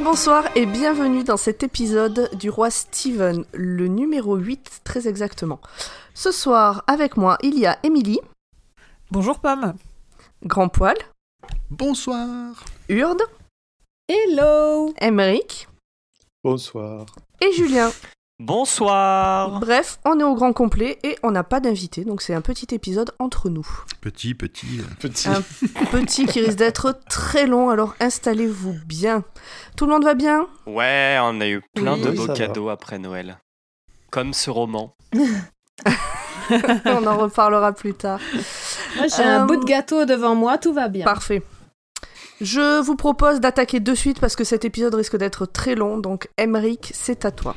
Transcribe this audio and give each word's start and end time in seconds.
Bonjour, 0.00 0.12
bonsoir 0.12 0.56
et 0.56 0.64
bienvenue 0.64 1.24
dans 1.24 1.36
cet 1.36 1.62
épisode 1.62 2.30
du 2.34 2.48
roi 2.48 2.70
Steven, 2.70 3.44
le 3.52 3.86
numéro 3.86 4.36
8 4.36 4.80
très 4.82 5.06
exactement. 5.06 5.60
Ce 6.14 6.32
soir, 6.32 6.84
avec 6.86 7.18
moi, 7.18 7.36
il 7.42 7.58
y 7.58 7.66
a 7.66 7.78
Émilie. 7.82 8.20
Bonjour 9.10 9.40
Pomme. 9.40 9.74
Grand 10.42 10.68
Poil. 10.68 10.96
Bonsoir. 11.68 12.64
Urde. 12.88 13.22
Hello. 14.08 14.94
Emeric. 15.00 15.68
Bonsoir. 16.42 17.04
Et 17.42 17.52
Julien. 17.52 17.90
Bonsoir. 18.40 19.60
Bref, 19.60 19.98
on 20.06 20.18
est 20.18 20.22
au 20.24 20.34
grand 20.34 20.54
complet 20.54 20.98
et 21.04 21.14
on 21.22 21.30
n'a 21.30 21.44
pas 21.44 21.60
d'invité, 21.60 22.06
donc 22.06 22.22
c'est 22.22 22.32
un 22.32 22.40
petit 22.40 22.74
épisode 22.74 23.10
entre 23.18 23.50
nous. 23.50 23.68
Petit, 24.00 24.32
petit. 24.32 24.80
Petit. 24.98 25.28
Un 25.28 25.42
petit 25.90 26.24
qui 26.24 26.40
risque 26.40 26.56
d'être 26.56 26.98
très 27.10 27.46
long, 27.46 27.68
alors 27.68 27.94
installez-vous 28.00 28.76
bien. 28.86 29.24
Tout 29.76 29.84
le 29.84 29.92
monde 29.92 30.04
va 30.04 30.14
bien? 30.14 30.46
Ouais, 30.66 31.18
on 31.20 31.38
a 31.42 31.48
eu 31.48 31.60
plein 31.74 31.96
Oui, 31.96 32.00
de 32.00 32.10
beaux 32.12 32.26
va. 32.28 32.32
cadeaux 32.34 32.70
après 32.70 32.98
Noël. 32.98 33.36
Comme 34.10 34.32
ce 34.32 34.48
roman. 34.48 34.96
On 36.86 37.06
en 37.06 37.18
reparlera 37.18 37.72
plus 37.74 37.92
tard. 37.92 38.20
Moi, 38.96 39.06
j'ai 39.14 39.22
un 39.22 39.42
Euh, 39.42 39.44
bout 39.46 39.56
de 39.58 39.64
gâteau 39.66 40.06
devant 40.06 40.34
moi, 40.34 40.56
tout 40.56 40.72
va 40.72 40.88
bien. 40.88 41.04
Parfait. 41.04 41.42
Je 42.40 42.80
vous 42.80 42.96
propose 42.96 43.38
d'attaquer 43.40 43.80
de 43.80 43.94
suite 43.94 44.18
parce 44.18 44.34
que 44.34 44.44
cet 44.44 44.64
épisode 44.64 44.94
risque 44.94 45.16
d'être 45.18 45.44
très 45.44 45.74
long, 45.74 45.98
donc 45.98 46.28
Emeric, 46.38 46.90
c'est 46.94 47.26
à 47.26 47.30
toi. 47.30 47.54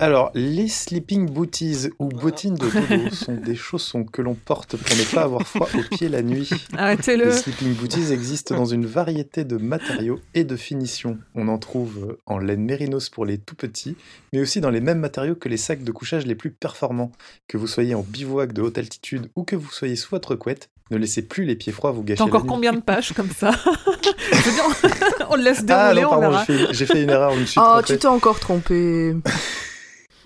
Alors, 0.00 0.30
les 0.34 0.68
sleeping 0.68 1.28
booties 1.28 1.88
ou 1.98 2.08
bottines 2.08 2.54
de 2.54 2.68
dodo 2.70 3.10
sont 3.14 3.34
des 3.34 3.56
chaussons 3.56 4.04
que 4.04 4.22
l'on 4.22 4.34
porte 4.34 4.76
pour 4.76 4.96
ne 4.96 5.02
pas 5.14 5.22
avoir 5.22 5.42
froid 5.42 5.68
aux 5.76 5.96
pieds 5.96 6.08
la 6.08 6.22
nuit. 6.22 6.48
Les 6.72 6.78
Arrêtez-le. 6.78 7.32
sleeping 7.32 7.74
booties 7.74 8.12
existent 8.12 8.54
dans 8.56 8.64
une 8.64 8.86
variété 8.86 9.42
de 9.44 9.56
matériaux 9.56 10.20
et 10.34 10.44
de 10.44 10.54
finitions. 10.54 11.18
On 11.34 11.48
en 11.48 11.58
trouve 11.58 12.16
en 12.26 12.38
laine 12.38 12.64
mérinos 12.64 13.08
pour 13.10 13.26
les 13.26 13.38
tout 13.38 13.56
petits, 13.56 13.96
mais 14.32 14.40
aussi 14.40 14.60
dans 14.60 14.70
les 14.70 14.80
mêmes 14.80 15.00
matériaux 15.00 15.34
que 15.34 15.48
les 15.48 15.56
sacs 15.56 15.82
de 15.82 15.90
couchage 15.90 16.26
les 16.26 16.36
plus 16.36 16.50
performants. 16.52 17.10
Que 17.48 17.56
vous 17.56 17.66
soyez 17.66 17.96
en 17.96 18.02
bivouac 18.02 18.52
de 18.52 18.62
haute 18.62 18.78
altitude 18.78 19.30
ou 19.34 19.42
que 19.42 19.56
vous 19.56 19.70
soyez 19.70 19.96
sous 19.96 20.10
votre 20.10 20.36
couette, 20.36 20.70
ne 20.92 20.96
laissez 20.96 21.22
plus 21.22 21.44
les 21.44 21.56
pieds 21.56 21.72
froids 21.72 21.90
vous 21.90 22.02
gâcher 22.04 22.18
T'as 22.18 22.24
encore 22.24 22.40
la 22.40 22.44
nuit. 22.44 22.48
combien 22.50 22.72
de 22.72 22.80
pages 22.80 23.12
comme 23.14 23.30
ça 23.30 23.50
on 25.30 25.36
le 25.36 25.42
laisse 25.42 25.64
Ah 25.68 25.92
dérouler, 25.92 26.02
non, 26.02 26.08
on 26.08 26.20
pardon, 26.20 26.30
verra. 26.44 26.72
j'ai 26.72 26.86
fait, 26.86 27.02
une 27.02 27.10
erreur, 27.10 27.34
je 27.34 27.40
me 27.40 27.44
suis 27.46 27.60
Oh, 27.60 27.64
trompé. 27.64 27.86
tu 27.94 27.98
t'es 27.98 28.06
encore 28.06 28.38
trompé. 28.40 29.14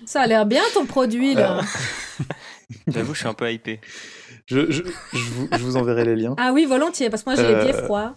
Ça 0.05 0.21
a 0.21 0.27
l'air 0.27 0.45
bien 0.45 0.61
ton 0.73 0.85
produit 0.85 1.33
là. 1.35 1.61
J'avoue, 2.87 3.13
je 3.13 3.19
suis 3.19 3.27
un 3.27 3.33
peu 3.33 3.51
hypé. 3.51 3.79
Je, 4.47 4.69
je- 4.71 4.83
je 5.13 5.17
vous, 5.31 5.47
je 5.51 5.57
vous 5.59 5.77
enverrai 5.77 6.05
les 6.05 6.15
liens. 6.15 6.35
Ah 6.37 6.51
oui, 6.53 6.65
volontiers, 6.65 7.09
parce 7.09 7.23
que 7.23 7.29
moi 7.31 7.35
j'ai 7.41 7.47
les 7.47 7.61
pieds 7.63 7.75
Euh, 7.75 7.83
froids. 7.85 8.15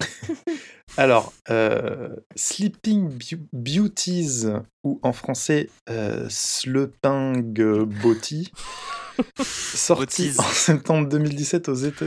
Alors, 0.96 1.32
euh, 1.50 2.08
Sleeping 2.36 3.08
Beau- 3.08 3.46
Beauties, 3.52 4.44
ou 4.84 5.00
en 5.02 5.12
français 5.12 5.70
euh, 5.88 6.26
Sleping 6.28 7.42
Body, 8.02 8.50
sorti 9.42 10.32
en 10.38 10.42
septembre 10.42 11.08
2017 11.08 11.68
aux 11.68 11.74
États 11.74 12.06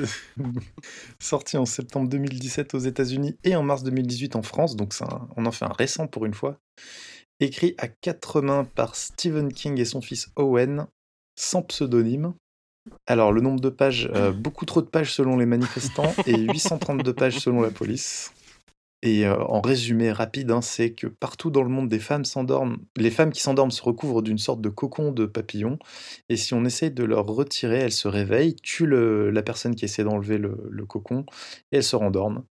sorti 1.20 1.58
en 1.58 1.66
septembre 1.66 2.10
2017 2.10 2.74
aux 2.76 2.80
États-Unis 2.80 3.38
et 3.44 3.56
en 3.56 3.64
mars 3.64 3.84
2018 3.84 4.36
en 4.36 4.44
France, 4.44 4.76
donc 4.76 4.94
on 5.38 5.46
en 5.46 5.52
fait 5.52 5.66
un 5.66 5.74
récent 5.78 6.08
pour 6.08 6.26
une 6.26 6.34
fois. 6.34 6.60
Écrit 7.40 7.76
à 7.78 7.88
quatre 7.88 8.42
mains 8.42 8.64
par 8.64 8.96
Stephen 8.96 9.52
King 9.52 9.80
et 9.80 9.86
son 9.86 10.02
fils 10.02 10.30
Owen, 10.36 10.88
sans 11.36 11.62
pseudonyme. 11.62 12.34
Alors, 13.08 13.32
le 13.32 13.42
nombre 13.42 13.60
de 13.60 13.70
pages, 13.70 14.10
euh, 14.14 14.32
beaucoup 14.32 14.66
trop 14.66 14.82
de 14.82 14.88
pages 14.88 15.14
selon 15.14 15.38
les 15.38 15.46
manifestants 15.46 16.14
et 16.28 16.38
832 16.38 17.14
pages 17.14 17.40
selon 17.40 17.62
la 17.62 17.72
police. 17.72 18.32
Et 19.02 19.26
euh, 19.28 19.38
en 19.44 19.62
résumé 19.62 20.12
rapide, 20.12 20.50
hein, 20.50 20.62
c'est 20.62 20.94
que 20.94 21.06
partout 21.06 21.52
dans 21.52 21.62
le 21.62 21.70
monde, 21.70 21.90
des 21.90 22.00
femmes 22.00 22.26
s'endorment. 22.26 22.78
Les 22.98 23.12
femmes 23.12 23.32
qui 23.32 23.42
s'endorment 23.42 23.70
se 23.72 23.84
recouvrent 23.84 24.24
d'une 24.24 24.40
sorte 24.40 24.62
de 24.62 24.70
cocon 24.70 25.12
de 25.12 25.26
papillon. 25.26 25.78
Et 26.30 26.38
si 26.38 26.54
on 26.56 26.66
essaye 26.66 26.90
de 26.92 27.04
leur 27.04 27.26
retirer, 27.28 27.78
elles 27.78 27.92
se 27.92 28.08
réveillent, 28.08 28.56
tuent 28.56 28.88
le- 28.88 29.30
la 29.30 29.44
personne 29.44 29.76
qui 29.76 29.86
essaie 29.86 30.04
d'enlever 30.04 30.38
le, 30.40 30.58
le 30.70 30.86
cocon, 30.86 31.26
et 31.72 31.78
elles 31.78 31.84
se 31.84 31.96
rendorment. 31.96 32.44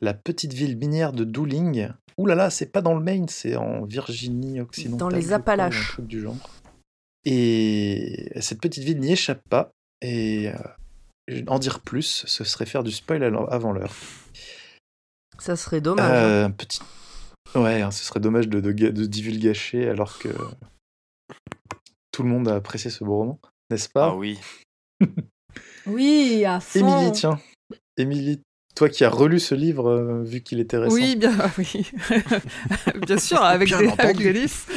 La 0.00 0.14
petite 0.14 0.52
ville 0.52 0.76
minière 0.76 1.12
de 1.12 1.24
Dooling, 1.24 1.88
oulala, 2.16 2.36
là 2.36 2.44
là, 2.44 2.50
c'est 2.50 2.70
pas 2.70 2.82
dans 2.82 2.94
le 2.94 3.02
Maine, 3.02 3.26
c'est 3.28 3.56
en 3.56 3.84
Virginie 3.84 4.60
occidentale. 4.60 4.98
Dans 4.98 5.08
les 5.16 5.24
crois, 5.24 5.36
Appalaches. 5.36 5.90
Un 5.90 5.92
truc 5.94 6.06
du 6.06 6.20
genre. 6.20 6.36
Et 7.24 8.30
cette 8.40 8.60
petite 8.60 8.84
ville 8.84 9.00
n'y 9.00 9.12
échappe 9.12 9.42
pas. 9.50 9.72
Et 10.00 10.48
euh, 11.28 11.42
en 11.48 11.58
dire 11.58 11.80
plus, 11.80 12.24
ce 12.26 12.44
serait 12.44 12.66
faire 12.66 12.84
du 12.84 12.92
spoil 12.92 13.24
avant 13.50 13.72
l'heure. 13.72 13.94
Ça 15.38 15.56
serait 15.56 15.80
dommage. 15.80 16.04
hein. 16.10 16.14
Euh, 16.14 16.44
un 16.46 16.50
petit... 16.50 16.80
Ouais, 17.54 17.80
hein, 17.80 17.90
ce 17.90 18.04
serait 18.04 18.20
dommage 18.20 18.48
de, 18.48 18.60
de, 18.60 18.72
ga- 18.72 18.90
de 18.90 19.06
divulgacher 19.06 19.88
alors 19.88 20.18
que 20.18 20.28
tout 22.12 22.22
le 22.22 22.28
monde 22.28 22.48
a 22.48 22.54
apprécié 22.56 22.90
ce 22.90 23.04
beau 23.04 23.16
roman, 23.16 23.40
n'est-ce 23.70 23.88
Ah 23.88 23.90
pas 23.94 24.14
oui. 24.14 24.38
Oui, 25.86 26.44
à 26.44 26.60
fond. 26.60 26.78
Émilie, 26.80 27.12
tiens. 27.12 27.40
Émilie, 27.96 28.42
toi 28.76 28.88
qui 28.90 29.04
as 29.04 29.08
relu 29.10 29.40
ce 29.40 29.54
livre, 29.54 29.88
euh, 29.88 30.22
vu 30.22 30.42
qu'il 30.42 30.60
était 30.60 30.76
récent. 30.76 30.94
Oui, 30.94 31.16
bien, 31.16 31.32
ah 31.40 31.50
oui. 31.58 31.90
bien 33.06 33.16
sûr, 33.18 33.42
avec 33.42 33.68
Bien 33.68 33.78
des, 33.80 33.88
avec 33.98 34.18
des 34.18 34.32
listes. 34.34 34.70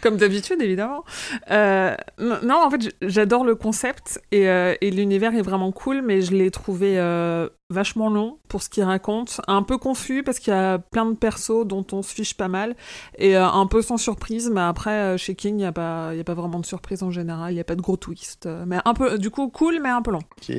Comme 0.00 0.16
d'habitude, 0.16 0.62
évidemment. 0.62 1.04
Euh, 1.50 1.94
non, 2.18 2.56
en 2.64 2.70
fait, 2.70 2.94
j'adore 3.02 3.44
le 3.44 3.54
concept 3.54 4.20
et, 4.32 4.48
euh, 4.48 4.74
et 4.80 4.90
l'univers 4.90 5.34
est 5.34 5.42
vraiment 5.42 5.70
cool, 5.72 6.00
mais 6.02 6.22
je 6.22 6.32
l'ai 6.32 6.50
trouvé 6.50 6.98
euh, 6.98 7.48
vachement 7.70 8.08
long 8.08 8.38
pour 8.48 8.62
ce 8.62 8.68
qu'il 8.68 8.82
raconte. 8.84 9.40
Un 9.46 9.62
peu 9.62 9.76
confus 9.78 10.22
parce 10.22 10.38
qu'il 10.38 10.52
y 10.52 10.56
a 10.56 10.78
plein 10.78 11.04
de 11.06 11.14
persos 11.16 11.66
dont 11.66 11.84
on 11.92 12.02
se 12.02 12.14
fiche 12.14 12.34
pas 12.34 12.48
mal 12.48 12.74
et 13.18 13.36
euh, 13.36 13.46
un 13.46 13.66
peu 13.66 13.82
sans 13.82 13.96
surprise, 13.98 14.50
mais 14.52 14.60
après, 14.62 14.90
euh, 14.90 15.16
chez 15.18 15.34
King, 15.34 15.54
il 15.54 15.58
n'y 15.58 15.64
a, 15.66 15.72
pas- 15.72 16.10
il 16.12 16.16
y 16.18 16.20
a 16.20 16.24
pas 16.24 16.34
vraiment 16.34 16.60
de 16.60 16.66
surprise 16.66 17.02
en 17.02 17.10
général, 17.10 17.52
il 17.52 17.54
n'y 17.54 17.60
a 17.60 17.64
pas 17.64 17.76
de 17.76 17.82
gros 17.82 17.96
twist. 17.96 18.46
euh, 18.46 18.64
mais 18.66 18.78
un 18.84 18.94
peu, 18.94 19.18
du 19.18 19.30
coup, 19.30 19.48
cool, 19.48 19.80
mais 19.82 19.90
un 19.90 20.02
peu 20.02 20.12
long. 20.12 20.20
Ok. 20.38 20.54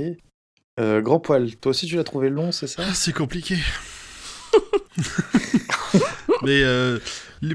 Euh, 0.80 1.02
Grand 1.02 1.20
poil, 1.20 1.56
toi 1.58 1.72
aussi 1.72 1.88
tu 1.88 1.96
l'as 1.96 2.04
trouvé 2.04 2.30
long, 2.30 2.52
c'est 2.52 2.68
ça? 2.68 2.84
Ah, 2.88 2.94
c'est 2.94 3.14
compliqué. 3.14 3.56
Mais 6.44 6.64
euh, 6.64 7.00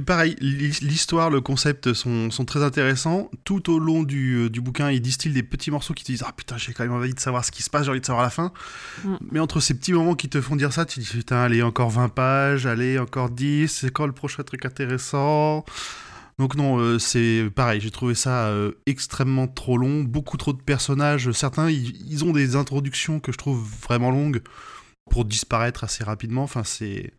pareil, 0.04 0.36
l'hi- 0.40 0.78
l'histoire, 0.82 1.30
le 1.30 1.40
concept 1.40 1.92
sont, 1.92 2.30
sont 2.30 2.44
très 2.44 2.62
intéressants. 2.62 3.30
Tout 3.44 3.70
au 3.70 3.78
long 3.78 4.02
du, 4.02 4.34
euh, 4.34 4.50
du 4.50 4.60
bouquin, 4.60 4.90
il 4.90 5.00
distille 5.00 5.32
des 5.32 5.42
petits 5.42 5.70
morceaux 5.70 5.94
qui 5.94 6.04
te 6.04 6.12
disent 6.12 6.24
Ah 6.26 6.32
putain, 6.32 6.56
j'ai 6.56 6.72
quand 6.72 6.84
même 6.84 6.92
envie 6.94 7.12
de 7.14 7.20
savoir 7.20 7.44
ce 7.44 7.50
qui 7.50 7.62
se 7.62 7.70
passe, 7.70 7.84
j'ai 7.84 7.90
envie 7.90 8.00
de 8.00 8.06
savoir 8.06 8.24
la 8.24 8.30
fin. 8.30 8.52
Mm. 9.04 9.16
Mais 9.32 9.40
entre 9.40 9.60
ces 9.60 9.74
petits 9.74 9.92
moments 9.92 10.14
qui 10.14 10.28
te 10.28 10.40
font 10.40 10.56
dire 10.56 10.72
ça, 10.72 10.84
tu 10.86 11.00
te 11.00 11.04
dis 11.04 11.10
Putain, 11.10 11.36
allez, 11.42 11.62
encore 11.62 11.90
20 11.90 12.08
pages, 12.08 12.66
allez, 12.66 12.98
encore 12.98 13.30
10, 13.30 13.68
c'est 13.68 13.90
quand 13.90 14.06
le 14.06 14.12
prochain 14.12 14.42
truc 14.42 14.64
intéressant? 14.64 15.64
Donc 16.38 16.56
non, 16.56 16.78
euh, 16.78 16.98
c'est 16.98 17.48
pareil, 17.54 17.80
j'ai 17.80 17.92
trouvé 17.92 18.14
ça 18.16 18.46
euh, 18.48 18.72
extrêmement 18.86 19.46
trop 19.46 19.78
long, 19.78 20.02
beaucoup 20.02 20.36
trop 20.36 20.52
de 20.52 20.60
personnages. 20.60 21.30
Certains, 21.30 21.70
ils, 21.70 21.94
ils 22.10 22.24
ont 22.24 22.32
des 22.32 22.56
introductions 22.56 23.20
que 23.20 23.30
je 23.30 23.38
trouve 23.38 23.64
vraiment 23.82 24.10
longues 24.10 24.42
pour 25.10 25.24
disparaître 25.24 25.84
assez 25.84 26.02
rapidement. 26.02 26.42
Enfin, 26.42 26.64
c'est... 26.64 27.12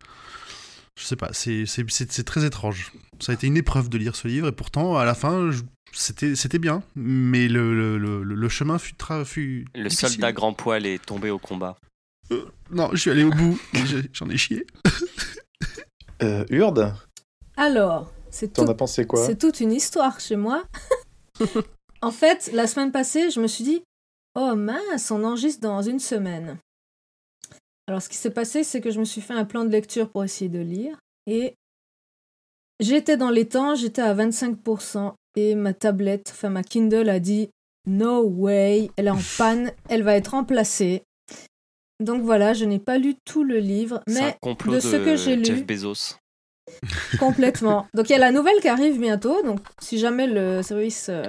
Je 0.98 1.04
sais 1.04 1.16
pas, 1.16 1.30
c'est, 1.32 1.66
c'est, 1.66 1.84
c'est, 1.90 2.10
c'est 2.10 2.24
très 2.24 2.44
étrange. 2.44 2.92
Ça 3.20 3.32
a 3.32 3.34
été 3.34 3.46
une 3.46 3.56
épreuve 3.56 3.88
de 3.88 3.98
lire 3.98 4.16
ce 4.16 4.28
livre, 4.28 4.48
et 4.48 4.52
pourtant, 4.52 4.96
à 4.96 5.04
la 5.04 5.14
fin, 5.14 5.50
c'était, 5.92 6.34
c'était 6.34 6.58
bien. 6.58 6.82
Mais 6.94 7.48
le, 7.48 7.74
le, 7.74 7.98
le, 7.98 8.22
le 8.34 8.48
chemin 8.48 8.78
fut... 8.78 8.94
tra- 8.94 9.24
fut 9.24 9.66
Le 9.74 9.84
difficile. 9.84 10.08
soldat 10.08 10.32
grand 10.32 10.52
poil 10.54 10.86
est 10.86 11.04
tombé 11.04 11.30
au 11.30 11.38
combat. 11.38 11.76
Euh, 12.32 12.46
non, 12.70 12.88
je 12.92 12.96
suis 12.96 13.10
allé 13.10 13.24
au 13.24 13.30
bout, 13.30 13.58
j'en 14.12 14.28
ai 14.30 14.36
chié. 14.38 14.66
euh, 16.22 16.44
Urde, 16.50 16.94
Alors, 17.56 18.10
c'est 18.30 18.52
t'en 18.54 18.64
tout- 18.64 18.70
as 18.70 18.74
pensé 18.74 19.06
quoi? 19.06 19.24
c'est 19.24 19.36
toute 19.38 19.60
une 19.60 19.72
histoire 19.72 20.18
chez 20.20 20.36
moi. 20.36 20.64
en 22.02 22.10
fait, 22.10 22.50
la 22.52 22.66
semaine 22.66 22.90
passée, 22.92 23.30
je 23.30 23.40
me 23.40 23.46
suis 23.46 23.64
dit 23.64 23.82
Oh 24.34 24.54
mince, 24.56 25.10
on 25.10 25.22
enregistre 25.24 25.60
dans 25.60 25.82
une 25.82 25.98
semaine. 26.00 26.58
Alors, 27.86 28.02
ce 28.02 28.08
qui 28.08 28.16
s'est 28.16 28.30
passé, 28.30 28.64
c'est 28.64 28.80
que 28.80 28.90
je 28.90 28.98
me 28.98 29.04
suis 29.04 29.20
fait 29.20 29.34
un 29.34 29.44
plan 29.44 29.64
de 29.64 29.70
lecture 29.70 30.10
pour 30.10 30.24
essayer 30.24 30.48
de 30.48 30.58
lire. 30.58 30.98
Et 31.26 31.54
j'étais 32.80 33.16
dans 33.16 33.30
les 33.30 33.46
temps, 33.48 33.74
j'étais 33.74 34.02
à 34.02 34.14
25%. 34.14 35.12
Et 35.38 35.54
ma 35.54 35.74
tablette, 35.74 36.30
enfin 36.32 36.48
ma 36.48 36.62
Kindle 36.62 37.10
a 37.10 37.20
dit 37.20 37.50
No 37.86 38.22
way, 38.22 38.90
elle 38.96 39.08
est 39.08 39.10
en 39.10 39.18
panne, 39.38 39.70
elle 39.88 40.02
va 40.02 40.16
être 40.16 40.28
remplacée. 40.28 41.02
Donc 42.00 42.22
voilà, 42.22 42.54
je 42.54 42.64
n'ai 42.64 42.78
pas 42.78 42.98
lu 42.98 43.14
tout 43.24 43.44
le 43.44 43.58
livre, 43.58 44.02
un 44.06 44.12
mais 44.12 44.36
de 44.72 44.80
ce 44.80 44.96
que 44.96 45.16
j'ai 45.16 45.36
lu- 45.36 45.44
Jeff 45.44 45.66
Bezos. 45.66 46.16
Complètement. 47.18 47.86
Donc 47.94 48.08
il 48.08 48.12
y 48.12 48.16
a 48.16 48.18
la 48.18 48.32
nouvelle 48.32 48.60
qui 48.60 48.68
arrive 48.68 48.98
bientôt. 48.98 49.42
Donc 49.42 49.60
si 49.80 49.98
jamais 49.98 50.26
le 50.26 50.62
service 50.62 51.08
euh, 51.10 51.22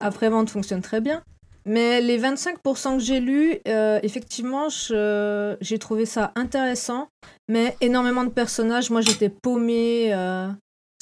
après-vente 0.00 0.50
fonctionne 0.50 0.82
très 0.82 1.00
bien. 1.00 1.22
Mais 1.66 2.00
les 2.00 2.16
25% 2.18 2.94
que 2.96 3.02
j'ai 3.02 3.18
lus, 3.20 3.58
euh, 3.66 3.98
effectivement, 4.02 4.68
je- 4.68 5.56
j'ai 5.60 5.78
trouvé 5.78 6.06
ça 6.06 6.32
intéressant. 6.36 7.08
Mais 7.48 7.76
énormément 7.80 8.22
de 8.24 8.30
personnages. 8.30 8.90
Moi, 8.90 9.00
j'étais 9.00 9.28
paumée. 9.28 10.14
euh, 10.14 10.48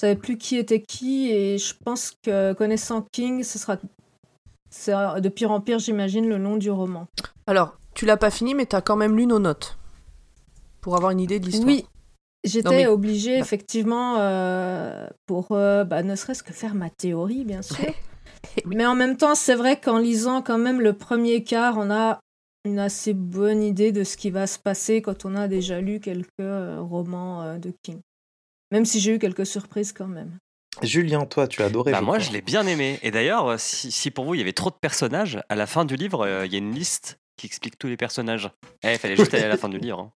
savais 0.00 0.16
plus 0.16 0.37
qui 0.38 0.56
était 0.56 0.81
qui 0.82 1.31
et 1.31 1.56
je 1.58 1.72
pense 1.84 2.12
que 2.22 2.52
connaissant 2.55 3.06
King, 3.12 3.44
ce 3.44 3.58
sera 3.61 3.76
de 5.20 5.28
pire 5.28 5.52
en 5.52 5.61
pire, 5.61 5.78
j'imagine, 5.78 6.28
le 6.28 6.37
nom 6.38 6.56
du 6.56 6.70
roman. 6.70 7.06
Alors, 7.46 7.76
tu 7.94 8.05
l'as 8.06 8.16
pas 8.16 8.31
fini, 8.32 8.55
mais 8.55 8.66
t'as 8.66 8.81
quand 8.81 8.96
même 8.96 9.16
lu 9.16 9.26
nos 9.26 9.38
notes 9.38 9.78
pour 10.81 10.96
avoir 10.96 11.12
une 11.12 11.20
idée 11.20 11.38
de 11.38 11.46
l'histoire. 11.46 11.69
Oui, 11.69 11.87
j'étais 12.43 12.69
mais- 12.70 12.87
obligée 12.88 13.38
effectivement 13.38 14.16
euh, 14.19 15.06
pour 15.26 15.49
euh, 15.52 15.84
bah, 15.84 16.02
ne 16.02 16.16
serait-ce 16.16 16.43
que 16.43 16.52
faire 16.52 16.75
ma 16.75 16.90
théorie, 16.90 17.44
bien 17.44 17.62
sûr. 17.62 17.76
Mais 18.67 18.87
en 18.87 18.94
même 18.94 19.17
temps, 19.17 19.35
c'est 19.35 19.55
vrai 19.55 19.81
qu'en 19.81 19.99
lisant 19.99 20.43
quand 20.43 20.59
même 20.59 20.81
le 20.81 20.93
premier 20.93 21.43
quart, 21.43 21.76
on 21.79 21.91
a 21.91 22.21
une 22.65 22.79
assez 22.79 23.12
bonne 23.15 23.62
idée 23.62 23.93
de 23.93 24.05
ce 24.05 24.17
qui 24.17 24.31
va 24.31 24.47
se 24.47 24.59
passer 24.59 25.03
quand 25.03 25.25
on 25.25 25.35
a 25.35 25.49
déjà 25.49 25.81
lu 25.81 26.00
quelques 26.00 26.29
euh, 26.41 26.81
romans 26.81 27.43
euh, 27.43 27.59
de 27.59 27.73
King. 27.82 28.00
Même 28.71 28.87
si 28.87 29.00
j'ai 29.00 29.15
eu 29.15 29.19
quelques 29.19 29.47
surprises 29.47 29.93
quand 29.93 30.06
même. 30.06 30.38
Julien, 30.82 31.25
toi, 31.26 31.47
tu 31.47 31.62
as 31.62 31.67
adoré. 31.67 31.93
Bah, 31.93 32.00
moi, 32.00 32.17
crois. 32.17 32.26
je 32.26 32.32
l'ai 32.32 32.41
bien 32.41 32.67
aimé. 32.67 32.99
Et 33.03 33.11
d'ailleurs, 33.11 33.47
euh, 33.49 33.56
si, 33.59 33.93
si 33.93 34.11
pour 34.11 34.25
vous, 34.25 34.35
il 34.35 34.38
y 34.38 34.41
avait 34.41 34.53
trop 34.53 34.71
de 34.71 34.76
personnages, 34.81 35.38
à 35.49 35.55
la 35.55 35.67
fin 35.67 35.85
du 35.85 35.97
livre, 35.97 36.26
euh, 36.26 36.47
il 36.47 36.53
y 36.53 36.56
a 36.56 36.59
une 36.59 36.75
liste 36.75 37.19
qui 37.37 37.47
explique 37.47 37.79
tous 37.79 37.88
les 37.88 37.97
personnages. 37.97 38.50
Eh, 38.82 38.93
il 38.93 38.99
fallait 38.99 39.17
juste 39.17 39.35
aller 39.35 39.44
à 39.44 39.49
la 39.49 39.56
fin 39.56 39.69
du 39.69 39.79
livre. 39.79 40.00
hein. 40.00 40.12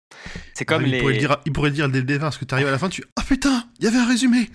C'est 0.54 0.64
comme 0.64 0.84
il, 0.84 0.92
les. 0.92 0.98
pourrait 1.00 1.14
le 1.14 1.18
dire, 1.18 1.36
il 1.46 1.52
pourrait 1.52 1.70
le 1.70 1.74
dire 1.74 1.88
dès 1.88 1.98
le 1.98 2.04
départ, 2.04 2.26
parce 2.26 2.38
que 2.38 2.44
tu 2.44 2.54
arrives 2.54 2.68
à 2.68 2.70
la 2.70 2.78
fin, 2.78 2.88
tu 2.88 3.04
Ah 3.16 3.22
putain, 3.26 3.64
il 3.78 3.84
y 3.84 3.88
avait 3.88 3.98
un 3.98 4.06
résumé 4.06 4.48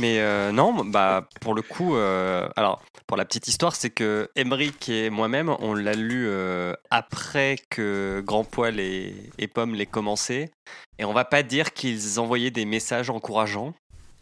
Mais 0.00 0.20
euh, 0.20 0.50
non, 0.50 0.84
bah 0.84 1.28
pour 1.40 1.54
le 1.54 1.60
coup, 1.62 1.94
euh, 1.94 2.48
alors 2.56 2.82
pour 3.06 3.16
la 3.16 3.24
petite 3.24 3.48
histoire, 3.48 3.74
c'est 3.74 3.90
que 3.90 4.30
Emmerich 4.34 4.88
et 4.88 5.10
moi-même, 5.10 5.54
on 5.58 5.74
l'a 5.74 5.92
lu 5.92 6.24
euh, 6.26 6.72
après 6.90 7.56
que 7.68 8.22
Grand 8.24 8.44
Poil 8.44 8.80
et, 8.80 9.14
et 9.38 9.46
Pomme 9.46 9.74
l'aient 9.74 9.84
commencé, 9.86 10.50
et 10.98 11.04
on 11.04 11.12
va 11.12 11.24
pas 11.24 11.42
dire 11.42 11.74
qu'ils 11.74 12.18
envoyaient 12.18 12.50
des 12.50 12.64
messages 12.64 13.10
encourageants. 13.10 13.74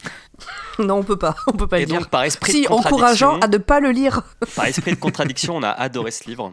Non, 0.78 0.98
on 0.98 1.02
peut 1.02 1.19
pas, 1.19 1.34
on 1.48 1.52
peut 1.54 1.66
pas 1.66 1.78
Et 1.78 1.80
le 1.80 1.86
dire. 1.86 1.98
donc 1.98 2.08
par 2.08 2.22
esprit 2.22 2.52
Si, 2.52 2.62
de 2.62 2.69
contradiction, 2.69 2.96
encourageant 2.96 3.40
à 3.40 3.48
ne 3.48 3.58
pas 3.58 3.80
le 3.80 3.90
lire. 3.90 4.22
par 4.54 4.66
esprit 4.66 4.92
de 4.92 5.00
contradiction, 5.00 5.56
on 5.56 5.62
a 5.64 5.70
adoré 5.70 6.12
ce 6.12 6.30
livre. 6.30 6.52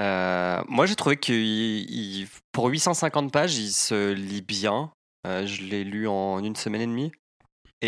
Moi, 0.00 0.86
j'ai 0.86 0.96
trouvé 0.96 1.16
que 1.16 2.24
pour 2.50 2.66
850 2.66 3.30
pages, 3.30 3.56
il 3.58 3.70
se 3.70 4.12
lit 4.12 4.42
bien. 4.42 4.90
Euh, 5.26 5.46
je 5.46 5.62
l'ai 5.62 5.84
lu 5.84 6.06
en 6.08 6.38
une 6.42 6.56
semaine 6.56 6.80
et 6.82 6.86
demie. 6.86 7.12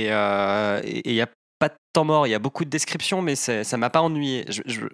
Et 0.04 0.12
euh, 0.12 0.80
il 0.84 1.12
n'y 1.12 1.20
a 1.20 1.28
pas 1.58 1.68
de 1.68 1.74
temps 1.92 2.04
mort, 2.04 2.26
il 2.26 2.30
y 2.30 2.34
a 2.34 2.38
beaucoup 2.38 2.64
de 2.64 2.70
descriptions, 2.70 3.20
mais 3.22 3.34
ça 3.36 3.76
m'a 3.76 3.90
pas 3.90 4.00
ennuyé. 4.00 4.44
Je- 4.48 4.62
je- 4.66 4.86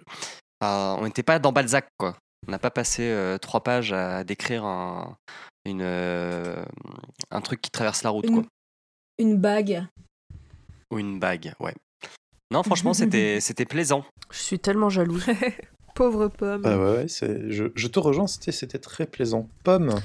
enfin, 0.61 0.97
on 0.99 1.03
n'était 1.05 1.23
pas 1.23 1.39
dans 1.39 1.51
Balzac, 1.51 1.87
quoi. 1.97 2.15
On 2.47 2.51
n'a 2.51 2.59
pas 2.59 2.71
passé 2.71 3.03
euh, 3.03 3.37
trois 3.37 3.61
pages 3.63 3.91
à 3.93 4.23
décrire 4.23 4.65
un, 4.65 5.15
une, 5.65 5.81
euh, 5.81 6.63
un 7.31 7.41
truc 7.41 7.61
qui 7.61 7.71
traverse 7.71 8.03
la 8.03 8.09
route, 8.11 8.25
Une- 8.27 8.33
quoi. 8.35 8.43
Une 9.17 9.37
bague. 9.37 9.85
Ou 10.91 10.99
une 10.99 11.19
bague, 11.19 11.53
ouais. 11.59 11.73
Non, 12.51 12.63
franchement, 12.63 12.93
c'était 13.39 13.65
plaisant. 13.67 14.05
Je 14.31 14.37
suis 14.39 14.59
tellement 14.59 14.89
jalouse. 14.89 15.25
Pauvre 15.95 16.27
pomme. 16.27 16.61
Bah 16.61 16.77
ouais. 16.77 17.07
Je, 17.07 17.71
je 17.73 17.87
te 17.87 17.99
rejoins, 17.99 18.27
c'était 18.27 18.79
très 18.79 19.05
plaisant. 19.05 19.47
Pomme, 19.63 19.95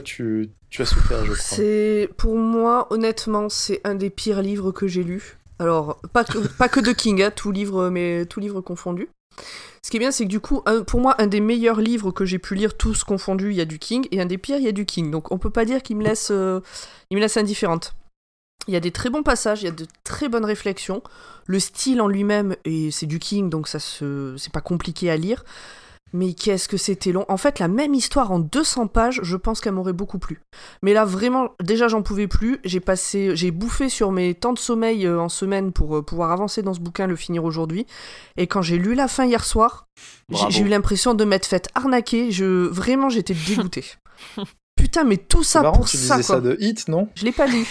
tu, 0.00 0.50
as 0.78 0.84
souffert, 0.84 1.24
je 1.24 1.32
crois. 1.32 1.36
C'est 1.36 2.08
pour 2.16 2.36
moi, 2.36 2.86
honnêtement, 2.90 3.48
c'est 3.48 3.80
un 3.84 3.94
des 3.94 4.10
pires 4.10 4.42
livres 4.42 4.72
que 4.72 4.86
j'ai 4.86 5.02
lus. 5.02 5.38
Alors, 5.58 6.00
pas 6.12 6.24
que, 6.24 6.38
pas 6.58 6.68
de 6.68 6.92
King, 6.92 7.22
hein, 7.22 7.30
tout 7.30 7.52
livre, 7.52 7.90
mais 7.90 8.26
tout 8.26 8.40
livre 8.40 8.60
confondu. 8.60 9.08
Ce 9.82 9.90
qui 9.90 9.98
est 9.98 10.00
bien, 10.00 10.12
c'est 10.12 10.24
que 10.24 10.30
du 10.30 10.40
coup, 10.40 10.62
pour 10.86 11.00
moi, 11.00 11.14
un 11.18 11.26
des 11.26 11.40
meilleurs 11.40 11.80
livres 11.80 12.10
que 12.10 12.24
j'ai 12.24 12.38
pu 12.38 12.54
lire, 12.54 12.74
tous 12.76 13.04
confondus, 13.04 13.50
il 13.50 13.56
y 13.56 13.60
a 13.60 13.66
du 13.66 13.78
King, 13.78 14.08
et 14.12 14.20
un 14.20 14.26
des 14.26 14.38
pires, 14.38 14.56
il 14.56 14.64
y 14.64 14.68
a 14.68 14.72
du 14.72 14.86
King. 14.86 15.10
Donc, 15.10 15.30
on 15.30 15.38
peut 15.38 15.50
pas 15.50 15.64
dire 15.64 15.82
qu'il 15.82 15.96
me 15.96 16.02
laisse, 16.02 16.30
euh, 16.30 16.60
il 17.10 17.16
me 17.16 17.20
laisse 17.20 17.36
indifférente. 17.36 17.94
Il 18.66 18.72
y 18.72 18.78
a 18.78 18.80
des 18.80 18.92
très 18.92 19.10
bons 19.10 19.22
passages, 19.22 19.60
il 19.60 19.66
y 19.66 19.68
a 19.68 19.72
de 19.72 19.86
très 20.02 20.30
bonnes 20.30 20.46
réflexions. 20.46 21.02
Le 21.46 21.60
style 21.60 22.00
en 22.00 22.08
lui-même, 22.08 22.56
et 22.64 22.90
c'est 22.90 23.04
du 23.04 23.18
King, 23.18 23.50
donc 23.50 23.68
ça 23.68 23.78
se, 23.78 24.34
c'est 24.38 24.52
pas 24.52 24.62
compliqué 24.62 25.10
à 25.10 25.18
lire. 25.18 25.44
Mais 26.14 26.32
qu'est-ce 26.32 26.68
que 26.68 26.76
c'était 26.76 27.10
long. 27.10 27.24
En 27.28 27.36
fait, 27.36 27.58
la 27.58 27.66
même 27.66 27.92
histoire 27.92 28.30
en 28.30 28.38
200 28.38 28.86
pages, 28.86 29.18
je 29.24 29.36
pense 29.36 29.60
qu'elle 29.60 29.72
m'aurait 29.72 29.92
beaucoup 29.92 30.20
plu. 30.20 30.40
Mais 30.80 30.92
là, 30.92 31.04
vraiment, 31.04 31.50
déjà, 31.60 31.88
j'en 31.88 32.02
pouvais 32.02 32.28
plus. 32.28 32.60
J'ai 32.64 32.78
passé, 32.78 33.34
j'ai 33.34 33.50
bouffé 33.50 33.88
sur 33.88 34.12
mes 34.12 34.32
temps 34.32 34.52
de 34.52 34.58
sommeil 34.60 35.06
euh, 35.06 35.20
en 35.20 35.28
semaine 35.28 35.72
pour 35.72 35.96
euh, 35.96 36.02
pouvoir 36.02 36.30
avancer 36.30 36.62
dans 36.62 36.72
ce 36.72 36.78
bouquin, 36.78 37.08
le 37.08 37.16
finir 37.16 37.42
aujourd'hui. 37.42 37.84
Et 38.36 38.46
quand 38.46 38.62
j'ai 38.62 38.78
lu 38.78 38.94
la 38.94 39.08
fin 39.08 39.26
hier 39.26 39.44
soir, 39.44 39.88
j'ai 40.50 40.62
eu 40.62 40.68
l'impression 40.68 41.14
de 41.14 41.24
m'être 41.24 41.46
faite 41.46 41.68
arnaquer. 41.74 42.30
Je, 42.30 42.66
vraiment, 42.68 43.08
j'étais 43.08 43.34
dégoûtée. 43.34 43.84
Putain, 44.76 45.02
mais 45.02 45.16
tout 45.16 45.42
ça 45.42 45.62
marrant, 45.62 45.78
pour 45.78 45.88
tu 45.88 45.96
ça, 45.96 46.16
disais 46.16 46.26
quoi. 46.26 46.36
ça 46.36 46.40
de 46.40 46.56
Hit, 46.60 46.86
non? 46.86 47.08
Je 47.16 47.24
l'ai 47.24 47.32
pas 47.32 47.46
lu. 47.46 47.66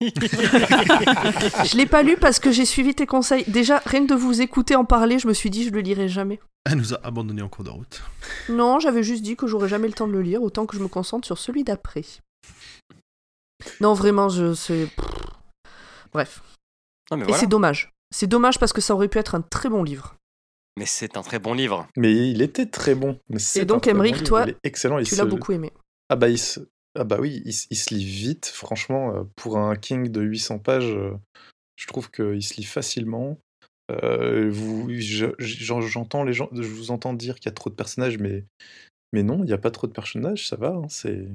Je 0.00 1.76
l'ai 1.76 1.86
pas 1.86 2.02
lu 2.02 2.16
parce 2.16 2.38
que 2.38 2.50
j'ai 2.50 2.64
suivi 2.66 2.94
tes 2.94 3.06
conseils. 3.06 3.44
Déjà, 3.48 3.78
rien 3.86 4.06
que 4.06 4.12
de 4.12 4.18
vous 4.18 4.40
écouter 4.42 4.76
en 4.76 4.84
parler, 4.84 5.18
je 5.18 5.26
me 5.28 5.32
suis 5.32 5.50
dit, 5.50 5.64
je 5.64 5.70
le 5.70 5.80
lirai 5.80 6.08
jamais. 6.08 6.38
Elle 6.64 6.76
nous 6.76 6.92
a 6.94 7.00
abandonnés 7.04 7.42
en 7.42 7.48
cours 7.48 7.64
de 7.64 7.70
route. 7.70 8.02
Non, 8.48 8.78
j'avais 8.78 9.02
juste 9.02 9.22
dit 9.22 9.36
que 9.36 9.46
j'aurais 9.46 9.68
jamais 9.68 9.88
le 9.88 9.94
temps 9.94 10.06
de 10.06 10.12
le 10.12 10.22
lire, 10.22 10.42
autant 10.42 10.66
que 10.66 10.76
je 10.76 10.82
me 10.82 10.88
concentre 10.88 11.26
sur 11.26 11.38
celui 11.38 11.64
d'après. 11.64 12.02
Non, 13.80 13.94
vraiment, 13.94 14.28
je 14.28 14.52
sais. 14.54 14.88
Bref. 16.12 16.42
Non, 17.10 17.16
mais 17.16 17.22
Et 17.24 17.26
voilà. 17.28 17.40
c'est 17.40 17.46
dommage. 17.46 17.92
C'est 18.14 18.26
dommage 18.26 18.58
parce 18.58 18.72
que 18.72 18.80
ça 18.80 18.94
aurait 18.94 19.08
pu 19.08 19.18
être 19.18 19.34
un 19.34 19.40
très 19.40 19.68
bon 19.68 19.82
livre. 19.82 20.14
Mais 20.78 20.86
c'est 20.86 21.16
un 21.16 21.22
très 21.22 21.38
bon 21.38 21.54
livre. 21.54 21.88
Mais 21.96 22.12
il 22.30 22.42
était 22.42 22.66
très 22.66 22.94
bon. 22.94 23.18
Mais 23.30 23.38
c'est 23.38 23.64
donc, 23.64 23.82
très 23.82 23.94
bon 23.94 24.00
Emmerich, 24.02 24.24
toi, 24.24 24.42
il 24.46 24.50
est 24.50 24.58
excellent. 24.62 24.98
il 24.98 25.06
Tu 25.06 25.14
se- 25.14 25.20
l'as 25.20 25.24
beaucoup 25.24 25.52
aimé. 25.52 25.72
Ah 26.10 26.16
bah, 26.16 26.28
il 26.28 26.38
se- 26.38 26.60
ah 26.96 27.04
bah 27.04 27.18
oui, 27.20 27.42
il, 27.44 27.52
se- 27.52 27.66
il 27.70 27.76
se 27.76 27.94
lit 27.94 28.04
vite, 28.04 28.46
franchement. 28.46 29.14
euh, 29.14 29.24
Pour 29.36 29.58
un 29.58 29.76
King 29.76 30.08
de 30.08 30.20
800 30.22 30.58
pages, 30.58 30.92
euh, 30.94 31.14
je 31.76 31.86
trouve 31.86 32.10
qu'il 32.10 32.42
se 32.42 32.54
lit 32.56 32.64
facilement. 32.64 33.38
Euh, 33.90 34.50
vous, 34.50 34.90
je- 34.92 35.34
j'en- 35.38 35.80
j'entends 35.80 36.24
les 36.24 36.32
gens, 36.32 36.48
je 36.52 36.62
vous 36.62 36.90
entends 36.90 37.14
dire 37.14 37.36
qu'il 37.36 37.46
y 37.46 37.48
a 37.48 37.52
trop 37.54 37.70
de 37.70 37.74
personnages, 37.76 38.18
mais, 38.18 38.44
mais 39.12 39.22
non, 39.22 39.38
il 39.44 39.46
n'y 39.46 39.52
a 39.52 39.58
pas 39.58 39.70
trop 39.70 39.86
de 39.86 39.92
personnages, 39.92 40.48
ça 40.48 40.56
va, 40.56 40.70
hein, 40.70 40.86
c'est, 40.88 41.28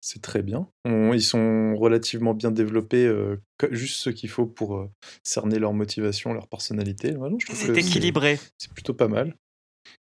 c'est 0.00 0.20
très 0.20 0.42
bien. 0.42 0.68
On- 0.84 1.12
ils 1.12 1.22
sont 1.22 1.76
relativement 1.76 2.34
bien 2.34 2.50
développés, 2.50 3.06
euh, 3.06 3.36
juste 3.70 3.96
ce 3.96 4.10
qu'il 4.10 4.28
faut 4.28 4.46
pour 4.46 4.76
euh, 4.76 4.90
cerner 5.22 5.58
leur 5.58 5.72
motivation, 5.72 6.32
leur 6.32 6.48
personnalité. 6.48 7.14
Je 7.38 7.54
C'est 7.54 7.76
équilibré. 7.78 8.38
c'est 8.58 8.72
plutôt 8.72 8.94
pas 8.94 9.08
mal. 9.08 9.36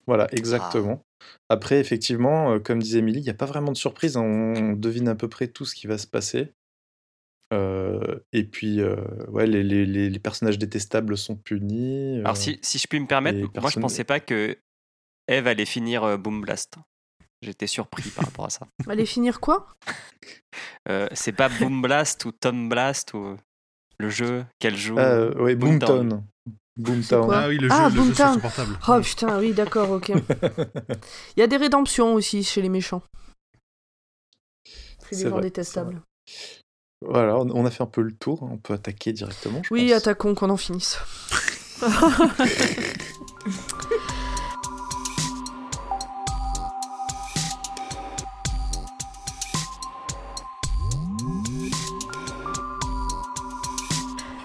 Voilà, 0.07 0.27
exactement. 0.33 1.03
Après, 1.49 1.79
effectivement, 1.79 2.53
euh, 2.53 2.59
comme 2.59 2.81
disait 2.81 2.99
Emily, 2.99 3.19
il 3.19 3.23
n'y 3.23 3.29
a 3.29 3.33
pas 3.35 3.45
vraiment 3.45 3.71
de 3.71 3.77
surprise. 3.77 4.17
hein, 4.17 4.21
On, 4.23 4.73
devine 4.73 5.07
à 5.07 5.15
peu 5.15 5.27
près 5.27 5.47
tout 5.47 5.65
ce 5.65 5.75
qui 5.75 5.87
va 5.87 5.97
se 5.97 6.07
passer. 6.07 6.53
Euh, 7.53 8.19
et 8.31 8.43
puis, 8.45 8.79
euh, 8.81 8.95
ouais, 9.27 9.45
les, 9.45 9.61
les- 9.63 9.85
les- 9.85 10.09
les 10.09 10.19
personnages 10.19 10.57
détestables 10.57 11.17
sont 11.17 11.35
punis. 11.35 12.17
euh, 12.19 12.21
Alors, 12.23 12.37
si, 12.37 12.57
si 12.61 12.77
je 12.77 12.87
puis 12.87 12.99
me 12.99 13.07
permettre, 13.07 13.39
et 13.39 13.41
moi, 13.41 13.49
je 13.55 13.59
personne- 13.61 13.81
pensais 13.81 14.03
pas 14.05 14.19
que 14.21 14.57
Eve 15.27 15.47
allait 15.47 15.65
finir 15.65 16.03
euh, 16.03 16.17
Boom 16.17 16.41
Blast. 16.41 16.75
J'étais 17.41 17.67
surpris 17.67 18.09
par 18.11 18.25
rapport 18.25 18.45
à 18.45 18.49
ça. 18.49 18.67
Allez 18.89 19.05
finir 19.05 19.39
quoi? 19.39 19.67
Euh, 20.89 21.07
c'est 21.13 21.31
pas 21.31 21.47
Boom 21.47 21.81
Blast 21.83 22.25
ou 22.25 22.31
Tom 22.31 22.67
Blast 22.67 23.13
ou 23.13 23.37
le 23.99 24.09
jeu 24.09 24.43
qu'elle 24.59 24.75
joue. 24.75 24.97
Ah, 24.97 25.11
euh, 25.11 25.33
ouais, 25.35 25.55
Boomtown. 25.55 26.09
Boomtown. 26.09 26.25
Boomtown. 26.77 27.29
Ah 27.33 27.47
oui, 27.47 27.57
le 27.57 27.67
jeu, 27.69 27.75
Ah, 27.77 27.89
le 27.89 28.03
jeu 28.03 28.13
sur 28.13 28.39
portable. 28.41 28.77
Oh 28.87 28.99
putain, 29.01 29.39
oui, 29.39 29.53
d'accord, 29.53 29.91
ok. 29.91 30.09
Il 31.35 31.39
y 31.39 31.41
a 31.43 31.47
des 31.47 31.57
rédemptions 31.57 32.13
aussi 32.13 32.43
chez 32.43 32.61
les 32.61 32.69
méchants. 32.69 33.01
C'est 35.09 35.23
des 35.25 35.29
gens 35.29 35.39
détestables. 35.39 36.01
Voilà, 37.05 37.35
on 37.37 37.65
a 37.65 37.71
fait 37.71 37.83
un 37.83 37.87
peu 37.87 38.01
le 38.01 38.13
tour. 38.13 38.43
On 38.43 38.57
peut 38.57 38.73
attaquer 38.73 39.11
directement. 39.11 39.61
je 39.63 39.73
Oui, 39.73 39.89
pense. 39.89 39.97
attaquons, 39.97 40.35
qu'on 40.35 40.49
en 40.49 40.57
finisse. 40.57 40.97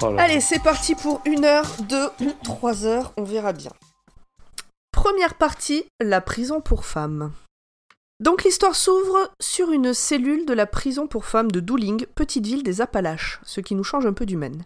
Oh. 0.09 0.17
Allez, 0.19 0.41
c'est 0.41 0.63
parti 0.63 0.95
pour 0.95 1.21
une 1.25 1.45
heure, 1.45 1.67
deux 1.89 2.09
ou 2.21 2.33
trois 2.45 2.87
heures, 2.87 3.13
on 3.17 3.25
verra 3.25 3.53
bien. 3.53 3.73
Première 4.93 5.35
partie, 5.35 5.85
la 6.01 6.21
prison 6.21 6.61
pour 6.61 6.85
femmes. 6.85 7.33
Donc 8.21 8.45
l'histoire 8.45 8.75
s'ouvre 8.75 9.31
sur 9.41 9.73
une 9.73 9.93
cellule 9.93 10.47
de 10.47 10.55
la 10.55 10.67
prison 10.67 11.07
pour 11.07 11.25
femmes 11.25 11.51
de 11.51 11.61
Dooling, 11.61 12.07
petite 12.15 12.47
ville 12.47 12.63
des 12.63 12.81
Appalaches, 12.81 13.41
ce 13.45 13.61
qui 13.61 13.75
nous 13.75 13.85
change 13.85 14.07
un 14.07 14.13
peu 14.13 14.27
du 14.27 14.37
Maine. 14.37 14.65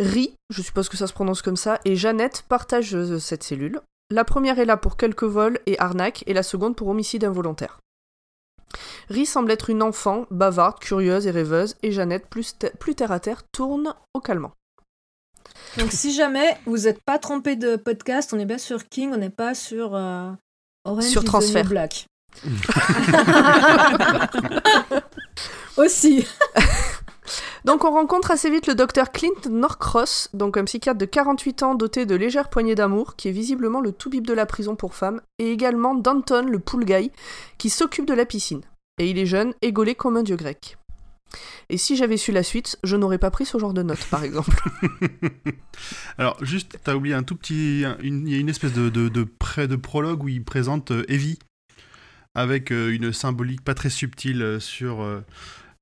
Ri, 0.00 0.34
je 0.50 0.62
suppose 0.62 0.88
que 0.88 0.96
ça 0.96 1.06
se 1.06 1.12
prononce 1.12 1.42
comme 1.42 1.56
ça, 1.56 1.78
et 1.84 1.96
Jeannette 1.96 2.44
partagent 2.48 2.94
euh, 2.94 3.18
cette 3.18 3.42
cellule. 3.42 3.80
La 4.10 4.24
première 4.24 4.58
est 4.58 4.64
là 4.64 4.76
pour 4.76 4.96
quelques 4.96 5.24
vols 5.24 5.60
et 5.66 5.78
arnaques, 5.78 6.24
et 6.26 6.34
la 6.34 6.42
seconde 6.42 6.74
pour 6.74 6.88
homicide 6.88 7.24
involontaire. 7.24 7.78
Ri 9.08 9.26
semble 9.26 9.50
être 9.50 9.70
une 9.70 9.82
enfant, 9.82 10.26
bavarde, 10.30 10.78
curieuse 10.78 11.26
et 11.26 11.30
rêveuse, 11.30 11.74
et 11.82 11.92
Jeannette, 11.92 12.26
plus, 12.28 12.56
te- 12.58 12.74
plus 12.76 12.94
terre 12.94 13.12
à 13.12 13.20
terre, 13.20 13.42
tourne 13.52 13.94
au 14.14 14.20
calmant. 14.20 14.52
Donc 15.78 15.90
si 15.92 16.12
jamais 16.12 16.58
vous 16.66 16.78
n'êtes 16.78 17.02
pas 17.02 17.18
trompé 17.18 17.56
de 17.56 17.76
podcast, 17.76 18.32
on 18.32 18.38
est 18.38 18.44
bien 18.44 18.58
sur 18.58 18.88
King, 18.88 19.10
on 19.12 19.16
n'est 19.16 19.30
pas 19.30 19.54
sur 19.54 19.94
euh, 19.94 20.30
Orange 20.84 21.04
Sur 21.04 21.22
is 21.22 21.24
the 21.24 21.26
New 21.26 21.30
Transfert. 21.30 21.64
Black. 21.66 22.06
Aussi. 25.76 26.26
Donc 27.64 27.84
on 27.84 27.90
rencontre 27.90 28.30
assez 28.30 28.50
vite 28.50 28.66
le 28.66 28.74
docteur 28.74 29.12
Clint 29.12 29.30
Norcross, 29.50 30.30
donc 30.34 30.56
un 30.56 30.64
psychiatre 30.64 30.98
de 30.98 31.04
48 31.04 31.62
ans 31.62 31.74
doté 31.74 32.06
de 32.06 32.14
légères 32.14 32.50
poignées 32.50 32.74
d'amour, 32.74 33.16
qui 33.16 33.28
est 33.28 33.32
visiblement 33.32 33.80
le 33.80 33.92
tout-bip 33.92 34.26
de 34.26 34.32
la 34.32 34.46
prison 34.46 34.76
pour 34.76 34.94
femmes, 34.94 35.20
et 35.38 35.50
également 35.52 35.94
Danton, 35.94 36.46
le 36.48 36.58
pool 36.58 36.84
guy, 36.84 37.10
qui 37.58 37.70
s'occupe 37.70 38.06
de 38.06 38.14
la 38.14 38.24
piscine. 38.24 38.62
Et 38.98 39.08
il 39.08 39.18
est 39.18 39.26
jeune 39.26 39.54
et 39.62 39.72
gaulé 39.72 39.94
comme 39.94 40.16
un 40.16 40.22
dieu 40.22 40.36
grec. 40.36 40.76
Et 41.68 41.78
si 41.78 41.96
j'avais 41.96 42.16
su 42.16 42.32
la 42.32 42.42
suite, 42.42 42.78
je 42.82 42.96
n'aurais 42.96 43.18
pas 43.18 43.30
pris 43.30 43.46
ce 43.46 43.56
genre 43.58 43.72
de 43.72 43.82
notes, 43.82 44.04
par 44.10 44.24
exemple. 44.24 44.56
Alors, 46.18 46.36
juste, 46.44 46.78
t'as 46.82 46.94
oublié 46.94 47.14
un 47.14 47.22
tout 47.22 47.36
petit. 47.36 47.84
Il 48.02 48.28
y 48.28 48.34
a 48.34 48.38
une 48.38 48.48
espèce 48.48 48.72
de, 48.72 48.88
de, 48.88 49.08
de, 49.08 49.24
pré- 49.24 49.68
de 49.68 49.76
prologue 49.76 50.24
où 50.24 50.28
il 50.28 50.42
présente 50.42 50.90
euh, 50.90 51.04
Evie, 51.08 51.38
avec 52.34 52.72
euh, 52.72 52.92
une 52.92 53.12
symbolique 53.12 53.62
pas 53.62 53.74
très 53.74 53.90
subtile 53.90 54.42
euh, 54.42 54.60
sur 54.60 55.22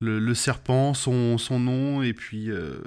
le, 0.01 0.19
le 0.21 0.35
serpent, 0.35 0.95
son, 0.95 1.39
son 1.39 1.59
nom, 1.59 2.03
et 2.03 2.13
puis 2.13 2.51
euh, 2.51 2.81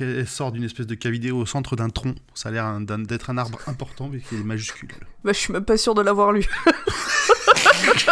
elle 0.00 0.26
sort 0.26 0.52
d'une 0.52 0.64
espèce 0.64 0.86
de 0.86 0.94
cavité 0.94 1.30
au 1.30 1.44
centre 1.44 1.76
d'un 1.76 1.90
tronc. 1.90 2.14
Ça 2.34 2.48
a 2.48 2.52
l'air 2.52 2.78
d'être 2.80 3.30
un 3.30 3.36
arbre 3.38 3.60
important, 3.66 4.08
mais 4.10 4.20
qui 4.20 4.36
est 4.36 4.44
majuscule. 4.44 4.88
Bah, 5.24 5.32
je 5.32 5.38
suis 5.38 5.52
même 5.52 5.64
pas 5.64 5.76
sûre 5.76 5.94
de 5.94 6.02
l'avoir 6.02 6.32
lu. 6.32 6.46
Parce 7.86 8.04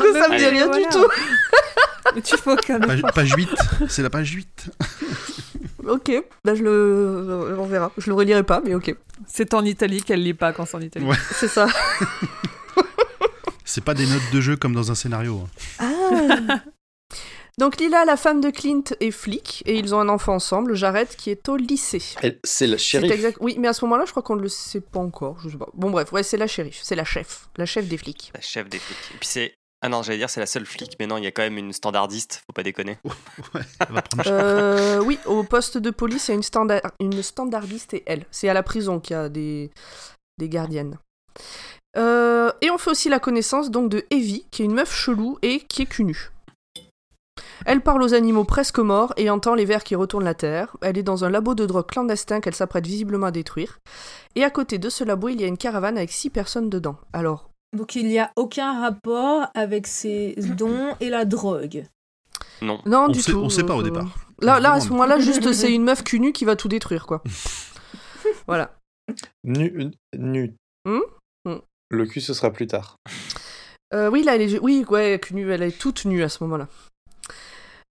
que 0.00 0.12
ça 0.12 0.28
me 0.28 0.38
dit 0.38 0.46
rien 0.46 0.66
voilà. 0.66 0.84
du 0.84 0.88
tout. 0.90 1.06
Mais 2.14 2.22
tu 2.22 2.36
fais 2.36 2.52
aucun 2.52 2.80
Page, 2.80 2.98
effort. 2.98 3.12
page 3.12 3.32
8, 3.36 3.48
c'est 3.88 4.02
la 4.02 4.10
page 4.10 4.30
8. 4.32 4.70
Ok, 5.86 6.10
bah 6.44 6.54
je 6.54 6.62
le. 6.62 7.56
On 7.58 7.66
verra. 7.66 7.92
Je 7.98 8.08
le 8.10 8.14
relirai 8.14 8.42
pas, 8.42 8.60
mais 8.64 8.74
ok. 8.74 8.94
C'est 9.26 9.54
en 9.54 9.64
Italie 9.64 10.02
qu'elle 10.02 10.22
lit 10.22 10.34
pas 10.34 10.52
quand 10.52 10.66
c'est 10.66 10.76
en 10.76 10.80
Italie. 10.80 11.06
Ouais. 11.06 11.16
C'est 11.32 11.48
ça. 11.48 11.66
C'est 13.64 13.84
pas 13.84 13.94
des 13.94 14.06
notes 14.06 14.30
de 14.32 14.40
jeu 14.40 14.56
comme 14.56 14.74
dans 14.74 14.90
un 14.90 14.94
scénario. 14.94 15.42
hein. 15.44 15.48
Ah. 15.78 15.92
Donc 17.58 17.80
Lila, 17.80 18.04
la 18.04 18.16
femme 18.16 18.40
de 18.40 18.50
Clint, 18.50 18.84
est 19.00 19.10
flic 19.10 19.64
et 19.66 19.76
ils 19.76 19.92
ont 19.92 19.98
un 19.98 20.08
enfant 20.08 20.34
ensemble, 20.34 20.76
Jared, 20.76 21.08
qui 21.08 21.30
est 21.30 21.48
au 21.48 21.56
lycée. 21.56 21.98
C'est 21.98 22.68
le 22.68 22.78
C'est 22.78 22.78
shérif. 22.78 23.10
exact. 23.10 23.38
Oui, 23.40 23.56
mais 23.58 23.66
à 23.66 23.72
ce 23.72 23.84
moment-là, 23.84 24.04
je 24.06 24.12
crois 24.12 24.22
qu'on 24.22 24.36
ne 24.36 24.42
le 24.42 24.48
sait 24.48 24.80
pas 24.80 25.00
encore. 25.00 25.38
Je 25.42 25.48
sais 25.48 25.56
pas. 25.56 25.68
Bon 25.74 25.90
bref, 25.90 26.12
ouais, 26.12 26.22
c'est 26.22 26.36
la 26.36 26.46
shérif, 26.46 26.78
c'est 26.84 26.94
la 26.94 27.04
chef, 27.04 27.48
la 27.56 27.66
chef 27.66 27.88
des 27.88 27.98
flics. 27.98 28.30
La 28.32 28.40
chef 28.40 28.68
des 28.68 28.78
flics. 28.78 28.96
Et 29.14 29.18
puis 29.18 29.26
c'est. 29.26 29.54
Ah 29.80 29.88
non, 29.88 30.02
j'allais 30.02 30.18
dire 30.18 30.30
c'est 30.30 30.40
la 30.40 30.46
seule 30.46 30.66
flic, 30.66 30.96
mais 31.00 31.06
non, 31.08 31.18
il 31.18 31.24
y 31.24 31.26
a 31.26 31.32
quand 31.32 31.42
même 31.42 31.58
une 31.58 31.72
standardiste, 31.72 32.42
faut 32.46 32.52
pas 32.52 32.62
déconner. 32.62 32.98
Ouais, 33.54 33.60
elle 33.80 33.94
va 33.94 34.02
prendre 34.02 34.22
cher. 34.24 34.32
Euh, 34.32 35.00
oui, 35.00 35.18
au 35.26 35.42
poste 35.42 35.78
de 35.78 35.90
police, 35.90 36.28
il 36.28 36.30
y 36.30 36.34
a 36.34 36.36
une, 36.36 36.42
standard... 36.42 36.80
une 37.00 37.22
standardiste 37.22 37.94
et 37.94 38.02
elle. 38.06 38.24
C'est 38.30 38.48
à 38.48 38.54
la 38.54 38.62
prison 38.62 39.00
qu'il 39.00 39.14
y 39.14 39.18
a 39.18 39.28
des, 39.28 39.70
des 40.38 40.48
gardiennes. 40.48 40.98
Euh, 41.96 42.52
et 42.60 42.70
on 42.70 42.78
fait 42.78 42.90
aussi 42.90 43.08
la 43.08 43.18
connaissance 43.18 43.70
donc 43.70 43.88
de 43.90 44.04
Evie, 44.10 44.46
qui 44.50 44.62
est 44.62 44.66
une 44.66 44.74
meuf 44.74 44.92
chelou 44.94 45.38
et 45.42 45.60
qui 45.60 45.82
est 45.82 45.86
cul 45.86 46.04
nu. 46.04 46.30
Elle 47.66 47.80
parle 47.80 48.02
aux 48.02 48.14
animaux 48.14 48.44
presque 48.44 48.78
morts 48.78 49.12
et 49.16 49.30
entend 49.30 49.54
les 49.54 49.64
vers 49.64 49.84
qui 49.84 49.94
retournent 49.94 50.24
la 50.24 50.34
terre. 50.34 50.76
Elle 50.80 50.96
est 50.98 51.02
dans 51.02 51.24
un 51.24 51.30
labo 51.30 51.54
de 51.54 51.66
drogue 51.66 51.86
clandestin 51.86 52.40
qu'elle 52.40 52.54
s'apprête 52.54 52.86
visiblement 52.86 53.26
à 53.26 53.30
détruire. 53.30 53.78
Et 54.36 54.44
à 54.44 54.50
côté 54.50 54.78
de 54.78 54.88
ce 54.88 55.02
labo, 55.04 55.28
il 55.28 55.40
y 55.40 55.44
a 55.44 55.48
une 55.48 55.56
caravane 55.58 55.96
avec 55.98 56.10
six 56.10 56.30
personnes 56.30 56.70
dedans. 56.70 56.96
Alors, 57.12 57.50
Donc 57.76 57.96
il 57.96 58.06
n'y 58.06 58.18
a 58.18 58.32
aucun 58.36 58.80
rapport 58.80 59.48
avec 59.54 59.86
ses 59.86 60.34
dons 60.36 60.94
et 61.00 61.10
la 61.10 61.24
drogue. 61.24 61.84
Non. 62.62 62.80
non, 62.86 63.04
On 63.04 63.08
du 63.08 63.20
sait- 63.20 63.32
tout. 63.32 63.38
on 63.38 63.48
sait 63.48 63.64
pas 63.64 63.74
au 63.74 63.80
euh, 63.80 63.84
départ. 63.84 64.06
Là, 64.40 64.60
là, 64.60 64.72
à 64.74 64.80
ce 64.80 64.88
moment-là, 64.90 65.18
juste 65.18 65.52
c'est 65.52 65.72
une 65.72 65.84
meuf 65.84 66.02
cul 66.04 66.20
nue 66.20 66.32
qui 66.32 66.44
va 66.44 66.54
tout 66.56 66.68
détruire, 66.68 67.06
quoi. 67.06 67.22
voilà. 68.46 68.76
Nu. 69.44 69.90
nu. 70.16 70.54
Hmm? 70.84 71.00
Hmm. 71.44 71.58
Le 71.90 72.06
cul, 72.06 72.20
ce 72.20 72.34
sera 72.34 72.50
plus 72.50 72.66
tard. 72.66 72.96
Euh, 73.94 74.10
oui, 74.10 74.22
là, 74.22 74.34
elle 74.34 74.42
est... 74.42 74.58
Oui, 74.58 74.84
ouais, 74.88 75.20
elle 75.32 75.62
est 75.62 75.78
toute 75.78 76.04
nue 76.04 76.22
à 76.22 76.28
ce 76.28 76.42
moment-là. 76.44 76.68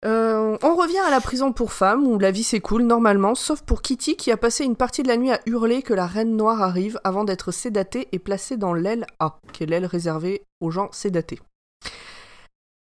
Euh, 0.05 0.59
on 0.63 0.77
revient 0.77 0.99
à 0.99 1.11
la 1.11 1.21
prison 1.21 1.53
pour 1.53 1.73
femmes 1.73 2.07
où 2.07 2.19
la 2.19 2.31
vie 2.31 2.45
s'écoule 2.45 2.83
normalement, 2.83 3.35
sauf 3.35 3.63
pour 3.63 3.83
Kitty 3.83 4.17
qui 4.17 4.31
a 4.31 4.37
passé 4.37 4.65
une 4.65 4.77
partie 4.77 5.03
de 5.03 5.09
la 5.09 5.17
nuit 5.17 5.33
à 5.33 5.41
hurler 5.47 5.83
que 5.83 5.95
la 5.95 6.07
reine 6.07 6.37
noire 6.37 6.63
arrive 6.63 7.01
avant 7.03 7.25
d'être 7.25 7.51
sédatée 7.51 8.09
et 8.13 8.19
placée 8.19 8.57
dans 8.57 8.75
l'aile 8.75 9.07
A, 9.19 9.39
qui 9.53 9.63
est 9.63 9.67
l'aile 9.67 9.87
réservée 9.87 10.45
aux 10.61 10.71
gens 10.71 10.93
sédatés. 10.93 11.41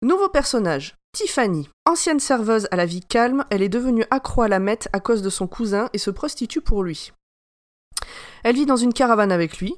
Nouveau 0.00 0.28
personnage, 0.30 0.96
Tiffany. 1.12 1.68
Ancienne 1.84 2.18
serveuse 2.18 2.66
à 2.70 2.76
la 2.76 2.86
vie 2.86 3.02
calme, 3.02 3.44
elle 3.50 3.62
est 3.62 3.68
devenue 3.68 4.04
accro 4.10 4.42
à 4.42 4.48
la 4.48 4.58
meth 4.58 4.88
à 4.92 4.98
cause 4.98 5.22
de 5.22 5.30
son 5.30 5.46
cousin 5.46 5.90
et 5.92 5.98
se 5.98 6.10
prostitue 6.10 6.62
pour 6.62 6.82
lui. 6.82 7.12
Elle 8.42 8.56
vit 8.56 8.66
dans 8.66 8.76
une 8.76 8.94
caravane 8.94 9.30
avec 9.30 9.58
lui, 9.58 9.76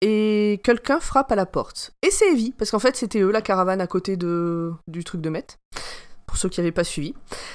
et 0.00 0.60
quelqu'un 0.64 1.00
frappe 1.00 1.32
à 1.32 1.36
la 1.36 1.46
porte. 1.46 1.92
Et 2.02 2.10
c'est 2.10 2.30
Evie, 2.32 2.52
parce 2.56 2.70
qu'en 2.70 2.78
fait 2.78 2.96
c'était 2.96 3.20
eux 3.20 3.30
la 3.32 3.42
caravane 3.42 3.80
à 3.80 3.86
côté 3.86 4.16
de... 4.16 4.72
du 4.86 5.04
truc 5.04 5.20
de 5.20 5.30
Met, 5.30 5.46
pour 6.26 6.36
ceux 6.36 6.48
qui 6.48 6.60
n'avaient 6.60 6.72
pas 6.72 6.84
suivi. 6.84 7.14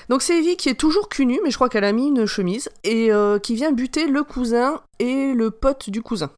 Donc 0.09 0.21
c'est 0.21 0.37
Evie 0.39 0.57
qui 0.57 0.69
est 0.69 0.79
toujours 0.79 1.09
cul 1.09 1.25
nue, 1.25 1.39
mais 1.43 1.51
je 1.51 1.55
crois 1.55 1.69
qu'elle 1.69 1.83
a 1.85 1.91
mis 1.91 2.07
une 2.07 2.25
chemise, 2.25 2.69
et 2.83 3.11
euh, 3.11 3.39
qui 3.39 3.55
vient 3.55 3.71
buter 3.71 4.07
le 4.07 4.23
cousin 4.23 4.81
et 4.99 5.33
le 5.33 5.51
pote 5.51 5.89
du 5.89 6.01
cousin. 6.01 6.31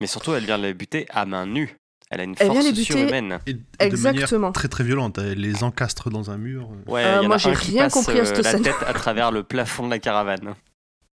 Mais 0.00 0.06
surtout, 0.06 0.32
elle 0.34 0.44
vient 0.44 0.58
les 0.58 0.74
buter 0.74 1.06
à 1.10 1.26
main 1.26 1.44
nue. 1.46 1.76
Elle 2.10 2.20
a 2.20 2.24
une 2.24 2.34
Elle 2.38 2.46
force 2.46 2.58
vient 2.60 2.68
les 2.70 2.74
buter- 2.74 2.92
surhumaine. 2.92 3.38
Et, 3.46 3.50
et 3.50 3.88
de 3.90 3.96
manière 3.96 4.12
Exactement. 4.22 4.50
très 4.52 4.68
très 4.68 4.82
violente. 4.84 5.18
Elle 5.18 5.40
les 5.40 5.62
encastre 5.62 6.08
dans 6.08 6.30
un 6.30 6.38
mur. 6.38 6.70
Ouais, 6.86 7.04
Euh, 7.04 7.16
il 7.20 7.22
y 7.22 7.26
en 7.26 7.28
moi, 7.28 7.36
j'ai 7.36 7.50
rien 7.52 7.84
passe, 7.84 7.92
compris 7.94 8.18
à 8.18 8.22
euh, 8.22 8.24
cette 8.24 8.44
la 8.44 8.50
scène. 8.52 8.62
tête 8.62 8.76
à 8.86 8.94
travers 8.94 9.30
le 9.30 9.42
plafond 9.42 9.84
de 9.84 9.90
la 9.90 9.98
caravane. 9.98 10.54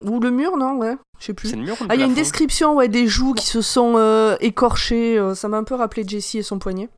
Ou 0.04 0.18
le 0.20 0.30
mur, 0.30 0.56
non 0.56 0.76
Ouais, 0.78 0.96
je 1.18 1.26
sais 1.26 1.34
plus. 1.34 1.48
C'est 1.50 1.56
le 1.56 1.62
mur 1.62 1.76
ou 1.80 1.84
le 1.84 1.90
Ah, 1.90 1.94
il 1.94 2.00
y 2.00 2.04
a 2.04 2.06
une 2.06 2.14
description 2.14 2.74
ouais, 2.74 2.88
des 2.88 3.06
joues 3.06 3.34
qui 3.34 3.46
se 3.46 3.60
sont 3.60 3.94
euh, 3.96 4.36
écorchées, 4.40 5.18
euh, 5.18 5.34
ça 5.34 5.48
m'a 5.48 5.58
un 5.58 5.64
peu 5.64 5.74
rappelé 5.74 6.04
Jessie 6.06 6.38
et 6.38 6.42
son 6.42 6.58
poignet. 6.58 6.88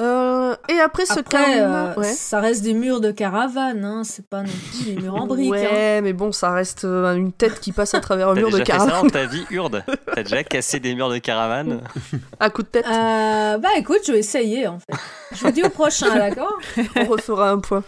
Euh, 0.00 0.54
et 0.68 0.78
après 0.78 1.06
ce 1.06 1.18
Après, 1.18 1.60
euh, 1.60 1.92
ouais. 1.96 2.04
ça 2.12 2.38
reste 2.38 2.62
des 2.62 2.72
murs 2.72 3.00
de 3.00 3.10
caravane, 3.10 3.84
hein, 3.84 4.02
c'est 4.04 4.24
pas 4.28 4.42
non 4.42 4.48
plus 4.70 4.94
des 4.94 5.00
murs 5.02 5.16
en 5.16 5.26
briques. 5.26 5.48
hein. 5.48 5.50
Ouais, 5.50 6.00
mais 6.02 6.12
bon, 6.12 6.30
ça 6.30 6.52
reste 6.52 6.84
euh, 6.84 7.16
une 7.16 7.32
tête 7.32 7.58
qui 7.58 7.72
passe 7.72 7.94
à 7.94 8.00
travers 8.00 8.28
un 8.28 8.34
T'as 8.34 8.40
mur 8.40 8.50
de 8.50 8.58
déjà 8.58 8.64
fait 8.64 8.78
ça 8.78 8.86
caravane 8.86 9.02
dans 9.02 9.10
ta 9.10 9.26
vie, 9.26 9.44
Urde? 9.50 9.82
T'as 10.14 10.22
déjà 10.22 10.44
cassé 10.44 10.78
des 10.78 10.94
murs 10.94 11.10
de 11.10 11.18
caravane? 11.18 11.80
À 12.38 12.48
coup 12.50 12.62
de 12.62 12.68
tête. 12.68 12.86
Euh, 12.86 13.58
bah 13.58 13.70
écoute, 13.76 13.98
je 14.06 14.12
vais 14.12 14.20
essayer 14.20 14.68
en 14.68 14.78
fait. 14.78 14.96
Je 15.32 15.44
vous 15.44 15.50
dis 15.50 15.64
au 15.64 15.68
prochain, 15.68 16.14
d'accord? 16.14 16.56
On 16.94 17.04
refera 17.06 17.50
un 17.50 17.58
point. 17.58 17.82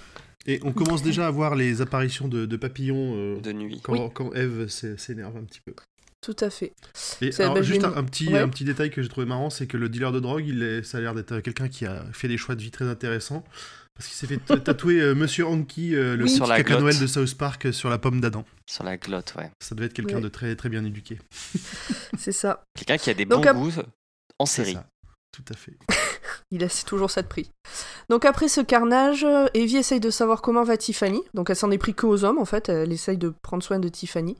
Et 0.46 0.58
on 0.62 0.72
commence 0.72 1.02
déjà 1.02 1.26
à 1.26 1.30
voir 1.30 1.54
les 1.54 1.82
apparitions 1.82 2.26
de, 2.28 2.46
de 2.46 2.56
papillons 2.56 3.14
euh, 3.16 3.40
de 3.40 3.52
nuit 3.52 3.80
quand, 3.82 3.92
Oui. 3.92 4.00
quand 4.14 4.32
Eve 4.34 4.68
s'é- 4.68 4.96
s'énerve 4.96 5.36
un 5.36 5.44
petit 5.44 5.60
peu. 5.60 5.74
Tout 6.22 6.36
à 6.40 6.50
fait. 6.50 6.72
Et 7.22 7.30
alors, 7.40 7.62
juste 7.62 7.84
un, 7.84 7.96
un 7.96 8.04
petit, 8.04 8.28
Ouais. 8.28 8.38
un 8.40 8.48
petit 8.48 8.64
détail 8.64 8.90
que 8.90 9.00
j'ai 9.02 9.08
trouvé 9.08 9.26
marrant, 9.26 9.48
c'est 9.50 9.66
que 9.66 9.76
le 9.76 9.88
dealer 9.88 10.12
de 10.12 10.20
drogue, 10.20 10.44
il 10.46 10.62
est, 10.62 10.82
ça 10.82 10.98
a 10.98 11.00
l'air 11.00 11.14
d'être 11.14 11.40
quelqu'un 11.40 11.68
qui 11.68 11.86
a 11.86 12.04
fait 12.12 12.28
des 12.28 12.36
choix 12.36 12.54
de 12.54 12.62
vie 12.62 12.70
très 12.70 12.86
intéressants. 12.86 13.42
Parce 13.94 14.08
qu'il 14.08 14.16
s'est 14.16 14.26
fait 14.26 14.60
tatouer 14.64 15.00
euh, 15.00 15.14
Monsieur 15.14 15.46
Hanky, 15.46 15.94
euh, 15.94 16.16
le 16.16 16.24
Oui. 16.24 16.30
petit 16.30 16.36
Sur 16.36 16.46
la. 16.46 16.62
Noël 16.62 16.98
de 16.98 17.06
South 17.06 17.34
Park, 17.36 17.66
euh, 17.66 17.72
sur 17.72 17.90
la 17.90 17.98
pomme 17.98 18.20
d'Adam. 18.20 18.44
sur 18.66 18.82
la 18.84 18.96
glotte, 18.96 19.34
ouais. 19.36 19.50
Ça 19.60 19.74
devait 19.74 19.86
être 19.86 19.92
quelqu'un 19.92 20.16
Ouais. 20.16 20.20
de 20.22 20.28
très, 20.28 20.56
très 20.56 20.68
bien 20.70 20.84
éduqué. 20.86 21.18
C'est 22.18 22.32
ça. 22.32 22.64
Quelqu'un 22.74 22.96
qui 22.96 23.10
a 23.10 23.14
des 23.14 23.26
Donc, 23.26 23.44
bons 23.46 23.52
goûts 23.68 23.72
en 24.38 24.46
série. 24.46 24.72
ça. 24.74 24.86
Tout 25.32 25.44
à 25.52 25.54
fait. 25.56 25.76
Il 26.50 26.64
a 26.64 26.68
c'est 26.68 26.84
toujours 26.84 27.10
ça 27.10 27.22
de 27.22 27.26
prix. 27.28 27.50
Donc 28.08 28.24
après 28.24 28.48
ce 28.48 28.60
carnage, 28.60 29.26
Evie 29.54 29.76
essaye 29.78 30.00
de 30.00 30.10
savoir 30.10 30.42
comment 30.42 30.62
va 30.64 30.76
Tiffany. 30.76 31.22
Donc 31.34 31.50
elle 31.50 31.56
s'en 31.56 31.70
est 31.70 31.78
pris 31.78 31.94
que 31.94 32.06
aux 32.06 32.24
hommes 32.24 32.38
en 32.38 32.44
fait. 32.44 32.68
Elle 32.68 32.92
essaye 32.92 33.16
de 33.18 33.32
prendre 33.42 33.62
soin 33.62 33.78
de 33.78 33.88
Tiffany. 33.88 34.36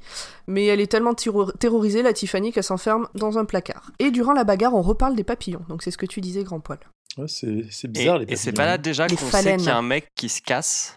Mais 0.46 0.66
elle 0.66 0.80
est 0.80 0.90
tellement 0.90 1.14
terror- 1.14 1.52
terrorisée, 1.58 2.02
la 2.02 2.12
Tiffany, 2.12 2.52
qu'elle 2.52 2.64
s'enferme 2.64 3.08
dans 3.14 3.38
un 3.38 3.44
placard. 3.44 3.90
Et 3.98 4.10
durant 4.10 4.32
la 4.32 4.44
bagarre, 4.44 4.74
on 4.74 4.82
reparle 4.82 5.14
des 5.16 5.24
papillons. 5.24 5.62
Donc 5.68 5.82
c'est 5.82 5.90
ce 5.90 5.98
que 5.98 6.06
tu 6.06 6.20
disais, 6.20 6.44
grand 6.44 6.60
poil. 6.60 6.78
Ouais, 7.18 7.26
c'est 7.28 7.48
Et, 7.84 7.88
bizarre, 7.88 8.18
les 8.18 8.24
et 8.32 8.36
c'est 8.36 8.52
papillons. 8.52 8.54
pas 8.56 8.66
là 8.66 8.78
déjà 8.78 9.06
Les 9.06 9.16
qu'on 9.16 9.30
sait 9.30 9.56
qu'il 9.56 9.66
y 9.66 9.70
a 9.70 9.76
un 9.76 9.82
mec 9.82 10.06
qui 10.16 10.28
se 10.28 10.40
casse. 10.42 10.96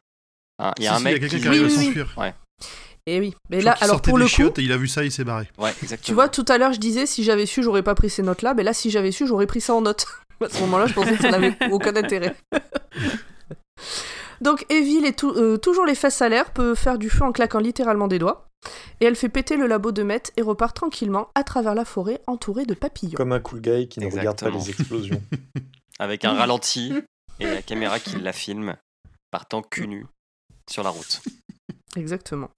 Hein, 0.60 0.72
Il 0.78 0.84
y 0.84 0.88
a 0.88 0.92
Si, 0.92 0.96
un 0.96 0.98
si, 1.00 1.04
mec 1.06 1.20
quelqu'un 1.20 1.36
qui... 1.38 1.42
qui 1.42 1.48
arrive 1.48 1.64
Oui, 1.66 1.74
à 1.74 1.78
oui, 1.80 1.94
oui. 1.96 2.22
Ouais. 2.22 2.34
Et 3.06 3.20
oui. 3.20 3.34
Mais 3.50 3.60
là, 3.60 3.72
alors 3.82 3.96
sortait 3.96 4.12
pour 4.12 4.18
des 4.18 4.24
le 4.24 4.30
coup, 4.30 4.36
chiottes 4.36 4.60
et 4.60 4.62
il 4.62 4.72
a 4.72 4.78
vu 4.78 4.88
ça, 4.88 5.04
il 5.04 5.12
s'est 5.12 5.26
barré. 5.26 5.50
Ouais, 5.58 5.72
exactement. 5.84 6.06
tu 6.06 6.14
vois, 6.14 6.30
tout 6.30 6.46
à 6.48 6.58
l'heure 6.58 6.72
je 6.72 6.80
disais 6.80 7.06
si 7.06 7.24
j'avais 7.26 7.46
su, 7.46 7.62
j'aurais 7.62 7.84
pas 7.84 7.96
pris 7.96 8.10
ces 8.10 8.22
notes-là. 8.24 8.54
Mais 8.54 8.64
là, 8.64 8.74
si 8.74 8.92
j'avais 8.92 9.12
su, 9.12 9.28
j'aurais 9.28 9.46
pris 9.48 9.60
ça 9.60 9.74
en 9.74 9.82
note. 9.82 10.06
À 10.42 10.50
ce 10.50 10.60
moment-là, 10.62 10.88
je 10.88 10.94
pensais 10.94 11.16
que 11.16 11.22
ça 11.22 11.32
n'avait 11.32 11.56
aucun 11.72 11.96
intérêt. 11.96 12.36
Donc 14.42 14.66
Evie, 14.70 15.00
les 15.00 15.14
tou- 15.14 15.32
euh, 15.32 15.58
toujours 15.58 15.86
les 15.86 15.96
fesses 15.96 16.22
à 16.22 16.30
l'air, 16.30 16.52
peut 16.52 16.76
faire 16.76 16.98
du 16.98 17.10
feu 17.10 17.24
en 17.24 17.32
claquant 17.32 17.60
littéralement 17.60 18.08
des 18.08 18.20
doigts. 18.20 18.50
Et 19.02 19.06
elle 19.06 19.16
fait 19.16 19.30
péter 19.30 19.58
le 19.58 19.68
labo 19.68 19.92
de 19.92 20.04
Met 20.04 20.24
et 20.38 20.42
repart 20.42 20.76
tranquillement 20.76 21.30
à 21.36 21.44
travers 21.44 21.76
la 21.76 21.86
forêt 21.86 22.22
entourée 22.28 22.66
de 22.66 22.74
papillons. 22.74 23.16
Comme 23.18 23.34
un 23.34 23.40
cool 23.40 23.62
guy 23.62 23.88
qui 23.88 24.00
ne 24.00 24.06
regarde 24.10 24.40
pas 24.40 24.50
les 24.50 24.70
explosions. 24.70 25.22
Avec 26.00 26.26
un 26.26 26.34
ralenti 26.34 26.94
et 27.40 27.46
la 27.46 27.62
caméra 27.62 28.00
qui 28.00 28.18
la 28.20 28.34
filme, 28.34 28.76
partant 29.32 29.62
cul 29.62 29.88
nu 29.88 30.06
sur 30.70 30.84
la 30.84 30.90
route. 30.90 31.22
Exactement. 31.96 32.50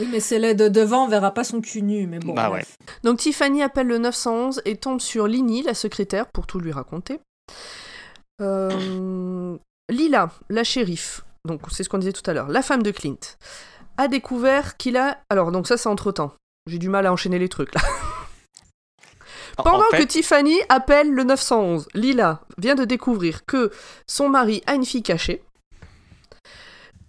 Oui, 0.00 0.08
mais 0.10 0.20
c'est 0.20 0.38
l'aide 0.38 0.58
de 0.58 0.68
devant, 0.68 1.04
on 1.04 1.08
verra 1.08 1.32
pas 1.32 1.44
son 1.44 1.60
cul 1.60 1.82
nu, 1.82 2.06
mais 2.06 2.18
bon. 2.18 2.34
Bah 2.34 2.48
bref. 2.48 2.76
Donc 3.04 3.18
Tiffany 3.18 3.62
appelle 3.62 3.86
le 3.88 3.98
911 3.98 4.62
et 4.64 4.76
tombe 4.76 5.00
sur 5.00 5.26
Lini, 5.26 5.62
la 5.62 5.74
secrétaire, 5.74 6.26
pour 6.28 6.46
tout 6.46 6.58
lui 6.60 6.72
raconter. 6.72 7.20
Euh, 8.40 9.56
Lila, 9.90 10.30
la 10.48 10.64
shérif, 10.64 11.22
donc 11.46 11.60
c'est 11.70 11.84
ce 11.84 11.88
qu'on 11.88 11.98
disait 11.98 12.12
tout 12.12 12.28
à 12.28 12.32
l'heure, 12.34 12.48
la 12.48 12.62
femme 12.62 12.82
de 12.82 12.90
Clint, 12.90 13.18
a 13.98 14.08
découvert 14.08 14.76
qu'il 14.76 14.96
a... 14.96 15.18
Alors 15.30 15.52
donc 15.52 15.66
ça 15.68 15.76
c'est 15.76 15.88
entre-temps. 15.88 16.32
J'ai 16.66 16.78
du 16.78 16.88
mal 16.88 17.06
à 17.06 17.12
enchaîner 17.12 17.38
les 17.38 17.48
trucs 17.48 17.74
là. 17.74 17.82
En- 19.58 19.62
Pendant 19.64 19.78
en 19.86 19.90
fait, 19.90 19.98
que 19.98 20.04
Tiffany 20.04 20.56
appelle 20.70 21.10
le 21.12 21.24
911, 21.24 21.88
Lila 21.94 22.40
vient 22.58 22.74
de 22.74 22.84
découvrir 22.84 23.44
que 23.44 23.70
son 24.06 24.28
mari 24.28 24.62
a 24.66 24.74
une 24.74 24.86
fille 24.86 25.02
cachée 25.02 25.42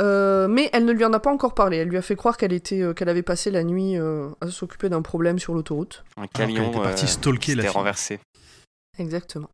Euh, 0.02 0.48
mais 0.48 0.70
elle 0.74 0.86
ne 0.86 0.92
lui 0.92 1.06
en 1.06 1.14
a 1.14 1.20
pas 1.20 1.32
encore 1.32 1.54
parlé. 1.54 1.78
Elle 1.78 1.90
lui 1.90 1.98
a 1.98 2.02
fait 2.02 2.16
croire 2.16 2.38
qu'elle 2.38 2.54
était, 2.54 2.82
euh, 2.82 2.94
qu'elle 2.94 3.10
avait 3.10 3.22
passé 3.22 3.52
la 3.52 3.64
nuit 3.64 3.98
euh, 3.98 4.30
à 4.42 4.50
s'occuper 4.50 4.90
d'un 4.90 5.02
problème 5.02 5.40
sur 5.40 5.54
l'autoroute. 5.54 6.04
Un 6.18 6.28
camion 6.28 6.72
était 6.72 6.82
partie 6.82 7.06
euh, 7.06 7.10
stalker 7.10 7.56
la 7.56 7.72
renversé. 7.72 8.20
Exactement. 8.98 9.50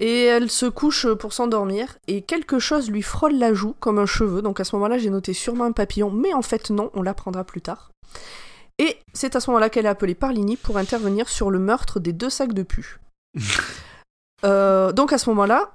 Et 0.00 0.24
elle 0.24 0.50
se 0.50 0.66
couche 0.66 1.06
pour 1.14 1.32
s'endormir 1.32 1.96
et 2.08 2.22
quelque 2.22 2.58
chose 2.58 2.90
lui 2.90 3.02
frôle 3.02 3.34
la 3.34 3.54
joue 3.54 3.74
comme 3.78 3.98
un 3.98 4.06
cheveu. 4.06 4.42
Donc 4.42 4.58
à 4.58 4.64
ce 4.64 4.74
moment-là, 4.76 4.98
j'ai 4.98 5.10
noté 5.10 5.32
sûrement 5.32 5.64
un 5.64 5.72
papillon, 5.72 6.10
mais 6.10 6.32
en 6.32 6.42
fait 6.42 6.70
non, 6.70 6.90
on 6.94 7.02
l'apprendra 7.02 7.44
plus 7.44 7.60
tard. 7.60 7.90
Et 8.78 8.98
c'est 9.12 9.36
à 9.36 9.40
ce 9.40 9.50
moment-là 9.50 9.68
qu'elle 9.68 9.86
est 9.86 9.90
appelée 9.90 10.14
par 10.14 10.32
Lini 10.32 10.56
pour 10.56 10.76
intervenir 10.78 11.28
sur 11.28 11.50
le 11.50 11.58
meurtre 11.58 12.00
des 12.00 12.12
deux 12.12 12.30
sacs 12.30 12.54
de 12.54 12.62
pu. 12.62 12.98
Euh, 14.44 14.90
donc 14.90 15.12
à 15.12 15.18
ce 15.18 15.30
moment-là, 15.30 15.70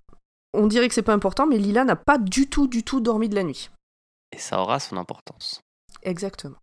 on 0.54 0.68
dirait 0.68 0.88
que 0.88 0.94
c'est 0.94 1.02
pas 1.02 1.14
important, 1.14 1.46
mais 1.48 1.58
Lila 1.58 1.84
n'a 1.84 1.96
pas 1.96 2.18
du 2.18 2.48
tout, 2.48 2.68
du 2.68 2.84
tout 2.84 3.00
dormi 3.00 3.30
de 3.30 3.36
la 3.36 3.44
nuit. 3.44 3.70
Et 4.36 4.40
ça 4.40 4.60
aura 4.60 4.80
son 4.80 4.98
importance. 4.98 5.62
Exactement. 6.04 6.58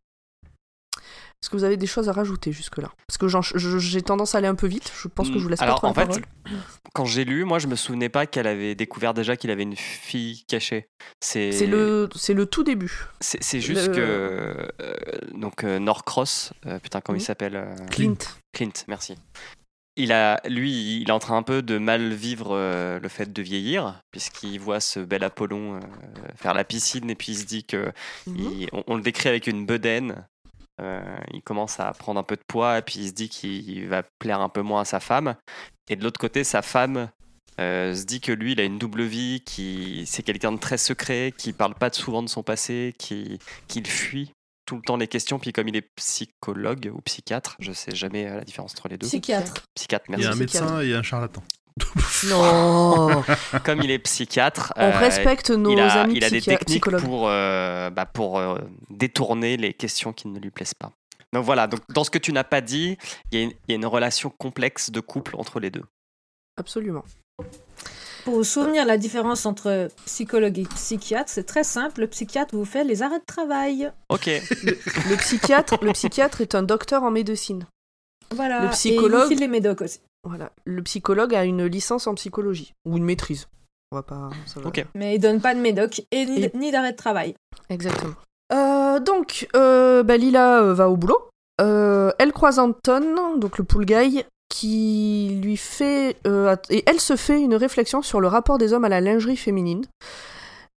Est-ce 0.96 1.50
que 1.50 1.56
vous 1.56 1.64
avez 1.64 1.76
des 1.76 1.86
choses 1.86 2.08
à 2.08 2.12
rajouter 2.12 2.52
jusque-là? 2.52 2.90
Parce 3.06 3.18
que 3.18 3.28
j'ai 3.78 4.00
tendance 4.00 4.34
à 4.34 4.38
aller 4.38 4.46
un 4.46 4.54
peu 4.54 4.66
vite. 4.66 4.90
Je 4.96 5.08
pense 5.08 5.28
que 5.28 5.36
je 5.36 5.42
vous 5.42 5.50
laisse 5.50 5.60
Alors, 5.60 5.74
pas 5.74 5.78
trop 5.80 5.86
en 5.88 5.94
fait, 5.94 6.06
parole. 6.06 6.22
Quand 6.94 7.04
j'ai 7.04 7.26
lu, 7.26 7.44
moi, 7.44 7.58
je 7.58 7.66
me 7.66 7.76
souvenais 7.76 8.08
pas 8.08 8.24
qu'elle 8.26 8.46
avait 8.46 8.74
découvert 8.74 9.12
déjà 9.12 9.36
qu'il 9.36 9.50
avait 9.50 9.64
une 9.64 9.76
fille 9.76 10.44
cachée. 10.48 10.88
C'est 11.20 11.50
le, 11.66 12.08
tout 12.50 12.62
début. 12.62 13.04
C'est 13.20 13.60
juste 13.60 13.88
le- 13.88 13.94
que 13.94 14.70
euh, 14.80 15.18
donc 15.34 15.64
euh, 15.64 15.78
Norcross, 15.78 16.54
euh, 16.64 16.78
putain 16.78 17.02
comment 17.02 17.18
il 17.18 17.22
s'appelle 17.22 17.76
Clint. 17.90 18.16
Clint, 18.54 18.72
merci. 18.88 19.16
Il 19.96 20.10
a, 20.12 20.40
lui, 20.48 21.00
il 21.02 21.08
est 21.08 21.12
en 21.12 21.20
train 21.20 21.36
un 21.36 21.42
peu 21.44 21.62
de 21.62 21.78
mal 21.78 22.12
vivre 22.12 22.48
euh, 22.56 22.98
le 22.98 23.08
fait 23.08 23.32
de 23.32 23.42
vieillir, 23.42 24.00
puisqu'il 24.10 24.58
voit 24.58 24.80
ce 24.80 24.98
bel 25.00 25.22
Apollon 25.22 25.76
euh, 25.76 25.80
faire 26.34 26.52
la 26.54 26.64
piscine 26.64 27.08
et 27.10 27.14
puis 27.14 27.32
il 27.32 27.38
se 27.38 27.44
dit 27.44 27.64
que 27.64 27.92
Mhm. 28.26 28.36
il- 28.36 28.68
on, 28.72 28.82
on 28.88 28.96
le 28.96 29.02
décrit 29.02 29.28
avec 29.28 29.46
une 29.46 29.66
bedaine. 29.66 30.26
Euh, 30.80 31.00
il 31.32 31.42
commence 31.42 31.78
à 31.78 31.92
prendre 31.92 32.18
un 32.18 32.24
peu 32.24 32.34
de 32.34 32.42
poids 32.48 32.78
et 32.78 32.82
puis 32.82 32.96
il 32.98 33.08
se 33.08 33.12
dit 33.12 33.28
qu'il 33.28 33.86
va 33.86 34.02
plaire 34.18 34.40
un 34.40 34.48
peu 34.48 34.62
moins 34.62 34.80
à 34.80 34.84
sa 34.84 34.98
femme. 34.98 35.36
Et 35.88 35.94
de 35.94 36.02
l'autre 36.02 36.18
côté, 36.18 36.42
sa 36.42 36.62
femme 36.62 37.08
se 37.56 38.04
dit 38.04 38.20
que 38.20 38.32
lui, 38.32 38.52
il 38.52 38.60
a 38.60 38.64
une 38.64 38.78
double 38.78 39.04
vie, 39.04 39.42
qui 39.46 40.02
c'est 40.06 40.24
quelqu'un 40.24 40.50
de 40.50 40.58
très 40.58 40.76
secret, 40.78 41.32
qui 41.38 41.52
parle 41.52 41.76
pas 41.76 41.90
souvent 41.92 42.20
de 42.24 42.28
son 42.28 42.42
passé, 42.42 42.94
qui 42.98 43.38
qu'il 43.68 43.86
fuit 43.86 44.32
tout 44.66 44.76
le 44.76 44.82
temps 44.82 44.96
les 44.96 45.08
questions. 45.08 45.38
Puis 45.38 45.52
comme 45.52 45.68
il 45.68 45.76
est 45.76 45.88
psychologue 45.96 46.90
ou 46.94 47.00
psychiatre, 47.02 47.56
je 47.58 47.72
sais 47.72 47.94
jamais 47.94 48.26
euh, 48.26 48.36
la 48.36 48.44
différence 48.44 48.72
entre 48.72 48.88
les 48.88 48.98
deux. 48.98 49.06
Psychiatre. 49.06 49.66
Psychiatre, 49.74 50.06
Il 50.08 50.14
y 50.14 50.16
merci. 50.18 50.26
a 50.26 50.30
un 50.30 50.46
psychiatre. 50.46 50.64
médecin 50.72 50.80
et 50.80 50.94
un 50.94 51.02
charlatan. 51.02 51.42
Non 52.28 53.24
Comme 53.64 53.82
il 53.82 53.90
est 53.90 53.98
psychiatre, 53.98 54.72
On 54.76 54.82
euh, 54.82 54.98
respecte 54.98 55.50
nos 55.50 55.72
il 55.72 55.80
a, 55.80 56.02
amis 56.02 56.14
il 56.16 56.24
a 56.24 56.30
des 56.30 56.40
techniques 56.40 56.88
pour, 56.98 57.28
euh, 57.28 57.90
bah, 57.90 58.06
pour 58.06 58.38
euh, 58.38 58.58
détourner 58.90 59.56
les 59.56 59.74
questions 59.74 60.12
qui 60.12 60.28
ne 60.28 60.38
lui 60.38 60.50
plaisent 60.50 60.74
pas. 60.74 60.92
Donc 61.32 61.44
voilà, 61.44 61.66
donc 61.66 61.80
dans 61.92 62.04
ce 62.04 62.10
que 62.10 62.18
tu 62.18 62.32
n'as 62.32 62.44
pas 62.44 62.60
dit, 62.60 62.96
y, 63.32 63.38
il 63.38 63.50
y 63.68 63.72
a 63.72 63.74
une 63.74 63.86
relation 63.86 64.30
complexe 64.30 64.90
de 64.90 65.00
couple 65.00 65.34
entre 65.36 65.58
les 65.58 65.70
deux. 65.70 65.82
Absolument. 66.56 67.04
Pour 68.24 68.34
vous 68.36 68.44
souvenir 68.44 68.86
la 68.86 68.96
différence 68.96 69.44
entre 69.44 69.88
psychologue 70.06 70.58
et 70.58 70.62
psychiatre, 70.64 71.30
c'est 71.30 71.44
très 71.44 71.64
simple. 71.64 72.00
Le 72.00 72.06
psychiatre 72.06 72.54
vous 72.56 72.64
fait 72.64 72.82
les 72.84 73.02
arrêts 73.02 73.18
de 73.18 73.24
travail. 73.26 73.90
Ok, 74.08 74.26
Le 74.26 75.16
psychiatre, 75.16 75.76
le 75.82 75.92
psychiatre 75.92 76.40
est 76.40 76.54
un 76.54 76.62
docteur 76.62 77.02
en 77.02 77.10
médecine. 77.10 77.66
Voilà. 78.34 78.60
Le 78.60 78.64
Et 78.64 78.68
il 78.68 78.72
psychologue- 78.72 79.28
file 79.28 79.40
les 79.40 79.48
médocs 79.48 79.82
aussi. 79.82 80.00
Voilà. 80.26 80.50
Le 80.64 80.82
psychologue 80.82 81.34
a 81.34 81.44
une 81.44 81.66
licence 81.66 82.06
en 82.06 82.14
psychologie 82.14 82.72
ou 82.86 82.96
une 82.96 83.04
maîtrise. 83.04 83.46
On 83.92 83.96
va 83.96 84.02
pas. 84.02 84.30
ça 84.46 84.58
va. 84.60 84.68
ok. 84.68 84.84
Mais 84.94 85.16
il 85.16 85.18
donne 85.18 85.40
pas 85.42 85.54
de 85.54 85.60
médoc 85.60 86.00
et 86.10 86.24
ni, 86.24 86.44
Et- 86.44 86.50
ni 86.54 86.70
d'arrêt 86.72 86.92
de 86.92 86.96
travail. 86.96 87.34
Exactement. 87.68 88.14
Euh, 88.52 89.00
donc, 89.00 89.46
euh, 89.54 90.02
bah, 90.02 90.16
Lila 90.16 90.62
euh, 90.62 90.72
va 90.74 90.88
au 90.88 90.96
boulot. 90.96 91.28
Euh, 91.60 92.10
elle 92.18 92.32
croise 92.32 92.58
Anton, 92.58 93.36
donc 93.36 93.58
le 93.58 93.64
pool 93.64 93.84
guy, 93.84 94.24
qui 94.58 95.40
lui 95.42 95.56
fait. 95.56 96.16
euh, 96.26 96.54
et 96.70 96.84
elle 96.86 97.00
se 97.00 97.16
fait 97.16 97.40
une 97.40 97.54
réflexion 97.56 98.02
sur 98.02 98.20
le 98.20 98.28
rapport 98.28 98.56
des 98.58 98.72
hommes 98.72 98.84
à 98.84 98.88
la 98.88 99.00
lingerie 99.00 99.36
féminine. 99.36 99.84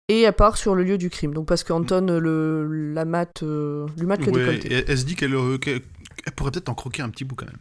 Et 0.10 0.22
elle 0.22 0.34
part 0.34 0.58
sur 0.58 0.74
le 0.74 0.84
lieu 0.84 0.98
du 0.98 1.10
crime. 1.10 1.34
Donc, 1.34 1.48
parce 1.48 1.64
qu'Anton 1.64 2.06
le, 2.20 2.94
la 2.94 3.06
mate, 3.06 3.44
euh, 3.44 3.86
lui 3.98 4.06
mate 4.08 4.22
le 4.22 4.32
Ouais, 4.32 4.40
décolleté. 4.40 4.68
et 4.70 4.74
elle, 4.78 4.86
elle 4.88 4.98
se 4.98 5.04
dit 5.04 5.16
qu'elle 5.16 5.36
euh, 5.36 5.58
pourrait 6.36 6.52
peut-être 6.52 6.70
en 6.70 6.74
croquer 6.76 7.02
un 7.04 7.10
petit 7.10 7.24
bout 7.26 7.36
quand 7.36 7.46
même. 7.46 7.58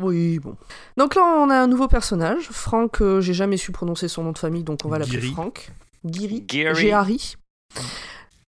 Oui, 0.00 0.38
bon. 0.38 0.56
Donc 0.96 1.14
là, 1.14 1.22
on 1.22 1.50
a 1.50 1.54
un 1.56 1.66
nouveau 1.68 1.86
personnage. 1.86 2.48
Franck, 2.50 3.02
euh, 3.02 3.20
j'ai 3.20 3.34
jamais 3.34 3.58
su 3.58 3.72
prononcer 3.72 4.08
son 4.08 4.24
nom 4.24 4.32
de 4.32 4.38
famille, 4.38 4.64
donc 4.64 4.80
on 4.84 4.88
va 4.88 4.98
l'appeler. 4.98 5.20
Franck. 5.20 5.70
Gary. 6.04 6.44
Géhari. 6.50 7.36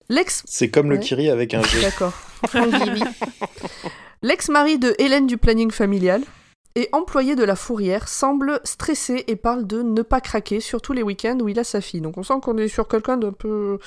L'ex 0.09 0.43
C'est 0.47 0.71
comme 0.71 0.91
le 0.91 0.97
Ouais. 0.97 1.03
Kiri 1.03 1.29
avec 1.31 1.55
un 1.55 1.63
G. 1.63 1.81
D'accord. 1.83 2.13
Franck 2.49 2.71
Guiri. 2.71 3.03
L'ex-mari 4.23 4.79
de 4.79 4.95
Hélène 4.99 5.27
du 5.27 5.37
planning 5.37 5.71
familial 5.71 6.23
et 6.77 6.89
employé 6.93 7.37
de 7.37 7.45
la 7.45 7.57
fourrière 7.57 8.09
semble 8.09 8.61
stressé 8.65 9.25
et 9.29 9.37
parle 9.37 9.67
de 9.67 9.83
ne 9.83 10.03
pas 10.03 10.21
craquer, 10.21 10.61
surtout 10.61 10.93
les 10.93 11.03
week-ends 11.03 11.39
où 11.41 11.49
il 11.49 11.59
a 11.59 11.65
sa 11.65 11.81
fille. 11.81 12.01
Donc 12.01 12.19
on 12.19 12.23
sent 12.23 12.35
qu'on 12.43 12.57
est 12.59 12.69
sur 12.69 12.89
quelqu'un 12.89 13.17
d'un 13.17 13.33
peu... 13.33 13.79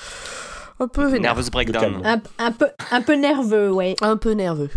un 0.80 0.88
peu 0.88 1.04
vénère. 1.04 1.34
Nervous 1.34 1.50
breakdown. 1.50 2.00
Un, 2.04 2.22
un 2.38 2.52
peu, 2.52 2.68
un 2.90 3.02
peu 3.02 3.14
nerveux, 3.14 3.70
ouais. 3.70 3.94
Un 4.00 4.16
peu 4.16 4.30
nerveux. 4.32 4.70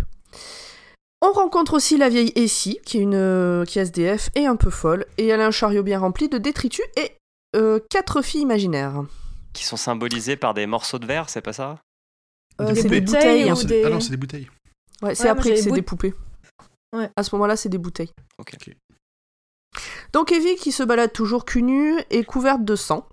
On 1.24 1.32
rencontre 1.32 1.74
aussi 1.74 1.96
la 1.96 2.08
vieille 2.08 2.32
Essie, 2.34 2.80
qui 2.84 2.98
est 2.98 3.02
une 3.02 3.14
euh, 3.14 3.64
qui 3.64 3.78
est 3.78 3.82
SDF 3.82 4.30
et 4.34 4.44
un 4.46 4.56
peu 4.56 4.70
folle, 4.70 5.06
et 5.18 5.28
elle 5.28 5.40
a 5.40 5.46
un 5.46 5.50
chariot 5.52 5.84
bien 5.84 6.00
rempli 6.00 6.28
de 6.28 6.36
détritus 6.36 6.84
et 6.96 7.12
euh, 7.54 7.78
quatre 7.90 8.22
filles 8.22 8.40
imaginaires. 8.40 9.04
Qui 9.52 9.64
sont 9.64 9.76
symbolisés 9.76 10.36
par 10.36 10.52
des 10.52 10.66
morceaux 10.66 10.98
de 10.98 11.06
verre, 11.06 11.28
c'est 11.30 11.40
pas 11.40 11.52
ça? 11.52 11.78
Euh, 12.60 12.72
Des 12.72 12.82
c'est 12.82 12.88
des 12.88 13.00
bouteilles. 13.00 13.52
Ou 13.52 13.62
des- 13.64 13.84
ah 13.84 13.90
non, 13.90 14.00
c'est 14.00 14.10
des 14.10 14.16
bouteilles. 14.16 14.48
Ouais, 15.02 15.14
c'est 15.14 15.24
Ouais, 15.24 15.30
après 15.30 15.50
que 15.50 15.56
c'est 15.56 15.68
bout- 15.70 15.74
des 15.74 15.82
poupées. 15.82 16.14
Ouais. 16.96 17.10
À 17.16 17.22
ce 17.22 17.34
moment-là, 17.34 17.56
c'est 17.56 17.68
des 17.68 17.78
bouteilles. 17.78 18.12
Ok. 18.38 18.54
Donc 20.12 20.30
Evie 20.32 20.56
qui 20.56 20.72
se 20.72 20.82
balade 20.82 21.12
toujours 21.12 21.44
cul 21.44 21.62
nu 21.62 21.94
et 22.10 22.24
couverte 22.24 22.64
de 22.64 22.76
sang. 22.76 23.08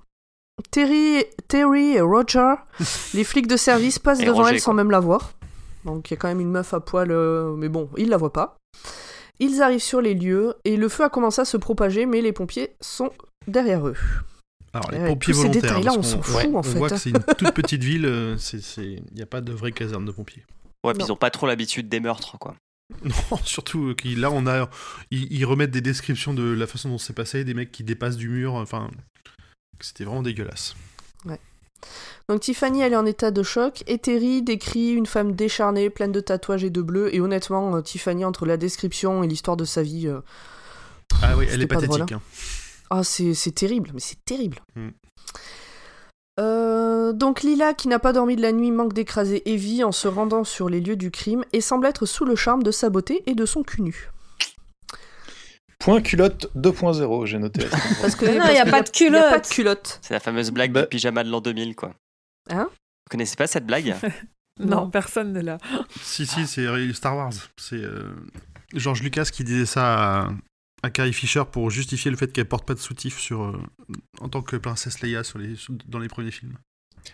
Terry, 0.71 1.23
Terry 1.47 1.91
et 1.95 2.01
Roger, 2.01 2.53
les 3.13 3.23
flics 3.23 3.47
de 3.47 3.55
service, 3.55 3.97
passent 3.99 4.19
Et 4.19 4.25
devant 4.25 4.39
Roger, 4.39 4.55
elle 4.55 4.59
sans 4.59 4.65
quoi. 4.71 4.73
même 4.75 4.91
la 4.91 4.99
voir. 4.99 5.31
Donc 5.85 6.09
il 6.11 6.13
y 6.13 6.15
a 6.15 6.17
quand 6.17 6.27
même 6.27 6.41
une 6.41 6.51
meuf 6.51 6.73
à 6.73 6.81
poil, 6.81 7.11
euh, 7.11 7.53
mais 7.55 7.69
bon, 7.69 7.89
ils 7.97 8.09
la 8.09 8.17
voient 8.17 8.33
pas. 8.33 8.57
Ils 9.39 9.61
arrivent 9.61 9.79
sur 9.79 10.01
les 10.01 10.13
lieux 10.13 10.55
et 10.65 10.75
le 10.75 10.89
feu 10.89 11.05
a 11.05 11.09
commencé 11.09 11.39
à 11.39 11.45
se 11.45 11.55
propager, 11.55 12.05
mais 12.05 12.19
les 12.21 12.33
pompiers 12.33 12.75
sont 12.81 13.11
derrière 13.47 13.87
eux. 13.87 13.95
Alors, 14.73 14.91
les 14.91 14.99
pompiers 14.99 15.33
tous 15.33 15.39
ces 15.39 15.47
volontaires. 15.47 15.61
détails-là, 15.61 15.93
on 15.97 16.03
s'en 16.03 16.21
fout, 16.21 16.35
ouais, 16.35 16.47
en 16.53 16.55
on 16.59 16.63
fait. 16.63 16.77
voit 16.77 16.89
que 16.89 16.97
c'est 16.97 17.11
une 17.11 17.19
toute 17.37 17.51
petite 17.53 17.81
ville, 17.83 18.05
euh, 18.05 18.35
il 18.77 19.01
n'y 19.15 19.21
a 19.21 19.25
pas 19.25 19.39
de 19.39 19.53
vraie 19.53 19.71
caserne 19.71 20.03
de 20.03 20.11
pompiers. 20.11 20.43
Ouais, 20.85 20.93
puis 20.93 20.99
Non. 21.01 21.07
ils 21.07 21.11
ont 21.11 21.17
pas 21.17 21.29
trop 21.31 21.45
l'habitude 21.47 21.89
des 21.89 21.99
meurtres, 21.99 22.37
quoi. 22.39 22.55
Non, 23.03 23.37
surtout 23.43 23.89
euh, 23.89 23.93
qu'ils- 23.95 24.19
là, 24.19 24.31
on 24.31 24.47
a, 24.47 24.69
ils, 25.11 25.31
ils 25.31 25.45
remettent 25.45 25.71
des 25.71 25.81
descriptions 25.81 26.33
de 26.33 26.43
la 26.43 26.67
façon 26.67 26.89
dont 26.89 26.97
c'est 26.97 27.13
passé, 27.13 27.43
des 27.43 27.53
mecs 27.53 27.71
qui 27.71 27.83
dépassent 27.83 28.17
du 28.17 28.29
mur, 28.29 28.55
enfin, 28.55 28.89
c'était 29.79 30.03
vraiment 30.05 30.23
dégueulasse. 30.23 30.75
Donc 32.27 32.41
Tiffany, 32.41 32.81
elle 32.81 32.93
est 32.93 32.97
en 32.97 33.05
état 33.05 33.31
de 33.31 33.41
choc, 33.41 33.83
et 33.87 33.97
Terry 33.97 34.41
décrit 34.41 34.89
une 34.91 35.05
femme 35.05 35.33
décharnée, 35.33 35.89
pleine 35.89 36.11
de 36.11 36.19
tatouages 36.19 36.63
et 36.63 36.69
de 36.69 36.81
bleus, 36.81 37.13
et 37.15 37.21
honnêtement, 37.21 37.75
euh, 37.75 37.81
Tiffany, 37.81 38.25
entre 38.25 38.45
la 38.45 38.57
description 38.57 39.23
et 39.23 39.27
l'histoire 39.27 39.55
de 39.57 39.63
sa 39.65 39.81
vie, 39.81 40.07
euh, 40.07 40.19
Ah 41.21 41.35
oui, 41.37 41.45
elle 41.49 41.61
est 41.61 41.67
pathétique. 41.67 42.11
hein. 42.11 42.21
Ah, 42.91 43.03
c'est 43.03 43.33
c'est 43.33 43.51
terrible, 43.53 43.91
mais 43.93 43.99
c'est 43.99 44.23
terrible. 44.25 44.59
Mm. 44.75 44.89
Euh, 46.39 47.11
donc 47.13 47.41
Lila, 47.43 47.73
qui 47.73 47.87
n'a 47.87 47.99
pas 47.99 48.13
dormi 48.13 48.35
de 48.35 48.41
la 48.41 48.51
nuit, 48.51 48.71
manque 48.71 48.93
d'écraser 48.93 49.41
Evie 49.51 49.83
en 49.83 49.91
se 49.91 50.07
rendant 50.07 50.43
sur 50.43 50.69
les 50.69 50.79
lieux 50.81 50.95
du 50.95 51.11
crime 51.11 51.43
et 51.53 51.61
semble 51.61 51.85
être 51.85 52.05
sous 52.05 52.25
le 52.25 52.35
charme 52.35 52.63
de 52.63 52.71
sa 52.71 52.89
beauté 52.89 53.23
et 53.25 53.35
de 53.35 53.45
son 53.45 53.61
cul 53.63 53.81
nu. 53.81 54.09
Point 55.79 56.01
culotte 56.01 56.47
2.0, 56.55 57.25
j'ai 57.25 57.39
noté. 57.39 57.65
Parce 58.01 58.15
que 58.15 58.25
non, 58.25 58.45
il 58.49 58.55
y 58.55 58.57
a 58.57 58.63
qu'il 58.63 58.71
pas 58.71 58.81
de 58.81 58.89
il 58.99 59.13
y 59.13 59.15
a 59.17 59.29
pas 59.29 59.39
de 59.39 59.47
culotte. 59.47 59.49
culotte. 59.49 59.99
C'est 60.01 60.13
la 60.13 60.19
fameuse 60.19 60.51
blague 60.51 60.71
Bah- 60.71 60.81
du 60.83 60.87
pyjama 60.87 61.23
de 61.23 61.29
l'an 61.29 61.39
2000, 61.41 61.75
quoi. 61.75 61.93
Hein 62.49 62.67
Vous 62.71 63.09
connaissez 63.11 63.35
pas 63.35 63.47
cette 63.47 63.65
blague? 63.65 63.95
Non, 64.61 64.81
Non. 64.81 64.89
personne 64.89 65.31
ne 65.31 65.39
l'a. 65.39 65.57
Si, 66.01 66.25
si, 66.25 66.45
c'est 66.45 66.67
Star 66.93 67.15
Wars. 67.15 67.31
C'est 67.55 67.77
euh, 67.77 68.13
George 68.73 69.01
Lucas 69.01 69.29
qui 69.31 69.45
disait 69.45 69.65
ça 69.65 70.25
à, 70.25 70.27
à 70.83 70.89
Carrie 70.89 71.13
Fisher 71.13 71.43
pour 71.51 71.69
justifier 71.69 72.09
le 72.11 72.17
fait 72.17 72.31
qu'elle 72.31 72.47
porte 72.47 72.65
pas 72.65 72.73
de 72.73 72.79
soutif 72.79 73.19
sur, 73.19 73.43
euh, 73.43 73.57
en 74.21 74.29
tant 74.29 74.41
que 74.41 74.55
princesse 74.55 75.01
Leia 75.01 75.23
sur 75.23 75.39
les, 75.39 75.55
sur- 75.55 75.73
dans 75.87 75.99
les 75.99 76.07
premiers 76.07 76.31
films. 76.31 76.57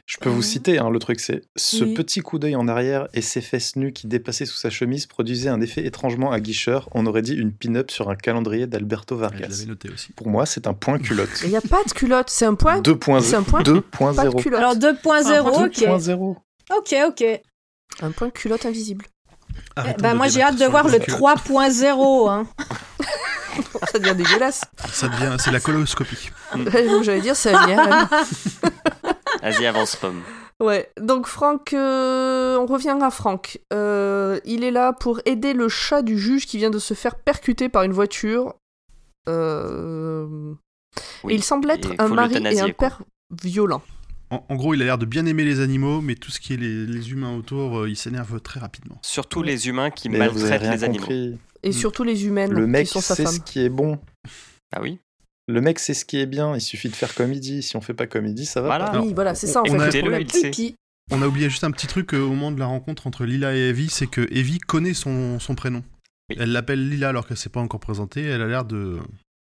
Je 0.08 0.18
peux 0.18 0.30
vous 0.30 0.42
citer, 0.42 0.80
hein, 0.80 0.90
le 0.90 0.98
truc 1.00 1.20
c'est 1.20 1.44
ce 1.56 1.84
Oui. 1.84 1.94
petit 1.94 2.20
coup 2.22 2.38
d'œil 2.40 2.56
en 2.56 2.68
arrière 2.68 3.08
et 3.14 3.22
ses 3.22 3.40
fesses 3.40 3.76
nues 3.76 3.94
qui 3.94 4.08
dépassaient 4.08 4.46
sous 4.48 4.58
sa 4.58 4.70
chemise 4.72 5.06
produisaient 5.06 5.50
un 5.50 5.62
effet 5.62 5.86
étrangement 5.86 6.32
aguicheur. 6.32 6.90
On 6.94 7.06
aurait 7.06 7.22
dit 7.22 7.34
une 7.34 7.54
pin-up 7.54 7.92
sur 7.92 8.10
un 8.10 8.16
calendrier 8.16 8.66
d'Alberto 8.68 9.16
Je 9.16 9.22
Vargas. 9.22 9.48
l'avais 9.48 9.66
noté 9.66 9.90
aussi. 9.92 10.12
Pour 10.14 10.28
moi, 10.28 10.46
c'est 10.48 10.66
un 10.68 10.74
point 10.74 10.98
culotte. 11.00 11.30
Il 11.44 11.50
n'y 11.50 11.56
a 11.56 11.62
pas 11.62 11.84
de 11.84 11.92
culotte, 11.94 12.30
c'est 12.30 12.46
un 12.46 12.56
point. 12.56 12.82
2.0. 12.82 13.22
C'est 13.22 13.36
un 13.36 13.44
point. 13.44 13.64
Pas 13.64 13.72
de 13.72 13.80
2.0. 13.80 14.42
culotte. 14.42 14.60
Alors 14.60 14.76
2.0, 14.76 15.66
ok. 15.66 15.72
2.0. 15.78 16.36
Ok, 16.76 16.96
ok. 17.08 17.42
Un 18.02 18.12
point 18.12 18.30
culotte 18.32 18.66
invisible. 18.66 19.06
Arrêtons 19.76 20.02
bah, 20.02 20.14
moi 20.16 20.28
j'ai 20.28 20.42
hâte 20.42 20.60
de 20.60 20.66
voir 20.66 20.88
le 20.90 20.98
culottes. 21.00 21.20
3.0. 21.22 22.30
Hein. 22.30 22.48
Ça 23.92 24.00
devient 24.00 24.16
dégueulasse. 24.16 24.62
Ça 24.92 25.08
devient, 25.08 25.36
c'est 25.40 25.52
la 25.52 25.60
coloscopie. 25.60 26.30
J'allais 27.04 27.22
dire, 27.22 27.36
c'est 27.36 27.54
un 27.54 27.68
IRM. 27.68 28.08
Vas-y, 29.42 29.66
avance, 29.66 29.96
pomme. 29.96 30.22
Ouais, 30.62 30.90
donc 31.00 31.28
Franck, 31.28 31.74
euh, 31.74 32.58
on 32.58 32.66
revient 32.66 32.96
à 33.02 33.10
Franck. 33.12 33.60
Euh, 33.74 34.40
il 34.46 34.64
est 34.64 34.72
là 34.72 34.94
pour 34.94 35.20
aider 35.26 35.54
le 35.54 35.68
chat 35.68 36.02
du 36.02 36.18
juge 36.18 36.46
qui 36.46 36.58
vient 36.58 36.70
de 36.70 36.80
se 36.80 36.94
faire 36.94 37.16
percuter 37.16 37.68
par 37.68 37.84
une 37.84 37.92
voiture. 37.92 38.54
Euh, 39.28 40.54
Oui, 41.24 41.34
et 41.34 41.36
il 41.36 41.44
semble 41.44 41.70
être 41.72 41.90
il 41.94 42.02
un 42.02 42.08
mari 42.08 42.38
et 42.46 42.60
un 42.62 42.66
quoi. 42.72 42.74
père 42.90 43.02
violent. 43.44 43.82
En, 44.32 44.44
en 44.50 44.56
gros, 44.56 44.74
il 44.74 44.82
a 44.82 44.86
l'air 44.86 44.98
de 44.98 45.06
bien 45.06 45.26
aimer 45.26 45.44
les 45.44 45.60
animaux, 45.60 46.02
mais 46.02 46.16
tout 46.16 46.32
ce 46.32 46.40
qui 46.40 46.54
est 46.54 46.58
les, 46.58 46.86
les 46.86 47.12
humains 47.12 47.36
autour, 47.36 47.80
euh, 47.80 47.90
il 47.90 47.96
s'énerve 47.98 48.40
très 48.40 48.60
rapidement. 48.60 48.98
Surtout 49.04 49.44
les 49.44 49.68
humains 49.68 49.90
qui 49.92 50.10
Mais 50.10 50.18
maltraitent 50.20 50.62
les 50.64 50.84
animaux. 50.84 51.38
Et 51.66 51.70
Mm. 51.70 51.74
surtout 51.74 52.04
les 52.04 52.26
humaines 52.26 52.54
Le 52.54 52.68
mec 52.68 52.86
qui 52.88 52.94
sont 52.94 53.02
sa 53.02 53.16
sait 53.16 53.24
femme. 53.24 53.34
ce 53.34 53.40
qui 53.40 53.60
est 53.60 53.70
bon. 53.70 54.00
Ah 54.74 54.82
oui 54.82 55.00
Le 55.48 55.62
mec 55.62 55.80
sait 55.80 55.94
ce 55.94 56.06
qui 56.06 56.18
est 56.18 56.26
bien. 56.26 56.56
Il 56.56 56.62
suffit 56.62 56.90
de 56.90 56.96
faire 56.96 57.14
comme 57.16 57.34
il 57.34 57.40
dit. 57.40 57.62
Si 57.64 57.76
on 57.76 57.82
fait 57.82 57.94
pas 57.94 58.08
comme 58.08 58.26
il 58.26 58.34
dit, 58.34 58.46
ça 58.46 58.62
va 58.62 58.68
Voilà. 58.68 58.90
pas. 58.92 59.02
Oui, 59.02 59.14
voilà, 59.14 59.36
c'est 59.36 59.48
ça 59.48 59.62
en 59.62 59.64
on 59.64 59.80
fait 59.80 59.92
le 59.92 60.00
problème. 60.02 60.26
puis, 60.52 60.76
On 61.12 61.22
a 61.22 61.28
oublié 61.28 61.50
juste 61.50 61.64
un 61.64 61.72
petit 61.72 61.86
truc 61.88 62.14
euh, 62.14 62.20
au 62.22 62.30
moment 62.30 62.52
de 62.52 62.60
la 62.60 62.66
rencontre 62.66 63.06
entre 63.08 63.26
Lila 63.26 63.56
et 63.56 63.70
Evie, 63.70 63.90
c'est 63.90 64.08
que 64.08 64.22
Evie 64.32 64.58
connaît 64.60 64.94
son, 64.96 65.40
son 65.40 65.54
prénom. 65.54 65.84
Oui. 66.32 66.38
Elle 66.40 66.52
l'appelle 66.52 66.90
Lila 66.90 67.10
alors 67.10 67.28
qu'elle 67.28 67.38
s'est 67.38 67.50
pas 67.50 67.60
encore 67.60 67.80
présentée. 67.80 68.24
Elle 68.24 68.42
a 68.42 68.48
l'air 68.48 68.66
de. 68.66 68.98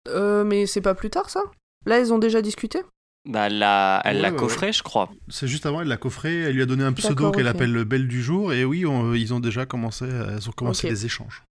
Euh, 0.09 0.43
mais 0.43 0.67
c'est 0.67 0.81
pas 0.81 0.93
plus 0.93 1.09
tard 1.09 1.29
ça? 1.31 1.41
Là, 1.87 1.99
ils 1.99 2.13
ont 2.13 2.19
déjà 2.19 2.41
discuté? 2.43 2.79
Bah, 3.27 3.47
elle 3.47 3.57
l'a 3.59 4.01
elle 4.05 4.17
Ouais, 4.17 4.21
l'a 4.21 4.31
ouais, 4.31 4.37
coffré, 4.37 4.71
je 4.71 4.83
crois. 4.83 5.09
C'est 5.29 5.47
juste 5.47 5.65
avant, 5.65 5.81
elle 5.81 5.87
l'a 5.87 5.97
coffré. 5.97 6.41
Elle 6.43 6.53
lui 6.55 6.61
a 6.61 6.65
donné 6.67 6.83
un 6.83 6.93
pseudo 6.93 7.15
D'accord, 7.15 7.31
qu'elle 7.33 7.47
ok. 7.47 7.55
appelle 7.55 7.71
le 7.73 7.83
Belle 7.83 8.07
du 8.07 8.21
jour. 8.23 8.53
Et 8.53 8.63
oui, 8.63 8.85
on- 8.85 9.13
ils 9.15 9.33
ont 9.33 9.39
déjà 9.39 9.65
commencé. 9.65 10.05
Elles 10.05 10.47
ont 10.47 10.53
commencé 10.53 10.87
des 10.87 11.05
échanges. 11.07 11.43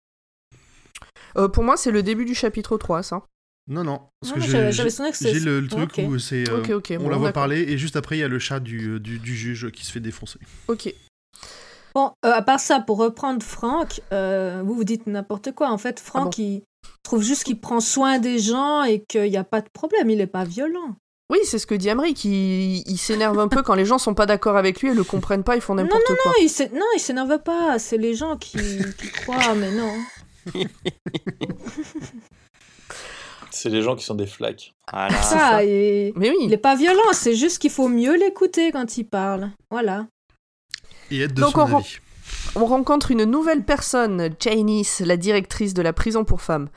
Euh, 1.37 1.47
Pour 1.47 1.63
moi, 1.63 1.77
c'est 1.77 1.91
le 1.91 2.03
début 2.03 2.25
du 2.25 2.35
chapitre 2.35 2.77
3, 2.77 3.03
ça. 3.03 3.21
Non, 3.67 3.83
non. 3.83 3.99
Parce 4.21 4.29
Non, 4.29 4.33
que 4.35 4.39
moi, 4.39 4.47
j'ai- 4.47 4.57
le, 5.39 5.59
le 5.59 5.67
truc 5.67 5.99
où 6.07 6.19
c'est. 6.19 6.47
euh, 6.49 6.61
on 6.99 7.03
bon, 7.03 7.09
la 7.09 7.17
voit 7.17 7.31
parler 7.31 7.61
et 7.61 7.77
juste 7.77 7.95
après, 7.95 8.15
il 8.17 8.19
y 8.19 8.23
a 8.23 8.27
le 8.27 8.37
chat 8.39 8.59
du, 8.59 8.99
du, 8.99 9.17
du 9.17 9.35
juge 9.35 9.71
qui 9.71 9.85
se 9.85 9.91
fait 9.91 9.99
défoncer. 9.99 10.37
Ok. 10.67 10.93
bon, 11.95 12.11
euh, 12.25 12.31
à 12.31 12.41
part 12.43 12.59
ça, 12.59 12.79
pour 12.79 12.97
reprendre 12.97 13.41
Franck, 13.43 14.01
euh, 14.13 14.61
vous 14.63 14.75
vous 14.75 14.83
dites 14.83 15.07
n'importe 15.07 15.51
quoi. 15.53 15.71
En 15.71 15.77
fait, 15.79 15.99
Franck, 15.99 16.35
Ah 16.37 16.41
bon 16.41 16.43
il 16.43 16.61
trouve 17.03 17.23
juste 17.23 17.43
qu'il 17.43 17.59
prend 17.59 17.79
soin 17.79 18.19
des 18.19 18.37
gens 18.37 18.83
et 18.83 19.03
qu'il 19.07 19.29
n'y 19.31 19.37
a 19.37 19.43
pas 19.43 19.61
de 19.61 19.69
problème. 19.73 20.09
Il 20.11 20.17
n'est 20.19 20.27
pas 20.27 20.43
violent. 20.43 20.95
Oui, 21.31 21.39
c'est 21.43 21.57
ce 21.57 21.65
que 21.65 21.73
dit 21.73 21.89
Amri, 21.89 22.13
qui 22.13 22.83
il 22.85 22.97
s'énerve 22.99 23.39
un 23.39 23.47
peu 23.47 23.63
quand 23.63 23.73
les 23.73 23.85
gens 23.85 23.97
sont 23.97 24.13
pas 24.13 24.27
d'accord 24.27 24.57
avec 24.57 24.81
lui 24.81 24.89
et 24.89 24.93
le 24.93 25.03
comprennent 25.03 25.43
pas, 25.43 25.55
ils 25.55 25.61
font 25.61 25.73
n'importe 25.73 26.03
quoi. 26.05 26.15
Non, 26.25 26.31
il 26.39 26.49
s'é- 26.49 26.69
non, 26.69 26.85
il 26.95 26.99
s'énerve 26.99 27.39
pas. 27.41 27.79
C'est 27.79 27.97
les 27.97 28.13
gens 28.13 28.37
qui, 28.37 28.57
qui 28.59 29.09
croient, 29.09 29.55
mais 29.55 29.71
non. 29.71 29.91
C'est 33.51 33.69
les 33.69 33.81
gens 33.81 33.95
qui 33.95 34.03
sont 34.03 34.15
des 34.15 34.27
flaques. 34.27 34.73
Voilà. 34.91 35.21
Ça, 35.21 35.59
Mais 35.63 36.11
oui. 36.17 36.35
il 36.41 36.51
est 36.53 36.57
pas 36.57 36.75
violent. 36.75 37.01
C'est 37.13 37.35
juste 37.35 37.59
qu'il 37.59 37.71
faut 37.71 37.87
mieux 37.87 38.17
l'écouter 38.17 38.71
quand 38.71 38.97
il 38.97 39.05
parle. 39.05 39.51
Voilà. 39.71 40.07
Et 41.09 41.21
être 41.21 41.33
de 41.33 41.41
Donc, 41.41 41.53
son 41.53 41.61
on 41.61 41.65
ren-. 41.65 41.83
On 42.55 42.65
rencontre 42.65 43.11
une 43.11 43.23
nouvelle 43.23 43.63
personne, 43.63 44.29
Janice, 44.39 44.99
la 45.01 45.15
directrice 45.17 45.73
de 45.73 45.81
la 45.81 45.93
prison 45.93 46.23
pour 46.25 46.41
femmes. 46.41 46.69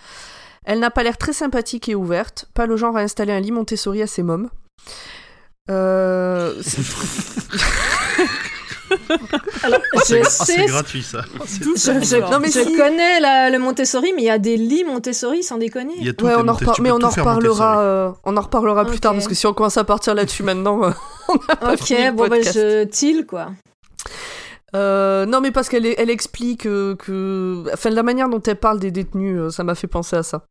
Elle 0.64 0.78
n'a 0.81 0.90
pas 0.90 1.02
l'air 1.02 1.16
très 1.18 1.33
sympathique 1.33 1.88
et 1.88 1.94
ouverte, 1.94 2.46
pas 2.54 2.66
le 2.66 2.76
genre 2.76 2.96
à 2.96 3.00
installer 3.00 3.33
un 3.33 3.40
lit 3.40 3.52
Montessori 3.52 4.02
à 4.02 4.07
ses 4.07 4.22
mômes. 4.22 4.50
Euh, 5.70 6.61
c'est- 6.62 6.83
Alors, 9.62 9.81
Ah, 9.96 10.01
je 10.09 10.16
ah, 10.16 10.66
gratuit 10.66 11.03
ça. 11.03 11.22
Je, 11.46 11.64
je- 11.74 12.31
Non, 12.31 12.38
mais 12.40 12.48
je 12.51 12.61
si. 12.61 12.77
connais 12.77 13.20
la- 13.20 13.51
le 13.51 13.59
Montessori, 13.59 14.12
mais 14.14 14.22
il 14.22 14.27
y 14.27 14.31
a 14.31 14.38
des 14.38 14.57
lits 14.57 14.85
Montessori 14.85 15.42
sans 15.42 15.59
déconner. 15.59 15.94
Il 15.98 16.07
y 16.07 16.09
a 16.09 16.12
tout 16.12 16.24
ouais, 16.27 16.35
on 16.37 16.46
en 16.48 16.53
repar- 16.55 16.81
mais 16.81 16.90
on 16.90 17.01
en 17.03 17.09
reparlera, 17.09 17.81
euh, 17.81 18.11
on 18.24 18.37
en 18.37 18.40
reparlera 18.40 18.85
plus 18.85 19.01
tard 19.01 19.12
parce 19.14 19.29
que 19.29 19.35
si 19.35 19.46
on 19.46 19.53
commence 19.55 19.77
à 19.77 19.85
partir 19.85 20.14
là-dessus 20.14 20.42
maintenant, 20.42 20.85
euh, 20.85 20.90
on 21.29 21.35
n'a 21.35 21.57
pas 21.57 21.77
fini 21.77 21.98
Ok, 22.01 22.07
le 22.07 22.12
bon, 22.12 22.29
bah, 22.29 22.37
je 22.42 22.85
tille, 22.85 23.27
quoi. 23.27 23.48
Euh, 24.77 25.24
non, 25.24 25.40
mais 25.40 25.51
parce 25.51 25.68
qu'elle 25.70 25.87
elle 25.87 26.11
explique 26.11 26.66
euh, 26.66 26.94
que. 26.94 27.64
Enfin, 27.72 27.88
la 27.90 28.03
manière 28.03 28.29
dont 28.29 28.42
elle 28.42 28.57
parle 28.57 28.79
des 28.79 28.90
détenus, 28.90 29.38
euh, 29.38 29.51
ça 29.51 29.64
m'a 29.64 29.74
fait 29.74 29.87
penser 29.87 30.16
à 30.16 30.22
ça. 30.22 30.44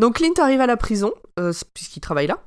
Donc, 0.00 0.16
Clint 0.16 0.34
arrive 0.38 0.60
à 0.60 0.66
la 0.66 0.76
prison, 0.76 1.12
euh, 1.40 1.50
puisqu'il 1.72 2.00
travaille 2.00 2.26
là. 2.26 2.38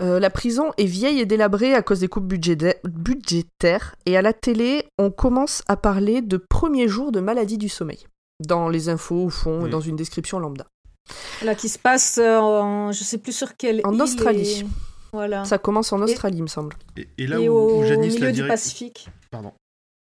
Euh, 0.00 0.20
la 0.20 0.30
prison 0.30 0.72
est 0.78 0.84
vieille 0.84 1.18
et 1.20 1.26
délabrée 1.26 1.74
à 1.74 1.82
cause 1.82 2.00
des 2.00 2.08
coupes 2.08 2.26
budgéta- 2.32 2.76
budgétaires. 2.84 3.94
Et 4.06 4.16
à 4.16 4.22
la 4.22 4.32
télé, 4.32 4.84
on 4.98 5.10
commence 5.10 5.62
à 5.68 5.76
parler 5.76 6.22
de 6.22 6.36
premiers 6.36 6.88
jours 6.88 7.10
de 7.12 7.20
maladie 7.20 7.58
du 7.58 7.68
sommeil. 7.68 8.06
Dans 8.46 8.68
les 8.68 8.88
infos, 8.88 9.24
au 9.24 9.30
fond, 9.30 9.60
et 9.60 9.64
Oui. 9.64 9.70
dans 9.70 9.80
une 9.80 9.96
description 9.96 10.38
lambda. 10.38 10.66
Là, 11.42 11.54
qui 11.54 11.68
se 11.68 11.78
passe 11.78 12.18
euh, 12.18 12.38
en. 12.38 12.92
Je 12.92 13.02
sais 13.02 13.18
plus 13.18 13.32
sur 13.32 13.56
quelle. 13.56 13.80
En 13.84 13.92
île 13.94 14.02
Australie. 14.02 14.60
et- 14.60 14.66
Voilà. 15.12 15.44
Ça 15.44 15.58
commence 15.58 15.92
en 15.92 16.00
Australie, 16.02 16.36
il 16.38 16.42
me 16.42 16.48
semble. 16.48 16.76
Et, 16.96 17.08
et 17.18 17.26
là 17.26 17.38
et 17.40 17.48
où, 17.48 17.54
au 17.54 17.80
où 17.80 17.84
Janice 17.86 18.14
milieu 18.14 18.26
la 18.26 18.32
du 18.32 18.46
Pacifique. 18.46 19.08
Pardon. 19.30 19.52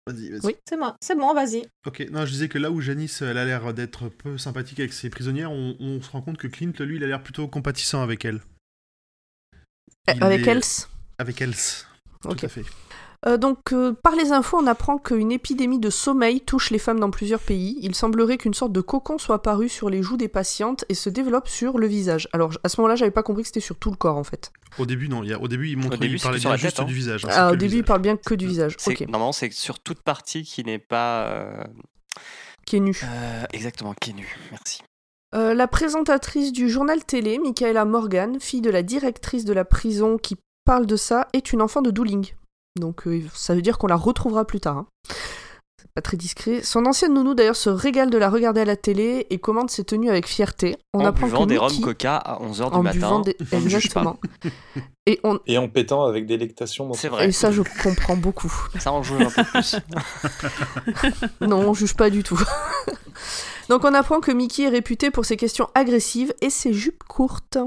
Vas-y, 0.07 0.29
vas-y. 0.29 0.41
Oui. 0.45 0.55
C'est 0.67 0.77
bon, 0.77 0.91
c'est 0.99 1.15
bon, 1.17 1.33
vas-y. 1.33 1.65
Ok, 1.87 2.05
non, 2.11 2.25
je 2.25 2.31
disais 2.31 2.47
que 2.49 2.57
là 2.57 2.69
où 2.71 2.81
Janice, 2.81 3.21
elle 3.21 3.37
a 3.37 3.45
l'air 3.45 3.73
d'être 3.73 4.09
peu 4.09 4.37
sympathique 4.37 4.79
avec 4.79 4.93
ses 4.93 5.09
prisonnières, 5.09 5.51
on, 5.51 5.75
on 5.79 6.01
se 6.01 6.09
rend 6.11 6.21
compte 6.21 6.37
que 6.37 6.47
Clint, 6.47 6.73
lui, 6.79 6.97
il 6.97 7.03
a 7.03 7.07
l'air 7.07 7.23
plutôt 7.23 7.47
compatissant 7.47 8.01
avec 8.03 8.25
elle. 8.25 8.41
Il 10.13 10.23
Avec 10.23 10.45
est- 10.47 10.51
Else. 10.51 10.89
Avec 11.17 11.41
Else. 11.41 11.87
Tout 12.21 12.29
Ok. 12.31 12.43
à 12.43 12.47
fait. 12.49 12.63
Euh, 13.25 13.37
donc, 13.37 13.57
euh, 13.73 13.91
par 13.91 14.13
les 14.15 14.31
infos, 14.31 14.57
on 14.61 14.67
apprend 14.67 14.99
qu'une 14.99 15.31
épidémie 15.31 15.79
de 15.79 15.89
sommeil 15.89 16.41
touche 16.41 16.69
les 16.69 16.77
femmes 16.77 16.99
dans 16.99 17.09
plusieurs 17.09 17.39
pays. 17.39 17.79
Il 17.81 17.95
semblerait 17.95 18.37
qu'une 18.37 18.53
sorte 18.53 18.71
de 18.71 18.81
cocon 18.81 19.17
soit 19.17 19.35
apparu 19.37 19.67
sur 19.67 19.89
les 19.89 20.03
joues 20.03 20.17
des 20.17 20.27
patientes 20.27 20.85
et 20.89 20.93
se 20.93 21.09
développe 21.09 21.47
sur 21.47 21.79
le 21.79 21.87
visage. 21.87 22.27
Alors, 22.33 22.51
à 22.63 22.69
ce 22.69 22.79
moment-là, 22.79 22.95
j'avais 22.95 23.09
pas 23.09 23.23
compris 23.23 23.41
que 23.41 23.47
c'était 23.47 23.61
sur 23.61 23.77
tout 23.77 23.89
le 23.89 23.95
corps, 23.97 24.17
en 24.17 24.23
fait. 24.23 24.51
Au 24.77 24.85
début, 24.85 25.09
non. 25.09 25.23
il 25.23 25.29
y 25.29 25.33
a- 25.33 25.39
au 25.39 25.47
début, 25.47 25.69
il 25.69 25.77
montre 25.77 25.95
Au 25.95 25.99
début, 25.99 26.17
il 26.17 26.21
parlait 26.21 26.37
bien 26.39 26.51
la 26.51 26.57
juste 26.57 26.75
tête, 26.75 26.83
hein. 26.83 26.87
du 26.87 26.93
visage. 26.93 27.25
hein, 27.25 27.29
Ah, 27.31 27.47
au 27.51 27.55
début, 27.55 27.65
il 27.65 27.69
visage. 27.77 27.85
parle 27.87 28.01
bien 28.01 28.15
que 28.17 28.35
du 28.35 28.45
visage. 28.45 28.75
C'est- 28.77 28.91
Ok, 28.91 28.99
Normalement, 29.09 29.31
c'est 29.31 29.51
sur 29.51 29.79
toute 29.79 30.01
partie 30.03 30.43
qui 30.43 30.63
n'est 30.63 30.77
pas. 30.77 31.25
euh, 31.29 31.63
qui 32.67 32.75
est 32.75 32.79
nu. 32.79 32.95
euh, 33.03 33.43
exactement, 33.53 33.95
qui 33.99 34.11
est 34.11 34.13
nue. 34.13 34.37
Merci. 34.51 34.81
Euh, 35.35 35.53
la 35.53 35.67
présentatrice 35.67 36.51
du 36.53 36.69
journal 36.69 37.03
télé, 37.03 37.39
Michaela 37.39 37.83
Morgan, 37.85 38.39
fille 38.39 38.61
de 38.61 38.69
la 38.69 38.83
directrice 38.83 39.43
de 39.45 39.53
la 39.53 39.65
prison 39.65 40.17
qui 40.17 40.37
parle 40.65 40.85
de 40.85 40.95
ça, 40.95 41.27
est 41.33 41.51
une 41.51 41.61
enfant 41.61 41.81
de 41.81 41.91
Dooling. 41.91 42.33
Donc 42.79 43.07
euh, 43.07 43.21
ça 43.33 43.53
veut 43.55 43.61
dire 43.61 43.77
qu'on 43.77 43.87
la 43.87 43.95
retrouvera 43.97 44.45
plus 44.45 44.59
tard. 44.61 44.77
hein. 44.77 44.87
C'est 45.81 45.91
pas 45.93 46.01
très 46.01 46.17
discret. 46.17 46.61
Son 46.63 46.85
ancienne 46.85 47.13
nounou 47.13 47.35
d'ailleurs 47.35 47.55
se 47.55 47.69
régale 47.69 48.09
de 48.09 48.17
la 48.17 48.29
regarder 48.29 48.61
à 48.61 48.65
la 48.65 48.75
télé 48.75 49.27
et 49.29 49.37
commande 49.37 49.69
ses 49.69 49.83
tenues 49.83 50.09
avec 50.09 50.27
fierté. 50.27 50.77
On 50.93 50.99
en 51.01 51.05
apprend 51.05 51.27
buvant 51.27 51.43
que 51.43 51.49
des 51.49 51.57
rhum 51.57 51.69
Mickey- 51.71 51.83
coca 51.83 52.15
à 52.17 52.39
11h 52.41 52.69
du 52.71 52.75
en 52.77 52.83
matin. 52.83 53.19
des... 53.21 53.35
Exactement. 53.51 54.17
et, 55.05 55.19
on... 55.23 55.39
Et 55.45 55.57
en 55.57 55.67
pétant 55.69 56.03
avec 56.05 56.25
délectation 56.25 56.91
C'est 56.93 57.07
vrai. 57.09 57.27
et 57.27 57.31
ça, 57.31 57.51
je 57.51 57.61
comprends 57.83 58.17
beaucoup. 58.17 58.51
Ça 58.79 58.91
en 58.91 59.03
joue 59.03 59.15
un 59.15 59.29
peu 59.29 59.43
plus. 59.43 59.75
Non, 61.41 61.59
on 61.69 61.73
juge 61.73 61.93
pas 61.95 62.09
du 62.09 62.23
tout. 62.23 62.41
Donc 63.69 63.83
on 63.83 63.93
apprend 63.93 64.19
que 64.19 64.31
Mickey 64.31 64.63
est 64.63 64.69
réputé 64.69 65.11
pour 65.11 65.25
ses 65.25 65.37
questions 65.37 65.69
agressives 65.75 66.33
et 66.41 66.49
ses 66.49 66.73
jupes 66.73 67.03
courtes. 67.03 67.57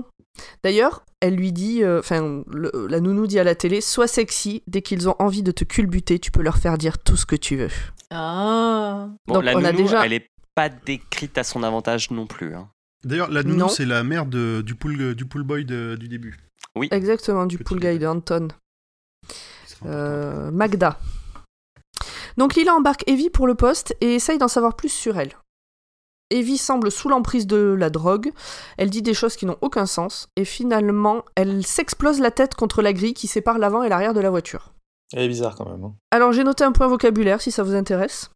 D'ailleurs, 0.62 1.04
elle 1.20 1.34
lui 1.34 1.50
dit, 1.52 1.82
euh, 1.82 1.98
enfin, 1.98 2.44
la 2.88 3.00
nounou 3.00 3.26
dit 3.26 3.38
à 3.40 3.44
la 3.44 3.56
télé, 3.56 3.80
sois 3.80 4.06
sexy, 4.06 4.62
dès 4.68 4.82
qu'ils 4.82 5.08
ont 5.08 5.16
envie 5.18 5.42
de 5.42 5.50
te 5.50 5.64
culbuter, 5.64 6.20
tu 6.20 6.30
peux 6.30 6.42
leur 6.42 6.58
faire 6.58 6.78
dire 6.78 6.98
tout 6.98 7.16
ce 7.16 7.26
que 7.26 7.34
tu 7.34 7.56
veux. 7.56 7.70
Ah. 8.11 9.08
Bon, 9.26 9.34
Donc, 9.34 9.44
la 9.44 9.56
on 9.56 9.64
a 9.64 9.72
nounou, 9.72 9.82
déjà- 9.84 10.04
elle 10.06 10.12
est 10.12 10.30
pas 10.54 10.68
décrite 10.68 11.37
à 11.38 11.42
son 11.44 11.62
avantage 11.64 12.11
non 12.12 12.26
plus. 12.26 12.54
hein. 12.54 12.68
D'ailleurs, 13.04 13.30
la 13.30 13.42
nounou, 13.42 13.68
c'est 13.68 13.84
la 13.84 14.04
mère 14.04 14.26
de- 14.26 14.62
du, 14.64 14.74
pool, 14.76 15.14
du 15.14 15.24
pool 15.24 15.42
boy 15.42 15.64
de- 15.64 15.96
du 15.98 16.06
début. 16.08 16.37
Exactement, 16.92 17.46
du 17.46 17.58
Petit 17.58 17.64
pool 17.64 17.80
guy 17.80 17.98
de 17.98 18.06
Anton. 18.06 18.48
Euh, 19.87 20.50
Magda. 20.52 20.98
Donc 22.37 22.54
Lila 22.54 22.74
embarque 22.74 23.02
Evie 23.08 23.30
pour 23.30 23.46
le 23.48 23.56
poste 23.56 23.96
et 24.00 24.14
essaye 24.14 24.38
d'en 24.38 24.46
savoir 24.48 24.76
plus 24.76 24.88
sur 24.90 25.18
elle. 25.18 25.32
Evie 26.31 26.59
semble 26.59 26.91
sous 26.91 27.09
l'emprise 27.09 27.47
de 27.47 27.75
la 27.79 27.91
drogue, 27.91 28.33
elle 28.77 28.91
dit 28.91 29.03
des 29.03 29.14
choses 29.14 29.37
qui 29.37 29.47
n'ont 29.47 29.57
aucun 29.62 29.87
sens, 29.87 30.29
et 30.37 30.45
finalement, 30.45 31.25
elle 31.37 31.64
s'explose 31.64 32.21
la 32.21 32.31
tête 32.31 32.55
contre 32.55 32.83
la 32.83 32.93
grille 32.93 33.14
qui 33.14 33.27
sépare 33.29 33.59
l'avant 33.59 33.83
et 33.83 33.88
l'arrière 33.88 34.14
de 34.14 34.21
la 34.21 34.31
voiture. 34.31 34.73
Elle 35.14 35.23
est 35.23 35.29
bizarre 35.29 35.55
quand 35.57 35.69
même. 35.71 35.83
hein. 35.85 35.95
Alors 36.11 36.33
j'ai 36.33 36.45
noté 36.45 36.64
un 36.64 36.73
point 36.73 36.87
vocabulaire 36.87 37.41
si 37.41 37.51
ça 37.51 37.62
vous 37.62 37.75
intéresse. 37.75 38.31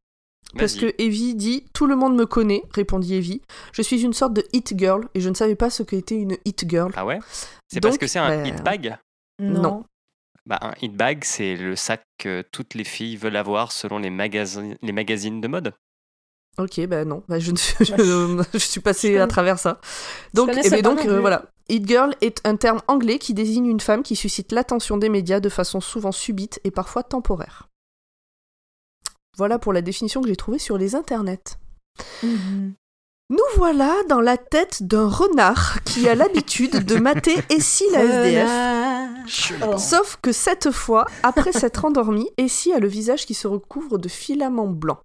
Parce 0.58 0.74
que 0.74 0.94
Evie 0.98 1.34
dit 1.34 1.64
Tout 1.72 1.86
le 1.86 1.96
monde 1.96 2.16
me 2.16 2.26
connaît, 2.26 2.62
répondit 2.74 3.14
Evie. 3.14 3.40
Je 3.72 3.80
suis 3.82 4.02
une 4.02 4.12
sorte 4.12 4.34
de 4.34 4.44
hit 4.52 4.74
girl 4.76 5.06
et 5.14 5.20
je 5.20 5.28
ne 5.30 5.34
savais 5.34 5.54
pas 5.54 5.70
ce 5.70 5.82
qu'était 5.82 6.16
une 6.16 6.36
hit 6.44 6.68
girl. 6.68 6.92
Ah 6.96 7.06
ouais? 7.06 7.20
C'est 7.68 7.80
parce 7.80 7.96
que 7.96 8.06
c'est 8.06 8.18
un 8.18 8.28
bah, 8.42 8.48
hit 8.48 8.62
bag? 8.62 8.96
Non. 9.38 9.62
Non. 9.62 9.84
bah, 10.44 10.58
Un 10.60 10.72
hit 10.82 10.94
bag, 10.94 11.24
c'est 11.24 11.56
le 11.56 11.76
sac 11.76 12.02
que 12.18 12.42
toutes 12.52 12.74
les 12.74 12.84
filles 12.84 13.16
veulent 13.16 13.36
avoir 13.36 13.70
selon 13.72 13.98
les 13.98 14.10
magazines 14.10 15.40
de 15.40 15.48
mode. 15.48 15.72
Ok, 16.58 16.84
bah 16.86 17.04
non, 17.04 17.22
bah, 17.28 17.38
je, 17.38 17.50
ne 17.50 17.56
suis, 17.58 17.84
je, 17.84 18.44
je 18.52 18.58
suis 18.58 18.80
passée 18.80 19.14
Je 19.14 19.18
à 19.18 19.26
travers 19.26 19.58
ça. 19.58 19.80
Donc, 20.34 20.50
connaissais 20.50 20.78
eh 20.78 20.82
ben 20.82 20.94
donc 20.96 21.06
euh, 21.06 21.20
voilà. 21.20 21.46
Hit 21.68 21.86
girl 21.86 22.14
est 22.20 22.40
un 22.44 22.56
terme 22.56 22.80
anglais 22.88 23.18
qui 23.18 23.32
désigne 23.32 23.66
une 23.66 23.80
femme 23.80 24.02
qui 24.02 24.16
suscite 24.16 24.52
l'attention 24.52 24.98
des 24.98 25.08
médias 25.08 25.40
de 25.40 25.48
façon 25.48 25.80
souvent 25.80 26.12
subite 26.12 26.60
et 26.64 26.70
parfois 26.70 27.02
temporaire. 27.02 27.68
Voilà 29.38 29.58
pour 29.58 29.72
la 29.72 29.80
définition 29.80 30.20
que 30.20 30.28
j'ai 30.28 30.36
trouvée 30.36 30.58
sur 30.58 30.76
les 30.76 30.94
internets. 30.94 31.56
Mhm. 32.22 32.74
Nous 33.30 33.38
voilà 33.56 33.94
dans 34.10 34.20
la 34.20 34.36
tête 34.36 34.82
d'un 34.82 35.08
renard 35.08 35.82
qui 35.84 36.06
a 36.06 36.14
l'habitude 36.14 36.84
de 36.84 36.96
mater 36.96 37.36
et 37.50 37.60
si 37.60 37.84
la 37.90 38.04
SDF. 38.04 39.62
Oh. 39.66 39.78
Sauf 39.78 40.18
que 40.20 40.32
cette 40.32 40.70
fois, 40.70 41.06
après 41.22 41.52
s'être 41.52 41.86
endormi, 41.86 42.28
Essie 42.36 42.74
a 42.74 42.78
le 42.78 42.88
visage 42.88 43.24
qui 43.24 43.32
se 43.32 43.48
recouvre 43.48 43.96
de 43.96 44.08
filaments 44.08 44.66
blancs. 44.66 45.00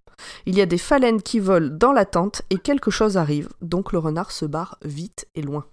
Il 0.46 0.56
y 0.56 0.60
a 0.60 0.66
des 0.66 0.78
phalènes 0.78 1.22
qui 1.22 1.38
volent 1.40 1.68
dans 1.70 1.92
la 1.92 2.04
tente 2.04 2.42
et 2.50 2.58
quelque 2.58 2.90
chose 2.90 3.16
arrive, 3.16 3.48
donc 3.62 3.92
le 3.92 3.98
renard 3.98 4.30
se 4.32 4.44
barre 4.44 4.78
vite 4.84 5.26
et 5.34 5.42
loin. 5.42 5.64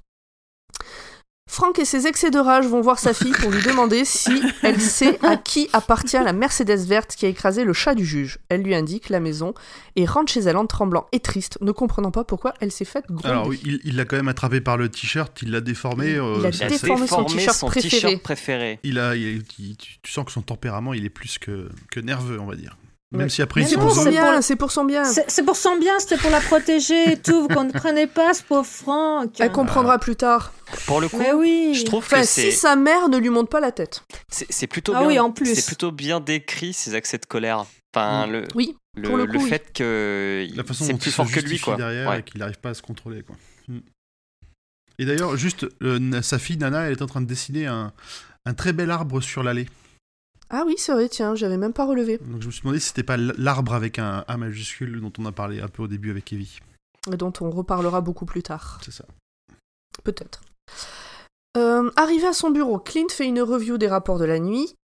Franck 1.47 1.77
et 1.77 1.85
ses 1.85 2.07
excès 2.07 2.31
de 2.31 2.39
rage 2.39 2.65
vont 2.65 2.81
voir 2.81 2.97
sa 2.97 3.13
fille 3.13 3.31
pour 3.31 3.51
lui 3.51 3.61
demander 3.65 4.03
si 4.03 4.41
elle 4.63 4.81
sait 4.81 5.23
à 5.23 5.37
qui 5.37 5.69
appartient 5.73 6.17
la 6.17 6.33
Mercedes 6.33 6.79
verte 6.87 7.15
qui 7.15 7.27
a 7.27 7.29
écrasé 7.29 7.63
le 7.63 7.71
chat 7.71 7.93
du 7.93 8.03
juge. 8.03 8.39
Elle 8.49 8.63
lui 8.63 8.73
indique 8.73 9.09
la 9.09 9.19
maison 9.19 9.53
et 9.95 10.05
rentre 10.07 10.31
chez 10.33 10.39
elle 10.41 10.57
en 10.57 10.65
tremblant 10.65 11.05
et 11.11 11.19
triste, 11.19 11.59
ne 11.61 11.71
comprenant 11.71 12.09
pas 12.09 12.23
pourquoi 12.23 12.55
elle 12.61 12.71
s'est 12.71 12.83
faite 12.83 13.05
gronder. 13.09 13.27
Alors 13.29 13.47
oui, 13.47 13.61
il 13.83 13.95
l'a 13.95 14.05
quand 14.05 14.15
même 14.17 14.27
attrapé 14.27 14.59
par 14.59 14.75
le 14.75 14.89
t-shirt, 14.89 15.39
il 15.43 15.51
l'a 15.51 15.61
déformé. 15.61 16.15
euh, 16.15 16.37
Il 16.39 16.45
a 16.63 16.65
a 16.65 16.67
déformé 16.67 17.05
son 17.05 17.23
t-shirt 17.25 17.61
préféré. 17.67 18.17
préféré. 18.17 18.79
il 18.83 18.97
a, 18.97 19.15
il- 19.15 19.43
il- 19.59 19.77
tu, 19.77 19.99
tu 20.01 20.11
sens 20.11 20.25
que 20.25 20.31
son 20.31 20.41
tempérament, 20.41 20.93
il 20.93 21.05
est 21.05 21.09
plus 21.11 21.37
que, 21.37 21.69
que 21.91 21.99
nerveux, 21.99 22.39
on 22.39 22.47
va 22.47 22.55
dire. 22.55 22.75
Même 23.11 23.29
si 23.29 23.41
après, 23.41 23.63
C'est 23.65 23.77
pour 23.77 23.93
son 23.95 24.09
bien, 24.09 24.33
pour- 24.33 24.43
c'est 24.43 24.55
pour 24.55 24.71
son 24.71 24.83
bien. 24.83 25.03
C'est 25.05 25.43
pour 25.43 25.55
son 25.55 25.77
bien, 25.77 25.99
c'était 25.99 26.17
pour 26.17 26.31
la 26.31 26.41
protéger 26.41 27.13
et 27.13 27.17
tout. 27.17 27.43
Vous 27.43 27.47
comprenez 27.47 28.07
pas 28.07 28.33
ce 28.33 28.43
pauvre 28.43 28.65
Franck. 28.65 29.39
Elle 29.39 29.51
comprendra 29.51 29.99
plus 29.99 30.15
tard. 30.15 30.51
Pour 30.87 30.99
le 30.99 31.07
coup, 31.07 31.19
Mais 31.19 31.31
oui. 31.31 31.75
je 31.75 31.85
trouve 31.85 32.03
Enfin, 32.03 32.21
que 32.21 32.27
si 32.27 32.51
sa 32.51 32.75
mère 32.75 33.07
ne 33.07 33.17
lui 33.17 33.29
monte 33.29 33.49
pas 33.49 33.59
la 33.61 33.71
tête. 33.71 34.03
c'est- 34.29 34.67
plutôt 34.67 34.93
Ah 34.95 34.99
bien. 34.99 35.07
oui, 35.07 35.19
en 35.19 35.31
plus. 35.31 35.55
C'est 35.55 35.65
plutôt 35.65 35.91
bien 35.91 36.19
décrit 36.19 36.73
ces 36.73 36.95
accès 36.95 37.17
de 37.17 37.25
colère. 37.25 37.65
Enfin, 37.95 38.27
Mm. 38.27 38.31
le, 38.31 38.47
Oui, 38.55 38.75
le, 38.97 39.07
pour 39.07 39.17
le 39.17 39.25
le 39.25 39.31
coup, 39.37 39.43
oui. 39.45 39.49
fait 39.49 39.71
que 39.71 40.45
La 40.55 40.63
façon 40.65 40.85
dont 40.87 40.97
plus 40.97 41.07
il 41.07 41.11
se 41.11 41.15
fort 41.15 41.31
que 41.31 41.39
lui, 41.39 41.59
quoi. 41.59 41.77
derrière 41.77 42.09
Ouais. 42.09 42.19
et 42.19 42.23
qu'il 42.23 42.39
n'arrive 42.39 42.59
pas 42.59 42.69
à 42.71 42.73
se 42.73 42.81
contrôler, 42.81 43.21
quoi. 43.21 43.35
Mm. 43.69 43.77
Et 44.99 45.05
d'ailleurs, 45.05 45.37
juste, 45.37 45.65
euh, 45.83 46.21
sa 46.21 46.39
fille 46.39 46.57
Nana, 46.57 46.81
elle 46.87 46.93
est 46.93 47.01
en 47.01 47.05
train 47.07 47.21
de 47.21 47.27
dessiner 47.27 47.67
un, 47.67 47.93
un 48.45 48.53
très 48.53 48.73
bel 48.73 48.89
arbre 48.91 49.21
sur 49.21 49.43
l'allée. 49.43 49.67
Ah 50.49 50.63
oui, 50.65 50.75
c'est 50.77 50.93
vrai, 50.93 51.09
tiens, 51.09 51.35
j'avais 51.35 51.57
même 51.57 51.73
pas 51.73 51.85
relevé. 51.85 52.17
Donc 52.19 52.41
je 52.41 52.47
me 52.47 52.51
suis 52.51 52.61
demandé 52.61 52.79
si 52.79 52.87
c'était 52.89 53.03
pas 53.03 53.17
l'arbre 53.17 53.73
avec 53.73 53.99
un 53.99 54.23
A 54.27 54.37
majuscule 54.37 55.01
dont 55.01 55.11
on 55.17 55.25
a 55.25 55.31
parlé 55.31 55.59
un 55.59 55.67
peu 55.67 55.83
au 55.83 55.87
début 55.87 56.11
avec 56.11 56.31
Evie. 56.31 56.59
Et 57.11 57.17
dont 57.17 57.33
on 57.41 57.49
reparlera 57.49 58.01
beaucoup 58.01 58.25
plus 58.25 58.43
tard. 58.43 58.79
C'est 58.83 58.91
ça. 58.91 59.05
Peut-être. 60.03 60.41
Euh, 61.57 61.89
arrivé 61.95 62.27
à 62.27 62.33
son 62.33 62.51
bureau, 62.51 62.79
Clint 62.79 63.09
fait 63.09 63.25
une 63.25 63.41
review 63.41 63.77
des 63.77 63.87
rapports 63.87 64.19
de 64.19 64.25
la 64.25 64.39
nuit. 64.39 64.75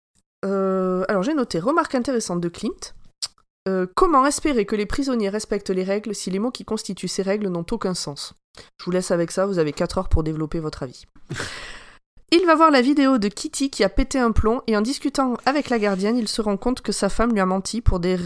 Euh, 0.44 1.04
alors 1.08 1.22
j'ai 1.22 1.34
noté, 1.34 1.60
remarque 1.60 1.94
intéressante 1.94 2.40
de 2.40 2.48
Clint. 2.48 2.94
Euh, 3.68 3.86
comment 3.94 4.26
espérer 4.26 4.64
que 4.64 4.74
les 4.74 4.86
prisonniers 4.86 5.28
respectent 5.28 5.70
les 5.70 5.84
règles 5.84 6.14
si 6.14 6.30
les 6.30 6.40
mots 6.40 6.50
qui 6.50 6.64
constituent 6.64 7.08
ces 7.08 7.22
règles 7.22 7.48
n'ont 7.48 7.66
aucun 7.70 7.94
sens? 7.94 8.34
Je 8.78 8.84
vous 8.84 8.90
laisse 8.90 9.10
avec 9.10 9.30
ça, 9.30 9.46
vous 9.46 9.58
avez 9.58 9.72
4 9.72 9.98
heures 9.98 10.08
pour 10.08 10.22
développer 10.22 10.58
votre 10.58 10.82
avis. 10.82 11.04
Il 12.34 12.46
va 12.46 12.54
voir 12.54 12.70
la 12.70 12.80
vidéo 12.80 13.18
de 13.18 13.28
Kitty 13.28 13.68
qui 13.68 13.84
a 13.84 13.90
pété 13.90 14.18
un 14.18 14.32
plomb 14.32 14.62
et 14.66 14.74
en 14.74 14.80
discutant 14.80 15.34
avec 15.44 15.68
la 15.68 15.78
gardienne, 15.78 16.16
il 16.16 16.28
se 16.28 16.40
rend 16.40 16.56
compte 16.56 16.80
que 16.80 16.90
sa 16.90 17.10
femme 17.10 17.32
lui 17.32 17.40
a 17.40 17.46
menti 17.46 17.82
pour 17.82 18.00
des 18.00 18.16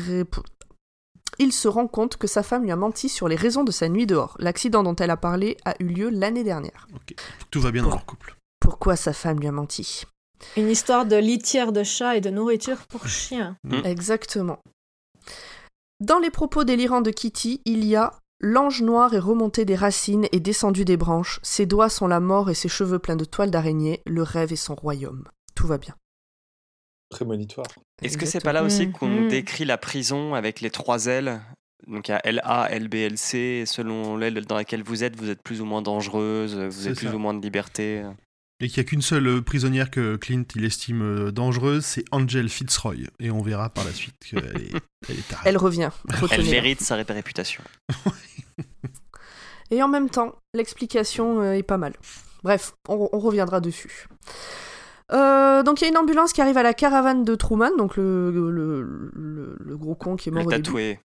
Il 1.40 1.52
se 1.52 1.66
rend 1.66 1.88
compte 1.88 2.16
que 2.16 2.28
sa 2.28 2.44
femme 2.44 2.62
lui 2.62 2.70
a 2.70 2.76
menti 2.76 3.08
sur 3.08 3.26
les 3.26 3.34
raisons 3.34 3.64
de 3.64 3.72
sa 3.72 3.88
nuit 3.88 4.06
dehors. 4.06 4.36
L'accident 4.38 4.84
dont 4.84 4.94
elle 4.94 5.10
a 5.10 5.16
parlé 5.16 5.56
a 5.64 5.74
eu 5.80 5.86
lieu 5.86 6.08
l'année 6.08 6.44
dernière. 6.44 6.86
Tout 7.50 7.60
va 7.60 7.72
bien 7.72 7.82
dans 7.82 7.90
leur 7.90 8.06
couple. 8.06 8.36
Pourquoi 8.60 8.94
sa 8.94 9.12
femme 9.12 9.40
lui 9.40 9.48
a 9.48 9.52
menti? 9.52 10.04
Une 10.56 10.70
histoire 10.70 11.04
de 11.04 11.16
litière 11.16 11.72
de 11.72 11.82
chat 11.82 12.16
et 12.16 12.20
de 12.20 12.30
nourriture 12.30 12.86
pour 12.86 13.08
chien. 13.08 13.56
Mm. 13.64 13.86
Exactement. 13.86 14.60
Dans 15.98 16.20
les 16.20 16.30
propos 16.30 16.62
délirants 16.62 17.00
de 17.00 17.10
Kitty, 17.10 17.60
il 17.64 17.84
y 17.84 17.96
a 17.96 18.12
L'ange 18.40 18.82
noir 18.82 19.14
est 19.14 19.18
remonté 19.18 19.64
des 19.64 19.74
racines 19.76 20.26
et 20.30 20.40
descendu 20.40 20.84
des 20.84 20.96
branches. 20.96 21.40
Ses 21.42 21.64
doigts 21.66 21.88
sont 21.88 22.06
la 22.06 22.20
mort 22.20 22.50
et 22.50 22.54
ses 22.54 22.68
cheveux 22.68 22.98
pleins 22.98 23.16
de 23.16 23.24
toiles 23.24 23.50
d'araignée. 23.50 24.02
Le 24.06 24.22
rêve 24.22 24.52
est 24.52 24.56
son 24.56 24.74
royaume. 24.74 25.24
Tout 25.54 25.66
va 25.66 25.78
bien. 25.78 25.94
Prémonitoire. 27.08 27.66
Est-ce 28.02 28.18
que 28.18 28.26
c'est 28.26 28.42
pas 28.42 28.52
là 28.52 28.62
aussi 28.62 28.86
Mhm. 28.88 28.92
qu'on 28.92 29.26
décrit 29.28 29.64
la 29.64 29.78
prison 29.78 30.34
avec 30.34 30.60
les 30.60 30.70
trois 30.70 31.06
ailes? 31.06 31.40
Donc 31.86 32.08
il 32.08 32.10
y 32.10 32.14
a 32.14 32.20
LA, 32.24 32.68
LB, 32.78 32.94
LC, 32.94 33.34
et 33.62 33.66
selon 33.66 34.16
l'aile 34.16 34.44
dans 34.44 34.56
laquelle 34.56 34.82
vous 34.82 35.04
êtes, 35.04 35.16
vous 35.16 35.30
êtes 35.30 35.40
plus 35.42 35.60
ou 35.60 35.64
moins 35.64 35.82
dangereuse, 35.82 36.56
vous 36.56 36.86
avez 36.86 36.96
plus 36.96 37.06
ça. 37.08 37.14
ou 37.14 37.18
moins 37.18 37.32
de 37.32 37.40
liberté. 37.40 38.02
Et 38.60 38.68
qu'il 38.68 38.82
n'y 38.82 38.86
a 38.86 38.88
qu'une 38.88 39.02
seule 39.02 39.26
euh, 39.26 39.42
prisonnière 39.42 39.90
que 39.90 40.16
Clint 40.16 40.44
il 40.54 40.64
estime 40.64 41.02
euh, 41.02 41.30
dangereuse, 41.30 41.84
c'est 41.84 42.04
Angel 42.10 42.48
Fitzroy. 42.48 42.94
Et 43.20 43.30
on 43.30 43.42
verra 43.42 43.68
par 43.68 43.84
la 43.84 43.92
suite 43.92 44.14
qu'elle 44.24 44.46
est, 44.46 44.72
elle 45.10 45.18
est 45.18 45.28
tarée. 45.28 45.42
Elle 45.44 45.58
revient. 45.58 45.90
Elle 46.30 46.44
mérite 46.46 46.80
sa 46.80 46.94
réputation. 46.96 47.62
Et 49.70 49.82
en 49.82 49.88
même 49.88 50.08
temps, 50.08 50.34
l'explication 50.54 51.40
euh, 51.42 51.52
est 51.52 51.62
pas 51.62 51.76
mal. 51.76 51.92
Bref, 52.44 52.72
on, 52.88 53.08
on 53.12 53.18
reviendra 53.18 53.60
dessus. 53.60 54.06
Euh, 55.12 55.62
donc 55.62 55.80
il 55.80 55.84
y 55.84 55.86
a 55.86 55.90
une 55.90 55.96
ambulance 55.98 56.32
qui 56.32 56.40
arrive 56.40 56.56
à 56.56 56.62
la 56.62 56.74
caravane 56.74 57.24
de 57.24 57.34
Truman, 57.34 57.70
donc 57.76 57.96
le, 57.96 58.30
le, 58.30 58.50
le- 59.12 59.56
le 59.60 59.76
gros 59.76 59.94
con 59.94 60.16
qui 60.16 60.28
est 60.30 60.32
mort 60.32 60.42
Le 60.42 60.46
au 60.48 60.50
début. 60.50 60.62
tatoué. 60.62 60.98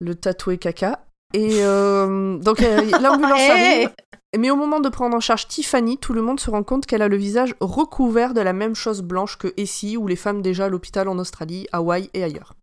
le 0.00 0.14
tatoué 0.14 0.58
caca. 0.58 1.04
Et 1.34 1.58
euh, 1.62 2.38
donc 2.38 2.60
euh, 2.62 2.80
l'ambulance 3.02 3.40
Hey 3.40 3.50
arrive. 3.84 3.90
Mais 4.38 4.50
au 4.50 4.56
moment 4.56 4.78
de 4.80 4.88
prendre 4.88 5.16
en 5.16 5.20
charge 5.20 5.48
Tiffany, 5.48 5.98
tout 5.98 6.12
le 6.12 6.22
monde 6.22 6.38
se 6.38 6.50
rend 6.50 6.62
compte 6.62 6.86
qu'elle 6.86 7.02
a 7.02 7.08
le 7.08 7.16
visage 7.16 7.54
recouvert 7.60 8.32
de 8.32 8.40
la 8.40 8.52
même 8.52 8.76
chose 8.76 9.02
blanche 9.02 9.36
que 9.38 9.52
Essie 9.56 9.96
ou 9.96 10.06
les 10.06 10.14
femmes 10.16 10.40
déjà 10.40 10.66
à 10.66 10.68
l'hôpital 10.68 11.08
en 11.08 11.18
Australie, 11.18 11.66
Hawaï 11.72 12.08
et 12.14 12.22
ailleurs. 12.22 12.54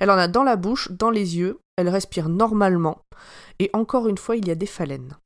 Elle 0.00 0.10
en 0.10 0.18
a 0.18 0.28
dans 0.28 0.42
la 0.44 0.56
bouche, 0.56 0.90
dans 0.92 1.10
les 1.10 1.38
yeux, 1.38 1.58
elle 1.76 1.88
respire 1.88 2.28
normalement. 2.28 3.00
Et 3.58 3.70
encore 3.72 4.06
une 4.08 4.18
fois, 4.18 4.36
il 4.36 4.46
y 4.46 4.50
a 4.50 4.54
des 4.54 4.66
phalènes. 4.66 5.16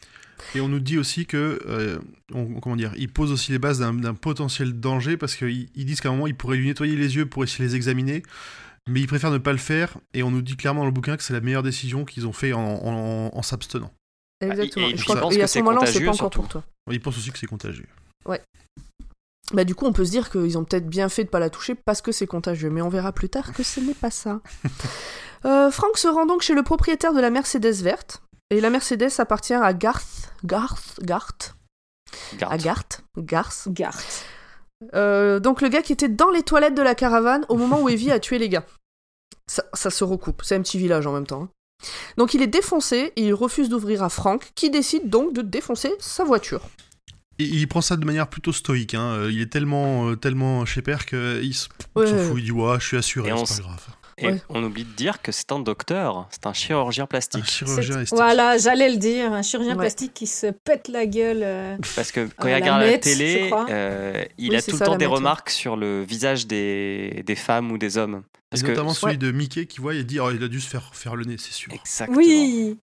Et 0.55 0.61
on 0.61 0.69
nous 0.69 0.81
dit 0.81 0.99
aussi 0.99 1.27
que, 1.27 1.61
euh, 1.67 1.99
on- 2.33 2.61
comment 2.61 2.77
dire, 2.77 2.93
ils 2.97 3.13
posent 3.13 3.33
aussi 3.33 3.51
les 3.53 3.59
bases 3.59 3.81
d'un 3.81 4.15
potentiel 4.15 4.79
danger 4.79 5.17
parce 5.17 5.35
qu'ils 5.37 5.69
ils 5.75 5.85
disent 5.85 6.01
qu'à 6.01 6.09
un 6.09 6.13
moment 6.13 6.27
ils 6.27 6.37
pourraient 6.37 6.57
lui 6.57 6.67
nettoyer 6.69 6.97
les 6.97 7.17
yeux 7.17 7.27
pour 7.27 7.45
essayer 7.45 7.65
de 7.65 7.71
les 7.71 7.77
examiner, 7.77 8.23
mais 8.89 9.01
ils 9.01 9.07
préfèrent 9.07 9.31
ne 9.31 9.39
pas 9.39 9.53
le 9.53 9.59
faire. 9.59 9.99
Et 10.15 10.23
on 10.23 10.31
nous 10.31 10.43
dit 10.43 10.57
clairement 10.57 10.81
dans 10.83 10.87
le 10.87 10.93
bouquin 10.93 11.17
que 11.17 11.23
c'est 11.23 11.33
la 11.33 11.41
meilleure 11.41 11.63
décision 11.63 12.05
qu'ils 12.05 12.27
ont 12.27 12.33
fait 12.33 12.53
en 12.53 13.43
s'abstenant. 13.43 13.91
Exactement. 14.47 14.87
et 14.89 14.97
je 14.97 15.05
que- 15.05 15.13
et 15.35 15.39
que 15.39 15.43
à 15.43 15.47
ce 15.47 15.53
c'est 15.53 15.59
moment-là, 15.63 15.81
on 15.83 15.87
sait 15.87 15.93
contagieux, 15.93 16.07
pas 16.07 16.13
encore 16.13 16.17
surtout. 16.33 16.39
pour 16.41 16.49
toi. 16.49 16.65
Ils 16.91 17.01
pensent 17.01 17.19
aussi 17.19 17.31
que 17.31 17.39
c'est 17.39 17.47
contagieux. 17.47 17.87
Bah 19.53 19.65
du 19.65 19.75
coup, 19.75 19.85
on 19.85 19.93
peut 19.93 20.05
se 20.07 20.11
dire 20.11 20.31
qu'ils 20.31 20.57
ont 20.57 20.65
peut-être 20.65 20.89
bien 20.89 21.09
fait 21.11 21.25
de 21.25 21.29
pas 21.29 21.41
la 21.41 21.51
toucher 21.51 21.75
parce 21.75 22.01
que 22.01 22.11
c'est 22.11 22.27
contagieux, 22.27 22.71
mais 22.71 22.81
on 22.81 22.89
verra 22.89 23.13
plus 23.13 23.29
tard 23.29 23.53
que 23.53 23.63
ce 23.63 23.81
n'est 23.81 23.95
pas 23.95 24.11
ça. 24.11 24.41
Euh, 25.45 25.73
Frank 25.73 25.99
se 25.99 26.07
rend 26.07 26.25
donc 26.25 26.41
chez 26.43 26.55
le 26.55 26.63
propriétaire 26.63 27.13
de 27.13 27.21
la 27.21 27.29
Mercedes 27.29 27.83
verte, 27.83 28.23
et 28.51 28.61
la 28.61 28.71
Mercedes 28.71 29.11
appartient 29.19 29.53
à 29.55 29.75
Garth, 29.75 30.33
Garth, 30.45 31.01
Garth, 31.03 31.57
Garde. 32.39 32.53
à 32.53 32.59
Garth, 32.59 33.01
Garth. 33.19 33.67
Garth. 33.69 34.25
Euh, 34.95 35.41
donc 35.41 35.61
le 35.61 35.69
gars 35.69 35.83
qui 35.83 35.93
était 35.93 36.09
dans 36.09 36.31
les 36.31 36.45
toilettes 36.45 36.77
de 36.77 36.83
la 36.83 36.95
caravane 36.95 37.45
au 37.49 37.57
moment 37.57 37.83
où 37.83 37.89
Evie 37.89 38.13
a 38.13 38.21
tué 38.21 38.39
les 38.39 38.49
gars. 38.49 38.65
Ça, 39.49 39.65
ça 39.75 39.91
se 39.91 40.05
recoupe, 40.05 40.43
c'est 40.45 40.55
un 40.55 40.63
petit 40.63 40.79
village 40.79 41.09
en 41.09 41.13
même 41.13 41.27
temps. 41.27 41.43
hein. 41.43 41.49
Donc 42.17 42.35
il 42.35 42.43
est 42.43 42.47
défoncé 42.47 43.13
et 43.17 43.23
il 43.27 43.35
refuse 43.35 43.69
d'ouvrir 43.69 44.03
à 44.03 44.09
Frank, 44.09 44.53
qui 44.55 44.71
décide 44.71 45.09
donc 45.11 45.33
de 45.35 45.43
défoncer 45.43 45.93
sa 45.99 46.25
voiture. 46.25 46.61
Et 47.39 47.45
il 47.45 47.67
prend 47.67 47.81
ça 47.81 47.97
de 47.97 48.05
manière 48.05 48.29
plutôt 48.29 48.53
stoïque. 48.53 48.95
hein. 48.95 49.15
Euh, 49.17 49.31
Il 49.33 49.41
est 49.41 49.47
tellement, 49.51 50.09
euh, 50.11 50.17
tellement 50.17 50.65
chez 50.67 50.83
père 50.83 51.07
qu'il 51.07 51.51
s- 51.51 51.69
Ouais, 51.97 52.07
s'en 52.07 52.17
ouais, 52.17 52.25
fout. 52.29 52.37
Il 52.39 52.45
dit 52.45 52.53
Ouais, 52.53 52.79
je 52.79 52.87
suis 52.87 52.97
assuré, 52.97 53.33
c'est 53.47 53.57
pas 53.57 53.63
grave. 53.63 53.87
Et 54.19 54.27
Ouais. 54.29 54.43
on 54.51 54.63
oublie 54.63 54.85
de 54.85 54.93
dire 54.93 55.23
que 55.23 55.33
c'est 55.33 55.51
un 55.53 55.59
docteur, 55.59 56.29
c'est 56.31 56.47
un 56.47 56.53
chirurgien 56.53 57.05
Un 57.05 57.07
plastique. 57.07 57.45
chirurgien 57.45 57.83
C'est- 57.83 57.89
esthétique. 58.03 58.15
Voilà, 58.17 58.59
j'allais 58.59 58.91
le 58.91 58.97
dire. 58.99 59.33
Un 59.33 59.43
chirurgien 59.43 59.75
Ouais. 59.75 59.81
plastique 59.81 60.13
qui 60.15 60.27
se 60.27 60.47
pète 60.49 60.89
la 60.89 61.07
gueule. 61.07 61.41
euh, 61.43 61.77
Parce 61.97 62.13
que 62.13 62.29
quand 62.37 62.47
Euh, 62.47 62.51
il 62.51 62.55
regarde 62.55 62.83
la 62.83 62.99
télé, 62.99 63.51
euh, 63.71 64.25
il 64.39 64.51
Oui, 64.51 64.57
a 64.57 64.63
tout 64.63 64.73
le 64.73 64.79
temps 64.79 64.97
des 64.97 65.07
ouais. 65.07 65.13
remarques 65.15 65.51
sur 65.51 65.77
le 65.77 66.03
visage 66.03 66.47
des, 66.47 67.23
des 67.27 67.37
femmes 67.37 67.73
ou 67.73 67.79
des 67.79 67.97
hommes. 67.99 68.23
Et 68.25 68.39
Parce 68.51 68.63
que 68.63 68.69
notamment 68.69 68.93
celui 68.93 69.13
ouais. 69.15 69.17
de 69.19 69.31
Mickey 69.33 69.67
qui 69.67 69.81
voit 69.81 69.95
et 69.95 70.05
dit 70.05 70.21
Oh, 70.21 70.31
il 70.31 70.43
a 70.45 70.49
dû 70.49 70.61
se 70.61 70.69
faire 70.69 70.95
faire 70.95 71.17
le 71.17 71.25
nez, 71.25 71.37
c'est 71.39 71.53
sûr. 71.53 71.73
Exactement. 71.73 72.19
Oui. 72.19 72.79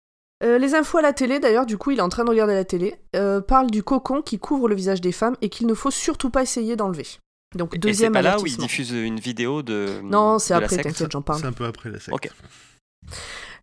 Euh, 0.43 0.59
les 0.59 0.75
infos 0.75 0.99
à 0.99 1.03
la 1.03 1.13
télé, 1.15 1.39
d'ailleurs, 1.39 1.65
du 1.65 1.79
coup, 1.79 1.93
il 1.93 1.99
est 1.99 2.03
en 2.03 2.09
train 2.11 2.25
de 2.25 2.29
regarder 2.29 2.53
la 2.55 2.65
télé, 2.65 2.97
euh, 3.17 3.41
parlent 3.41 3.71
du 3.71 3.83
cocon 3.83 4.21
qui 4.21 4.39
couvre 4.39 4.69
le 4.69 4.75
visage 4.75 5.01
des 5.01 5.13
femmes 5.13 5.37
et 5.41 5.49
qu'il 5.49 5.67
ne 5.67 5.73
faut 5.75 5.93
surtout 5.93 6.29
pas 6.29 6.43
essayer 6.43 6.77
d'enlever. 6.77 7.07
Donc, 7.55 7.75
Et 7.75 7.77
c'est 7.77 7.79
deuxième 7.81 8.13
pas 8.13 8.23
là 8.23 8.39
où 8.41 8.47
il 8.47 8.57
diffuse 8.57 8.91
une 8.91 9.21
vidéo 9.21 9.63
de. 9.63 10.01
Non, 10.03 10.39
c'est 10.39 10.55
après, 10.55 10.69
secte 10.69 10.85
t'inquiète, 10.89 11.13
j'en 11.13 11.23
parle. 11.23 11.41
C'est 11.41 11.47
un 11.47 11.53
peu 11.53 11.65
après 11.67 11.91
la 11.91 12.01
secte. 12.01 12.13
Ok. 12.15 12.31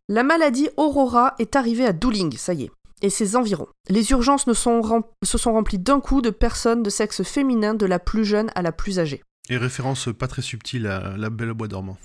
La 0.10 0.24
maladie 0.24 0.70
Aurora 0.78 1.36
est 1.40 1.56
arrivée 1.56 1.86
à 1.86 1.94
Dooling, 1.94 2.36
ça 2.38 2.54
y 2.54 2.64
est, 2.64 2.72
et 3.02 3.10
ses 3.10 3.36
environs. 3.36 3.68
Les 3.90 4.12
urgences 4.12 4.48
ne 4.48 4.54
sont 4.54 4.82
rem- 4.82 5.04
se 5.24 5.38
sont 5.38 5.54
remplies 5.54 5.80
d'un 5.80 6.00
coup 6.00 6.22
de 6.22 6.30
personnes 6.30 6.84
de 6.84 6.90
sexe 6.90 7.24
féminin, 7.24 7.74
de 7.74 7.86
la 7.86 8.00
plus 8.00 8.26
jeune 8.26 8.52
à 8.56 8.62
la 8.62 8.72
plus 8.72 9.00
âgée. 9.00 9.22
Et 9.50 9.58
référence 9.58 10.10
pas 10.18 10.28
très 10.28 10.42
subtile 10.42 10.88
à 10.88 11.16
La 11.18 11.30
Belle 11.30 11.52
au 11.52 11.56
Bois 11.56 11.68
dormant. 11.68 11.98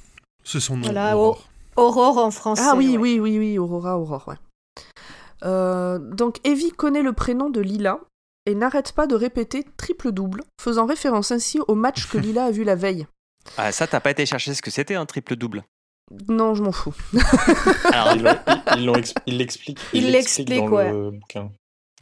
C'est 0.45 0.61
son 0.61 0.77
nom. 0.77 0.85
Voilà, 0.85 1.17
Aurore. 1.17 1.49
Aurore 1.77 2.19
en 2.19 2.31
français. 2.31 2.63
Ah 2.65 2.75
oui, 2.77 2.93
ouais. 2.93 2.97
oui, 2.99 3.21
oui, 3.21 3.39
oui, 3.39 3.59
Aurora, 3.59 3.99
Aurore, 3.99 4.29
ouais. 4.29 4.37
Euh, 5.45 5.99
donc, 5.99 6.39
Evie 6.45 6.71
connaît 6.71 7.03
le 7.03 7.13
prénom 7.13 7.51
de 7.51 7.61
Lila 7.61 8.01
et 8.47 8.55
n'arrête 8.55 8.93
pas 8.93 9.07
de 9.07 9.15
répéter 9.15 9.65
triple-double, 9.77 10.43
faisant 10.61 10.87
référence 10.87 11.31
ainsi 11.31 11.59
au 11.69 11.75
match 11.75 12.09
que 12.09 12.19
Lila 12.19 12.47
a 12.47 12.51
vu 12.51 12.65
la 12.65 12.75
veille. 12.75 13.07
Ah, 13.59 13.71
ça, 13.71 13.87
t'as 13.87 14.01
pas 14.01 14.11
été 14.11 14.27
chercher 14.27 14.55
ce 14.55 14.61
que 14.61 14.73
c'était 14.73 14.97
un 14.97 15.07
triple 15.07 15.37
double. 15.37 15.63
Non, 16.29 16.57
je 16.57 16.65
m'en 16.65 16.73
fous. 16.73 16.93
Alors, 17.93 18.17
l'expliquent, 19.25 19.79
dans 20.49 20.69
ouais. 20.69 20.91
le 20.91 21.13
bouquin. 21.13 21.53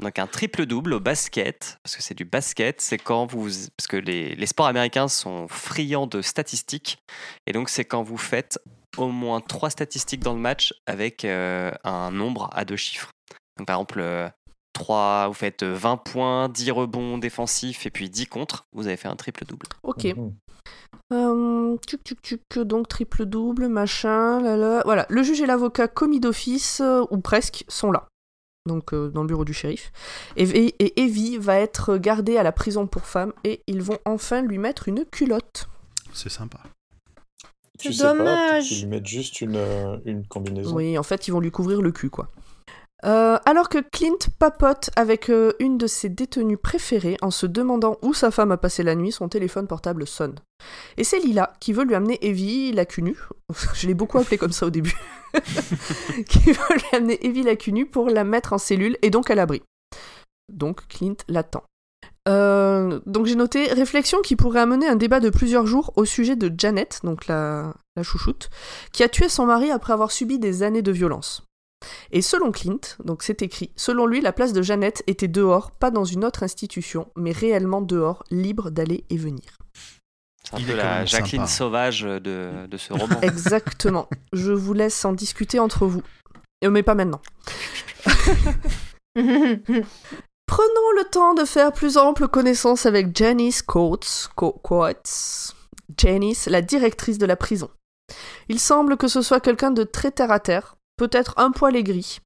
Donc 0.00 0.18
un 0.18 0.26
triple-double 0.26 0.94
au 0.94 1.00
basket, 1.00 1.78
parce 1.82 1.96
que 1.96 2.02
c'est 2.02 2.14
du 2.14 2.24
basket, 2.24 2.80
c'est 2.80 2.98
quand 2.98 3.26
vous... 3.26 3.48
Parce 3.76 3.86
que 3.86 3.96
les, 3.96 4.34
les 4.34 4.46
sports 4.46 4.66
américains 4.66 5.06
sont 5.06 5.46
friands 5.48 6.06
de 6.06 6.20
statistiques, 6.20 6.98
et 7.46 7.52
donc 7.52 7.68
c'est 7.68 7.84
quand 7.84 8.02
vous 8.02 8.16
faites 8.16 8.58
au 8.96 9.08
moins 9.08 9.40
trois 9.40 9.70
statistiques 9.70 10.20
dans 10.20 10.34
le 10.34 10.40
match 10.40 10.74
avec 10.86 11.24
euh, 11.24 11.70
un 11.84 12.10
nombre 12.10 12.50
à 12.52 12.64
deux 12.64 12.76
chiffres. 12.76 13.10
Donc 13.56 13.66
par 13.66 13.76
exemple, 13.76 14.00
euh, 14.00 14.28
3, 14.74 15.28
vous 15.28 15.34
faites 15.34 15.62
20 15.64 15.96
points, 15.96 16.48
10 16.50 16.70
rebonds 16.72 17.16
défensifs 17.18 17.86
et 17.86 17.90
puis 17.90 18.10
10 18.10 18.26
contre, 18.26 18.66
vous 18.74 18.86
avez 18.86 18.96
fait 18.96 19.08
un 19.08 19.16
triple-double. 19.16 19.66
Ok. 19.82 20.04
Mhm. 20.04 20.34
Euh, 21.12 21.76
tuc, 21.86 22.02
tuc, 22.04 22.20
tuc, 22.22 22.40
donc 22.58 22.88
triple 22.88 23.24
double, 23.26 23.68
machin, 23.68 24.40
là, 24.40 24.56
là. 24.56 24.82
Voilà, 24.84 25.06
le 25.08 25.22
juge 25.22 25.40
et 25.40 25.46
l'avocat 25.46 25.88
commis 25.88 26.20
d'office, 26.20 26.80
euh, 26.80 27.02
ou 27.10 27.18
presque, 27.18 27.64
sont 27.68 27.90
là. 27.92 28.06
Donc 28.66 28.94
euh, 28.94 29.10
dans 29.10 29.20
le 29.20 29.26
bureau 29.28 29.44
du 29.44 29.52
shérif. 29.52 29.92
Et, 30.36 30.44
et, 30.44 30.74
et 30.82 31.02
Evie 31.02 31.36
va 31.36 31.58
être 31.58 31.98
gardée 31.98 32.38
à 32.38 32.42
la 32.42 32.50
prison 32.52 32.86
pour 32.86 33.02
femmes 33.04 33.34
et 33.44 33.60
ils 33.66 33.82
vont 33.82 33.98
enfin 34.06 34.40
lui 34.40 34.56
mettre 34.56 34.88
une 34.88 35.04
culotte. 35.04 35.68
C'est 36.14 36.30
sympa. 36.30 36.58
C'est 37.78 37.88
Tu 37.90 37.92
sais 37.92 38.04
pas, 38.04 38.14
dommage. 38.14 38.68
qu'ils 38.68 38.80
lui 38.80 38.86
mettent 38.86 39.06
juste 39.06 39.42
une, 39.42 39.56
euh, 39.56 39.98
une 40.06 40.26
combinaison. 40.26 40.74
Oui, 40.74 40.96
en 40.96 41.02
fait, 41.02 41.28
ils 41.28 41.32
vont 41.32 41.40
lui 41.40 41.50
couvrir 41.50 41.82
le 41.82 41.92
cul, 41.92 42.08
quoi. 42.08 42.30
Euh, 43.04 43.38
alors 43.44 43.68
que 43.68 43.78
Clint 43.78 44.16
papote 44.38 44.88
avec 44.96 45.28
euh, 45.28 45.52
une 45.58 45.76
de 45.76 45.86
ses 45.86 46.08
détenues 46.08 46.56
préférées 46.56 47.18
en 47.20 47.30
se 47.30 47.44
demandant 47.44 47.98
où 48.00 48.14
sa 48.14 48.30
femme 48.30 48.50
a 48.50 48.56
passé 48.56 48.82
la 48.82 48.94
nuit, 48.94 49.12
son 49.12 49.28
téléphone 49.28 49.66
portable 49.66 50.06
sonne. 50.06 50.36
Et 50.96 51.04
c'est 51.04 51.18
Lila 51.18 51.52
qui 51.60 51.74
veut 51.74 51.84
lui 51.84 51.94
amener 51.94 52.18
Evie 52.22 52.72
la 52.72 52.86
cul 52.86 53.02
nue. 53.02 53.18
Je 53.74 53.86
l'ai 53.86 53.94
beaucoup 53.94 54.18
appelée 54.18 54.38
comme 54.38 54.52
ça 54.52 54.66
au 54.66 54.70
début. 54.70 54.96
qui 56.28 56.52
veut 56.52 56.74
lui 56.74 56.96
amener 56.96 57.24
Evie 57.26 57.42
la 57.42 57.56
cul 57.56 57.72
nue 57.72 57.86
pour 57.86 58.08
la 58.08 58.24
mettre 58.24 58.54
en 58.54 58.58
cellule 58.58 58.96
et 59.02 59.10
donc 59.10 59.30
à 59.30 59.34
l'abri. 59.34 59.62
Donc 60.50 60.86
Clint 60.88 61.16
l'attend. 61.28 61.64
Euh, 62.26 63.00
donc 63.04 63.26
j'ai 63.26 63.34
noté 63.34 63.66
réflexion 63.66 64.22
qui 64.22 64.34
pourrait 64.34 64.60
amener 64.60 64.88
un 64.88 64.96
débat 64.96 65.20
de 65.20 65.28
plusieurs 65.28 65.66
jours 65.66 65.92
au 65.96 66.06
sujet 66.06 66.36
de 66.36 66.50
Janet, 66.56 67.00
donc 67.04 67.26
la 67.26 67.74
chouchoute, 68.02 68.48
qui 68.92 69.02
a 69.02 69.10
tué 69.10 69.28
son 69.28 69.44
mari 69.44 69.70
après 69.70 69.92
avoir 69.92 70.10
subi 70.10 70.38
des 70.38 70.62
années 70.62 70.80
de 70.80 70.92
violence. 70.92 71.42
Et 72.12 72.22
selon 72.22 72.50
Clint, 72.52 72.80
donc 73.04 73.22
c'est 73.22 73.42
écrit, 73.42 73.70
selon 73.76 74.06
lui, 74.06 74.20
la 74.20 74.32
place 74.32 74.52
de 74.52 74.62
Jeannette 74.62 75.02
était 75.06 75.28
dehors, 75.28 75.70
pas 75.72 75.90
dans 75.90 76.04
une 76.04 76.24
autre 76.24 76.42
institution, 76.42 77.08
mais 77.16 77.32
réellement 77.32 77.80
dehors, 77.82 78.22
libre 78.30 78.70
d'aller 78.70 79.04
et 79.10 79.16
venir. 79.16 79.58
C'est 80.44 80.54
un 80.56 80.58
Il 80.58 80.66
peu 80.66 80.74
la 80.76 81.04
Jacqueline 81.04 81.42
sympa. 81.46 81.52
sauvage 81.52 82.02
de, 82.02 82.66
de 82.66 82.76
ce 82.76 82.92
roman. 82.92 83.18
Exactement. 83.22 84.08
Je 84.32 84.52
vous 84.52 84.74
laisse 84.74 85.04
en 85.04 85.12
discuter 85.12 85.58
entre 85.58 85.86
vous. 85.86 86.02
Euh, 86.64 86.70
Mais 86.70 86.82
pas 86.82 86.94
maintenant. 86.94 87.20
Prenons 90.46 90.90
le 90.98 91.04
temps 91.10 91.34
de 91.34 91.44
faire 91.44 91.72
plus 91.72 91.96
ample 91.96 92.28
connaissance 92.28 92.86
avec 92.86 93.16
Janice 93.16 93.62
Coates, 93.62 94.28
Co- 94.36 94.52
Coates, 94.62 95.54
Janice, 95.98 96.46
la 96.46 96.60
directrice 96.62 97.18
de 97.18 97.26
la 97.26 97.36
prison. 97.36 97.70
Il 98.48 98.60
semble 98.60 98.96
que 98.98 99.08
ce 99.08 99.22
soit 99.22 99.40
quelqu'un 99.40 99.70
de 99.70 99.84
très 99.84 100.10
terre 100.10 100.30
à 100.30 100.40
terre, 100.40 100.76
peut-être 100.96 101.34
un 101.38 101.50
poil 101.50 101.76
aigri. 101.76 102.18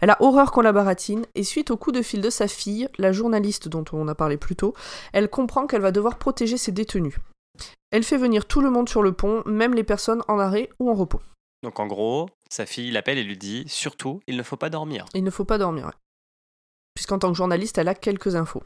Elle 0.00 0.10
a 0.10 0.20
horreur 0.22 0.52
qu'on 0.52 0.60
la 0.62 0.72
baratine, 0.72 1.24
et 1.34 1.44
suite 1.44 1.70
au 1.70 1.76
coup 1.76 1.92
de 1.92 2.02
fil 2.02 2.20
de 2.20 2.30
sa 2.30 2.48
fille, 2.48 2.88
la 2.98 3.12
journaliste 3.12 3.68
dont 3.68 3.84
on 3.92 4.08
a 4.08 4.14
parlé 4.14 4.36
plus 4.36 4.56
tôt, 4.56 4.74
elle 5.12 5.28
comprend 5.30 5.66
qu'elle 5.66 5.82
va 5.82 5.92
devoir 5.92 6.18
protéger 6.18 6.56
ses 6.56 6.72
détenus. 6.72 7.14
Elle 7.90 8.02
fait 8.02 8.16
venir 8.18 8.46
tout 8.46 8.60
le 8.60 8.70
monde 8.70 8.88
sur 8.88 9.02
le 9.02 9.12
pont, 9.12 9.42
même 9.46 9.74
les 9.74 9.84
personnes 9.84 10.22
en 10.28 10.38
arrêt 10.38 10.68
ou 10.80 10.90
en 10.90 10.94
repos. 10.94 11.20
Donc 11.62 11.80
en 11.80 11.86
gros, 11.86 12.28
sa 12.50 12.66
fille 12.66 12.90
l'appelle 12.90 13.18
et 13.18 13.24
lui 13.24 13.36
dit 13.38 13.64
surtout, 13.68 14.20
il 14.26 14.36
ne 14.36 14.42
faut 14.42 14.56
pas 14.56 14.70
dormir. 14.70 15.06
Il 15.14 15.24
ne 15.24 15.30
faut 15.30 15.44
pas 15.44 15.58
dormir. 15.58 15.86
ouais. 15.86 15.92
Puisqu'en 16.94 17.18
tant 17.18 17.30
que 17.30 17.36
journaliste, 17.36 17.78
elle 17.78 17.88
a 17.88 17.94
quelques 17.94 18.36
infos. 18.36 18.62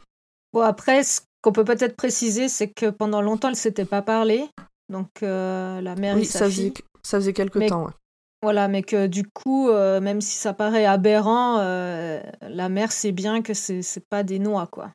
Bon, 0.53 0.61
après, 0.63 1.03
ce 1.05 1.21
qu'on 1.43 1.53
peut 1.53 1.65
peut-être 1.65 1.97
préciser, 1.97 2.49
c'est 2.49 2.69
que 2.69 2.91
pendant 2.91 3.23
longtemps, 3.23 3.49
elle 3.49 3.55
ne 3.55 3.59
s'était 3.59 3.85
pas 3.85 4.03
parlé. 4.03 4.49
Donc, 4.89 5.09
euh, 5.23 5.81
la 5.81 5.95
mère 5.95 6.17
Oui, 6.17 6.23
et 6.23 6.25
sa 6.25 6.41
ça 6.41 6.51
fille. 6.51 6.71
faisait, 6.71 6.85
ça 7.03 7.19
faisait 7.19 7.33
quelques 7.33 7.57
Mais- 7.57 7.69
temps. 7.69 7.85
ouais. 7.87 7.93
Voilà, 8.43 8.69
mais 8.69 8.83
que 8.83 9.07
du 9.07 9.25
coup, 9.25 9.69
euh, 9.69 10.01
même 10.01 10.21
si 10.21 10.37
ça 10.37 10.55
paraît 10.55 10.87
aberrant, 10.87 11.59
euh, 11.59 12.21
la 12.41 12.69
mère 12.71 12.91
sait 12.91 13.13
bien 13.13 13.43
que 13.43 13.53
c'est 13.53 13.83
c'est 13.83 14.09
pas 14.09 14.23
des 14.23 14.39
noix, 14.39 14.67
quoi. 14.67 14.93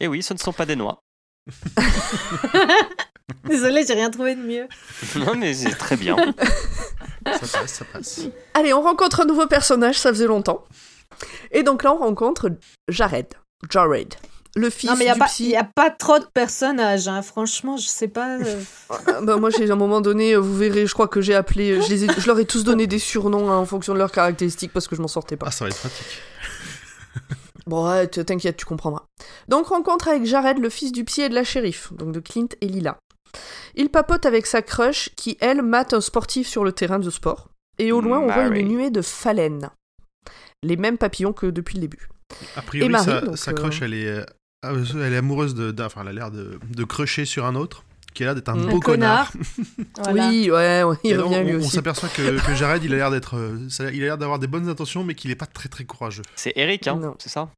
Et 0.00 0.08
oui, 0.08 0.22
ce 0.22 0.34
ne 0.34 0.38
sont 0.38 0.52
pas 0.52 0.66
des 0.66 0.76
noix. 0.76 1.02
Désolée, 3.44 3.84
j'ai 3.86 3.94
rien 3.94 4.10
trouvé 4.10 4.34
de 4.34 4.42
mieux. 4.42 4.66
non 5.24 5.36
mais 5.36 5.54
c'est 5.54 5.76
très 5.76 5.96
bien. 5.96 6.16
Ça 7.24 7.58
passe, 7.58 7.72
ça 7.72 7.84
passe. 7.84 8.22
Allez, 8.54 8.72
on 8.72 8.82
rencontre 8.82 9.20
un 9.20 9.24
nouveau 9.24 9.46
personnage, 9.46 9.98
ça 9.98 10.10
faisait 10.10 10.26
longtemps. 10.26 10.64
Et 11.52 11.62
donc 11.62 11.84
là, 11.84 11.92
on 11.94 11.98
rencontre 11.98 12.50
Jared. 12.88 13.28
Jared. 13.68 14.14
Le 14.56 14.68
fils 14.68 14.90
non, 14.90 14.96
mais 14.96 15.04
il 15.04 15.06
n'y 15.06 15.10
a, 15.10 15.14
du 15.14 15.18
pas- 15.20 15.26
psy. 15.26 15.48
y 15.50 15.56
a 15.56 15.62
pas 15.64 15.90
trop 15.90 16.18
de 16.18 16.24
personnages, 16.34 17.06
hein. 17.06 17.22
franchement, 17.22 17.76
je 17.76 17.86
sais 17.86 18.08
pas. 18.08 18.38
euh, 18.38 18.60
Ah, 18.88 19.20
bah, 19.22 19.36
moi, 19.36 19.50
j'ai 19.50 19.70
à 19.70 19.72
un 19.72 19.76
moment 19.76 20.00
donné, 20.00 20.34
vous 20.34 20.56
verrez, 20.56 20.86
je 20.86 20.92
crois 20.92 21.06
que 21.08 21.20
j'ai 21.20 21.34
appelé. 21.34 21.80
Je, 21.82 21.88
les 21.88 22.04
ai- 22.04 22.08
je 22.18 22.26
leur 22.26 22.38
ai 22.38 22.44
tous 22.44 22.64
donné 22.64 22.86
des 22.88 22.98
surnoms 22.98 23.48
hein, 23.50 23.56
en 23.58 23.64
fonction 23.66 23.92
de 23.94 23.98
leurs 23.98 24.10
caractéristiques 24.10 24.72
parce 24.72 24.88
que 24.88 24.96
je 24.96 25.02
m'en 25.02 25.08
sortais 25.08 25.36
pas. 25.36 25.46
Ah, 25.48 25.50
ça 25.52 25.64
va 25.64 25.68
être 25.70 25.78
pratique. 25.78 26.06
Bon, 27.66 27.88
ouais, 27.88 28.08
t'inquiète, 28.08 28.56
tu 28.56 28.64
comprendras. 28.64 29.04
Donc, 29.46 29.66
rencontre 29.68 30.08
avec 30.08 30.24
Jared, 30.24 30.58
le 30.58 30.70
fils 30.70 30.90
du 30.90 31.04
psy 31.04 31.22
et 31.22 31.28
de 31.28 31.34
la 31.34 31.44
shérif, 31.44 31.92
donc 31.92 32.10
de 32.10 32.18
Clint 32.18 32.48
et 32.60 32.66
Lila. 32.66 32.98
Il 33.76 33.90
papote 33.90 34.26
avec 34.26 34.46
sa 34.46 34.60
crush 34.62 35.10
qui, 35.14 35.36
elle, 35.40 35.62
mate 35.62 35.92
un 35.94 36.00
sportif 36.00 36.48
sur 36.48 36.64
le 36.64 36.72
terrain 36.72 36.98
de 36.98 37.10
sport. 37.10 37.48
Et 37.78 37.92
au 37.92 38.00
loin, 38.00 38.18
on 38.18 38.24
voit 38.26 38.48
Mary. 38.48 38.60
une 38.60 38.68
nuée 38.68 38.90
de 38.90 39.02
phalènes. 39.02 39.70
Les 40.64 40.76
mêmes 40.76 40.98
papillons 40.98 41.32
que 41.32 41.46
depuis 41.46 41.76
le 41.76 41.82
début. 41.82 42.08
A 42.56 42.62
priori, 42.62 42.86
Et 42.86 42.88
Marie, 42.90 43.04
sa, 43.04 43.20
donc, 43.20 43.38
sa 43.38 43.50
euh, 43.52 43.54
crush, 43.54 43.82
elle 43.82 43.94
est, 43.94 44.26
euh, 44.64 44.84
euh, 44.94 45.06
elle 45.06 45.12
est 45.12 45.16
amoureuse 45.18 45.54
de. 45.54 45.70
d'un- 45.70 45.86
Enfin, 45.86 46.02
elle 46.02 46.08
a 46.08 46.12
l'air 46.12 46.30
de, 46.30 46.58
de 46.68 46.84
crusher 46.84 47.24
sur 47.24 47.46
un 47.46 47.54
autre, 47.54 47.84
qui 48.14 48.22
a 48.22 48.26
l'air 48.26 48.34
d'être 48.34 48.48
un 48.48 48.56
Mm. 48.56 48.70
beau 48.70 48.76
un 48.76 48.80
connard. 48.80 49.32
connard. 49.32 49.46
Voilà. 50.04 50.28
Oui, 50.28 50.50
ouais, 50.50 50.82
ouais, 50.82 50.96
il 51.04 51.10
Et 51.12 51.16
revient 51.16 51.36
on, 51.36 51.44
lui 51.44 51.54
on 51.54 51.58
aussi. 51.58 51.70
s'aperçoit 51.70 52.08
que, 52.08 52.44
que 52.46 52.54
Jared, 52.54 52.82
il 52.84 52.92
a 52.94 52.96
l'air 52.96 53.10
d'être, 53.10 53.36
euh, 53.36 53.58
il 53.92 54.02
a 54.02 54.06
l'air 54.06 54.18
d'avoir 54.18 54.38
des 54.38 54.46
bonnes 54.46 54.68
intentions, 54.68 55.04
mais 55.04 55.14
qu'il 55.14 55.30
est 55.30 55.36
pas 55.36 55.46
très 55.46 55.68
très 55.68 55.84
courageux. 55.84 56.22
C'est 56.36 56.52
Eric, 56.56 56.86
hein, 56.88 56.96
Non. 56.96 57.14
c'est 57.18 57.28
ça? 57.28 57.50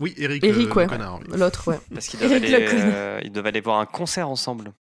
Oui, 0.00 0.14
Eric, 0.16 0.44
Eric, 0.44 0.68
le, 0.68 0.74
ouais. 0.76 0.84
le 0.84 0.88
connard. 0.90 1.18
oui. 1.28 1.36
L'autre, 1.38 1.68
ouais. 1.68 1.80
Parce 1.92 2.06
qu'ils 2.06 2.20
connard. 2.20 2.40
euh, 2.42 3.20
ils 3.24 3.32
doivent 3.32 3.46
aller 3.46 3.60
voir 3.60 3.80
un 3.80 3.86
concert 3.86 4.28
ensemble. 4.28 4.72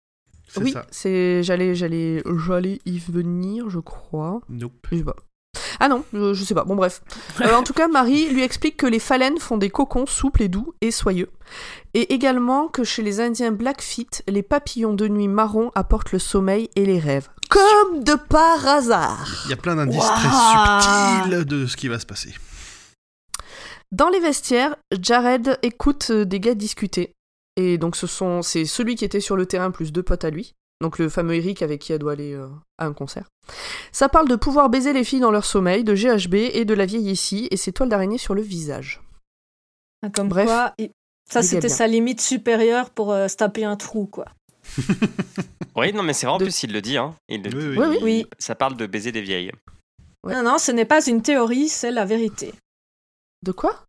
Oui, 0.58 0.74
c'est 0.90 1.42
j'allais 1.42 1.74
j'allais 1.74 2.22
j'allais 2.46 2.80
y 2.86 2.98
venir, 2.98 3.68
je 3.68 3.78
crois. 3.80 4.40
Nope. 4.48 4.72
Je 4.92 4.98
sais 4.98 5.04
pas. 5.04 5.16
Ah 5.80 5.88
non, 5.88 6.04
je, 6.12 6.34
je 6.34 6.44
sais 6.44 6.54
pas. 6.54 6.64
Bon 6.64 6.76
bref. 6.76 7.02
Euh, 7.40 7.54
en 7.54 7.62
tout 7.62 7.72
cas, 7.72 7.88
Marie 7.88 8.28
lui 8.28 8.42
explique 8.42 8.76
que 8.76 8.86
les 8.86 8.98
phalènes 8.98 9.38
font 9.38 9.56
des 9.56 9.70
cocons 9.70 10.06
souples 10.06 10.42
et 10.42 10.48
doux 10.48 10.74
et 10.80 10.90
soyeux, 10.90 11.30
et 11.94 12.14
également 12.14 12.68
que 12.68 12.84
chez 12.84 13.02
les 13.02 13.20
Indiens 13.20 13.52
Blackfeet, 13.52 14.22
les 14.28 14.42
papillons 14.42 14.94
de 14.94 15.08
nuit 15.08 15.28
marron 15.28 15.70
apportent 15.74 16.12
le 16.12 16.18
sommeil 16.18 16.70
et 16.76 16.86
les 16.86 16.98
rêves, 16.98 17.28
comme 17.48 18.02
de 18.02 18.14
par 18.14 18.66
hasard. 18.66 19.42
Il 19.46 19.50
y 19.50 19.54
a 19.54 19.56
plein 19.56 19.76
d'indices 19.76 20.04
très 20.04 20.28
subtils 20.28 21.44
de 21.44 21.66
ce 21.66 21.76
qui 21.76 21.88
va 21.88 21.98
se 21.98 22.06
passer. 22.06 22.34
Dans 23.92 24.08
les 24.08 24.20
vestiaires, 24.20 24.74
Jared 25.00 25.58
écoute 25.62 26.08
euh, 26.10 26.24
des 26.24 26.40
gars 26.40 26.54
discuter. 26.54 27.12
Et 27.56 27.78
donc 27.78 27.96
ce 27.96 28.06
sont 28.06 28.42
c'est 28.42 28.64
celui 28.64 28.96
qui 28.96 29.04
était 29.04 29.20
sur 29.20 29.36
le 29.36 29.46
terrain 29.46 29.70
plus 29.70 29.92
deux 29.92 30.02
potes 30.02 30.24
à 30.24 30.30
lui. 30.30 30.54
Donc 30.80 30.98
le 30.98 31.08
fameux 31.08 31.34
Eric 31.34 31.62
avec 31.62 31.80
qui 31.80 31.92
elle 31.92 31.98
doit 32.00 32.12
aller 32.12 32.34
euh, 32.34 32.48
à 32.78 32.86
un 32.86 32.92
concert. 32.92 33.24
Ça 33.92 34.08
parle 34.08 34.28
de 34.28 34.36
pouvoir 34.36 34.68
baiser 34.68 34.92
les 34.92 35.04
filles 35.04 35.20
dans 35.20 35.30
leur 35.30 35.44
sommeil, 35.44 35.84
de 35.84 35.94
GHB 35.94 36.34
et 36.34 36.64
de 36.64 36.74
la 36.74 36.84
vieille 36.86 37.10
ici 37.10 37.48
et 37.50 37.56
ses 37.56 37.72
toiles 37.72 37.88
d'araignée 37.88 38.18
sur 38.18 38.34
le 38.34 38.42
visage. 38.42 39.00
Ah, 40.04 40.10
Comme 40.10 40.28
Bref, 40.28 40.46
quoi, 40.46 40.74
ça 41.30 41.42
c'était 41.42 41.68
sa 41.70 41.86
limite 41.86 42.20
supérieure 42.20 42.90
pour 42.90 43.12
euh, 43.12 43.28
se 43.28 43.36
taper 43.36 43.64
un 43.64 43.76
trou, 43.76 44.06
quoi. 44.06 44.26
Oui, 45.76 45.92
non 45.92 46.02
mais 46.02 46.14
c'est 46.14 46.24
vrai, 46.26 46.34
en 46.36 46.38
De- 46.38 46.44
plus 46.44 46.62
il 46.62 46.72
le 46.72 46.80
dit. 46.80 46.96
Hein. 46.96 47.14
Il 47.28 47.42
le 47.42 47.70
Oui, 47.72 47.76
oui. 47.78 47.86
Oui, 47.88 47.98
oui. 48.02 48.26
Ça 48.38 48.54
parle 48.54 48.76
de 48.76 48.86
baiser 48.86 49.12
des 49.12 49.20
vieilles. 49.20 49.52
Ouais. 50.24 50.34
Non, 50.34 50.42
non, 50.42 50.58
ce 50.58 50.72
n'est 50.72 50.86
pas 50.86 51.06
une 51.06 51.20
théorie, 51.22 51.68
c'est 51.68 51.90
la 51.90 52.04
vérité. 52.06 52.54
De 53.42 53.52
quoi? 53.52 53.84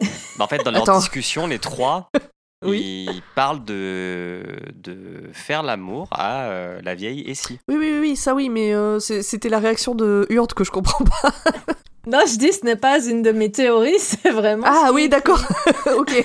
Bah, 0.00 0.44
en 0.44 0.46
fait, 0.48 0.62
dans 0.64 0.70
leur 0.70 0.82
Attends. 0.82 0.98
discussion, 0.98 1.46
les 1.46 1.58
trois, 1.58 2.08
Oui. 2.64 3.06
ils 3.10 3.22
parlent 3.34 3.64
de, 3.64 4.42
de 4.74 5.30
faire 5.32 5.62
l'amour 5.62 6.08
à 6.10 6.42
euh, 6.50 6.80
la 6.82 6.94
vieille 6.94 7.22
Essie. 7.28 7.58
Oui, 7.68 7.76
oui, 7.78 7.98
oui, 8.00 8.16
ça 8.16 8.34
oui, 8.34 8.48
mais 8.50 8.74
euh, 8.74 8.98
c'était 8.98 9.48
la 9.48 9.58
réaction 9.58 9.94
de 9.94 10.26
Hurt 10.28 10.52
que 10.54 10.64
je 10.64 10.70
comprends 10.70 11.04
pas. 11.04 11.32
Non, 12.06 12.20
je 12.26 12.38
dis 12.38 12.50
ce 12.50 12.64
n'est 12.64 12.76
pas 12.76 12.98
une 13.06 13.20
de 13.20 13.30
mes 13.30 13.52
théories, 13.52 13.98
c'est 13.98 14.30
vraiment. 14.30 14.64
Ah 14.66 14.90
oui, 14.92 15.10
d'accord. 15.10 15.40
ok. 15.98 16.24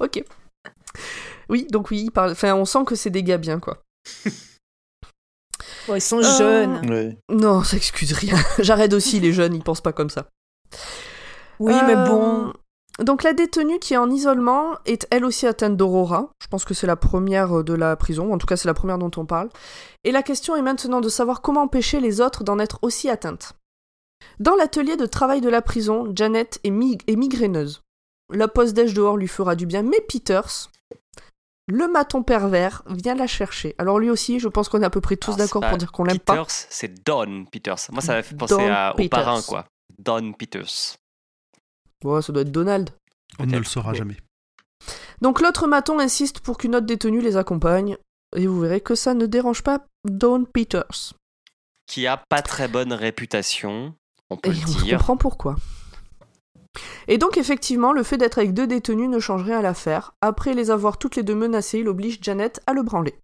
ok. 0.00 0.24
Oui, 1.50 1.66
donc 1.70 1.90
oui, 1.90 2.04
il 2.04 2.10
parle... 2.10 2.32
enfin, 2.32 2.54
on 2.54 2.64
sent 2.64 2.84
que 2.86 2.94
c'est 2.94 3.10
des 3.10 3.22
gars 3.22 3.36
bien, 3.36 3.60
quoi. 3.60 3.82
Bon, 5.86 5.94
ils 5.94 6.00
sont 6.00 6.20
Euh, 6.24 6.38
jeunes. 6.38 6.80
Oui. 6.90 7.18
Non, 7.36 7.62
ça 7.62 7.76
excuse 7.76 8.14
rien. 8.14 8.36
J'arrête 8.58 8.94
aussi, 8.94 9.20
les 9.20 9.34
jeunes, 9.34 9.54
ils 9.54 9.62
pensent 9.62 9.82
pas 9.82 9.92
comme 9.92 10.10
ça. 10.10 10.26
Oui, 11.58 11.74
mais 11.86 11.94
Euh, 11.94 12.06
bon. 12.06 12.52
Donc 12.98 13.22
la 13.22 13.32
détenue 13.32 13.78
qui 13.78 13.94
est 13.94 13.98
en 13.98 14.10
isolement 14.10 14.76
est 14.84 15.06
elle 15.10 15.24
aussi 15.24 15.46
atteinte 15.46 15.76
d'aurora. 15.76 16.28
Je 16.42 16.46
pense 16.48 16.64
que 16.64 16.74
c'est 16.74 16.86
la 16.86 16.96
première 16.96 17.64
de 17.64 17.72
la 17.72 17.96
prison, 17.96 18.32
en 18.32 18.38
tout 18.38 18.46
cas 18.46 18.56
c'est 18.56 18.68
la 18.68 18.74
première 18.74 18.98
dont 18.98 19.10
on 19.16 19.24
parle. 19.24 19.48
Et 20.04 20.12
la 20.12 20.22
question 20.22 20.56
est 20.56 20.62
maintenant 20.62 21.00
de 21.00 21.08
savoir 21.08 21.40
comment 21.40 21.62
empêcher 21.62 22.00
les 22.00 22.20
autres 22.20 22.44
d'en 22.44 22.58
être 22.58 22.78
aussi 22.82 23.08
atteintes. 23.08 23.54
Dans 24.38 24.54
l'atelier 24.54 24.96
de 24.96 25.06
travail 25.06 25.40
de 25.40 25.48
la 25.48 25.62
prison, 25.62 26.12
Janet 26.14 26.60
est, 26.64 26.70
mi- 26.70 26.98
est 27.06 27.16
migraineuse. 27.16 27.80
La 28.32 28.46
pause 28.48 28.72
d'âge 28.74 28.94
dehors 28.94 29.16
lui 29.16 29.28
fera 29.28 29.56
du 29.56 29.66
bien, 29.66 29.82
mais 29.82 30.00
Peters, 30.00 30.70
le 31.68 31.88
maton 31.88 32.22
pervers, 32.22 32.82
vient 32.88 33.14
la 33.14 33.26
chercher. 33.26 33.74
Alors 33.78 33.98
lui 33.98 34.10
aussi, 34.10 34.38
je 34.38 34.48
pense 34.48 34.68
qu'on 34.68 34.82
est 34.82 34.86
à 34.86 34.90
peu 34.90 35.00
près 35.00 35.16
tous 35.16 35.32
d'accord 35.38 35.62
pour 35.70 35.78
dire 35.78 35.92
qu'on 35.92 36.04
l'aime 36.04 36.18
pas. 36.18 36.34
Peters, 36.44 36.66
c'est 36.70 37.04
Don 37.06 37.46
Peters. 37.50 37.76
Moi, 37.90 38.00
ça 38.02 38.12
m'a 38.14 38.22
fait 38.22 38.36
penser 38.36 38.54
à- 38.70 38.92
au 38.92 38.96
parrain, 39.08 39.40
quoi. 39.48 39.64
Don 39.98 40.32
Peters. 40.32 40.96
Ouais, 42.04 42.22
ça 42.22 42.32
doit 42.32 42.42
être 42.42 42.52
Donald. 42.52 42.90
On 43.38 43.46
ne 43.46 43.58
le 43.58 43.64
saura 43.64 43.92
Bon. 43.92 43.98
jamais. 43.98 44.16
Donc 45.20 45.40
l'autre 45.40 45.66
maton 45.66 45.98
insiste 45.98 46.40
pour 46.40 46.58
qu'une 46.58 46.74
autre 46.74 46.86
détenue 46.86 47.20
les 47.20 47.36
accompagne. 47.36 47.96
Et 48.36 48.46
vous 48.46 48.58
verrez 48.60 48.80
que 48.80 48.94
ça 48.94 49.14
ne 49.14 49.26
dérange 49.26 49.62
pas 49.62 49.84
Don 50.08 50.44
Peters. 50.44 51.12
Qui 51.86 52.06
a 52.06 52.16
pas 52.16 52.40
très 52.42 52.66
bonne 52.66 52.92
réputation, 52.92 53.94
on 54.30 54.36
peut 54.36 54.50
Et 54.50 54.54
le 54.54 54.60
on 54.62 54.82
dire. 54.82 54.96
comprend 54.98 55.16
pourquoi. 55.16 55.56
Et 57.08 57.18
donc 57.18 57.36
effectivement, 57.36 57.92
le 57.92 58.02
fait 58.02 58.16
d'être 58.16 58.38
avec 58.38 58.54
deux 58.54 58.66
détenus 58.66 59.08
ne 59.10 59.18
change 59.18 59.42
rien 59.44 59.58
à 59.58 59.62
l'affaire. 59.62 60.12
Après 60.22 60.54
les 60.54 60.70
avoir 60.70 60.96
toutes 60.98 61.16
les 61.16 61.22
deux 61.22 61.34
menacées, 61.34 61.80
il 61.80 61.88
oblige 61.88 62.18
Janet 62.22 62.60
à 62.66 62.72
le 62.72 62.82
branler. 62.82 63.14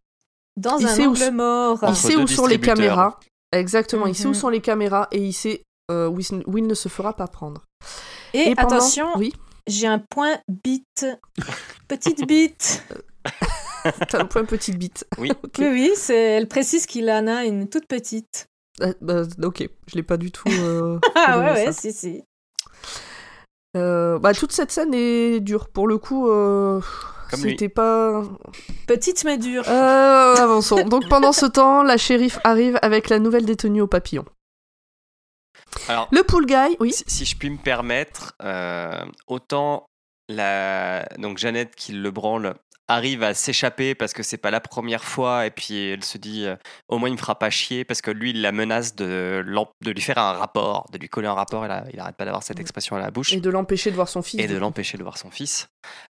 Dans 0.57 0.77
Il 0.79 0.87
un 0.87 0.99
où 0.99 1.11
angle 1.11 1.23
s- 1.23 1.33
mort. 1.33 1.79
Il 1.83 1.89
Entre 1.89 1.97
sait 1.97 2.17
où 2.17 2.27
sont 2.27 2.47
les 2.47 2.61
caméras. 2.61 3.19
Exactement, 3.53 4.07
il 4.07 4.15
sait 4.15 4.27
où 4.27 4.31
Mhm. 4.31 4.35
sont 4.35 4.49
les 4.51 4.61
caméras 4.61 5.09
et 5.13 5.25
il 5.25 5.33
sait 5.33 5.63
euh, 5.91 6.09
où, 6.09 6.21
il- 6.21 6.43
où 6.47 6.59
il 6.59 6.67
ne 6.67 6.75
se 6.75 6.89
fera 6.89 7.13
pas 7.15 7.27
prendre. 7.29 7.63
Et, 8.35 8.55
pendant- 8.55 8.77
attention, 8.77 9.07
Oui, 9.17 9.33
j'ai 9.67 9.87
un 9.87 9.99
point 9.99 10.39
bite. 10.65 11.07
Petite 11.89 12.27
bite. 12.27 12.83
t'as 14.09 14.21
un 14.21 14.27
point 14.27 14.45
petite 14.45 14.79
bite. 14.79 15.07
Oui. 15.19 15.31
Oui, 15.59 15.67
oui, 15.71 15.93
c'est... 15.97 16.17
elle 16.17 16.49
précise 16.49 16.87
qu'il 16.87 17.11
en 17.11 17.27
a 17.27 17.45
une 17.45 17.69
toute 17.69 17.87
petite. 17.87 18.47
Euh, 18.83 18.93
bah, 19.01 19.23
ok, 19.43 19.69
je 19.89 19.97
l'ai 19.97 20.03
pas 20.03 20.17
du 20.17 20.31
tout. 20.31 20.49
euh, 20.49 20.99
Ah 21.15 21.39
ouais, 21.39 21.53
ouais, 21.67 21.73
si, 21.73 21.93
si. 21.93 22.23
Euh, 23.77 24.19
bah, 24.19 24.35
toute 24.35 24.53
cette 24.53 24.71
scène 24.73 24.95
est 24.95 25.41
dure. 25.41 25.69
Pour 25.69 25.89
le 25.89 25.99
coup, 25.99 26.29
euh, 26.29 26.81
c'était 27.33 27.69
pas. 27.69 28.23
Petite 28.87 29.25
mais 29.25 29.37
dure. 29.39 29.65
Euh, 29.69 30.35
avançons. 30.37 30.83
Donc 30.85 31.09
pendant 31.09 31.33
ce 31.33 31.47
temps, 31.47 31.83
la 31.83 31.97
shérif 31.97 32.39
arrive 32.45 32.79
avec 32.83 33.09
la 33.09 33.19
nouvelle 33.19 33.45
détenue 33.45 33.81
au 33.83 33.87
papillon. 33.87 34.25
Alors, 35.89 36.09
Le 36.13 36.23
pool 36.23 36.47
guy, 36.47 36.77
oui. 36.81 36.93
si, 36.93 37.05
si 37.07 37.25
je 37.25 37.37
puis 37.37 37.51
me 37.51 37.57
permettre, 37.59 38.35
euh, 38.43 39.05
autant 39.27 39.87
la 40.29 41.07
donc 41.19 41.39
Jeannette 41.39 41.75
qui 41.75 41.93
le 41.93 42.11
branle 42.11 42.55
arrive 42.91 43.23
à 43.23 43.35
s'échapper 43.35 43.95
parce 43.95 44.15
que 44.15 44.23
c'est 44.23 44.39
pas 44.39 44.51
la 44.51 44.61
première 44.61 45.05
fois 45.05 45.45
et 45.47 45.51
puis 45.51 45.89
elle 45.91 46.05
se 46.05 46.17
dit 46.17 46.47
euh, 46.47 46.57
au 46.89 46.97
moins 46.99 47.09
il 47.11 47.13
me 47.13 47.19
fera 47.19 47.39
pas 47.39 47.51
chier 47.51 47.85
parce 47.85 48.01
que 48.01 48.11
lui 48.11 48.31
il 48.31 48.41
la 48.41 48.51
menace 48.53 48.95
de, 48.95 49.45
de 49.83 49.91
lui 49.91 50.01
faire 50.01 50.17
un 50.19 50.33
rapport, 50.33 50.87
de 50.91 50.97
lui 50.99 51.09
coller 51.09 51.29
un 51.29 51.35
rapport 51.35 51.65
et 51.67 51.69
là, 51.69 51.85
il 51.93 52.01
arrête 52.01 52.17
pas 52.17 52.25
d'avoir 52.25 52.43
cette 52.43 52.61
expression 52.61 52.97
à 52.97 52.99
la 53.01 53.11
bouche 53.11 53.33
Et 53.35 53.41
de 53.41 53.51
l'empêcher 53.51 53.91
de 53.91 53.95
voir 53.97 54.09
son 54.09 54.23
fils. 54.23 54.41
et 54.41 54.47
de 54.47 54.57
l'empêcher 54.57 54.97
de 54.97 55.03
voir 55.03 55.19
son 55.19 55.31
fils. 55.31 55.69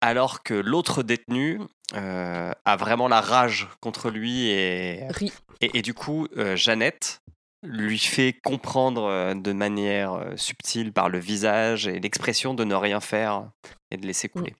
Alors 0.02 0.44
que 0.44 0.54
l'autre 0.54 1.02
détenu 1.02 1.60
euh, 1.96 2.52
a 2.66 2.76
vraiment 2.78 3.08
la 3.08 3.22
rage 3.22 3.68
contre 3.80 4.10
lui 4.12 4.48
et, 4.50 5.08
et, 5.62 5.78
et 5.78 5.82
du 5.82 5.94
coup, 5.96 6.28
euh, 6.38 6.56
Jeannette 6.56 7.22
lui 7.64 7.99
fait 7.99 8.34
comprendre 8.43 9.03
euh, 9.03 9.34
de 9.36 9.51
manière 9.51 10.14
euh, 10.14 10.36
subtile 10.38 10.93
par 10.93 11.10
le 11.10 11.20
visage 11.20 11.88
et 11.88 11.99
l'expression 11.99 12.53
de 12.53 12.64
ne 12.64 12.76
rien 12.76 12.99
faire 13.01 13.49
et 13.91 13.97
de 13.97 14.05
laisser 14.07 14.30
couler. 14.30 14.55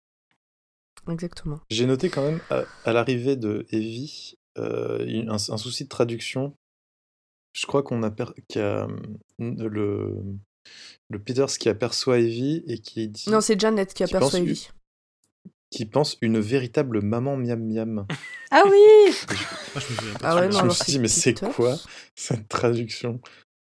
Exactement. 1.09 1.59
J'ai 1.69 1.85
noté 1.85 2.09
quand 2.09 2.23
même 2.23 2.41
à, 2.49 2.63
à 2.85 2.93
l'arrivée 2.93 3.35
de 3.35 3.65
Evie 3.71 4.35
euh, 4.57 5.23
un, 5.27 5.35
un 5.35 5.57
souci 5.57 5.85
de 5.85 5.89
traduction. 5.89 6.55
Je 7.53 7.65
crois 7.65 7.81
qu'on 7.83 8.03
a, 8.03 8.13
y 8.55 8.59
a 8.59 8.83
hum, 8.85 9.57
le, 9.57 10.21
le 11.09 11.19
Peters 11.19 11.47
qui 11.57 11.69
aperçoit 11.69 12.19
Evie 12.19 12.63
et 12.67 12.79
qui 12.79 13.07
dit 13.07 13.29
Non, 13.29 13.41
c'est 13.41 13.59
Janet 13.59 13.89
qui 13.93 14.03
Qui 14.03 14.03
aperçoit 14.03 14.39
pense- 14.39 14.47
Evie. 14.47 14.69
Qui 15.70 15.86
pense 15.86 16.17
une 16.22 16.39
véritable 16.39 17.01
maman 17.01 17.38
miam 17.38 17.63
miam. 17.63 18.05
Ah 18.51 18.63
oui 18.65 19.13
Ah, 19.76 19.80
je 19.80 19.93
me 19.93 20.13
Ah 20.24 20.36
ouais, 20.36 20.47
non, 20.47 20.59
je 20.59 20.65
me 20.65 20.70
suis 20.72 20.91
dit 20.93 20.99
mais 20.99 21.07
c'est 21.07 21.36
quoi 21.39 21.78
cette 22.15 22.49
traduction? 22.49 23.20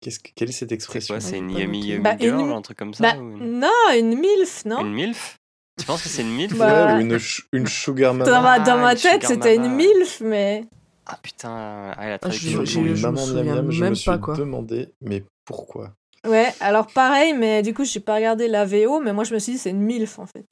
Que, 0.01 0.09
Quelle 0.35 0.49
est 0.49 0.51
cette 0.51 0.69
C'est 0.69 0.75
expression? 0.75 1.13
quoi 1.13 1.21
C'est 1.21 1.37
une 1.37 1.51
yummy 1.51 1.85
yummy 1.85 2.03
Bah, 2.03 2.17
girl, 2.17 2.39
une- 2.41 2.51
un 2.51 2.61
truc 2.63 2.77
comme 2.77 2.93
ça 2.93 3.03
Bah, 3.03 3.15
ou 3.17 3.37
une... 3.37 3.59
non, 3.59 3.69
une 3.95 4.17
MILF, 4.19 4.65
non? 4.65 4.81
Une 4.81 4.93
milf? 4.93 5.37
Tu 5.79 5.85
penses 5.85 6.01
que 6.01 6.09
c'est 6.09 6.23
une 6.23 6.35
milf 6.35 6.57
Bah, 6.57 6.87
Ouais, 6.87 6.93
ou 6.95 7.01
une, 7.01 7.09
ch- 7.11 7.47
une 7.53 7.67
sugar 7.67 8.13
Dans 8.15 8.25
mama. 8.25 8.41
ma, 8.41 8.59
dans 8.59 8.73
Ah, 8.77 8.81
ma 8.81 8.95
tête, 8.95 9.23
c'était 9.25 9.55
une. 9.55 9.75
MILF, 9.75 10.21
mais. 10.21 10.65
Ah 11.05 11.19
putain, 11.21 11.49
ah, 11.95 12.07
la 12.09 12.13
Ah, 12.15 12.17
traduction. 12.19 12.65
je 12.65 12.79
me 12.79 12.95
maman 12.95 13.27
miam 13.27 13.45
miam. 13.45 13.71
Je 13.71 13.79
me 13.81 13.85
même 13.85 13.95
suis 13.95 14.05
pas, 14.11 14.17
quoi. 14.17 14.35
demandé 14.35 14.89
mais 15.01 15.23
pourquoi? 15.45 15.93
Ouais, 16.25 16.53
alors 16.61 16.87
pareil, 16.87 17.33
mais 17.33 17.61
du 17.61 17.73
coup, 17.73 17.83
j'ai 17.85 17.99
pas 17.99 18.15
regardé 18.15 18.47
la 18.47 18.65
VO, 18.65 19.01
mais 19.01 19.13
moi, 19.13 19.23
je 19.25 19.33
me 19.33 19.39
suis 19.39 19.53
dit, 19.53 19.57
c'est 19.59 19.69
une 19.71 19.81
MILF, 19.81 20.17
en 20.19 20.25
fait. 20.25 20.45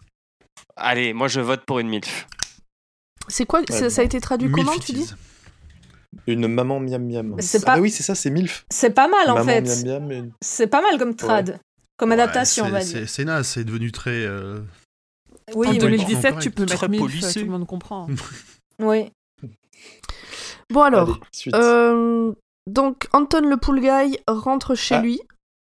Allez, 0.75 1.13
moi 1.13 1.27
je 1.27 1.41
vote 1.41 1.61
pour 1.65 1.79
une 1.79 1.89
milf. 1.89 2.27
C'est 3.27 3.45
quoi 3.45 3.61
ça, 3.69 3.89
ça 3.89 4.01
a 4.01 4.05
été 4.05 4.19
traduit 4.19 4.51
comment, 4.51 4.77
tu 4.77 4.93
dis? 4.93 5.09
Une 6.27 6.47
maman 6.47 6.79
miam 6.79 7.03
miam. 7.07 7.35
C'est 7.39 7.59
Ah 7.63 7.65
pas- 7.65 7.75
bah 7.75 7.81
oui, 7.81 7.89
c'est 7.89 8.03
ça, 8.03 8.15
c'est 8.15 8.29
MILF. 8.29 8.65
C'est 8.69 8.89
pas 8.91 9.07
mal, 9.07 9.29
en 9.29 9.35
maman 9.35 9.45
fait. 9.45 9.61
miam 9.85 10.03
miam. 10.07 10.11
une- 10.11 10.31
C'est 10.41 10.67
pas 10.67 10.81
mal 10.81 10.97
comme 10.99 11.15
trad. 11.15 11.59
Comme 11.97 12.11
adaptation, 12.11 12.63
Ouais, 12.65 12.69
on 12.69 12.73
va 12.73 12.81
c'est- 12.81 12.93
dire. 12.99 13.07
c'est- 13.07 13.15
C'est 13.15 13.25
naze, 13.25 13.47
c'est 13.47 13.63
devenu 13.63 13.91
très. 13.91 14.09
euh, 14.25 14.59
Oui, 15.55 15.67
en 15.67 15.71
oui. 15.71 15.77
2017, 15.77 16.21
correct. 16.31 16.39
tu 16.41 16.51
peux 16.51 16.63
mettre 16.63 16.75
Très 16.75 16.87
MILF, 16.89 17.01
policé. 17.03 17.39
tout 17.39 17.45
le 17.45 17.51
monde 17.51 17.67
comprend. 17.67 18.07
oui. 18.79 19.11
Bon 20.69 20.81
alors, 20.81 21.19
Allez, 21.45 21.55
euh, 21.55 22.33
donc 22.67 23.07
Anton 23.13 23.41
le 23.47 23.57
pool 23.57 23.81
guy 23.81 24.17
rentre 24.27 24.75
chez 24.75 24.95
Ah. 24.95 25.01
lui. 25.01 25.19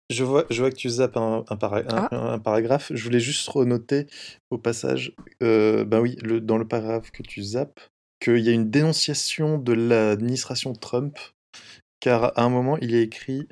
Je 0.10 0.24
vois, 0.24 0.46
je 0.50 0.62
vois 0.62 0.70
que 0.72 0.76
tu 0.76 0.90
zappes 0.90 1.18
un, 1.18 1.44
un, 1.50 1.58
para- 1.58 1.80
un- 1.80 2.08
Ah. 2.12 2.34
un 2.34 2.40
paragraphe. 2.40 2.92
Je 2.96 3.04
voulais 3.04 3.20
juste 3.20 3.48
renoter 3.50 4.08
au 4.52 4.58
passage, 4.58 5.14
euh, 5.44 5.84
ben 5.84 6.00
oui, 6.00 6.16
le, 6.22 6.40
dans 6.40 6.58
le 6.58 6.68
paragraphe 6.68 7.12
que 7.12 7.24
tu 7.24 7.44
zappes, 7.44 7.80
qu'il 8.22 8.40
y 8.40 8.50
a 8.50 8.54
une 8.54 8.70
dénonciation 8.70 9.58
de 9.58 9.74
l'administration 9.74 10.74
Trump, 10.74 11.18
car 12.00 12.38
à 12.38 12.44
un 12.44 12.50
moment, 12.50 12.78
il 12.78 12.92
y 12.92 12.96
a 12.96 13.02
écrit 13.02 13.48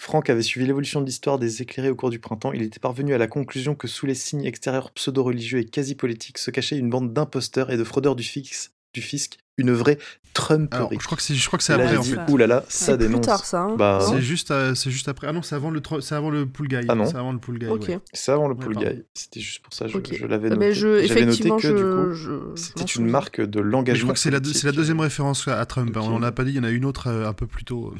Franck 0.00 0.30
avait 0.30 0.42
suivi 0.42 0.66
l'évolution 0.66 1.00
de 1.00 1.06
l'histoire 1.06 1.38
des 1.38 1.60
éclairés 1.62 1.90
au 1.90 1.96
cours 1.96 2.10
du 2.10 2.20
printemps. 2.20 2.52
Il 2.52 2.62
était 2.62 2.78
parvenu 2.78 3.14
à 3.14 3.18
la 3.18 3.26
conclusion 3.26 3.74
que 3.74 3.88
sous 3.88 4.06
les 4.06 4.14
signes 4.14 4.44
extérieurs 4.44 4.92
pseudo-religieux 4.92 5.58
et 5.58 5.64
quasi-politiques 5.64 6.38
se 6.38 6.50
cachait 6.52 6.78
une 6.78 6.88
bande 6.88 7.12
d'imposteurs 7.12 7.70
et 7.70 7.76
de 7.76 7.82
fraudeurs 7.84 8.14
du, 8.14 8.22
fix, 8.22 8.72
du 8.98 9.02
fisc, 9.06 9.38
une 9.56 9.72
vraie 9.72 9.98
Alors, 9.98 10.32
Trumperie. 10.34 10.98
je 11.00 11.04
crois 11.06 11.16
que 11.16 11.22
c'est, 11.22 11.34
je 11.34 11.46
crois 11.48 11.58
que 11.58 11.64
c'est 11.64 11.76
là, 11.76 11.82
après 11.84 11.94
j'ai 11.94 11.98
en 11.98 12.02
dit, 12.02 12.12
fait. 12.14 12.30
Ouh 12.32 12.36
là 12.36 12.46
là, 12.46 12.64
ça 12.68 12.86
C'est 12.92 12.96
plus 12.98 13.06
dénonce. 13.08 13.26
tard 13.26 13.44
ça. 13.44 13.62
hein. 13.62 13.76
Bah, 13.76 13.98
C'est 14.08 14.20
juste, 14.22 14.50
euh, 14.52 14.74
c'est 14.76 14.90
juste 14.90 15.08
après. 15.08 15.26
Ah 15.26 15.32
non, 15.32 15.42
c'est 15.42 15.56
avant 15.56 15.70
le, 15.70 15.80
c'est 16.00 16.14
avant 16.14 16.30
le 16.30 16.46
pool 16.46 16.68
guy. 16.68 16.76
Ah 16.88 16.94
non. 16.94 17.06
C'est 17.06 17.16
avant 17.16 17.32
le 17.32 17.38
pool 17.38 17.58
guy. 17.58 17.66
ok. 17.66 17.88
ouais. 17.88 17.98
C'est 18.12 18.30
avant 18.32 18.46
le 18.48 18.54
Ouais, 18.54 18.64
pool 18.64 18.76
guy. 18.76 19.02
C'était 19.14 19.40
juste 19.40 19.60
pour 19.62 19.72
ça, 19.72 19.88
je, 19.88 19.96
Ok. 19.98 20.10
je 20.12 20.26
l'avais 20.26 20.46
Eh 20.46 20.50
noté. 20.50 20.60
ben, 20.60 20.72
je, 20.72 21.02
J'avais 21.06 21.20
noté 21.26 21.48
effectivement, 21.48 21.56
que 21.56 21.62
je, 21.62 21.68
du 21.74 21.82
coup, 21.82 22.12
je- 22.14 22.14
je 22.14 22.30
m'en 22.32 22.56
c'était 22.56 22.80
une 22.82 22.86
souviens. 22.88 23.10
marque 23.10 23.40
de 23.40 23.58
Mais 23.58 23.64
je 23.64 23.70
l'engagement. 23.70 24.02
crois 24.04 24.14
que 24.14 24.20
c'est 24.20 24.30
la, 24.30 24.36
c'est 24.38 24.44
la 24.44 24.50
politique. 24.52 24.76
deuxième 24.76 25.00
référence 25.00 25.48
à 25.48 25.66
Trump. 25.66 25.96
hein. 25.96 26.00
Ok. 26.02 26.08
On 26.10 26.18
l'a 26.20 26.30
pas 26.30 26.44
dit, 26.44 26.50
il 26.50 26.56
y 26.56 26.60
en 26.60 26.64
a 26.64 26.70
une 26.70 26.84
autre 26.84 27.08
euh, 27.08 27.26
un 27.28 27.32
peu 27.32 27.46
plus 27.48 27.64
tôt. 27.64 27.92
euh, 27.92 27.98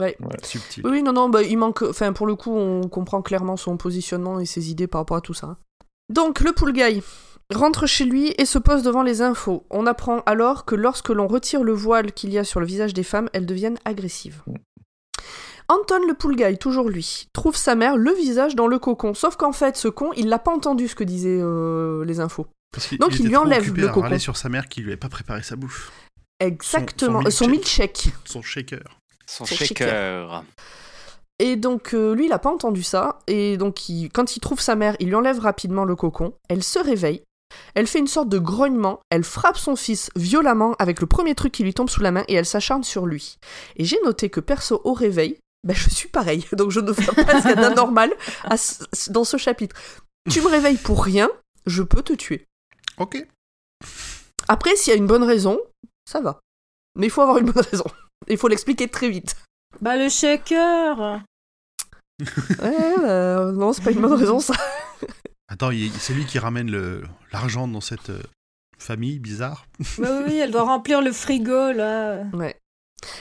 Ouais. 0.00 0.16
Subtile. 0.44 0.84
Oui, 0.86 0.92
oui, 0.92 1.02
non, 1.02 1.12
non, 1.12 1.28
bah, 1.28 1.42
il 1.42 1.58
manque. 1.58 1.82
Enfin, 1.82 2.12
pour 2.12 2.26
le 2.26 2.36
coup, 2.36 2.52
on 2.56 2.88
comprend 2.88 3.20
clairement 3.20 3.56
son 3.56 3.76
positionnement 3.76 4.38
et 4.38 4.46
ses 4.46 4.70
idées 4.70 4.86
par 4.86 5.00
rapport 5.00 5.16
à 5.16 5.20
tout 5.20 5.34
ça. 5.34 5.46
hein. 5.48 5.56
Donc, 6.08 6.40
le 6.40 6.52
pool 6.52 6.72
guy 6.72 7.02
rentre 7.54 7.86
chez 7.86 8.04
lui 8.04 8.34
et 8.38 8.44
se 8.44 8.58
pose 8.58 8.82
devant 8.82 9.02
les 9.02 9.22
infos. 9.22 9.64
On 9.70 9.86
apprend 9.86 10.20
alors 10.26 10.64
que 10.64 10.74
lorsque 10.74 11.08
l'on 11.08 11.26
retire 11.26 11.62
le 11.64 11.72
voile 11.72 12.12
qu'il 12.12 12.30
y 12.32 12.38
a 12.38 12.44
sur 12.44 12.60
le 12.60 12.66
visage 12.66 12.94
des 12.94 13.02
femmes, 13.02 13.30
elles 13.32 13.46
deviennent 13.46 13.78
agressives. 13.84 14.42
Anton 15.68 16.06
le 16.06 16.14
pool 16.14 16.34
guy, 16.36 16.56
toujours 16.56 16.88
lui, 16.88 17.28
trouve 17.34 17.54
sa 17.56 17.74
mère 17.74 17.96
le 17.96 18.12
visage 18.12 18.54
dans 18.56 18.66
le 18.66 18.78
cocon. 18.78 19.12
Sauf 19.12 19.36
qu'en 19.36 19.52
fait, 19.52 19.76
ce 19.76 19.88
con, 19.88 20.12
il 20.16 20.28
l'a 20.28 20.38
pas 20.38 20.52
entendu 20.52 20.88
ce 20.88 20.94
que 20.94 21.04
disaient 21.04 21.40
euh, 21.40 22.04
les 22.06 22.20
infos. 22.20 22.46
Donc, 22.98 23.18
il 23.18 23.26
lui 23.28 23.36
enlève 23.36 23.74
le 23.74 23.88
à 23.88 23.92
cocon. 23.92 24.18
sur 24.18 24.36
sa 24.36 24.48
mère 24.48 24.68
qui 24.68 24.80
lui 24.80 24.88
avait 24.90 24.96
pas 24.96 25.08
préparé 25.10 25.42
sa 25.42 25.56
bouffe. 25.56 25.92
Exactement. 26.40 27.22
son 27.24 27.30
Son, 27.30 27.48
milkshake. 27.48 28.12
Son 28.24 28.42
shaker. 28.42 28.98
Son 29.26 29.44
Son 29.44 29.54
shaker. 29.54 30.44
Et 31.40 31.56
donc 31.56 31.94
euh, 31.94 32.14
lui, 32.14 32.26
il 32.26 32.32
a 32.32 32.38
pas 32.38 32.50
entendu 32.50 32.82
ça. 32.82 33.20
Et 33.26 33.56
donc 33.56 33.88
il- 33.88 34.08
quand 34.10 34.36
il 34.36 34.40
trouve 34.40 34.60
sa 34.60 34.74
mère, 34.74 34.96
il 35.00 35.08
lui 35.08 35.14
enlève 35.14 35.38
rapidement 35.38 35.84
le 35.84 35.94
cocon. 35.96 36.34
Elle 36.48 36.64
se 36.64 36.78
réveille. 36.78 37.22
Elle 37.74 37.86
fait 37.86 37.98
une 37.98 38.06
sorte 38.06 38.28
de 38.28 38.38
grognement. 38.38 39.00
Elle 39.10 39.24
frappe 39.24 39.56
son 39.56 39.76
fils 39.76 40.10
violemment 40.16 40.74
avec 40.78 41.00
le 41.00 41.06
premier 41.06 41.34
truc 41.34 41.52
qui 41.52 41.62
lui 41.62 41.74
tombe 41.74 41.90
sous 41.90 42.00
la 42.00 42.10
main 42.10 42.24
et 42.28 42.34
elle 42.34 42.46
s'acharne 42.46 42.84
sur 42.84 43.06
lui. 43.06 43.38
Et 43.76 43.84
j'ai 43.84 44.00
noté 44.04 44.30
que 44.30 44.40
perso 44.40 44.80
au 44.84 44.92
réveil, 44.92 45.38
ben, 45.64 45.74
je 45.74 45.90
suis 45.90 46.08
pareil. 46.08 46.46
Donc 46.52 46.70
je 46.70 46.80
ne 46.80 46.90
vois 46.90 47.14
pas 47.14 47.40
ce 47.40 47.48
qu'il 47.48 47.50
y 47.50 47.52
a 47.52 47.56
d'anormal 47.56 48.12
dans 49.10 49.24
ce 49.24 49.36
chapitre. 49.36 49.76
Tu 50.30 50.40
me 50.40 50.48
réveilles 50.48 50.76
pour 50.76 51.04
rien, 51.04 51.28
je 51.66 51.82
peux 51.82 52.02
te 52.02 52.12
tuer. 52.12 52.46
Ok. 52.98 53.24
Après, 54.48 54.76
s'il 54.76 54.92
y 54.92 54.94
a 54.94 54.98
une 54.98 55.06
bonne 55.06 55.22
raison, 55.22 55.58
ça 56.04 56.20
va. 56.20 56.40
Mais 56.96 57.06
il 57.06 57.10
faut 57.10 57.22
avoir 57.22 57.38
une 57.38 57.50
bonne 57.50 57.64
raison. 57.70 57.84
Il 58.28 58.36
faut 58.36 58.48
l'expliquer 58.48 58.88
très 58.88 59.08
vite. 59.08 59.36
Bah, 59.80 59.96
le 59.96 60.08
shaker 60.08 61.20
Ouais, 62.20 62.94
bah, 63.00 63.52
non, 63.52 63.72
c'est 63.72 63.82
pas 63.82 63.92
une 63.92 64.00
bonne 64.00 64.14
raison 64.14 64.40
ça. 64.40 64.54
Attends, 65.48 65.70
c'est 65.98 66.12
lui 66.12 66.26
qui 66.26 66.38
ramène 66.38 66.70
le, 66.70 67.02
l'argent 67.32 67.66
dans 67.66 67.80
cette 67.80 68.10
euh, 68.10 68.22
famille 68.78 69.18
bizarre. 69.18 69.66
Bah 69.98 70.20
oui, 70.26 70.36
elle 70.36 70.50
doit 70.50 70.62
remplir 70.62 71.00
le 71.00 71.12
frigo, 71.12 71.72
là. 71.72 72.24
Ouais. 72.34 72.56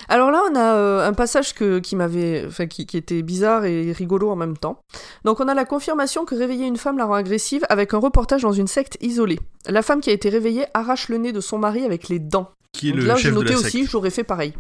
Alors 0.09 0.31
là, 0.31 0.41
on 0.51 0.55
a 0.55 0.75
euh, 0.75 1.07
un 1.07 1.13
passage 1.13 1.53
que, 1.53 1.79
qui 1.79 1.95
m'avait, 1.95 2.45
enfin, 2.47 2.67
qui, 2.67 2.85
qui 2.85 2.97
était 2.97 3.21
bizarre 3.21 3.65
et 3.65 3.91
rigolo 3.91 4.29
en 4.29 4.35
même 4.35 4.57
temps. 4.57 4.79
Donc 5.23 5.39
on 5.39 5.47
a 5.47 5.53
la 5.53 5.65
confirmation 5.65 6.25
que 6.25 6.35
réveiller 6.35 6.65
une 6.65 6.77
femme 6.77 6.97
la 6.97 7.05
rend 7.05 7.13
agressive 7.13 7.65
avec 7.69 7.93
un 7.93 7.99
reportage 7.99 8.41
dans 8.41 8.51
une 8.51 8.67
secte 8.67 8.97
isolée. 9.01 9.39
La 9.67 9.81
femme 9.81 10.01
qui 10.01 10.09
a 10.09 10.13
été 10.13 10.29
réveillée 10.29 10.65
arrache 10.73 11.09
le 11.09 11.17
nez 11.17 11.31
de 11.31 11.41
son 11.41 11.59
mari 11.59 11.85
avec 11.85 12.09
les 12.09 12.19
dents. 12.19 12.51
Qui 12.73 12.89
est 12.89 12.91
Donc 12.91 13.01
le 13.01 13.07
là, 13.07 13.15
j'ai 13.15 13.23
chef 13.23 13.31
de 13.33 13.37
noté 13.39 13.53
la 13.53 13.59
aussi, 13.59 13.79
secte. 13.79 13.91
j'aurais 13.91 14.09
fait 14.09 14.23
pareil. 14.23 14.53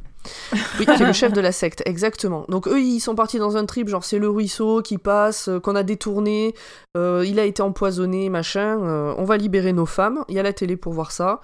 Oui, 0.79 0.85
qui 0.85 0.91
est 1.03 1.05
le 1.05 1.13
chef 1.13 1.31
de 1.33 1.39
la 1.41 1.51
secte, 1.51 1.83
exactement. 1.85 2.45
Donc 2.49 2.67
eux, 2.67 2.81
ils 2.81 2.99
sont 2.99 3.15
partis 3.15 3.37
dans 3.37 3.55
un 3.57 3.65
trip, 3.65 3.87
genre 3.87 4.03
c'est 4.03 4.19
le 4.19 4.29
ruisseau 4.29 4.81
qui 4.81 4.97
passe, 4.97 5.47
euh, 5.49 5.59
qu'on 5.59 5.75
a 5.75 5.83
détourné, 5.83 6.53
euh, 6.97 7.23
il 7.25 7.39
a 7.39 7.45
été 7.45 7.61
empoisonné, 7.61 8.29
machin, 8.29 8.79
euh, 8.83 9.13
on 9.17 9.23
va 9.23 9.37
libérer 9.37 9.71
nos 9.73 9.85
femmes, 9.85 10.23
il 10.29 10.35
y 10.35 10.39
a 10.39 10.43
la 10.43 10.53
télé 10.53 10.75
pour 10.75 10.93
voir 10.93 11.11
ça. 11.11 11.39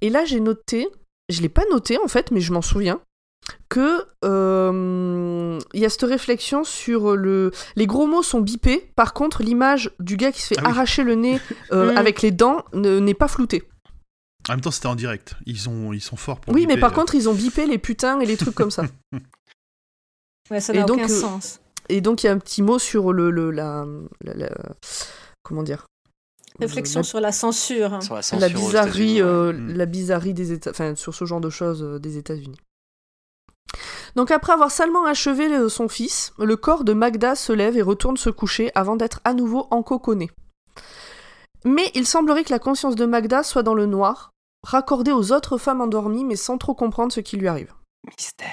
Et 0.00 0.10
là, 0.10 0.24
j'ai 0.24 0.40
noté, 0.40 0.88
je 1.28 1.40
l'ai 1.42 1.48
pas 1.48 1.62
noté 1.70 1.98
en 2.02 2.08
fait, 2.08 2.30
mais 2.30 2.40
je 2.40 2.52
m'en 2.52 2.62
souviens, 2.62 3.00
que 3.68 4.02
euh, 4.24 5.58
il 5.74 5.80
y 5.80 5.84
a 5.84 5.88
cette 5.88 6.02
réflexion 6.02 6.64
sur 6.64 7.16
le... 7.16 7.50
Les 7.76 7.86
gros 7.86 8.06
mots 8.06 8.22
sont 8.22 8.40
bipés, 8.40 8.90
par 8.96 9.12
contre, 9.12 9.42
l'image 9.42 9.90
du 10.00 10.16
gars 10.16 10.32
qui 10.32 10.40
se 10.42 10.48
fait 10.48 10.56
Ah 10.58 10.62
oui. 10.66 10.70
arracher 10.72 11.04
le 11.04 11.14
nez 11.14 11.40
euh, 11.72 11.94
avec 11.96 12.22
les 12.22 12.30
dents 12.30 12.64
ne- 12.72 12.98
n'est 12.98 13.14
pas 13.14 13.28
floutée. 13.28 13.62
En 14.48 14.52
même 14.52 14.60
temps, 14.60 14.70
c'était 14.70 14.86
en 14.86 14.94
direct. 14.94 15.34
Ils 15.46 15.58
sont, 15.58 15.92
ils 15.92 16.00
sont 16.00 16.16
forts 16.16 16.40
pour 16.40 16.54
Oui, 16.54 16.66
mais 16.66 16.76
par 16.78 16.92
euh. 16.92 16.94
contre, 16.94 17.14
ils 17.16 17.28
ont 17.28 17.34
bipé 17.34 17.66
les 17.66 17.78
putains 17.78 18.20
et 18.20 18.26
les 18.26 18.36
trucs 18.36 18.54
comme 18.54 18.70
ça. 18.70 18.84
Ouais, 20.50 20.60
ça 20.60 20.72
Et 20.72 20.78
n'a 20.78 20.84
donc, 20.84 20.98
aucun 20.98 21.10
euh, 21.12 21.20
sens. 21.20 21.60
Et 21.88 22.00
donc 22.00 22.22
il 22.22 22.26
y 22.26 22.28
a 22.28 22.32
un 22.32 22.38
petit 22.38 22.62
mot 22.62 22.78
sur 22.78 23.12
le, 23.12 23.32
le 23.32 23.50
la, 23.50 23.84
la- 24.22 24.34
la- 24.34 24.54
comment 25.42 25.64
dire 25.64 25.86
Réflexion 26.60 27.00
la, 27.00 27.04
sur 27.04 27.20
la 27.20 27.32
censure. 27.32 28.00
Sur 28.00 28.14
la, 28.14 28.22
censure 28.22 28.48
bizarrerie 28.50 29.20
ouais. 29.22 29.28
euh, 29.28 29.52
Mm. 29.52 29.72
la 29.72 29.86
bizarrerie 29.86 30.34
des 30.34 30.52
États 30.52 30.70
enfin 30.70 30.94
sur 30.94 31.16
ce 31.16 31.24
genre 31.24 31.40
de 31.40 31.50
choses 31.50 31.82
euh, 31.82 31.98
des 31.98 32.16
États-Unis. 32.16 32.58
Donc 34.14 34.30
après 34.30 34.52
avoir 34.52 34.70
salement 34.70 35.04
achevé 35.04 35.68
son 35.68 35.88
fils, 35.88 36.32
le 36.38 36.56
corps 36.56 36.84
de 36.84 36.92
Magda 36.92 37.34
se 37.34 37.52
lève 37.52 37.76
et 37.76 37.82
retourne 37.82 38.16
se 38.16 38.30
coucher 38.30 38.70
avant 38.76 38.94
d'être 38.94 39.20
à 39.24 39.34
nouveau 39.34 39.66
encoconné. 39.72 40.30
Mais 41.64 41.90
il 41.96 42.06
semblerait 42.06 42.44
que 42.44 42.52
la 42.52 42.60
conscience 42.60 42.94
de 42.94 43.04
Magda 43.04 43.42
soit 43.42 43.64
dans 43.64 43.74
le 43.74 43.86
noir, 43.86 44.30
raccordée 44.66 45.12
aux 45.12 45.32
autres 45.32 45.58
femmes 45.58 45.80
endormies 45.80 46.24
mais 46.24 46.36
sans 46.36 46.58
trop 46.58 46.74
comprendre 46.74 47.12
ce 47.12 47.20
qui 47.20 47.36
lui 47.36 47.48
arrive. 47.48 47.72
Mystère. 48.06 48.48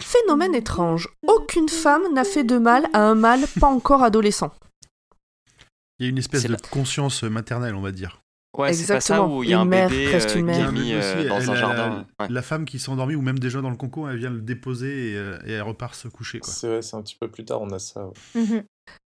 Phénomène 0.00 0.54
étrange, 0.54 1.08
aucune 1.26 1.68
femme 1.68 2.12
n'a 2.14 2.24
fait 2.24 2.44
de 2.44 2.58
mal 2.58 2.88
à 2.92 3.00
un 3.00 3.14
mâle 3.14 3.44
pas 3.60 3.66
encore 3.66 4.02
adolescent. 4.02 4.50
Il 5.98 6.04
y 6.04 6.06
a 6.06 6.10
une 6.10 6.18
espèce 6.18 6.44
de 6.44 6.48
la- 6.48 6.56
conscience 6.58 7.22
maternelle, 7.24 7.74
on 7.74 7.82
va 7.82 7.92
dire. 7.92 8.20
Ouais, 8.58 8.72
c'est 8.72 8.82
pas 8.92 9.00
ça 9.00 9.14
Exactement. 9.14 9.36
où 9.38 9.42
il 9.44 9.50
y 9.50 9.54
a 9.54 9.60
un 9.60 9.62
Une 9.62 9.68
mère, 9.68 9.88
bébé 9.88 10.12
euh, 10.14 10.18
une 10.20 10.26
qui 10.26 10.42
mère. 10.42 10.68
est 10.68 10.72
mis 10.72 10.94
Aussi, 10.96 11.06
euh, 11.08 11.28
dans 11.28 11.36
elle 11.40 11.48
un 11.50 11.52
a- 11.52 11.56
jardin. 11.56 12.06
ouais. 12.18 12.26
La 12.28 12.42
femme 12.42 12.64
qui 12.64 12.78
s'est 12.80 12.88
endormie, 12.90 13.14
ou 13.14 13.22
même 13.22 13.38
déjà 13.38 13.60
dans 13.60 13.70
le 13.70 13.76
concours, 13.76 14.10
elle 14.10 14.18
vient 14.18 14.30
le 14.30 14.40
déposer 14.40 15.12
et, 15.12 15.16
euh, 15.16 15.38
et 15.46 15.52
elle 15.52 15.62
repart 15.62 15.94
se 15.94 16.08
coucher. 16.08 16.40
Quoi. 16.40 16.52
C'est 16.52 16.66
vrai, 16.68 16.82
c'est 16.82 16.96
un 16.96 17.02
petit 17.02 17.16
peu 17.20 17.28
plus 17.28 17.44
tard, 17.44 17.62
on 17.62 17.70
a 17.70 17.78
ça. 17.78 18.06
ouais. 18.06 18.12
Mhm. 18.42 18.64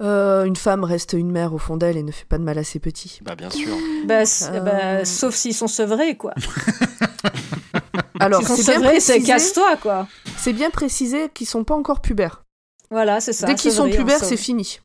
Euh, 0.01 0.45
une 0.45 0.55
femme 0.55 0.83
reste 0.85 1.13
une 1.13 1.31
mère 1.31 1.53
au 1.53 1.57
fond 1.57 1.75
d'elle 1.75 1.97
et 1.97 2.03
ne 2.03 2.11
fait 2.11 2.25
pas 2.25 2.37
de 2.37 2.43
mal 2.43 2.57
à 2.57 2.63
ses 2.63 2.79
petits. 2.79 3.19
Bah, 3.23 3.35
bien 3.35 3.49
sûr. 3.49 3.67
Bah, 4.05 4.23
Euh. 4.43 4.59
bah, 4.61 5.03
sauf 5.05 5.35
s'ils 5.35 5.53
sont 5.55 5.67
sevrés, 5.67 6.15
quoi. 6.15 6.33
Alors, 8.19 8.39
S'ils 8.41 8.47
sont 8.49 8.55
c'est 8.55 8.63
bien, 8.71 8.73
sevrés, 8.75 8.99
c'est 8.99 9.13
précisé, 9.13 9.31
casse-toi, 9.33 9.77
quoi. 9.77 10.07
c'est 10.37 10.53
bien 10.53 10.69
précisé 10.69 11.29
qu'ils 11.33 11.47
sont 11.47 11.63
pas 11.63 11.75
encore 11.75 12.01
pubères. 12.01 12.43
Voilà, 12.89 13.19
c'est 13.19 13.33
ça. 13.33 13.47
Dès 13.47 13.55
qu'ils 13.55 13.71
sont 13.73 13.89
pubères, 13.89 14.23
c'est 14.23 14.37
fini. 14.37 14.79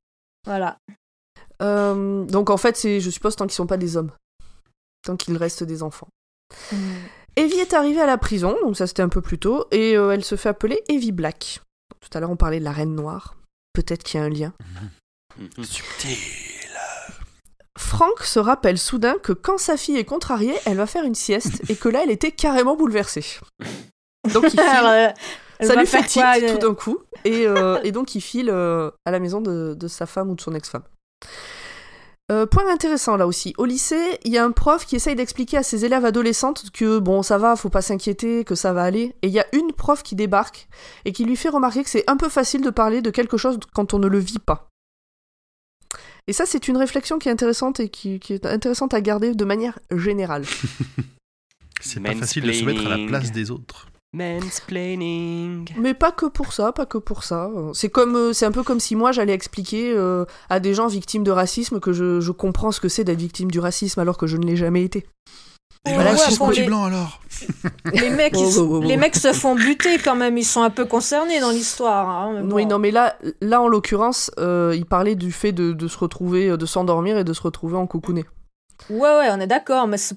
Voilà. 0.47 0.79
Euh, 1.63 2.25
donc 2.25 2.51
en 2.51 2.57
fait, 2.57 2.77
c'est, 2.77 3.01
je 3.01 3.11
suppose, 3.11 3.37
tant 3.37 3.47
qu'ils 3.47 3.55
sont 3.55 3.67
pas 3.67 3.77
des 3.77 3.97
hommes. 3.97 4.11
Tant 5.03 5.17
qu'ils 5.17 5.37
restent 5.37 5.65
des 5.65 5.83
enfants. 5.83 6.09
Mhm. 6.73 6.79
Evie 7.37 7.61
est 7.61 7.75
arrivée 7.75 8.01
à 8.01 8.07
la 8.07 8.19
prison, 8.19 8.57
donc 8.63 8.77
ça 8.77 8.87
c'était 8.87 9.03
un 9.03 9.09
peu 9.09 9.23
plus 9.23 9.39
tôt, 9.39 9.67
et 9.71 9.97
euh, 9.97 10.11
elle 10.11 10.25
se 10.25 10.35
fait 10.37 10.49
appeler 10.49 10.83
Evie 10.89 11.13
Black. 11.13 11.61
Tout 12.01 12.11
à 12.13 12.21
l'heure 12.21 12.31
on 12.31 12.37
parlait 12.37 12.59
de 12.59 12.65
la 12.65 12.73
Reine 12.73 12.95
Noire. 12.95 13.37
Peut-être 13.73 14.03
qu'il 14.03 14.19
y 14.19 14.23
a 14.23 14.27
un 14.27 14.29
lien. 14.29 14.53
Mhm. 15.39 15.65
Subtil. 15.65 16.19
Franck 17.79 18.25
se 18.25 18.39
rappelle 18.39 18.79
soudain 18.79 19.17
que 19.23 19.33
quand 19.33 19.59
sa 19.59 19.77
fille 19.77 19.97
est 19.97 20.05
contrariée, 20.05 20.55
elle 20.67 20.77
va 20.77 20.87
faire 20.87 21.05
une 21.05 21.15
sieste, 21.15 21.63
et 21.71 21.77
que 21.77 21.89
là 21.89 22.01
elle 22.03 22.11
était 22.11 22.33
carrément 22.33 22.77
bouleversée. 22.77 23.25
Donc 24.35 24.45
il 24.45 24.51
file 24.61 24.61
Alors, 24.61 25.13
ça 25.63 25.75
lui 25.77 25.87
fait 25.87 26.05
tilt 26.05 26.25
quoi, 26.25 26.37
euh, 26.43 26.53
tout 26.53 26.59
d'un 26.59 26.75
coup. 26.75 26.99
Et, 27.25 27.47
euh, 27.47 27.81
et 27.83 27.93
donc 27.93 28.15
il 28.15 28.21
file 28.21 28.51
euh, 28.51 28.91
à 29.05 29.11
la 29.11 29.19
maison 29.19 29.41
de, 29.41 29.75
de 29.75 29.89
sa 29.89 30.07
femme 30.07 30.31
ou 30.31 30.35
de 30.35 30.41
son 30.41 30.55
ex-femme. 30.55 30.83
Euh, 32.31 32.47
point 32.47 32.71
intéressant 32.71 33.17
là 33.17 33.27
aussi. 33.27 33.55
Au 33.59 33.65
lycée, 33.65 34.19
il 34.25 34.33
y 34.33 34.39
a 34.39 34.45
un 34.45 34.53
prof 34.53 34.87
qui 34.87 34.95
essaye 34.95 35.17
d'expliquer 35.17 35.57
à 35.57 35.63
ses 35.65 35.85
élèves 35.85 36.05
adolescentes 36.05 36.71
que 36.73 36.99
bon, 36.99 37.23
ça 37.23 37.39
va, 37.39 37.57
faut 37.57 37.71
pas 37.71 37.83
s'inquiéter, 37.83 38.45
que 38.45 38.55
ça 38.55 38.73
va 38.73 38.85
aller. 38.85 39.17
Et 39.23 39.27
il 39.27 39.33
y 39.33 39.41
a 39.41 39.47
une 39.53 39.73
prof 39.73 40.03
qui 40.03 40.15
débarque 40.15 40.69
et 41.05 41.13
qui 41.13 41.25
lui 41.25 41.35
fait 41.35 41.49
remarquer 41.49 41.83
que 41.83 41.91
c'est 41.91 42.09
un 42.09 42.17
peu 42.17 42.29
facile 42.29 42.63
de 42.63 42.71
parler 42.71 43.03
de 43.03 43.11
quelque 43.11 43.37
chose 43.37 43.59
quand 43.75 43.95
on 43.95 43.99
ne 43.99 44.07
le 44.07 44.19
vit 44.19 44.39
pas. 44.39 44.69
Et 46.29 46.33
ça, 46.33 46.47
c'est 46.47 46.69
une 46.69 46.77
réflexion 46.77 47.19
qui 47.19 47.29
est 47.29 47.33
intéressante 47.33 47.81
et 47.81 47.89
qui, 47.89 48.21
qui 48.21 48.35
est 48.35 48.47
intéressante 48.47 48.95
à 48.95 49.01
garder 49.01 49.35
de 49.35 49.45
manière 49.45 49.81
générale. 49.91 50.45
C'est 51.81 52.01
pas 52.01 52.15
facile 52.15 52.45
de 52.45 52.53
se 52.53 52.63
mettre 52.63 52.87
à 52.87 52.97
la 52.97 53.07
place 53.09 53.33
des 53.33 53.51
autres. 53.51 53.89
Mansplaining. 54.13 55.69
Mais 55.79 55.95
pas 55.95 56.11
que 56.13 56.27
pour 56.27 56.53
ça, 56.53 56.73
pas 56.73 56.87
que 56.87 56.99
pour 56.99 57.23
ça. 57.23 57.49
C'est 57.75 57.91
comme, 57.91 58.17
euh, 58.17 58.33
c'est 58.33 58.45
un 58.47 58.51
peu 58.53 58.63
comme 58.65 58.81
si 58.81 58.97
moi 58.97 59.13
j'allais 59.13 59.33
expliquer 59.35 59.93
euh, 59.95 60.25
à 60.49 60.59
des 60.61 60.75
gens 60.75 60.89
victimes 60.89 61.23
de 61.23 61.31
racisme 61.31 61.79
que 61.81 61.93
je, 61.93 62.21
je 62.21 62.33
comprends 62.33 62.73
ce 62.73 62.81
que 62.81 62.89
c'est 62.89 63.05
d'être 63.05 63.21
victime 63.21 63.51
du 63.51 63.61
racisme 63.61 64.01
alors 64.01 64.17
que 64.19 64.27
je 64.27 64.37
ne 64.37 64.45
l'ai 64.47 64.57
jamais 64.57 64.83
été. 64.83 65.07
Et 65.89 65.95
Voilà, 65.95 66.13
ouais, 66.13 66.19
les- 66.29 66.43
anti-blanc 66.43 66.85
alors 66.85 67.21
Les 67.95 68.11
mecs, 68.11 68.35
Oh, 68.37 68.45
ils- 68.47 68.59
oh, 68.59 68.67
oh, 68.69 68.77
oh. 68.79 68.81
les 68.83 68.97
mecs 68.99 69.17
se 69.17 69.33
font 69.33 69.55
buter 69.55 69.97
quand 69.99 70.15
même. 70.17 70.37
Ils 70.37 70.45
sont 70.45 70.63
un 70.63 70.69
peu 70.71 70.85
concernés 70.85 71.41
dans 71.41 71.51
l'histoire. 71.53 72.09
hein, 72.09 72.43
bon. 72.43 72.57
Oui, 72.57 72.67
non, 72.67 72.79
mais 72.79 72.91
là, 72.91 73.17
là 73.41 73.63
en 73.63 73.69
l'occurrence, 73.69 74.31
euh, 74.39 74.75
il 74.77 74.85
parlait 74.85 75.15
du 75.15 75.33
fait 75.33 75.53
de, 75.53 75.73
de 75.73 75.89
se 75.89 75.97
retrouver, 75.97 76.55
de 76.57 76.67
s'endormir 76.67 77.17
et 77.17 77.25
de 77.25 77.33
se 77.33 77.41
retrouver 77.41 77.77
en 77.77 77.87
coucouné. 77.87 78.27
Ouais, 78.91 78.99
ouais, 78.99 79.29
on 79.31 79.41
est 79.41 79.47
d'accord, 79.47 79.87
mais 79.87 79.97
c'est- 79.99 80.17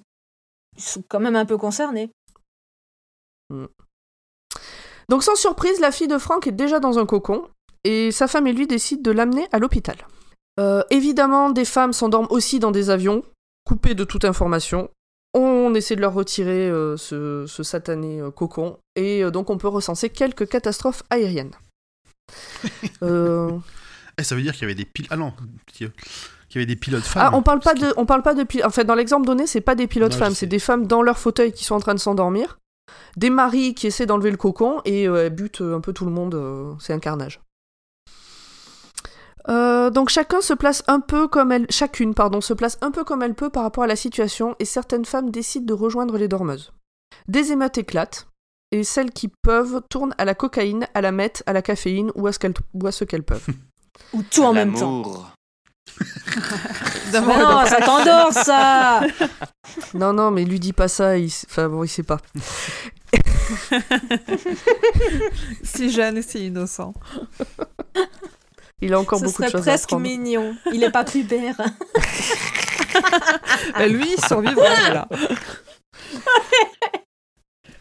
ils 0.76 0.84
sont 0.84 1.04
quand 1.08 1.20
même 1.22 1.36
un 1.38 1.46
peu 1.46 1.58
concernés. 1.58 2.10
Donc 5.14 5.22
sans 5.22 5.36
surprise, 5.36 5.80
la 5.80 5.92
fille 5.92 6.08
de 6.08 6.18
Franck 6.18 6.48
est 6.48 6.52
déjà 6.52 6.80
dans 6.80 6.98
un 6.98 7.06
cocon 7.06 7.48
et 7.84 8.10
sa 8.10 8.28
femme 8.28 8.48
et 8.48 8.52
lui 8.52 8.66
décident 8.66 9.04
de 9.04 9.12
l'amener 9.12 9.48
à 9.52 9.60
l'hôpital. 9.60 9.96
Euh, 10.60 10.82
évidemment, 10.90 11.52
des 11.52 11.66
femmes 11.66 11.94
s'endorment 11.94 12.26
aussi 12.32 12.58
dans 12.58 12.72
des 12.72 12.90
avions, 12.90 13.22
coupées 13.64 13.94
de 13.94 14.06
toute 14.06 14.26
information. 14.26 14.90
On 15.36 15.76
essaie 15.76 15.96
de 15.96 16.02
leur 16.02 16.16
retirer 16.16 16.68
euh, 16.68 16.98
ce, 16.98 17.46
ce 17.48 17.62
satané 17.62 18.22
euh, 18.22 18.32
cocon 18.32 18.80
et 18.96 19.24
donc 19.30 19.52
on 19.52 19.60
peut 19.60 19.68
recenser 19.68 20.10
quelques 20.10 20.50
catastrophes 20.50 21.04
aériennes. 21.12 21.54
Eh, 24.20 24.24
Ça 24.24 24.36
veut 24.36 24.42
dire 24.42 24.54
qu'il 24.54 24.64
y 24.64 24.66
avait 24.66 24.76
des 24.76 24.86
pilotes. 24.86 25.12
Ah 25.12 25.18
non, 25.18 25.34
qu'il 25.68 25.92
y 26.56 26.58
avait 26.58 26.66
des 26.66 26.76
pilotes 26.76 27.04
femmes. 27.04 27.30
Ah, 27.32 27.36
on 27.38 27.44
parle 27.44 27.60
pas 27.60 27.76
de, 27.76 27.94
on 27.98 28.08
parle 28.08 28.24
pas 28.24 28.34
de. 28.34 28.46
En 28.64 28.70
fait, 28.72 28.84
dans 28.84 28.94
l'exemple 28.96 29.28
donné, 29.28 29.46
c'est 29.46 29.62
pas 29.62 29.74
des 29.76 29.88
pilotes 29.88 30.14
Non, 30.14 30.18
femmes, 30.18 30.36
c'est 30.36 30.48
des 30.48 30.60
femmes 30.60 30.88
dans 30.88 31.04
leur 31.04 31.20
fauteuil 31.20 31.52
qui 31.52 31.64
sont 31.64 31.74
en 31.76 31.80
train 31.80 31.96
de 31.96 32.00
s'endormir, 32.00 32.58
des 33.18 33.30
maris 33.30 33.74
qui 33.74 33.88
essaient 33.88 34.06
d'enlever 34.06 34.32
le 34.32 34.38
cocon 34.38 34.82
et 34.86 35.08
euh, 35.08 35.30
butent 35.30 35.62
un 35.62 35.82
peu 35.82 35.94
tout 35.94 36.06
le 36.06 36.12
monde. 36.12 36.36
euh, 36.36 36.74
c'est 36.80 36.94
un 36.94 37.00
carnage. 37.00 37.42
Euh, 39.50 39.90
donc 39.90 40.10
chacun 40.10 40.40
se 40.40 40.54
place 40.54 40.84
un 40.88 41.02
peu 41.02 41.28
comme 41.28 41.52
elle, 41.52 41.68
chacune 41.70 42.14
pardon, 42.14 42.40
se 42.40 42.54
place 42.54 42.78
un 42.82 42.92
peu 42.92 43.04
comme 43.04 43.24
elle 43.24 43.36
peut 43.36 43.50
par 43.50 43.64
rapport 43.64 43.84
à 43.84 43.88
la 43.88 43.98
situation 43.98 44.56
et 44.60 44.66
certaines 44.66 45.06
femmes 45.06 45.32
décident 45.32 45.66
de 45.66 45.74
rejoindre 45.74 46.18
les 46.18 46.30
dormeuses. 46.30 46.72
Des 47.28 47.52
émeutes 47.52 47.78
éclatent 47.78 48.28
et 48.72 48.84
celles 48.84 49.12
qui 49.12 49.28
peuvent 49.28 49.82
tournent 49.90 50.16
à 50.18 50.26
la 50.26 50.34
cocaïne, 50.34 50.88
à 50.94 51.02
la 51.02 51.12
meth, 51.12 51.44
à 51.46 51.54
la 51.54 51.62
caféine 51.62 52.12
ou 52.16 52.28
à 52.28 52.32
ce 52.32 52.40
qu'elles, 52.40 52.54
ou 52.74 52.88
à 52.88 52.92
ce 52.92 53.04
qu'elles 53.04 53.24
peuvent. 53.24 53.48
Ou 54.14 54.24
tout 54.24 54.44
en 54.44 54.54
même 54.54 54.74
temps. 54.74 55.04
Non, 57.14 57.66
ça 57.66 57.80
t'endort, 57.82 58.32
ça 58.34 59.02
Non 59.94 60.14
non, 60.14 60.32
mais 60.32 60.44
lui 60.46 60.60
dis 60.60 60.74
pas 60.74 60.88
ça, 60.88 61.18
il, 61.18 61.32
enfin 61.50 61.70
bon, 61.70 61.84
il 61.84 61.88
sait 61.88 62.04
pas. 62.04 62.20
Si 65.64 65.92
jeune 65.92 66.18
et 66.18 66.22
si 66.22 66.48
innocent. 66.48 66.94
Il 68.82 68.94
a 68.94 69.00
encore 69.00 69.20
Ce 69.20 69.26
beaucoup 69.26 69.44
de 69.44 69.48
choses 69.50 69.62
à 69.68 69.72
presque 69.72 69.86
apprendre. 69.94 70.02
mignon. 70.04 70.56
Il 70.72 70.84
est 70.84 70.92
pas 70.92 71.04
pubère. 71.04 71.56
Bah, 73.74 73.88
lui, 73.88 74.06
il 74.16 74.26
survivra, 74.26 74.68
voilà. 74.82 75.08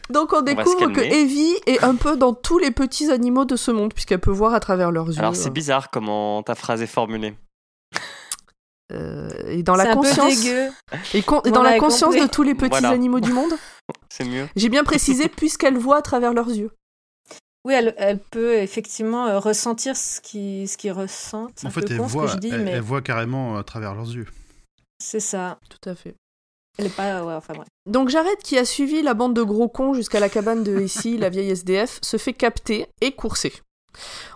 Donc 0.09 0.33
on 0.33 0.41
découvre 0.41 0.87
que. 0.91 1.01
Evie 1.01 1.55
est 1.67 1.83
un 1.83 1.95
peu 1.95 2.17
dans 2.17 2.33
tous 2.33 2.57
les 2.57 2.71
petits 2.71 3.11
animaux 3.11 3.45
de 3.45 3.55
ce 3.55 3.69
monde, 3.69 3.93
puisqu'elle 3.93 4.19
peut 4.19 4.31
voir 4.31 4.55
à 4.55 4.59
travers 4.59 4.91
leurs 4.91 5.07
yeux. 5.09 5.19
Alors, 5.19 5.35
c'est 5.35 5.51
bizarre 5.51 5.91
comment 5.91 6.41
ta 6.41 6.55
phrase 6.55 6.81
est 6.81 6.87
formulée. 6.87 7.35
Euh, 8.93 9.29
et 9.47 9.63
dans 9.63 9.75
la 9.75 9.83
un 9.91 9.93
peu 9.93 10.01
conscience, 10.01 10.41
dégueu. 10.41 10.69
et, 11.13 11.21
con- 11.23 11.41
et 11.45 11.49
On 11.49 11.51
dans 11.51 11.63
la 11.63 11.79
conscience 11.79 12.13
compris. 12.13 12.21
de 12.21 12.27
tous 12.31 12.43
les 12.43 12.53
petits 12.55 12.69
Voilà. 12.69 12.89
animaux 12.89 13.19
du 13.19 13.31
monde. 13.31 13.53
C'est 14.09 14.25
mieux. 14.25 14.47
J'ai 14.55 14.69
bien 14.69 14.83
précisé 14.83 15.27
puisqu'elle 15.35 15.77
voit 15.77 15.97
à 15.97 16.01
travers 16.01 16.33
leurs 16.33 16.49
yeux. 16.49 16.71
Oui, 17.65 17.73
elle, 17.73 17.95
elle 17.97 18.19
peut 18.19 18.55
effectivement 18.55 19.25
euh, 19.27 19.39
ressentir 19.39 19.95
ce 19.95 20.19
qu'ils 20.21 20.67
ce 20.67 20.89
ressentent. 20.89 21.63
En 21.65 21.69
fait, 21.71 21.89
elle 21.89 21.97
con 21.97 22.07
ce 22.07 22.13
voit, 22.13 22.25
que 22.25 22.31
je 22.33 22.37
dis, 22.37 22.49
elle, 22.51 22.63
mais 22.65 22.71
elle 22.71 22.81
voit 22.81 23.01
carrément 23.01 23.57
à 23.57 23.63
travers 23.63 23.95
leurs 23.95 24.11
yeux. 24.13 24.27
c'est 24.99 25.21
ça. 25.21 25.57
Tout 25.69 25.89
à 25.89 25.95
fait. 25.95 26.15
Elle 26.77 26.87
est 26.87 26.95
pas. 26.95 27.23
Ouais, 27.23 27.33
enfin 27.33 27.53
bref. 27.53 27.67
Donc 27.89 28.09
Jared, 28.09 28.37
qui 28.43 28.57
a 28.57 28.65
suivi 28.65 29.01
la 29.01 29.13
bande 29.13 29.33
de 29.35 29.43
gros 29.43 29.69
cons 29.69 29.93
jusqu'à 29.93 30.19
la 30.19 30.27
cabane 30.29 30.63
de 30.63 30.79
ici, 30.81 31.17
la 31.17 31.29
vieille 31.29 31.51
SDF, 31.51 31.99
se 32.03 32.17
fait 32.17 32.33
capter 32.33 32.87
et 33.01 33.13
courser. 33.13 33.53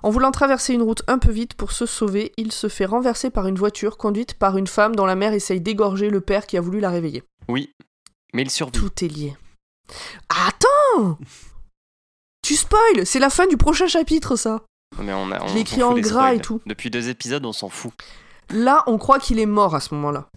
En 0.03 0.09
voulant 0.09 0.31
traverser 0.31 0.73
une 0.73 0.81
route 0.81 1.03
un 1.07 1.19
peu 1.19 1.31
vite 1.31 1.53
pour 1.55 1.71
se 1.71 1.85
sauver, 1.85 2.33
il 2.37 2.51
se 2.51 2.67
fait 2.67 2.85
renverser 2.85 3.29
par 3.29 3.47
une 3.47 3.57
voiture 3.57 3.97
conduite 3.97 4.35
par 4.35 4.57
une 4.57 4.67
femme 4.67 4.95
dont 4.95 5.05
la 5.05 5.15
mère 5.15 5.33
essaye 5.33 5.61
d'égorger 5.61 6.09
le 6.09 6.21
père 6.21 6.47
qui 6.47 6.57
a 6.57 6.61
voulu 6.61 6.79
la 6.79 6.89
réveiller. 6.89 7.23
Oui, 7.47 7.73
mais 8.33 8.43
il 8.43 8.49
survit. 8.49 8.77
Tout 8.77 9.03
est 9.03 9.07
lié. 9.07 9.35
Attends 10.29 11.17
Tu 12.43 12.55
spoil 12.55 13.05
C'est 13.05 13.19
la 13.19 13.29
fin 13.29 13.47
du 13.47 13.57
prochain 13.57 13.87
chapitre, 13.87 14.35
ça 14.35 14.63
Mais 14.99 15.13
on 15.13 15.31
a, 15.31 15.43
on 15.43 15.47
Je 15.47 15.53
l'ai 15.55 15.61
écrit 15.61 15.83
en 15.83 15.97
gras 15.97 16.33
et 16.33 16.39
tout. 16.39 16.61
Depuis 16.65 16.89
deux 16.89 17.09
épisodes, 17.09 17.45
on 17.45 17.53
s'en 17.53 17.69
fout. 17.69 17.93
Là, 18.49 18.83
on 18.87 18.97
croit 18.97 19.19
qu'il 19.19 19.39
est 19.39 19.45
mort 19.45 19.75
à 19.75 19.79
ce 19.79 19.93
moment-là. 19.95 20.29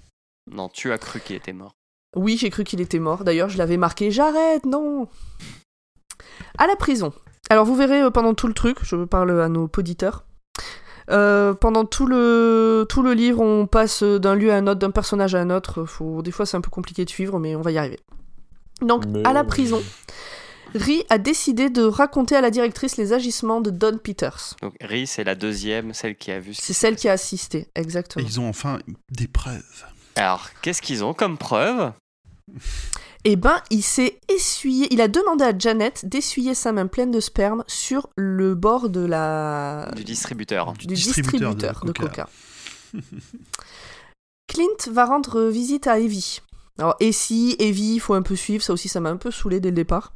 Non, 0.50 0.68
tu 0.68 0.92
as 0.92 0.98
cru 0.98 1.20
qu'il 1.20 1.36
était 1.36 1.52
mort. 1.52 1.74
Oui, 2.16 2.36
j'ai 2.36 2.50
cru 2.50 2.64
qu'il 2.64 2.80
était 2.80 2.98
mort. 2.98 3.22
D'ailleurs, 3.24 3.48
je 3.48 3.58
l'avais 3.58 3.76
marqué 3.76 4.10
J'arrête, 4.10 4.66
non 4.66 5.08
À 6.58 6.66
la 6.66 6.74
prison. 6.76 7.12
Alors, 7.50 7.64
vous 7.66 7.74
verrez 7.76 8.00
euh, 8.00 8.10
pendant 8.10 8.32
tout 8.34 8.46
le 8.46 8.54
truc, 8.54 8.78
je 8.82 8.96
parle 9.04 9.40
à 9.40 9.48
nos 9.48 9.68
poditeurs. 9.68 10.24
euh, 11.10 11.52
pendant 11.54 11.84
tout 11.84 12.06
le, 12.06 12.86
tout 12.88 13.02
le 13.02 13.12
livre, 13.12 13.40
on 13.40 13.66
passe 13.66 14.02
d'un 14.04 14.34
lieu 14.36 14.52
à 14.52 14.56
un 14.56 14.66
autre, 14.68 14.78
d'un 14.78 14.90
personnage 14.92 15.34
à 15.34 15.40
un 15.40 15.50
autre. 15.50 15.84
Faut, 15.84 16.22
des 16.22 16.30
fois, 16.30 16.46
c'est 16.46 16.56
un 16.56 16.60
peu 16.60 16.70
compliqué 16.70 17.04
de 17.04 17.10
suivre, 17.10 17.38
mais 17.40 17.56
on 17.56 17.60
va 17.62 17.72
y 17.72 17.78
arriver. 17.78 17.98
Donc, 18.80 19.04
Mais- 19.06 19.26
à 19.26 19.32
la 19.32 19.42
prison, 19.44 19.82
Ri 20.74 21.02
a 21.10 21.18
décidé 21.18 21.68
de 21.68 21.82
raconter 21.82 22.36
à 22.36 22.40
la 22.40 22.50
directrice 22.50 22.96
les 22.96 23.12
agissements 23.12 23.60
de 23.60 23.70
Don 23.70 23.98
Peters. 23.98 24.54
Donc 24.62 24.74
Ri, 24.80 25.08
c'est 25.08 25.24
la 25.24 25.34
deuxième, 25.34 25.92
celle 25.94 26.14
qui 26.16 26.30
a 26.30 26.38
vu. 26.38 26.54
ce 26.54 26.62
C'est 26.62 26.72
celle 26.72 26.94
qui 26.94 27.08
a 27.08 27.12
assisté, 27.12 27.66
exactement. 27.74 28.24
Et 28.24 28.28
ils 28.28 28.38
ont 28.38 28.48
enfin 28.48 28.78
des 29.10 29.26
preuves. 29.26 29.84
Alors, 30.14 30.48
qu'est-ce 30.62 30.80
qu'ils 30.80 31.02
ont 31.02 31.12
comme 31.12 31.36
preuve? 31.38 31.92
Eh 33.24 33.36
ben, 33.36 33.60
il 33.70 33.82
s'est 33.82 34.18
essuyé. 34.28 34.88
Il 34.92 35.00
a 35.00 35.08
demandé 35.08 35.44
à 35.44 35.56
Janet 35.56 36.06
d'essuyer 36.06 36.54
sa 36.54 36.72
main 36.72 36.86
pleine 36.86 37.10
de 37.10 37.20
sperme 37.20 37.64
sur 37.66 38.08
le 38.16 38.54
bord 38.54 38.88
de 38.88 39.04
la 39.04 39.90
du 39.94 40.04
distributeur 40.04 40.72
du 40.72 40.86
distributeur 40.86 41.54
distributeur, 41.54 41.80
de 41.82 41.88
de 41.88 41.92
Coca. 41.92 42.28
Coca. 42.92 43.06
Clint 44.48 44.90
va 44.90 45.04
rendre 45.04 45.48
visite 45.48 45.86
à 45.86 46.00
Evie. 46.00 46.40
Alors, 46.78 46.96
et 46.98 47.12
si 47.12 47.56
Evie, 47.58 47.94
il 47.94 48.00
faut 48.00 48.14
un 48.14 48.22
peu 48.22 48.34
suivre, 48.34 48.64
ça 48.64 48.72
aussi, 48.72 48.88
ça 48.88 49.00
m'a 49.00 49.10
un 49.10 49.16
peu 49.16 49.30
saoulé 49.30 49.60
dès 49.60 49.68
le 49.68 49.76
départ. 49.76 50.14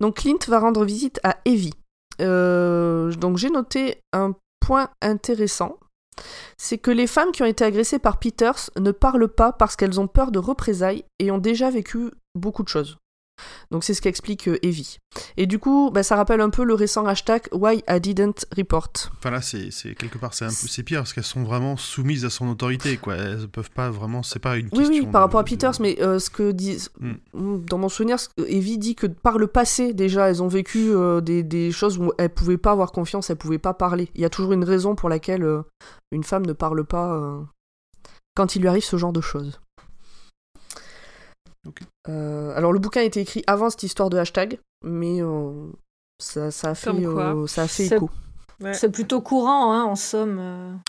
Donc, 0.00 0.16
Clint 0.16 0.38
va 0.46 0.60
rendre 0.60 0.84
visite 0.84 1.18
à 1.24 1.38
Evie. 1.44 1.74
Euh, 2.20 3.10
donc, 3.14 3.38
j'ai 3.38 3.50
noté 3.50 4.02
un 4.12 4.34
point 4.60 4.90
intéressant. 5.00 5.78
C'est 6.56 6.78
que 6.78 6.90
les 6.90 7.06
femmes 7.06 7.32
qui 7.32 7.42
ont 7.42 7.46
été 7.46 7.64
agressées 7.64 7.98
par 7.98 8.18
Peters 8.18 8.70
ne 8.78 8.90
parlent 8.90 9.28
pas 9.28 9.52
parce 9.52 9.76
qu'elles 9.76 10.00
ont 10.00 10.08
peur 10.08 10.30
de 10.30 10.38
représailles 10.38 11.04
et 11.18 11.30
ont 11.30 11.38
déjà 11.38 11.70
vécu 11.70 12.10
beaucoup 12.34 12.62
de 12.62 12.68
choses. 12.68 12.98
Donc 13.70 13.84
c'est 13.84 13.94
ce 13.94 14.00
qu'explique 14.02 14.48
euh, 14.48 14.58
Evie. 14.62 14.98
Et 15.36 15.46
du 15.46 15.58
coup, 15.58 15.90
bah, 15.92 16.02
ça 16.02 16.16
rappelle 16.16 16.40
un 16.40 16.50
peu 16.50 16.64
le 16.64 16.74
récent 16.74 17.06
hashtag 17.06 17.48
Why 17.52 17.82
I 17.88 18.00
Didn't 18.00 18.46
Report. 18.56 18.88
Enfin 19.18 19.30
là, 19.30 19.40
c'est 19.42 19.70
quelque 19.94 20.18
part, 20.18 20.34
c'est 20.34 20.44
un 20.44 20.48
peu 20.48 20.54
c'est 20.54 20.82
pire 20.82 21.00
parce 21.00 21.12
qu'elles 21.12 21.24
sont 21.24 21.44
vraiment 21.44 21.76
soumises 21.76 22.24
à 22.24 22.30
son 22.30 22.48
autorité, 22.48 22.96
quoi. 22.96 23.14
Elles 23.16 23.48
peuvent 23.48 23.70
pas 23.70 23.90
vraiment. 23.90 24.22
C'est 24.22 24.38
pas 24.38 24.56
une 24.56 24.66
Oui, 24.72 24.78
question. 24.80 24.88
oui, 24.94 25.02
par 25.02 25.12
de- 25.12 25.16
rapport 25.26 25.40
à 25.40 25.44
Peters, 25.44 25.80
mais 25.80 26.00
euh, 26.02 26.18
ce 26.18 26.30
que 26.30 26.52
dit. 26.52 26.78
Dans 27.34 27.78
mon 27.78 27.88
souvenir, 27.88 28.16
Evie 28.46 28.78
dit 28.78 28.94
que 28.94 29.06
par 29.06 29.38
le 29.38 29.46
passé, 29.46 29.94
déjà, 29.94 30.28
elles 30.28 30.42
ont 30.42 30.48
vécu 30.48 30.90
euh, 30.90 31.20
des, 31.20 31.42
des 31.42 31.72
choses 31.72 31.98
où 31.98 32.12
elles 32.18 32.30
pouvaient 32.32 32.58
pas 32.58 32.72
avoir 32.72 32.92
confiance, 32.92 33.30
elles 33.30 33.36
pouvaient 33.36 33.58
pas 33.58 33.74
parler. 33.74 34.10
Il 34.14 34.20
y 34.20 34.24
a 34.24 34.30
toujours 34.30 34.52
une 34.52 34.64
raison 34.64 34.94
pour 34.94 35.08
laquelle 35.08 35.42
euh, 35.44 35.62
une 36.12 36.24
femme 36.24 36.44
ne 36.46 36.52
parle 36.52 36.84
pas 36.84 37.20
quand 38.34 38.54
il 38.56 38.60
lui 38.62 38.68
arrive 38.68 38.84
ce 38.84 38.96
genre 38.96 39.12
de 39.12 39.20
choses. 39.20 39.58
Ok. 41.66 41.80
Euh, 42.08 42.52
alors, 42.56 42.72
le 42.72 42.78
bouquin 42.78 43.00
a 43.00 43.04
été 43.04 43.20
écrit 43.20 43.42
avant 43.46 43.70
cette 43.70 43.82
histoire 43.82 44.10
de 44.10 44.18
hashtag, 44.18 44.58
mais 44.84 45.22
euh, 45.22 45.70
ça, 46.18 46.50
ça 46.50 46.70
a 46.70 46.74
fait, 46.74 46.90
euh, 46.90 47.46
ça 47.46 47.62
a 47.62 47.68
fait 47.68 47.86
écho. 47.86 48.10
Ouais. 48.60 48.74
C'est 48.74 48.90
plutôt 48.90 49.20
courant, 49.20 49.72
hein, 49.72 49.84
en 49.84 49.94
somme. 49.94 50.40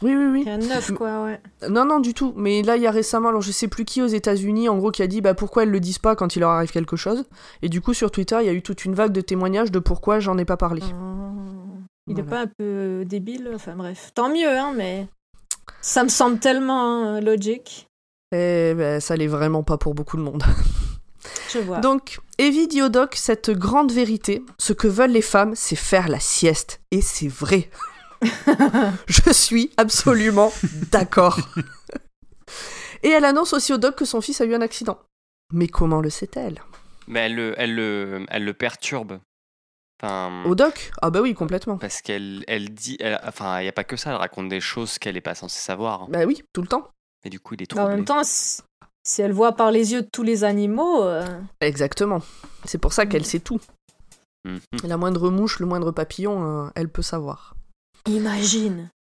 Oui, 0.02 0.16
oui, 0.16 0.26
oui. 0.32 0.42
Il 0.42 0.48
y 0.48 0.50
a 0.50 0.56
un 0.56 0.58
neuf, 0.58 0.92
quoi, 0.92 1.24
ouais. 1.24 1.40
Non, 1.70 1.86
non, 1.86 2.00
du 2.00 2.16
tout. 2.16 2.34
Mais 2.36 2.64
là, 2.64 2.78
il 2.78 2.82
y 2.82 2.88
a 2.88 2.92
récemment, 2.92 3.30
alors 3.30 3.42
je 3.42 3.52
sais 3.52 3.68
plus 3.68 3.86
qui 3.86 4.02
aux 4.02 4.08
États-Unis, 4.08 4.70
en 4.70 4.78
gros, 4.78 4.90
qui 4.90 5.04
a 5.04 5.08
dit 5.08 5.22
bah, 5.22 5.36
pourquoi 5.36 5.64
elles 5.64 5.70
le 5.70 5.80
disent 5.80 6.00
pas 6.00 6.16
quand 6.16 6.36
il 6.36 6.40
leur 6.40 6.50
arrive 6.50 6.72
quelque 6.72 6.96
chose. 6.96 7.26
Et 7.62 7.70
du 7.70 7.80
coup, 7.80 7.94
sur 7.94 8.10
Twitter, 8.10 8.38
il 8.42 8.48
y 8.48 8.50
a 8.50 8.54
eu 8.54 8.64
toute 8.64 8.86
une 8.86 8.96
vague 8.96 9.12
de 9.12 9.22
témoignages 9.22 9.72
de 9.72 9.78
pourquoi 9.78 10.20
j'en 10.20 10.38
ai 10.40 10.46
pas 10.46 10.58
parlé. 10.58 10.82
Oh. 10.94 11.20
Il 12.08 12.18
est 12.18 12.24
Voilà. 12.24 12.48
pas 12.48 12.50
un 12.50 12.52
peu 12.58 13.06
débile 13.06 13.52
Enfin 13.54 13.76
bref, 13.76 14.14
tant 14.16 14.30
mieux, 14.30 14.50
hein, 14.50 14.74
mais 14.76 15.08
ça 15.80 16.04
me 16.04 16.10
semble 16.10 16.40
tellement 16.40 16.82
hein, 16.82 17.22
logique. 17.22 17.88
Et 18.32 18.74
ben, 18.76 19.00
ça 19.00 19.16
l'est 19.16 19.28
vraiment 19.28 19.62
pas 19.62 19.78
pour 19.78 19.94
beaucoup 19.94 20.18
de 20.18 20.24
monde. 20.24 20.42
Je 21.52 21.60
vois. 21.60 21.80
Donc, 21.80 22.20
Evie 22.38 22.68
dit 22.68 22.82
au 22.82 22.90
doc 22.90 23.16
cette 23.16 23.50
grande 23.52 23.92
vérité 23.92 24.44
ce 24.58 24.74
que 24.74 24.88
veulent 24.88 25.12
les 25.12 25.22
femmes, 25.22 25.54
c'est 25.56 25.76
faire 25.76 26.08
la 26.10 26.20
sieste. 26.20 26.82
Et 26.92 27.02
c'est 27.02 27.28
vrai. 27.28 27.70
je 29.08 29.32
suis 29.32 29.72
absolument 29.78 30.52
d'accord. 30.92 31.40
Et 33.04 33.10
elle 33.10 33.26
annonce 33.26 33.54
aussi 33.54 33.72
au 33.74 33.78
doc 33.78 33.96
que 33.96 34.06
son 34.06 34.20
fils 34.22 34.42
a 34.42 34.46
eu 34.46 34.54
un 34.54 34.62
accident. 34.62 35.00
Mais 35.54 35.68
comment 35.68 36.02
le 36.02 36.10
sait-elle? 36.10 36.62
Mais 37.08 37.22
elle 37.22 37.36
le, 37.36 37.54
elle 37.58 37.76
le, 37.76 38.26
elle 38.30 38.44
le 38.44 38.54
perturbe. 38.54 39.20
Enfin, 40.02 40.44
Au 40.46 40.56
doc? 40.56 40.92
Ah 41.02 41.10
bah 41.10 41.22
oui, 41.22 41.34
complètement. 41.34 41.78
parce 41.78 42.02
qu'elle 42.02 42.44
elle 42.48 42.74
dit. 42.74 42.98
elle- 43.00 43.20
enfin, 43.26 43.60
il 43.60 43.64
n'y 43.64 43.70
a 43.70 43.74
pas 43.74 43.84
que 43.84 43.98
ça, 43.98 44.12
elle 44.12 44.16
raconte 44.18 44.48
des 44.50 44.62
choses 44.62 44.98
qu'elle 45.00 45.16
n'est 45.16 45.22
pas 45.22 45.36
censée 45.36 45.60
savoir. 45.60 46.08
Bah 46.08 46.26
oui, 46.26 46.42
tout 46.54 46.62
le 46.62 46.68
temps. 46.68 46.90
Et 47.26 47.30
du 47.30 47.40
coup, 47.40 47.56
il 47.56 47.64
est 47.64 47.74
Mais 47.74 47.80
en 47.80 47.84
troublé. 47.84 47.96
même 47.98 48.06
temps, 48.06 48.22
si 49.10 49.24
elle 49.24 49.32
voit 49.34 49.54
par 49.54 49.72
les 49.72 49.92
yeux 49.94 50.04
de 50.04 50.08
tous 50.12 50.22
les 50.22 50.44
animaux, 50.44 51.04
euh, 51.04 51.26
Exactement. 51.62 52.22
C'est 52.64 52.78
pour 52.78 52.94
ça 52.94 53.08
qu'elle 53.08 53.26
sait 53.26 53.40
tout. 53.40 53.60
Mhm. 54.46 54.60
La 54.84 54.98
moindre 54.98 55.32
mouche, 55.32 55.60
le 55.60 55.66
moindre 55.66 55.92
papillon, 55.92 56.66
euh, 56.68 56.70
elle 56.76 56.90
peut 56.90 57.02
savoir. 57.02 57.56
imagine. 58.08 58.92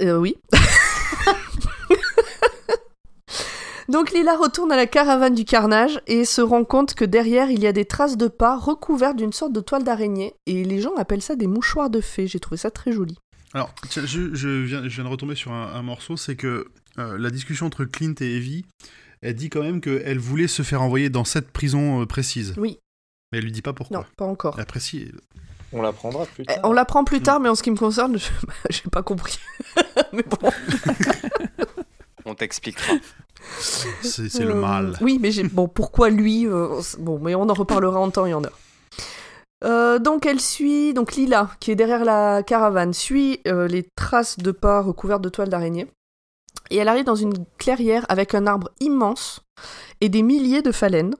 Euh, 0.00 0.16
oui. 0.16 0.38
Donc 3.90 4.10
Lila 4.12 4.36
retourne 4.36 4.72
à 4.72 4.76
la 4.76 4.86
caravane 4.86 5.34
du 5.34 5.44
carnage 5.44 6.00
et 6.06 6.24
se 6.24 6.40
rend 6.40 6.64
compte 6.64 6.94
que 6.94 7.04
derrière 7.06 7.50
il 7.50 7.60
y 7.60 7.66
a 7.66 7.72
des 7.72 7.86
traces 7.86 8.16
de 8.18 8.28
pas 8.28 8.56
recouvertes 8.56 9.16
d'une 9.16 9.32
sorte 9.32 9.52
de 9.52 9.60
toile 9.60 9.82
d'araignée 9.84 10.34
et 10.46 10.64
les 10.64 10.80
gens 10.80 10.94
appellent 10.96 11.22
ça 11.22 11.36
des 11.36 11.46
mouchoirs 11.46 11.88
de 11.90 12.00
fées. 12.00 12.26
J'ai 12.26 12.40
trouvé 12.40 12.56
ça 12.58 12.70
très 12.70 12.92
joli. 12.92 13.16
Alors, 13.54 13.74
tiens, 13.88 14.04
je, 14.04 14.34
je 14.34 14.48
viens, 14.48 14.82
je 14.84 14.94
viens 14.94 15.04
de 15.04 15.08
retomber 15.08 15.34
sur 15.34 15.52
un, 15.52 15.74
un 15.74 15.82
morceau, 15.82 16.18
c'est 16.18 16.36
que 16.36 16.68
euh, 16.98 17.16
la 17.16 17.30
discussion 17.30 17.66
entre 17.66 17.84
Clint 17.84 18.14
et 18.20 18.36
Evie, 18.36 18.64
elle 19.22 19.34
dit 19.34 19.50
quand 19.50 19.62
même 19.62 19.80
qu'elle 19.80 20.18
voulait 20.18 20.48
se 20.48 20.62
faire 20.62 20.82
envoyer 20.82 21.10
dans 21.10 21.24
cette 21.24 21.50
prison 21.50 22.02
euh, 22.02 22.06
précise. 22.06 22.54
Oui. 22.56 22.78
Mais 23.32 23.38
elle 23.38 23.44
lui 23.44 23.52
dit 23.52 23.62
pas 23.62 23.72
pourquoi. 23.72 23.98
Non, 23.98 24.04
pas 24.16 24.24
encore. 24.24 24.56
Elle 24.58 24.66
précise. 24.66 25.12
On 25.72 25.82
l'apprendra 25.82 26.24
plus 26.24 26.44
Eh, 26.44 26.54
tard. 26.54 26.60
On 26.64 26.72
l'apprend 26.72 27.04
plus 27.04 27.20
tard, 27.20 27.40
mais 27.40 27.48
en 27.50 27.54
ce 27.54 27.62
qui 27.62 27.70
me 27.70 27.76
concerne, 27.76 28.18
je- 28.18 28.28
j'ai 28.70 28.88
pas 28.90 29.02
compris. 29.02 29.38
mais 30.12 30.22
bon. 30.22 30.50
On 32.24 32.34
t'expliquera. 32.34 32.94
C'est 34.02 34.28
c'est 34.28 34.44
le 34.44 34.52
Euh, 34.52 34.60
mal. 34.60 34.94
Oui, 35.00 35.18
mais 35.20 35.30
j'ai... 35.30 35.42
bon, 35.44 35.68
pourquoi 35.68 36.10
lui 36.10 36.46
euh, 36.46 36.80
Bon, 36.98 37.18
mais 37.18 37.34
on 37.34 37.48
en 37.48 37.54
reparlera 37.54 37.98
en 38.00 38.10
temps 38.10 38.26
et 38.26 38.34
en 38.34 38.42
heure. 38.44 38.58
Euh, 39.64 39.98
donc 39.98 40.24
elle 40.24 40.40
suit, 40.40 40.94
donc 40.94 41.14
Lila, 41.14 41.50
qui 41.58 41.70
est 41.72 41.74
derrière 41.74 42.04
la 42.04 42.42
caravane, 42.44 42.92
suit 42.92 43.40
euh, 43.48 43.66
les 43.66 43.86
traces 43.96 44.36
de 44.38 44.52
pas 44.52 44.80
recouvertes 44.80 45.22
de 45.22 45.28
toile 45.28 45.48
d'araignée. 45.48 45.86
Et 46.70 46.76
elle 46.76 46.88
arrive 46.88 47.04
dans 47.04 47.14
une 47.14 47.44
clairière 47.58 48.04
avec 48.08 48.34
un 48.34 48.46
arbre 48.46 48.70
immense 48.80 49.42
et 50.00 50.08
des 50.08 50.22
milliers 50.22 50.62
de 50.62 50.72
phalènes. 50.72 51.14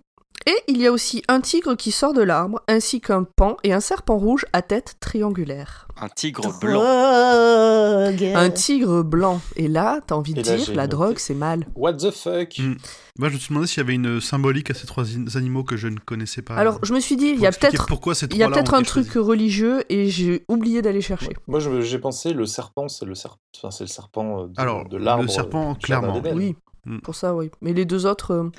Et 0.49 0.57
il 0.66 0.78
y 0.78 0.86
a 0.86 0.92
aussi 0.92 1.22
un 1.28 1.42
tigre 1.42 1.74
qui 1.74 1.90
sort 1.90 2.14
de 2.14 2.22
l'arbre, 2.22 2.62
ainsi 2.68 3.03
qu'un 3.03 3.24
pan 3.24 3.59
et 3.64 3.74
un 3.74 3.80
serpent 3.80 4.16
rouge 4.16 4.46
à 4.55 4.62
tête 4.62 4.94
triangulaire. 4.99 5.86
Un 6.01 6.09
tigre 6.09 6.59
blanc. 6.59 6.80
Drogue. 6.80 8.24
Un 8.34 8.49
tigre 8.49 9.03
blanc. 9.03 9.42
Et 9.57 9.68
là, 9.68 10.01
t'as 10.07 10.14
envie 10.14 10.32
de 10.32 10.40
là, 10.40 10.57
dire, 10.57 10.68
la 10.68 10.84
noté. 10.84 10.88
drogue, 10.88 11.18
c'est 11.18 11.34
mal. 11.34 11.66
What 11.76 11.99
the 11.99 12.11
fuck? 12.11 12.59
Mm. 12.61 12.76
Moi, 13.18 13.28
je 13.28 13.34
me 13.34 13.38
suis 13.38 13.49
demandé 13.51 13.66
s'il 13.66 13.82
y 13.82 13.84
avait 13.84 13.92
une 13.92 14.22
symbolique 14.22 14.70
à 14.70 14.74
ces 14.74 14.86
trois 14.86 15.05
animaux 15.36 15.64
que 15.64 15.76
je 15.76 15.88
ne 15.88 15.99
connaissais 15.99 16.40
pas. 16.40 16.55
Alors, 16.55 16.78
je 16.82 16.94
me 16.94 17.01
suis 17.01 17.18
dit, 17.18 17.26
il 17.26 17.40
y 17.40 17.46
a 17.46 17.53
peut-être 17.53 17.84
pourquoi 17.84 18.14
ces 18.14 18.24
Il 18.30 18.38
y 18.38 18.42
a 18.42 18.46
trois-là 18.46 18.62
peut-être 18.62 18.72
ont 18.72 18.78
un 18.78 18.82
truc 18.82 19.12
religieux 19.16 19.84
et 19.90 20.09
j'ai 20.09 20.46
oublié 20.49 20.80
d'aller 20.80 21.03
chercher. 21.03 21.36
Moi, 21.46 21.61
j'ai 21.61 21.99
pensé, 21.99 22.32
le 22.32 22.46
serpent, 22.46 22.88
c'est 22.88 23.05
le, 23.05 23.14
serpent 23.14 23.36
enfin, 23.55 23.70
c'est 23.70 23.84
le 23.84 23.88
serpent 23.88 24.44
euh, 24.44 24.46
de, 24.88 24.96
l'arbre. 24.96 25.24
le 25.24 25.28
serpent, 25.28 25.72
euh, 25.72 25.74
clairement. 25.74 26.22
Oui, 26.32 26.57
Mm. 26.88 27.01
pour 27.01 27.14
ça, 27.14 27.34
oui. 27.34 27.51
Mais 27.61 27.72
les 27.72 27.84
deux 27.84 28.07
autres, 28.07 28.32
euh, 28.32 28.51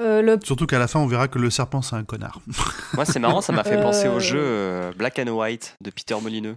Euh, 0.00 0.20
le... 0.22 0.38
Surtout 0.42 0.66
qu'à 0.66 0.78
la 0.78 0.88
fin, 0.88 1.00
on 1.00 1.06
verra 1.06 1.26
que 1.28 1.38
le 1.38 1.48
serpent, 1.50 1.80
c'est 1.82 1.96
un 1.96 2.04
connard. 2.04 2.40
Moi, 2.94 3.04
c'est 3.06 3.18
marrant, 3.18 3.40
ça 3.40 3.52
m'a 3.52 3.64
fait 3.64 3.78
Euh. 3.78 3.82
penser 3.82 4.08
au 4.08 4.20
jeu 4.20 4.38
euh, 4.40 4.92
Black 4.96 5.18
and 5.18 5.28
White 5.28 5.74
de 5.82 5.90
Peter 5.90 6.14
Molineux, 6.20 6.56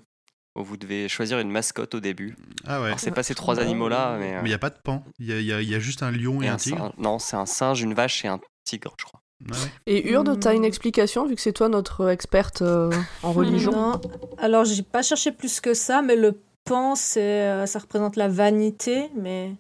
où 0.58 0.64
vous 0.64 0.76
devez 0.76 1.08
choisir 1.08 1.40
une 1.40 1.50
mascotte 1.50 1.96
au 1.96 2.00
début. 2.02 2.36
Ah 2.68 2.82
ouais. 2.82 2.88
Alors, 2.88 3.00
c'est 3.00 3.12
pas 3.12 3.24
ces 3.24 3.36
trois 3.36 3.60
animaux-là, 3.60 4.18
mais. 4.20 4.36
euh, 4.36 4.40
Mais 4.42 4.50
il 4.50 4.52
n'y 4.52 4.56
a 4.56 4.60
pas 4.60 4.70
de 4.70 4.78
pan. 4.84 5.04
Il 5.20 5.26
y 5.32 5.44
y 5.44 5.54
a- 5.54 5.62
il 5.62 5.70
y 5.70 5.76
a 5.76 5.80
juste 5.80 6.04
un 6.04 6.12
lion 6.12 6.42
et, 6.42 6.46
et 6.46 6.50
un 6.50 6.56
un 6.56 6.58
tigre. 6.58 6.78
singe. 6.80 6.92
Non, 6.98 7.18
c'est 7.20 7.38
un 7.38 7.46
singe, 7.46 7.82
une 7.82 7.94
vache 7.94 8.26
et 8.26 8.28
un 8.28 8.40
tigre, 8.66 8.94
je 9.00 9.06
crois. 9.06 9.22
Ah 9.50 9.54
ouais. 9.54 9.72
Et 9.86 10.10
Urde, 10.12 10.38
t'as 10.38 10.54
une 10.54 10.66
explication 10.66 11.26
vu 11.26 11.36
que 11.36 11.42
c'est 11.42 11.54
toi 11.54 11.70
notre 11.70 12.10
experte 12.10 12.62
euh, 12.62 12.92
en 13.24 13.32
religion? 13.32 13.72
Non. 13.72 14.02
Alors, 14.38 14.66
j'ai 14.66 14.84
pas 14.84 15.02
cherché 15.02 15.32
plus 15.32 15.62
que 15.62 15.74
ça, 15.74 16.02
mais 16.02 16.18
le 16.18 16.42
pan, 16.66 16.94
c'est, 16.96 17.22
euh, 17.48 17.66
ça 17.66 17.80
représente 17.80 18.18
la 18.18 18.28
vanité, 18.28 19.10
mais 19.16 19.54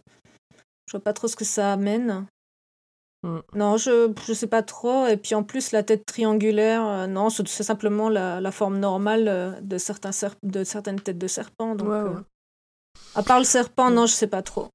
je 0.85 0.91
vois 0.91 0.99
pas 1.03 1.13
trop 1.13 1.29
ce 1.29 1.37
que 1.37 1.45
ça 1.45 1.71
amène. 1.71 2.25
Non, 3.53 3.75
je 3.77 4.13
je 4.25 4.33
sais 4.33 4.47
pas 4.47 4.63
trop. 4.63 5.05
Et 5.07 5.17
puis 5.17 5.35
en 5.35 5.43
plus, 5.43 5.71
la 5.71 5.83
tête 5.83 6.05
triangulaire, 6.05 6.85
euh, 6.85 7.07
non, 7.07 7.29
c'est 7.29 7.63
simplement 7.63 8.07
la, 8.09 8.39
la 8.39 8.51
forme 8.51 8.79
normale 8.79 9.27
euh, 9.27 9.51
de, 9.61 9.77
certains 9.77 10.11
serp- 10.11 10.37
de 10.43 10.63
certaines 10.63 11.01
têtes 11.01 11.17
de 11.17 11.27
serpent. 11.27 11.75
Donc, 11.75 11.89
Ouais, 11.89 11.95
euh, 11.95 12.09
ouais. 12.13 12.21
À 13.15 13.23
part 13.23 13.39
le 13.39 13.45
serpent, 13.45 13.91
non, 13.91 14.05
je 14.05 14.13
sais 14.13 14.27
pas 14.27 14.41
trop. 14.41 14.69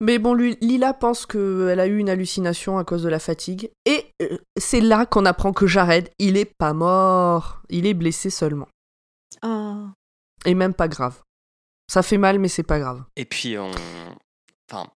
Mais 0.00 0.18
bon, 0.18 0.34
lui, 0.34 0.58
Lila 0.60 0.92
pense 0.92 1.24
qu'elle 1.24 1.78
a 1.78 1.86
eu 1.86 1.98
une 1.98 2.10
hallucination 2.10 2.78
à 2.78 2.84
cause 2.84 3.04
de 3.04 3.08
la 3.08 3.20
fatigue. 3.20 3.70
Et 3.86 4.10
c'est 4.58 4.80
là 4.80 5.06
qu'on 5.06 5.24
apprend 5.24 5.52
que 5.52 5.66
Jared, 5.68 6.10
il 6.18 6.36
est 6.36 6.52
pas 6.58 6.72
mort. 6.72 7.62
Il 7.70 7.86
est 7.86 7.94
blessé 7.94 8.28
seulement. 8.28 8.68
Ah. 9.42 9.92
Et 10.44 10.54
même 10.54 10.74
pas 10.74 10.88
grave. 10.88 11.20
Ça 11.88 12.02
fait 12.02 12.18
mal, 12.18 12.38
mais 12.40 12.48
c'est 12.48 12.64
pas 12.64 12.80
grave. 12.80 13.04
Et 13.16 13.24
puis, 13.24 13.56
on... 13.56 13.70
enfin, 14.70 14.90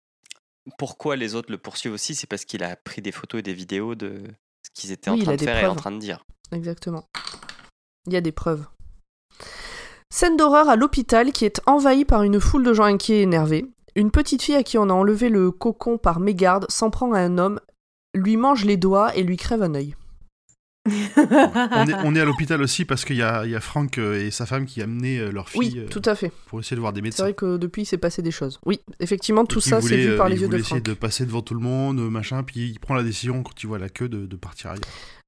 pourquoi 0.77 1.15
les 1.15 1.35
autres 1.35 1.51
le 1.51 1.57
poursuivent 1.57 1.93
aussi 1.93 2.15
C'est 2.15 2.27
parce 2.27 2.45
qu'il 2.45 2.63
a 2.63 2.75
pris 2.75 3.01
des 3.01 3.11
photos 3.11 3.39
et 3.39 3.43
des 3.43 3.53
vidéos 3.53 3.95
de 3.95 4.23
ce 4.63 4.71
qu'ils 4.73 4.91
étaient 4.91 5.11
Oui, 5.11 5.21
en 5.21 5.23
train 5.23 5.35
de 5.35 5.41
faire 5.41 5.63
et 5.63 5.67
en 5.67 5.75
train 5.75 5.91
de 5.91 5.99
dire. 5.99 6.25
Exactement. 6.51 7.05
Il 8.05 8.13
y 8.13 8.17
a 8.17 8.21
des 8.21 8.31
preuves. 8.31 8.65
Scène 10.09 10.37
d'horreur 10.37 10.69
à 10.69 10.75
l'hôpital 10.75 11.31
qui 11.31 11.45
est 11.45 11.61
envahie 11.65 12.05
par 12.05 12.23
une 12.23 12.39
foule 12.39 12.63
de 12.63 12.73
gens 12.73 12.85
inquiets 12.85 13.19
et 13.19 13.21
énervés. 13.23 13.65
Une 13.95 14.11
petite 14.11 14.41
fille 14.41 14.55
à 14.55 14.63
qui 14.63 14.77
on 14.77 14.89
a 14.89 14.93
enlevé 14.93 15.29
le 15.29 15.51
cocon 15.51 15.97
par 15.97 16.19
mégarde 16.19 16.65
s'en 16.69 16.89
prend 16.89 17.13
à 17.13 17.19
un 17.19 17.37
homme, 17.37 17.59
lui 18.13 18.37
mange 18.37 18.63
les 18.63 18.77
doigts 18.77 19.15
et 19.15 19.23
lui 19.23 19.37
crève 19.37 19.63
un 19.63 19.75
œil. 19.75 19.95
On 21.17 21.87
est, 21.87 21.93
on 22.03 22.15
est 22.15 22.19
à 22.21 22.25
l'hôpital 22.25 22.61
aussi 22.61 22.85
parce 22.85 23.05
qu'il 23.05 23.17
y 23.17 23.21
a, 23.21 23.45
il 23.45 23.51
y 23.51 23.55
a 23.55 23.59
Franck 23.61 23.97
euh, 23.97 24.25
et 24.25 24.31
sa 24.31 24.45
femme 24.45 24.65
qui 24.65 24.81
amenaient 24.81 25.19
euh, 25.19 25.31
leur 25.31 25.49
fille 25.49 25.59
Oui, 25.59 25.79
euh, 25.79 25.87
tout 25.87 26.01
à 26.05 26.15
fait. 26.15 26.31
pour 26.47 26.59
essayer 26.59 26.75
de 26.75 26.81
voir 26.81 26.93
des 26.93 26.99
C'est 26.99 27.03
médecins. 27.03 27.23
vrai 27.23 27.33
que 27.33 27.57
depuis, 27.57 27.83
il 27.83 27.85
s'est 27.85 27.97
passé 27.97 28.21
des 28.21 28.31
choses. 28.31 28.59
Oui, 28.65 28.79
effectivement, 28.99 29.45
tout 29.45 29.59
ça, 29.61 29.81
c'est 29.81 29.97
vu 29.97 30.15
par 30.17 30.29
les 30.29 30.35
il 30.35 30.41
yeux 30.41 30.47
de 30.47 30.51
voulait 30.51 30.59
essayer 30.61 30.75
Franck. 30.77 30.83
de 30.83 30.93
passer 30.93 31.25
devant 31.25 31.41
tout 31.41 31.53
le 31.53 31.59
monde, 31.59 31.99
machin, 32.09 32.43
puis 32.43 32.69
il 32.69 32.79
prend 32.79 32.95
la 32.95 33.03
décision 33.03 33.43
quand 33.43 33.61
il 33.61 33.67
voit 33.67 33.79
la 33.79 33.89
queue 33.89 34.09
de, 34.09 34.25
de 34.25 34.35
partir 34.35 34.71
ailleurs. 34.71 34.81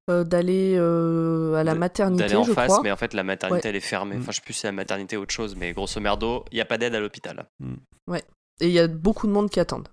Euh, 0.10 0.24
d'aller 0.24 0.74
euh, 0.76 1.54
à 1.54 1.64
la 1.64 1.76
maternité, 1.76 2.24
D'aller 2.24 2.36
en 2.36 2.44
je 2.44 2.52
face, 2.54 2.68
crois. 2.68 2.82
mais 2.84 2.92
en 2.92 2.98
fait, 2.98 3.14
la 3.14 3.24
maternité, 3.24 3.70
elle 3.70 3.76
est 3.76 3.80
fermée. 3.80 4.16
Mm. 4.16 4.22
Enfin, 4.22 4.32
je 4.32 4.38
sais 4.38 4.42
plus 4.44 4.54
si 4.54 4.62
c'est 4.62 4.68
la 4.68 4.72
maternité 4.72 5.18
ou 5.18 5.22
autre 5.22 5.34
chose, 5.34 5.56
mais 5.56 5.72
grosso 5.74 6.00
merdo, 6.02 6.46
il 6.52 6.56
n'y 6.56 6.62
a 6.62 6.66
pas 6.66 6.80
d'aide 6.80 6.96
à 6.96 7.00
l'hôpital. 7.00 7.46
Et 8.62 8.68
il 8.68 8.72
y 8.72 8.80
a 8.80 8.88
beaucoup 8.88 9.28
de 9.28 9.32
monde 9.32 9.50
qui 9.50 9.60
attendent. 9.60 9.88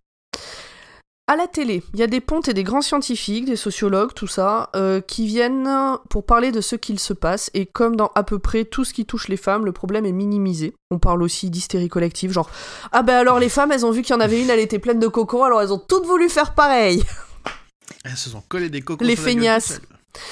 À 1.28 1.34
la 1.34 1.48
télé, 1.48 1.82
il 1.92 1.98
y 1.98 2.04
a 2.04 2.06
des 2.06 2.20
pontes 2.20 2.46
et 2.46 2.54
des 2.54 2.62
grands 2.62 2.82
scientifiques, 2.82 3.46
des 3.46 3.56
sociologues, 3.56 4.14
tout 4.14 4.28
ça, 4.28 4.70
euh, 4.76 5.00
qui 5.00 5.26
viennent 5.26 5.68
pour 6.08 6.24
parler 6.24 6.52
de 6.52 6.60
ce 6.60 6.76
qu'il 6.76 7.00
se 7.00 7.12
passe. 7.12 7.50
Et 7.52 7.66
comme 7.66 7.96
dans 7.96 8.12
à 8.14 8.22
peu 8.22 8.38
près 8.38 8.64
tout 8.64 8.84
ce 8.84 8.94
qui 8.94 9.06
touche 9.06 9.26
les 9.26 9.36
femmes, 9.36 9.64
le 9.64 9.72
problème 9.72 10.06
est 10.06 10.12
minimisé. 10.12 10.72
On 10.92 11.00
parle 11.00 11.24
aussi 11.24 11.50
d'hystérie 11.50 11.88
collective, 11.88 12.30
genre 12.30 12.48
Ah 12.92 13.02
ben 13.02 13.16
alors 13.16 13.40
les 13.40 13.48
femmes, 13.48 13.72
elles 13.72 13.84
ont 13.84 13.90
vu 13.90 14.02
qu'il 14.02 14.14
y 14.14 14.16
en 14.16 14.20
avait 14.20 14.40
une, 14.40 14.50
elle 14.50 14.60
était 14.60 14.78
pleine 14.78 15.00
de 15.00 15.08
cocons, 15.08 15.42
alors 15.42 15.60
elles 15.60 15.72
ont 15.72 15.80
toutes 15.80 16.06
voulu 16.06 16.28
faire 16.28 16.54
pareil. 16.54 17.02
Elles 18.04 18.16
se 18.16 18.30
sont 18.30 18.42
collées 18.48 18.68
des 18.68 18.82
cocos. 18.82 19.04
Les 19.04 19.16
feignasses. 19.16 19.80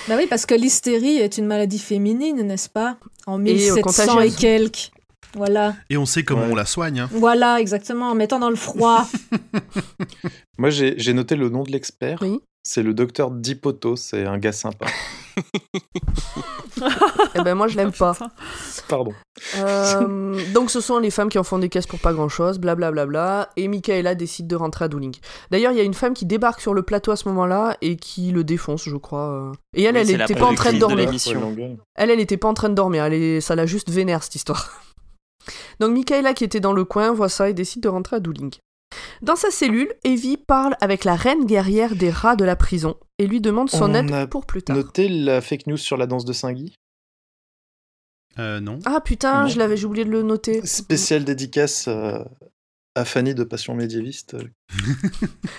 Bah 0.06 0.14
oui, 0.16 0.26
parce 0.28 0.46
que 0.46 0.54
l'hystérie 0.54 1.16
est 1.16 1.38
une 1.38 1.46
maladie 1.46 1.80
féminine, 1.80 2.42
n'est-ce 2.42 2.68
pas? 2.68 2.98
En 3.26 3.44
Et, 3.44 3.70
euh, 3.70 3.74
1700 3.74 4.20
et, 4.20 4.30
quelques. 4.30 4.92
Voilà. 5.36 5.74
Et 5.90 5.96
on 5.96 6.06
sait 6.06 6.22
comment 6.24 6.42
Ouais. 6.46 6.52
on 6.52 6.54
la 6.54 6.64
soigne. 6.66 7.00
hein. 7.00 7.08
Voilà, 7.12 7.60
exactement, 7.60 8.10
en 8.10 8.14
mettant 8.14 8.38
dans 8.38 8.50
le 8.50 8.56
froid. 8.56 9.06
Moi, 10.58 10.70
j'ai 10.70 11.12
noté 11.12 11.36
le 11.36 11.48
nom 11.48 11.62
de 11.64 11.70
l'expert. 11.72 12.18
Oui. 12.22 12.40
C'est 12.66 12.82
le 12.82 12.94
docteur 12.94 13.30
Dipoto, 13.30 13.94
c'est 13.96 14.24
un 14.24 14.38
gars 14.38 14.52
sympa. 14.52 14.86
Eh 17.36 17.42
ben 17.42 17.54
moi 17.54 17.68
je 17.68 17.76
l'aime 17.76 17.92
pas. 17.92 18.16
Pardon. 18.88 19.12
Euh, 19.56 20.40
donc 20.52 20.70
ce 20.70 20.80
sont 20.80 20.98
les 20.98 21.10
femmes 21.10 21.28
qui 21.28 21.38
en 21.38 21.44
font 21.44 21.58
des 21.58 21.68
caisses 21.68 21.86
pour 21.86 21.98
pas 21.98 22.12
grand 22.12 22.28
chose, 22.28 22.58
blablabla. 22.58 23.50
et 23.56 23.68
Michaela 23.68 24.14
décide 24.14 24.46
de 24.46 24.56
rentrer 24.56 24.84
à 24.86 24.88
Dooling. 24.88 25.14
D'ailleurs, 25.50 25.72
il 25.72 25.78
y 25.78 25.80
a 25.80 25.84
une 25.84 25.94
femme 25.94 26.14
qui 26.14 26.26
débarque 26.26 26.60
sur 26.60 26.74
le 26.74 26.82
plateau 26.82 27.10
à 27.12 27.16
ce 27.16 27.28
moment-là 27.28 27.76
et 27.80 27.96
qui 27.96 28.32
le 28.32 28.44
défonce, 28.44 28.84
je 28.88 28.96
crois. 28.96 29.52
Et 29.74 29.84
elle, 29.84 29.94
Oui, 29.96 30.00
elle 30.12 30.20
était 30.22 30.34
pas 30.34 30.46
en 30.46 30.54
train 30.54 30.72
de 30.72 30.78
dormir. 30.78 31.08
Elle, 31.94 32.10
elle 32.10 32.20
était 32.20 32.36
pas 32.36 32.48
en 32.48 32.54
train 32.54 32.68
de 32.68 32.74
dormir. 32.74 33.04
Elle 33.04 33.14
est... 33.14 33.40
Ça 33.40 33.54
l'a 33.54 33.66
juste 33.66 33.90
vénère 33.90 34.22
cette 34.22 34.34
histoire. 34.34 34.70
Donc 35.80 35.92
Michaela, 35.92 36.34
qui 36.34 36.44
était 36.44 36.60
dans 36.60 36.72
le 36.72 36.84
coin, 36.84 37.12
voit 37.12 37.28
ça 37.28 37.48
et 37.48 37.54
décide 37.54 37.82
de 37.82 37.88
rentrer 37.88 38.16
à 38.16 38.20
Dooling. 38.20 38.54
Dans 39.22 39.36
sa 39.36 39.50
cellule, 39.50 39.92
Evie 40.04 40.36
parle 40.36 40.76
avec 40.80 41.04
la 41.04 41.16
reine 41.16 41.46
guerrière 41.46 41.96
des 41.96 42.10
rats 42.10 42.36
de 42.36 42.44
la 42.44 42.54
prison 42.56 42.96
et 43.18 43.26
lui 43.26 43.40
demande 43.40 43.68
son 43.70 43.90
On 43.90 43.94
aide 43.94 44.12
a 44.12 44.26
pour 44.26 44.46
plus 44.46 44.62
tard. 44.62 44.76
Notez 44.76 45.08
la 45.08 45.40
fake 45.40 45.66
news 45.66 45.76
sur 45.76 45.96
la 45.96 46.06
danse 46.06 46.24
de 46.24 46.32
Saint-Guy. 46.32 46.74
Euh, 48.38 48.60
non. 48.60 48.78
Ah 48.84 49.00
putain, 49.00 49.42
Non. 49.42 49.48
je 49.48 49.58
l'avais, 49.58 49.76
j'ai 49.76 49.86
oublié 49.86 50.04
de 50.04 50.10
le 50.10 50.22
noter. 50.22 50.64
Spéciale 50.66 51.24
dédicace 51.24 51.86
euh, 51.88 52.18
à 52.96 53.04
Fanny 53.04 53.34
de 53.34 53.42
Passion 53.44 53.74
médiéviste. 53.74 54.36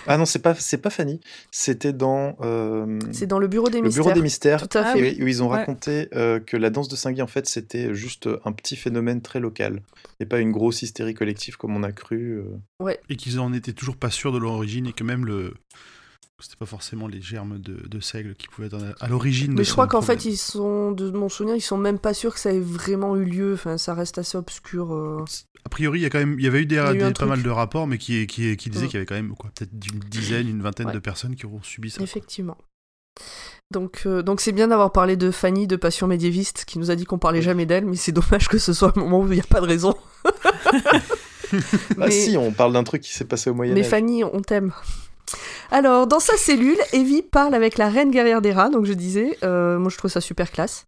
ah 0.08 0.18
non, 0.18 0.26
c'est 0.26 0.40
pas, 0.40 0.56
c'est 0.56 0.78
pas 0.78 0.90
Fanny. 0.90 1.20
C'était 1.52 1.94
dans 1.94 2.38
euh, 2.42 3.00
C'est 3.12 3.28
dans 3.28 3.40
le 3.40 3.48
bureau 3.48 3.70
des 3.70 3.80
le 3.80 3.86
mystères. 3.86 4.04
Bureau 4.04 4.16
des 4.16 4.22
mystères. 4.22 4.68
Tout 4.68 4.78
à 4.78 4.84
Ah 4.86 4.94
fait. 4.94 5.22
Où 5.22 5.28
ils 5.28 5.44
ont 5.44 5.50
Ouais. 5.50 5.58
raconté 5.58 6.08
euh, 6.16 6.40
que 6.40 6.56
la 6.58 6.70
danse 6.70 6.88
de 6.88 6.96
Saint-Guy, 6.96 7.22
en 7.22 7.28
fait, 7.28 7.46
c'était 7.48 7.94
juste 7.94 8.30
un 8.46 8.52
petit 8.52 8.76
phénomène 8.76 9.22
très 9.22 9.40
local. 9.40 9.82
Et 10.20 10.26
pas 10.26 10.40
une 10.40 10.52
grosse 10.52 10.82
hystérie 10.82 11.14
collective 11.14 11.58
comme 11.58 11.76
on 11.76 11.84
a 11.84 11.92
cru. 11.92 12.40
euh. 12.82 12.94
Et 13.10 13.16
qu'ils 13.18 13.40
en 13.40 13.52
étaient 13.54 13.74
toujours 13.74 13.98
pas 13.98 14.10
sûrs 14.10 14.32
de 14.32 14.38
l'origine 14.38 14.88
et 14.88 14.94
que 14.94 15.04
même 15.04 15.26
le. 15.26 15.54
C'était 16.42 16.58
pas 16.58 16.66
forcément 16.66 17.08
les 17.08 17.22
germes 17.22 17.60
de, 17.60 17.88
de 17.88 18.00
seigle 18.02 18.36
qui 18.36 18.48
pouvaient 18.48 18.68
être 18.68 18.78
à 19.00 19.08
l'origine 19.08 19.52
de 19.54 19.58
Mais 19.60 19.64
je 19.64 19.72
crois 19.72 19.88
qu'en 19.88 20.02
fait, 20.02 20.26
ils 20.26 20.36
sont, 20.36 20.92
de 20.92 21.10
mon 21.12 21.30
souvenir, 21.30 21.56
ils 21.56 21.62
sont 21.62 21.78
même 21.78 21.98
pas 21.98 22.14
sûrs 22.14 22.34
que 22.34 22.40
ça 22.42 22.52
ait 22.52 22.60
vraiment 22.60 23.16
eu 23.16 23.24
lieu. 23.24 23.54
Enfin, 23.54 23.78
ça 23.78 23.94
reste 23.94 24.18
assez 24.18 24.38
obscur. 24.38 24.94
euh. 24.94 25.24
A 25.64 25.70
priori, 25.70 26.00
il 26.00 26.04
y, 26.04 26.06
a 26.06 26.10
quand 26.10 26.20
même, 26.20 26.36
il 26.38 26.44
y 26.44 26.48
avait 26.48 26.62
eu, 26.62 26.66
des, 26.66 26.76
Il 26.76 26.78
y 26.78 26.82
a 26.82 26.94
eu 26.94 26.98
des- 26.98 27.04
pas 27.06 27.12
truc. 27.14 27.30
mal 27.30 27.42
de 27.42 27.50
rapports, 27.50 27.88
mais 27.88 27.98
qui, 27.98 28.28
qui, 28.28 28.58
qui 28.58 28.70
disaient 28.70 28.86
qu'il 28.88 28.96
y 28.96 28.98
avait 28.98 29.06
quand 29.06 29.16
même 29.16 29.34
quoi, 29.34 29.50
peut-être 29.56 29.72
une 29.94 30.00
dizaine, 30.00 30.50
une 30.50 30.62
vingtaine 30.62 30.88
Ouais. 30.88 30.94
de 30.94 31.00
personnes 31.00 31.36
qui 31.36 31.46
auront 31.46 31.64
subi 31.64 31.90
ça. 31.90 32.02
Effectivement. 32.04 32.58
Donc, 33.72 34.04
euh, 34.06 34.22
donc 34.22 34.42
c'est 34.42 34.52
bien 34.52 34.68
d'avoir 34.68 34.92
parlé 34.92 35.16
de 35.16 35.32
Fanny 35.32 35.68
de 35.68 35.78
Passion 35.78 36.06
médiéviste 36.06 36.66
qui 36.66 36.80
nous 36.80 36.92
a 36.92 36.96
dit 36.96 37.06
qu'on 37.06 37.18
parlait 37.18 37.42
jamais 37.42 37.66
d'elle, 37.66 37.86
mais 37.86 37.96
c'est 37.96 38.12
dommage 38.12 38.50
que 38.50 38.58
ce 38.58 38.74
soit 38.74 38.92
un 38.96 39.00
moment 39.00 39.22
où 39.22 39.28
il 39.28 39.36
n'y 39.36 39.40
a 39.40 39.44
pas 39.44 39.62
de 39.62 39.68
raison. 39.68 39.96
Ah 41.52 41.60
Mais- 41.98 42.12
si, 42.12 42.36
on 42.38 42.52
parle 42.52 42.74
d'un 42.74 42.84
truc 42.84 43.02
qui 43.04 43.14
s'est 43.14 43.24
passé 43.26 43.50
au 43.50 43.54
Moyen 43.54 43.74
Mais 43.74 43.82
Âge. 43.82 43.90
Fanny, 43.90 44.24
on 44.24 44.42
t'aime. 44.42 44.74
Alors, 45.71 46.07
dans 46.07 46.19
sa 46.19 46.38
cellule, 46.38 46.78
Evie 46.93 47.21
parle 47.21 47.55
avec 47.55 47.78
la 47.78 47.89
reine 47.89 48.11
guerrière 48.11 48.41
des 48.41 48.53
rats, 48.53 48.69
donc 48.69 48.86
je 48.86 48.93
disais, 48.93 49.38
euh, 49.43 49.80
moi 49.80 49.89
je 49.89 49.97
trouve 49.97 50.11
ça 50.11 50.21
super 50.21 50.51
classe. 50.51 50.86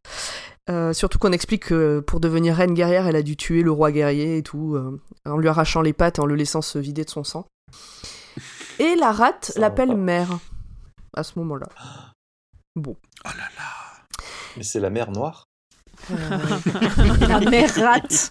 Euh, 0.70 0.92
surtout 0.92 1.18
qu'on 1.18 1.32
explique 1.32 1.68
que 1.68 2.02
pour 2.02 2.20
devenir 2.20 2.56
reine 2.56 2.74
guerrière, 2.74 3.08
elle 3.08 3.16
a 3.16 3.22
dû 3.22 3.38
tuer 3.38 3.64
le 3.64 3.72
roi 3.72 3.92
guerrier 3.92 4.38
et 4.38 4.44
tout, 4.44 4.76
euh, 4.76 5.00
en 5.26 5.38
lui 5.38 5.48
arrachant 5.48 5.82
les 5.82 5.94
pattes 5.94 6.20
et 6.20 6.22
en 6.22 6.26
le 6.26 6.36
laissant 6.36 6.62
se 6.62 6.78
vider 6.78 7.06
de 7.06 7.10
son 7.10 7.24
sang. 7.24 7.48
Et 8.80 8.96
la 8.96 9.12
rate 9.12 9.54
l'appelle 9.56 9.96
mère, 9.96 10.40
à 11.16 11.24
ce 11.24 11.40
moment-là. 11.40 11.68
Oh 12.86 12.96
là 13.26 13.50
là 13.58 14.06
Mais 14.56 14.62
c'est 14.62 14.80
la 14.80 14.92
mer 14.92 15.10
Noire. 15.10 15.46
Euh, 16.12 16.16
La 17.28 17.40
mère 17.40 17.74
rate. 17.76 18.30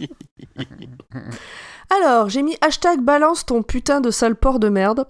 Alors, 1.90 2.28
j'ai 2.28 2.42
mis 2.42 2.56
hashtag 2.60 3.00
balance 3.00 3.46
ton 3.46 3.62
putain 3.62 4.00
de 4.00 4.10
sale 4.10 4.36
porc 4.36 4.58
de 4.58 4.68
merde. 4.68 5.06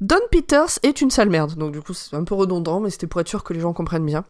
Don 0.00 0.18
Peters 0.30 0.78
est 0.82 1.00
une 1.00 1.10
sale 1.10 1.30
merde, 1.30 1.54
donc 1.54 1.70
du 1.72 1.80
coup 1.80 1.94
c'est 1.94 2.16
un 2.16 2.24
peu 2.24 2.34
redondant, 2.34 2.80
mais 2.80 2.90
c'était 2.90 3.06
pour 3.06 3.20
être 3.20 3.28
sûr 3.28 3.44
que 3.44 3.52
les 3.54 3.60
gens 3.60 3.72
comprennent 3.72 4.04
bien. 4.04 4.24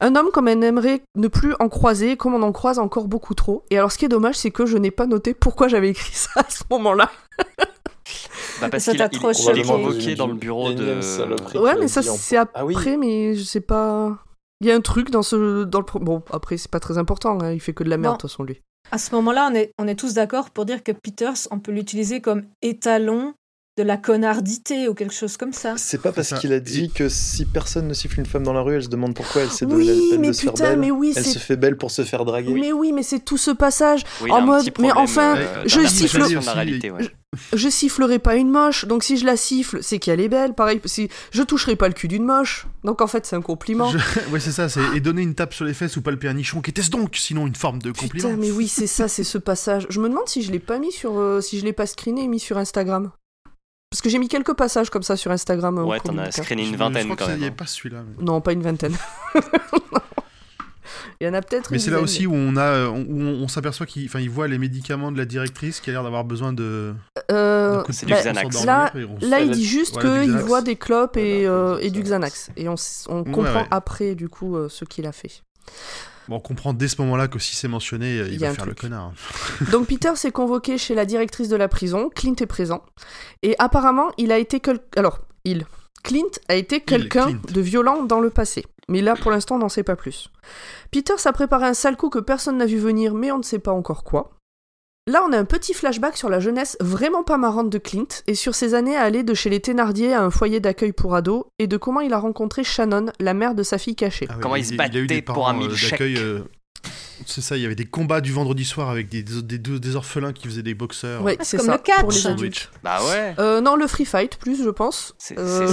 Un 0.00 0.16
homme 0.16 0.30
comme 0.32 0.48
on 0.48 0.62
aimerait 0.62 1.02
ne 1.14 1.28
plus 1.28 1.54
en 1.60 1.68
croiser, 1.68 2.16
comme 2.16 2.34
on 2.34 2.42
en 2.42 2.52
croise 2.52 2.78
encore 2.78 3.06
beaucoup 3.06 3.34
trop. 3.34 3.64
Et 3.70 3.76
alors 3.76 3.92
ce 3.92 3.98
qui 3.98 4.06
est 4.06 4.08
dommage, 4.08 4.36
c'est 4.36 4.50
que 4.50 4.64
je 4.66 4.78
n'ai 4.78 4.90
pas 4.90 5.06
noté 5.06 5.34
pourquoi 5.34 5.68
j'avais 5.68 5.90
écrit 5.90 6.12
ça 6.14 6.40
à 6.40 6.50
ce 6.50 6.64
moment-là. 6.70 7.10
Bah, 8.60 8.68
parce 8.70 8.84
Ça 8.84 8.92
qu'il 8.92 9.02
a- 9.02 9.08
il, 9.10 9.18
trop 9.18 9.32
il 9.32 10.08
est 10.10 10.14
dans 10.14 10.26
le 10.28 10.34
bureau 10.34 10.72
de. 10.72 11.00
saloperie. 11.00 11.58
Ouais, 11.58 11.74
mais 11.80 11.88
ça 11.88 12.02
c'est 12.02 12.36
après, 12.36 12.60
Ah 12.60 12.64
oui. 12.64 12.76
mais 12.98 13.34
je 13.34 13.42
sais 13.42 13.60
pas... 13.60 14.18
Il 14.60 14.68
y 14.68 14.70
a 14.70 14.74
un 14.76 14.80
truc 14.80 15.10
dans 15.10 15.22
ce... 15.22 15.64
Dans 15.64 15.80
le... 15.80 15.86
Bon, 16.00 16.22
après 16.30 16.56
c'est 16.58 16.70
pas 16.70 16.78
très 16.78 16.96
important, 16.98 17.38
hein, 17.40 17.52
il 17.52 17.60
fait 17.60 17.72
que 17.72 17.82
de 17.82 17.90
la 17.90 17.96
merde 17.96 18.16
de 18.16 18.20
toute 18.20 18.30
façon 18.30 18.44
lui. 18.44 18.60
À 18.94 18.98
ce 18.98 19.14
moment-là, 19.14 19.50
on 19.78 19.88
est, 19.88 19.94
tous 19.94 20.12
d'accord 20.12 20.50
pour 20.50 20.66
dire 20.66 20.84
que 20.84 20.92
Peters, 20.92 21.48
on 21.50 21.60
peut 21.60 21.72
l'utiliser 21.72 22.20
comme 22.20 22.44
étalon 22.60 23.32
de 23.78 23.82
la 23.82 23.96
connardité 23.96 24.86
ou 24.88 24.94
quelque 24.94 25.14
chose 25.14 25.38
comme 25.38 25.54
ça. 25.54 25.74
C'est 25.78 26.00
pas 26.02 26.12
parce 26.12 26.34
qu'il 26.34 26.52
a 26.52 26.60
dit 26.60 26.90
que 26.90 27.08
si 27.08 27.46
personne 27.46 27.88
ne 27.88 27.94
siffle 27.94 28.20
une 28.20 28.26
femme 28.26 28.42
dans 28.42 28.52
la 28.52 28.60
rue, 28.60 28.74
elle 28.74 28.82
se 28.82 28.88
demande 28.88 29.14
pourquoi 29.14 29.42
elle 29.42 29.50
s'est 29.50 29.64
donné 29.64 29.84
Oui, 29.84 29.86
la 29.86 30.10
peine 30.10 30.20
mais 30.20 30.28
de 30.28 30.32
se 30.34 30.42
faire 30.42 30.52
putain, 30.52 30.70
belle. 30.70 30.78
mais 30.78 30.90
oui, 30.90 31.14
elle 31.16 31.24
se 31.24 31.38
fait 31.38 31.56
belle 31.56 31.76
pour 31.78 31.90
se 31.90 32.04
faire 32.04 32.26
draguer. 32.26 32.52
Mais 32.52 32.70
oui, 32.72 32.92
mais 32.92 33.02
c'est 33.02 33.20
tout 33.20 33.38
ce 33.38 33.50
passage. 33.50 34.02
Oui, 34.20 34.30
En 34.30 34.42
mode, 34.42 34.68
mais 34.78 34.92
enfin, 34.92 35.36
euh, 35.38 35.62
je 35.64 35.80
siffle- 35.86 36.22
réalité, 36.22 36.90
ouais. 36.90 37.08
je 37.54 37.68
sifflerai 37.70 38.18
pas 38.18 38.36
une 38.36 38.50
moche, 38.50 38.84
donc 38.86 39.04
si 39.04 39.16
je 39.16 39.24
la 39.24 39.38
siffle, 39.38 39.82
c'est 39.82 39.98
qu'elle 39.98 40.20
est 40.20 40.28
belle. 40.28 40.52
Pareil, 40.52 40.78
si 40.84 41.08
je 41.30 41.42
toucherai 41.42 41.74
pas 41.76 41.88
le 41.88 41.94
cul 41.94 42.08
d'une 42.08 42.24
moche, 42.26 42.66
donc 42.84 43.00
en 43.00 43.06
fait 43.06 43.24
c'est 43.24 43.36
un 43.36 43.40
compliment. 43.42 43.88
Je- 43.90 43.98
Ouais, 44.32 44.40
c'est 44.40 44.52
ça, 44.52 44.68
c'est 44.68 44.80
et 44.94 45.00
donner 45.00 45.22
une 45.22 45.34
tape 45.34 45.54
sur 45.54 45.64
les 45.64 45.72
fesses 45.72 45.96
ou 45.96 46.02
palper 46.02 46.28
un 46.28 46.34
nichon, 46.34 46.60
qu'était-ce 46.60 46.90
donc 46.90 47.16
Sinon 47.16 47.46
une 47.46 47.54
forme 47.54 47.80
de 47.80 47.90
compliment? 47.90 48.28
Putain, 48.28 48.38
mais 48.38 48.50
oui, 48.50 48.68
c'est 48.68 48.86
ça, 48.86 49.08
c'est 49.08 49.24
ce 49.24 49.38
passage. 49.38 49.86
Je 49.88 49.98
me 49.98 50.10
demande 50.10 50.28
si 50.28 50.42
je 50.42 50.52
l'ai 50.52 50.58
pas 50.58 50.78
mis 50.78 50.92
sur, 50.92 51.18
euh, 51.18 51.40
si 51.40 51.58
je 51.58 51.64
l'ai 51.64 51.72
pas 51.72 51.86
screené 51.86 52.24
et 52.24 52.28
mis 52.28 52.38
sur 52.40 52.58
Instagram. 52.58 53.10
Parce 53.92 54.00
que 54.00 54.08
j'ai 54.08 54.18
mis 54.18 54.28
quelques 54.28 54.54
passages 54.54 54.88
comme 54.88 55.02
ça 55.02 55.16
sur 55.16 55.30
Instagram. 55.30 55.76
euh, 55.76 55.82
Ouais, 55.84 56.00
t'en 56.00 56.16
as 56.16 56.30
screené 56.32 56.62
une 56.66 56.72
je 56.72 56.78
vingtaine 56.78 57.04
crois 57.04 57.16
quand 57.16 57.26
même. 57.28 57.36
Il 57.36 57.40
n'y 57.40 57.44
hein. 57.44 57.48
avait 57.48 57.56
pas 57.56 57.66
celui-là. 57.66 57.98
mais- 58.18 58.24
Non, 58.24 58.40
pas 58.40 58.52
une 58.54 58.62
vingtaine. 58.62 58.96
Il 61.20 61.26
y 61.26 61.28
en 61.30 61.34
a 61.34 61.42
peut-être. 61.42 61.70
Mais 61.70 61.78
c'est 61.78 61.90
là 61.90 62.00
aussi 62.00 62.26
où 62.26 62.32
on 62.34 62.56
a, 62.56 62.88
où 62.88 62.94
on, 62.96 63.42
on 63.44 63.48
s'aperçoit 63.48 63.86
qu'il, 63.86 64.06
enfin, 64.06 64.18
il 64.18 64.28
voit 64.30 64.48
les 64.48 64.58
médicaments 64.58 65.12
de 65.12 65.18
la 65.18 65.24
directrice 65.24 65.78
qui 65.80 65.90
a 65.90 65.92
l'air 65.92 66.02
d'avoir 66.02 66.24
besoin 66.24 66.52
de, 66.52 66.94
Euh, 67.30 67.76
de 67.78 67.82
pour 67.82 67.90
Xanax. 67.94 68.64
Là- 68.64 68.90
Là, 69.20 69.40
il 69.40 69.50
dit 69.50 69.64
juste 69.64 70.00
qu'il 70.00 70.32
voit 70.38 70.62
des 70.62 70.76
clopes 70.76 71.16
et, 71.16 71.46
Voilà, 71.46 71.52
euh, 71.52 71.78
du 71.78 71.86
et 71.86 71.90
du 71.90 72.02
Xanax. 72.02 72.50
Et 72.56 72.66
on, 72.68 72.72
Ouais, 72.74 73.30
comprend 73.30 73.60
ouais. 73.60 73.66
après, 73.70 74.14
du 74.16 74.28
coup, 74.28 74.56
euh, 74.56 74.68
ce 74.68 74.84
qu'il 74.84 75.06
a 75.06 75.12
fait. 75.12 75.42
Bon, 76.28 76.36
on 76.36 76.40
comprend 76.40 76.72
dès 76.72 76.88
ce 76.88 77.00
moment-là 77.02 77.28
que 77.28 77.38
si 77.38 77.56
c'est 77.56 77.68
mentionné, 77.68 78.18
euh, 78.18 78.28
il, 78.30 78.44
a 78.44 78.48
va 78.48 78.54
faire 78.54 78.66
le 78.66 78.74
connard. 78.74 79.12
Donc 79.72 79.86
Peter 79.88 80.14
s'est 80.14 80.30
convoqué 80.32 80.78
chez 80.78 80.94
la 80.94 81.04
directrice 81.04 81.48
de 81.48 81.56
la 81.56 81.68
prison, 81.68 82.10
Clint 82.14 82.34
est 82.40 82.46
présent, 82.46 82.82
et 83.42 83.56
apparemment 83.58 84.10
il 84.18 84.30
a 84.32 84.38
été 84.38 84.60
quel- 84.60 84.80
alors 84.96 85.18
il 85.44 85.66
Clint 86.04 86.30
a 86.48 86.54
été 86.54 86.80
quelqu'un 86.80 87.40
de 87.52 87.60
violent 87.60 88.02
dans 88.04 88.20
le 88.20 88.30
passé, 88.30 88.64
mais 88.88 89.00
là 89.02 89.14
pour 89.14 89.30
l'instant 89.30 89.56
on 89.56 89.58
n'en 89.58 89.68
sait 89.68 89.82
pas 89.84 89.96
plus. 89.96 90.30
Peter 90.90 91.14
s'est 91.16 91.32
préparé 91.32 91.66
un 91.66 91.74
sale 91.74 91.96
coup 91.96 92.08
que 92.10 92.18
personne 92.18 92.58
n'a 92.58 92.66
vu 92.66 92.78
venir, 92.78 93.14
mais 93.14 93.30
on 93.32 93.38
ne 93.38 93.42
sait 93.42 93.58
pas 93.60 93.72
encore 93.72 94.04
quoi. 94.04 94.30
Là 95.08 95.24
on 95.28 95.32
a 95.32 95.38
un 95.38 95.44
petit 95.44 95.74
flashback 95.74 96.16
sur 96.16 96.28
la 96.28 96.38
jeunesse 96.38 96.76
vraiment 96.80 97.24
pas 97.24 97.36
marrante 97.36 97.68
de 97.70 97.78
Clint 97.78 98.06
et 98.28 98.36
sur 98.36 98.54
ses 98.54 98.74
années 98.74 98.96
à 98.96 99.02
aller 99.02 99.24
de 99.24 99.34
chez 99.34 99.50
les 99.50 99.58
Thénardier 99.58 100.14
à 100.14 100.22
un 100.22 100.30
foyer 100.30 100.60
d'accueil 100.60 100.92
pour 100.92 101.16
ados 101.16 101.44
et 101.58 101.66
de 101.66 101.76
comment 101.76 102.00
il 102.00 102.12
a 102.12 102.18
rencontré 102.18 102.62
Shannon, 102.62 103.06
la 103.18 103.34
mère 103.34 103.56
de 103.56 103.64
sa 103.64 103.78
fille 103.78 103.96
cachée. 103.96 104.26
Ah 104.30 104.34
ouais, 104.36 104.40
Comment 104.42 104.56
il 104.56 104.64
se 104.64 104.70
a 104.70 104.74
eu 104.74 104.76
des 104.76 105.16
battait 105.16 105.22
pour 105.22 105.48
un 105.48 105.56
euh, 105.56 105.58
milkshake. 105.58 105.90
d'accueil, 105.90 106.16
euh, 106.18 106.40
C'est 107.26 107.40
ça, 107.40 107.56
il 107.56 107.62
y 107.64 107.66
avait 107.66 107.74
des 107.74 107.84
combats 107.84 108.20
du 108.20 108.30
vendredi 108.32 108.64
soir 108.64 108.90
avec 108.90 109.08
des, 109.08 109.24
des, 109.24 109.58
des- 109.58 109.80
des 109.80 109.96
orphelins 109.96 110.32
qui 110.32 110.46
faisaient 110.46 110.62
des 110.62 110.74
boxeurs. 110.74 111.20
Ouais, 111.22 111.36
Ah, 111.40 111.42
c'est 111.44 111.56
comme 111.56 111.66
ça 111.66 111.72
le 111.72 111.82
catch. 111.82 112.00
pour 112.00 112.12
les 112.12 112.26
adultes. 112.28 112.70
Bah 112.84 113.00
ouais. 113.04 113.34
Euh, 113.40 113.60
non, 113.60 113.74
le 113.74 113.88
free 113.88 114.04
fight 114.04 114.36
plus 114.36 114.62
je 114.62 114.70
pense. 114.70 115.14
C'est, 115.18 115.36
Euh, 115.36 115.66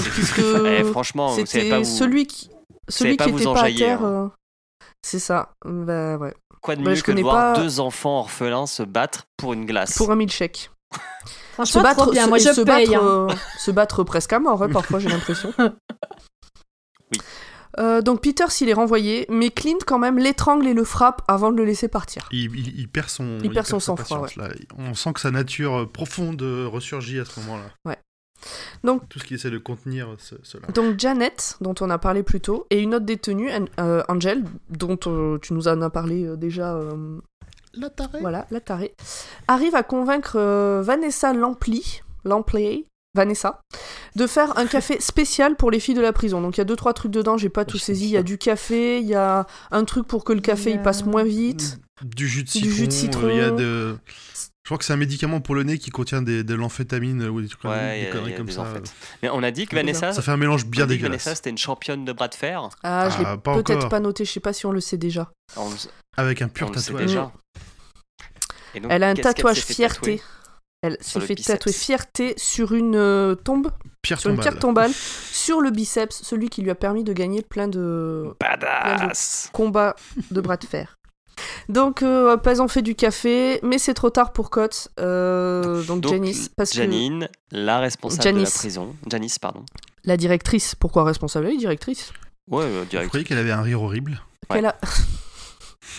Eh, 0.79 0.83
franchement, 0.85 1.35
C'était 1.35 1.83
celui 1.83 2.25
qui, 2.25 2.49
celui 2.87 3.15
pas 3.15 3.25
qui 3.25 3.31
vous 3.31 3.41
était 3.43 3.53
pas 3.53 3.61
à 3.63 3.71
terre. 3.71 4.03
hein. 4.03 4.31
euh, 4.33 4.87
C'est 5.03 5.19
ça. 5.19 5.53
Bah 5.65 6.17
ouais. 6.17 6.33
Quoi 6.61 6.75
de 6.75 6.83
bah, 6.83 6.91
mieux 6.91 6.95
je 6.95 7.03
que 7.03 7.11
de 7.11 7.21
voir 7.21 7.53
pas- 7.55 7.61
deux 7.61 7.79
enfants 7.79 8.19
orphelins 8.19 8.67
se 8.67 8.83
battre 8.83 9.25
pour 9.37 9.53
une 9.53 9.65
glace. 9.65 9.95
Pour 9.97 10.11
un 10.11 10.15
milkshake. 10.15 10.71
Se 11.63 11.77
battre, 11.79 12.03
trop 12.03 12.11
bien. 12.11 12.23
se- 12.25 12.29
Moi, 12.29 12.37
je 12.37 12.53
se 12.53 12.61
paye. 12.61 12.87
battre, 12.87 13.03
hein. 13.03 13.27
euh, 13.31 13.35
se 13.59 13.71
battre 13.71 14.03
presque 14.03 14.31
à 14.33 14.39
mort, 14.39 14.63
hein, 14.63 14.69
parfois 14.69 14.99
j'ai 14.99 15.09
l'impression. 15.09 15.53
Oui. 17.11 17.19
Euh, 17.79 18.01
donc 18.01 18.21
Peter 18.21 18.45
s'il 18.49 18.67
est 18.69 18.73
renvoyé, 18.73 19.25
mais 19.29 19.49
Clint 19.51 19.77
quand 19.85 19.99
même 19.99 20.17
l'étrangle 20.17 20.67
et 20.67 20.73
le 20.73 20.83
frappe 20.83 21.21
avant 21.27 21.51
de 21.51 21.57
le 21.57 21.65
laisser 21.65 21.87
partir. 21.87 22.27
Il, 22.31 22.55
il- 22.55 22.79
il 22.79 22.87
perd 22.89 23.09
son, 23.09 23.39
Il 23.43 23.51
perd 23.51 23.65
son 23.67 23.79
sa 23.79 23.85
sang-froid. 23.87 24.27
On 24.77 24.93
sent 24.95 25.13
que 25.13 25.19
sa 25.19 25.31
nature 25.31 25.79
euh, 25.81 25.85
profonde 25.85 26.41
ressurgit 26.41 27.19
à 27.19 27.25
ce 27.25 27.39
moment-là. 27.41 27.65
Ouais. 27.85 27.97
Donc- 28.83 29.07
Tout 29.09 29.19
ce 29.19 29.23
qui 29.25 29.33
essaie 29.35 29.49
de 29.51 29.57
contenir 29.57 30.09
ce- 30.17 30.35
cela. 30.43 30.67
Donc 30.73 30.99
Janet, 30.99 31.57
dont 31.61 31.75
on 31.81 31.89
a 31.89 31.97
parlé 31.97 32.23
plus 32.23 32.41
tôt, 32.41 32.65
et 32.69 32.79
une 32.79 32.95
autre 32.95 33.05
détenue, 33.05 33.49
euh, 33.79 34.03
Angel, 34.07 34.43
dont 34.69 34.97
euh, 35.07 35.37
tu 35.41 35.53
nous 35.53 35.67
en 35.67 35.81
as 35.81 35.89
parlé 35.89 36.25
euh, 36.25 36.35
déjà 36.35 36.73
euh, 36.75 37.19
La 37.73 37.89
tarée 37.89 38.19
voilà, 38.21 38.47
la 38.51 38.59
tarée, 38.61 38.93
arrive 39.47 39.75
à 39.75 39.83
convaincre 39.83 40.33
euh, 40.37 40.81
Vanessa 40.83 41.33
Lamply, 41.33 42.01
Lampley, 42.25 42.85
Vanessa, 43.15 43.59
de 44.15 44.27
faire 44.27 44.57
un 44.57 44.65
café 44.67 44.99
spécial 45.01 45.55
pour 45.55 45.71
les 45.71 45.79
filles 45.79 45.95
de 45.95 46.01
la 46.01 46.13
prison. 46.13 46.41
Donc 46.41 46.57
il 46.57 46.59
y 46.59 46.61
a 46.61 46.65
deux 46.65 46.75
trois 46.75 46.93
trucs 46.93 47.11
dedans, 47.11 47.37
j'ai 47.37 47.49
pas 47.49 47.65
tout 47.65 47.77
saisi. 47.79 48.05
Il 48.05 48.11
y 48.11 48.17
a 48.17 48.23
du 48.23 48.37
café, 48.37 48.99
il 48.99 49.07
y 49.07 49.15
a 49.15 49.45
un 49.71 49.83
truc 49.83 50.07
pour 50.07 50.23
que 50.23 50.33
le 50.33 50.41
café 50.41 50.69
Il 50.69 50.73
y 50.73 50.75
il 50.75 50.79
a- 50.79 50.83
passe 50.83 51.05
moins 51.05 51.23
vite. 51.23 51.79
Du 52.03 52.27
jus 52.29 52.43
de 52.43 52.49
Du 52.49 52.51
citron. 52.59 52.69
jus 52.71 52.87
de 52.87 52.91
citron. 52.93 53.29
Il 53.29 53.35
y 53.37 53.41
a 53.41 53.51
de... 53.51 53.97
Je 54.69 54.71
crois 54.75 54.77
que 54.77 54.85
c'est 54.85 54.93
un 54.93 54.97
médicament 54.97 55.41
pour 55.41 55.55
le 55.55 55.63
nez 55.63 55.79
qui 55.79 55.89
contient 55.89 56.21
des, 56.21 56.43
de 56.43 56.53
l'amphétamine 56.53 57.23
ou 57.27 57.41
des, 57.41 57.47
trucs 57.47 57.59
comme- 57.63 57.71
Ouais, 57.71 58.03
des 58.05 58.09
conneries 58.11 58.39
des 58.43 58.51
ça. 58.51 58.61
amphètes. 58.61 58.93
Mais 59.23 59.29
on 59.31 59.41
a 59.41 59.49
dit 59.49 59.65
que 59.65 59.75
Vanessa, 59.75 60.13
Ça 60.13 60.21
fait 60.21 60.29
un 60.29 60.37
mélange 60.37 60.63
on 60.63 60.69
bien 60.69 60.83
a 60.83 60.85
dit 60.85 60.93
que 60.93 60.97
dégueulasse. 61.01 61.23
Vanessa 61.23 61.35
c'était 61.37 61.49
une 61.49 61.57
championne 61.57 62.05
de 62.05 62.13
bras 62.13 62.27
de 62.27 62.35
fer. 62.35 62.69
Ah, 62.83 63.09
je 63.09 63.17
l'ai 63.17 63.23
Ah, 63.25 63.37
peut-être 63.37 63.89
pas 63.89 63.99
noté, 63.99 64.25
je 64.25 64.31
sais 64.31 64.39
pas 64.39 64.53
si 64.53 64.67
on 64.67 64.71
le 64.71 64.79
sait 64.79 64.97
déjà. 64.97 65.31
On, 65.57 65.71
Avec 66.17 66.43
un 66.43 66.45
on 66.45 66.49
pur 66.49 66.69
le 66.69 66.77
sait 66.77 66.91
tatouage. 66.91 67.07
déjà. 67.07 67.31
Et 68.75 68.79
donc, 68.79 68.91
Elle 68.91 69.01
a 69.01 69.09
un 69.09 69.15
tatouage 69.15 69.61
fierté. 69.61 70.21
Elle 70.83 70.97
Sur 71.01 71.19
s'est 71.21 71.27
fait 71.29 71.33
biceps. 71.33 71.57
tatouer 71.57 71.73
fierté 71.73 72.33
sur 72.37 72.71
une 72.73 72.95
euh, 72.95 73.33
tombe, 73.33 73.71
Pierre 74.03 74.19
sur 74.19 74.29
une 74.29 74.35
tombale. 74.35 74.51
pierre 74.51 74.59
tombale, 74.61 74.91
sur 74.93 75.61
le 75.61 75.71
biceps, 75.71 76.21
celui 76.21 76.49
qui 76.49 76.61
lui 76.61 76.69
a 76.69 76.75
permis 76.75 77.03
de 77.03 77.11
gagner 77.11 77.41
plein 77.41 77.67
de 77.67 78.35
Badass 78.39 79.49
combats 79.51 79.95
de 80.29 80.39
bras 80.41 80.57
de 80.57 80.65
fer. 80.67 80.95
Donc, 81.69 82.01
euh, 82.03 82.37
pas 82.37 82.61
en 82.61 82.67
fait 82.67 82.81
du 82.81 82.95
café, 82.95 83.59
mais 83.63 83.77
c'est 83.77 83.93
trop 83.93 84.09
tard 84.09 84.31
pour 84.33 84.49
Cotte. 84.49 84.89
euh, 84.99 85.83
donc, 85.83 86.01
Donc, 86.01 86.13
Janice, 86.13 86.49
parce 86.55 86.71
que 86.71 86.77
Janine, 86.77 87.27
la 87.51 87.79
responsable 87.79 88.19
de 88.23 88.23
Janice. 88.29 88.53
la 88.55 88.59
prison. 88.59 88.95
Janice, 89.09 89.39
pardon. 89.39 89.63
la 90.05 90.17
directrice, 90.17 90.75
pourquoi 90.75 91.03
responsable? 91.03 91.47
Elle 91.47 91.53
est 91.53 91.57
directrice. 91.57 92.11
Ouais, 92.49 92.63
euh, 92.65 92.79
Vous 92.81 92.85
direct. 92.89 93.09
croyez 93.09 93.25
qu'elle 93.25 93.37
avait 93.37 93.51
un 93.51 93.61
rire 93.61 93.81
horrible? 93.83 94.21
Ouais. 94.49 94.55
Qu'elle 94.57 94.65
a- 94.65 94.75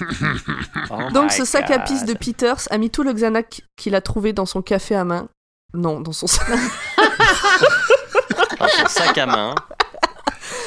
Oh 0.91 1.11
Donc, 1.13 1.31
ce 1.33 1.45
sac 1.45 1.71
à 1.71 1.79
pisse 1.81 2.05
de. 2.05 2.15
Peters 2.15 2.67
a 2.71 2.79
mis 2.79 2.91
tout 2.91 3.03
le 3.03 3.13
Xanax 3.13 3.61
qu'il 3.77 3.95
a 3.95 4.01
trouvé 4.01 4.33
dans 4.33 4.47
son 4.47 4.63
café 4.63 4.95
à 4.95 5.05
main. 5.05 5.29
Non, 5.75 6.01
dans 6.01 6.13
son 6.13 6.27
sac. 6.27 6.49
dans 8.59 8.69
son 8.69 8.89
sac 8.89 9.19
à 9.19 9.27
main. 9.27 9.55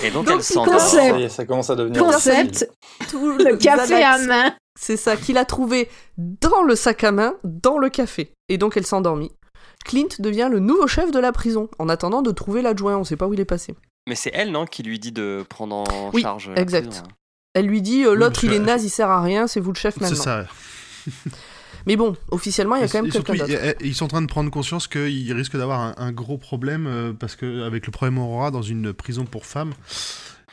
Et 0.03 0.11
donc, 0.11 0.25
Donc, 0.27 0.41
elle 0.47 0.55
commence- 0.55 0.91
Ça 0.91 1.09
y 1.17 1.23
est, 1.23 1.29
ça 1.29 1.45
commence 1.45 1.69
à 1.69 1.75
devenir. 1.75 2.01
Concept, 2.03 2.69
tout 3.09 3.37
le 3.37 3.57
café 3.57 4.03
à 4.03 4.17
main. 4.19 4.53
C'est 4.79 4.97
ça 4.97 5.15
qu'il 5.17 5.37
a 5.37 5.45
trouvé 5.45 5.89
dans 6.17 6.63
le 6.63 6.75
sac 6.75 7.03
à 7.03 7.11
main, 7.11 7.35
dans 7.43 7.77
le 7.77 7.89
café. 7.89 8.31
Et 8.49 8.57
donc 8.57 8.75
elle 8.77 8.85
s'endormit. 8.85 9.31
Clint 9.85 10.07
devient 10.19 10.49
le 10.51 10.59
nouveau 10.59 10.87
chef 10.87 11.11
de 11.11 11.19
la 11.19 11.31
prison, 11.31 11.69
en 11.77 11.89
attendant 11.89 12.21
de 12.21 12.31
trouver 12.31 12.61
l'adjoint, 12.61 12.97
on 12.97 13.03
sait 13.03 13.17
pas 13.17 13.27
où 13.27 13.33
il 13.33 13.39
est 13.39 13.45
passé. 13.45 13.75
Mais 14.07 14.15
c'est 14.15 14.31
elle, 14.33 14.51
non, 14.51 14.65
qui 14.65 14.83
lui 14.83 14.99
dit 14.99 15.11
de 15.11 15.45
prendre 15.47 15.75
en 15.75 16.11
Oui, 16.13 16.21
charge. 16.21 16.49
la 16.49 16.61
exact. 16.61 16.87
prison. 16.87 17.03
Elle 17.53 17.67
lui 17.67 17.81
dit 17.81 18.03
euh, 18.05 18.15
l'autre 18.15 18.39
Oui, 18.43 18.49
il 18.49 18.55
est 18.55 18.59
naze, 18.59 18.83
il 18.83 18.89
sert 18.89 19.09
à 19.09 19.21
rien, 19.21 19.45
c'est 19.47 19.59
vous 19.59 19.71
le 19.71 19.77
chef 19.77 19.95
C'est 19.95 20.01
maintenant. 20.01 20.23
ça. 20.23 20.45
Mais 21.85 21.97
bon, 21.97 22.15
officiellement 22.31 22.75
il 22.77 22.81
y 22.81 22.85
a 22.85 22.87
quand 22.87 23.01
même 23.01 23.11
quelqu'un 23.11 23.33
d'autre. 23.33 23.51
ils, 23.81 23.87
ils 23.87 23.93
sont 23.95 24.05
en 24.05 24.07
train 24.07 24.21
de 24.21 24.27
prendre 24.27 24.49
conscience 24.49 24.87
qu'ils 24.87 25.33
risquent 25.33 25.57
d'avoir 25.57 25.81
un, 25.81 25.93
un 25.97 26.11
gros 26.13 26.37
problème 26.37 26.87
euh, 26.87 27.11
parce 27.13 27.35
que 27.35 27.63
avec 27.63 27.85
le 27.85 27.91
problème 27.91 28.17
Aurora 28.19 28.51
dans 28.51 28.61
une 28.61 28.93
prison 28.93 29.25
pour 29.25 29.45
femmes, 29.45 29.73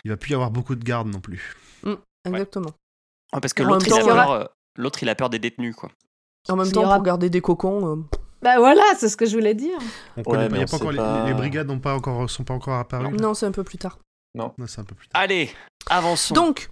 il 0.05 0.11
va 0.11 0.16
plus 0.16 0.33
y 0.33 0.35
avoir 0.35 0.51
beaucoup 0.51 0.75
de 0.75 0.83
gardes 0.85 1.07
non 1.09 1.21
plus. 1.21 1.55
Exactement. 2.27 2.66
Ouais, 2.66 2.73
parce 3.41 3.53
que 3.53 3.62
l'autre, 3.62 3.87
il, 3.87 3.93
a 3.93 4.03
peur, 4.05 4.31
euh, 4.33 4.45
l'autre, 4.76 5.03
il 5.03 5.09
a 5.09 5.14
peur 5.14 5.31
des 5.31 5.39
détenus, 5.39 5.74
quoi. 5.76 5.91
En 6.49 6.57
même 6.57 6.70
temps, 6.72 6.83
aura- 6.85 6.97
pour 6.97 7.05
garder 7.05 7.31
des 7.31 7.41
cocons, 7.41 7.87
euh, 7.93 7.97
Bah 8.43 8.59
voilà, 8.59 8.83
c'est 8.99 9.09
ce 9.11 9.16
que 9.16 9.26
je 9.26 9.35
voulais 9.37 9.55
dire. 9.55 9.78
On 10.16 10.20
Ouais, 10.20 10.24
connaît 10.24 10.49
pas, 10.49 10.53
mais 10.55 10.59
y 10.59 10.62
a 10.62 10.64
on 10.64 10.64
pas 10.64 10.68
sait 10.68 10.74
encore 10.76 10.93
les- 10.93 10.97
pas. 10.99 11.22
Les, 11.24 11.28
les 11.31 11.35
brigades 11.35 11.66
n'ont 11.68 11.78
pas 11.78 11.95
encore, 11.95 12.28
sont 12.31 12.45
pas 12.45 12.55
encore 12.55 12.74
apparues. 12.78 13.12
non, 13.16 13.35
c'est 13.35 13.47
un 13.47 13.53
peu 13.53 13.62
plus 13.64 13.78
tard. 13.78 13.99
Non, 14.35 14.55
c'est 14.66 14.81
un 14.81 14.85
peu 14.85 14.95
plus 14.95 15.09
tard. 15.09 15.20
Allez, 15.20 15.51
avançons. 15.89 16.35
Donc, 16.35 16.70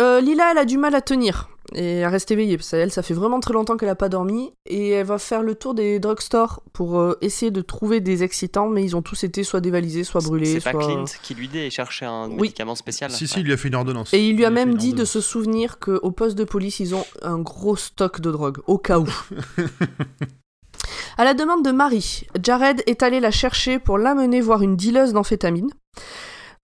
euh, 0.00 0.20
Lila, 0.20 0.52
elle 0.52 0.58
a 0.58 0.64
du 0.64 0.78
mal 0.78 0.94
à 0.94 1.00
tenir 1.00 1.48
et 1.74 2.02
à 2.02 2.08
rester 2.08 2.34
éveillée. 2.34 2.56
Parce 2.56 2.70
qu'elle, 2.70 2.90
ça 2.90 3.02
fait 3.02 3.14
vraiment 3.14 3.38
très 3.38 3.52
longtemps 3.54 3.76
qu'elle 3.76 3.90
a 3.90 3.94
pas 3.94 4.08
dormi. 4.08 4.52
Et 4.66 4.90
elle 4.90 5.06
va 5.06 5.18
faire 5.18 5.42
le 5.42 5.54
tour 5.54 5.74
des 5.74 6.00
drugstores 6.00 6.62
pour 6.72 6.98
euh, 6.98 7.16
essayer 7.20 7.50
de 7.52 7.60
trouver 7.60 8.00
des 8.00 8.22
excitants, 8.24 8.68
mais 8.68 8.82
ils 8.82 8.96
ont 8.96 9.02
tous 9.02 9.22
été 9.24 9.44
soit 9.44 9.60
dévalisés, 9.60 10.02
soit 10.02 10.22
brûlés. 10.22 10.58
c'est 10.60 10.72
pas. 10.72 10.78
Clint 10.78 11.04
qui 11.22 11.34
lui 11.34 11.48
dit 11.48 11.70
chercher 11.70 12.06
un 12.06 12.28
Oui. 12.30 12.36
médicament 12.42 12.74
spécial 12.74 13.10
Si, 13.10 13.28
si, 13.28 13.34
Ouais. 13.34 13.40
il 13.42 13.46
lui 13.46 13.52
a 13.52 13.56
fait 13.56 13.68
une 13.68 13.74
ordonnance. 13.76 14.12
Et 14.14 14.26
il 14.28 14.36
lui 14.36 14.44
a 14.44 14.50
même 14.50 14.74
dit 14.74 14.94
de 14.94 15.04
se 15.04 15.20
souvenir 15.20 15.78
qu'au 15.78 16.10
poste 16.10 16.36
de 16.36 16.44
police, 16.44 16.80
ils 16.80 16.94
ont 16.94 17.04
un 17.22 17.38
gros 17.38 17.76
stock 17.76 18.20
de 18.20 18.32
drogue, 18.32 18.58
au 18.66 18.78
cas 18.78 18.98
où. 18.98 19.06
à 21.18 21.24
la 21.24 21.34
demande 21.34 21.64
de 21.64 21.70
Marie, 21.70 22.26
Jared 22.42 22.82
est 22.86 23.02
allé 23.02 23.20
la 23.20 23.30
chercher 23.30 23.78
pour 23.78 23.98
l'amener 23.98 24.40
voir 24.40 24.62
une 24.62 24.76
dealeuse 24.76 25.12
d'amphétamine. 25.12 25.70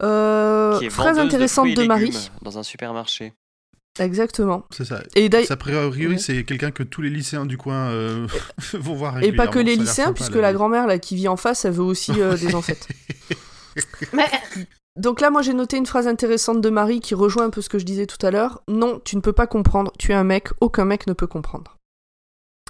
Euh, 0.02 0.78
Qui 0.78 0.86
est 0.86 0.90
phrase 0.90 1.16
vendeuse 1.16 1.26
intéressante 1.34 1.64
fruits 1.66 1.72
et 1.72 1.76
de, 1.76 1.84
Marie. 1.84 2.04
légumes 2.06 2.20
Dans 2.42 2.58
un 2.58 2.62
supermarché. 2.62 3.32
Exactement. 3.98 4.64
C'est 4.70 4.84
ça. 4.84 5.02
Et, 5.14 5.28
d'ailleurs- 5.30 5.48
Ça, 5.48 5.54
a 5.54 5.56
priori, 5.56 6.06
Ouais. 6.06 6.18
c'est 6.18 6.44
quelqu'un 6.44 6.70
que 6.70 6.82
tous 6.82 7.00
les 7.00 7.08
lycéens 7.08 7.46
du 7.46 7.56
coin 7.56 7.88
euh, 7.88 8.26
vont 8.74 8.94
voir 8.94 9.22
et 9.22 9.32
pas 9.32 9.46
que 9.46 9.58
les 9.58 9.74
lycéens, 9.76 10.06
sympa, 10.06 10.12
puisque 10.12 10.34
la 10.34 10.52
grand-mère 10.52 10.86
là, 10.86 10.98
qui 10.98 11.16
vit 11.16 11.28
en 11.28 11.36
face, 11.36 11.64
elle 11.64 11.72
veut 11.72 11.82
aussi 11.82 12.12
euh, 12.20 12.36
des. 12.36 12.48
Mais 14.12 14.26
Donc 14.96 15.20
là, 15.22 15.30
moi, 15.30 15.40
j'ai 15.40 15.54
noté 15.54 15.78
une 15.78 15.86
phrase 15.86 16.06
intéressante 16.06 16.60
de 16.60 16.68
Marie 16.68 17.00
qui 17.00 17.14
rejoint 17.14 17.44
un 17.46 17.50
peu 17.50 17.62
ce 17.62 17.70
que 17.70 17.78
je 17.78 17.84
disais 17.86 18.06
tout 18.06 18.24
à 18.26 18.30
l'heure. 18.30 18.62
Non, 18.68 19.00
tu 19.04 19.16
ne 19.16 19.22
peux 19.22 19.32
pas 19.32 19.46
comprendre. 19.46 19.92
Tu 19.98 20.12
es 20.12 20.14
un 20.14 20.24
mec, 20.24 20.48
aucun 20.60 20.84
mec 20.84 21.06
ne 21.06 21.12
peut 21.14 21.26
comprendre. 21.26 21.76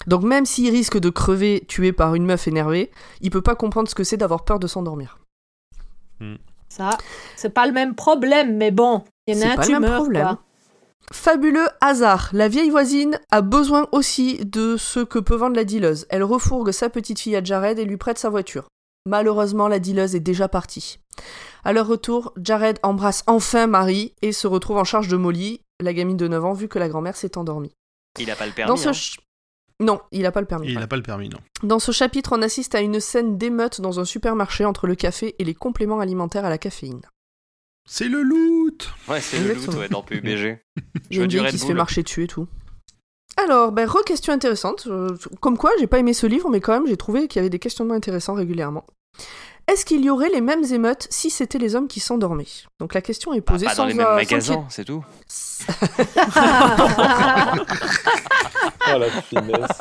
Donc 0.06 0.22
même 0.22 0.46
s'il 0.46 0.70
risque 0.70 0.98
de 0.98 1.10
crever 1.10 1.64
tué 1.66 1.92
par 1.92 2.14
une 2.14 2.24
meuf 2.26 2.46
énervée, 2.46 2.92
il 3.20 3.30
peut 3.30 3.42
pas 3.42 3.56
comprendre 3.56 3.88
ce 3.88 3.96
que 3.96 4.04
c'est 4.04 4.16
d'avoir 4.16 4.44
peur 4.44 4.60
de 4.60 4.68
s'endormir. 4.68 5.18
Ça, 6.76 6.90
c'est 7.36 7.50
pas 7.50 7.66
le 7.66 7.72
même 7.72 7.94
problème, 7.94 8.56
mais 8.56 8.70
bon, 8.70 9.02
il 9.26 9.34
y 9.34 9.38
en 9.38 9.40
C'est 9.40 9.46
a 9.46 9.52
un 9.52 9.56
pas 9.56 9.66
le 9.66 9.72
même 9.72 9.82
meurs, 9.82 9.96
problème. 10.02 10.22
quoi. 10.26 10.38
Fabuleux 11.12 11.68
hasard, 11.80 12.30
la 12.32 12.48
vieille 12.48 12.70
voisine 12.70 13.20
a 13.30 13.40
besoin 13.40 13.86
aussi 13.92 14.44
de 14.44 14.76
ce 14.76 15.00
que 15.00 15.18
peut 15.20 15.36
vendre 15.36 15.54
la 15.56 15.64
dealeuse. 15.64 16.06
Elle 16.10 16.24
refourgue 16.24 16.72
sa 16.72 16.90
petite 16.90 17.20
fille 17.20 17.36
à 17.36 17.44
Jared 17.44 17.78
et 17.78 17.84
lui 17.84 17.96
prête 17.96 18.18
sa 18.18 18.28
voiture. 18.28 18.66
Malheureusement, 19.08 19.68
la 19.68 19.78
dealeuse 19.78 20.16
est 20.16 20.20
déjà 20.20 20.48
partie. 20.48 20.98
À 21.64 21.72
leur 21.72 21.86
retour, 21.86 22.32
Jared 22.36 22.78
embrasse 22.82 23.22
enfin 23.28 23.68
Marie 23.68 24.14
et 24.20 24.32
se 24.32 24.48
retrouve 24.48 24.78
en 24.78 24.84
charge 24.84 25.06
de 25.08 25.16
Molly, 25.16 25.60
la 25.80 25.92
gamine 25.94 26.16
de 26.16 26.26
9 26.26 26.44
ans, 26.44 26.52
vu 26.54 26.66
que 26.66 26.80
la 26.80 26.88
grand-mère 26.88 27.16
s'est 27.16 27.38
endormie. 27.38 27.72
Il 28.18 28.30
a 28.30 28.34
pas 28.36 28.46
le 28.46 28.52
permis. 28.52 28.68
Dans 28.68 28.76
ce 28.76 28.88
hein. 28.88 28.92
Non, 29.80 30.00
il 30.10 30.24
a 30.24 30.32
pas 30.32 30.40
le 30.40 30.46
permis. 30.46 30.68
Il 30.68 30.78
n'a 30.78 30.86
pas 30.86 30.96
le 30.96 31.02
permis, 31.02 31.28
non. 31.28 31.38
Dans 31.62 31.78
ce 31.78 31.92
chapitre, 31.92 32.30
on 32.32 32.42
assiste 32.42 32.74
à 32.74 32.80
une 32.80 32.98
scène 32.98 33.36
d'émeute 33.36 33.80
dans 33.80 34.00
un 34.00 34.04
supermarché 34.04 34.64
entre 34.64 34.86
le 34.86 34.94
café 34.94 35.34
et 35.38 35.44
les 35.44 35.54
compléments 35.54 36.00
alimentaires 36.00 36.44
à 36.44 36.50
la 36.50 36.58
caféine. 36.58 37.02
C'est 37.88 38.08
le 38.08 38.22
loot 38.22 38.90
Ouais, 39.08 39.20
c'est 39.20 39.38
le 39.38 39.54
loot 39.54 39.74
ouais, 39.74 39.88
dans 39.88 40.02
PUBG. 40.02 40.58
Je 41.10 41.22
une 41.22 41.28
qui 41.28 41.58
se 41.58 41.66
fait 41.66 41.74
marcher 41.74 42.02
dessus 42.02 42.24
et 42.24 42.26
tout. 42.26 42.48
Alors, 43.36 43.70
ben, 43.70 43.86
re-question 43.86 44.32
intéressante. 44.32 44.86
Euh, 44.86 45.14
comme 45.40 45.58
quoi, 45.58 45.70
j'ai 45.78 45.86
pas 45.86 45.98
aimé 45.98 46.14
ce 46.14 46.26
livre, 46.26 46.48
mais 46.48 46.60
quand 46.60 46.72
même, 46.72 46.86
j'ai 46.86 46.96
trouvé 46.96 47.28
qu'il 47.28 47.38
y 47.38 47.40
avait 47.40 47.50
des 47.50 47.58
questionnements 47.58 47.94
intéressants 47.94 48.34
régulièrement. 48.34 48.86
Est-ce 49.68 49.84
qu'il 49.84 50.04
y 50.04 50.10
aurait 50.10 50.28
les 50.28 50.40
mêmes 50.40 50.64
émeutes 50.64 51.08
si 51.10 51.28
c'était 51.28 51.58
les 51.58 51.74
hommes 51.74 51.88
qui 51.88 52.00
s'endormaient? 52.00 52.46
Donc 52.78 52.94
la 52.94 53.02
question 53.02 53.32
est 53.32 53.40
Bah, 53.40 53.52
posée 53.52 53.66
pas 53.66 53.74
sans 53.74 53.82
dans 53.82 53.88
les 53.88 53.94
mêmes 53.94 54.06
euh, 54.06 54.16
magasins, 54.16 54.64
c'est 54.68 54.84
tout. 54.84 55.04
Oh 58.88 58.98
la 58.98 59.10
finesse. 59.22 59.78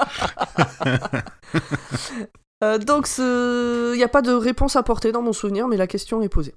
Euh, 2.64 2.78
donc, 2.78 3.10
il 3.18 3.98
n'y 3.98 4.04
a 4.04 4.08
pas 4.08 4.22
de 4.22 4.32
réponse 4.32 4.78
apportée 4.78 5.12
dans 5.12 5.22
mon 5.22 5.34
souvenir, 5.34 5.68
mais 5.68 5.76
la 5.76 5.88
question 5.88 6.22
est 6.22 6.30
posée. 6.30 6.56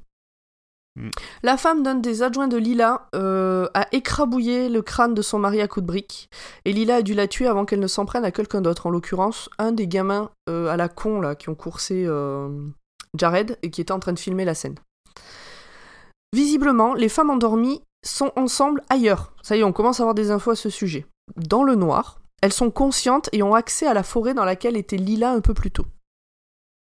Mm. 0.99 1.11
La 1.43 1.57
femme 1.57 1.83
d'un 1.83 1.95
des 1.95 2.23
adjoints 2.23 2.49
de 2.49 2.57
Lila 2.57 3.09
euh, 3.15 3.69
a 3.75 3.87
écrabouillé 3.93 4.69
le 4.69 4.83
crâne 4.83 5.15
de 5.15 5.23
son 5.23 5.39
mari 5.39 5.61
à 5.61 5.69
coups 5.69 5.85
de 5.85 5.87
briques, 5.87 6.31
et 6.65 6.73
Lila 6.73 6.97
a 6.97 7.03
dû 7.03 7.15
la 7.15 7.29
tuer 7.29 7.47
avant 7.47 7.65
qu'elle 7.65 7.81
ne 7.81 7.87
s'en 7.87 8.05
prenne 8.05 8.25
à 8.25 8.31
quelqu'un 8.31 8.61
d'autre, 8.61 8.87
en 8.87 8.91
l'occurrence 8.91 9.49
un 9.59 9.73
des 9.73 9.87
gamins 9.87 10.31
euh, 10.49 10.69
à 10.69 10.77
la 10.77 10.89
con 10.89 11.21
là, 11.21 11.35
qui 11.35 11.49
ont 11.49 11.55
coursé 11.55 12.05
euh, 12.07 12.49
Jared 13.15 13.59
et 13.63 13.71
qui 13.71 13.81
était 13.81 13.93
en 13.93 14.01
train 14.01 14.13
de 14.13 14.19
filmer 14.19 14.45
la 14.45 14.55
scène. 14.55 14.77
Visiblement, 16.35 16.95
les 16.95 17.09
femmes 17.09 17.31
endormies 17.31 17.81
sont 18.05 18.33
ensemble 18.37 18.83
ailleurs. 18.89 19.33
Ça 19.43 19.57
y 19.57 19.61
est, 19.61 19.65
on 19.65 19.73
commence 19.73 20.01
à 20.01 20.03
avoir 20.03 20.15
des 20.15 20.31
infos 20.31 20.51
à 20.51 20.57
ce 20.57 20.71
sujet. 20.71 21.07
Dans 21.37 21.63
le 21.63 21.75
noir, 21.75 22.21
elles 22.43 22.53
sont 22.53 22.71
conscientes 22.71 23.29
et 23.33 23.43
ont 23.43 23.55
accès 23.55 23.87
à 23.87 23.95
la 23.95 24.03
forêt 24.03 24.35
dans 24.35 24.45
laquelle 24.45 24.77
était 24.77 24.97
Lila 24.97 25.33
un 25.33 25.41
peu 25.41 25.55
plus 25.55 25.71
tôt. 25.71 25.87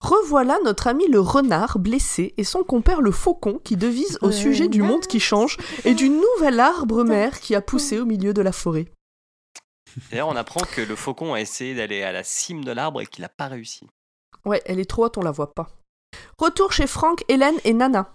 Revoilà 0.00 0.58
notre 0.64 0.86
ami 0.86 1.08
le 1.08 1.18
renard 1.18 1.80
blessé 1.80 2.32
et 2.36 2.44
son 2.44 2.62
compère 2.62 3.00
le 3.00 3.10
faucon 3.10 3.60
qui 3.64 3.76
devisent 3.76 4.18
au 4.22 4.30
sujet 4.30 4.68
du 4.68 4.80
monde 4.80 5.06
qui 5.06 5.18
change 5.18 5.56
et 5.84 5.94
du 5.94 6.08
nouvel 6.08 6.60
arbre 6.60 7.02
mère 7.02 7.40
qui 7.40 7.56
a 7.56 7.60
poussé 7.60 7.98
au 7.98 8.04
milieu 8.04 8.32
de 8.32 8.42
la 8.42 8.52
forêt. 8.52 8.86
D'ailleurs, 10.10 10.28
on 10.28 10.36
apprend 10.36 10.60
que 10.60 10.82
le 10.82 10.94
faucon 10.94 11.34
a 11.34 11.40
essayé 11.40 11.74
d'aller 11.74 12.02
à 12.02 12.12
la 12.12 12.22
cime 12.22 12.64
de 12.64 12.70
l'arbre 12.70 13.00
et 13.00 13.06
qu'il 13.06 13.22
n'a 13.22 13.28
pas 13.28 13.48
réussi. 13.48 13.88
Ouais, 14.44 14.62
elle 14.66 14.78
est 14.78 14.88
trop 14.88 15.06
haute, 15.06 15.18
on 15.18 15.22
la 15.22 15.32
voit 15.32 15.52
pas. 15.52 15.68
Retour 16.38 16.72
chez 16.72 16.86
Franck, 16.86 17.24
Hélène 17.28 17.56
et 17.64 17.72
Nana. 17.72 18.12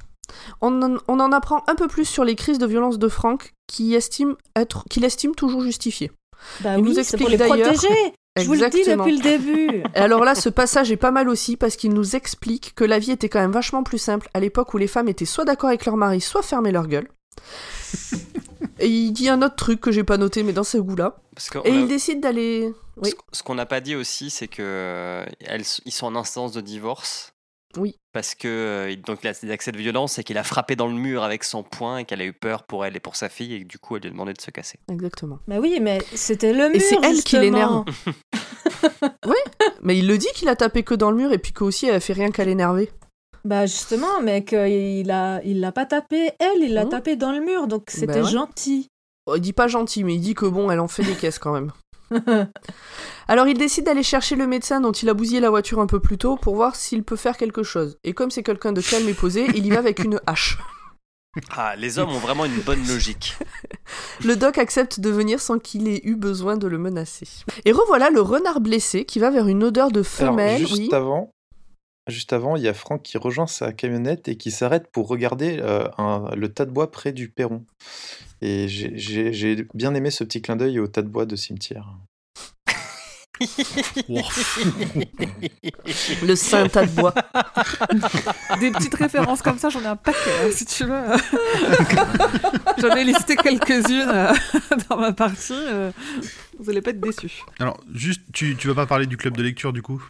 On 0.62 0.82
en, 0.82 0.98
on 1.08 1.20
en 1.20 1.32
apprend 1.32 1.64
un 1.68 1.76
peu 1.76 1.88
plus 1.88 2.06
sur 2.06 2.24
les 2.24 2.36
crises 2.36 2.58
de 2.58 2.66
violence 2.66 2.98
de 2.98 3.08
Franck 3.10 3.54
qui 3.68 3.94
estime 3.94 4.36
être, 4.56 4.84
qu'il 4.90 5.04
estime 5.04 5.36
toujours 5.36 5.62
justifiées. 5.62 6.12
Bah 6.62 6.78
Il 6.78 6.84
nous 6.84 6.96
oui, 6.96 7.04
c'est 7.04 7.18
pour 7.18 7.30
explique 7.30 7.50
les 7.50 7.64
protéger. 7.64 8.14
Je 8.36 8.46
vous 8.48 8.54
le 8.54 8.68
dis 8.70 8.84
depuis 8.84 9.16
le 9.18 9.22
début. 9.22 9.84
Et 9.94 10.00
alors 10.00 10.24
là, 10.26 10.34
ce 10.34 10.50
passage 10.50 10.92
est 10.92 10.98
pas 10.98 11.12
mal 11.12 11.30
aussi 11.30 11.56
parce 11.56 11.76
qu'il 11.76 11.94
nous 11.94 12.16
explique 12.16 12.74
que 12.74 12.84
la 12.84 12.98
vie 12.98 13.12
était 13.12 13.30
quand 13.30 13.40
même 13.40 13.52
vachement 13.52 13.84
plus 13.84 14.00
simple 14.00 14.28
à 14.34 14.40
l'époque 14.40 14.74
où 14.74 14.80
les 14.80 14.88
femmes 14.88 15.08
étaient 15.08 15.26
soit 15.26 15.46
d'accord 15.46 15.70
avec 15.70 15.86
leur 15.86 15.98
mari, 15.98 16.20
soit 16.20 16.42
fermaient 16.42 16.72
leur 16.72 16.88
gueule. 16.88 17.08
Et 18.80 18.88
il 18.88 19.12
dit 19.12 19.30
un 19.30 19.42
autre 19.44 19.56
truc 19.56 19.80
que 19.82 19.92
j'ai 19.92 20.04
pas 20.04 20.18
noté, 20.18 20.42
mais 20.42 20.52
dans 20.54 20.64
ce 20.64 20.80
goût-là. 20.80 21.18
Et 21.64 21.70
a- 21.70 21.76
il 21.76 21.88
décide 21.88 22.22
d'aller. 22.22 22.74
Oui. 22.98 23.12
ce- 23.12 23.38
ce 23.38 23.44
qu'on 23.44 23.54
n'a 23.56 23.68
pas 23.68 23.82
dit 23.82 23.96
aussi, 23.96 24.32
c'est 24.32 24.48
que 24.48 24.64
euh, 24.64 25.26
elles- 25.42 25.64
ils 25.86 25.92
sont 25.92 26.08
en 26.08 26.16
instance 26.16 26.54
de 26.54 26.62
divorce. 26.62 27.33
Oui. 27.78 27.96
Parce 28.14 28.36
que 28.36 28.48
euh, 28.48 28.92
il- 28.92 29.02
donc 29.02 29.20
il 29.24 29.28
a 29.28 29.34
des 29.34 29.50
accès 29.52 29.72
de 29.72 29.78
violence 29.78 30.20
et 30.20 30.24
qu'il 30.24 30.38
a 30.38 30.44
frappé 30.44 30.76
dans 30.76 30.88
le 30.88 30.94
mur 30.94 31.24
avec 31.24 31.44
son 31.44 31.64
poing 31.64 31.98
et 31.98 32.06
qu'elle 32.06 32.22
a 32.22 32.26
eu 32.26 32.34
peur 32.34 32.64
pour 32.64 32.86
elle 32.86 32.96
et 32.96 33.00
pour 33.00 33.16
sa 33.16 33.30
fille 33.30 33.54
et 33.56 33.62
que 33.64 33.68
du 33.68 33.80
coup 33.80 33.96
elle 33.96 34.04
lui 34.04 34.10
a 34.10 34.12
demandé 34.12 34.34
de 34.34 34.42
se 34.42 34.52
casser. 34.52 34.80
Exactement. 34.92 35.40
Bah 35.48 35.58
oui, 35.60 35.80
mais 35.82 36.00
c'était 36.14 36.54
le 36.54 36.68
mur. 36.70 36.76
Et 36.76 36.80
c'est 36.80 36.98
elle 37.04 37.24
qui 37.24 37.38
l'énerve. 37.40 37.86
Mais 39.82 39.98
il 39.98 40.08
le 40.08 40.18
dit 40.18 40.28
qu'il 40.36 40.50
a 40.50 40.56
tapé 40.56 40.84
que 40.84 40.94
dans 40.94 41.12
le 41.12 41.18
mur 41.18 41.32
et 41.32 41.38
puis 41.38 41.52
qu'aussi 41.54 41.88
elle 41.88 41.96
a 41.96 42.00
fait 42.00 42.14
rien 42.14 42.32
qu'à 42.32 42.46
l'énerver. 42.46 42.92
Bah 43.46 43.66
justement, 43.66 44.22
mais 44.22 44.44
qu'il 44.46 45.12
a, 45.12 45.42
il 45.44 45.60
l'a 45.60 45.72
pas 45.74 45.86
tapé 45.86 46.32
elle, 46.40 46.62
il 46.64 46.74
l'a 46.74 46.86
Mhm. 46.86 46.90
tapé 46.90 47.16
dans 47.16 47.32
le 47.32 47.42
mur, 47.42 47.68
donc 47.68 47.84
c'était 47.90 48.20
Bah 48.22 48.26
ouais. 48.26 48.32
gentil. 48.32 48.88
Oh, 49.26 49.36
Il 49.36 49.42
dit 49.42 49.54
pas 49.54 49.68
gentil, 49.68 50.04
mais 50.04 50.16
il 50.16 50.22
dit 50.22 50.34
que 50.34 50.46
bon, 50.46 50.70
elle 50.72 50.80
en 50.80 50.88
fait 50.88 51.04
des 51.04 51.16
caisses 51.16 51.40
quand 51.40 51.52
même. 51.54 51.72
Alors 53.28 53.48
il 53.48 53.58
décide 53.58 53.86
d'aller 53.86 54.04
chercher 54.04 54.36
le 54.36 54.48
médecin 54.48 54.82
dont 54.82 54.92
il 54.92 55.10
a 55.10 55.14
bousillé 55.14 55.40
la 55.40 55.50
voiture 55.50 55.80
un 55.80 55.88
peu 55.88 56.00
plus 56.00 56.18
tôt 56.18 56.36
pour 56.38 56.56
voir 56.56 56.76
s'il 56.76 57.04
peut 57.04 57.16
faire 57.16 57.38
quelque 57.38 57.64
chose. 57.64 57.98
Et 58.04 58.14
comme 58.14 58.32
c'est 58.32 58.44
quelqu'un 58.44 58.74
de 58.74 58.82
calme 58.82 59.08
et 59.08 59.14
posé, 59.14 59.48
il 59.56 59.66
y 59.66 59.70
va 59.70 59.80
avec 59.80 60.00
une 60.04 60.20
hache. 60.28 60.58
Ah, 61.50 61.76
les 61.76 61.98
hommes 61.98 62.12
ont 62.12 62.20
vraiment 62.20 62.46
une 62.46 62.60
bonne 62.60 62.88
logique. 62.88 63.38
Le 64.24 64.36
doc 64.36 64.60
accepte 64.60 65.00
de 65.00 65.10
venir 65.10 65.40
sans 65.42 65.58
qu'il 65.58 65.88
ait 65.88 66.02
eu 66.04 66.16
besoin 66.16 66.58
de 66.58 66.68
le 66.68 66.78
menacer. 66.78 67.28
Et 67.66 67.72
revoilà 67.72 68.12
le 68.12 68.22
renard 68.22 68.62
blessé 68.62 69.04
qui 69.04 69.18
va 69.18 69.32
vers 69.32 69.48
une 69.48 69.64
odeur 69.64 69.90
de 69.90 70.02
Alors, 70.02 70.06
femelle. 70.06 70.60
juste 70.60 70.78
oui. 70.78 70.90
avant, 70.92 71.32
juste 72.08 72.34
avant, 72.34 72.56
il 72.56 72.64
y 72.64 72.68
a 72.68 72.74
Franck 72.74 73.04
qui 73.04 73.18
rejoint 73.18 73.48
sa 73.48 73.72
camionnette 73.74 74.28
et 74.28 74.38
qui 74.38 74.52
s'arrête 74.52 74.92
pour 74.92 75.08
regarder 75.08 75.58
euh, 75.62 75.88
un- 75.98 76.30
le 76.36 76.50
tas 76.52 76.66
de 76.66 76.72
bois 76.72 76.92
près 76.92 77.12
du 77.14 77.30
perron. 77.30 77.66
Et 78.42 78.68
j'ai- 78.68 78.98
j'ai 78.98 79.32
j'ai 79.34 79.68
bien 79.74 79.94
aimé 79.96 80.12
ce 80.12 80.24
petit 80.24 80.42
clin 80.42 80.56
d'œil 80.56 80.80
au 80.80 80.88
tas 80.88 81.02
de 81.02 81.08
bois 81.08 81.26
de 81.26 81.36
cimetière. 81.36 81.88
Le 86.22 86.36
saint 86.36 86.68
tas 86.68 86.86
de 86.86 86.92
bois. 86.92 87.14
Des 88.60 88.72
petites 88.72 88.94
références 88.96 89.42
comme 89.42 89.58
ça, 89.58 89.70
j'en 89.70 89.82
ai 89.82 89.88
un 89.88 89.96
paquet, 89.96 90.20
hein, 90.44 90.50
si 90.52 90.66
tu 90.66 90.86
veux. 90.86 91.02
j'en 92.80 92.96
ai 92.96 93.04
listé 93.04 93.36
quelques-unes 93.36 94.10
euh, 94.10 94.34
dans 94.90 94.98
ma 94.98 95.14
partie. 95.14 95.54
euh, 95.54 95.92
vous 96.60 96.70
allez 96.70 96.82
pas 96.82 96.92
être 96.92 97.02
déçus. 97.02 97.42
Alors, 97.60 97.80
juste, 97.94 98.22
tu, 98.34 98.56
tu 98.56 98.68
vas 98.68 98.76
pas 98.76 98.86
parler 98.86 99.08
du 99.08 99.18
club 99.18 99.36
de 99.36 99.44
lecture 99.44 99.74
du 99.74 99.82
coup? 99.82 100.04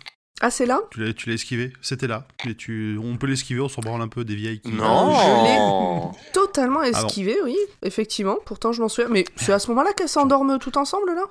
Ah, 0.46 0.52
c'est 0.52 0.66
là? 0.66 0.82
Tu 0.92 1.00
l'as 1.00 1.14
tu 1.14 1.30
l'as 1.30 1.36
esquivé? 1.36 1.72
C'était 1.82 2.06
là. 2.06 2.28
Mais 2.46 2.54
tu, 2.54 3.00
on 3.02 3.16
peut 3.16 3.28
l'esquiver, 3.28 3.62
on 3.62 3.70
s'en 3.70 3.80
branle 3.80 4.02
un 4.02 4.10
peu 4.10 4.26
des 4.26 4.36
vieilles 4.36 4.60
qui. 4.60 4.72
Non 4.74 6.12
Totalement 6.34 6.82
bon 6.82 6.86
esquivé, 6.86 7.38
oui, 7.46 7.56
effectivement. 7.82 8.36
Pourtant, 8.46 8.74
je 8.74 8.82
m'en 8.82 8.90
souviens. 8.90 9.10
Mais 9.10 9.24
c'est 9.38 9.54
à 9.54 9.60
ce 9.60 9.70
moment-là 9.70 9.94
qu'elles 9.94 10.10
s'endorment 10.10 10.60
tout 10.60 10.78
ensemble, 10.78 11.16
là? 11.16 11.24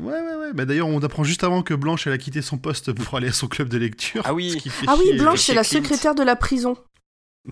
Ouais, 0.00 0.12
ouais, 0.12 0.34
ouais. 0.40 0.52
Bah, 0.54 0.64
D'ailleurs, 0.64 0.88
on 0.88 0.98
apprend 1.04 1.22
juste 1.22 1.44
avant 1.44 1.62
que 1.62 1.72
Blanche, 1.72 2.08
elle 2.08 2.12
a 2.14 2.18
quitté 2.18 2.42
son 2.42 2.58
poste 2.58 2.92
pour 2.92 3.16
aller 3.16 3.28
à 3.28 3.32
son 3.32 3.46
club 3.46 3.68
de 3.68 3.78
lecture. 3.78 4.22
Ah 4.24 4.34
oui. 4.34 4.50
ce 4.50 4.56
qui 4.56 4.70
fait 4.70 4.86
Ah 4.88 4.96
oui, 4.98 5.04
chier. 5.06 5.18
Blanche, 5.18 5.38
c'est 5.40 5.54
la 5.54 5.62
Clint. 5.62 5.78
secrétaire 5.84 6.16
de 6.16 6.24
la 6.24 6.34
prison. 6.34 6.76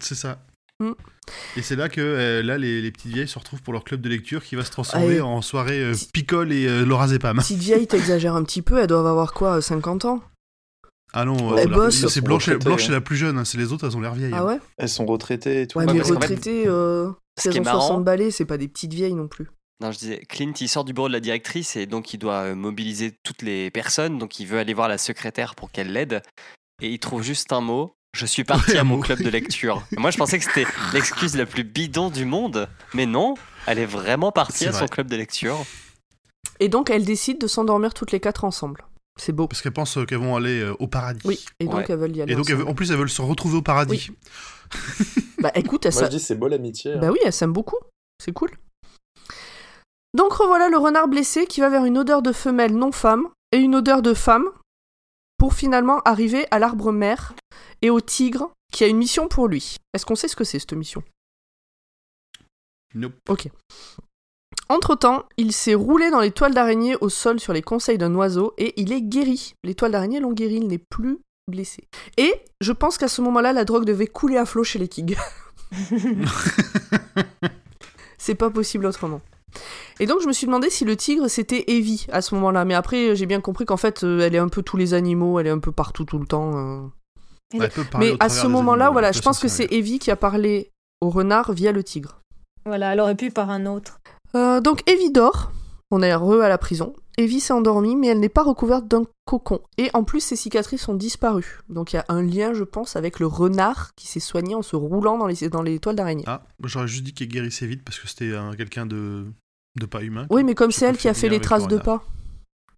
C'est 0.00 0.16
ça. 0.16 0.40
Mm. 0.80 0.90
Et 1.56 1.62
c'est 1.62 1.76
là 1.76 1.88
que 1.88 2.00
euh, 2.00 2.42
là, 2.42 2.58
les, 2.58 2.82
les 2.82 2.90
petites 2.90 3.12
vieilles 3.12 3.28
se 3.28 3.38
retrouvent 3.38 3.62
pour 3.62 3.72
leur 3.72 3.84
club 3.84 4.00
de 4.00 4.08
lecture 4.08 4.42
qui 4.44 4.56
va 4.56 4.64
se 4.64 4.72
transformer 4.72 5.06
Allez. 5.06 5.20
en 5.20 5.40
soirée 5.40 5.80
euh, 5.82 5.94
picole 6.12 6.52
et 6.52 6.66
euh, 6.66 6.84
Laura 6.84 7.06
Zepam. 7.06 7.36
Petite 7.38 7.58
vieille, 7.58 7.86
t'exagères 7.86 8.34
un 8.34 8.42
petit 8.42 8.62
peu, 8.62 8.78
elles 8.78 8.86
doivent 8.88 9.06
avoir 9.06 9.32
quoi, 9.32 9.62
50 9.62 10.04
ans? 10.04 10.20
Ah 11.12 11.24
non, 11.24 11.52
euh, 11.52 11.56
Elle 11.56 11.92
c'est 11.92 12.20
Blanche, 12.20 12.50
Blanche 12.50 12.88
hein. 12.88 12.92
la 12.92 13.00
plus 13.00 13.16
jeune, 13.16 13.38
hein, 13.38 13.44
c'est 13.44 13.56
les 13.58 13.72
autres, 13.72 13.86
elles 13.86 13.96
ont 13.96 14.00
l'air 14.00 14.14
vieilles. 14.14 14.32
Ah 14.34 14.40
hein. 14.40 14.44
ouais 14.46 14.58
Elles 14.76 14.88
sont 14.88 15.06
retraitées 15.06 15.62
et 15.62 15.66
tout. 15.66 15.78
Ouais, 15.78 15.86
Ouais, 15.86 15.94
mais 15.94 16.02
retraitées, 16.02 16.64
euh, 16.66 17.10
ce 17.40 17.48
elles 17.48 17.56
est 17.56 17.60
ont 17.60 17.64
60 17.64 17.88
marrant- 17.90 18.00
balais, 18.00 18.30
c'est 18.30 18.44
pas 18.44 18.58
des 18.58 18.68
petites 18.68 18.92
vieilles 18.92 19.14
non 19.14 19.28
plus. 19.28 19.48
Non, 19.80 19.92
je 19.92 19.98
disais, 19.98 20.18
Clint, 20.28 20.52
il 20.60 20.68
sort 20.68 20.84
du 20.84 20.92
bureau 20.92 21.08
de 21.08 21.12
la 21.12 21.20
directrice 21.20 21.76
et 21.76 21.86
donc 21.86 22.12
il 22.14 22.18
doit 22.18 22.44
euh, 22.44 22.54
mobiliser 22.54 23.14
toutes 23.22 23.42
les 23.42 23.70
personnes. 23.70 24.18
Donc 24.18 24.40
il 24.40 24.46
veut 24.46 24.58
aller 24.58 24.72
voir 24.74 24.88
la 24.88 24.98
secrétaire 24.98 25.54
pour 25.54 25.70
qu'elle 25.70 25.92
l'aide. 25.92 26.22
Et 26.82 26.90
il 26.90 26.98
trouve 26.98 27.22
juste 27.22 27.52
un 27.52 27.60
mot. 27.60 27.94
Je 28.16 28.24
suis 28.26 28.44
parti 28.44 28.72
Ouais, 28.72 28.78
à 28.78 28.84
mon 28.84 28.98
club 29.00 29.20
de 29.22 29.28
lecture. 29.28 29.82
Moi, 29.98 30.10
je 30.10 30.16
pensais 30.16 30.38
que 30.38 30.44
c'était 30.44 30.66
l'excuse 30.94 31.36
la 31.36 31.44
plus 31.46 31.64
bidon 31.64 32.08
du 32.10 32.24
monde. 32.24 32.68
Mais 32.94 33.04
non, 33.06 33.34
elle 33.66 33.78
est 33.78 33.86
vraiment 33.86 34.32
partie 34.32 34.66
à 34.66 34.72
son 34.72 34.86
club 34.86 35.08
de 35.10 35.16
lecture. 35.16 35.58
Et 36.58 36.68
donc, 36.70 36.88
elles 36.88 37.04
décident 37.04 37.38
de 37.38 37.46
s'endormir 37.46 37.92
toutes 37.92 38.12
les 38.12 38.20
quatre 38.20 38.44
ensemble. 38.44 38.82
C'est 39.18 39.32
beau. 39.32 39.46
Parce 39.48 39.62
qu'elles 39.62 39.72
pensent 39.72 39.98
qu'elles 40.06 40.18
vont 40.18 40.36
aller 40.36 40.60
euh, 40.60 40.74
au 40.78 40.86
paradis. 40.88 41.20
Oui, 41.24 41.44
et 41.60 41.64
donc 41.64 41.74
Ouais. 41.74 41.86
elles 41.88 41.96
veulent 41.98 42.16
y 42.16 42.22
aller. 42.22 42.32
Et 42.32 42.36
donc, 42.36 42.48
veulent- 42.50 42.68
en 42.68 42.74
plus, 42.74 42.90
elles 42.90 42.98
veulent 42.98 43.08
se 43.10 43.22
retrouver 43.22 43.56
au 43.56 43.62
paradis. 43.62 44.10
Bah 45.38 45.52
écoute, 45.54 45.86
dis 45.86 46.18
c'est 46.18 46.34
beau 46.34 46.48
l'amitié. 46.48 46.94
hein. 46.94 46.98
Bah 46.98 47.10
oui, 47.12 47.18
elles 47.24 47.32
s'aiment 47.32 47.52
beaucoup. 47.52 47.76
C'est 48.22 48.32
cool. 48.32 48.50
Donc 50.14 50.32
revoilà 50.32 50.68
le 50.68 50.76
renard 50.78 51.08
blessé 51.08 51.46
qui 51.46 51.60
va 51.60 51.68
vers 51.68 51.84
une 51.84 51.98
odeur 51.98 52.20
de 52.22 52.32
femelle 52.32 52.74
non 52.74 52.90
femme 52.90 53.28
et 53.52 53.58
une 53.58 53.74
odeur 53.76 54.02
de 54.02 54.12
femme 54.14 54.46
pour 55.38 55.52
finalement 55.54 56.00
arriver 56.00 56.46
à 56.50 56.58
l'arbre 56.58 56.90
mère 56.90 57.34
et 57.82 57.90
au 57.90 58.00
tigre 58.00 58.50
qui 58.72 58.82
a 58.82 58.86
une 58.88 58.96
mission 58.96 59.28
pour 59.28 59.46
lui. 59.46 59.76
Est-ce 59.94 60.04
qu'on 60.06 60.16
sait 60.16 60.26
ce 60.28 60.34
que 60.36 60.42
c'est 60.44 60.58
cette 60.58 60.72
mission? 60.72 61.04
Nope. 62.94 63.14
Ok. 63.28 63.48
Entre-temps, 64.68 65.24
il 65.36 65.52
s'est 65.52 65.74
roulé 65.74 66.10
dans 66.10 66.20
les 66.20 66.32
toiles 66.32 66.54
d'araignée 66.54 66.96
au 67.00 67.08
sol 67.08 67.38
sur 67.38 67.52
les 67.52 67.62
conseils 67.62 67.98
d'un 67.98 68.14
oiseau 68.14 68.52
et 68.58 68.74
il 68.80 68.92
est 68.92 69.02
guéri. 69.02 69.54
Les 69.62 69.74
toiles 69.74 69.92
d'araignée 69.92 70.18
l'ont 70.20 70.32
guéri, 70.32 70.56
il 70.56 70.66
n'est 70.66 70.78
plus 70.78 71.18
blessé. 71.48 71.84
Et 72.16 72.34
je 72.60 72.72
pense 72.72 72.98
qu'à 72.98 73.06
ce 73.08 73.22
moment-là, 73.22 73.52
la 73.52 73.64
drogue 73.64 73.84
devait 73.84 74.08
couler 74.08 74.36
à 74.36 74.44
flot 74.44 74.64
chez 74.64 74.78
les 74.80 74.88
tigres. 74.88 75.22
C'est 78.18 78.34
pas 78.34 78.50
possible 78.50 78.86
autrement. 78.86 79.20
Et 80.00 80.06
donc 80.06 80.20
je 80.20 80.26
me 80.26 80.32
suis 80.32 80.46
demandé 80.46 80.68
si 80.68 80.84
le 80.84 80.96
tigre 80.96 81.28
c'était 81.28 81.64
Evie 81.68 82.06
à 82.12 82.20
ce 82.20 82.34
moment-là, 82.34 82.64
mais 82.64 82.74
après 82.74 83.14
j'ai 83.16 83.24
bien 83.26 83.40
compris 83.40 83.64
qu'en 83.64 83.76
fait 83.78 84.04
euh, 84.04 84.20
elle 84.20 84.34
est 84.34 84.38
un 84.38 84.48
peu 84.48 84.62
tous 84.62 84.76
les 84.76 84.92
animaux, 84.92 85.38
elle 85.40 85.46
est 85.46 85.50
un 85.50 85.60
peu 85.60 85.72
partout 85.72 86.04
tout 86.04 86.18
le 86.18 86.26
temps. 86.26 86.56
euh. 86.56 86.80
Ouais, 87.54 87.64
elle 87.66 87.70
peut 87.70 87.84
parler 87.84 88.08
Mais 88.08 88.12
au 88.12 88.16
à 88.16 88.18
travers 88.26 88.36
ce 88.36 88.46
des 88.46 88.52
moment-là, 88.52 88.84
animaux, 88.86 88.92
voilà, 88.92 89.12
je 89.12 89.20
pense 89.22 89.38
que 89.38 89.48
c'est 89.48 89.72
Evie 89.72 89.98
qui 89.98 90.10
a 90.10 90.16
parlé 90.16 90.70
au 91.00 91.08
renard 91.08 91.52
via 91.52 91.72
le 91.72 91.82
tigre. 91.84 92.20
Voilà, 92.66 92.92
elle 92.92 93.00
aurait 93.00 93.14
pu 93.14 93.30
par 93.30 93.48
un 93.50 93.64
autre. 93.66 93.98
Euh, 94.36 94.60
donc 94.60 94.82
Evie 94.88 95.10
dort, 95.10 95.52
on 95.90 96.02
est 96.02 96.12
heureux 96.12 96.40
à 96.42 96.48
la 96.48 96.58
prison. 96.58 96.94
Evie 97.18 97.40
s'est 97.40 97.54
endormie, 97.54 97.96
mais 97.96 98.08
elle 98.08 98.20
n'est 98.20 98.28
pas 98.28 98.42
recouverte 98.42 98.86
d'un 98.86 99.04
cocon. 99.24 99.60
Et 99.78 99.88
en 99.94 100.04
plus, 100.04 100.20
ses 100.20 100.36
cicatrices 100.36 100.86
ont 100.88 100.94
disparu. 100.94 101.60
Donc 101.70 101.92
il 101.92 101.96
y 101.96 101.98
a 101.98 102.04
un 102.08 102.22
lien, 102.22 102.52
je 102.52 102.62
pense, 102.64 102.94
avec 102.96 103.18
le 103.20 103.26
renard 103.26 103.94
qui 103.94 104.06
s'est 104.06 104.20
soigné 104.20 104.54
en 104.54 104.60
se 104.62 104.76
roulant 104.76 105.16
dans 105.16 105.26
les, 105.26 105.48
dans 105.48 105.62
les 105.62 105.78
toiles 105.78 105.96
d'araignée. 105.96 106.24
Ah, 106.26 106.42
moi, 106.60 106.68
j'aurais 106.68 106.88
juste 106.88 107.04
dit 107.04 107.14
qu'elle 107.14 107.28
guérissait 107.28 107.66
vite 107.66 107.82
parce 107.84 107.98
que 107.98 108.06
c'était 108.06 108.34
un- 108.36 108.54
quelqu'un 108.54 108.84
de... 108.84 109.24
de 109.80 109.86
pas 109.86 110.02
humain. 110.02 110.26
oui, 110.30 110.44
mais 110.44 110.54
comme 110.54 110.70
c'est 110.72 110.84
elle 110.86 110.98
qui 110.98 111.08
a 111.08 111.14
fait 111.14 111.30
les 111.30 111.40
traces 111.40 111.66
le 111.66 111.78
de 111.78 111.82
pas. 111.82 112.04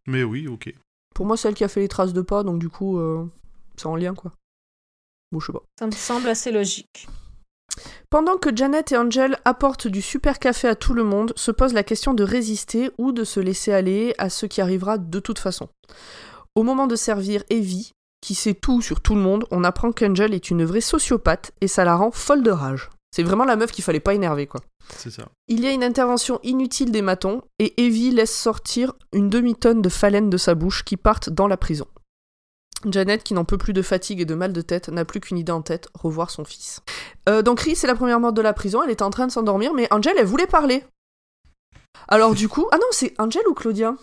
Mais 0.07 0.23
oui, 0.23 0.47
ok. 0.47 0.73
Pour 1.15 1.27
moi, 1.27 1.37
c'est 1.37 1.49
elle 1.49 1.55
qui 1.55 1.65
a 1.65 1.69
fait 1.69 1.81
les 1.81 1.89
traces 1.89 2.13
de 2.13 2.23
pas, 2.23 2.45
donc 2.45 2.61
du 2.61 2.69
coup, 2.69 2.99
euh, 3.01 3.25
c'est 3.77 3.87
en 3.87 3.97
lien, 3.97 4.15
quoi. 4.15 4.33
Bon, 5.33 5.41
je 5.41 5.47
sais 5.47 5.53
pas. 5.53 5.65
Ça 5.81 5.87
me 5.87 5.91
semble 5.91 6.29
assez 6.29 6.53
logique. 6.53 7.09
Pendant 8.11 8.37
que 8.37 8.55
Janet 8.55 8.93
et 8.93 8.97
Angel 8.97 9.39
apportent 9.45 9.89
du 9.89 10.03
super 10.03 10.39
café 10.39 10.69
à 10.69 10.75
tout 10.75 10.95
le 10.95 11.05
monde, 11.05 11.33
se 11.37 11.51
pose 11.51 11.73
la 11.73 11.83
question 11.83 12.15
de 12.15 12.25
résister 12.25 12.91
ou 12.99 13.13
de 13.13 13.25
se 13.25 13.41
laisser 13.41 13.73
aller 13.73 14.15
à 14.19 14.31
ce 14.31 14.47
qui 14.47 14.61
arrivera 14.61 14.99
de 14.99 15.21
toute 15.21 15.39
façon. 15.39 15.69
Au 16.55 16.63
moment 16.63 16.87
de 16.87 16.97
servir 16.97 17.43
Evie, 17.51 17.93
qui 18.21 18.35
sait 18.35 18.55
tout 18.55 18.83
sur 18.83 19.01
tout 19.01 19.15
le 19.15 19.21
monde, 19.21 19.45
on 19.51 19.65
apprend 19.65 19.93
qu'Angel 19.93 20.35
est 20.35 20.51
une 20.51 20.65
vraie 20.65 20.81
sociopathe 20.81 21.53
et 21.61 21.69
ça 21.69 21.85
la 21.85 21.97
rend 21.97 22.11
folle 22.11 22.43
de 22.43 22.51
rage. 22.51 22.91
C'est 23.11 23.23
vraiment 23.23 23.45
la 23.45 23.57
meuf 23.57 23.71
qu'il 23.71 23.85
fallait 23.85 24.01
pas 24.01 24.15
énerver, 24.15 24.47
quoi. 24.47 24.61
C'est 24.97 25.11
ça. 25.11 25.29
Il 25.49 25.61
y 25.61 25.67
a 25.67 25.73
une 25.73 25.85
intervention 25.85 26.41
inutile 26.43 26.91
des 26.91 27.03
matons 27.03 27.43
et 27.59 27.87
Evie 27.87 28.11
laisse 28.11 28.37
sortir 28.37 28.93
une 29.13 29.31
demi-tonne 29.31 29.83
de 29.83 29.89
phalène 29.89 30.31
de 30.31 30.37
sa 30.37 30.55
bouche 30.55 30.85
qui 30.85 30.97
partent 30.97 31.31
dans 31.31 31.47
la 31.47 31.57
prison. 31.57 31.87
Janet, 32.87 33.25
qui 33.25 33.35
n'en 33.35 33.45
peut 33.45 33.59
plus 33.59 33.73
de 33.73 33.83
fatigue 33.83 34.21
et 34.21 34.25
de 34.25 34.35
mal 34.35 34.53
de 34.53 34.61
tête, 34.61 34.89
n'a 34.89 35.05
plus 35.05 35.21
qu'une 35.21 35.39
idée 35.39 35.53
en 35.53 35.63
tête, 35.63 35.89
revoir 35.95 36.31
son 36.31 36.45
fils. 36.45 36.81
Euh, 37.29 37.43
donc 37.43 37.61
Rhys 37.61 37.73
est 37.73 37.87
la 37.87 37.95
première 37.95 38.21
morte 38.21 38.35
de 38.35 38.43
la 38.43 38.53
prison, 38.53 38.83
elle 38.83 38.91
était 38.91 39.03
en 39.03 39.11
train 39.11 39.27
de 39.27 39.33
s'endormir, 39.33 39.75
mais 39.75 39.89
Angel, 39.93 40.15
elle 40.19 40.27
voulait 40.27 40.47
parler. 40.47 40.85
Alors 42.09 42.35
du 42.35 42.49
coup... 42.49 42.67
Ah 42.73 42.77
non, 42.77 42.87
c'est 42.91 43.15
Angel 43.19 43.43
ou 43.49 43.55
Claudia? 43.55 43.97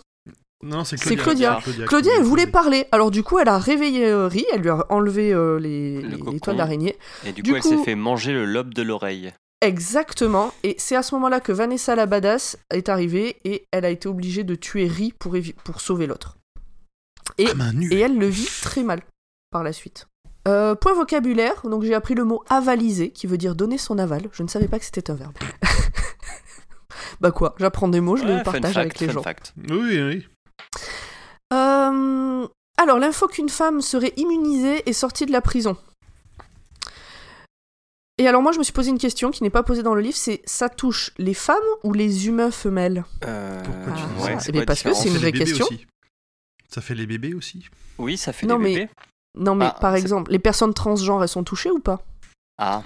Non, 0.62 0.84
c'est 0.84 0.96
C'est 0.96 1.16
Claudia. 1.16 1.58
Claudia. 1.62 1.86
Claudia, 1.86 2.12
elle 2.16 2.24
voulait 2.24 2.46
parler. 2.46 2.86
Alors 2.90 3.10
du 3.10 3.22
coup, 3.22 3.38
elle 3.38 3.48
a 3.48 3.58
réveillé 3.58 4.06
euh, 4.06 4.26
Rhys, 4.26 4.46
elle 4.52 4.62
lui 4.62 4.70
a 4.70 4.86
enlevé 4.90 5.32
euh, 5.32 5.58
les, 5.58 6.02
toiles 6.40 6.56
d'araignée. 6.56 6.96
Et 7.24 7.32
du, 7.32 7.42
Du 7.42 7.50
coup, 7.50 7.56
elle 7.56 7.62
s'est 7.62 7.84
fait 7.84 7.94
manger 7.94 8.32
le 8.32 8.44
lobe 8.44 8.72
de 8.72 8.82
l'oreille. 8.82 9.32
Exactement. 9.60 10.52
Et 10.62 10.74
c'est 10.78 10.96
à 10.96 11.02
ce 11.02 11.14
moment-là 11.14 11.40
que 11.40 11.52
Vanessa 11.52 11.94
la 11.94 12.06
badass 12.06 12.58
est 12.70 12.88
arrivée 12.88 13.36
et 13.44 13.64
elle 13.72 13.84
a 13.84 13.90
été 13.90 14.08
obligée 14.08 14.44
de 14.44 14.54
tuer 14.54 14.86
Rhys 14.86 15.12
pour, 15.18 15.36
pour 15.64 15.80
sauver 15.80 16.06
l'autre. 16.06 16.35
Et, 17.38 17.46
nue. 17.74 17.92
et 17.92 18.00
elle 18.00 18.18
le 18.18 18.26
vit 18.26 18.48
très 18.62 18.82
mal 18.82 19.00
par 19.50 19.62
la 19.62 19.72
suite. 19.72 20.06
Euh, 20.48 20.74
point 20.74 20.94
vocabulaire, 20.94 21.60
donc 21.64 21.82
j'ai 21.82 21.94
appris 21.94 22.14
le 22.14 22.24
mot 22.24 22.42
avaliser, 22.48 23.10
qui 23.10 23.26
veut 23.26 23.36
dire 23.38 23.54
donner 23.54 23.78
son 23.78 23.98
aval. 23.98 24.28
Je 24.32 24.42
ne 24.42 24.48
savais 24.48 24.68
pas 24.68 24.78
que 24.78 24.84
c'était 24.84 25.10
un 25.10 25.14
verbe. 25.14 25.34
bah 27.20 27.30
quoi, 27.32 27.54
j'apprends 27.58 27.88
des 27.88 28.00
mots, 28.00 28.16
je 28.16 28.24
les 28.24 28.34
Ouais, 28.34 28.42
partage 28.42 28.74
fact, 28.74 28.76
avec 28.78 29.00
les 29.00 29.06
fun 29.08 29.12
gens. 29.14 29.22
fact. 29.22 29.54
Oui, 29.70 30.00
oui. 30.00 30.26
Euh, 31.52 32.46
alors, 32.78 32.98
l'info 32.98 33.26
qu'une 33.26 33.48
femme 33.48 33.80
serait 33.80 34.12
immunisée 34.16 34.88
est 34.88 34.92
sortie 34.92 35.26
de 35.26 35.32
la 35.32 35.40
prison. 35.40 35.76
Et 38.18 38.26
alors 38.26 38.40
moi 38.40 38.50
je 38.52 38.58
me 38.58 38.64
suis 38.64 38.72
posé 38.72 38.88
une 38.88 38.96
question 38.98 39.30
qui 39.30 39.42
n'est 39.42 39.50
pas 39.50 39.62
posée 39.62 39.82
dans 39.82 39.94
le 39.94 40.00
livre, 40.00 40.16
c'est 40.16 40.40
ça 40.46 40.70
touche 40.70 41.10
les 41.18 41.34
femmes 41.34 41.56
ou 41.84 41.92
les 41.92 42.28
humains 42.28 42.50
femelles? 42.50 43.04
Euh, 43.26 43.62
Pourquoi 43.62 43.92
tu 43.92 44.02
Ah, 44.02 44.08
dis 44.16 44.22
ouais, 44.24 44.32
ça? 44.32 44.38
C'est 44.40 44.48
Eh 44.48 44.52
bien, 44.52 44.64
parce 44.64 44.82
que 44.82 44.94
c'est 44.94 45.08
une 45.08 45.18
vraie 45.18 45.32
question. 45.32 45.66
aussi. 45.66 45.86
Ça 46.76 46.82
fait 46.82 46.94
les 46.94 47.06
bébés 47.06 47.32
aussi? 47.32 47.64
Oui, 47.96 48.18
ça 48.18 48.34
fait 48.34 48.44
Non, 48.46 48.58
des 48.58 48.64
mais- 48.64 48.74
bébés. 48.74 48.90
Non 49.38 49.54
mais 49.54 49.64
Ah, 49.64 49.78
par 49.80 49.94
exemple, 49.94 50.30
les 50.30 50.38
personnes 50.38 50.74
transgenres, 50.74 51.22
elles 51.22 51.28
sont 51.30 51.42
touchées 51.42 51.70
ou 51.70 51.78
pas? 51.80 52.02
Ah, 52.58 52.82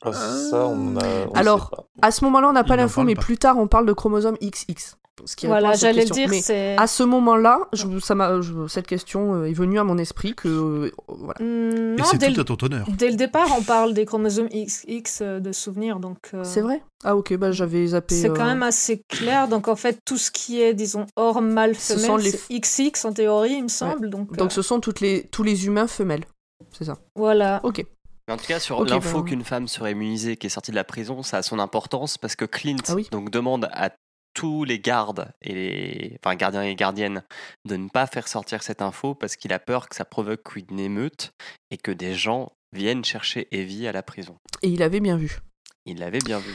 Ah, 0.00 0.12
ça, 0.14 0.66
on 0.66 0.96
a. 0.96 1.04
on 1.28 1.32
Alors, 1.34 1.64
sait 1.68 1.76
pas. 1.76 1.84
À 2.00 2.10
ce 2.10 2.24
moment-là, 2.24 2.48
on 2.48 2.52
n'a 2.54 2.64
pas 2.64 2.76
l'info, 2.76 3.02
mais 3.04 3.14
pas. 3.14 3.20
plus 3.20 3.36
tard, 3.36 3.58
on 3.58 3.68
parle 3.68 3.84
de 3.84 3.92
chromosome 3.92 4.38
XX. 4.40 4.96
Ce 5.24 5.36
qui 5.36 5.46
répond 5.46 5.54
Voilà, 5.60 5.70
à 5.70 5.72
cette 5.74 5.94
j'allais 5.94 6.04
dire, 6.04 6.28
Mais 6.28 6.40
c'est. 6.42 6.76
à 6.76 6.86
ce 6.86 7.02
moment-là, 7.04 7.60
je- 7.72 7.98
ça 8.00 8.14
m'a- 8.14 8.40
je- 8.40 8.66
cette 8.66 8.86
question 8.86 9.34
euh, 9.34 9.44
est 9.44 9.52
venue 9.52 9.78
à 9.78 9.84
mon 9.84 9.96
esprit 9.98 10.34
que 10.34 10.48
euh, 10.48 10.90
voilà. 11.06 11.40
Hmm, 11.40 11.96
Et 11.98 12.02
c'est 12.04 12.18
dès, 12.18 12.28
tout 12.28 12.34
le... 12.34 12.40
à 12.40 12.44
ton 12.44 12.66
honneur. 12.66 12.86
dès 12.96 13.10
le 13.10 13.16
départ, 13.16 13.46
on 13.56 13.62
parle 13.62 13.94
des 13.94 14.04
chromosomes 14.04 14.48
XX 14.48 15.20
euh, 15.22 15.40
de 15.40 15.52
souvenirs, 15.52 16.00
donc. 16.00 16.18
euh, 16.34 16.42
C'est 16.44 16.60
vrai? 16.60 16.82
Ah 17.04 17.16
ok, 17.16 17.34
bah 17.36 17.52
j'avais 17.52 17.86
zappé. 17.88 18.14
C'est 18.14 18.30
euh, 18.30 18.34
quand 18.34 18.44
même 18.46 18.62
assez 18.64 19.02
clair. 19.08 19.46
Donc 19.48 19.68
en 19.68 19.76
fait, 19.76 19.98
tout 20.04 20.16
ce 20.18 20.30
qui 20.30 20.60
est, 20.60 20.74
disons, 20.74 21.06
hors 21.16 21.40
mâle 21.40 21.76
Ce 21.76 21.92
femelle, 21.94 22.06
sont 22.06 22.16
les- 22.16 22.30
c'est 22.30 22.58
XX 22.58 23.04
en 23.04 23.12
théorie, 23.12 23.52
il 23.54 23.62
me 23.64 23.68
semble. 23.68 24.10
Donc, 24.10 24.36
Donc 24.36 24.50
euh, 24.50 24.54
ce 24.54 24.62
sont 24.62 24.80
toutes 24.80 25.00
les, 25.00 25.24
tous 25.30 25.42
les 25.44 25.66
humains 25.66 25.86
femelles. 25.86 26.24
C'est 26.72 26.84
ça? 26.84 26.96
voilà. 27.16 27.60
Ok. 27.64 27.84
En 28.30 28.36
tout 28.36 28.46
cas, 28.46 28.60
sur 28.60 28.78
Ok, 28.78 28.88
l'info 28.88 29.18
ben- 29.18 29.24
qu'une 29.28 29.44
femme 29.44 29.66
serait 29.68 29.92
immunisée 29.92 30.36
qui 30.36 30.46
est 30.46 30.50
sortie 30.50 30.70
de 30.70 30.76
la 30.76 30.84
prison, 30.84 31.22
ça 31.24 31.38
a 31.38 31.42
son 31.42 31.58
importance 31.58 32.18
parce 32.18 32.36
que 32.36 32.44
Clint 32.44 32.76
Ah 32.88 32.94
oui. 32.94 33.08
donc, 33.10 33.30
demande 33.30 33.68
à 33.72 33.90
tous 34.34 34.64
les 34.64 34.78
gardes 34.78 35.32
et 35.42 35.54
les 35.54 36.18
enfin, 36.24 36.34
gardiens 36.36 36.62
et 36.62 36.74
gardiennes 36.74 37.22
de 37.64 37.76
ne 37.76 37.88
pas 37.88 38.06
faire 38.06 38.28
sortir 38.28 38.62
cette 38.62 38.82
info 38.82 39.14
parce 39.14 39.36
qu'il 39.36 39.52
a 39.52 39.58
peur 39.58 39.88
que 39.88 39.96
ça 39.96 40.04
provoque 40.04 40.56
une 40.56 40.78
émeute 40.78 41.32
et 41.70 41.76
que 41.76 41.90
des 41.90 42.14
gens 42.14 42.52
viennent 42.72 43.04
chercher 43.04 43.48
Evie 43.50 43.86
à 43.86 43.92
la 43.92 44.02
prison. 44.02 44.36
Et 44.62 44.68
il 44.68 44.82
avait 44.82 45.00
bien 45.00 45.16
vu. 45.16 45.38
Il 45.84 45.98
l'avait 45.98 46.20
bien 46.20 46.38
vu. 46.38 46.54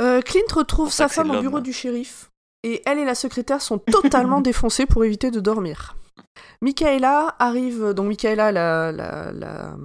Euh, 0.00 0.20
Clint 0.20 0.42
retrouve 0.54 0.92
sa 0.92 1.08
femme 1.08 1.30
au 1.30 1.40
bureau 1.40 1.60
du 1.60 1.72
shérif. 1.72 2.30
Et 2.62 2.82
elle 2.86 2.98
et 2.98 3.04
la 3.04 3.14
secrétaire 3.14 3.62
sont 3.62 3.78
totalement 3.78 4.40
défoncées 4.42 4.86
pour 4.86 5.04
éviter 5.04 5.30
de 5.30 5.40
dormir. 5.40 5.96
Michaela 6.62 7.36
arrive, 7.38 7.92
donc 7.92 8.08
Michaela, 8.08 8.52
la, 8.52 8.92
la, 8.92 9.32
la, 9.32 9.76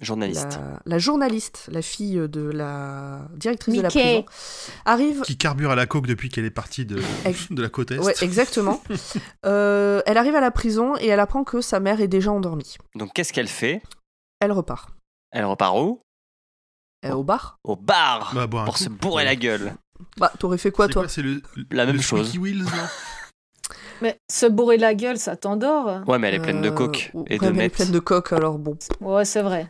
Journaliste. 0.00 0.58
la, 0.58 0.80
la 0.86 0.98
journaliste, 0.98 1.68
la 1.70 1.82
fille 1.82 2.26
de 2.28 2.40
la 2.50 3.28
directrice 3.36 3.76
de 3.76 3.82
la 3.82 3.88
prison, 3.90 4.24
arrive. 4.84 5.20
Qui 5.22 5.36
carbure 5.36 5.70
à 5.70 5.74
la 5.74 5.86
coke 5.86 6.06
depuis 6.06 6.30
qu'elle 6.30 6.46
est 6.46 6.50
partie 6.50 6.86
de, 6.86 7.00
la 7.50 7.68
côte 7.68 7.90
Est. 7.90 7.98
Ouais, 7.98 8.14
exactement. 8.22 8.82
Euh, 9.46 10.02
elle 10.06 10.18
arrive 10.18 10.34
à 10.34 10.40
la 10.40 10.50
prison 10.50 10.96
et 10.98 11.06
elle 11.06 11.20
apprend 11.20 11.44
que 11.44 11.60
sa 11.60 11.80
mère 11.80 12.00
est 12.00 12.08
déjà 12.08 12.30
endormie. 12.30 12.76
Donc 12.94 13.12
qu'est-ce 13.14 13.32
qu'elle 13.32 13.48
fait? 13.48 13.82
Elle 14.40 14.52
repart. 14.52 14.90
Elle 15.32 15.44
repart 15.44 15.76
où? 15.78 16.02
Euh, 17.04 17.12
au 17.12 17.24
bar 17.24 17.58
Au 17.64 17.76
bar 17.76 18.32
Bah, 18.34 18.46
pour 18.48 18.74
coup. 18.74 18.78
se 18.84 18.88
bourrer 18.90 19.24
la 19.24 19.36
gueule. 19.36 19.74
Bah, 20.18 20.30
t'aurais 20.38 20.58
fait 20.58 20.70
quoi, 20.70 20.88
toi? 20.88 21.08
C'est 21.08 21.22
le, 21.22 21.42
La 21.70 21.86
même 21.86 21.96
le 21.96 22.02
chose. 22.02 22.36
Wheels, 22.36 22.64
Mais 24.02 24.16
se 24.30 24.46
bourrer 24.46 24.76
la 24.78 24.94
gueule, 24.94 25.18
ça 25.18 25.36
t'endort. 25.36 26.02
Ouais, 26.08 26.18
mais 26.18 26.28
elle 26.28 26.34
est 26.36 26.40
pleine 26.40 26.62
de 26.62 26.68
Euh, 26.68 26.72
coke 26.72 27.10
ouais, 27.14 27.24
et 27.28 27.38
de 27.38 27.42
mais 27.44 27.48
Elle 27.48 27.54
est 27.54 27.58
meth. 27.64 27.72
pleine 27.74 27.90
de 27.90 27.98
coke, 27.98 28.32
alors 28.32 28.58
bon. 28.58 28.76
Ouais, 29.00 29.24
c'est 29.24 29.42
vrai. 29.42 29.66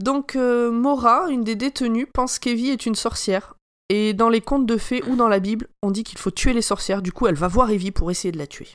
Donc, 0.00 0.36
euh, 0.36 0.70
Mora, 0.70 1.26
une 1.30 1.44
des 1.44 1.56
détenues, 1.56 2.06
pense 2.06 2.38
qu'Evie 2.38 2.70
est 2.70 2.86
une 2.86 2.94
sorcière. 2.94 3.54
Et 3.88 4.12
dans 4.14 4.28
les 4.28 4.40
contes 4.40 4.66
de 4.66 4.76
fées 4.76 5.02
ou 5.08 5.16
dans 5.16 5.28
la 5.28 5.40
Bible, 5.40 5.66
on 5.82 5.90
dit 5.90 6.04
qu'il 6.04 6.18
faut 6.18 6.30
tuer 6.30 6.52
les 6.52 6.62
sorcières. 6.62 7.02
Du 7.02 7.12
coup, 7.12 7.26
elle 7.26 7.34
va 7.34 7.48
voir 7.48 7.70
Evie 7.70 7.90
pour 7.90 8.10
essayer 8.10 8.30
de 8.32 8.38
la 8.38 8.46
tuer. 8.46 8.68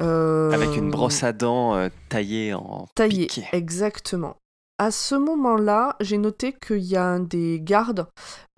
Euh, 0.00 0.52
Avec 0.52 0.76
une 0.76 0.90
brosse 0.90 1.24
à 1.24 1.32
dents 1.32 1.74
euh, 1.74 1.88
taillée 2.08 2.54
en 2.54 2.86
taillée, 2.94 3.26
piqué. 3.26 3.46
exactement. 3.52 4.36
À 4.80 4.90
ce 4.92 5.16
moment-là, 5.16 5.96
j'ai 6.00 6.18
noté 6.18 6.52
qu'il 6.52 6.78
y 6.84 6.94
a 6.96 7.04
un 7.04 7.18
des 7.20 7.58
gardes 7.60 8.06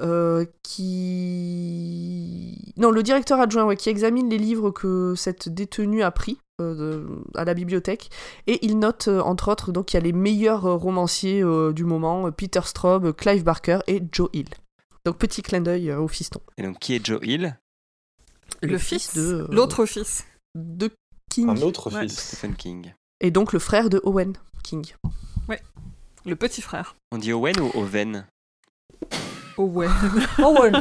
euh, 0.02 0.44
qui... 1.50 2.74
Non, 2.76 2.90
le 2.90 3.02
directeur 3.02 3.40
adjoint 3.40 3.64
ouais, 3.64 3.76
qui 3.76 3.88
examine 3.88 4.28
les 4.28 4.36
livres 4.38 4.70
que 4.70 5.14
cette 5.16 5.48
détenue 5.48 6.02
a 6.02 6.10
pris 6.10 6.38
euh, 6.60 6.74
de- 6.74 7.06
à 7.34 7.44
la 7.44 7.54
bibliothèque. 7.54 8.10
Et 8.46 8.64
il 8.66 8.78
note, 8.78 9.08
euh, 9.08 9.20
entre 9.20 9.50
autres, 9.50 9.72
donc 9.72 9.92
il 9.92 9.96
y 9.96 9.98
a 9.98 10.02
les 10.02 10.12
meilleurs 10.12 10.62
romanciers 10.78 11.42
euh, 11.42 11.72
du 11.72 11.84
moment, 11.84 12.30
Peter 12.32 12.60
Straub, 12.64 13.12
Clive 13.12 13.44
Barker 13.44 13.78
et 13.86 14.02
Joe 14.12 14.28
Hill. 14.34 14.48
Donc 15.06 15.16
petit 15.16 15.40
clin 15.40 15.62
d'œil 15.62 15.90
euh, 15.90 16.00
au 16.00 16.08
fiston. 16.08 16.40
Et 16.58 16.62
donc 16.62 16.78
qui 16.80 16.94
est 16.94 17.04
Joe 17.04 17.20
Hill? 17.22 17.56
Le, 18.62 18.76
fils 18.76 19.14
de... 19.14 19.22
euh, 19.22 19.46
L'autre 19.50 19.86
fils. 19.86 20.26
De 20.54 20.90
King. 21.30 21.48
Un 21.48 21.62
autre 21.62 21.90
Ouais. 21.94 22.02
fils. 22.08 22.18
Stephen 22.36 22.54
King. 22.56 22.92
Et 23.20 23.30
donc 23.30 23.54
le 23.54 23.58
frère 23.58 23.88
de 23.88 24.00
Owen 24.04 24.34
King. 24.62 24.84
Le 26.26 26.36
petit 26.36 26.62
frère. 26.62 26.96
On 27.12 27.18
dit 27.18 27.32
Owen 27.32 27.58
ou 27.60 27.70
Owen? 27.74 28.26
Ouais. 29.58 29.88
Owen. 30.38 30.72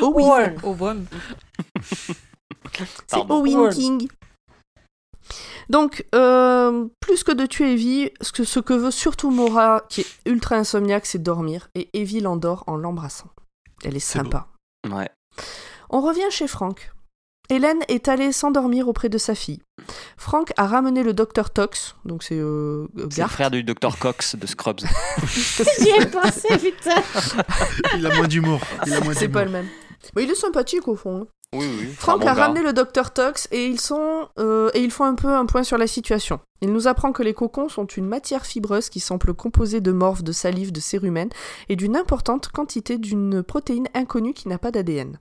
Owen. 0.00 0.56
Owen. 0.60 0.60
Owen. 0.64 1.06
C'est. 3.06 3.18
Owen. 3.28 3.70
King. 3.70 4.08
Donc, 5.68 6.04
euh, 6.14 6.88
plus 7.00 7.22
que 7.22 7.30
de 7.32 7.46
tuer 7.46 7.74
Evie, 7.74 8.10
ce 8.20 8.32
que, 8.32 8.42
ce 8.44 8.58
que 8.58 8.72
veut 8.72 8.90
surtout 8.90 9.30
Mora, 9.30 9.84
qui 9.88 10.00
est 10.00 10.06
ultra 10.26 10.56
insomniaque, 10.56 11.06
c'est 11.06 11.22
dormir. 11.22 11.68
Et 11.74 11.88
Evie 11.92 12.20
l'endort 12.20 12.64
en 12.66 12.76
l'embrassant. 12.76 13.30
Elle 13.84 13.96
est 13.96 14.00
sympa. 14.00 14.48
Ouais. 14.90 15.08
On 15.90 16.00
revient 16.00 16.30
chez 16.30 16.48
Frank. 16.48 16.90
Hélène 17.50 17.78
est 17.88 18.08
allée 18.08 18.32
s'endormir 18.32 18.88
auprès 18.88 19.08
de 19.08 19.16
sa 19.16 19.34
fille. 19.34 19.60
Frank 20.18 20.52
a 20.58 20.66
ramené 20.66 21.02
le 21.02 21.14
docteur 21.14 21.50
Tox, 21.50 21.96
donc 22.04 22.22
c'est 22.22 22.38
euh, 22.38 22.86
C'est 23.10 23.22
le 23.22 23.28
frère 23.28 23.50
du 23.50 23.64
Dr 23.64 23.98
Cox 23.98 24.36
de 24.36 24.46
Scrubs. 24.46 24.80
J'y 25.80 25.88
ai 25.88 26.06
pensé, 26.06 26.48
putain. 26.58 27.00
Il 27.96 28.06
a 28.06 28.14
moins 28.14 28.28
d'humour. 28.28 28.60
C'est 29.14 29.28
pas 29.28 29.44
le 29.44 29.50
même. 29.50 29.66
Mais 30.14 30.22
il 30.24 30.30
est 30.30 30.34
sympathique 30.36 30.86
au 30.86 30.94
fond. 30.94 31.22
hein. 31.22 31.26
Oui, 31.54 31.66
oui. 31.80 31.86
Frank 31.96 32.24
a 32.26 32.34
ramené 32.34 32.62
le 32.62 32.72
docteur 32.74 33.12
Tox 33.12 33.48
et 33.50 33.64
ils 33.66 33.80
sont 33.80 34.28
euh, 34.38 34.70
et 34.74 34.80
ils 34.80 34.90
font 34.90 35.04
un 35.04 35.14
peu 35.14 35.28
un 35.28 35.46
point 35.46 35.62
sur 35.64 35.78
la 35.78 35.86
situation. 35.86 36.40
Il 36.60 36.72
nous 36.72 36.86
apprend 36.86 37.10
que 37.12 37.22
les 37.22 37.32
cocons 37.32 37.68
sont 37.70 37.86
une 37.86 38.06
matière 38.06 38.44
fibreuse 38.44 38.90
qui 38.90 39.00
semble 39.00 39.32
composée 39.32 39.80
de 39.80 39.90
morphes, 39.90 40.22
de 40.22 40.32
salive, 40.32 40.70
de 40.70 40.80
cérumen 40.80 41.30
et 41.70 41.74
d'une 41.76 41.96
importante 41.96 42.48
quantité 42.48 42.98
d'une 42.98 43.42
protéine 43.42 43.88
inconnue 43.94 44.34
qui 44.34 44.46
n'a 44.48 44.58
pas 44.58 44.70
d'ADN. 44.70 45.18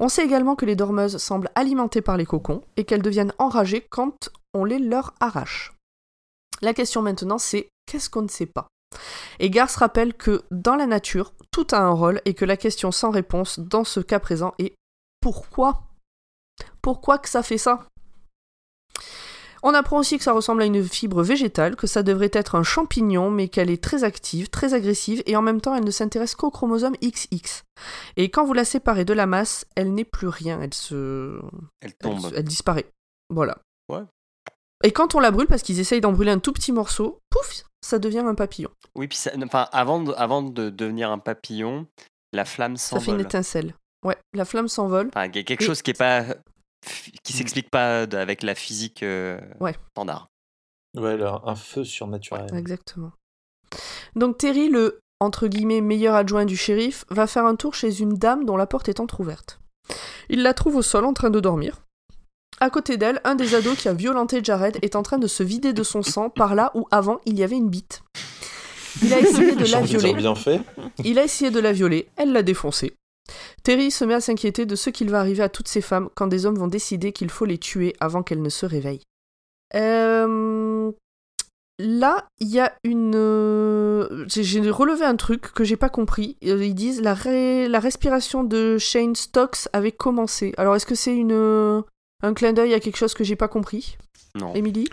On 0.00 0.08
sait 0.08 0.24
également 0.24 0.56
que 0.56 0.66
les 0.66 0.76
dormeuses 0.76 1.16
semblent 1.18 1.50
alimentées 1.54 2.02
par 2.02 2.16
les 2.16 2.26
cocons 2.26 2.62
et 2.76 2.84
qu'elles 2.84 3.02
deviennent 3.02 3.32
enragées 3.38 3.86
quand 3.88 4.30
on 4.52 4.64
les 4.64 4.78
leur 4.78 5.14
arrache. 5.20 5.72
La 6.62 6.74
question 6.74 7.02
maintenant 7.02 7.38
c'est 7.38 7.68
qu'est-ce 7.86 8.10
qu'on 8.10 8.22
ne 8.22 8.28
sait 8.28 8.46
pas? 8.46 8.68
Et 9.38 9.50
Garth 9.50 9.76
rappelle 9.76 10.14
que 10.14 10.44
dans 10.50 10.76
la 10.76 10.86
nature, 10.86 11.32
tout 11.50 11.66
a 11.72 11.78
un 11.78 11.90
rôle 11.90 12.20
et 12.24 12.34
que 12.34 12.44
la 12.44 12.56
question 12.56 12.92
sans 12.92 13.10
réponse 13.10 13.58
dans 13.58 13.84
ce 13.84 14.00
cas 14.00 14.20
présent 14.20 14.54
est 14.58 14.74
pourquoi? 15.20 15.82
Pourquoi 16.80 17.18
que 17.18 17.28
ça 17.28 17.42
fait 17.42 17.58
ça? 17.58 17.86
On 19.66 19.74
apprend 19.74 19.98
aussi 19.98 20.18
que 20.18 20.22
ça 20.24 20.32
ressemble 20.32 20.62
à 20.62 20.66
une 20.66 20.84
fibre 20.84 21.22
végétale, 21.22 21.74
que 21.74 21.86
ça 21.86 22.02
devrait 22.04 22.30
être 22.32 22.54
un 22.54 22.62
champignon, 22.62 23.30
mais 23.30 23.48
qu'elle 23.48 23.70
est 23.70 23.82
très 23.82 24.04
active, 24.04 24.48
très 24.50 24.74
agressive, 24.74 25.22
et 25.26 25.34
en 25.36 25.42
même 25.42 25.60
temps 25.60 25.74
elle 25.74 25.84
ne 25.84 25.90
s'intéresse 25.90 26.34
qu'au 26.36 26.50
chromosome 26.50 26.94
XX. 27.02 27.64
Et 28.16 28.30
quand 28.30 28.44
vous 28.44 28.52
la 28.52 28.64
séparez 28.64 29.04
de 29.04 29.12
la 29.14 29.26
masse, 29.26 29.64
elle 29.74 29.92
n'est 29.94 30.04
plus 30.04 30.28
rien, 30.28 30.60
elle 30.60 30.74
se... 30.74 31.40
Elle 31.80 31.94
tombe. 31.94 32.20
Elle, 32.30 32.38
elle 32.38 32.44
disparaît. 32.44 32.86
Voilà. 33.30 33.58
Ouais. 33.90 34.02
Et 34.84 34.92
quand 34.92 35.14
on 35.14 35.20
la 35.20 35.30
brûle, 35.30 35.46
parce 35.46 35.62
qu'ils 35.62 35.80
essayent 35.80 36.02
d'en 36.02 36.12
brûler 36.12 36.30
un 36.32 36.38
tout 36.38 36.52
petit 36.52 36.70
morceau, 36.70 37.18
pouf, 37.30 37.64
ça 37.82 37.98
devient 37.98 38.18
un 38.18 38.34
papillon. 38.34 38.70
Oui, 38.94 39.08
puis 39.08 39.16
ça- 39.16 39.32
enfin, 39.42 39.66
avant, 39.72 40.02
de, 40.02 40.12
avant 40.12 40.42
de 40.42 40.68
devenir 40.68 41.10
un 41.10 41.18
papillon, 41.18 41.86
la 42.34 42.44
flamme 42.44 42.76
Ça 42.76 42.98
fait 43.00 43.06
une 43.06 43.12
s'envole. 43.12 43.20
étincelle. 43.22 43.74
Ouais, 44.04 44.18
la 44.34 44.44
flamme 44.44 44.68
s'envole. 44.68 45.08
Enfin, 45.08 45.30
quelque 45.30 45.62
Et- 45.62 45.66
chose 45.66 45.80
qui 45.80 45.92
est 45.92 45.98
pas 45.98 46.26
qui 47.22 47.32
s'explique 47.32 47.70
pas 47.70 48.06
d- 48.06 48.16
avec 48.16 48.42
la 48.42 48.54
physique 48.54 49.02
euh, 49.02 49.40
Ouais. 49.60 49.74
standard. 49.92 50.28
Ouais, 50.96 51.16
là, 51.16 51.40
un 51.44 51.54
feu 51.56 51.84
surnaturel. 51.84 52.46
Exactement. 52.54 53.12
Donc 54.16 54.38
Terry, 54.38 54.68
le 54.68 55.00
entre 55.20 55.46
guillemets 55.48 55.80
meilleur 55.80 56.14
adjoint 56.14 56.44
du 56.44 56.56
shérif, 56.56 57.04
va 57.10 57.26
faire 57.26 57.46
un 57.46 57.56
tour 57.56 57.74
chez 57.74 58.00
une 58.00 58.14
dame 58.14 58.44
dont 58.44 58.56
la 58.56 58.66
porte 58.66 58.88
est 58.88 59.00
entr'ouverte. 59.00 59.58
Il 60.28 60.42
la 60.42 60.54
trouve 60.54 60.76
au 60.76 60.82
sol 60.82 61.04
en 61.04 61.12
train 61.14 61.30
de 61.30 61.40
dormir. 61.40 61.82
À 62.60 62.70
côté 62.70 62.96
d'elle, 62.96 63.20
un 63.24 63.34
des 63.34 63.54
ados 63.54 63.76
qui 63.76 63.88
a 63.88 63.94
violenté 63.94 64.42
Jared 64.42 64.78
est 64.82 64.96
en 64.96 65.02
train 65.02 65.18
de 65.18 65.26
se 65.26 65.42
vider 65.42 65.72
de 65.72 65.82
son 65.82 66.02
sang 66.02 66.30
par 66.30 66.54
là 66.54 66.70
où 66.74 66.86
avant 66.90 67.20
il 67.26 67.38
y 67.38 67.42
avait 67.42 67.56
une 67.56 67.68
bite. 67.68 68.02
Il 69.02 69.12
a 69.12 69.18
essayé 69.20 69.56
de 69.56 69.64
la 69.72 69.80
violer. 69.80 70.14
bien 70.14 70.34
fait. 70.36 70.60
Il 71.02 71.18
a 71.18 71.24
essayé 71.24 71.50
de 71.50 71.58
la 71.58 71.72
violer, 71.72 72.08
elle 72.16 72.32
l'a 72.32 72.42
défoncé. 72.42 72.94
Terry 73.62 73.90
se 73.90 74.04
met 74.04 74.14
à 74.14 74.20
s'inquiéter 74.20 74.66
de 74.66 74.76
ce 74.76 74.90
qu'il 74.90 75.10
va 75.10 75.20
arriver 75.20 75.42
à 75.42 75.48
toutes 75.48 75.68
ces 75.68 75.80
femmes 75.80 76.08
quand 76.14 76.26
des 76.26 76.44
hommes 76.46 76.58
vont 76.58 76.68
décider 76.68 77.12
qu'il 77.12 77.30
faut 77.30 77.44
les 77.46 77.58
tuer 77.58 77.94
avant 78.00 78.22
qu'elles 78.22 78.42
ne 78.42 78.48
se 78.50 78.66
réveillent. 78.66 79.02
Euh, 79.74 80.90
Là, 81.80 82.28
il 82.38 82.48
y 82.50 82.60
a 82.60 82.72
une. 82.84 83.16
euh, 83.16 84.24
J'ai 84.28 84.60
relevé 84.70 85.04
un 85.04 85.16
truc 85.16 85.52
que 85.52 85.64
j'ai 85.64 85.76
pas 85.76 85.88
compris. 85.88 86.36
Euh, 86.44 86.64
Ils 86.64 86.74
disent 86.74 87.00
la, 87.00 87.14
ré- 87.14 87.66
la 87.68 87.80
respiration 87.80 88.44
de 88.44 88.78
Shane 88.78 89.16
Stokes 89.16 89.66
avait 89.72 89.90
commencé. 89.90 90.54
Alors, 90.56 90.76
est-ce 90.76 90.86
que 90.86 90.94
c'est 90.94 91.16
une 91.16 91.82
un 92.22 92.32
clin 92.32 92.52
d'œil 92.52 92.74
à 92.74 92.80
quelque 92.80 92.96
chose 92.96 93.12
que 93.14 93.24
j'ai 93.24 93.34
pas 93.34 93.48
compris? 93.48 93.96
Non. 94.36 94.54
Émilie? 94.54 94.88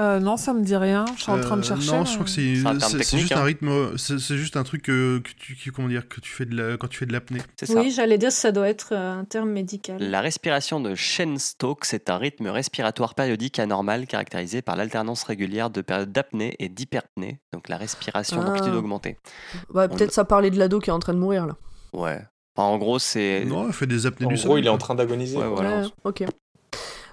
Euh, 0.00 0.18
non, 0.18 0.36
ça 0.36 0.52
me 0.54 0.64
dit 0.64 0.74
rien. 0.74 1.04
Je 1.16 1.22
suis 1.22 1.30
en 1.30 1.38
train 1.40 1.56
de 1.56 1.60
Euh, 1.62 1.64
chercher. 1.64 1.92
Non, 1.92 2.04
je 2.04 2.12
crois 2.14 2.24
que 2.24 2.30
c'est 2.30 2.56
C'est 2.56 2.66
un 2.66 3.18
juste 3.18 3.32
hein. 3.32 3.36
un 3.40 3.44
rythme, 3.44 3.96
c'est 3.96 4.36
juste 4.36 4.56
un 4.56 4.64
truc 4.64 4.90
euh, 4.90 5.20
que 5.20 5.30
tu, 5.38 5.54
qui- 5.54 5.70
comment 5.70 5.86
dire, 5.86 6.08
que 6.08 6.20
tu 6.20 6.32
fais 6.32 6.46
de 6.46 6.56
la, 6.56 6.76
quand 6.76 6.88
tu 6.88 6.98
fais 6.98 7.06
de 7.06 7.12
l'apnée. 7.12 7.40
C'est 7.60 7.66
ça. 7.66 7.80
Oui, 7.80 7.92
j'allais 7.92 8.18
dire 8.18 8.32
ça 8.32 8.50
doit 8.50 8.68
être 8.68 8.92
un 8.92 9.24
terme 9.24 9.50
médical. 9.50 9.98
La 10.00 10.20
respiration 10.20 10.80
de 10.80 10.96
Shane-Stokes 10.96 11.94
est 11.94 12.10
un 12.10 12.18
rythme 12.18 12.48
respiratoire 12.48 13.14
périodique 13.14 13.60
anormal 13.60 14.08
caractérisé 14.08 14.62
par 14.62 14.74
l'alternance 14.74 15.22
régulière 15.22 15.70
de 15.70 15.80
périodes 15.80 16.10
d'apnée 16.10 16.56
et 16.58 16.68
d'hyperpnée, 16.68 17.38
donc 17.52 17.68
la 17.68 17.76
respiration 17.76 18.40
Ah. 18.40 18.46
d'amplitude 18.46 18.74
augmentée. 18.74 19.16
Ouais, 19.72 19.86
peut-être 19.88 20.12
ça 20.12 20.24
parlait 20.24 20.50
de 20.50 20.58
l'ado 20.58 20.80
qui 20.80 20.90
est 20.90 20.92
en 20.92 20.98
train 20.98 21.14
de 21.14 21.20
mourir 21.20 21.46
là. 21.46 21.56
Ouais. 21.92 22.20
Enfin, 22.56 22.68
en 22.68 22.78
gros, 22.78 22.98
c'est. 22.98 23.44
Non, 23.44 23.66
elle 23.68 23.72
fait 23.72 23.86
des 23.86 24.06
apnées 24.06 24.26
En 24.26 24.30
du 24.30 24.34
gros, 24.34 24.42
sommeil. 24.44 24.62
il 24.62 24.66
est 24.66 24.70
en 24.70 24.78
train 24.78 24.94
d'agoniser. 24.96 25.36
Ouais, 25.38 25.46
voilà. 25.48 25.82
Ouais, 25.82 25.86
ok. 26.04 26.24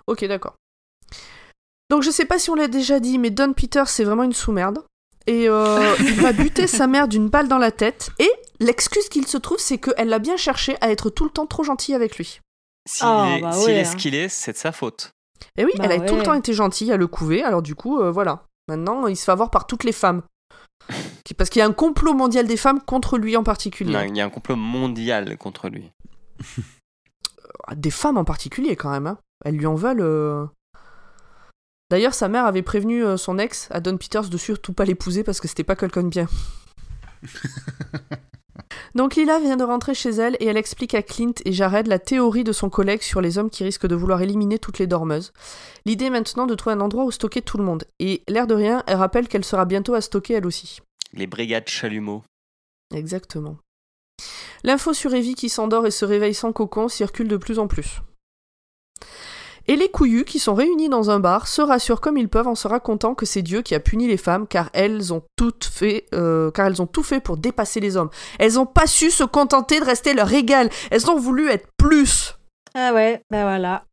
Ok, 0.07 0.25
d'accord. 0.25 0.55
Donc 1.91 2.01
je 2.03 2.09
sais 2.09 2.25
pas 2.25 2.39
si 2.39 2.49
on 2.49 2.55
l'a 2.55 2.67
déjà 2.69 2.99
dit, 2.99 3.19
mais 3.19 3.29
Don 3.29 3.53
Peter 3.53 3.83
c'est 3.85 4.03
vraiment 4.05 4.23
une 4.23 4.33
sous-merde. 4.33 4.79
Et 5.27 5.47
euh, 5.49 5.93
il 5.99 6.19
va 6.21 6.31
buter 6.33 6.65
sa 6.65 6.87
mère 6.87 7.07
d'une 7.07 7.27
balle 7.29 7.47
dans 7.47 7.57
la 7.59 7.69
tête. 7.71 8.09
Et 8.17 8.31
l'excuse 8.59 9.07
qu'il 9.09 9.27
se 9.27 9.37
trouve, 9.37 9.59
c'est 9.59 9.77
qu'elle 9.77 10.07
l'a 10.07 10.19
bien 10.19 10.37
cherché 10.37 10.77
à 10.81 10.89
être 10.89 11.09
tout 11.09 11.25
le 11.25 11.29
temps 11.29 11.45
trop 11.45 11.63
gentille 11.63 11.93
avec 11.93 12.17
lui. 12.17 12.39
S'il 12.89 13.05
Ah, 13.07 13.35
est, 13.37 13.41
bah 13.41 13.51
s'il 13.51 13.65
ouais, 13.65 13.73
est 13.73 13.85
ce 13.85 13.95
qu'il 13.95 14.15
est, 14.15 14.29
c'est 14.29 14.53
de 14.53 14.57
sa 14.57 14.71
faute. 14.71 15.11
Et 15.57 15.65
oui, 15.65 15.71
Bah 15.77 15.83
elle 15.85 15.91
a 15.91 15.99
tout 16.05 16.15
le 16.15 16.23
temps 16.23 16.33
été 16.33 16.53
gentille 16.53 16.91
à 16.91 16.97
le 16.97 17.07
couver, 17.07 17.43
alors 17.43 17.61
du 17.61 17.75
coup, 17.75 17.99
euh, 18.01 18.09
voilà. 18.09 18.45
Maintenant, 18.67 19.05
il 19.07 19.15
se 19.17 19.23
fait 19.25 19.31
avoir 19.31 19.51
par 19.51 19.67
toutes 19.67 19.83
les 19.83 19.91
femmes. 19.91 20.23
Qui- 21.25 21.33
Parce 21.33 21.49
qu'il 21.49 21.59
y 21.59 21.63
a 21.63 21.67
un 21.67 21.73
complot 21.73 22.13
mondial 22.13 22.47
des 22.47 22.57
femmes 22.57 22.81
contre 22.81 23.17
lui 23.17 23.35
en 23.37 23.43
particulier. 23.43 23.93
Non, 23.93 24.01
il 24.03 24.15
y 24.15 24.21
a 24.21 24.25
un 24.25 24.29
complot 24.29 24.55
mondial 24.55 25.37
contre 25.37 25.67
lui. 25.69 25.91
Des 27.75 27.91
femmes 27.91 28.17
en 28.17 28.23
particulier, 28.25 28.75
quand 28.75 28.89
même. 28.89 29.07
hein. 29.07 29.17
Elles 29.45 29.55
lui 29.55 29.65
en 29.67 29.75
veulent. 29.75 30.01
euh. 30.01 30.45
D'ailleurs, 31.91 32.13
sa 32.13 32.29
mère 32.29 32.45
avait 32.45 32.61
prévenu 32.61 33.03
euh, 33.05 33.17
son 33.17 33.37
ex, 33.37 33.67
à 33.69 33.81
Don 33.81 33.97
Peters, 33.97 34.29
de 34.29 34.37
surtout 34.37 34.71
pas 34.71 34.85
l'épouser 34.85 35.25
parce 35.25 35.41
que 35.41 35.49
c'était 35.49 35.65
pas 35.65 35.75
quelqu'un 35.75 36.03
de 36.03 36.07
bien. 36.07 36.27
Donc 38.95 39.15
Lila 39.15 39.41
vient 39.41 39.57
de 39.57 39.65
rentrer 39.65 39.93
chez 39.93 40.11
elle 40.11 40.37
et 40.39 40.45
elle 40.45 40.55
explique 40.55 40.93
à 40.93 41.01
Clint 41.01 41.33
et 41.43 41.51
Jared 41.51 41.87
la 41.87 41.99
théorie 41.99 42.45
de 42.45 42.53
son 42.53 42.69
collègue 42.69 43.01
sur 43.01 43.19
les 43.19 43.37
hommes 43.37 43.49
qui 43.49 43.65
risquent 43.65 43.87
de 43.87 43.95
vouloir 43.95 44.21
éliminer 44.21 44.57
toutes 44.57 44.79
les 44.79 44.87
dormeuses. 44.87 45.33
L'idée 45.85 46.05
est 46.05 46.11
maintenant 46.11 46.47
de 46.47 46.55
trouver 46.55 46.77
un 46.77 46.79
endroit 46.79 47.03
où 47.03 47.11
stocker 47.11 47.41
tout 47.41 47.57
le 47.57 47.65
monde. 47.65 47.83
Et 47.99 48.23
l'air 48.29 48.47
de 48.47 48.55
rien, 48.55 48.83
elle 48.87 48.95
rappelle 48.95 49.27
qu'elle 49.27 49.43
sera 49.43 49.65
bientôt 49.65 49.93
à 49.93 49.99
stocker 49.99 50.35
elle 50.35 50.45
aussi. 50.45 50.79
Les 51.11 51.27
brigades 51.27 51.67
chalumeau. 51.67 52.23
Exactement. 52.95 53.57
L'info 54.63 54.93
sur 54.93 55.13
Evie 55.13 55.35
qui 55.35 55.49
s'endort 55.49 55.85
et 55.85 55.91
se 55.91 56.05
réveille 56.05 56.35
sans 56.35 56.53
cocon 56.53 56.87
circule 56.87 57.27
de 57.27 57.35
plus 57.35 57.59
en 57.59 57.67
plus. 57.67 58.01
Et 59.67 59.75
les 59.75 59.89
couillus 59.89 60.25
qui 60.25 60.39
sont 60.39 60.53
réunis 60.53 60.89
dans 60.89 61.09
un 61.09 61.19
bar 61.19 61.47
se 61.47 61.61
rassurent 61.61 62.01
comme 62.01 62.17
ils 62.17 62.29
peuvent 62.29 62.47
en 62.47 62.55
se 62.55 62.67
racontant 62.67 63.15
que 63.15 63.25
c'est 63.25 63.41
Dieu 63.41 63.61
qui 63.61 63.75
a 63.75 63.79
puni 63.79 64.07
les 64.07 64.17
femmes 64.17 64.47
car 64.47 64.69
elles 64.73 65.13
ont 65.13 65.23
toutes 65.35 65.65
fait, 65.65 66.07
euh, 66.13 66.51
car 66.51 66.67
elles 66.67 66.81
ont 66.81 66.87
tout 66.87 67.03
fait 67.03 67.19
pour 67.19 67.37
dépasser 67.37 67.79
les 67.79 67.97
hommes. 67.97 68.09
Elles 68.39 68.53
n'ont 68.53 68.65
pas 68.65 68.87
su 68.87 69.11
se 69.11 69.23
contenter 69.23 69.79
de 69.79 69.85
rester 69.85 70.13
leur 70.13 70.31
égal. 70.33 70.69
Elles 70.89 71.09
ont 71.09 71.17
voulu 71.17 71.49
être 71.49 71.67
plus. 71.77 72.35
Ah 72.73 72.93
ouais, 72.93 73.21
ben 73.29 73.43
voilà. 73.43 73.85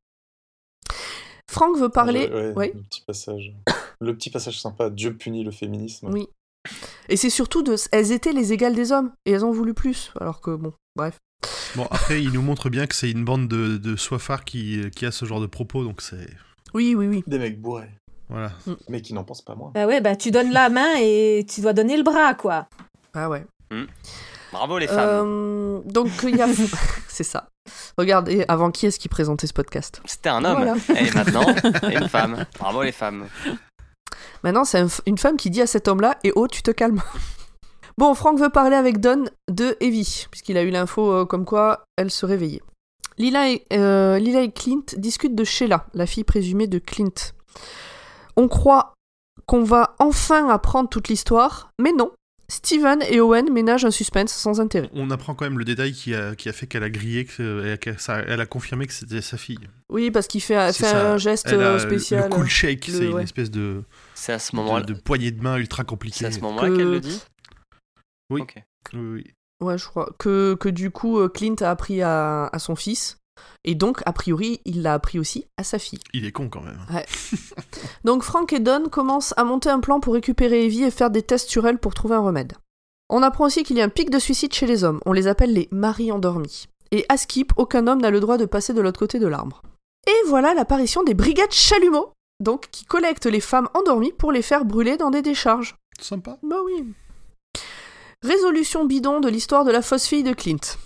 Franck 1.51 1.77
veut 1.79 1.89
parler. 1.89 2.29
Ouais, 2.29 2.35
ouais, 2.35 2.55
Ouais. 2.55 2.73
Le 2.75 2.83
petit 2.83 3.03
passage. 3.07 3.53
Le 4.01 4.15
petit 4.15 4.31
passage 4.31 4.61
sympa. 4.61 4.91
Dieu 4.91 5.17
punit 5.17 5.45
le 5.45 5.51
féminisme. 5.51 6.11
Oui. 6.13 6.29
Et 7.09 7.17
c'est 7.17 7.31
surtout 7.31 7.63
de, 7.63 7.77
elles 7.93 8.13
étaient 8.13 8.33
les 8.33 8.53
égales 8.53 8.75
des 8.75 8.93
hommes 8.93 9.13
et 9.25 9.33
elles 9.33 9.45
ont 9.45 9.53
voulu 9.53 9.75
plus. 9.75 10.13
Alors 10.21 10.41
que 10.41 10.55
bon, 10.55 10.73
bref. 10.95 11.19
Bon, 11.77 11.87
après, 11.91 12.23
il 12.23 12.33
nous 12.33 12.43
montre 12.43 12.71
bien 12.71 12.87
que 12.87 12.95
c'est 12.95 13.11
une 13.11 13.25
bande 13.25 13.49
de, 13.49 13.77
de 13.77 13.97
soifards 13.97 14.45
qui, 14.45 14.81
qui 14.95 15.07
a 15.07 15.11
ce 15.11 15.25
genre 15.25 15.41
de 15.41 15.47
propos, 15.47 15.85
donc 15.85 16.01
c'est. 16.01 16.29
Oui, 16.75 16.95
oui, 16.97 17.07
oui. 17.07 17.25
Des 17.27 17.39
mecs 17.39 17.61
bourrés. 17.61 17.91
Voilà. 18.29 18.53
Mais 18.89 19.01
qui 19.01 19.15
n'en 19.15 19.25
pensent 19.25 19.43
pas 19.43 19.55
moins. 19.55 19.71
Bah 19.75 19.87
ouais, 19.87 20.01
bah 20.01 20.17
tu 20.17 20.31
donnes 20.31 20.53
la 20.53 20.69
main 20.69 20.95
et 20.99 21.47
tu 21.49 21.61
dois 21.61 21.73
donner 21.73 21.97
le 21.97 22.03
bras, 22.03 22.35
quoi. 22.35 22.69
Ah 23.15 23.29
ouais. 23.29 23.47
Bravo 24.53 24.79
les 24.79 24.87
femmes. 24.87 24.99
Euh, 24.99 25.81
donc 25.85 26.09
il 26.25 26.37
y 26.37 26.43
a. 26.43 26.49
c'est 27.09 27.25
ça. 27.25 27.49
Regardez, 27.97 28.45
avant 28.49 28.71
qui 28.71 28.87
est-ce 28.87 28.99
qui 28.99 29.09
présentait 29.09 29.47
ce 29.47 29.53
podcast? 29.53 30.01
C'était 30.05 30.31
un 30.31 30.45
homme. 30.45 30.57
voilà. 30.87 31.01
Et 31.01 31.11
maintenant, 31.13 31.47
une 31.91 32.09
femme. 32.09 32.45
Bravo 32.59 32.83
les 32.83 32.93
femmes. 32.93 33.27
Maintenant, 34.43 34.65
c'est 34.65 34.85
une 35.07 35.19
femme 35.19 35.37
qui 35.37 35.51
dit 35.51 35.61
à 35.61 35.67
cet 35.67 35.89
homme-là 35.89 36.19
Et 36.25 36.33
oh, 36.35 36.49
tu 36.49 36.63
te 36.63 36.71
calmes. 36.71 37.03
Bon, 37.99 38.15
Franck 38.15 38.39
veut 38.41 38.49
parler 38.51 38.77
avec 38.77 39.01
Don 39.01 39.25
de 39.51 39.77
Evie, 39.81 40.27
puisqu'il 40.31 40.57
a 40.57 40.63
eu 40.63 40.71
l'info 40.71 41.13
euh, 41.13 41.25
comme 41.27 41.45
quoi 41.45 41.85
elle 41.97 42.11
se 42.11 42.25
réveillait. 42.25 42.63
Lila 43.19 43.51
et, 43.51 43.65
euh, 43.73 44.19
Lila 44.19 44.43
et 44.43 44.51
Clint 44.53 44.85
discutent 44.97 45.35
de 45.35 45.45
Sheila, 45.45 45.87
la 45.93 46.07
fille 46.07 46.25
présumée 46.25 46.69
de 46.69 46.79
Clint. 46.79 47.33
On 48.37 48.49
croit 48.49 48.95
qu'on 49.47 49.65
va 49.65 49.95
enfin 49.99 50.49
apprendre 50.49 50.89
toute 50.89 51.09
l'histoire, 51.09 51.71
mais 51.81 51.93
non. 51.93 52.11
Steven 52.51 53.03
et 53.11 53.21
Owen 53.21 53.53
ménagent 53.53 53.85
un 53.85 53.91
suspense 53.91 54.33
sans 54.33 54.59
intérêt. 54.59 54.89
On 54.95 55.11
apprend 55.11 55.35
quand 55.35 55.45
même 55.45 55.59
le 55.59 55.67
détail 55.67 55.93
qui 55.93 56.15
a, 56.15 56.35
qui 56.35 56.49
a 56.49 56.53
fait 56.55 56.67
qu'elle 56.67 56.83
a 56.83 56.89
grillé, 56.89 57.27
que, 57.27 57.63
elle, 57.67 57.79
qu'elle- 57.79 57.97
elle 58.27 58.41
a 58.41 58.47
confirmé 58.47 58.87
que 58.87 58.95
c'était 58.95 59.21
sa 59.21 59.37
fille. 59.37 59.59
Oui, 59.91 60.11
parce 60.11 60.29
qu'il 60.29 60.41
fait, 60.41 60.73
C'est 60.73 60.85
fait 60.85 60.91
ça. 60.93 61.13
un 61.13 61.19
geste 61.19 61.47
Elle 61.51 61.61
a 61.63 61.73
euh, 61.73 61.79
spécial. 61.79 62.25
Le 62.31 62.35
cool 62.35 62.49
shake, 62.49 62.87
c'est 62.91 63.05
une 63.05 63.19
espèce 63.19 63.51
de, 63.51 63.83
C'est 64.15 64.33
à 64.33 64.39
ce 64.39 64.53
de, 64.53 64.57
moment-là. 64.57 64.83
de 64.85 64.95
poignée 64.95 65.31
de 65.31 65.43
main 65.43 65.57
ultra 65.59 65.83
C'est 65.83 65.87
compliquée. 65.89 66.25
à 66.25 66.31
ce 66.33 66.41
moment-là 66.41 66.69
Que- 66.71 66.77
qu'elle 66.77 66.91
le 66.91 67.01
dit. 67.01 67.21
Oui. 68.31 68.43
Ok. 68.43 68.57
Oui, 68.95 69.01
oui. 69.01 69.35
Ouais, 69.61 69.79
je 69.79 69.87
crois. 69.87 70.11
Que, 70.19 70.55
que 70.55 70.69
du 70.69 70.91
coup, 70.91 71.19
euh, 71.19 71.29
Clint 71.29 71.57
a 71.61 71.71
appris 71.71 72.03
à, 72.03 72.47
à 72.47 72.59
son 72.59 72.77
fils. 72.77 73.19
Et 73.65 73.75
donc, 73.75 74.03
a 74.07 74.13
priori, 74.13 74.61
il 74.65 74.83
l'a 74.83 74.95
appris 74.95 75.19
aussi 75.19 75.47
à 75.57 75.65
sa 75.65 75.79
fille. 75.79 76.01
Il 76.13 76.25
est 76.25 76.33
con 76.33 76.49
quand 76.49 76.63
même. 76.63 76.79
Donc, 78.05 78.23
Frank 78.23 78.53
et 78.53 78.61
Don 78.61 78.89
commencent 78.89 79.35
à 79.37 79.45
monter 79.45 79.71
un 79.71 79.81
plan 79.81 80.01
pour 80.01 80.15
récupérer 80.15 80.65
Evie 80.67 80.85
et 80.85 80.91
faire 80.91 81.11
des 81.11 81.23
tests 81.23 81.49
sur 81.49 81.67
elle 81.67 81.79
pour 81.79 81.95
trouver 81.95 82.17
un 82.17 82.21
remède. 82.21 82.55
On 83.11 83.23
apprend 83.23 83.47
aussi 83.47 83.63
qu'il 83.63 83.77
y 83.77 83.81
a 83.81 83.85
un 83.85 83.89
pic 83.89 84.11
de 84.11 84.19
suicide 84.19 84.53
chez 84.53 84.67
les 84.67 84.85
hommes. 84.85 85.01
On 85.07 85.13
les 85.13 85.27
appelle 85.29 85.53
les 85.53 85.69
maris 85.71 86.13
endormis. 86.13 86.67
Et 86.91 87.05
à 87.09 87.17
Skip, 87.17 87.53
aucun 87.57 87.87
homme 87.87 88.01
n'a 88.01 88.11
le 88.11 88.21
droit 88.21 88.39
de 88.39 88.45
passer 88.45 88.75
de 88.75 88.81
l'autre 88.81 88.99
côté 88.99 89.19
de 89.19 89.27
l'arbre. 89.27 89.63
Et 90.07 90.29
voilà 90.29 90.55
l'apparition 90.55 91.03
des 91.03 91.15
brigades 91.15 91.53
chalumeaux, 91.53 92.13
donc 92.41 92.69
qui 92.71 92.85
collectent 92.85 93.27
les 93.27 93.41
femmes 93.41 93.69
endormies 93.75 94.13
pour 94.13 94.33
les 94.33 94.43
faire 94.43 94.65
brûler 94.65 94.97
dans 94.97 95.11
des 95.11 95.23
décharges. 95.23 95.77
Sympa. 96.01 96.39
Bah 96.43 96.57
oui. 96.65 96.95
Résolution 98.25 98.85
bidon 98.85 99.21
de 99.21 99.29
l'histoire 99.29 99.65
de 99.65 99.71
la 99.71 99.81
fausse 99.81 100.07
fille 100.07 100.25
de 100.25 100.33
Clint. 100.33 100.77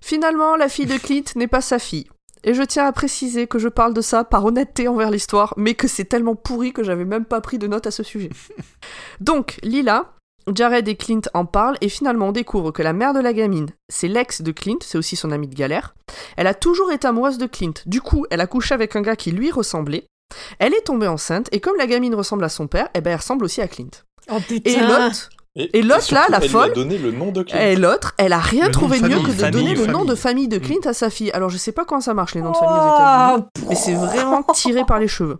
Finalement, 0.00 0.56
la 0.56 0.68
fille 0.68 0.86
de 0.86 0.96
Clint 0.96 1.24
n'est 1.36 1.48
pas 1.48 1.60
sa 1.60 1.78
fille. 1.78 2.06
Et 2.44 2.54
je 2.54 2.62
tiens 2.62 2.86
à 2.86 2.92
préciser 2.92 3.46
que 3.46 3.58
je 3.58 3.68
parle 3.68 3.92
de 3.92 4.00
ça 4.00 4.24
par 4.24 4.44
honnêteté 4.44 4.88
envers 4.88 5.10
l'histoire, 5.10 5.52
mais 5.56 5.74
que 5.74 5.88
c'est 5.88 6.04
tellement 6.04 6.34
pourri 6.34 6.72
que 6.72 6.82
j'avais 6.82 7.04
même 7.04 7.24
pas 7.26 7.40
pris 7.40 7.58
de 7.58 7.66
note 7.66 7.86
à 7.86 7.90
ce 7.90 8.02
sujet. 8.02 8.30
Donc, 9.20 9.58
Lila, 9.62 10.14
Jared 10.52 10.88
et 10.88 10.96
Clint 10.96 11.22
en 11.34 11.44
parlent 11.44 11.76
et 11.80 11.88
finalement 11.88 12.28
on 12.28 12.32
découvre 12.32 12.70
que 12.70 12.82
la 12.82 12.92
mère 12.92 13.14
de 13.14 13.20
la 13.20 13.32
gamine, 13.32 13.70
c'est 13.90 14.08
l'ex 14.08 14.42
de 14.42 14.52
Clint, 14.52 14.78
c'est 14.82 14.98
aussi 14.98 15.16
son 15.16 15.30
amie 15.30 15.48
de 15.48 15.54
galère. 15.54 15.94
Elle 16.36 16.46
a 16.46 16.54
toujours 16.54 16.92
été 16.92 17.06
amoureuse 17.06 17.38
de 17.38 17.46
Clint. 17.46 17.74
Du 17.86 18.00
coup, 18.00 18.26
elle 18.30 18.40
a 18.40 18.46
couché 18.46 18.74
avec 18.74 18.96
un 18.96 19.02
gars 19.02 19.16
qui 19.16 19.30
lui 19.30 19.50
ressemblait. 19.50 20.06
Elle 20.58 20.74
est 20.74 20.86
tombée 20.86 21.06
enceinte 21.06 21.48
et 21.52 21.60
comme 21.60 21.76
la 21.76 21.86
gamine 21.86 22.14
ressemble 22.14 22.44
à 22.44 22.48
son 22.48 22.66
père, 22.66 22.88
eh 22.94 23.00
ben 23.00 23.10
elle 23.10 23.18
ressemble 23.18 23.44
aussi 23.44 23.60
à 23.60 23.68
Clint. 23.68 23.90
Oh 24.30 24.38
putain. 24.40 24.70
Et 24.70 24.80
l'autre, 24.80 25.30
Et 25.56 25.82
l'autre, 25.82 26.12
là, 26.12 26.26
la 26.30 26.38
elle 26.42 26.48
folle, 26.48 26.64
lui 26.64 26.72
a 26.72 26.74
donné 26.74 26.98
le 26.98 27.12
nom 27.12 27.30
de 27.30 27.42
Clint. 27.44 27.60
et 27.60 27.76
l'autre, 27.76 28.12
elle 28.18 28.32
a 28.32 28.40
rien 28.40 28.66
Le 28.66 28.72
trouvé 28.72 28.98
de 28.98 29.04
mieux 29.04 29.10
famille, 29.10 29.24
que 29.24 29.30
de 29.30 29.36
famille, 29.36 29.52
donner 29.62 29.74
le 29.76 29.86
nom 29.86 30.04
de 30.04 30.14
famille 30.16 30.48
de 30.48 30.58
Mm. 30.58 30.60
Clint 30.62 30.80
à 30.86 30.92
sa 30.92 31.10
fille. 31.10 31.30
Alors 31.30 31.48
je 31.48 31.56
sais 31.58 31.70
pas 31.70 31.84
comment 31.84 32.00
ça 32.00 32.12
marche 32.12 32.34
les 32.34 32.40
noms 32.40 32.50
de 32.50 32.56
famille 32.56 32.74
aux 32.74 32.94
États-Unis, 32.96 33.44
Oh, 33.62 33.66
mais 33.68 33.74
c'est 33.76 33.94
vraiment 33.94 34.42
tiré 34.54 34.84
par 34.84 34.98
les 34.98 35.06
cheveux. 35.06 35.38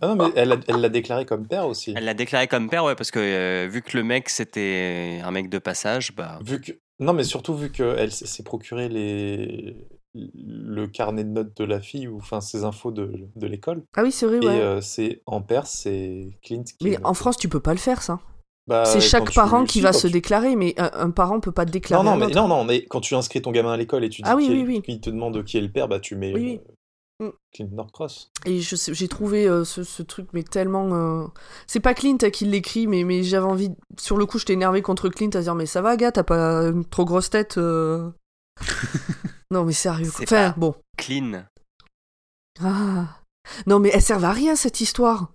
Ah 0.00 0.08
non, 0.08 0.16
mais 0.16 0.32
elle 0.34 0.80
l'a 0.80 0.88
déclaré 0.88 1.24
comme 1.26 1.46
père 1.46 1.66
aussi. 1.68 1.94
Elle 1.96 2.04
l'a 2.06 2.14
déclaré 2.14 2.48
comme 2.48 2.68
père, 2.68 2.84
ouais, 2.84 2.96
parce 2.96 3.12
que 3.12 3.20
euh, 3.20 3.68
vu 3.70 3.82
que 3.82 3.96
le 3.96 4.02
mec 4.02 4.28
c'était 4.30 5.20
un 5.24 5.30
mec 5.30 5.48
de 5.48 5.58
passage, 5.58 6.12
bah. 6.16 6.40
Vu 6.44 6.60
que... 6.60 6.72
Non, 6.98 7.12
mais 7.12 7.22
surtout 7.24 7.54
vu 7.54 7.70
qu'elle 7.70 8.10
s'est 8.12 8.42
procuré 8.42 8.88
les... 8.88 9.76
le 10.14 10.86
carnet 10.88 11.22
de 11.24 11.30
notes 11.30 11.56
de 11.56 11.64
la 11.64 11.80
fille, 11.80 12.08
ou 12.08 12.16
enfin 12.18 12.40
ses 12.40 12.64
infos 12.64 12.90
de, 12.90 13.12
de 13.36 13.46
l'école. 13.46 13.82
Ah 13.96 14.02
oui, 14.02 14.10
c'est 14.12 14.26
vrai, 14.26 14.38
Et 14.42 14.46
ouais. 14.46 14.60
euh, 14.60 14.80
c'est 14.80 15.22
en 15.26 15.40
Perse, 15.40 15.70
c'est 15.84 16.30
Clint 16.42 16.62
qui. 16.64 16.74
Mais 16.84 16.98
en. 17.04 17.14
France, 17.14 17.36
tu 17.36 17.48
peux 17.48 17.60
pas 17.60 17.72
le 17.72 17.78
faire, 17.78 18.02
ça. 18.02 18.18
Bah, 18.68 18.84
c'est 18.84 19.00
chaque 19.00 19.28
tu- 19.30 19.34
parent 19.34 19.64
qui 19.64 19.74
si, 19.74 19.80
va 19.80 19.92
se 19.92 20.06
tu- 20.06 20.12
déclarer, 20.12 20.54
mais 20.56 20.74
un, 20.78 20.90
un 20.94 21.10
parent 21.10 21.40
peut 21.40 21.50
pas 21.52 21.64
déclarer. 21.64 22.04
non, 22.04 22.16
mais, 22.16 22.28
non, 22.28 22.46
non, 22.48 22.64
mais 22.64 22.84
quand 22.84 23.00
tu 23.00 23.14
inscris 23.16 23.42
ton 23.42 23.50
gamin 23.50 23.72
à 23.72 23.76
l'école 23.76 24.04
et 24.04 24.08
tu 24.08 24.22
dis 24.22 24.28
Ah 24.30 24.36
oui, 24.36 24.46
qui 24.46 24.52
est- 24.52 24.54
oui, 24.54 24.64
oui. 24.68 24.82
qu'il 24.82 25.00
te 25.00 25.10
demande 25.10 25.44
qui 25.44 25.58
est 25.58 25.60
le 25.60 25.70
père, 25.72 25.88
bah 25.88 25.98
tu 25.98 26.14
mets 26.14 26.32
Oui, 26.32 26.60
euh, 27.20 27.26
Mm. 27.26 27.30
Clint 27.54 27.68
Norcross. 27.72 28.30
Et 28.46 28.60
je 28.60 28.74
sais- 28.74 28.94
j'ai 28.94 29.06
trouvé 29.08 29.46
euh, 29.46 29.64
ce, 29.64 29.82
ce 29.84 30.02
truc, 30.02 30.28
mais 30.32 30.42
tellement. 30.42 30.92
euh, 30.94 31.26
C'est 31.66 31.78
pas 31.80 31.94
Clint 31.94 32.16
euh, 32.22 32.30
qui 32.30 32.44
l'écrit, 32.46 32.86
mais, 32.86 33.04
mais 33.04 33.22
j'avais 33.22 33.46
envie. 33.46 33.70
Sur 33.98 34.16
le 34.16 34.26
coup, 34.26 34.38
j'étais 34.38 34.54
énervé 34.54 34.80
contre 34.82 35.08
Clint 35.08 35.30
à 35.34 35.40
dire 35.40 35.54
Mais 35.54 35.66
ça 35.66 35.82
va, 35.82 35.96
gars, 35.96 36.10
t'as 36.12 36.22
pas 36.24 36.62
une 36.68 36.84
trop 36.84 37.04
grosse 37.04 37.30
tête 37.30 37.58
euh 37.58 38.10
Non, 39.50 39.64
mais 39.64 39.72
sérieux. 39.72 40.08
Enfin, 40.08 40.24
pas- 40.24 40.54
bon. 40.56 40.74
Clean. 40.96 41.44
Ah. 42.60 43.06
Non, 43.66 43.78
mais 43.78 43.90
elle 43.92 44.02
sert 44.02 44.24
à 44.24 44.32
rien, 44.32 44.56
cette 44.56 44.80
histoire. 44.80 45.32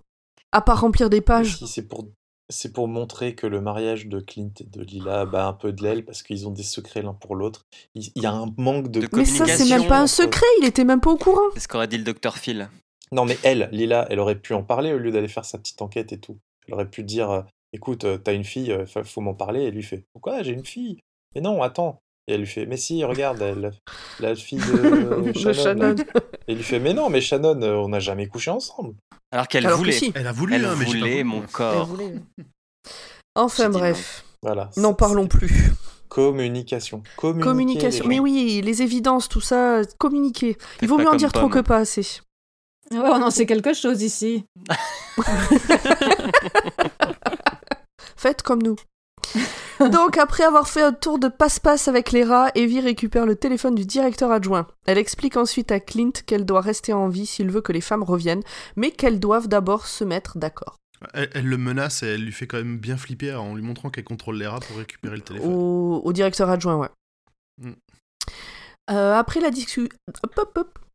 À 0.52 0.60
part 0.62 0.80
remplir 0.80 1.10
des 1.10 1.20
pages. 1.20 1.58
Si, 1.58 1.68
c'est 1.68 1.82
pour 1.86 2.06
c'est 2.48 2.72
pour 2.72 2.88
montrer 2.88 3.34
que 3.34 3.46
le 3.46 3.60
mariage 3.60 4.06
de 4.06 4.20
Clint 4.20 4.50
et 4.60 4.64
de 4.64 4.82
Lila 4.82 5.26
bat 5.26 5.46
un 5.46 5.52
peu 5.52 5.72
de 5.72 5.82
l'aile 5.82 6.04
parce 6.04 6.22
qu'ils 6.22 6.46
ont 6.48 6.50
des 6.50 6.62
secrets 6.62 7.02
l'un 7.02 7.12
pour 7.14 7.36
l'autre. 7.36 7.66
Il 7.94 8.10
il 8.14 8.22
y 8.22 8.26
a 8.26 8.32
un 8.32 8.46
manque 8.56 8.88
de. 8.90 9.00
De 9.02 9.08
Mais 9.12 9.24
ça, 9.24 9.46
c'est 9.46 9.68
même 9.68 9.86
pas 9.86 9.98
un 9.98 10.02
entre- 10.04 10.10
secret, 10.12 10.46
il 10.60 10.66
était 10.66 10.84
même 10.84 11.00
pas 11.00 11.10
au 11.10 11.16
courant. 11.18 11.42
C'est 11.54 11.60
ce 11.60 11.68
qu'aurait 11.68 11.88
dit 11.88 11.98
le 11.98 12.04
docteur 12.04 12.38
Phil. 12.38 12.68
Non, 13.12 13.24
mais 13.24 13.38
elle, 13.42 13.68
Lila, 13.72 14.06
elle 14.10 14.20
aurait 14.20 14.38
pu 14.38 14.52
en 14.54 14.62
parler 14.62 14.92
au 14.92 14.98
lieu 14.98 15.10
d'aller 15.10 15.28
faire 15.28 15.44
sa 15.44 15.58
petite 15.58 15.80
enquête 15.82 16.12
et 16.12 16.18
tout. 16.20 16.38
Elle 16.66 16.74
aurait 16.74 16.90
pu 16.90 17.02
dire 17.04 17.30
euh, 17.30 17.42
écoute, 17.72 18.04
euh, 18.04 18.18
t'as 18.18 18.34
une 18.34 18.44
fille, 18.44 18.70
euh, 18.72 18.84
fa- 18.86 19.04
faut 19.04 19.20
m'en 19.22 19.34
parler. 19.34 19.62
Et 19.62 19.70
lui 19.70 19.82
fait 19.82 20.04
pourquoi 20.12 20.42
j'ai 20.42 20.52
une 20.52 20.64
fille? 20.66 20.98
Mais 21.34 21.40
non, 21.40 21.62
attends. 21.62 22.00
Et 22.28 22.34
elle 22.34 22.40
lui 22.40 22.46
fait 22.46 22.66
mais 22.66 22.76
si, 22.76 23.02
regarde, 23.04 23.40
elle, 23.42 23.72
la 24.20 24.34
fille 24.36 24.58
de 24.58 25.32
De 25.32 25.38
Shannon. 25.38 25.54
Shannon. 25.54 25.96
Et 26.46 26.52
il 26.52 26.56
lui 26.58 26.62
fait 26.64 26.78
mais 26.78 26.92
non, 26.92 27.08
mais 27.08 27.20
Shannon, 27.22 27.60
euh, 27.62 27.74
on 27.76 27.88
n'a 27.88 28.00
jamais 28.00 28.26
couché 28.26 28.50
ensemble. 28.50 28.94
Alors 29.32 29.48
qu'elle 29.48 29.66
voulait. 29.68 29.92
si. 29.92 30.12
Elle 30.14 30.26
a 30.26 30.32
voulu, 30.32 30.54
Elle 30.54 30.64
hein, 30.66 30.74
mais 30.78 30.84
voulait 30.84 31.00
voulu. 31.22 31.24
mon 31.24 31.40
Elle 31.42 31.48
corps. 31.48 31.86
voulait. 31.86 32.14
Enfin 33.34 33.68
bref, 33.70 34.24
Voilà. 34.42 34.68
n'en 34.76 34.94
parlons 34.94 35.26
plus. 35.28 35.70
Communication. 36.08 37.02
Communiquer, 37.16 37.44
Communication. 37.48 38.04
Mais 38.08 38.18
oui, 38.18 38.60
les 38.64 38.82
évidences, 38.82 39.28
tout 39.28 39.40
ça, 39.40 39.82
communiquer. 39.98 40.56
Il 40.82 40.88
vaut 40.88 40.98
mieux 40.98 41.08
en 41.08 41.14
dire 41.16 41.32
trop 41.32 41.48
que 41.48 41.60
pas 41.60 41.76
assez. 41.78 42.20
Ouais, 42.90 42.98
on 42.98 43.22
en 43.22 43.30
sait 43.30 43.46
quelque 43.46 43.74
chose 43.74 44.02
ici. 44.02 44.44
Faites 48.16 48.42
comme 48.42 48.62
nous. 48.62 48.76
Donc, 49.92 50.18
après 50.18 50.44
avoir 50.44 50.68
fait 50.68 50.82
un 50.82 50.92
tour 50.92 51.18
de 51.18 51.28
passe-passe 51.28 51.88
avec 51.88 52.12
les 52.12 52.24
rats, 52.24 52.50
Evie 52.54 52.80
récupère 52.80 53.26
le 53.26 53.36
téléphone 53.36 53.74
du 53.74 53.84
directeur 53.84 54.30
adjoint. 54.30 54.66
Elle 54.86 54.98
explique 54.98 55.36
ensuite 55.36 55.70
à 55.70 55.80
Clint 55.80 56.12
qu'elle 56.26 56.44
doit 56.44 56.60
rester 56.60 56.92
en 56.92 57.08
vie 57.08 57.26
s'il 57.26 57.50
veut 57.50 57.60
que 57.60 57.72
les 57.72 57.80
femmes 57.80 58.02
reviennent, 58.02 58.42
mais 58.76 58.90
qu'elles 58.90 59.20
doivent 59.20 59.48
d'abord 59.48 59.86
se 59.86 60.04
mettre 60.04 60.38
d'accord. 60.38 60.76
Elle, 61.14 61.30
elle 61.34 61.46
le 61.46 61.58
menace 61.58 62.02
et 62.02 62.06
elle 62.06 62.24
lui 62.24 62.32
fait 62.32 62.46
quand 62.46 62.56
même 62.56 62.78
bien 62.78 62.96
flipper 62.96 63.34
en 63.34 63.54
lui 63.54 63.62
montrant 63.62 63.90
qu'elle 63.90 64.04
contrôle 64.04 64.36
les 64.36 64.46
rats 64.46 64.60
pour 64.60 64.76
récupérer 64.76 65.16
le 65.16 65.22
téléphone. 65.22 65.52
Au, 65.52 66.00
au 66.04 66.12
directeur 66.12 66.50
adjoint, 66.50 66.76
ouais. 66.76 66.88
Mm. 67.62 67.72
Euh, 68.90 69.14
après, 69.14 69.40
la 69.40 69.50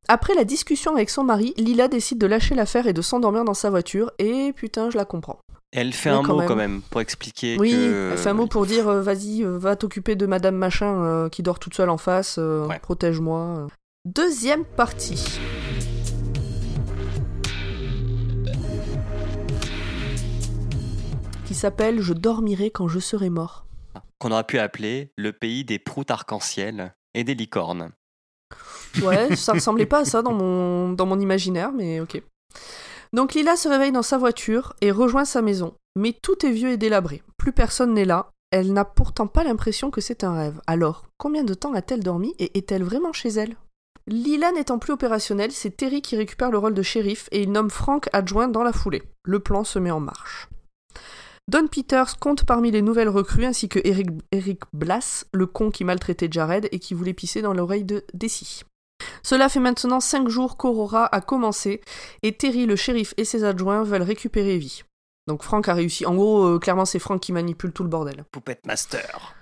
après 0.09 0.35
la 0.35 0.43
discussion 0.43 0.93
avec 0.93 1.09
son 1.09 1.23
mari, 1.23 1.53
Lila 1.57 1.87
décide 1.87 2.17
de 2.17 2.27
lâcher 2.27 2.55
l'affaire 2.55 2.87
et 2.87 2.93
de 2.93 3.01
s'endormir 3.01 3.45
dans 3.45 3.53
sa 3.53 3.69
voiture, 3.69 4.11
et 4.19 4.51
putain, 4.53 4.89
je 4.89 4.97
la 4.97 5.05
comprends. 5.05 5.39
Elle 5.75 5.91
fait 5.91 6.11
Oui, 6.11 6.17
un 6.17 6.21
quand 6.21 6.33
mot 6.33 6.39
même. 6.39 6.47
quand 6.47 6.55
même 6.55 6.81
pour 6.83 7.01
expliquer 7.01 7.57
Oui, 7.59 7.71
que. 7.71 8.09
elle 8.11 8.17
fait 8.19 8.29
un 8.29 8.33
mot 8.35 8.45
pour 8.45 8.67
dire 8.67 8.87
euh, 8.87 9.01
vas-y, 9.01 9.43
euh, 9.43 9.57
va 9.57 9.75
t'occuper 9.75 10.15
de 10.15 10.27
Madame 10.27 10.55
Machin 10.55 11.03
euh, 11.03 11.29
qui 11.29 11.41
dort 11.41 11.57
toute 11.57 11.73
seule 11.73 11.89
en 11.89 11.97
face, 11.97 12.37
Ouais. 12.37 12.77
protège-moi. 12.79 13.67
Deuxième 14.05 14.65
partie. 14.65 15.39
Qui 21.45 21.53
s'appelle 21.53 22.01
Je 22.01 22.13
dormirai 22.13 22.71
quand 22.71 22.87
je 22.87 22.99
serai 22.99 23.29
mort. 23.29 23.65
Qu'on 24.19 24.31
aurait 24.31 24.43
pu 24.45 24.59
appeler 24.59 25.11
le 25.17 25.33
pays 25.33 25.65
des 25.65 25.79
proutes 25.79 26.11
arc-en-ciel 26.11 26.95
et 27.13 27.23
des 27.23 27.35
licornes. 27.35 27.91
Ouais, 29.03 29.35
ça 29.35 29.53
ressemblait 29.53 29.85
pas 29.85 29.99
à 29.99 30.05
ça 30.05 30.21
dans 30.21 30.33
mon, 30.33 30.93
dans 30.93 31.05
mon 31.05 31.19
imaginaire, 31.19 31.71
mais 31.71 31.99
ok. 31.99 32.21
Donc 33.13 33.35
Lila 33.35 33.55
se 33.55 33.69
réveille 33.69 33.91
dans 33.91 34.01
sa 34.01 34.17
voiture 34.17 34.73
et 34.81 34.91
rejoint 34.91 35.25
sa 35.25 35.41
maison. 35.41 35.75
Mais 35.95 36.13
tout 36.13 36.45
est 36.45 36.51
vieux 36.51 36.71
et 36.71 36.77
délabré. 36.77 37.21
Plus 37.37 37.53
personne 37.53 37.93
n'est 37.93 38.05
là. 38.05 38.31
Elle 38.51 38.73
n'a 38.73 38.85
pourtant 38.85 39.27
pas 39.27 39.43
l'impression 39.43 39.91
que 39.91 40.01
c'est 40.01 40.23
un 40.23 40.35
rêve. 40.35 40.59
Alors, 40.67 41.05
combien 41.17 41.43
de 41.43 41.53
temps 41.53 41.73
a-t-elle 41.73 42.03
dormi 42.03 42.35
et 42.39 42.57
est-elle 42.57 42.83
vraiment 42.83 43.13
chez 43.13 43.29
elle? 43.29 43.55
Lila 44.07 44.51
n'étant 44.51 44.79
plus 44.79 44.93
opérationnelle, 44.93 45.51
c'est 45.51 45.77
Terry 45.77 46.01
qui 46.01 46.17
récupère 46.17 46.51
le 46.51 46.57
rôle 46.57 46.73
de 46.73 46.81
shérif 46.81 47.29
et 47.31 47.41
il 47.41 47.51
nomme 47.51 47.69
Frank 47.69 48.09
adjoint 48.13 48.47
dans 48.47 48.63
la 48.63 48.73
foulée. 48.73 49.03
Le 49.23 49.39
plan 49.39 49.63
se 49.63 49.79
met 49.79 49.91
en 49.91 49.99
marche. 49.99 50.49
Don 51.47 51.67
Peters 51.67 52.19
compte 52.19 52.45
parmi 52.45 52.71
les 52.71 52.81
nouvelles 52.81 53.09
recrues 53.09 53.45
ainsi 53.45 53.69
que 53.69 53.79
Eric, 53.83 54.09
Eric 54.31 54.61
Blass, 54.73 55.25
le 55.33 55.45
con 55.45 55.71
qui 55.71 55.83
maltraitait 55.83 56.29
Jared 56.31 56.67
et 56.71 56.79
qui 56.79 56.93
voulait 56.93 57.13
pisser 57.13 57.41
dans 57.41 57.53
l'oreille 57.53 57.83
de 57.83 58.03
Desi. 58.13 58.63
Cela 59.23 59.49
fait 59.49 59.59
maintenant 59.59 59.99
5 59.99 60.27
jours 60.27 60.57
qu'Aurora 60.57 61.05
a 61.13 61.21
commencé 61.21 61.81
et 62.21 62.33
Terry, 62.33 62.65
le 62.65 62.75
shérif 62.75 63.13
et 63.17 63.25
ses 63.25 63.43
adjoints 63.43 63.83
veulent 63.83 64.01
récupérer 64.01 64.55
Evie. 64.55 64.83
Donc 65.27 65.43
Frank 65.43 65.67
a 65.69 65.73
réussi. 65.73 66.05
En 66.05 66.15
gros, 66.15 66.43
euh, 66.45 66.59
clairement, 66.59 66.85
c'est 66.85 66.99
Frank 66.99 67.19
qui 67.19 67.31
manipule 67.31 67.71
tout 67.71 67.83
le 67.83 67.89
bordel. 67.89 68.25
Poupette 68.31 68.65
Master. 68.65 69.35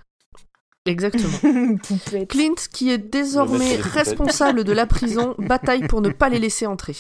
Exactement. 0.86 1.78
Poupette. 1.84 2.30
Clint, 2.30 2.56
qui 2.72 2.92
est 2.92 2.98
désormais 2.98 3.76
responsable 3.76 4.64
de 4.64 4.74
la 4.74 4.86
prison, 4.86 5.36
bataille 5.40 5.88
pour 5.88 6.02
ne 6.02 6.10
pas 6.10 6.30
les 6.30 6.40
laisser 6.40 6.66
entrer. 6.66 6.96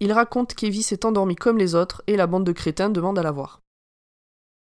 Il 0.00 0.12
raconte 0.12 0.54
qu'Evie 0.54 0.82
s'est 0.82 1.04
endormie 1.04 1.36
comme 1.36 1.58
les 1.58 1.74
autres 1.74 2.02
et 2.06 2.16
la 2.16 2.26
bande 2.26 2.44
de 2.44 2.52
crétins 2.52 2.90
demande 2.90 3.18
à 3.18 3.22
la 3.22 3.30
voir. 3.30 3.60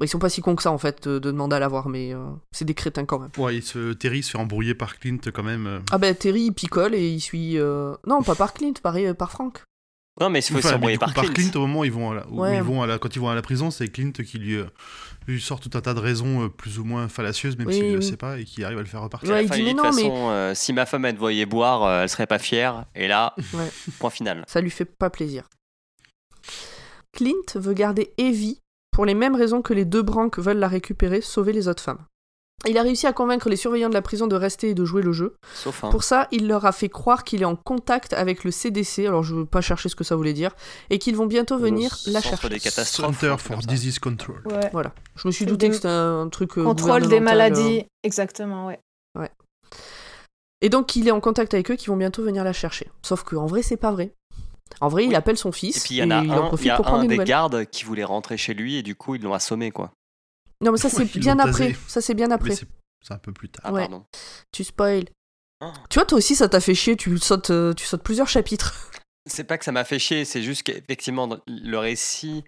Bon, 0.00 0.06
ils 0.06 0.08
sont 0.08 0.18
pas 0.18 0.30
si 0.30 0.40
cons 0.40 0.56
que 0.56 0.62
ça 0.62 0.72
en 0.72 0.78
fait 0.78 1.06
de, 1.06 1.18
de 1.18 1.30
demander 1.30 1.56
à 1.56 1.58
la 1.58 1.68
voir, 1.68 1.90
mais 1.90 2.14
euh, 2.14 2.24
c'est 2.52 2.64
des 2.64 2.72
crétins 2.74 3.04
quand 3.04 3.18
même. 3.18 3.30
Ouais, 3.36 3.56
il 3.56 3.62
se, 3.62 3.92
Terry 3.92 4.22
se 4.22 4.30
fait 4.30 4.38
embrouiller 4.38 4.74
par 4.74 4.98
Clint 4.98 5.18
quand 5.32 5.42
même. 5.42 5.66
euh. 5.66 5.78
Ah 5.92 5.98
ben 5.98 6.14
Terry 6.14 6.44
il 6.44 6.52
picole 6.52 6.94
et 6.94 7.08
il 7.10 7.20
suit. 7.20 7.58
euh, 7.58 7.94
Non, 8.06 8.22
pas 8.22 8.34
par 8.34 8.54
Clint, 8.54 8.72
par, 8.82 8.96
euh, 8.96 9.12
par 9.12 9.30
Frank. 9.30 9.62
Non, 10.18 10.28
mais 10.30 10.40
il 10.40 10.54
mais 10.54 10.62
s'embrouiller 10.62 10.96
du 10.98 11.04
coup, 11.04 11.12
par 11.12 11.24
Clint. 11.32 11.50
au 11.54 11.60
moment 11.60 11.80
où 11.80 11.84
ils 11.84 11.92
vont 11.92 12.10
à 12.10 12.14
la, 12.14 12.28
où 12.28 12.40
Ouais. 12.40 12.56
ils 12.56 12.62
vont 12.62 12.82
à 12.82 12.86
la- 12.86 12.98
quand 12.98 13.14
ils 13.14 13.18
vont 13.20 13.28
à 13.28 13.34
la 13.34 13.42
prison, 13.42 13.70
c'est 13.70 13.88
Clint 13.88 14.10
qui 14.12 14.38
lui, 14.38 14.56
euh, 14.56 14.64
lui 15.26 15.40
sort 15.40 15.60
tout 15.60 15.70
un 15.74 15.80
tas 15.82 15.94
de 15.94 16.00
raisons 16.00 16.44
euh, 16.44 16.48
plus 16.48 16.78
ou 16.78 16.84
moins 16.84 17.08
fallacieuses, 17.08 17.56
même 17.58 17.68
Oui, 17.68 17.74
s'il 17.74 17.86
ne 17.86 17.92
le 17.92 17.98
oui. 17.98 18.04
sait 18.04 18.16
pas, 18.16 18.38
et 18.38 18.44
qui 18.44 18.64
arrive 18.64 18.78
à 18.78 18.82
le 18.82 18.86
faire 18.86 19.02
repartir. 19.02 19.30
Ouais, 19.30 19.44
il 19.44 19.50
dit, 19.50 19.62
mais 19.62 19.72
de 19.74 19.78
toute 19.78 19.84
mais- 19.84 20.02
façon, 20.02 20.30
euh, 20.30 20.54
si 20.54 20.72
ma 20.72 20.84
femme 20.86 21.04
elle 21.04 21.14
te 21.14 21.20
voyait 21.20 21.46
boire, 21.46 21.84
euh, 21.84 22.02
elle 22.02 22.08
serait 22.08 22.26
pas 22.26 22.38
fière. 22.38 22.86
Et 22.94 23.06
là, 23.06 23.34
Ouais. 23.54 23.70
point 23.98 24.10
final. 24.10 24.44
Ça 24.48 24.60
lui 24.62 24.70
fait 24.70 24.84
pas 24.86 25.10
plaisir. 25.10 25.44
Clint 27.12 27.34
veut 27.54 27.74
garder 27.74 28.12
Evie 28.18 28.60
pour 29.00 29.06
les 29.06 29.14
mêmes 29.14 29.34
raisons 29.34 29.62
que 29.62 29.72
les 29.72 29.86
deux 29.86 30.02
branques 30.02 30.38
veulent 30.38 30.58
la 30.58 30.68
récupérer, 30.68 31.22
sauver 31.22 31.54
les 31.54 31.68
autres 31.68 31.82
femmes. 31.82 32.04
Il 32.68 32.76
a 32.76 32.82
réussi 32.82 33.06
à 33.06 33.14
convaincre 33.14 33.48
les 33.48 33.56
surveillants 33.56 33.88
de 33.88 33.94
la 33.94 34.02
prison 34.02 34.26
de 34.26 34.36
rester 34.36 34.68
et 34.68 34.74
de 34.74 34.84
jouer 34.84 35.00
le 35.00 35.12
jeu. 35.14 35.36
Sauf 35.54 35.84
un. 35.84 35.88
Pour 35.88 36.02
ça, 36.04 36.28
il 36.32 36.46
leur 36.46 36.66
a 36.66 36.72
fait 36.72 36.90
croire 36.90 37.24
qu'il 37.24 37.40
est 37.40 37.46
en 37.46 37.56
contact 37.56 38.12
avec 38.12 38.44
le 38.44 38.50
CDC, 38.50 39.06
alors 39.06 39.22
je 39.22 39.34
veux 39.34 39.46
pas 39.46 39.62
chercher 39.62 39.88
ce 39.88 39.96
que 39.96 40.04
ça 40.04 40.16
voulait 40.16 40.34
dire, 40.34 40.54
et 40.90 40.98
qu'ils 40.98 41.16
vont 41.16 41.24
bientôt 41.24 41.56
Le 41.56 41.62
venir 41.62 41.96
la 42.08 42.20
centre 42.20 42.28
chercher. 42.42 42.48
des 42.50 42.60
catastrophes. 42.60 43.18
Center 43.18 43.36
for. 43.38 43.56
Disease 43.60 43.98
Control. 43.98 44.42
Ouais. 44.44 44.68
Voilà. 44.74 44.92
Je 45.16 45.26
me 45.28 45.32
suis 45.32 45.46
douté 45.46 45.68
des- 45.68 45.70
que 45.70 45.76
c'était 45.76 45.88
un 45.88 46.28
truc 46.28 46.58
euh, 46.58 46.64
Contrôle 46.64 47.00
des 47.00 47.06
gouvernemental, 47.06 47.36
euh. 47.36 47.54
maladies. 47.54 47.86
Exactement, 48.02 48.66
ouais. 48.66 48.80
Et 50.60 50.68
donc 50.68 50.94
il 50.94 51.08
est 51.08 51.10
en 51.10 51.20
contact 51.20 51.54
avec 51.54 51.70
eux 51.70 51.76
qui 51.76 51.86
vont 51.86 51.96
bientôt 51.96 52.22
venir 52.22 52.44
la 52.44 52.52
chercher. 52.52 52.90
Sauf 53.00 53.22
qu'en 53.22 53.46
vrai, 53.46 53.62
c'est 53.62 53.78
pas 53.78 53.92
vrai. 53.92 54.12
En 54.80 54.88
vrai, 54.88 55.04
il 55.04 55.14
appelle 55.14 55.36
son 55.36 55.52
fils 55.52 55.76
Et 55.76 55.80
puis 55.80 55.94
il 55.96 55.98
y 55.98 56.02
en 56.02 56.10
a 56.10 56.22
il 56.24 56.30
en 56.30 56.50
un, 56.52 56.56
y 56.62 56.70
a 56.70 56.76
pour 56.76 56.84
prendre 56.86 57.02
un 57.02 57.06
des 57.06 57.18
gardes 57.18 57.66
qui 57.66 57.84
voulait 57.84 58.04
rentrer 58.04 58.36
chez 58.36 58.54
lui 58.54 58.76
et 58.76 58.82
du 58.82 58.94
coup 58.94 59.14
ils 59.14 59.22
l'ont 59.22 59.34
assommé 59.34 59.70
quoi. 59.70 59.92
Non, 60.62 60.72
mais 60.72 60.78
ça 60.78 60.88
c'est 60.90 61.04
bien 61.18 61.38
après. 61.38 61.76
Ça 61.86 62.00
c'est 62.00 62.14
bien 62.14 62.30
après. 62.30 62.54
c'est 62.54 63.12
un 63.14 63.18
peu 63.18 63.32
plus 63.32 63.48
tard. 63.50 63.62
Ah 63.66 63.72
Ouais. 63.72 63.82
pardon. 63.82 64.04
Tu 64.52 64.64
spoil. 64.64 65.04
Ah. 65.62 65.72
Tu 65.90 65.98
vois, 65.98 66.06
toi 66.06 66.16
aussi, 66.18 66.34
ça 66.34 66.48
t'a 66.48 66.60
fait 66.60 66.74
chier. 66.74 66.96
Tu 66.96 67.18
sautes, 67.18 67.50
euh, 67.50 67.74
tu 67.74 67.84
sautes 67.84 68.02
plusieurs 68.02 68.28
chapitres. 68.28 68.90
C'est 69.26 69.44
pas 69.44 69.58
que 69.58 69.66
ça 69.66 69.72
m'a 69.72 69.84
fait 69.84 69.98
chier, 69.98 70.24
c'est 70.24 70.42
juste 70.42 70.62
qu'effectivement 70.62 71.28
le 71.46 71.76
récit 71.76 72.42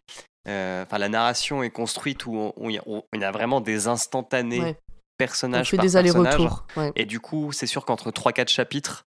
euh, 0.48 0.82
enfin 0.84 0.96
la 0.96 1.10
narration 1.10 1.62
est 1.62 1.70
construite 1.70 2.24
où 2.26 2.50
il 2.62 2.70
y 2.72 2.78
a- 2.78 2.82
y 3.28 3.32
vraiment 3.32 3.60
des 3.60 3.86
instantanés 3.88 4.58
Ouais. 4.60 4.78
On 4.78 4.92
personnage 5.18 5.70
fait 5.70 5.76
par 5.76 5.84
des 5.86 5.92
personnage. 5.92 6.34
allers-retours. 6.34 6.66
ouais. 6.78 6.90
Et 6.96 7.04
du 7.04 7.20
coup, 7.20 7.52
c'est 7.52 7.66
sûr 7.66 7.84
qu'entre 7.84 8.10
3-4 8.10 8.48
chapitres, 8.48 9.04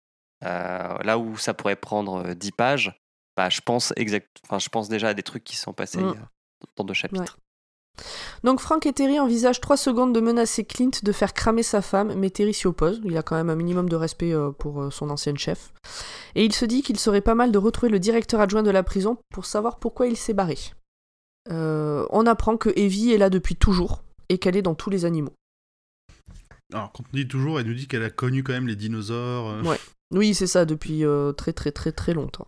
euh, 0.43 0.97
là 1.03 1.17
où 1.19 1.37
ça 1.37 1.53
pourrait 1.53 1.75
prendre 1.77 2.25
euh, 2.29 2.33
10 2.33 2.51
pages, 2.51 2.99
bah, 3.41 3.49
je, 3.49 3.61
pense 3.61 3.91
exact... 3.95 4.27
enfin, 4.43 4.59
je 4.59 4.69
pense 4.69 4.87
déjà 4.87 5.09
à 5.09 5.13
des 5.15 5.23
trucs 5.23 5.43
qui 5.43 5.55
sont 5.55 5.73
passés 5.73 5.97
Mm. 5.99 6.13
dans 6.75 6.83
deux 6.83 6.93
chapitres. 6.93 7.39
Donc 8.43 8.59
Frank 8.59 8.85
et 8.85 8.93
Terry 8.93 9.19
envisagent 9.19 9.59
3 9.59 9.77
secondes 9.77 10.13
de 10.13 10.21
menacer 10.21 10.63
Clint 10.63 10.91
de 11.03 11.11
faire 11.11 11.33
cramer 11.33 11.63
sa 11.63 11.81
femme, 11.81 12.13
mais 12.15 12.29
Terry 12.29 12.53
s'y 12.53 12.67
oppose. 12.67 13.01
Il 13.03 13.17
a 13.17 13.23
quand 13.23 13.35
même 13.35 13.49
un 13.49 13.55
minimum 13.55 13.89
de 13.89 13.95
respect 13.95 14.31
euh, 14.33 14.51
pour 14.51 14.81
euh, 14.81 14.91
son 14.91 15.09
ancienne 15.09 15.37
chef. 15.37 15.73
Et 16.35 16.45
il 16.45 16.53
se 16.53 16.65
dit 16.65 16.83
qu'il 16.83 16.99
serait 16.99 17.21
pas 17.21 17.35
mal 17.35 17.51
de 17.51 17.57
retrouver 17.57 17.91
le 17.91 17.99
directeur 17.99 18.39
adjoint 18.39 18.63
de 18.63 18.69
la 18.71 18.83
prison 18.83 19.17
pour 19.29 19.45
savoir 19.45 19.79
pourquoi 19.79 20.07
il 20.07 20.15
s'est 20.17 20.33
barré. 20.33 20.57
Euh, 21.49 22.05
on 22.11 22.27
apprend 22.27 22.57
que 22.57 22.69
Evie 22.75 23.11
est 23.11 23.17
là 23.17 23.29
depuis 23.31 23.55
toujours 23.55 24.03
et 24.29 24.37
qu'elle 24.37 24.55
est 24.55 24.61
dans 24.61 24.75
tous 24.75 24.89
les 24.91 25.05
animaux. 25.05 25.33
Alors, 26.73 26.91
quand 26.93 27.03
on 27.11 27.17
dit 27.17 27.27
toujours, 27.27 27.59
elle 27.59 27.65
nous 27.65 27.73
dit 27.73 27.87
qu'elle 27.87 28.03
a 28.03 28.09
connu 28.11 28.43
quand 28.43 28.53
même 28.53 28.67
les 28.67 28.75
dinosaures, 28.77 29.49
euh, 29.49 29.63
Ouais. 29.63 29.79
Oui, 30.13 30.33
c'est 30.33 30.47
ça, 30.47 30.65
depuis 30.65 31.05
euh, 31.05 31.31
très 31.31 31.53
très 31.53 31.71
très 31.71 31.91
très 31.91 32.13
longtemps. 32.13 32.47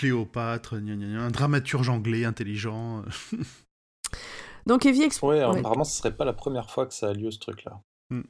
Cléopâtre, 0.00 0.78
gna 0.78 0.96
gna 0.96 1.06
gna, 1.06 1.20
un 1.24 1.30
dramaturge 1.30 1.90
anglais 1.90 2.24
intelligent. 2.24 3.02
euh. 3.02 3.36
Donc 4.66 4.86
Evie 4.86 5.02
explique... 5.02 5.28
Ouais, 5.28 5.40
apparemment, 5.40 5.84
ce 5.84 5.98
serait 5.98 6.16
pas 6.16 6.24
la 6.24 6.32
première 6.32 6.70
fois 6.70 6.86
que 6.86 6.94
ça 6.94 7.10
a 7.10 7.12
lieu 7.12 7.30
ce 7.30 7.38
truc-là. 7.38 7.82
Hmm. 8.08 8.22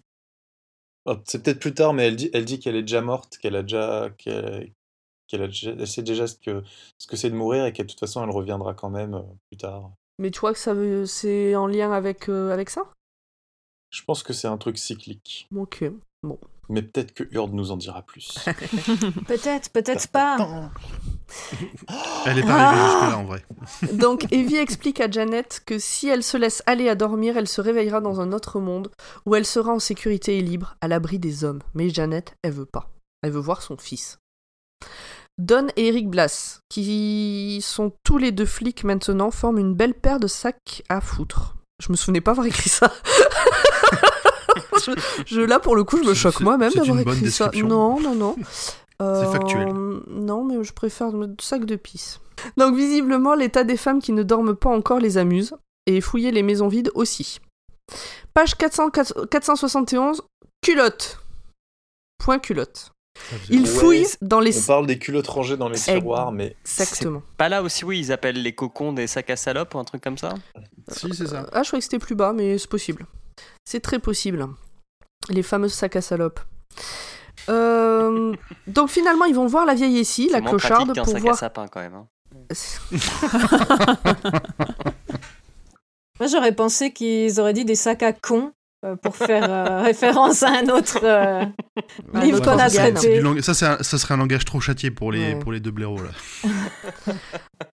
Oh, 1.06 1.16
c'est 1.24 1.42
peut-être 1.44 1.60
plus 1.60 1.72
tard, 1.72 1.92
mais 1.92 2.09
elle 2.09 2.16
dit, 2.16 2.28
elle 2.32 2.44
dit 2.44 2.59
qu'elle 2.59 2.74
est 2.74 2.82
déjà 2.82 3.02
morte, 3.02 3.38
qu'elle 3.38 3.55
a 3.55 3.62
déjà, 3.62 4.10
qu'elle, 4.18 4.72
qu'elle 5.28 5.42
a 5.42 5.47
déjà- 5.47 5.70
elle 5.70 5.86
sait 5.86 6.02
déjà 6.02 6.26
ce 6.26 6.34
que 6.34 6.62
ce 6.98 7.06
que 7.06 7.16
c'est 7.16 7.30
de 7.30 7.36
mourir 7.36 7.64
et 7.66 7.72
que 7.72 7.82
de 7.82 7.88
toute 7.88 8.01
façon, 8.01 8.22
elle 8.24 8.30
reviendra 8.30 8.74
quand 8.74 8.90
même 8.90 9.14
euh, 9.14 9.22
plus 9.48 9.56
tard. 9.56 9.92
Mais 10.18 10.30
tu 10.32 10.38
crois 10.38 10.52
que 10.52 10.59
ça 10.59 10.74
veut... 10.74 11.06
c'est 11.06 11.55
en 11.55 11.68
lien 11.68 11.92
avec, 11.92 12.28
euh, 12.28 12.51
avec 12.52 12.68
ça? 12.68 12.82
Je 13.90 14.02
pense 14.02 14.22
que 14.24 14.32
c'est 14.32 14.48
un 14.48 14.59
truc 14.59 14.76
cyclique. 14.76 15.48
Ok. 15.56 15.84
Mais 16.68 16.82
peut-être 16.82 17.12
que 17.14 17.24
Hurd 17.32 17.55
nous 17.55 17.70
en 17.70 17.76
dira 17.76 18.02
plus. 18.02 18.38
Peut-être, 19.26 19.70
peut-être 19.72 20.09
pas. 20.09 20.70
Elle 22.27 22.39
est 22.39 22.43
pas 22.43 22.55
arrivée 22.55 22.82
jusque-là 22.85 23.19
en 23.19 23.24
vrai. 23.24 23.44
Donc 23.93 24.27
Evie 24.32 24.57
explique 24.57 25.01
à 25.01 25.11
Janet 25.11 25.62
que 25.66 25.78
si 25.78 26.09
elle 26.09 26.23
se 26.23 26.36
laisse 26.36 26.62
aller 26.66 26.89
à 26.89 26.94
dormir, 26.94 27.36
elle 27.36 27.48
se 27.48 27.61
réveillera 27.61 28.01
dans 28.01 28.20
un 28.20 28.32
autre 28.32 28.61
monde 28.61 28.90
où 29.27 29.35
elle 29.35 29.47
sera 29.47 29.73
en 29.73 29.78
sécurité 29.78 30.39
et 30.39 30.43
libre, 30.43 30.77
à 30.81 30.89
l'abri 30.89 31.19
des 31.19 31.44
hommes. 31.44 31.61
Mais 31.74 31.89
Janet, 31.90 32.35
elle 32.43 32.52
veut 32.52 32.66
pas. 32.66 32.90
Elle 33.23 33.32
veut 33.32 33.40
voir 33.40 33.62
son 33.62 33.77
fils. 33.77 34.19
Don 35.39 35.69
et 35.77 35.89
Eric 35.89 36.09
Blass, 36.11 36.61
qui 36.69 37.61
sont 37.62 37.93
tous 38.05 38.19
les 38.19 38.31
deux 38.32 38.44
flics 38.47 38.85
maintenant, 38.85 39.31
forment 39.31 39.59
une 39.59 39.74
belle 39.74 39.94
paire 39.94 40.20
de 40.20 40.27
sacs 40.27 40.82
à 40.89 41.01
foutre. 41.01 41.55
Je 41.82 41.90
me 41.90 41.97
souvenais 41.97 42.20
pas 42.20 42.32
avoir 42.32 42.47
écrit 42.47 42.69
ça. 42.69 42.93
je, 44.85 44.93
je- 45.27 45.40
là, 45.40 45.59
pour 45.59 45.77
le 45.77 45.85
coup, 45.85 45.98
je 46.02 46.09
me 46.09 46.15
choque 46.15 46.40
moi-même 46.40 46.73
d'avoir 46.73 46.98
écrit 47.01 47.31
ça. 47.31 47.47
description. 47.48 47.69
Non, 47.69 48.01
non, 48.15 48.36
non. 49.01 49.24
C'est 49.24 49.32
factuel. 49.39 49.68
Euh, 49.68 50.01
Non, 50.09 50.44
mais 50.44 50.62
je 50.62 50.72
préfère 50.72 51.10
le 51.10 51.35
sac 51.40 51.64
de 51.64 51.77
pisse. 51.77 52.20
Donc 52.56 52.74
visiblement, 52.77 53.35
l'état 53.35 53.64
des 53.64 53.77
femmes 53.77 54.01
qui 54.01 54.12
ne 54.12 54.22
dorment 54.22 54.55
pas 54.56 54.70
encore 54.70 54.98
les 54.98 55.18
amuse, 55.18 55.55
et 55.86 56.01
fouiller 56.01 56.31
les 56.31 56.43
maisons 56.43 56.68
vides 56.68 56.90
aussi. 56.94 57.40
Page 58.35 58.55
400 58.56 58.90
471, 59.31 60.22
culotte. 60.62 61.18
Point 62.18 62.39
culotte. 62.39 62.93
Ça 63.18 63.36
faisait- 63.36 63.55
Il 63.55 63.62
Ouais, 63.62 63.66
fouille 63.66 64.05
c'est- 64.05 64.22
dans 64.22 64.40
les... 64.40 64.56
On 64.62 64.66
parle 64.66 64.86
des 64.86 64.98
culottes 64.98 65.27
rangées 65.27 65.56
dans 65.56 65.68
les 65.68 65.78
tiroirs, 65.78 66.32
mais 66.32 66.56
Exactement. 66.64 67.22
Pas 67.36 67.48
là 67.48 67.62
aussi, 67.62 67.85
oui, 67.85 67.98
ils 67.98 68.12
appellent 68.12 68.40
les 68.40 68.55
cocons 68.55 68.93
des 68.93 69.06
sacs 69.06 69.31
à 69.31 69.36
salopes 69.36 69.74
ou 69.74 69.78
un 69.78 69.85
truc 69.85 70.02
comme 70.02 70.16
ça 70.18 70.35
Si, 70.89 71.12
c'est 71.14 71.27
ça. 71.27 71.47
Ah, 71.52 71.62
je 71.62 71.68
croyais 71.68 71.81
que 71.81 71.85
c'était 71.85 71.98
plus 71.98 72.14
bas, 72.14 72.32
mais 72.32 72.56
c'est 72.59 72.70
possible. 72.70 73.06
C'est 73.64 73.81
très 73.81 73.98
possible. 73.98 74.47
Les 75.28 75.43
fameuses 75.43 75.74
sacs 75.74 75.97
à 75.97 76.01
salopes. 76.02 76.40
Euh, 77.48 78.32
donc 78.66 78.90
finalement, 78.90 79.24
ils 79.24 79.34
vont 79.34 79.46
voir 79.46 79.64
la 79.66 79.74
vieille 79.74 79.98
Essie, 79.98 80.28
la 80.30 80.40
moins 80.40 80.50
clocharde, 80.50 80.92
pratique 80.94 81.02
pour 81.02 81.06
sac 81.12 81.16
à 81.16 81.20
voir... 81.20 81.34
sapin 81.36 81.66
quand 81.68 81.80
même. 81.80 81.94
hein. 81.94 82.06
Moi, 86.18 86.26
j'aurais 86.28 86.54
pensé 86.54 86.92
qu'ils 86.92 87.40
auraient 87.40 87.52
dit 87.54 87.64
des 87.64 87.74
sacs 87.74 88.02
à 88.02 88.12
con 88.12 88.52
euh, 88.84 88.94
pour 88.96 89.16
faire 89.16 89.50
euh, 89.50 89.82
référence 89.82 90.42
à 90.42 90.50
un 90.50 90.68
autre 90.68 90.98
euh, 91.02 91.44
livre 92.14 92.40
qu'on 92.42 92.58
a 92.58 92.68
traité. 92.68 93.20
lang- 93.20 93.40
Ça, 93.40 93.72
un- 93.78 93.82
ça 93.82 93.98
serait 93.98 94.14
un 94.14 94.18
langage 94.18 94.44
trop 94.44 94.60
châtié 94.60 94.90
pour 94.90 95.12
les, 95.12 95.34
Ouais. 95.34 95.38
pour 95.38 95.52
les 95.52 95.60
deux 95.60 95.70
blaireaux 95.70 96.00
là. 96.02 96.10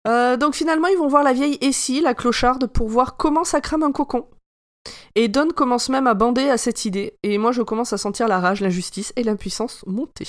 Euh, 0.09 0.37
donc 0.39 0.55
finalement, 0.55 0.89
ils 0.89 0.97
vont 0.97 1.09
voir 1.09 1.23
la 1.23 1.35
vieille 1.35 1.59
Essie, 1.61 2.01
la 2.01 2.15
clocharde, 2.15 2.67
pour 2.67 2.89
voir 2.89 3.17
comment 3.19 3.45
ça 3.45 3.61
crame 3.61 3.83
un 3.83 3.93
cocon. 3.93 4.27
Et 5.17 5.29
Don 5.29 5.49
commence 5.49 5.89
même 5.89 6.07
à 6.07 6.15
bander 6.15 6.49
à 6.51 6.57
cette 6.59 6.85
idée, 6.85 7.15
et 7.23 7.37
moi 7.39 7.53
je 7.53 7.63
commence 7.63 7.93
à 7.93 7.99
sentir 7.99 8.29
la 8.29 8.39
rage, 8.41 8.61
l'injustice 8.61 9.13
et 9.17 9.23
l'impuissance 9.25 9.85
monter. 9.87 10.27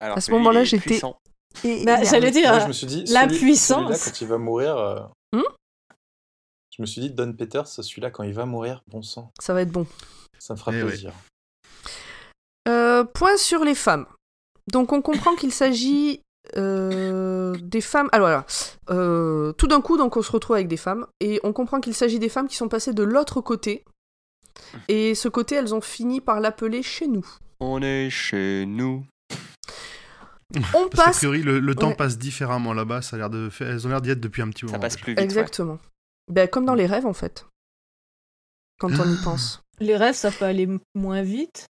Alors 0.00 0.18
À 0.18 0.20
ce 0.20 0.30
moment-là, 0.32 0.64
j'étais- 0.64 0.90
puissant. 0.90 1.16
Et 1.64 1.84
Bah, 1.84 2.02
J'allais 2.04 2.30
dire, 2.30 2.50
moi 2.50 2.60
je 2.60 2.66
me 2.68 2.72
suis 2.72 2.86
dit, 2.86 3.06
celui- 3.06 3.56
celui-là, 3.56 3.96
quand 4.04 4.20
il 4.20 4.26
va 4.28 4.38
mourir, 4.38 4.76
euh, 4.76 5.00
Hmm 5.32 5.42
je 6.76 6.80
me 6.82 6.86
suis 6.86 7.00
dit, 7.02 7.10
Don 7.10 7.32
Peters, 7.34 7.66
celui-là, 7.68 8.10
quand 8.10 8.22
il 8.22 8.32
va 8.32 8.46
mourir, 8.46 8.82
bon 8.88 9.02
sang, 9.02 9.30
ça 9.40 9.52
va 9.54 9.60
être 9.62 9.70
bon. 9.72 9.86
ça 10.38 10.54
me 10.54 10.58
fera 10.58 10.72
Eh 10.74 10.82
ouais. 10.82 10.88
plaisir. 10.88 11.12
Euh, 12.68 13.04
point 13.04 13.36
sur 13.36 13.64
les 13.64 13.74
femmes. 13.74 14.06
Donc 14.70 14.92
on 14.92 15.02
comprend 15.02 15.34
qu'il 15.34 15.52
s'agit 15.52 16.22
euh, 16.56 17.54
des 17.60 17.80
femmes. 17.80 18.08
Alors 18.12 18.28
voilà, 18.28 18.46
Euh, 18.90 19.52
tout 19.52 19.66
d'un 19.68 19.80
coup, 19.80 19.96
donc 19.96 20.16
on 20.16 20.22
se 20.22 20.30
retrouve 20.32 20.56
avec 20.56 20.68
des 20.68 20.76
femmes 20.76 21.06
et 21.20 21.40
on 21.44 21.52
comprend 21.52 21.80
qu'il 21.80 21.94
s'agit 21.94 22.18
des 22.18 22.28
femmes 22.28 22.48
qui 22.48 22.56
sont 22.56 22.68
passées 22.68 22.92
de 22.92 23.02
l'autre 23.02 23.40
côté. 23.40 23.84
Et 24.88 25.14
ce 25.14 25.28
côté, 25.28 25.54
elles 25.56 25.74
ont 25.74 25.80
fini 25.80 26.20
par 26.20 26.40
l'appeler 26.40 26.82
chez 26.82 27.06
nous. 27.08 27.26
On 27.60 27.80
est 27.82 28.10
chez 28.10 28.64
nous. 28.66 29.04
On 30.74 30.88
Parce 30.88 30.90
passe 30.90 31.16
priori, 31.18 31.42
le, 31.42 31.60
le 31.60 31.74
temps 31.74 31.88
Ouais. 31.88 31.94
passe 31.96 32.18
différemment 32.18 32.74
là-bas. 32.74 33.00
Ça 33.02 33.16
a 33.16 33.18
l'air 33.18 33.30
de 33.30 33.48
faire... 33.50 33.68
Elles 33.70 33.86
ont 33.86 33.90
l'air 33.90 34.02
d'y 34.02 34.10
être 34.10 34.20
depuis 34.20 34.42
un 34.42 34.50
petit 34.50 34.64
moment. 34.64 34.76
Ça 34.76 34.80
passe 34.80 34.96
plus 34.96 35.12
vite. 35.12 35.18
ouais. 35.18 35.24
exactement. 35.24 35.78
Ben, 36.30 36.46
comme 36.48 36.64
dans 36.66 36.74
les 36.74 36.86
rêves 36.86 37.06
en 37.06 37.12
fait. 37.14 37.46
Quand 38.78 38.90
on 38.98 39.10
y 39.10 39.16
pense. 39.24 39.62
les 39.80 39.96
rêves, 39.96 40.14
ça 40.14 40.30
peut 40.30 40.44
aller 40.44 40.68
moins 40.94 41.22
vite. 41.22 41.66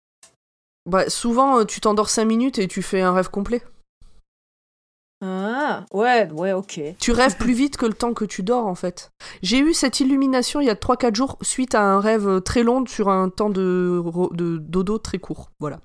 Bah, 0.89 1.09
souvent, 1.09 1.59
euh, 1.59 1.65
tu 1.65 1.79
t'endors 1.79 2.09
5 2.09 2.25
minutes 2.25 2.57
et 2.57 2.67
tu 2.67 2.81
fais 2.81 3.01
un 3.01 3.13
rêve 3.13 3.29
complet. 3.29 3.61
Ah, 5.23 5.85
ouais, 5.93 6.29
ouais, 6.31 6.51
ok. 6.53 6.81
Tu 6.99 7.11
rêves 7.11 7.37
plus 7.37 7.53
vite 7.53 7.77
que 7.77 7.85
le 7.85 7.93
temps 7.93 8.13
que 8.13 8.25
tu 8.25 8.41
dors 8.43 8.65
en 8.65 8.75
fait. 8.75 9.11
J'ai 9.43 9.59
eu 9.59 9.73
cette 9.73 9.99
illumination 9.99 10.59
il 10.61 10.67
y 10.67 10.69
a 10.71 10.75
3-4 10.75 11.15
jours 11.15 11.37
suite 11.41 11.75
à 11.75 11.81
un 11.83 11.99
rêve 11.99 12.41
très 12.41 12.63
long 12.63 12.85
sur 12.87 13.09
un 13.09 13.29
temps 13.29 13.49
de, 13.49 14.01
dodo 14.59 14.97
très 14.97 15.19
court. 15.19 15.51
Voilà. 15.59 15.79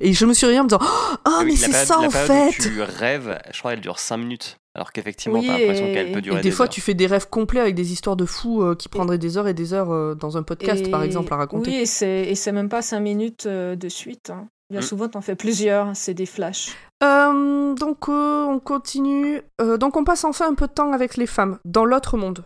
Et 0.00 0.12
je 0.12 0.26
me 0.26 0.34
suis 0.34 0.44
réveillée 0.46 0.60
en 0.60 0.64
me 0.64 0.68
disant 0.68 0.80
Oh, 0.82 1.14
Ah 1.24 1.38
oui, 1.40 1.50
mais 1.52 1.56
c'est 1.56 1.72
ça 1.72 1.98
la 2.00 2.08
en 2.08 2.10
période 2.10 2.30
où 2.48 2.52
fait 2.52 2.62
Tu 2.62 2.82
rêves, 2.82 3.38
je 3.52 3.58
crois 3.60 3.70
qu'elle 3.72 3.80
dure 3.80 3.98
5 3.98 4.16
minutes. 4.18 4.56
Alors 4.76 4.90
qu'effectivement, 4.92 5.38
Oui, 5.38 5.46
t'as 5.46 5.56
l'impression 5.58 5.86
et- 5.86 5.92
qu'elle 5.94 6.12
peut 6.12 6.20
durer 6.20 6.40
Et 6.40 6.42
des 6.42 6.50
fois, 6.50 6.66
heures. 6.66 6.70
tu 6.70 6.80
fais 6.80 6.94
des 6.94 7.06
rêves 7.06 7.28
complets 7.30 7.60
avec 7.60 7.76
des 7.76 7.92
histoires 7.92 8.16
de 8.16 8.26
fous 8.26 8.60
euh, 8.62 8.74
qui 8.74 8.88
prendraient 8.88 9.18
des 9.18 9.38
heures 9.38 9.46
et 9.46 9.54
des 9.54 9.72
heures 9.72 9.92
euh, 9.92 10.14
dans 10.16 10.36
un 10.36 10.42
podcast, 10.42 10.84
Et- 10.86 10.90
par 10.90 11.02
exemple, 11.04 11.32
à 11.32 11.36
raconter. 11.36 11.70
Oui, 11.70 11.76
et 12.06 12.34
c'est 12.34 12.52
même 12.52 12.68
pas 12.68 12.82
cinq 12.82 12.98
minutes 13.00 13.46
euh, 13.46 13.76
de 13.76 13.88
suite. 13.88 14.30
hein. 14.30 14.48
Bien 14.70 14.80
Mm. 14.80 14.82
souvent, 14.82 15.08
t'en 15.08 15.20
fais 15.20 15.36
plusieurs, 15.36 15.94
c'est 15.94 16.14
des 16.14 16.26
flashs. 16.26 16.74
Euh, 17.02 17.74
donc, 17.74 18.08
euh, 18.08 18.44
on 18.44 18.58
continue. 18.60 19.42
Euh, 19.60 19.76
donc, 19.76 19.96
on 19.96 20.04
passe 20.04 20.24
enfin 20.24 20.48
un 20.50 20.54
peu 20.54 20.66
de 20.66 20.72
temps 20.72 20.92
avec 20.92 21.16
les 21.16 21.26
femmes, 21.26 21.58
dans 21.64 21.84
l'autre 21.84 22.16
monde, 22.16 22.44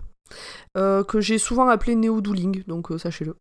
euh, 0.76 1.04
que 1.04 1.20
j'ai 1.20 1.38
souvent 1.38 1.68
appelé 1.68 1.94
néo-dueling, 1.94 2.64
donc 2.66 2.90
euh, 2.90 2.98
sachez-le. 2.98 3.36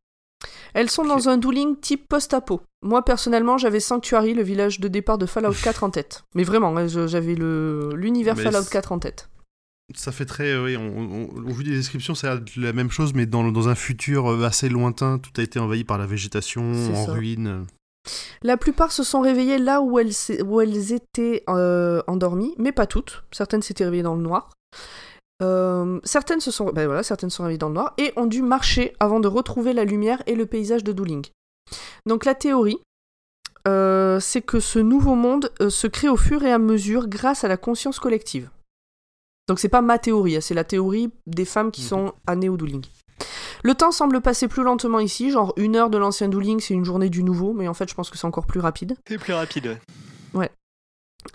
Elles 0.76 0.92
sont 0.92 1.04
dans 1.06 1.30
un 1.30 1.38
dueling 1.38 1.80
type 1.80 2.08
post-apo. 2.08 2.62
Moi, 2.84 3.04
personnellement, 3.04 3.58
j'avais 3.58 3.80
Sanctuary, 3.80 4.36
le 4.36 4.44
village 4.44 4.80
de 4.80 4.88
départ 4.88 5.18
de 5.18 5.26
Fallout 5.26 5.54
4 5.64 5.84
en 5.84 5.90
tête. 5.90 6.24
Mais 6.36 6.44
vraiment, 6.44 6.78
hein, 6.78 6.86
j'avais 6.88 7.34
l'univers 7.34 8.38
Fallout 8.38 8.62
c'est- 8.62 8.72
4 8.72 8.92
en 8.92 9.00
tête. 9.00 9.30
Ça 9.96 10.12
fait 10.12 10.26
très. 10.26 10.52
euh, 10.52 10.66
oui, 10.66 10.78
on, 10.78 10.84
on- 10.84 11.50
au 11.50 11.54
vu 11.54 11.64
des 11.64 11.72
descriptions, 11.72 12.14
c'est 12.14 12.28
la 12.58 12.74
même 12.74 12.92
chose, 12.92 13.14
mais 13.16 13.26
dans, 13.26 13.50
dans 13.52 13.70
un 13.70 13.76
futur 13.76 14.44
assez 14.44 14.70
lointain, 14.70 15.18
tout 15.18 15.32
a 15.38 15.42
été 15.44 15.58
envahi 15.60 15.84
par 15.86 15.98
la 15.98 16.06
végétation, 16.06 16.72
en 16.94 17.06
ça. 17.06 17.14
ruine. 17.14 17.66
La 18.44 18.58
plupart 18.58 18.92
se 18.92 19.04
sont 19.04 19.22
réveillées 19.22 19.58
là 19.58 19.82
où 19.82 20.00
elles, 20.00 20.14
s'é- 20.14 20.42
où 20.42 20.62
elles 20.62 20.94
étaient 20.94 21.44
euh, 21.50 22.02
endormies, 22.08 22.54
mais 22.58 22.72
pas 22.72 22.88
toutes. 22.88 23.24
Certaines 23.32 23.62
s'étaient 23.62 23.84
réveillées 23.86 24.04
dans 24.04 24.16
le 24.16 24.22
noir. 24.22 24.50
Euh, 25.44 26.00
certaines 26.04 26.40
se 26.40 26.50
sont, 26.50 26.72
ben 26.72 26.88
voilà, 26.88 27.04
certaines 27.04 27.30
sont 27.30 27.44
réveillées 27.44 27.60
dans 27.60 27.68
le 27.70 27.76
noir 27.76 27.94
et 27.98 28.12
ont 28.16 28.26
dû 28.26 28.42
marcher 28.42 28.96
avant 29.00 29.20
de 29.20 29.28
retrouver 29.28 29.74
la 29.74 29.84
lumière 29.86 30.24
et 30.26 30.36
le 30.36 30.46
paysage 30.48 30.84
de 30.84 30.92
Dueling. 30.94 31.26
Donc 32.08 32.26
la 32.26 32.34
théorie, 32.34 32.80
euh, 33.68 34.20
c'est 34.20 34.42
que 34.42 34.60
ce 34.60 34.80
nouveau 34.80 35.14
monde 35.16 35.52
se 35.70 35.88
crée 35.88 36.10
au 36.10 36.18
fur 36.18 36.44
et 36.44 36.52
à 36.52 36.58
mesure 36.58 37.08
grâce 37.08 37.44
à 37.44 37.48
la 37.48 37.58
conscience 37.58 38.00
collective. 38.00 38.50
Donc 39.48 39.60
c'est 39.60 39.70
pas 39.70 39.82
ma 39.82 40.00
théorie, 40.00 40.38
hein, 40.38 40.42
c'est 40.42 40.54
la 40.56 40.64
théorie 40.64 41.12
des 41.28 41.46
femmes 41.46 41.72
qui 41.72 41.82
Mhm. 41.82 41.88
sont 41.88 42.14
à 42.26 42.36
Néo 42.36 42.58
Dueling. 42.58 42.84
Le 43.64 43.74
temps 43.74 43.92
semble 43.92 44.22
passer 44.22 44.48
plus 44.48 44.64
lentement 44.64 45.00
ici, 45.00 45.32
genre 45.32 45.54
une 45.58 45.76
heure 45.76 45.90
de 45.90 45.98
l'ancien 45.98 46.30
Dueling, 46.30 46.60
c'est 46.60 46.74
une 46.74 46.86
journée 46.86 47.10
du 47.10 47.24
nouveau, 47.24 47.54
mais 47.54 47.68
en 47.68 47.74
fait 47.74 47.90
je 47.90 47.96
pense 47.96 48.10
que 48.10 48.18
c'est 48.18 48.28
encore 48.28 48.46
plus 48.46 48.60
rapide. 48.60 48.96
C'est 49.08 49.18
plus 49.18 49.34
rapide. 49.34 49.80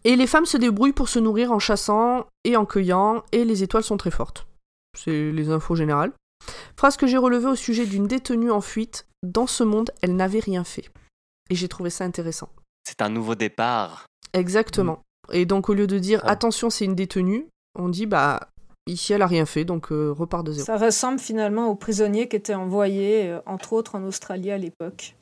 Et 0.05 0.16
les 0.16 0.27
femmes 0.27 0.47
se 0.47 0.57
débrouillent 0.57 0.93
pour 0.93 1.09
se 1.09 1.19
nourrir 1.19 1.53
en 1.53 1.59
chassant 1.59 2.27
et 2.44 2.57
en 2.57 2.65
cueillant, 2.65 3.23
et 3.32 3.44
les 3.44 3.62
étoiles 3.62 3.85
sont 3.85 3.97
très 3.97 4.11
fortes. 4.11 4.47
c'est 4.97 5.31
les 5.32 5.51
infos 5.51 5.77
générales. 5.77 6.12
Phrase 6.77 6.97
que 6.97 7.07
j'ai 7.07 7.19
relevée 7.19 7.49
au 7.49 7.55
sujet 7.55 7.86
d'une 7.86 8.07
détenue 8.07 8.51
en 8.51 8.61
fuite. 8.61 9.07
Dans 9.23 9.47
ce 9.47 9.62
monde, 9.62 9.93
elle 10.03 10.16
n'avait 10.16 10.40
rien 10.40 10.65
fait. 10.65 10.90
Et 11.51 11.55
j'ai 11.55 11.69
trouvé 11.69 11.90
ça 11.90 12.05
intéressant. 12.05 12.49
C'est 12.85 13.01
un 13.03 13.09
nouveau 13.09 13.36
départ. 13.36 14.07
Exactement. 14.32 15.03
Et 15.32 15.47
donc, 15.47 15.69
au 15.69 15.74
lieu 15.74 15.86
de 15.86 15.99
dire 15.99 16.20
attention, 16.24 16.69
c'est 16.69 16.85
une 16.85 16.97
détenue, 16.97 17.47
on 17.78 17.89
dit 17.89 18.07
bah 18.07 18.49
ici, 18.87 19.13
elle 19.13 19.23
a 19.23 19.27
rien 19.27 19.47
fait, 19.47 19.65
donc 19.65 19.93
euh, 19.93 20.11
repart 20.13 20.45
de 20.47 20.53
zéro. 20.53 20.67
Ça 20.67 20.77
ressemble 20.77 21.19
finalement 21.19 21.69
aux 21.69 21.75
prisonniers 21.77 22.29
qui 22.29 22.37
étaient 22.37 22.55
envoyés, 22.55 23.29
euh, 23.31 23.41
entre 23.47 23.73
autres 23.73 23.95
en 23.95 24.03
Australie 24.05 24.51
à 24.51 24.59
l'époque, 24.59 25.15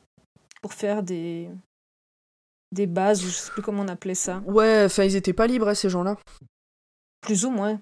pour 0.63 0.73
faire 0.73 1.03
des, 1.03 1.49
des 2.73 2.87
bases, 2.87 3.25
ou 3.25 3.29
je 3.29 3.35
sais 3.35 3.51
plus 3.53 3.63
comment 3.63 3.83
on 3.83 3.89
appelait 3.89 4.15
ça. 4.15 4.43
Ouais, 4.47 4.83
enfin, 4.87 5.05
ils 5.05 5.17
étaient 5.17 5.33
pas 5.33 5.47
libres, 5.47 5.69
hein, 5.69 5.75
ces 5.75 5.91
gens-là. 5.91 6.17
Plus 7.21 7.45
ou 7.45 7.51
moins. 7.51 7.81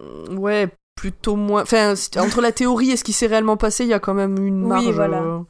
Mm, 0.00 0.38
Ouais, 0.38 0.68
plutôt 0.94 1.36
moins. 1.36 1.62
Enfin, 1.62 1.94
entre 2.18 2.40
la 2.40 2.52
théorie 2.52 2.90
et 2.90 2.96
ce 2.96 3.04
qui 3.04 3.12
s'est 3.12 3.26
réellement 3.26 3.56
passé, 3.56 3.84
il 3.84 3.90
y 3.90 3.94
a 3.94 3.98
quand 4.00 4.14
même 4.14 4.36
une 4.44 4.62
Oui, 4.62 4.68
marge. 4.68 4.94
voilà. 4.94 5.22
euh, 5.22 5.40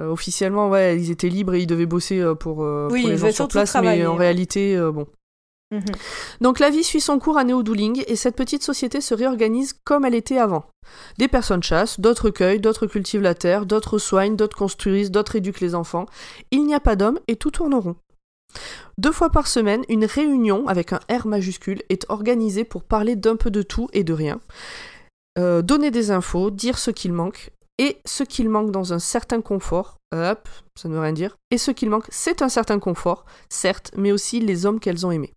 euh, 0.00 0.06
officiellement, 0.08 0.70
ouais, 0.70 0.96
ils 0.98 1.10
étaient 1.10 1.28
libres 1.28 1.54
et 1.54 1.60
ils 1.60 1.66
devaient 1.66 1.84
bosser 1.86 2.24
pour, 2.40 2.62
euh, 2.62 2.88
Oui, 2.90 3.02
pour 3.02 3.10
les 3.10 3.18
gens 3.18 3.32
sur 3.32 3.48
place, 3.48 3.76
mais 3.82 4.06
en 4.06 4.16
réalité, 4.16 4.76
bon. 4.92 5.06
Mhm. 5.70 5.84
Donc 6.40 6.58
la 6.58 6.70
vie 6.70 6.82
suit 6.82 7.00
son 7.00 7.18
cours 7.18 7.38
à 7.38 7.44
Néo-Douling 7.44 8.02
et 8.08 8.16
cette 8.16 8.34
petite 8.34 8.64
société 8.64 9.00
se 9.00 9.14
réorganise 9.14 9.72
comme 9.84 10.04
elle 10.04 10.16
était 10.16 10.38
avant. 10.38 10.64
Des 11.18 11.28
personnes 11.28 11.62
chassent, 11.62 12.00
d'autres 12.00 12.30
cueillent, 12.30 12.60
d'autres 12.60 12.86
cultivent 12.86 13.22
la 13.22 13.34
terre, 13.36 13.66
d'autres 13.66 13.98
soignent, 13.98 14.34
d'autres 14.36 14.56
construisent, 14.56 15.12
d'autres 15.12 15.36
éduquent 15.36 15.60
les 15.60 15.76
enfants. 15.76 16.06
Il 16.50 16.66
n'y 16.66 16.74
a 16.74 16.80
pas 16.80 16.96
d'hommes 16.96 17.20
et 17.28 17.36
tout 17.36 17.52
tourne 17.52 17.74
rond. 17.74 17.96
Deux 18.98 19.12
fois 19.12 19.30
par 19.30 19.46
semaine, 19.46 19.84
une 19.88 20.04
réunion 20.04 20.66
avec 20.66 20.92
un 20.92 20.98
R 21.08 21.28
majuscule 21.28 21.82
est 21.88 22.04
organisée 22.08 22.64
pour 22.64 22.82
parler 22.82 23.14
d'un 23.14 23.36
peu 23.36 23.50
de 23.50 23.62
tout 23.62 23.88
et 23.92 24.02
de 24.02 24.12
rien, 24.12 24.40
Euh, 25.38 25.62
donner 25.62 25.92
des 25.92 26.10
infos, 26.10 26.50
dire 26.50 26.76
ce 26.76 26.90
qu'il 26.90 27.12
manque, 27.12 27.52
et 27.78 27.98
ce 28.04 28.24
qu'il 28.24 28.50
manque 28.50 28.72
dans 28.72 28.92
un 28.92 28.98
certain 28.98 29.40
confort, 29.40 29.98
hop, 30.12 30.48
ça 30.74 30.88
ne 30.88 30.94
veut 30.94 31.00
rien 31.00 31.12
dire, 31.12 31.36
et 31.52 31.56
ce 31.58 31.70
qu'il 31.70 31.88
manque, 31.88 32.06
c'est 32.08 32.42
un 32.42 32.48
certain 32.48 32.80
confort, 32.80 33.24
certes, 33.48 33.92
mais 33.96 34.10
aussi 34.10 34.40
les 34.40 34.66
hommes 34.66 34.80
qu'elles 34.80 35.06
ont 35.06 35.12
aimés. 35.12 35.32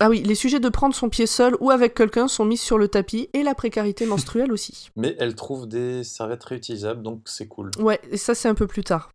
Ah 0.00 0.08
oui, 0.10 0.22
les 0.22 0.34
sujets 0.34 0.60
de 0.60 0.68
prendre 0.68 0.94
son 0.94 1.08
pied 1.08 1.26
seul 1.26 1.56
ou 1.60 1.70
avec 1.70 1.94
quelqu'un 1.94 2.26
sont 2.28 2.44
mis 2.44 2.56
sur 2.56 2.78
le 2.78 2.88
tapis, 2.88 3.28
et 3.32 3.42
la 3.42 3.54
précarité 3.54 4.06
menstruelle 4.06 4.52
aussi. 4.52 4.90
Mais 4.96 5.16
elle 5.18 5.34
trouve 5.34 5.66
des 5.68 6.02
serviettes 6.04 6.44
réutilisables, 6.44 7.02
donc 7.02 7.22
c'est 7.26 7.46
cool. 7.48 7.70
Ouais, 7.78 8.00
et 8.10 8.16
ça 8.16 8.34
c'est 8.34 8.48
un 8.48 8.54
peu 8.54 8.66
plus 8.66 8.82
tard. 8.84 9.10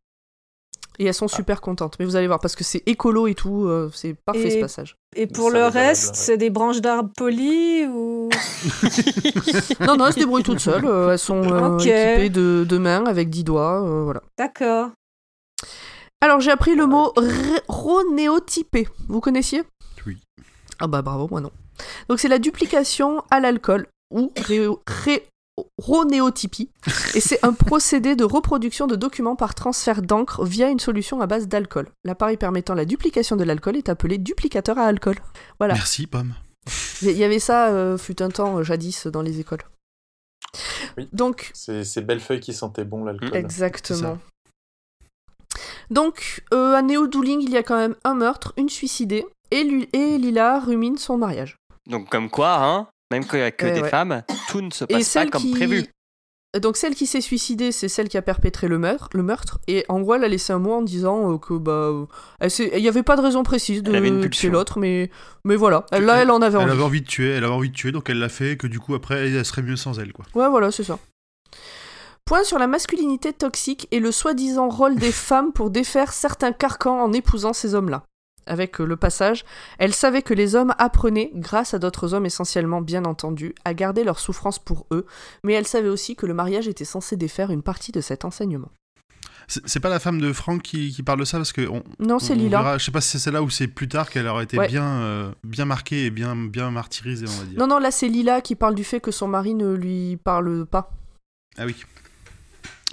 Et 1.01 1.05
elles 1.05 1.13
sont 1.13 1.29
super 1.29 1.61
contentes, 1.61 1.95
mais 1.97 2.03
vous 2.03 2.17
allez 2.17 2.27
voir, 2.27 2.39
parce 2.41 2.57
que 2.57 2.65
c'est 2.65 2.83
écolo 2.85 3.27
et 3.27 3.33
tout, 3.33 3.63
euh, 3.67 3.89
c'est 3.93 4.13
parfait 4.15 4.47
Et- 4.47 4.51
ce 4.51 4.59
passage. 4.59 4.95
Et 5.15 5.27
pour 5.27 5.49
le 5.49 5.65
reste, 5.65 6.09
ouais. 6.09 6.15
c'est 6.15 6.37
des 6.37 6.49
branches 6.49 6.81
d'arbres 6.81 7.11
polies 7.15 7.85
ou... 7.87 8.27
Non, 9.79 9.95
non, 9.95 10.07
elles 10.07 10.13
se 10.13 10.19
débrouillent 10.19 10.43
toutes 10.43 10.59
seules, 10.59 10.85
euh, 10.85 11.11
elles 11.13 11.19
sont 11.19 11.41
euh, 11.41 11.77
équipées 11.77 12.29
de, 12.29 12.65
de 12.67 12.77
mains 12.77 13.05
avec 13.05 13.29
10 13.29 13.45
doigts, 13.45 13.81
euh, 13.81 14.03
voilà. 14.03 14.21
D'accord. 14.37 14.89
Alors 16.21 16.41
j'ai 16.41 16.51
appris 16.51 16.75
le 16.75 16.85
mot 16.85 17.13
ronéotypé. 17.69 18.87
Vous 19.07 19.21
connaissiez? 19.21 19.63
Ah 20.79 20.87
bah 20.87 21.01
bravo, 21.01 21.27
moi 21.29 21.41
non. 21.41 21.51
Donc 22.07 22.19
c'est 22.19 22.27
la 22.27 22.39
duplication 22.39 23.23
à 23.29 23.39
l'alcool 23.39 23.87
ou 24.11 24.31
ronéotypie. 25.77 26.69
Et 27.15 27.19
c'est 27.19 27.43
un 27.43 27.53
procédé 27.53 28.15
de 28.15 28.23
reproduction 28.23 28.87
de 28.87 28.95
documents 28.95 29.35
par 29.35 29.55
transfert 29.55 30.01
d'encre 30.01 30.45
via 30.45 30.69
une 30.69 30.79
solution 30.79 31.21
à 31.21 31.27
base 31.27 31.47
d'alcool. 31.47 31.89
L'appareil 32.05 32.37
permettant 32.37 32.73
la 32.73 32.85
duplication 32.85 33.35
de 33.35 33.43
l'alcool 33.43 33.75
est 33.75 33.89
appelé 33.89 34.17
duplicateur 34.17 34.77
à 34.77 34.85
alcool. 34.85 35.15
Voilà. 35.59 35.73
Merci, 35.73 36.07
Pomme. 36.07 36.33
Il 37.01 37.11
y 37.11 37.23
avait 37.23 37.39
ça, 37.39 37.69
euh, 37.69 37.97
fut 37.97 38.21
un 38.21 38.29
temps, 38.29 38.59
euh, 38.59 38.63
jadis, 38.63 39.07
dans 39.07 39.21
les 39.21 39.39
écoles. 39.39 39.63
Oui. 40.97 41.07
Donc, 41.13 41.51
C'est 41.53 41.83
ces 41.83 42.01
belles 42.01 42.19
feuilles 42.19 42.39
qui 42.39 42.53
sentaient 42.53 42.85
bon 42.85 43.03
l'alcool. 43.03 43.35
Exactement. 43.35 44.17
Donc, 45.89 46.43
euh, 46.53 46.75
à 46.75 46.81
Néo-Douling, 46.81 47.41
il 47.41 47.51
y 47.51 47.57
a 47.57 47.63
quand 47.63 47.77
même 47.77 47.95
un 48.03 48.13
meurtre, 48.13 48.53
une 48.57 48.69
suicidée, 48.69 49.25
et, 49.51 49.63
Lu- 49.63 49.87
et 49.93 50.17
Lila 50.17 50.59
rumine 50.59 50.97
son 50.97 51.17
mariage. 51.17 51.55
Donc, 51.89 52.09
comme 52.09 52.29
quoi, 52.29 52.55
hein, 52.63 52.87
même 53.11 53.25
qu'il 53.25 53.39
n'y 53.39 53.45
a 53.45 53.51
que 53.51 53.65
des 53.65 53.81
ouais. 53.81 53.89
femmes, 53.89 54.23
tout 54.49 54.61
ne 54.61 54.69
se 54.71 54.83
Et 54.85 54.87
passe 54.93 55.13
pas 55.13 55.25
comme 55.27 55.41
qui... 55.41 55.51
prévu. 55.51 55.85
Donc, 56.59 56.77
celle 56.77 56.95
qui 56.95 57.05
s'est 57.05 57.21
suicidée, 57.21 57.71
c'est 57.71 57.87
celle 57.89 58.09
qui 58.09 58.17
a 58.17 58.23
perpétré 58.23 58.67
le 58.67 58.79
meurtre, 58.79 59.09
le 59.13 59.21
meurtre. 59.21 59.59
Et 59.67 59.85
en 59.87 59.99
gros, 60.01 60.15
elle 60.15 60.23
a 60.23 60.27
laissé 60.27 60.51
un 60.51 60.57
mot 60.57 60.73
en 60.73 60.81
disant 60.81 61.33
euh, 61.33 61.37
que, 61.37 61.53
bah, 61.53 61.71
euh, 61.71 62.05
elle 62.39 62.49
il 62.75 62.81
n'y 62.81 62.87
avait 62.87 63.03
pas 63.03 63.15
de 63.15 63.21
raison 63.21 63.43
précise 63.43 63.83
de 63.83 63.93
Elle 63.93 64.29
tuer 64.31 64.49
l'autre, 64.49 64.79
mais... 64.79 65.11
mais 65.45 65.55
voilà. 65.55 65.85
Elle- 65.91 66.05
Là, 66.05 66.17
elle 66.23 66.31
en 66.31 66.41
avait 66.41 66.57
Elle 66.57 66.63
envie. 66.63 66.71
avait 66.71 66.81
envie 66.83 67.01
de 67.01 67.07
tuer, 67.07 67.29
elle 67.29 67.43
avait 67.43 67.53
envie 67.53 67.69
de 67.69 67.75
tuer, 67.75 67.91
donc 67.91 68.09
elle 68.09 68.17
l'a 68.17 68.29
fait, 68.29 68.57
que 68.57 68.65
du 68.65 68.79
coup 68.79 68.95
après 68.95 69.29
elle 69.29 69.45
serait 69.45 69.61
mieux 69.61 69.75
sans 69.75 69.99
elle 69.99 70.11
quoi. 70.11 70.25
Ouais, 70.33 70.49
voilà, 70.49 70.71
c'est 70.71 70.83
ça. 70.83 70.97
Point 72.25 72.43
sur 72.43 72.59
la 72.59 72.67
masculinité 72.67 73.33
toxique 73.33 73.87
et 73.91 73.99
le 73.99 74.11
soi-disant 74.11 74.69
rôle 74.69 74.95
des 74.95 75.11
femmes 75.11 75.51
pour 75.53 75.69
défaire 75.69 76.13
certains 76.13 76.51
carcans 76.51 76.99
en 77.01 77.13
épousant 77.13 77.53
ces 77.53 77.73
hommes-là. 77.75 78.03
Avec 78.49 78.81
euh, 78.81 78.85
le 78.85 78.97
passage, 78.97 79.45
elle 79.77 79.93
savait 79.93 80.21
que 80.23 80.33
les 80.33 80.55
hommes 80.55 80.73
apprenaient, 80.77 81.31
grâce 81.35 81.73
à 81.73 81.79
d'autres 81.79 82.13
hommes 82.13 82.25
essentiellement 82.25 82.81
bien 82.81 83.05
entendu, 83.05 83.53
à 83.63 83.73
garder 83.73 84.03
leur 84.03 84.19
souffrance 84.19 84.59
pour 84.59 84.85
eux, 84.91 85.05
mais 85.43 85.53
elle 85.53 85.67
savait 85.67 85.87
aussi 85.87 86.15
que 86.17 86.25
le 86.25 86.33
mariage 86.33 86.67
était 86.67 86.83
censé 86.83 87.15
défaire 87.15 87.51
une 87.51 87.61
partie 87.61 87.91
de 87.91 88.01
cet 88.01 88.25
enseignement. 88.25 88.69
C'est 89.65 89.79
pas 89.79 89.89
la 89.89 89.99
femme 89.99 90.21
de 90.21 90.31
Franck 90.31 90.61
qui, 90.61 90.91
qui 90.91 91.01
parle 91.01 91.19
de 91.19 91.25
ça 91.25 91.37
parce 91.37 91.53
que 91.53 91.67
on, 91.67 91.81
Non, 91.99 92.19
c'est 92.19 92.35
Lila. 92.35 92.59
verra- 92.61 92.77
je 92.77 92.85
sais 92.85 92.91
pas 92.91 93.01
si 93.01 93.09
c'est 93.09 93.17
celle-là 93.19 93.41
ou 93.41 93.49
c'est 93.49 93.67
plus 93.67 93.87
tard 93.87 94.09
qu'elle 94.11 94.27
aurait 94.27 94.43
été 94.43 94.59
Ouais. 94.59 94.67
bien, 94.67 94.85
euh, 94.85 95.31
bien 95.43 95.65
marquée 95.65 96.05
et 96.05 96.09
bien, 96.11 96.35
bien 96.35 96.69
martyrisée 96.69 97.25
on 97.27 97.31
va 97.39 97.45
dire. 97.45 97.57
Non, 97.59 97.65
non, 97.65 97.79
là 97.79 97.89
c'est 97.89 98.07
Lila 98.09 98.41
qui 98.41 98.53
parle 98.55 98.75
du 98.75 98.83
fait 98.83 98.99
que 98.99 99.09
son 99.09 99.27
mari 99.27 99.55
ne 99.55 99.73
lui 99.73 100.17
parle 100.23 100.67
pas. 100.67 100.91
Ah 101.57 101.65
oui. 101.65 101.75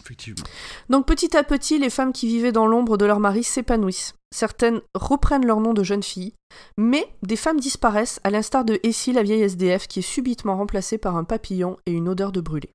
Effectivement. 0.02 0.44
Donc 0.88 1.06
petit 1.06 1.36
à 1.36 1.42
petit, 1.42 1.78
les 1.78 1.90
femmes 1.90 2.12
qui 2.14 2.26
vivaient 2.28 2.52
dans 2.52 2.66
l'ombre 2.66 2.96
de 2.96 3.04
leur 3.04 3.20
mari 3.20 3.42
s'épanouissent. 3.44 4.14
Certaines 4.34 4.80
reprennent 4.94 5.46
leur 5.46 5.60
nom 5.60 5.72
de 5.72 5.82
jeune 5.82 6.02
fille, 6.02 6.34
mais 6.76 7.08
des 7.22 7.36
femmes 7.36 7.60
disparaissent, 7.60 8.20
à 8.24 8.30
l'instar 8.30 8.64
de 8.64 8.80
Essie, 8.82 9.12
la 9.12 9.22
vieille 9.22 9.42
SDF, 9.42 9.86
qui 9.86 10.00
est 10.00 10.02
subitement 10.02 10.56
remplacée 10.56 10.98
par 10.98 11.16
un 11.16 11.24
papillon 11.24 11.76
et 11.86 11.92
une 11.92 12.08
odeur 12.08 12.32
de 12.32 12.40
brûlé. 12.40 12.70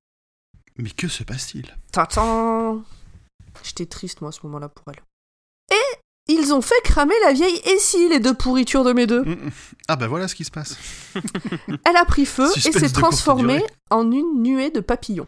Mais 0.77 0.89
que 0.89 1.07
se 1.07 1.23
passe-t-il? 1.23 1.75
Tatan 1.91 2.83
J'étais 3.63 3.85
triste, 3.85 4.21
moi, 4.21 4.29
à 4.29 4.31
ce 4.31 4.39
moment-là, 4.43 4.69
pour 4.69 4.85
elle. 4.89 5.01
Et 5.71 6.33
ils 6.33 6.53
ont 6.53 6.61
fait 6.61 6.79
cramer 6.83 7.15
la 7.23 7.33
vieille 7.33 7.61
Essie, 7.65 8.07
les 8.09 8.19
deux 8.19 8.33
pourritures 8.33 8.83
de 8.83 8.93
mes 8.93 9.07
deux. 9.07 9.23
Mm, 9.23 9.31
mm. 9.31 9.51
Ah 9.89 9.95
bah 9.95 10.07
voilà 10.07 10.27
ce 10.27 10.35
qui 10.35 10.45
se 10.45 10.51
passe. 10.51 10.77
Elle 11.85 11.97
a 11.97 12.05
pris 12.05 12.25
feu 12.25 12.49
et 12.55 12.71
s'est 12.71 12.89
transformée 12.89 13.63
en 13.89 14.09
une 14.11 14.41
nuée 14.41 14.71
de 14.71 14.79
papillons. 14.79 15.27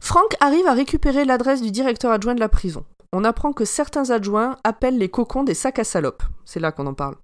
Frank 0.00 0.34
arrive 0.40 0.66
à 0.66 0.74
récupérer 0.74 1.24
l'adresse 1.24 1.62
du 1.62 1.70
directeur 1.70 2.12
adjoint 2.12 2.34
de 2.34 2.40
la 2.40 2.48
prison. 2.48 2.84
On 3.12 3.24
apprend 3.24 3.52
que 3.52 3.64
certains 3.64 4.10
adjoints 4.10 4.56
appellent 4.64 4.98
les 4.98 5.08
cocons 5.08 5.42
des 5.42 5.54
sacs 5.54 5.78
à 5.80 5.84
salopes. 5.84 6.22
C'est 6.44 6.60
là 6.60 6.70
qu'on 6.72 6.86
en 6.86 6.94
parle. 6.94 7.16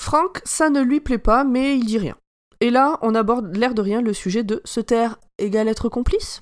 Frank, 0.00 0.40
ça 0.44 0.70
ne 0.70 0.80
lui 0.80 1.00
plaît 1.00 1.18
pas, 1.18 1.44
mais 1.44 1.76
il 1.76 1.84
dit 1.84 1.98
rien. 1.98 2.16
Et 2.60 2.70
là, 2.70 2.98
on 3.02 3.14
aborde 3.14 3.54
l'air 3.56 3.74
de 3.74 3.82
rien 3.82 4.00
le 4.00 4.12
sujet 4.12 4.42
de 4.42 4.62
se 4.64 4.80
taire 4.80 5.18
égale 5.38 5.68
être 5.68 5.88
complice? 5.88 6.40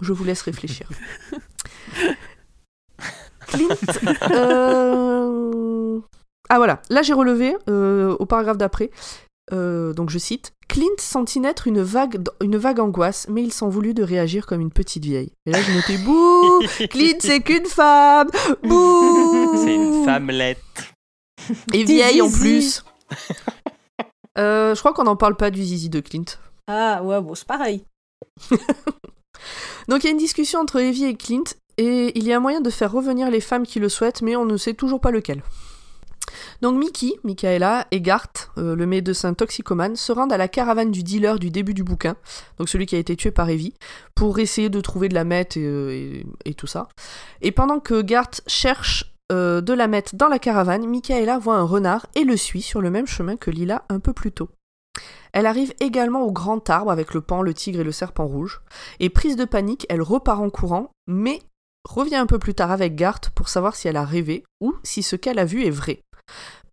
Je 0.00 0.12
vous 0.12 0.24
laisse 0.24 0.42
réfléchir. 0.42 0.88
Clint. 3.46 3.68
euh, 4.30 6.00
Ah 6.50 6.56
voilà, 6.58 6.82
là 6.90 7.02
j'ai 7.02 7.14
relevé 7.14 7.56
euh, 7.68 8.14
au 8.18 8.26
paragraphe 8.26 8.58
d'après. 8.58 8.90
Euh, 9.52 9.92
donc 9.92 10.10
je 10.10 10.18
cite 10.18 10.52
Clint 10.68 10.86
sentit 10.98 11.40
naître 11.40 11.66
une 11.66 11.80
vague, 11.80 12.22
une 12.42 12.56
vague 12.56 12.80
angoisse, 12.80 13.26
mais 13.28 13.42
il 13.42 13.52
s'en 13.52 13.68
voulut 13.68 13.94
de 13.94 14.02
réagir 14.02 14.46
comme 14.46 14.60
une 14.60 14.72
petite 14.72 15.04
vieille. 15.04 15.32
Et 15.46 15.50
là 15.50 15.60
j'ai 15.62 15.74
noté 15.74 15.96
Bouh 15.98 16.60
Clint 16.90 17.16
c'est 17.20 17.40
qu'une 17.40 17.66
femme 17.66 18.28
Bouh 18.62 19.64
C'est 19.64 19.74
une 19.74 20.04
femmelette. 20.04 20.58
Et 21.72 21.84
vieille 21.84 22.20
en 22.20 22.30
plus 22.30 22.84
Euh, 24.38 24.74
Je 24.74 24.78
crois 24.78 24.92
qu'on 24.92 25.04
n'en 25.04 25.16
parle 25.16 25.36
pas 25.36 25.50
du 25.50 25.64
zizi 25.64 25.88
de 25.88 26.00
Clint. 26.00 26.24
Ah 26.68 27.02
ouais, 27.02 27.20
bon, 27.20 27.34
c'est 27.34 27.46
pareil. 27.46 27.82
Donc 29.88 30.04
il 30.04 30.04
y 30.04 30.08
a 30.08 30.12
une 30.12 30.18
discussion 30.18 30.60
entre 30.60 30.80
Evie 30.80 31.06
et 31.06 31.16
Clint, 31.16 31.44
et 31.76 32.16
il 32.16 32.24
y 32.24 32.32
a 32.32 32.36
un 32.36 32.40
moyen 32.40 32.60
de 32.60 32.70
faire 32.70 32.92
revenir 32.92 33.30
les 33.30 33.40
femmes 33.40 33.66
qui 33.66 33.80
le 33.80 33.88
souhaitent, 33.88 34.22
mais 34.22 34.36
on 34.36 34.44
ne 34.44 34.56
sait 34.56 34.74
toujours 34.74 35.00
pas 35.00 35.10
lequel. 35.10 35.42
Donc 36.62 36.78
Mickey, 36.78 37.12
Michaela 37.24 37.86
et 37.90 38.00
Garth, 38.00 38.50
euh, 38.58 38.74
le 38.74 38.86
médecin 38.86 39.34
toxicomane, 39.34 39.96
se 39.96 40.12
rendent 40.12 40.32
à 40.32 40.36
la 40.36 40.48
caravane 40.48 40.90
du 40.90 41.02
dealer 41.02 41.38
du 41.38 41.50
début 41.50 41.74
du 41.74 41.84
bouquin, 41.84 42.16
donc 42.58 42.68
celui 42.68 42.86
qui 42.86 42.96
a 42.96 42.98
été 42.98 43.16
tué 43.16 43.30
par 43.30 43.48
Evie, 43.48 43.74
pour 44.14 44.38
essayer 44.38 44.68
de 44.68 44.80
trouver 44.80 45.08
de 45.08 45.14
la 45.14 45.24
meth 45.24 45.56
et, 45.56 45.64
euh, 45.64 46.52
tout 46.56 46.66
ça. 46.66 46.88
Et 47.40 47.52
pendant 47.52 47.80
que 47.80 48.02
Garth 48.02 48.42
cherche 48.46 49.14
euh, 49.30 49.60
de 49.60 49.72
la 49.72 49.88
meth 49.88 50.14
dans 50.14 50.28
la 50.28 50.38
caravane, 50.38 50.86
Michaela 50.86 51.38
voit 51.38 51.56
un 51.56 51.64
renard 51.64 52.06
et 52.14 52.24
le 52.24 52.36
suit 52.36 52.62
sur 52.62 52.80
le 52.80 52.90
même 52.90 53.06
chemin 53.06 53.36
que 53.36 53.50
Lila 53.50 53.84
un 53.88 54.00
peu 54.00 54.12
plus 54.12 54.32
tôt. 54.32 54.48
Elle 55.32 55.46
arrive 55.46 55.74
également 55.80 56.22
au 56.22 56.32
grand 56.32 56.68
arbre 56.70 56.90
avec 56.90 57.14
le 57.14 57.20
pan, 57.20 57.42
le 57.42 57.54
tigre 57.54 57.80
et 57.80 57.84
le 57.84 57.92
serpent 57.92 58.26
rouge. 58.26 58.60
Et 58.98 59.10
prise 59.10 59.36
de 59.36 59.44
panique, 59.44 59.86
elle 59.88 60.02
repart 60.02 60.40
en 60.40 60.50
courant, 60.50 60.90
mais 61.06 61.40
revient 61.84 62.16
un 62.16 62.26
peu 62.26 62.38
plus 62.38 62.54
tard 62.54 62.70
avec 62.70 62.94
Garth 62.96 63.30
pour 63.30 63.48
savoir 63.48 63.76
si 63.76 63.88
elle 63.88 63.96
a 63.96 64.04
rêvé 64.04 64.44
ou 64.60 64.74
si 64.82 65.02
ce 65.02 65.16
qu'elle 65.16 65.38
a 65.38 65.44
vu 65.44 65.64
est 65.64 65.70
vrai. 65.70 66.00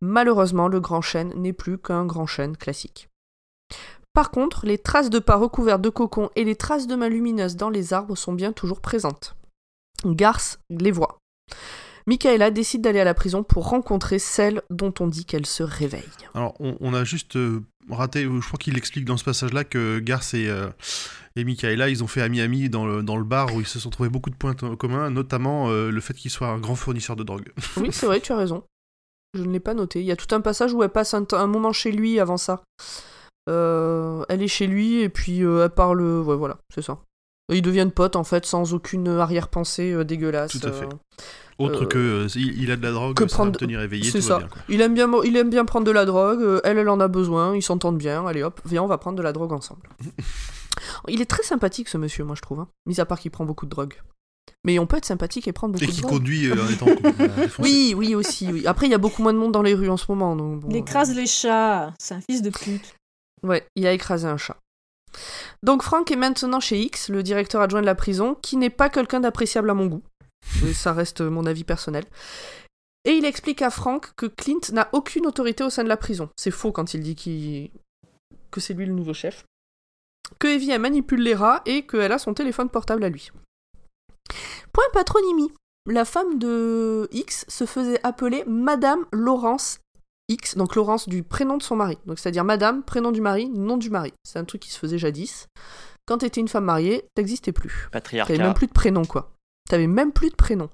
Malheureusement, 0.02 0.68
le 0.68 0.80
grand 0.80 1.02
chêne 1.02 1.34
n'est 1.36 1.54
plus 1.54 1.78
qu'un 1.78 2.06
grand 2.06 2.28
chêne 2.28 2.58
classique. 2.58 3.10
Par 4.14 4.32
contre, 4.32 4.66
les 4.66 4.78
traces 4.78 5.10
de 5.10 5.20
pas 5.20 5.36
recouvertes 5.36 5.82
de 5.82 5.90
cocon 5.90 6.30
et 6.36 6.44
les 6.44 6.56
traces 6.56 6.88
de 6.88 6.96
mains 6.96 7.10
lumineuses 7.10 7.58
dans 7.58 7.70
les 7.70 7.94
arbres 7.94 8.16
sont 8.16 8.34
bien 8.34 8.54
toujours 8.54 8.80
présentes. 8.80 9.36
Garth 10.06 10.60
les 10.70 10.92
voit. 10.92 11.18
Michaela 12.08 12.52
décide 12.52 12.82
d'aller 12.82 13.00
à 13.00 13.04
la 13.04 13.16
prison 13.16 13.44
pour 13.44 13.68
rencontrer 13.68 14.20
celle 14.20 14.62
dont 14.70 14.94
on 15.00 15.08
dit 15.08 15.26
qu'elle 15.26 15.48
se 15.48 15.64
réveille. 15.64 16.04
Alors, 16.36 16.54
on, 16.60 16.78
on 16.80 16.94
a 16.94 17.04
juste 17.04 17.36
euh, 17.36 17.64
raté, 17.90 18.24
je 18.24 18.48
crois 18.48 18.60
qu'il 18.60 18.78
explique 18.78 19.06
dans 19.06 19.18
ce 19.18 19.24
passage-là 19.24 19.64
que 19.64 19.98
Garth 20.00 20.36
et, 20.36 20.48
euh, 20.48 20.70
et 21.36 21.44
Michaela, 21.44 21.90
ils 21.90 22.04
ont 22.04 22.08
fait 22.08 22.22
ami-ami 22.22 22.70
dans 22.70 22.86
le, 22.86 23.02
dans 23.02 23.18
le 23.18 23.24
bar 23.24 23.56
où 23.56 23.60
ils 23.60 23.66
se 23.68 23.80
sont 23.80 23.90
trouvés 23.90 24.10
beaucoup 24.10 24.30
de 24.30 24.36
points 24.36 24.56
en 24.62 24.76
commun, 24.76 25.10
notamment 25.10 25.70
euh, 25.70 25.90
le 25.90 26.00
fait 26.00 26.14
qu'il 26.14 26.30
soit 26.30 26.48
un 26.48 26.60
grand 26.60 26.76
fournisseur 26.76 27.16
de 27.16 27.24
drogue. 27.24 27.52
Oui, 27.78 27.90
c'est 27.92 28.06
vrai, 28.06 28.22
tu 28.22 28.32
as 28.32 28.38
raison. 28.38 28.64
Je 29.36 29.44
ne 29.44 29.52
l'ai 29.52 29.60
pas 29.60 29.74
noté. 29.74 30.00
Il 30.00 30.06
y 30.06 30.12
a 30.12 30.16
tout 30.16 30.34
un 30.34 30.42
passage 30.42 30.74
où 30.74 30.82
elle 30.84 30.90
passe 30.90 31.14
un, 31.14 31.48
moment 31.48 31.74
chez 31.74 31.92
lui 31.92 32.20
avant 32.20 32.38
ça. 32.38 32.64
Euh, 33.50 34.24
elle 34.30 34.42
est 34.42 34.48
chez 34.48 34.66
lui 34.68 35.02
et 35.02 35.10
puis 35.10 35.44
euh, 35.44 35.64
elle 35.66 35.70
parle. 35.70 36.02
Ouais, 36.02 36.36
voilà, 36.36 36.58
c'est 36.74 36.82
ça. 36.82 36.98
Ils 37.54 37.62
deviennent 37.62 37.92
potes 37.92 38.16
en 38.16 38.24
fait, 38.24 38.46
sans 38.46 38.74
aucune 38.74 39.08
arrière-pensée 39.08 39.92
euh, 39.92 40.04
dégueulasse. 40.04 40.52
Tout 40.60 40.68
à 40.68 40.72
fait. 40.72 40.86
euh. 40.86 40.90
Autre 41.60 41.84
Euh, 41.84 41.88
que 41.88 41.98
euh, 42.00 42.28
il, 42.36 42.72
a 42.72 42.76
de 42.76 42.82
la 42.82 42.92
drogue, 42.92 43.16
que 43.16 43.28
ça 43.28 43.38
va 43.38 43.44
me 43.46 43.50
prendre- 43.52 43.60
tenir 43.60 43.82
éveillé, 43.82 44.10
c'est 44.10 44.20
ça. 44.20 44.40
bien. 44.40 44.48
Il 44.68 44.82
aime 44.82 44.94
bien, 44.96 45.10
il 45.24 45.38
aime 45.38 45.50
bien 45.52 45.64
prendre 45.64 45.86
de 45.86 45.92
la 45.92 46.06
drogue. 46.06 46.42
euh, 46.42 46.60
elle, 46.64 46.80
elle 46.80 46.90
en 46.90 47.00
a 47.00 47.08
besoin. 47.08 47.56
Ils 47.56 47.62
s'entendent 47.62 47.98
bien. 48.00 48.26
Allez 48.26 48.42
hop, 48.42 48.60
viens, 48.66 48.82
on 48.84 48.88
va 48.88 48.98
prendre 48.98 49.18
de 49.18 49.22
la 49.24 49.32
drogue 49.32 49.54
ensemble. 49.54 49.88
il 51.08 51.22
est 51.22 51.26
très 51.30 51.44
sympathique 51.44 51.88
ce 51.88 51.98
monsieur, 51.98 52.24
moi 52.26 52.36
je 52.36 52.42
trouve. 52.42 52.62
hein. 52.62 52.68
Mis 52.88 53.00
à 53.00 53.06
part 53.06 53.20
qu'il 53.20 53.32
prend 53.32 53.46
beaucoup 53.46 53.66
de 53.66 53.72
drogue. 53.72 53.94
Mais 54.64 54.80
on 54.80 54.88
peut 54.88 54.98
être 54.98 55.06
sympathique 55.06 55.48
et 55.48 55.54
prendre 55.54 55.74
beaucoup 55.74 55.84
Et 55.84 55.88
de 55.88 55.92
qui 55.92 56.02
conduit 56.02 56.48
euh, 56.50 56.56
en 56.64 56.70
étant. 56.70 56.86
Oui, 57.60 57.94
oui 57.96 58.16
aussi. 58.16 58.52
Oui. 58.52 58.66
Après, 58.68 58.88
il 58.88 58.92
y 58.92 58.96
a 58.96 58.98
beaucoup 59.00 59.22
moins 59.22 59.34
de 59.34 59.38
monde 59.38 59.52
dans 59.52 59.62
les 59.62 59.74
rues 59.76 59.90
en 59.90 59.98
ce 59.98 60.06
moment. 60.10 60.36
Donc 60.36 60.62
bon, 60.62 60.70
Il 60.70 60.76
écrase 60.78 61.16
les 61.16 61.28
chats. 61.28 61.94
C'est 62.00 62.16
un 62.16 62.22
fils 62.22 62.42
de 62.42 62.50
pute. 62.50 62.96
Ouais, 63.44 63.66
il 63.76 63.86
a 63.86 63.92
écrasé 63.94 64.28
un 64.28 64.38
chat. 64.38 64.58
Donc 65.64 65.84
Frank 65.84 66.10
est 66.12 66.16
maintenant 66.16 66.60
chez 66.60 66.80
X, 66.82 67.10
le 67.10 67.24
directeur 67.24 67.62
adjoint 67.62 67.82
de 67.82 67.86
la 67.86 67.96
prison, 67.96 68.36
qui 68.42 68.58
n'est 68.58 68.70
pas 68.70 68.90
quelqu'un 68.90 69.20
d'appréciable 69.20 69.70
à 69.70 69.74
mon 69.74 69.86
goût. 69.88 70.04
Mais 70.64 70.74
ça 70.74 70.94
reste 70.94 71.22
mon 71.22 71.46
avis 71.46 71.64
personnel. 71.64 72.04
Et 73.06 73.12
il 73.12 73.26
explique 73.26 73.62
à 73.62 73.70
Frank 73.70 74.14
que 74.18 74.26
Clint 74.26 74.60
n'a 74.74 74.90
aucune 74.94 75.28
autorité 75.28 75.64
au 75.64 75.70
sein 75.70 75.84
de 75.84 75.90
la 75.90 75.98
prison. 75.98 76.30
C'est 76.36 76.52
faux 76.52 76.72
quand 76.72 76.94
il 76.96 77.02
dit 77.02 77.16
qu'il- 77.16 77.70
que 78.52 78.60
c'est 78.60 78.74
lui 78.74 78.86
le 78.88 78.94
nouveau 78.94 79.14
chef. 79.14 79.46
Que 80.40 80.48
Evie 80.48 80.72
elle 80.72 80.82
manipule 80.82 81.22
les 81.22 81.36
rats 81.36 81.62
et 81.68 81.86
qu'elle 81.86 82.12
a 82.12 82.18
son 82.18 82.34
téléphone 82.34 82.70
portable 82.70 83.04
à 83.04 83.10
lui. 83.10 83.30
Point 84.74 84.84
patronymie. 84.94 85.52
La 85.88 86.06
femme 86.06 86.40
de 86.40 87.08
X 87.12 87.46
se 87.48 87.66
faisait 87.66 88.00
appeler 88.04 88.44
Madame 88.48 89.06
Laurence 89.12 89.80
X, 90.30 90.58
donc 90.58 90.76
Laurence 90.76 91.08
du 91.08 91.22
prénom 91.22 91.58
de 91.58 91.64
son 91.64 91.76
mari. 91.76 92.00
Donc 92.08 92.18
c'est-à-dire 92.18 92.44
Madame, 92.44 92.82
prénom 92.84 93.12
du 93.12 93.22
mari, 93.22 93.48
nom 93.50 93.78
du 93.78 93.92
mari. 93.92 94.12
C'est 94.24 94.40
un 94.40 94.46
truc 94.46 94.62
qui 94.62 94.72
se 94.72 94.80
faisait 94.80 94.98
jadis. 94.98 95.48
Quand 96.08 96.20
t'étais 96.20 96.42
une 96.42 96.48
femme 96.48 96.66
mariée, 96.66 97.06
t'existais 97.16 97.52
plus. 97.52 97.72
T'avais 97.84 97.92
Patriarcat. 97.92 98.38
même 98.38 98.54
plus 98.56 98.68
de 98.68 98.72
prénom, 98.74 99.06
quoi. 99.06 99.32
T'avais 99.70 99.86
même 99.88 100.12
plus 100.12 100.30
de 100.32 100.36
prénom. 100.36 100.70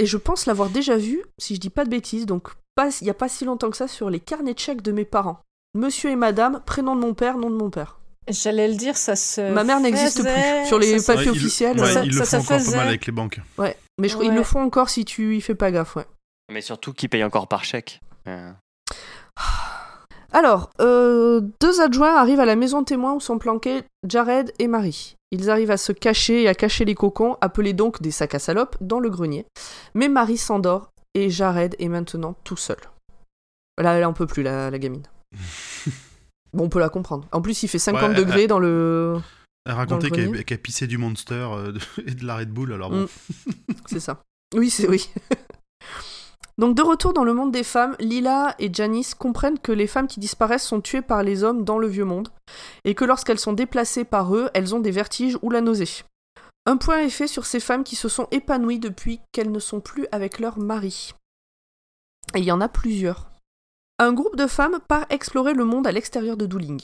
Et 0.00 0.06
je 0.06 0.16
pense 0.16 0.46
l'avoir 0.46 0.70
déjà 0.70 0.96
vu, 0.96 1.22
si 1.38 1.54
je 1.54 1.60
dis 1.60 1.70
pas 1.70 1.84
de 1.84 1.90
bêtises, 1.90 2.26
donc 2.26 2.48
pas- 2.74 2.90
il 3.00 3.06
y 3.06 3.10
a 3.10 3.14
pas 3.14 3.28
si 3.28 3.44
longtemps 3.44 3.70
que 3.70 3.76
ça, 3.76 3.86
sur 3.88 4.10
les 4.10 4.20
carnets 4.20 4.54
de 4.54 4.58
chèques 4.58 4.82
de 4.82 4.92
mes 4.92 5.04
parents. 5.04 5.40
Monsieur 5.74 6.10
et 6.10 6.16
Madame, 6.16 6.60
prénom 6.66 6.96
de 6.96 7.00
mon 7.00 7.14
père, 7.14 7.38
nom 7.38 7.50
de 7.50 7.56
mon 7.56 7.70
père. 7.70 7.99
J'allais 8.30 8.68
le 8.68 8.74
dire, 8.74 8.96
ça 8.96 9.16
se. 9.16 9.40
Ma 9.52 9.64
mère 9.64 9.80
n'existe 9.80 10.22
plus. 10.22 10.66
Sur 10.66 10.78
les 10.78 10.98
ça 10.98 11.14
papiers 11.14 11.30
officiels, 11.30 11.78
ouais, 11.80 11.92
ça- 11.92 12.04
ils 12.04 12.16
le 12.16 12.24
ça 12.24 12.40
font 12.40 12.46
se 12.46 12.52
encore 12.54 12.64
pas 12.72 12.76
mal 12.78 12.88
avec 12.88 13.06
les 13.06 13.12
banques. 13.12 13.40
Ouais. 13.58 13.76
Mais 14.00 14.08
je 14.08 14.14
crois 14.14 14.26
ils 14.26 14.34
le 14.34 14.42
font 14.42 14.62
encore 14.62 14.88
si 14.90 15.04
tu 15.04 15.36
y 15.36 15.40
fais 15.40 15.54
pas 15.54 15.70
gaffe, 15.70 15.96
ouais. 15.96 16.06
Mais 16.52 16.60
surtout 16.60 16.92
qui 16.92 17.08
paye 17.08 17.22
encore 17.24 17.48
par 17.48 17.64
chèque. 17.64 18.00
Euh, 18.28 18.50
Alors, 20.32 20.70
euh, 20.80 21.40
deux 21.60 21.80
adjoints 21.80 22.14
arrivent 22.14 22.40
à 22.40 22.44
la 22.44 22.56
maison 22.56 22.84
témoin 22.84 23.14
où 23.14 23.20
sont 23.20 23.38
planqués 23.38 23.82
Jared 24.06 24.52
et 24.58 24.68
Marie. 24.68 25.16
Ils 25.32 25.50
arrivent 25.50 25.70
à 25.72 25.76
se 25.76 25.92
cacher 25.92 26.42
et 26.42 26.48
à 26.48 26.54
cacher 26.54 26.84
les 26.84 26.94
cocons, 26.94 27.36
appelés 27.40 27.72
donc 27.72 28.00
des 28.00 28.10
sacs 28.10 28.34
à 28.34 28.38
salopes, 28.38 28.76
dans 28.80 29.00
le 29.00 29.10
grenier. 29.10 29.44
Mais 29.94 30.08
Marie 30.08 30.38
s'endort 30.38 30.90
et 31.14 31.30
Jared 31.30 31.74
est 31.78 31.88
maintenant 31.88 32.34
tout 32.44 32.56
seul. 32.56 32.78
Là, 33.78 33.94
elle 33.94 34.04
en 34.04 34.12
peut 34.12 34.26
plus, 34.26 34.42
la, 34.42 34.70
la 34.70 34.78
gamine. 34.78 35.02
Bon, 36.52 36.64
on 36.64 36.68
peut 36.68 36.80
la 36.80 36.88
comprendre. 36.88 37.26
En 37.32 37.40
plus, 37.40 37.62
il 37.62 37.68
fait 37.68 37.78
50 37.78 38.10
Ouais, 38.10 38.14
degrés 38.14 38.46
dans 38.46 38.58
le... 38.58 39.18
Elle 39.66 39.74
racontait 39.74 40.08
le 40.08 40.14
qu'elle 40.14 40.44
qu'elle 40.44 40.58
pissait 40.58 40.86
du 40.86 40.98
Monster 40.98 41.48
euh, 41.52 41.72
et 42.06 42.14
de 42.14 42.26
la 42.26 42.36
Red 42.36 42.50
Bull, 42.50 42.72
alors 42.72 42.90
bon. 42.90 43.02
Mm. 43.02 43.08
C'est 43.86 44.00
ça. 44.00 44.22
Oui, 44.54 44.70
c'est 44.70 44.88
oui. 44.88 45.10
Donc 46.58 46.76
de 46.76 46.82
retour 46.82 47.14
dans 47.14 47.24
le 47.24 47.32
monde 47.32 47.52
des 47.52 47.62
femmes, 47.62 47.96
Lila 48.00 48.54
et 48.58 48.72
Janice 48.72 49.14
comprennent 49.14 49.58
que 49.58 49.72
les 49.72 49.86
femmes 49.86 50.08
qui 50.08 50.20
disparaissent 50.20 50.66
sont 50.66 50.82
tuées 50.82 51.00
par 51.00 51.22
les 51.22 51.42
hommes 51.42 51.64
dans 51.64 51.78
le 51.78 51.86
vieux 51.86 52.04
monde, 52.04 52.28
et 52.84 52.94
que 52.94 53.06
lorsqu'elles 53.06 53.38
sont 53.38 53.54
déplacées 53.54 54.04
par 54.04 54.34
eux, 54.34 54.50
elles 54.52 54.74
ont 54.74 54.80
des 54.80 54.90
vertiges 54.90 55.38
ou 55.40 55.48
la 55.48 55.62
nausée. 55.62 55.88
Un 56.66 56.76
point 56.76 56.98
est 56.98 57.08
fait 57.08 57.28
sur 57.28 57.46
ces 57.46 57.60
femmes 57.60 57.84
qui 57.84 57.96
se 57.96 58.10
sont 58.10 58.28
épanouies 58.30 58.78
depuis 58.78 59.20
qu'elles 59.32 59.50
ne 59.50 59.58
sont 59.58 59.80
plus 59.80 60.06
avec 60.12 60.38
leur 60.38 60.58
mari. 60.58 61.14
Et 62.34 62.40
il 62.40 62.44
y 62.44 62.52
en 62.52 62.60
a 62.60 62.68
plusieurs. 62.68 63.29
Un 64.00 64.14
groupe 64.14 64.34
de 64.34 64.46
femmes 64.46 64.78
part 64.88 65.04
explorer 65.10 65.52
le 65.52 65.66
monde 65.66 65.86
à 65.86 65.92
l'extérieur 65.92 66.38
de 66.38 66.46
Dooling. 66.46 66.80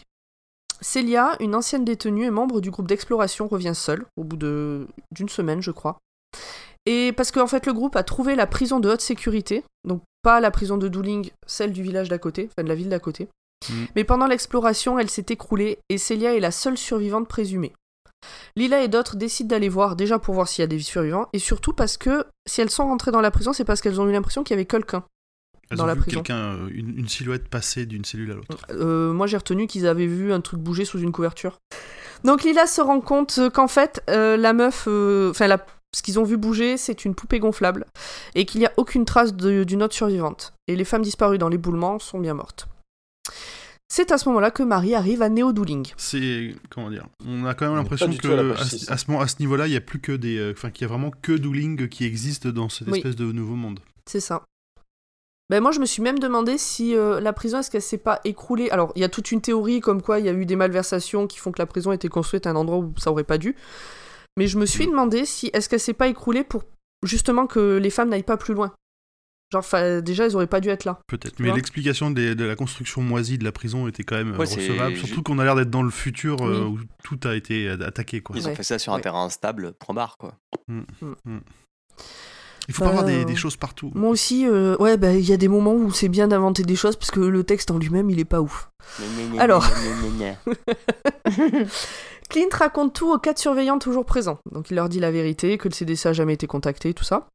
Celia, 0.82 1.34
une 1.40 1.54
ancienne 1.54 1.82
détenue 1.82 2.26
et 2.26 2.30
membre 2.30 2.60
du 2.60 2.70
groupe 2.70 2.86
d'exploration, 2.88 3.48
revient 3.48 3.74
seule, 3.74 4.04
au 4.18 4.22
bout 4.22 4.36
de- 4.36 4.86
d'une 5.12 5.30
semaine, 5.30 5.62
je 5.62 5.70
crois. 5.70 5.96
Et 6.84 7.14
parce 7.16 7.30
qu'en 7.30 7.46
fait, 7.46 7.64
le 7.64 7.72
groupe 7.72 7.96
a 7.96 8.02
trouvé 8.02 8.34
la 8.36 8.46
prison 8.46 8.80
de 8.80 8.90
haute 8.90 9.00
sécurité, 9.00 9.64
donc 9.84 10.02
pas 10.20 10.40
la 10.40 10.50
prison 10.50 10.76
de 10.76 10.88
Dooling, 10.88 11.30
celle 11.46 11.72
du 11.72 11.82
village 11.82 12.10
d'à 12.10 12.18
côté, 12.18 12.50
enfin 12.50 12.64
de 12.64 12.68
la 12.68 12.74
ville 12.74 12.90
d'à 12.90 12.98
côté. 12.98 13.28
Mm. 13.70 13.84
Mais 13.96 14.04
pendant 14.04 14.26
l'exploration, 14.26 14.98
elle 14.98 15.08
s'est 15.08 15.24
écroulée 15.30 15.78
et 15.88 15.96
Celia 15.96 16.34
est 16.34 16.40
la 16.40 16.50
seule 16.50 16.76
survivante 16.76 17.28
présumée. 17.28 17.72
Lila 18.56 18.82
et 18.82 18.88
d'autres 18.88 19.16
décident 19.16 19.48
d'aller 19.48 19.70
voir, 19.70 19.96
déjà 19.96 20.18
pour 20.18 20.34
voir 20.34 20.48
s'il 20.48 20.60
y 20.62 20.64
a 20.64 20.66
des 20.66 20.80
survivants, 20.80 21.30
et 21.32 21.38
surtout 21.38 21.72
parce 21.72 21.96
que 21.96 22.26
si 22.46 22.60
elles 22.60 22.68
sont 22.68 22.86
rentrées 22.86 23.10
dans 23.10 23.22
la 23.22 23.30
prison, 23.30 23.54
c'est 23.54 23.64
parce 23.64 23.80
qu'elles 23.80 24.02
ont 24.02 24.06
eu 24.06 24.12
l'impression 24.12 24.44
qu'il 24.44 24.52
y 24.54 24.58
avait 24.58 24.66
quelqu'un. 24.66 25.02
Elles 25.70 25.78
dans 25.78 25.84
ont 25.84 25.86
la 25.86 25.94
vu 25.94 26.00
prison. 26.00 26.16
quelqu'un, 26.22 26.54
euh, 26.54 26.68
une, 26.72 26.98
une 26.98 27.08
silhouette 27.08 27.48
passer 27.48 27.86
d'une 27.86 28.04
cellule 28.04 28.30
à 28.32 28.34
l'autre. 28.34 28.56
Euh, 28.70 29.12
moi, 29.12 29.26
j'ai 29.26 29.36
retenu 29.36 29.66
qu'ils 29.66 29.86
avaient 29.86 30.06
vu 30.06 30.32
un 30.32 30.40
truc 30.40 30.60
bouger 30.60 30.84
sous 30.84 30.98
une 31.00 31.12
couverture. 31.12 31.58
Donc 32.24 32.42
Lila 32.44 32.66
se 32.66 32.80
rend 32.80 33.00
compte 33.00 33.36
euh, 33.38 33.50
qu'en 33.50 33.68
fait, 33.68 34.02
euh, 34.08 34.36
la 34.36 34.52
meuf, 34.52 34.84
euh, 34.88 35.30
enfin, 35.30 35.46
la- 35.48 35.64
ce 35.94 36.02
qu'ils 36.02 36.18
ont 36.18 36.24
vu 36.24 36.36
bouger, 36.36 36.76
c'est 36.76 37.04
une 37.04 37.14
poupée 37.14 37.38
gonflable, 37.38 37.86
et 38.34 38.44
qu'il 38.44 38.60
n'y 38.60 38.66
a 38.66 38.72
aucune 38.76 39.04
trace 39.04 39.34
d'une 39.34 39.82
autre 39.82 39.94
survivante. 39.94 40.52
Et 40.68 40.76
les 40.76 40.84
femmes 40.84 41.02
disparues 41.02 41.38
dans 41.38 41.48
l'éboulement 41.48 41.98
sont 41.98 42.18
bien 42.18 42.34
mortes. 42.34 42.68
C'est 43.88 44.10
à 44.10 44.18
ce 44.18 44.28
moment-là 44.28 44.50
que 44.50 44.62
Marie 44.64 44.94
arrive 44.96 45.22
à 45.22 45.28
Néo-Dooling. 45.28 45.92
C'est 45.96 46.54
comment 46.70 46.90
dire 46.90 47.06
On 47.24 47.44
a 47.46 47.54
quand 47.54 47.66
même 47.66 47.76
l'impression 47.76 48.10
à 48.10 48.14
que 48.16 48.52
à, 48.54 48.64
ce- 48.64 48.90
à 48.90 48.96
ce, 48.96 49.10
moment- 49.10 49.22
à 49.22 49.28
ce 49.28 49.36
niveau-là, 49.38 49.68
il 49.68 49.72
y 49.72 49.76
a 49.76 49.80
plus 49.80 50.00
que 50.00 50.12
des, 50.12 50.38
euh, 50.38 50.52
enfin, 50.52 50.70
qu'il 50.70 50.82
y 50.82 50.84
a 50.86 50.88
vraiment 50.88 51.10
que 51.22 51.32
Dooling 51.32 51.88
qui 51.88 52.04
existe 52.04 52.48
dans 52.48 52.68
cette 52.68 52.88
Oui. 52.88 52.98
espèce 52.98 53.14
de 53.16 53.30
nouveau 53.30 53.54
monde. 53.54 53.78
C'est 54.10 54.20
ça. 54.20 54.42
Ben 55.48 55.60
moi, 55.60 55.70
je 55.70 55.78
me 55.78 55.86
suis 55.86 56.02
même 56.02 56.18
demandé 56.18 56.58
si 56.58 56.96
euh, 56.96 57.20
la 57.20 57.32
prison, 57.32 57.60
est-ce 57.60 57.70
qu'elle 57.70 57.82
s'est 57.82 57.98
pas 57.98 58.20
écroulée? 58.24 58.68
Alors, 58.70 58.92
il 58.96 59.02
y 59.02 59.04
a 59.04 59.08
toute 59.08 59.30
une 59.30 59.40
théorie 59.40 59.80
comme 59.80 60.02
quoi 60.02 60.18
il 60.18 60.26
y 60.26 60.28
a 60.28 60.32
eu 60.32 60.44
des 60.44 60.56
malversations 60.56 61.26
qui 61.28 61.38
font 61.38 61.52
que 61.52 61.60
la 61.62 61.66
prison 61.66 61.92
a 61.92 61.94
été 61.94 62.08
construite 62.08 62.46
à 62.46 62.50
un 62.50 62.56
endroit 62.56 62.78
où 62.78 62.92
ça 62.96 63.10
aurait 63.12 63.22
pas 63.24 63.38
dû. 63.38 63.54
Mais 64.36 64.48
je 64.48 64.58
me 64.58 64.66
suis 64.66 64.86
demandé 64.86 65.24
si 65.24 65.50
est-ce 65.52 65.68
qu'elle 65.68 65.80
s'est 65.80 65.92
pas 65.94 66.08
écroulée 66.08 66.42
pour 66.42 66.64
justement 67.04 67.46
que 67.46 67.76
les 67.76 67.90
femmes 67.90 68.08
n'aillent 68.08 68.22
pas 68.24 68.36
plus 68.36 68.54
loin? 68.54 68.72
Genre, 69.52 69.64
déjà, 70.02 70.26
elles 70.26 70.34
auraient 70.34 70.48
pas 70.48 70.60
dû 70.60 70.68
être 70.70 70.84
là. 70.84 70.98
Peut-être. 71.06 71.38
Mais 71.38 71.52
l'explication 71.54 72.10
de 72.10 72.44
la 72.44 72.56
construction 72.56 73.00
moisie 73.00 73.38
de 73.38 73.44
la 73.44 73.52
prison 73.52 73.86
était 73.86 74.02
quand 74.02 74.16
même 74.16 74.32
euh, 74.32 74.38
Ouais, 74.38 74.46
recevable. 74.46 74.96
Surtout 74.96 75.22
qu'on 75.22 75.38
a 75.38 75.44
l'air 75.44 75.54
d'être 75.54 75.70
dans 75.70 75.84
le 75.84 75.90
futur 75.90 76.42
euh, 76.44 76.64
Oui. 76.64 76.80
où 76.80 77.04
tout 77.04 77.20
a 77.28 77.36
été 77.36 77.68
attaqué. 77.68 78.20
Quoi. 78.20 78.34
Ils 78.36 78.44
Ouais. 78.46 78.50
ont 78.50 78.56
fait 78.56 78.64
ça 78.64 78.80
sur 78.80 78.92
un 78.92 78.96
Ouais. 78.96 79.02
terrain 79.02 79.30
stable, 79.30 79.74
point 79.74 79.94
barre 79.94 80.16
quoi. 80.18 80.34
Il 82.68 82.74
faut 82.74 82.84
pas 82.84 82.90
avoir 82.90 83.04
des, 83.04 83.22
Euh, 83.22 83.24
des 83.24 83.36
choses 83.36 83.56
partout. 83.56 83.90
Moi 83.94 84.10
aussi, 84.10 84.46
euh, 84.46 84.76
ouais, 84.78 84.96
bah, 84.96 85.12
il 85.12 85.28
y 85.28 85.32
a 85.32 85.36
des 85.36 85.48
moments 85.48 85.74
où 85.74 85.90
c'est 85.92 86.08
bien 86.08 86.28
d'inventer 86.28 86.62
des 86.62 86.76
choses 86.76 86.96
parce 86.96 87.10
que 87.10 87.20
le 87.20 87.44
texte 87.44 87.70
en 87.70 87.78
lui-même, 87.78 88.10
il 88.10 88.18
est 88.18 88.24
pas 88.24 88.40
ouf. 88.40 88.70
Alors. 89.38 89.66
Clint 92.28 92.48
raconte 92.52 92.92
tout 92.92 93.12
aux 93.12 93.18
quatre 93.18 93.38
surveillants 93.38 93.78
toujours 93.78 94.04
présents. 94.04 94.38
Donc 94.50 94.70
il 94.70 94.74
leur 94.74 94.88
dit 94.88 94.98
la 94.98 95.12
vérité, 95.12 95.58
que 95.58 95.68
le 95.68 95.74
CDC 95.74 96.06
a 96.06 96.12
jamais 96.12 96.34
été 96.34 96.46
contacté, 96.46 96.92
tout 96.92 97.04
ça. 97.04 97.28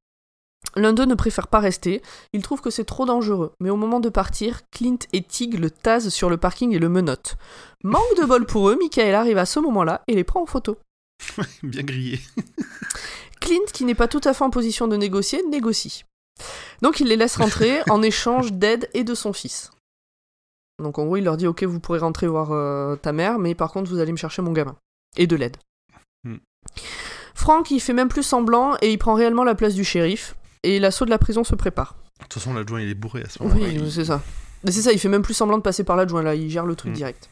L'un 0.75 0.93
d'eux 0.93 1.05
ne 1.05 1.15
préfère 1.15 1.47
pas 1.47 1.59
rester, 1.59 2.01
il 2.33 2.41
trouve 2.41 2.61
que 2.61 2.69
c'est 2.69 2.85
trop 2.85 3.05
dangereux, 3.05 3.51
mais 3.59 3.69
au 3.69 3.75
moment 3.75 3.99
de 3.99 4.09
partir, 4.09 4.61
Clint 4.71 4.99
et 5.11 5.21
Tig 5.23 5.59
le 5.59 5.71
tasent 5.71 6.09
sur 6.09 6.29
le 6.29 6.37
parking 6.37 6.73
et 6.73 6.79
le 6.79 6.87
menottent. 6.87 7.35
Manque 7.83 8.17
de 8.19 8.25
bol 8.25 8.45
pour 8.45 8.69
eux, 8.69 8.77
Michael 8.79 9.15
arrive 9.15 9.37
à 9.37 9.45
ce 9.45 9.59
moment-là 9.59 10.01
et 10.07 10.13
les 10.13 10.23
prend 10.23 10.43
en 10.43 10.45
photo. 10.45 10.77
Bien 11.63 11.83
grillé. 11.83 12.19
Clint, 13.41 13.65
qui 13.73 13.84
n'est 13.84 13.95
pas 13.95 14.07
tout 14.07 14.22
à 14.23 14.34
fait 14.34 14.43
en 14.45 14.49
position 14.49 14.88
de 14.88 14.95
négocier, 14.95 15.43
négocie. 15.49 16.05
Donc 16.81 17.01
il 17.01 17.07
les 17.07 17.18
laisse 17.18 17.35
rentrer 17.35 17.81
en 17.89 18.01
échange 18.01 18.53
d'aide 18.53 18.89
et 18.93 19.03
de 19.03 19.13
son 19.13 19.34
fils. 19.34 19.72
Donc 20.81 20.97
en 20.97 21.05
gros, 21.05 21.18
il 21.18 21.23
leur 21.26 21.35
dit 21.38 21.47
Ok, 21.47 21.63
vous 21.63 21.80
pourrez 21.80 21.99
rentrer 21.99 22.27
voir 22.27 22.51
euh, 22.53 22.95
ta 22.95 23.11
mère, 23.11 23.38
mais 23.39 23.53
par 23.53 23.72
contre, 23.72 23.89
vous 23.91 23.99
allez 23.99 24.11
me 24.11 24.18
chercher 24.18 24.41
mon 24.41 24.51
gamin. 24.53 24.76
Et 25.18 25.27
de 25.27 25.35
l'aide. 25.35 25.57
Hmm. 26.23 26.38
Frank, 27.35 27.69
il 27.72 27.80
fait 27.81 27.93
même 27.93 28.07
plus 28.07 28.23
semblant 28.23 28.77
et 28.81 28.91
il 28.91 28.97
prend 28.97 29.13
réellement 29.13 29.43
la 29.43 29.55
place 29.55 29.73
du 29.73 29.84
shérif. 29.84 30.35
Et 30.63 30.80
l'assaut 30.80 31.05
de 31.05 31.09
la 31.09 31.18
prison 31.18 31.43
se 31.43 31.55
prépare. 31.55 31.95
De 32.19 32.23
toute 32.26 32.34
façon, 32.35 32.53
l'adjoint, 32.53 32.81
il 32.81 32.89
est 32.89 32.93
bourré 32.95 33.23
à 33.23 33.30
ce 33.30 33.41
moment-là. 33.43 33.65
Oui, 33.68 33.91
c'est 33.91 34.05
ça. 34.05 34.22
Mais 34.63 34.72
c'est 34.72 34.84
ça, 34.84 34.91
il 34.91 34.99
fait 34.99 35.09
même 35.09 35.23
plus 35.23 35.34
semblant 35.34 35.57
de 35.57 35.63
passer 35.63 35.84
par 35.84 35.95
l'adjoint 35.95 36.22
là, 36.22 36.35
il 36.35 36.49
gère 36.49 36.65
le 36.68 36.76
truc 36.76 36.91
Hmm. 36.91 36.95
direct. 36.95 37.30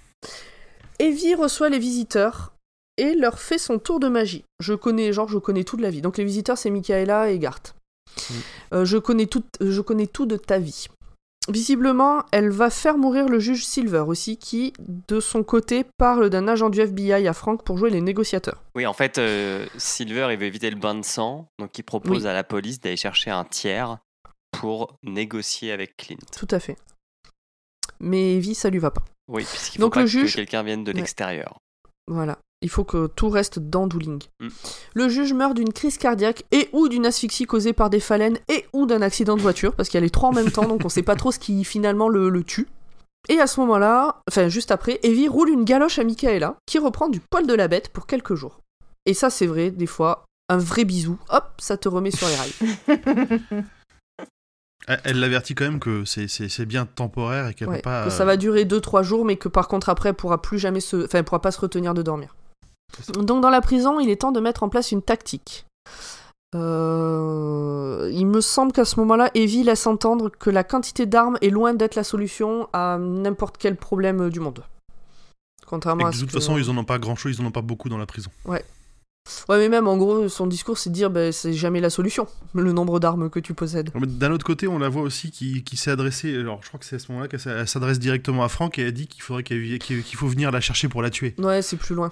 Evie 0.97 1.35
reçoit 1.35 1.69
les 1.69 1.79
visiteurs 1.79 2.53
et 2.99 3.15
leur 3.15 3.39
fait 3.39 3.57
son 3.57 3.79
tour 3.79 3.99
de 3.99 4.07
magie. 4.07 4.43
Je 4.59 4.73
connais, 4.73 5.13
genre, 5.13 5.27
je 5.29 5.37
connais 5.37 5.63
tout 5.63 5.77
de 5.77 5.81
la 5.81 5.89
vie. 5.89 6.01
Donc 6.01 6.17
les 6.17 6.23
visiteurs, 6.25 6.57
c'est 6.57 6.69
Michaela 6.69 7.29
et 7.31 7.39
Garth. 7.39 7.75
Mm. 8.29 8.33
Euh, 8.73 8.85
je, 8.85 8.97
connais 8.97 9.25
tout, 9.27 9.43
je 9.61 9.81
connais 9.81 10.07
tout 10.07 10.25
de 10.25 10.37
ta 10.37 10.59
vie. 10.59 10.87
Visiblement, 11.47 12.23
elle 12.31 12.49
va 12.49 12.69
faire 12.69 12.97
mourir 12.97 13.27
le 13.27 13.39
juge 13.39 13.65
Silver 13.65 14.03
aussi, 14.05 14.37
qui, 14.37 14.73
de 15.07 15.19
son 15.19 15.41
côté, 15.43 15.83
parle 15.97 16.29
d'un 16.29 16.47
agent 16.47 16.69
du 16.69 16.79
FBI 16.79 17.27
à 17.27 17.33
Frank 17.33 17.63
pour 17.63 17.77
jouer 17.77 17.89
les 17.89 18.01
négociateurs. 18.01 18.61
Oui, 18.75 18.85
en 18.85 18.93
fait, 18.93 19.17
euh, 19.17 19.65
Silver, 19.77 20.27
il 20.31 20.37
veut 20.37 20.45
éviter 20.45 20.69
le 20.69 20.75
bain 20.75 20.93
de 20.93 21.03
sang, 21.03 21.47
donc 21.57 21.75
il 21.79 21.83
propose 21.83 22.23
Oui. 22.23 22.29
à 22.29 22.33
la 22.33 22.43
police 22.43 22.79
d'aller 22.79 22.97
chercher 22.97 23.31
un 23.31 23.45
tiers 23.45 23.97
pour 24.51 24.95
négocier 25.03 25.71
avec 25.71 25.97
Clint. 25.97 26.17
Tout 26.37 26.47
à 26.51 26.59
fait. 26.59 26.77
Mais 27.99 28.35
Evie, 28.35 28.55
ça 28.55 28.69
lui 28.69 28.79
va 28.79 28.91
pas. 28.91 29.03
Oui, 29.27 29.43
puisqu'il 29.43 29.77
faut 29.79 29.85
Donc 29.85 29.93
pas 29.95 30.01
le 30.01 30.05
que 30.05 30.11
juge- 30.11 30.35
quelqu'un 30.35 30.61
vienne 30.63 30.83
de 30.83 30.91
Ouais. 30.91 30.97
l'extérieur. 30.97 31.57
Voilà. 32.07 32.37
Il 32.61 32.69
faut 32.69 32.83
que 32.83 33.07
tout 33.07 33.29
reste 33.29 33.59
dans 33.59 33.87
Dooling. 33.87 34.21
Mm. 34.41 34.47
Le 34.93 35.07
juge 35.09 35.33
meurt 35.33 35.53
d'une 35.55 35.71
crise 35.71 35.97
cardiaque 35.97 36.43
et 36.51 36.67
ou 36.73 36.89
d'une 36.89 37.05
asphyxie 37.05 37.45
causée 37.45 37.71
par 37.73 37.89
des 37.89 38.01
phalènes 38.01 38.37
et 38.49 38.65
ou 38.73 38.85
d'un 38.85 39.01
accident 39.01 39.37
de 39.37 39.41
voiture, 39.41 39.73
parce 39.75 39.87
qu'il 39.87 39.97
y 39.97 40.03
a 40.03 40.05
les 40.05 40.09
trois 40.09 40.29
en 40.29 40.33
même 40.33 40.51
temps, 40.51 40.67
donc 40.67 40.81
on 40.83 40.89
sait 40.89 41.01
pas 41.03 41.15
trop 41.15 41.31
ce 41.31 41.39
qui 41.39 41.63
finalement 41.63 42.09
le, 42.09 42.29
le 42.29 42.43
tue. 42.43 42.67
Et 43.29 43.39
à 43.39 43.47
ce 43.47 43.59
moment-là, 43.61 44.21
enfin 44.29 44.49
juste 44.49 44.71
après, 44.71 44.99
Evie 45.03 45.27
roule 45.29 45.49
une 45.49 45.63
galoche 45.63 45.99
à 45.99 46.03
Michaela, 46.03 46.55
qui 46.65 46.79
reprend 46.79 47.07
du 47.09 47.19
poil 47.21 47.47
de 47.47 47.53
la 47.53 47.67
bête 47.69 47.89
pour 47.89 48.07
quelques 48.07 48.35
jours. 48.35 48.59
Et 49.05 49.13
ça 49.13 49.29
c'est 49.29 49.45
vrai, 49.47 49.71
des 49.71 49.85
fois, 49.87 50.25
un 50.49 50.57
vrai 50.57 50.83
bisou, 50.83 51.17
hop, 51.29 51.45
ça 51.59 51.77
te 51.77 51.87
remet 51.87 52.11
sur 52.11 52.27
les 52.27 52.35
rails. 52.35 53.65
Elle- 55.03 55.19
l'avertit 55.19 55.53
quand 55.55 55.65
même 55.65 55.79
que 55.79 56.03
c'est- 56.05 56.65
bien 56.65 56.85
temporaire 56.85 57.47
et 57.49 57.53
qu'elle 57.53 57.67
Ouais, 57.69 57.75
peut 57.77 57.81
pas. 57.83 58.05
que 58.05 58.09
ça 58.09 58.25
va 58.25 58.37
durer 58.37 58.65
2-3 58.65 59.03
jours, 59.03 59.23
mais 59.23 59.35
que 59.35 59.47
par 59.47 59.67
contre 59.67 59.89
après, 59.89 60.09
elle 60.09 60.15
pourra 60.15 60.41
plus 60.41 60.57
jamais 60.57 60.79
se, 60.79 61.05
enfin, 61.05 61.19
elle 61.19 61.23
pourra 61.25 61.41
pas 61.41 61.51
se 61.51 61.59
retenir 61.59 61.93
de 61.93 62.01
dormir. 62.01 62.35
Donc 63.13 63.41
dans 63.41 63.49
la 63.49 63.61
prison, 63.61 63.99
il 63.99 64.09
est 64.09 64.17
temps 64.21 64.31
de 64.31 64.39
mettre 64.39 64.63
en 64.63 64.69
place 64.69 64.91
une 64.91 65.01
tactique. 65.01 65.65
Euh, 66.55 68.09
il 68.13 68.25
me 68.25 68.41
semble 68.41 68.71
qu'à 68.71 68.85
ce 68.85 68.99
moment-là, 68.99 69.29
Evie 69.35 69.63
laisse 69.63 69.85
entendre 69.87 70.29
que 70.29 70.49
la 70.49 70.63
quantité 70.63 71.05
d'armes 71.05 71.37
est 71.41 71.49
loin 71.49 71.73
d'être 71.73 71.95
la 71.95 72.03
solution 72.03 72.67
à 72.73 72.97
n'importe 72.99 73.57
quel 73.57 73.75
problème 73.75 74.29
du 74.29 74.39
monde. 74.39 74.63
Contrairement 75.67 76.07
à 76.07 76.11
de 76.11 76.17
toute 76.17 76.27
que- 76.27 76.33
façon, 76.33 76.57
ils 76.57 76.69
en 76.69 76.77
ont 76.77 76.83
pas 76.83 76.97
grand 76.97 77.15
chose, 77.15 77.35
ils 77.37 77.41
en 77.43 77.47
ont 77.47 77.51
pas 77.51 77.61
beaucoup 77.61 77.89
dans 77.89 77.97
la 77.99 78.07
prison. 78.07 78.31
Ouais, 78.45 78.63
mais 79.49 79.69
même 79.69 79.87
en 79.87 79.95
gros, 79.97 80.27
son 80.27 80.47
discours, 80.47 80.79
c'est 80.79 80.89
de 80.89 80.95
dire, 80.95 81.11
ben, 81.11 81.31
c'est 81.31 81.53
jamais 81.53 81.79
la 81.81 81.91
solution, 81.91 82.25
le 82.55 82.71
nombre 82.73 82.99
d'armes 82.99 83.29
que 83.29 83.39
tu 83.39 83.53
possèdes. 83.53 83.91
D'un 83.93 84.31
autre 84.31 84.45
côté, 84.45 84.67
on 84.67 84.79
la 84.79 84.89
voit 84.89 85.03
aussi 85.03 85.29
qui, 85.29 85.63
qui 85.63 85.77
s'est 85.77 85.91
adressée. 85.91 86.35
Alors, 86.35 86.61
je 86.63 86.69
crois 86.69 86.79
que 86.79 86.85
c'est 86.85 86.95
à 86.95 86.99
ce 86.99 87.11
moment-là 87.11 87.27
qu'elle 87.27 87.67
s'adresse 87.67 87.99
directement 87.99 88.43
à 88.43 88.49
Franck 88.49 88.79
et 88.79 88.87
elle 88.87 88.93
dit 88.93 89.05
qu'il 89.07 89.21
faudrait 89.21 89.43
qu'elle- 89.43 89.77
qu'il 89.77 90.15
faut 90.15 90.27
venir 90.27 90.49
la 90.49 90.61
chercher 90.61 90.87
pour 90.89 91.03
la 91.03 91.11
tuer. 91.11 91.35
Ouais, 91.37 91.61
c'est 91.61 91.77
plus 91.77 91.93
loin. 91.93 92.11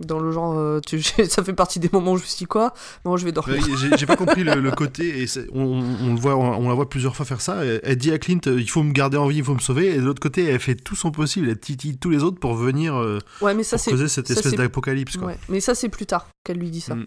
Dans 0.00 0.18
le 0.18 0.32
genre, 0.32 0.58
euh, 0.58 0.80
tu- 0.84 1.00
ça 1.28 1.44
fait 1.44 1.52
partie 1.52 1.78
des 1.78 1.88
moments 1.92 2.12
où 2.12 2.16
je 2.16 2.22
me 2.22 2.26
suis 2.26 2.38
dit 2.38 2.46
quoi? 2.46 2.74
Bon, 3.04 3.16
je 3.16 3.24
vais 3.24 3.30
dormir. 3.32 3.62
J'ai 3.96 4.06
pas 4.06 4.16
compris 4.16 4.42
le, 4.42 4.54
le 4.56 4.70
côté. 4.72 5.22
Et 5.22 5.26
on, 5.52 5.80
le 6.14 6.18
voit, 6.20 6.34
on, 6.36 6.64
on 6.64 6.68
la 6.68 6.74
voit 6.74 6.88
plusieurs 6.88 7.14
fois 7.14 7.24
faire 7.24 7.40
ça. 7.40 7.64
Elle, 7.64 7.96
dit 7.96 8.10
à 8.10 8.18
Clint, 8.18 8.40
euh, 8.48 8.60
il 8.60 8.68
faut 8.68 8.82
me 8.82 8.92
garder 8.92 9.16
en 9.16 9.28
vie, 9.28 9.38
il 9.38 9.44
faut 9.44 9.54
me 9.54 9.60
sauver. 9.60 9.94
Et 9.94 9.98
de 9.98 10.02
l'autre 10.02 10.20
côté, 10.20 10.44
elle 10.44 10.58
fait 10.58 10.74
tout 10.74 10.96
son 10.96 11.12
possible, 11.12 11.48
elle 11.48 11.60
titille 11.60 11.96
tous 11.96 12.10
les 12.10 12.24
autres 12.24 12.40
pour 12.40 12.54
venir 12.54 12.96
euh, 12.96 13.18
Ouais, 13.40 13.54
mais 13.54 13.62
ça 13.62 13.76
pour 13.76 13.86
causer 13.92 14.08
cette 14.08 14.26
ça, 14.26 14.34
espèce 14.34 14.54
d'apocalypse. 14.54 15.14
Ouais, 15.16 15.38
mais 15.48 15.60
ça 15.60 15.74
c'est 15.76 15.88
plus 15.88 16.06
tard 16.06 16.26
qu'elle 16.44 16.58
lui 16.58 16.70
dit 16.70 16.80
ça. 16.80 16.96
Mm. 16.96 17.06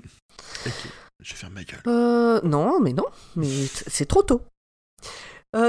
Ok, 0.65 0.73
je 1.21 1.31
vais 1.31 1.37
faire 1.37 1.51
ma 1.51 1.63
gueule. 1.63 1.81
Euh, 1.87 2.39
non, 2.43 2.79
mais 2.79 2.93
non, 2.93 3.05
mais 3.35 3.47
c'est 3.87 4.05
trop 4.05 4.23
tôt. 4.23 4.41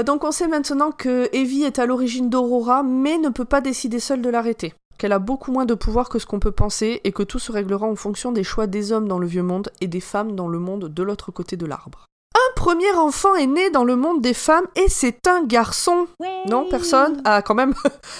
Donc 0.05 0.23
on 0.23 0.31
sait 0.31 0.47
maintenant 0.47 0.91
que 0.91 1.27
Evie 1.33 1.63
est 1.63 1.77
à 1.77 1.85
l'origine 1.85 2.29
d'Aurora, 2.29 2.83
mais 2.83 3.17
ne 3.17 3.27
peut 3.27 3.43
pas 3.43 3.59
décider 3.59 3.99
seule 3.99 4.21
de 4.21 4.29
l'arrêter. 4.29 4.73
Qu'elle 4.97 5.11
a 5.11 5.19
beaucoup 5.19 5.51
moins 5.51 5.65
de 5.65 5.73
pouvoir 5.73 6.09
que 6.09 6.19
ce 6.19 6.25
qu'on 6.25 6.39
peut 6.39 6.51
penser 6.51 7.01
et 7.03 7.11
que 7.11 7.23
tout 7.23 7.39
se 7.39 7.51
réglera 7.51 7.85
en 7.85 7.95
fonction 7.95 8.31
des 8.31 8.43
choix 8.43 8.67
des 8.67 8.91
hommes 8.91 9.07
dans 9.07 9.19
le 9.19 9.27
vieux 9.27 9.43
monde 9.43 9.69
et 9.81 9.87
des 9.87 9.99
femmes 9.99 10.35
dans 10.35 10.47
le 10.47 10.59
monde 10.59 10.93
de 10.93 11.03
l'autre 11.03 11.31
côté 11.31 11.57
de 11.57 11.65
l'arbre. 11.65 12.05
Un 12.35 12.53
premier 12.55 12.91
enfant 12.93 13.35
est 13.35 13.47
né 13.47 13.69
dans 13.69 13.83
le 13.83 13.95
monde 13.95 14.21
des 14.21 14.33
femmes 14.33 14.65
et 14.75 14.87
c'est 14.87 15.27
un 15.27 15.43
garçon. 15.43 16.07
Non, 16.47 16.67
personne? 16.69 17.21
Ah, 17.25 17.41
quand 17.41 17.55
même 17.55 17.73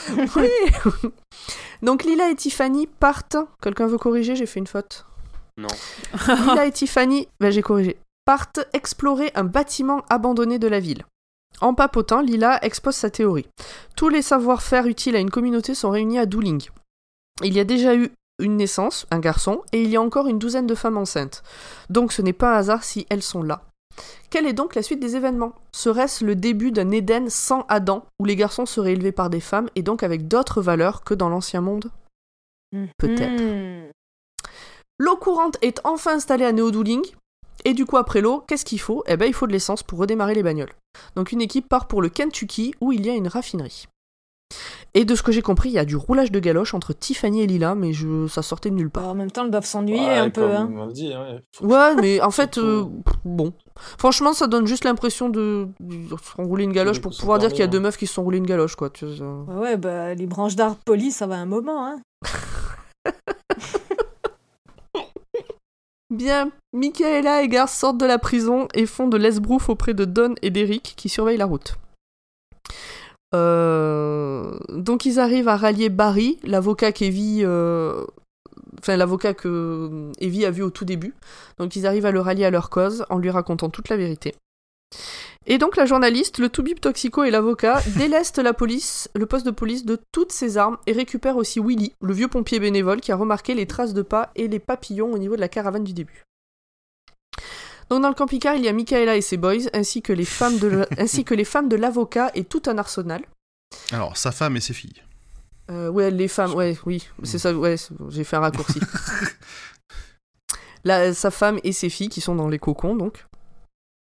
Oui 0.35 0.49
Donc 1.81 2.03
Lila 2.03 2.29
et 2.29 2.35
Tiffany 2.35 2.87
partent. 2.87 3.37
Quelqu'un 3.61 3.87
veut 3.87 3.97
corriger? 3.97 4.35
J'ai 4.35 4.45
fait 4.45 4.59
une 4.59 4.67
faute. 4.67 5.05
Non. 5.57 5.67
Lila 6.27 6.65
et 6.65 6.71
Tiffany, 6.71 7.27
ben 7.39 7.51
j'ai 7.51 7.61
corrigé, 7.61 7.97
partent 8.25 8.67
explorer 8.73 9.31
un 9.35 9.43
bâtiment 9.43 10.03
abandonné 10.09 10.59
de 10.59 10.67
la 10.67 10.79
ville. 10.79 11.05
En 11.61 11.73
papotant, 11.73 12.21
Lila 12.21 12.59
expose 12.63 12.95
sa 12.95 13.09
théorie. 13.09 13.47
Tous 13.95 14.09
les 14.09 14.21
savoir-faire 14.21 14.87
utiles 14.87 15.15
à 15.15 15.19
une 15.19 15.29
communauté 15.29 15.75
sont 15.75 15.91
réunis 15.91 16.19
à 16.19 16.25
Dooling. 16.25 16.67
Il 17.43 17.53
y 17.53 17.59
a 17.59 17.63
déjà 17.63 17.95
eu 17.95 18.11
une 18.39 18.57
naissance, 18.57 19.05
un 19.11 19.19
garçon, 19.19 19.61
et 19.71 19.81
il 19.81 19.89
y 19.89 19.95
a 19.95 20.01
encore 20.01 20.27
une 20.27 20.39
douzaine 20.39 20.67
de 20.67 20.75
femmes 20.75 20.97
enceintes. 20.97 21.43
Donc 21.89 22.11
ce 22.11 22.21
n'est 22.21 22.33
pas 22.33 22.55
un 22.55 22.57
hasard 22.57 22.83
si 22.83 23.05
elles 23.09 23.23
sont 23.23 23.43
là. 23.43 23.61
Quelle 24.29 24.47
est 24.47 24.53
donc 24.53 24.75
la 24.75 24.81
suite 24.81 24.99
des 24.99 25.15
événements? 25.15 25.53
Serait-ce 25.71 26.25
le 26.25 26.35
début 26.35 26.71
d'un 26.71 26.89
Éden 26.89 27.29
sans 27.29 27.65
Adam, 27.69 28.05
où 28.19 28.25
les 28.25 28.35
garçons 28.35 28.65
seraient 28.65 28.93
élevés 28.93 29.11
par 29.11 29.29
des 29.29 29.39
femmes 29.39 29.69
et 29.75 29.83
donc 29.83 30.01
avec 30.03 30.27
d'autres 30.27 30.61
valeurs 30.61 31.03
que 31.03 31.13
dans 31.13 31.29
l'ancien 31.29 31.61
monde? 31.61 31.91
Peut-être. 32.97 33.41
Hmm. 33.41 33.91
L'eau 34.97 35.17
courante 35.17 35.57
est 35.61 35.79
enfin 35.83 36.15
installée 36.15 36.45
à 36.45 36.51
Néodooling. 36.51 37.03
Et 37.65 37.73
du 37.73 37.85
coup, 37.85 37.97
après 37.97 38.21
l'eau, 38.21 38.43
qu'est-ce 38.47 38.65
qu'il 38.65 38.79
faut? 38.79 39.03
Eh 39.07 39.17
ben, 39.17 39.25
il 39.25 39.33
faut 39.33 39.47
de 39.47 39.51
l'essence 39.51 39.83
pour 39.83 39.99
redémarrer 39.99 40.35
les 40.35 40.43
bagnoles. 40.43 40.73
Donc 41.15 41.31
une 41.31 41.41
équipe 41.41 41.69
part 41.69 41.87
pour 41.87 42.01
le 42.01 42.09
Kentucky, 42.09 42.73
où 42.81 42.91
il 42.91 43.05
y 43.05 43.09
a 43.09 43.15
une 43.15 43.27
raffinerie. 43.27 43.87
Et 44.93 45.05
de 45.05 45.15
ce 45.15 45.23
que 45.23 45.31
j'ai 45.31 45.41
compris, 45.41 45.69
il 45.69 45.73
y 45.73 45.79
a 45.79 45.85
du 45.85 45.95
roulage 45.95 46.31
de 46.31 46.39
galoche 46.39 46.75
entre 46.75 46.93
Tiffany 46.93 47.41
et 47.41 47.47
Lila, 47.47 47.73
mais 47.73 47.93
je... 47.93 48.27
ça 48.27 48.43
sortait 48.43 48.69
de 48.69 48.75
nulle 48.75 48.91
part. 48.91 49.03
Bah, 49.03 49.09
en 49.09 49.15
même 49.15 49.31
temps, 49.31 49.43
elles 49.43 49.51
doivent 49.51 49.65
s'ennuyer 49.65 49.99
Ouais, 49.99 50.17
un 50.17 50.29
peu. 50.29 50.55
Hein. 50.55 50.69
on 50.71 50.85
le 50.85 50.93
dit, 50.93 51.11
ouais. 51.61 51.95
Mais 51.95 52.21
en 52.21 52.29
fait, 52.31 52.59
euh, 52.59 52.85
bon. 53.25 53.53
Franchement, 53.97 54.33
ça 54.33 54.45
donne 54.45 54.67
juste 54.67 54.83
l'impression 54.83 55.29
de, 55.29 55.67
de 55.79 56.09
se 56.09 56.41
rouler 56.41 56.65
une 56.65 56.73
galoche 56.73 56.97
Ils 56.97 57.01
pour 57.01 57.17
pouvoir 57.17 57.39
dire 57.39 57.49
qu'il 57.49 57.59
y 57.59 57.63
a 57.63 57.67
deux 57.67 57.79
hein. 57.79 57.81
meufs 57.81 57.97
qui 57.97 58.05
se 58.05 58.13
sont 58.13 58.23
roulées 58.23 58.37
une 58.37 58.45
galoche, 58.45 58.75
quoi. 58.75 58.91
Ouais, 59.01 59.55
ouais, 59.55 59.77
bah, 59.77 60.13
les 60.13 60.27
branches 60.27 60.55
d'arbres 60.55 60.77
polis, 60.85 61.15
ça 61.15 61.25
va 61.25 61.35
un 61.35 61.47
moment. 61.47 61.87
Hein. 61.87 61.99
Bien, 66.13 66.51
Michaela 66.73 67.41
et 67.41 67.47
Gar 67.47 67.67
sortent 67.67 67.97
de 67.97 68.05
la 68.05 68.19
prison 68.19 68.67
et 68.75 68.85
font 68.85 69.07
de 69.07 69.17
l'esbrouf 69.17 69.69
auprès 69.69 69.95
de 69.95 70.05
Don 70.05 70.35
et 70.43 70.51
d'Eric 70.51 70.93
qui 70.95 71.09
surveillent 71.09 71.37
la 71.37 71.45
route. 71.45 71.75
Euh, 73.33 74.57
Donc 74.69 75.05
ils 75.05 75.19
arrivent 75.19 75.47
à 75.47 75.57
rallier 75.57 75.89
Barry, 75.89 76.37
l'avocat 76.43 76.91
qu'Evie... 76.91 77.41
euh, 77.43 78.05
Enfin, 78.79 78.97
l'avocat 78.97 79.33
que 79.33 80.11
Evie 80.19 80.45
a 80.45 80.51
vu 80.51 80.61
au 80.61 80.69
tout 80.69 80.83
début. 80.83 81.13
Donc 81.57 81.75
ils 81.75 81.87
arrivent 81.87 82.05
à 82.05 82.11
le 82.11 82.19
rallier 82.19 82.45
à 82.45 82.51
leur 82.51 82.69
cause 82.69 83.05
en 83.09 83.17
lui 83.17 83.29
racontant 83.29 83.69
toute 83.69 83.87
la 83.89 83.97
vérité. 83.97 84.35
Et 85.45 85.57
donc 85.57 85.75
la 85.75 85.85
journaliste, 85.85 86.37
le 86.37 86.49
toubib 86.49 86.79
toxico 86.79 87.23
et 87.23 87.31
l'avocat 87.31 87.81
délestent 87.97 88.39
la 88.39 88.53
police, 88.53 89.09
le 89.13 89.25
poste 89.25 89.45
de 89.45 89.51
police 89.51 89.85
de 89.85 89.99
toutes 90.11 90.31
ses 90.31 90.57
armes 90.57 90.77
et 90.87 90.93
récupèrent 90.93 91.37
aussi 91.37 91.59
Willy, 91.59 91.93
le 92.01 92.13
vieux 92.13 92.27
pompier 92.27 92.59
bénévole 92.59 93.01
qui 93.01 93.11
a 93.11 93.15
remarqué 93.15 93.53
les 93.53 93.67
traces 93.67 93.93
de 93.93 94.01
pas 94.01 94.31
et 94.35 94.47
les 94.47 94.59
papillons 94.59 95.11
au 95.11 95.17
niveau 95.17 95.35
de 95.35 95.41
la 95.41 95.49
caravane 95.49 95.83
du 95.83 95.93
début. 95.93 96.23
Donc 97.89 98.01
dans 98.01 98.09
le 98.09 98.15
camping-car, 98.15 98.55
il 98.55 98.63
y 98.63 98.69
a 98.69 98.73
Michaela 98.73 99.17
et 99.17 99.21
ses 99.21 99.37
boys, 99.37 99.65
ainsi 99.73 100.01
que 100.01 100.13
les 100.13 100.25
femmes 100.25 100.57
de 100.59 101.75
l'avocat 101.75 102.31
et 102.33 102.45
tout 102.45 102.63
un 102.67 102.77
arsenal. 102.77 103.21
Alors, 103.91 104.17
sa 104.17 104.31
femme 104.31 104.55
et 104.55 104.61
ses 104.61 104.73
filles. 104.73 105.01
Euh, 105.69 105.89
ouais, 105.89 106.11
les 106.11 106.27
femmes, 106.27 106.53
ouais, 106.53 106.77
oui, 106.85 107.07
c'est 107.23 107.39
ça, 107.39 107.53
ouais, 107.53 107.75
j'ai 108.09 108.23
fait 108.23 108.35
un 108.35 108.41
raccourci. 108.41 108.79
Là, 110.83 111.13
sa 111.13 111.31
femme 111.31 111.59
et 111.63 111.71
ses 111.71 111.89
filles 111.89 112.09
qui 112.09 112.19
sont 112.19 112.35
dans 112.35 112.49
les 112.49 112.59
cocons, 112.59 112.95
donc. 112.95 113.25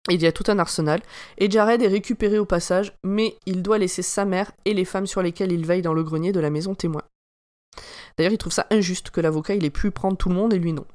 Il 0.10 0.22
y 0.22 0.26
a 0.26 0.32
tout 0.32 0.46
un 0.48 0.60
arsenal. 0.60 1.02
Et 1.38 1.50
Jared 1.50 1.82
est 1.82 1.88
récupéré 1.88 2.40
au 2.40 2.46
passage, 2.46 2.94
mais 3.04 3.38
il 3.46 3.62
doit 3.62 3.78
laisser 3.78 4.02
sa 4.02 4.26
mère 4.26 4.52
et 4.66 4.74
les 4.74 4.86
femmes 4.86 5.08
sur 5.08 5.22
lesquelles 5.22 5.52
il 5.52 5.66
veille 5.66 5.82
dans 5.82 5.94
le 5.94 6.04
grenier 6.04 6.32
de 6.32 6.40
la 6.40 6.50
maison 6.50 6.74
témoin. 6.74 7.04
D'ailleurs, 8.18 8.34
il 8.34 8.38
trouve 8.38 8.54
ça 8.54 8.68
injuste 8.72 9.12
que 9.12 9.22
l'avocat 9.22 9.56
il 9.56 9.66
ait 9.66 9.70
pu 9.70 9.92
prendre 9.92 10.18
tout 10.18 10.30
le 10.30 10.36
monde 10.36 10.54
et 10.54 10.60
lui 10.60 10.74
non. 10.74 10.86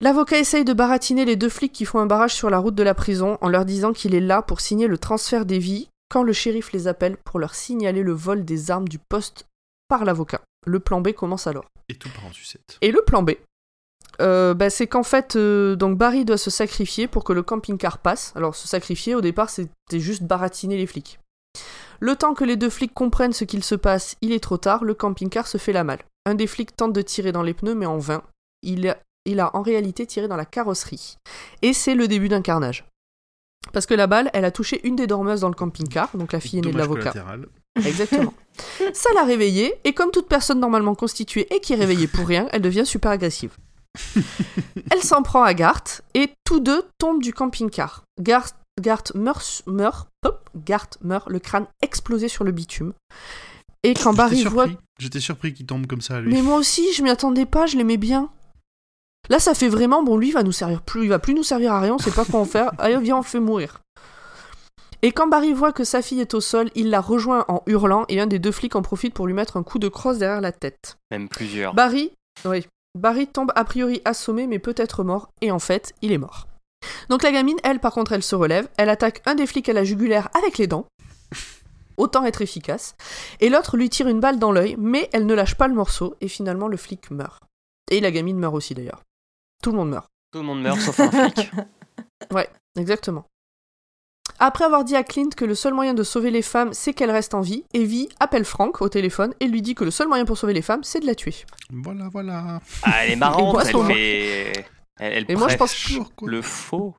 L'avocat 0.00 0.38
essaye 0.38 0.64
de 0.64 0.72
baratiner 0.72 1.24
les 1.24 1.36
deux 1.36 1.48
flics 1.48 1.72
qui 1.72 1.84
font 1.84 2.00
un 2.00 2.06
barrage 2.06 2.34
sur 2.34 2.50
la 2.50 2.58
route 2.58 2.74
de 2.74 2.82
la 2.82 2.94
prison 2.94 3.38
en 3.40 3.48
leur 3.48 3.64
disant 3.64 3.92
qu'il 3.92 4.14
est 4.14 4.20
là 4.20 4.42
pour 4.42 4.60
signer 4.60 4.88
le 4.88 4.98
transfert 4.98 5.46
des 5.46 5.58
vies 5.58 5.88
quand 6.08 6.22
le 6.22 6.32
shérif 6.32 6.72
les 6.72 6.88
appelle 6.88 7.16
pour 7.16 7.38
leur 7.38 7.54
signaler 7.54 8.02
le 8.02 8.12
vol 8.12 8.44
des 8.44 8.70
armes 8.70 8.88
du 8.88 8.98
poste 8.98 9.46
par 9.88 10.04
l'avocat. 10.04 10.42
Le 10.66 10.80
plan 10.80 11.00
B 11.00 11.12
commence 11.12 11.46
alors. 11.46 11.66
Et 11.88 11.94
tout 11.94 12.08
part 12.10 12.26
en 12.26 12.32
sucette. 12.32 12.78
Et 12.80 12.90
le 12.90 13.02
plan 13.02 13.22
B, 13.22 13.32
euh, 14.20 14.54
bah, 14.54 14.70
c'est 14.70 14.86
qu'en 14.86 15.02
fait, 15.02 15.36
euh, 15.36 15.76
donc 15.76 15.96
Barry 15.96 16.24
doit 16.24 16.38
se 16.38 16.50
sacrifier 16.50 17.06
pour 17.06 17.24
que 17.24 17.32
le 17.32 17.42
camping-car 17.42 17.98
passe. 17.98 18.32
Alors, 18.36 18.54
se 18.54 18.68
sacrifier, 18.68 19.14
au 19.14 19.20
départ, 19.20 19.50
c'était 19.50 19.70
juste 20.00 20.22
baratiner 20.22 20.76
les 20.76 20.86
flics. 20.86 21.18
Le 22.00 22.16
temps 22.16 22.34
que 22.34 22.44
les 22.44 22.56
deux 22.56 22.70
flics 22.70 22.94
comprennent 22.94 23.32
ce 23.32 23.44
qu'il 23.44 23.62
se 23.62 23.74
passe, 23.74 24.16
il 24.22 24.32
est 24.32 24.42
trop 24.42 24.56
tard, 24.56 24.84
le 24.84 24.94
camping-car 24.94 25.46
se 25.46 25.58
fait 25.58 25.72
la 25.72 25.84
malle. 25.84 26.02
Un 26.26 26.34
des 26.34 26.46
flics 26.46 26.74
tente 26.76 26.92
de 26.92 27.02
tirer 27.02 27.32
dans 27.32 27.42
les 27.42 27.54
pneus, 27.54 27.74
mais 27.74 27.86
en 27.86 27.98
vain. 27.98 28.22
Il 28.62 28.88
a, 28.88 28.98
il 29.24 29.40
a 29.40 29.54
en 29.56 29.62
réalité 29.62 30.06
tiré 30.06 30.28
dans 30.28 30.36
la 30.36 30.44
carrosserie. 30.44 31.16
Et 31.62 31.72
c'est 31.72 31.94
le 31.94 32.08
début 32.08 32.28
d'un 32.28 32.42
carnage. 32.42 32.84
Parce 33.72 33.86
que 33.86 33.94
la 33.94 34.08
balle, 34.08 34.30
elle 34.34 34.44
a 34.44 34.50
touché 34.50 34.80
une 34.86 34.96
des 34.96 35.06
dormeuses 35.06 35.40
dans 35.40 35.48
le 35.48 35.54
camping-car, 35.54 36.10
donc 36.16 36.32
la 36.32 36.40
fille 36.40 36.58
aînée 36.58 36.72
de 36.72 36.78
l'avocat. 36.78 37.14
Exactement. 37.76 38.34
Ça 38.92 39.10
l'a 39.14 39.24
réveillée, 39.24 39.74
et 39.84 39.94
comme 39.94 40.10
toute 40.10 40.28
personne 40.28 40.60
normalement 40.60 40.94
constituée 40.94 41.46
et 41.54 41.60
qui 41.60 41.72
est 41.72 41.76
réveillée 41.76 42.06
pour 42.06 42.26
rien, 42.26 42.48
elle 42.52 42.60
devient 42.60 42.84
super 42.84 43.12
agressive. 43.12 43.56
Elle 44.90 45.02
s'en 45.02 45.22
prend 45.22 45.42
à 45.42 45.54
Garth, 45.54 46.02
et 46.14 46.30
tous 46.44 46.60
deux 46.60 46.84
tombent 46.98 47.22
du 47.22 47.32
camping-car. 47.32 48.04
Garth, 48.20 48.56
Garth 48.80 49.14
meurt, 49.14 49.62
meurt, 49.66 50.08
hop, 50.24 50.48
Garth 50.56 50.98
meurt, 51.02 51.28
le 51.28 51.38
crâne 51.38 51.66
explosé 51.82 52.28
sur 52.28 52.44
le 52.44 52.52
bitume. 52.52 52.94
Et 53.82 53.94
quand 53.94 54.14
Barry 54.14 54.44
voit. 54.44 54.68
J'étais 54.98 55.20
surpris 55.20 55.52
qu'il 55.52 55.66
tombe 55.66 55.86
comme 55.86 56.00
ça, 56.00 56.20
lui. 56.20 56.32
mais 56.32 56.42
moi 56.42 56.56
aussi, 56.56 56.92
je 56.94 57.02
m'y 57.02 57.10
attendais 57.10 57.46
pas, 57.46 57.66
je 57.66 57.76
l'aimais 57.76 57.96
bien. 57.96 58.30
Là, 59.28 59.38
ça 59.38 59.54
fait 59.54 59.68
vraiment, 59.68 60.02
bon, 60.02 60.16
lui, 60.16 60.28
il 60.28 60.32
va 60.32 60.42
nous 60.42 60.52
servir 60.52 60.82
plus, 60.82 61.04
il 61.04 61.08
va 61.08 61.18
plus 61.18 61.34
nous 61.34 61.42
servir 61.42 61.72
à 61.72 61.80
rien, 61.80 61.94
on 61.94 61.98
sait 61.98 62.10
pas 62.10 62.24
quoi 62.24 62.40
en 62.40 62.44
faire. 62.44 62.72
Allez, 62.78 62.98
viens, 62.98 63.18
on 63.18 63.22
fait 63.22 63.40
mourir. 63.40 63.80
Et 65.04 65.10
quand 65.10 65.26
Barry 65.26 65.52
voit 65.52 65.72
que 65.72 65.82
sa 65.82 66.00
fille 66.00 66.20
est 66.20 66.34
au 66.34 66.40
sol, 66.40 66.70
il 66.76 66.90
la 66.90 67.00
rejoint 67.00 67.44
en 67.48 67.62
hurlant 67.66 68.04
et 68.08 68.20
un 68.20 68.28
des 68.28 68.38
deux 68.38 68.52
flics 68.52 68.76
en 68.76 68.82
profite 68.82 69.14
pour 69.14 69.26
lui 69.26 69.34
mettre 69.34 69.56
un 69.56 69.64
coup 69.64 69.80
de 69.80 69.88
crosse 69.88 70.18
derrière 70.18 70.40
la 70.40 70.52
tête. 70.52 70.98
Même 71.10 71.28
plusieurs. 71.28 71.74
Barry, 71.74 72.12
oui, 72.44 72.64
Barry 72.98 73.26
tombe 73.26 73.52
a 73.54 73.64
priori 73.64 74.02
assommé 74.04 74.46
mais 74.46 74.58
peut-être 74.58 75.02
mort, 75.02 75.30
et 75.40 75.50
en 75.50 75.58
fait, 75.58 75.94
il 76.02 76.12
est 76.12 76.18
mort. 76.18 76.46
Donc 77.08 77.22
la 77.22 77.32
gamine, 77.32 77.58
elle, 77.62 77.80
par 77.80 77.92
contre, 77.92 78.12
elle 78.12 78.22
se 78.22 78.34
relève, 78.34 78.68
elle 78.76 78.90
attaque 78.90 79.22
un 79.26 79.34
des 79.34 79.46
flics 79.46 79.68
à 79.68 79.72
la 79.72 79.84
jugulaire 79.84 80.28
avec 80.34 80.58
les 80.58 80.66
dents. 80.66 80.86
Autant 81.96 82.24
être 82.24 82.42
efficace. 82.42 82.94
Et 83.40 83.48
l'autre 83.48 83.76
lui 83.76 83.88
tire 83.88 84.08
une 84.08 84.20
balle 84.20 84.38
dans 84.38 84.52
l'œil, 84.52 84.76
mais 84.78 85.08
elle 85.12 85.26
ne 85.26 85.34
lâche 85.34 85.54
pas 85.54 85.68
le 85.68 85.74
morceau, 85.74 86.16
et 86.20 86.28
finalement 86.28 86.68
le 86.68 86.76
flic 86.76 87.10
meurt. 87.10 87.42
Et 87.90 88.00
la 88.00 88.10
gamine 88.10 88.38
meurt 88.38 88.54
aussi 88.54 88.74
d'ailleurs. 88.74 89.02
Tout 89.62 89.70
le 89.70 89.76
monde 89.76 89.90
meurt. 89.90 90.08
Tout 90.32 90.40
le 90.40 90.44
monde 90.44 90.62
meurt 90.62 90.80
sauf 90.80 90.98
un 91.00 91.10
flic. 91.10 91.50
Exactement. 92.76 93.26
Après 94.44 94.64
avoir 94.64 94.82
dit 94.82 94.96
à 94.96 95.04
Clint 95.04 95.28
que 95.36 95.44
le 95.44 95.54
seul 95.54 95.72
moyen 95.72 95.94
de 95.94 96.02
sauver 96.02 96.32
les 96.32 96.42
femmes, 96.42 96.72
c'est 96.72 96.94
qu'elles 96.94 97.12
restent 97.12 97.34
en 97.34 97.42
vie, 97.42 97.62
Evie 97.74 98.08
appelle 98.18 98.44
Frank 98.44 98.82
au 98.82 98.88
téléphone 98.88 99.32
et 99.38 99.46
lui 99.46 99.62
dit 99.62 99.76
que 99.76 99.84
le 99.84 99.92
seul 99.92 100.08
moyen 100.08 100.24
pour 100.24 100.36
sauver 100.36 100.52
les 100.52 100.62
femmes, 100.62 100.82
c'est 100.82 100.98
de 100.98 101.06
la 101.06 101.14
tuer. 101.14 101.36
Voilà, 101.70 102.08
voilà. 102.10 102.60
Ah, 102.82 103.04
elle 103.04 103.12
est 103.12 103.16
marrante, 103.16 103.52
moi, 103.52 103.62
elle 103.64 103.94
fait. 103.94 104.66
Elle, 104.98 105.12
elle 105.12 105.26
Et 105.28 105.36
moi, 105.36 105.46
je 105.46 105.56
pense 105.56 105.76
le 106.22 106.42
faux. 106.42 106.92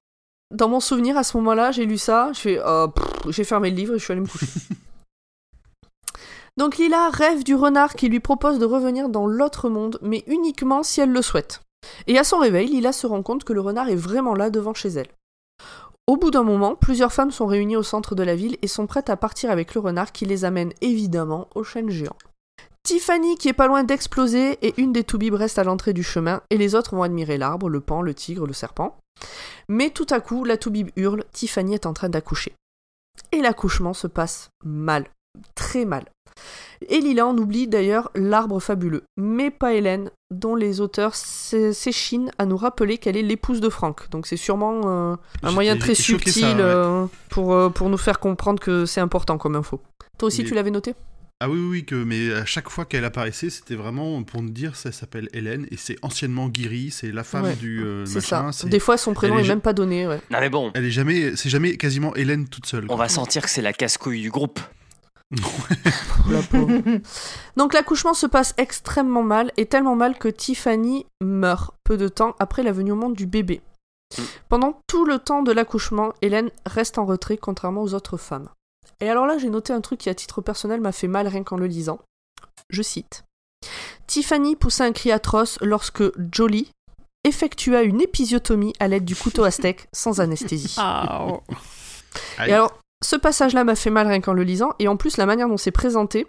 Dans 0.52 0.70
mon 0.70 0.80
souvenir, 0.80 1.18
à 1.18 1.26
ce 1.26 1.36
moment-là, 1.36 1.72
j'ai 1.72 1.86
lu 1.86 1.98
ça, 1.98 2.32
je 2.34 2.40
fais, 2.40 2.60
euh, 2.60 2.88
pff, 2.88 3.34
j'ai 3.34 3.44
fermé 3.44 3.72
le 3.72 3.76
livre 3.76 3.95
et 3.95 3.99
je 3.99 4.06
suis 4.06 4.14
allée 4.14 4.22
me 4.22 4.28
coucher. 4.28 4.48
Donc 6.56 6.78
Lila 6.78 7.10
rêve 7.10 7.44
du 7.44 7.56
renard 7.56 7.95
qui 7.95 8.07
lui 8.07 8.22
propose 8.22 8.57
de 8.57 8.65
revenir 8.65 9.10
dans 9.10 9.28
l'autre 9.28 9.68
monde, 9.68 9.99
mais 10.02 10.24
uniquement 10.28 10.82
si 10.82 11.02
elle 11.02 11.11
le 11.11 11.22
souhaite. 11.22 11.60
Et 12.07 12.18
à 12.18 12.24
son 12.24 12.38
réveil, 12.38 12.68
Lila 12.68 12.94
se 12.94 13.06
rend 13.06 13.22
compte 13.22 13.44
que 13.44 13.52
le 13.52 13.60
renard 13.60 13.90
est 13.90 13.95
vraiment 13.95 14.34
là 14.34 14.49
devant 14.49 14.74
chez 14.74 14.91
elle. 14.91 15.10
Au 16.06 16.18
bout 16.18 16.32
d'un 16.32 16.44
moment, 16.44 16.76
plusieurs 16.76 17.14
femmes 17.14 17.32
sont 17.32 17.46
réunies 17.46 17.78
au 17.78 17.84
centre 17.84 18.14
de 18.14 18.24
la 18.24 18.36
ville 18.36 18.58
et 18.62 18.68
sont 18.68 18.88
prêtes 18.88 19.10
à 19.10 19.16
partir 19.16 19.50
avec 19.50 19.74
le 19.74 19.80
renard 19.80 20.12
qui 20.12 20.26
les 20.26 20.44
amène 20.44 20.74
évidemment 20.82 21.48
au 21.56 21.64
chêne 21.64 21.90
géant. 21.90 22.18
Tiffany, 22.84 23.38
qui 23.38 23.48
est 23.48 23.54
pas 23.54 23.68
loin 23.68 23.86
d'exploser, 23.86 24.58
et 24.62 24.74
une 24.76 24.92
des 24.92 25.06
toubibs 25.06 25.34
reste 25.34 25.58
à 25.58 25.64
l'entrée 25.64 25.94
du 25.94 26.04
chemin, 26.04 26.42
et 26.50 26.58
les 26.58 26.76
autres 26.76 26.94
vont 26.94 27.04
admirer 27.04 27.38
l'arbre, 27.38 27.70
le 27.70 27.80
pan, 27.80 28.02
le 28.02 28.14
tigre, 28.14 28.46
le 28.46 28.52
serpent. 28.52 28.98
Mais 29.70 29.90
tout 29.90 30.08
à 30.10 30.20
coup, 30.20 30.44
la 30.44 30.58
toubib 30.58 30.90
hurle, 30.98 31.24
Tiffany 31.32 31.76
est 31.76 31.86
en 31.86 31.94
train 31.94 32.10
d'accoucher. 32.10 32.54
Et 33.32 33.40
l'accouchement 33.40 33.94
se 33.94 34.08
passe 34.08 34.50
mal, 34.66 35.06
très 35.56 35.86
mal. 35.86 36.06
Et 36.89 36.99
Lila 36.99 37.26
en 37.27 37.38
oublie 37.38 37.68
d'ailleurs 37.68 38.11
l'arbre 38.15 38.60
fabuleux, 38.60 39.03
mais 39.18 39.51
pas 39.51 39.73
Hélène, 39.73 40.10
dont 40.31 40.55
les 40.55 40.81
auteurs 40.81 41.15
s'é- 41.15 41.72
s'échinent 41.73 42.31
à 42.38 42.45
nous 42.45 42.57
rappeler 42.57 42.97
qu'elle 42.97 43.15
est 43.18 43.22
l'épouse 43.23 43.61
de 43.61 43.69
Franck. 43.69 44.10
Donc 44.10 44.27
c'est 44.27 44.38
sûrement 44.38 44.81
euh, 44.85 45.15
un 45.43 45.51
moyen 45.51 45.77
très 45.77 45.95
subtil 45.95 46.34
ça, 46.34 46.47
ouais. 46.49 46.55
euh, 46.60 47.05
pour, 47.30 47.53
euh, 47.53 47.69
pour 47.69 47.89
nous 47.89 47.97
faire 47.97 48.19
comprendre 48.19 48.60
que 48.61 48.85
c'est 48.85 48.99
important 49.01 49.38
comme 49.38 49.55
info. 49.55 49.81
Toi 50.18 50.27
aussi, 50.27 50.41
Mais- 50.43 50.47
tu 50.49 50.55
l'avais 50.55 50.72
noté? 50.72 50.93
Ah 51.39 51.49
oui, 51.49 51.57
oui, 51.60 51.68
oui, 51.69 51.85
que, 51.85 51.95
mais 51.95 52.31
à 52.34 52.45
chaque 52.45 52.69
fois 52.69 52.85
qu'elle 52.85 53.03
apparaissait, 53.03 53.49
c'était 53.49 53.76
vraiment 53.76 54.23
pour 54.23 54.41
nous 54.41 54.49
dire 54.51 54.77
ça 54.77 54.93
s'appelle 54.93 55.27
Hélène 55.34 55.68
et 55.72 55.77
c'est 55.77 55.97
anciennement 56.01 56.47
Guiri, 56.47 56.89
c'est 56.89 57.11
la 57.11 57.26
femme 57.26 57.43
Ouais, 57.43 57.55
du 57.55 57.84
euh, 57.84 58.05
C'est 58.05 58.22
ça. 58.22 58.49
c'est- 58.53 58.69
Des 58.69 58.80
fois, 58.80 58.95
son 58.97 59.14
prénom 59.14 59.34
elle 59.34 59.39
est 59.39 59.43
est 59.43 59.47
ja- 59.47 59.53
même 59.53 59.61
pas 59.61 59.73
donné. 59.73 60.07
Ouais. 60.07 60.22
Non, 60.31 60.39
mais 60.39 60.49
bon, 60.49 60.72
Elle 60.73 60.85
est 60.85 60.91
jamais, 60.91 61.35
c'est 61.35 61.49
jamais 61.49 61.76
quasiment 61.76 62.15
Hélène 62.15 62.47
toute 62.47 62.65
seule. 62.65 62.85
on 62.85 62.88
quoi. 62.88 62.95
va 62.97 63.10
sentir 63.10 63.41
que 63.41 63.49
c'est 63.49 63.61
la 63.61 63.73
casse-couille 63.73 64.22
du 64.22 64.30
groupe. 64.30 64.60
La. 66.30 66.39
Donc 67.57 67.73
l'accouchement 67.73 68.14
se 68.14 68.27
passe 68.27 68.53
extrêmement 68.57 69.23
mal, 69.23 69.51
et 69.57 69.65
tellement 69.65 69.95
mal 69.95 70.18
que 70.18 70.27
Tiffany 70.27 71.05
meurt 71.22 71.73
peu 71.84 71.97
de 71.97 72.07
temps 72.07 72.35
après 72.39 72.64
la 72.64 72.72
venue 72.72 72.91
au 72.91 72.95
monde 72.95 73.15
du 73.15 73.26
bébé. 73.26 73.61
Mm. 74.18 74.22
Pendant 74.49 74.81
tout 74.88 75.05
le 75.05 75.19
temps 75.19 75.43
de 75.43 75.51
l'accouchement, 75.51 76.14
Hélène 76.22 76.51
reste 76.65 76.97
en 76.97 77.05
retrait 77.05 77.38
contrairement 77.38 77.81
aux 77.81 77.93
autres 77.93 78.18
femmes. 78.18 78.49
Et 78.99 79.10
alors 79.10 79.26
là, 79.26 79.38
j'ai 79.38 79.49
noté 79.49 79.73
un 79.73 79.81
truc 79.81 79.99
qui 79.99 80.10
à 80.10 80.15
titre 80.15 80.41
personnel 80.41 80.81
m'a 80.81 80.91
fait 80.91 81.07
mal 81.07 81.27
rien 81.27 81.43
qu'en 81.43 81.57
le 81.57 81.68
lisant. 81.68 81.99
Je 82.69 82.81
cite. 82.81 83.23
Tiffany 84.07 84.55
poussa 84.55 84.85
un 84.85 84.91
cri 84.91 85.11
atroce 85.11 85.57
lorsque 85.61 86.03
Jolie 86.34 86.69
effectua 87.23 87.84
une 87.84 88.01
épisiotomie 88.01 88.73
à 88.80 88.88
l'aide 88.88 89.05
du 89.05 89.15
couteau 89.15 89.49
steak 89.49 89.88
sans 89.93 90.19
anesthésie. 90.19 90.76
Ah, 90.77 91.26
oh. 91.27 91.41
Et 92.45 92.51
alors, 92.51 92.77
ce 93.04 93.16
passage-là 93.16 93.64
m'a 93.64 93.76
fait 93.76 93.90
mal 93.92 94.08
rien 94.08 94.22
qu'en 94.22 94.34
le 94.34 94.44
lisant, 94.44 94.72
et 94.80 94.88
en 94.88 94.98
plus, 94.98 95.18
la 95.18 95.26
manière 95.26 95.48
dont 95.48 95.58
c'est 95.58 95.72
présenté, 95.72 96.26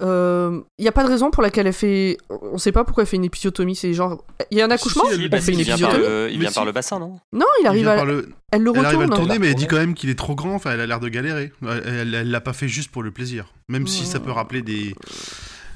il 0.00 0.62
n'y 0.80 0.88
a 0.88 0.92
pas 0.92 1.04
de 1.04 1.08
raison 1.08 1.30
pour 1.30 1.42
laquelle 1.42 1.66
elle 1.68 1.72
fait. 1.72 2.16
On 2.28 2.58
sait 2.58 2.72
pas 2.72 2.82
pourquoi 2.84 3.04
elle 3.04 3.08
fait 3.08 3.16
une 3.16 3.24
épisiotomie, 3.24 3.76
c'est 3.76 3.94
genre. 3.94 4.24
Il 4.50 4.58
y 4.58 4.60
a 4.60 4.64
un 4.64 4.70
accouchement 4.70 5.04
Si, 5.06 5.14
elle- 5.14 5.22
Elle 5.22 5.30
parce 5.30 5.44
fait 5.44 5.52
une 5.52 5.58
qu'il 5.58 5.66
vient, 5.66 5.76
par 5.78 5.90
épisiotomie 5.94 6.12
le, 6.24 6.30
il 6.32 6.40
vient 6.40 6.50
par 6.50 6.64
le 6.64 6.72
bassin, 6.72 6.98
non? 6.98 7.20
Non, 7.32 7.46
il 7.60 7.66
arrive 7.68 7.86
à. 7.88 8.04
le- 8.04 8.28
Elle 8.50 8.62
le 8.62 8.72
Elle 8.74 8.84
arrive 8.84 8.98
à 8.98 9.04
le 9.04 9.10
retourne. 9.10 9.20
tourner, 9.26 9.38
mais 9.38 9.48
elle 9.48 9.54
dit 9.54 9.66
quand 9.68 9.76
même 9.76 9.94
qu'il 9.94 10.10
est 10.10 10.18
trop 10.18 10.34
grand. 10.34 10.54
Enfin, 10.54 10.72
elle 10.72 10.80
a 10.80 10.86
l'air 10.86 10.98
de 11.00 11.08
galérer. 11.08 11.52
Elle- 11.62 11.82
Elle 11.86 12.14
elle 12.14 12.30
l'a 12.30 12.40
pas 12.40 12.52
fait 12.52 12.68
juste 12.68 12.90
pour 12.90 13.02
le 13.04 13.12
plaisir. 13.12 13.52
Même 13.68 13.86
si 13.86 14.04
ça 14.04 14.18
peut 14.20 14.32
rappeler 14.32 14.62
des 14.62 14.94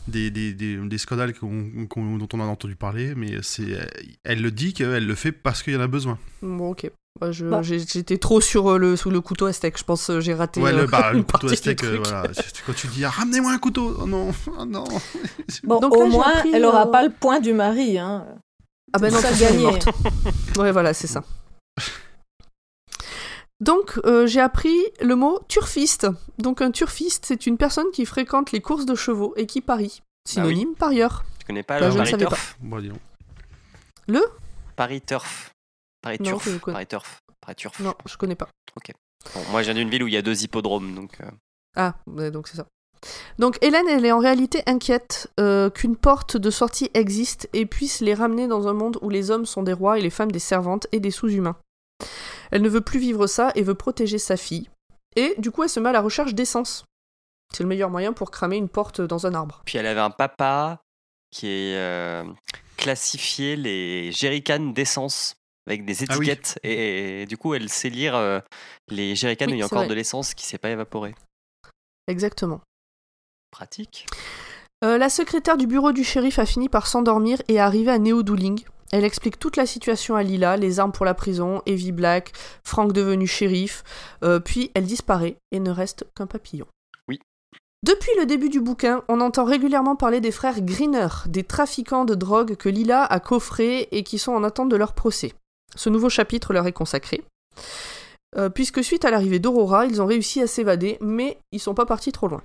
des, 0.08 0.30
des, 0.30 0.52
des, 0.52 0.76
des 0.76 0.98
scandales 0.98 1.32
dont 1.40 1.88
on 2.32 2.40
a 2.40 2.44
entendu 2.44 2.76
parler, 2.76 3.14
mais 3.16 3.38
c'est 3.42 3.76
elle 4.24 4.40
le 4.42 4.50
dit 4.50 4.72
qu'elle 4.72 5.06
le 5.06 5.14
fait 5.14 5.32
parce 5.32 5.62
qu'il 5.62 5.72
y 5.72 5.76
en 5.76 5.80
a 5.80 5.88
besoin. 5.88 6.18
Bon, 6.42 6.70
ok. 6.70 6.90
Bah, 7.20 7.30
Bah. 7.42 7.62
J'étais 7.62 8.18
trop 8.18 8.40
sur 8.40 8.72
euh, 8.72 8.78
le, 8.78 8.96
sous 8.96 9.10
le 9.10 9.20
couteau 9.20 9.50
steak, 9.50 9.78
je 9.78 9.84
pense 9.84 10.06
que 10.06 10.20
j'ai 10.20 10.34
raté. 10.34 10.60
Ouais, 10.60 10.72
euh, 10.72 10.76
le, 10.82 10.86
bah, 10.86 11.10
une 11.12 11.18
le 11.18 11.22
couteau 11.24 11.48
euh, 11.48 11.98
voilà. 12.04 12.24
C'est- 12.34 12.62
Quand 12.66 12.74
tu 12.74 12.86
dis 12.88 13.04
ah, 13.04 13.10
ramenez-moi 13.10 13.52
un 13.52 13.58
couteau, 13.58 13.96
oh 14.00 14.06
non, 14.06 14.32
oh 14.58 14.64
non. 14.64 14.84
Bon, 15.64 15.80
Donc 15.80 15.96
au 15.96 16.06
moins, 16.06 16.28
appris, 16.34 16.50
elle 16.52 16.64
aura 16.64 16.86
euh, 16.86 16.90
pas 16.90 17.02
le 17.02 17.10
point 17.10 17.40
du 17.40 17.52
mari. 17.52 17.98
Hein. 17.98 18.26
Ah 18.92 18.98
ben 18.98 19.12
non, 19.12 19.20
ça 19.20 19.32
gagné. 19.32 19.66
Ouais, 20.58 20.72
voilà, 20.72 20.94
c'est 20.94 21.06
ça. 21.06 21.22
Donc, 23.60 23.98
euh, 24.04 24.26
j'ai 24.26 24.40
appris 24.40 24.76
le 25.00 25.16
mot 25.16 25.40
turfiste. 25.48 26.06
Donc, 26.38 26.60
un 26.60 26.70
turfiste, 26.70 27.24
c'est 27.26 27.46
une 27.46 27.56
personne 27.56 27.86
qui 27.92 28.04
fréquente 28.04 28.52
les 28.52 28.60
courses 28.60 28.84
de 28.84 28.94
chevaux 28.94 29.32
et 29.36 29.46
qui 29.46 29.60
parie. 29.62 30.02
Synonyme 30.28 30.74
parieur. 30.74 31.24
Tu 31.38 31.46
connais 31.46 31.62
pas 31.62 31.80
Bah, 31.80 31.86
le 31.86 31.92
je 31.92 31.96
ne 31.96 31.98
Paris 31.98 32.10
savais 32.10 32.26
Turf 32.26 32.56
Bon, 32.60 32.78
dis 32.78 32.88
donc. 32.90 34.22
Paris 34.76 35.00
Turf. 35.00 35.52
Paris 36.06 36.18
Non, 36.20 36.30
Turf. 36.38 36.48
je 36.48 36.58
connais. 36.58 36.74
Paris 36.74 36.86
Turf. 36.86 37.18
Paris 37.40 37.54
Turf. 37.56 37.80
Non, 37.80 37.94
je 38.06 38.16
connais 38.16 38.36
pas. 38.36 38.48
Bon, 39.34 39.40
moi, 39.50 39.62
je 39.62 39.66
viens 39.72 39.74
d'une 39.74 39.90
ville 39.90 40.04
où 40.04 40.06
il 40.06 40.14
y 40.14 40.16
a 40.16 40.22
deux 40.22 40.44
hippodromes, 40.44 40.94
donc. 40.94 41.20
euh, 41.20 41.30
Ah, 41.74 41.94
donc 42.06 42.46
c'est 42.48 42.56
ça. 42.56 42.66
Donc 43.38 43.58
Hélène, 43.62 43.88
elle 43.88 44.04
est 44.06 44.12
en 44.12 44.18
réalité 44.20 44.62
inquiète 44.66 45.30
euh, 45.38 45.68
qu'une 45.68 45.96
porte 45.96 46.36
de 46.36 46.50
sortie 46.50 46.90
existe 46.94 47.48
et 47.52 47.66
puisse 47.66 48.00
les 48.00 48.14
ramener 48.14 48.46
dans 48.48 48.68
un 48.68 48.72
monde 48.72 48.98
où 49.02 49.10
les 49.10 49.30
hommes 49.30 49.46
sont 49.46 49.62
des 49.62 49.72
rois 49.72 49.98
et 49.98 50.02
les 50.02 50.10
femmes 50.10 50.30
des 50.32 50.38
servantes 50.38 50.86
et 50.92 51.00
des 51.00 51.10
sous-humains. 51.10 51.56
Elle 52.50 52.62
ne 52.62 52.68
veut 52.68 52.80
plus 52.80 52.98
vivre 53.00 53.26
ça 53.26 53.50
et 53.54 53.62
veut 53.62 53.74
protéger 53.74 54.18
sa 54.18 54.36
fille. 54.36 54.70
Et 55.16 55.34
du 55.38 55.50
coup, 55.50 55.62
elle 55.64 55.68
se 55.68 55.80
met 55.80 55.88
à 55.88 55.92
la 55.92 56.00
recherche 56.00 56.34
d'essence. 56.34 56.84
C'est 57.52 57.62
le 57.64 57.68
meilleur 57.68 57.90
moyen 57.90 58.12
pour 58.12 58.30
cramer 58.30 58.56
une 58.56 58.68
porte 58.68 59.00
dans 59.00 59.26
un 59.26 59.34
arbre. 59.34 59.62
Puis 59.66 59.76
elle 59.78 59.86
avait 59.86 60.00
un 60.00 60.10
papa 60.10 60.80
qui 61.30 61.48
est 61.48 61.76
euh, 61.76 62.24
classifié 62.76 63.56
les 63.56 64.10
jerrycans 64.12 64.72
d'essence 64.72 65.35
avec 65.66 65.84
des 65.84 66.02
Ah 66.08 66.14
oui. 66.18 66.26
étiquettes 66.30 66.58
et, 66.62 67.22
et 67.22 67.26
du 67.26 67.36
coup 67.36 67.54
elle 67.54 67.68
sait 67.68 67.90
lire 67.90 68.14
euh, 68.14 68.40
les 68.88 69.14
jerrycans 69.16 69.46
Oui, 69.46 69.52
où 69.52 69.56
il 69.56 69.58
y 69.58 69.62
a 69.62 69.66
encore 69.66 69.78
vrai. 69.80 69.88
de 69.88 69.94
l'essence 69.94 70.34
qui 70.34 70.44
s'est 70.46 70.58
pas 70.58 70.70
évaporée. 70.70 71.14
Exactement. 72.08 72.60
Pratique. 73.50 74.06
Euh, 74.84 74.98
la 74.98 75.08
secrétaire 75.08 75.56
du 75.56 75.66
bureau 75.66 75.92
du 75.92 76.04
shérif 76.04 76.38
a 76.38 76.46
fini 76.46 76.68
par 76.68 76.86
s'endormir 76.86 77.40
et 77.48 77.54
est 77.54 77.58
arrivée 77.58 77.90
à 77.90 77.98
Neo 77.98 78.22
Dooling. 78.22 78.62
Elle 78.92 79.04
explique 79.04 79.38
toute 79.38 79.56
la 79.56 79.66
situation 79.66 80.14
à 80.14 80.22
Lila, 80.22 80.56
les 80.56 80.78
armes 80.78 80.92
pour 80.92 81.04
la 81.06 81.14
prison, 81.14 81.62
Evie 81.66 81.90
Black, 81.92 82.32
Frank 82.62 82.92
devenu 82.92 83.26
shérif, 83.26 83.82
euh, 84.22 84.38
puis 84.38 84.70
elle 84.74 84.84
disparaît 84.84 85.36
et 85.50 85.58
ne 85.58 85.70
reste 85.70 86.04
qu'un 86.14 86.26
papillon. 86.28 86.66
Oui. 87.08 87.18
Depuis 87.82 88.12
le 88.18 88.26
début 88.26 88.48
du 88.48 88.60
bouquin, 88.60 89.02
on 89.08 89.20
entend 89.20 89.44
régulièrement 89.44 89.96
parler 89.96 90.20
des 90.20 90.30
frères 90.30 90.60
Greener, 90.60 91.08
des 91.26 91.42
trafiquants 91.42 92.04
de 92.04 92.14
drogue 92.14 92.54
que 92.54 92.68
Lila 92.68 93.02
a 93.04 93.18
coffrés 93.18 93.88
et 93.90 94.04
qui 94.04 94.18
sont 94.18 94.32
en 94.32 94.44
attente 94.44 94.68
de 94.68 94.76
leur 94.76 94.92
procès. 94.92 95.32
Ce 95.74 95.88
nouveau 95.88 96.08
chapitre 96.08 96.52
leur 96.52 96.66
est 96.66 96.72
consacré. 96.72 97.22
Euh, 98.36 98.48
puisque 98.50 98.84
suite 98.84 99.04
à 99.04 99.10
l'arrivée 99.10 99.38
d'Aurora, 99.38 99.86
ils 99.86 100.00
ont 100.02 100.06
réussi 100.06 100.42
à 100.42 100.46
s'évader, 100.46 100.98
mais 101.00 101.38
ils 101.52 101.60
sont 101.60 101.74
pas 101.74 101.86
partis 101.86 102.12
trop 102.12 102.28
loin. 102.28 102.42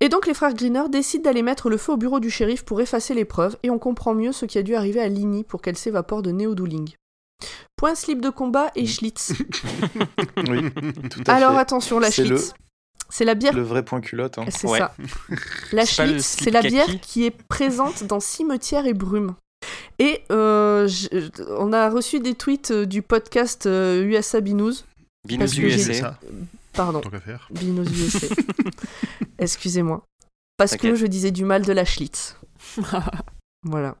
Et 0.00 0.08
donc 0.08 0.26
les 0.26 0.34
frères 0.34 0.54
Greener 0.54 0.88
décident 0.90 1.24
d'aller 1.24 1.42
mettre 1.42 1.70
le 1.70 1.78
feu 1.78 1.92
au 1.92 1.96
bureau 1.96 2.20
du 2.20 2.30
shérif 2.30 2.64
pour 2.64 2.80
effacer 2.80 3.14
les 3.14 3.24
preuves, 3.24 3.56
et 3.62 3.70
on 3.70 3.78
comprend 3.78 4.14
mieux 4.14 4.32
ce 4.32 4.44
qui 4.46 4.58
a 4.58 4.62
dû 4.62 4.74
arriver 4.74 5.00
à 5.00 5.08
Lini 5.08 5.42
pour 5.42 5.62
qu'elle 5.62 5.76
s'évapore 5.78 6.22
de 6.22 6.30
Néodooling. 6.32 6.90
Point 7.76 7.94
slip 7.94 8.20
de 8.20 8.30
combat 8.30 8.70
et 8.74 8.86
Schlitz. 8.86 9.32
Oui, 10.48 10.70
tout 11.10 11.22
à 11.26 11.34
Alors 11.34 11.52
fait. 11.54 11.58
attention, 11.58 11.98
la 11.98 12.08
le- 12.08 12.12
Schlitz. 12.12 12.54
C'est 13.08 13.24
la 13.24 13.34
bière 13.34 13.52
Le 13.54 13.62
vrai 13.62 13.84
point 13.84 14.00
culotte. 14.00 14.38
hein. 14.38 14.44
C'est 14.50 14.66
Ouais. 14.68 14.78
ça. 14.78 14.94
La 15.72 15.84
Schlitz, 15.86 16.24
c'est 16.40 16.50
la 16.50 16.60
bière 16.62 17.00
qui 17.00 17.24
est 17.24 17.30
présente 17.30 18.04
dans 18.04 18.18
Cimetière 18.20 18.84
et 18.86 18.94
Brume. 18.94 19.34
Et 19.98 20.22
euh, 20.30 20.86
je- 20.88 21.30
on 21.58 21.72
a 21.72 21.88
reçu 21.88 22.20
des 22.20 22.34
tweets 22.34 22.70
euh, 22.70 22.86
du 22.86 23.02
podcast 23.02 23.66
euh, 23.66 24.04
USA 24.04 24.40
Binous. 24.40 24.84
Binous 25.26 25.48
C'est 25.48 25.60
USA. 25.62 26.18
Pardon. 26.74 27.00
Binous 27.50 27.84
USA. 27.90 28.26
Excusez-moi. 29.38 30.04
Parce 30.58 30.76
que 30.76 30.94
je 30.94 31.06
disais 31.06 31.30
du 31.30 31.44
mal 31.44 31.64
de 31.64 31.72
la 31.72 31.84
Schlitz. 31.84 32.36
Voilà. 33.62 33.96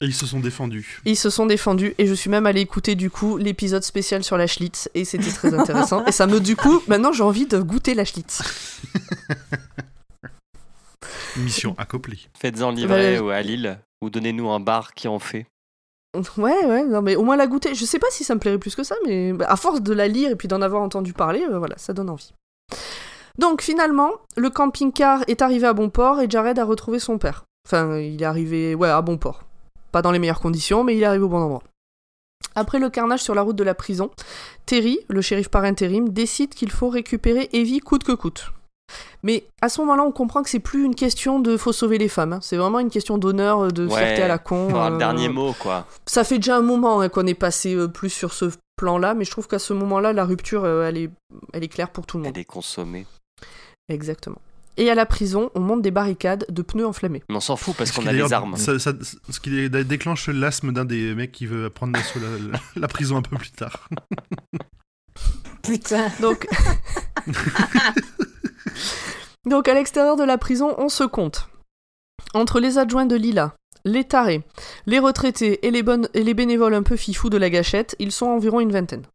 Et 0.00 0.06
ils 0.06 0.14
se 0.14 0.26
sont 0.26 0.40
défendus. 0.40 1.00
Ils 1.04 1.16
se 1.16 1.30
sont 1.30 1.46
défendus 1.46 1.94
et 1.98 2.06
je 2.06 2.14
suis 2.14 2.30
même 2.30 2.46
allée 2.46 2.60
écouter 2.60 2.94
du 2.94 3.10
coup 3.10 3.36
l'épisode 3.36 3.82
spécial 3.84 4.24
sur 4.24 4.36
la 4.36 4.46
Schlitz 4.46 4.88
et 4.94 5.04
c'était 5.04 5.30
très 5.30 5.54
intéressant. 5.54 6.04
et 6.06 6.12
ça 6.12 6.26
me, 6.26 6.40
du 6.40 6.56
coup, 6.56 6.82
maintenant 6.88 7.12
j'ai 7.12 7.22
envie 7.22 7.46
de 7.46 7.60
goûter 7.60 7.94
la 7.94 8.04
Schlitz. 8.04 8.42
Mission 11.36 11.74
accomplie. 11.78 12.28
Faites-en 12.38 12.72
livrer 12.72 13.16
Bah, 13.18 13.22
ou 13.24 13.28
à 13.30 13.42
Lille, 13.42 13.78
ou 14.02 14.10
donnez-nous 14.10 14.48
un 14.48 14.60
bar 14.60 14.94
qui 14.94 15.08
en 15.08 15.18
fait. 15.18 15.46
Ouais, 16.36 16.64
ouais, 16.64 16.84
non, 16.84 17.02
mais 17.02 17.16
au 17.16 17.22
moins 17.22 17.36
la 17.36 17.46
goûter. 17.46 17.74
Je 17.74 17.84
sais 17.84 17.98
pas 17.98 18.06
si 18.10 18.24
ça 18.24 18.34
me 18.34 18.40
plairait 18.40 18.58
plus 18.58 18.74
que 18.74 18.82
ça, 18.82 18.96
mais 19.06 19.32
à 19.46 19.56
force 19.56 19.82
de 19.82 19.92
la 19.92 20.08
lire 20.08 20.30
et 20.30 20.36
puis 20.36 20.48
d'en 20.48 20.62
avoir 20.62 20.82
entendu 20.82 21.12
parler, 21.12 21.44
euh, 21.44 21.58
voilà, 21.58 21.76
ça 21.76 21.92
donne 21.92 22.10
envie. 22.10 22.32
Donc 23.38 23.62
finalement, 23.62 24.10
le 24.36 24.50
camping-car 24.50 25.22
est 25.28 25.42
arrivé 25.42 25.66
à 25.66 25.72
bon 25.72 25.90
port 25.90 26.20
et 26.20 26.28
Jared 26.28 26.58
a 26.58 26.64
retrouvé 26.64 26.98
son 26.98 27.18
père. 27.18 27.44
Enfin, 27.66 27.98
il 27.98 28.20
est 28.20 28.26
arrivé, 28.26 28.74
ouais, 28.74 28.88
à 28.88 29.00
bon 29.02 29.18
port. 29.18 29.44
Pas 29.92 30.02
dans 30.02 30.10
les 30.10 30.18
meilleures 30.18 30.40
conditions, 30.40 30.82
mais 30.82 30.96
il 30.96 31.02
est 31.02 31.06
arrivé 31.06 31.24
au 31.24 31.28
bon 31.28 31.42
endroit. 31.42 31.62
Après 32.54 32.78
le 32.78 32.90
carnage 32.90 33.22
sur 33.22 33.34
la 33.34 33.42
route 33.42 33.56
de 33.56 33.64
la 33.64 33.74
prison, 33.74 34.10
Terry, 34.66 34.98
le 35.08 35.20
shérif 35.20 35.48
par 35.48 35.64
intérim, 35.64 36.08
décide 36.08 36.54
qu'il 36.54 36.70
faut 36.70 36.88
récupérer 36.88 37.48
Evie 37.52 37.80
coûte 37.80 38.04
que 38.04 38.12
coûte. 38.12 38.50
Mais 39.22 39.44
à 39.60 39.68
ce 39.68 39.80
moment-là, 39.80 40.02
on 40.04 40.12
comprend 40.12 40.42
que 40.42 40.50
c'est 40.50 40.58
plus 40.60 40.84
une 40.84 40.94
question 40.94 41.40
de 41.40 41.56
faut 41.56 41.72
sauver 41.72 41.98
les 41.98 42.08
femmes. 42.08 42.32
hein. 42.34 42.38
C'est 42.42 42.56
vraiment 42.56 42.78
une 42.80 42.90
question 42.90 43.18
d'honneur, 43.18 43.72
de 43.72 43.86
Ouais, 43.86 43.96
fierté 43.96 44.22
à 44.22 44.28
la 44.28 44.38
con. 44.38 44.68
Pour 44.68 44.80
un 44.80 44.94
euh, 44.94 44.98
dernier 44.98 45.28
mot, 45.28 45.54
quoi. 45.58 45.86
ça 46.06 46.24
fait 46.24 46.36
déjà 46.38 46.56
un 46.56 46.62
moment 46.62 47.00
hein, 47.00 47.08
qu'on 47.08 47.26
est 47.26 47.34
passé 47.34 47.74
euh, 47.74 47.88
plus 47.88 48.10
sur 48.10 48.32
ce 48.32 48.46
plan-là, 48.76 49.14
mais 49.14 49.24
je 49.24 49.30
trouve 49.30 49.48
qu'à 49.48 49.58
ce 49.58 49.72
moment-là, 49.72 50.12
la 50.12 50.24
rupture, 50.24 50.64
euh, 50.64 50.86
elle, 50.88 50.96
est, 50.96 51.10
elle 51.52 51.64
est 51.64 51.68
claire 51.68 51.90
pour 51.90 52.06
tout 52.06 52.16
le 52.18 52.24
monde. 52.24 52.32
Elle 52.34 52.40
est 52.40 52.44
consommée. 52.44 53.06
Exactement. 53.88 54.38
Et 54.76 54.88
à 54.90 54.94
la 54.94 55.06
prison, 55.06 55.50
on 55.56 55.60
monte 55.60 55.82
des 55.82 55.90
barricades 55.90 56.46
de 56.48 56.62
pneus 56.62 56.86
enflammés. 56.86 57.24
Mais 57.28 57.34
on 57.34 57.40
s'en 57.40 57.56
fout 57.56 57.74
parce 57.76 57.90
Ce 57.90 57.96
qu'on 57.96 58.06
a 58.06 58.12
les 58.12 58.32
armes. 58.32 58.56
ça- 58.56 58.78
ça- 58.78 58.92
ce 59.28 59.40
qui 59.40 59.68
dé- 59.68 59.82
déclenche 59.82 60.28
l'asthme 60.28 60.72
d'un 60.72 60.84
des 60.84 61.16
mecs 61.16 61.32
qui 61.32 61.46
veut 61.46 61.68
prendre 61.68 61.92
d'assaut 61.94 62.20
la, 62.20 62.28
la- 62.52 62.60
la 62.76 62.86
prison 62.86 63.16
un 63.16 63.22
peu 63.22 63.36
plus 63.36 63.50
tard. 63.50 63.88
Putain. 65.64 66.06
Donc, 66.20 66.46
Donc 69.46 69.68
à 69.68 69.74
l'extérieur 69.74 70.16
de 70.16 70.24
la 70.24 70.38
prison, 70.38 70.74
on 70.78 70.88
se 70.88 71.04
compte. 71.04 71.48
Entre 72.34 72.60
les 72.60 72.78
adjoints 72.78 73.06
de 73.06 73.16
Lila, 73.16 73.54
les 73.84 74.04
tarés, 74.04 74.42
les 74.86 74.98
retraités 74.98 75.66
et 75.66 75.70
les, 75.70 75.82
bonnes, 75.82 76.08
et 76.14 76.22
les 76.22 76.34
bénévoles 76.34 76.74
un 76.74 76.82
peu 76.82 76.96
fifous 76.96 77.30
de 77.30 77.38
la 77.38 77.48
gâchette, 77.50 77.96
ils 77.98 78.12
sont 78.12 78.26
environ 78.26 78.60
une 78.60 78.72
vingtaine. 78.72 79.06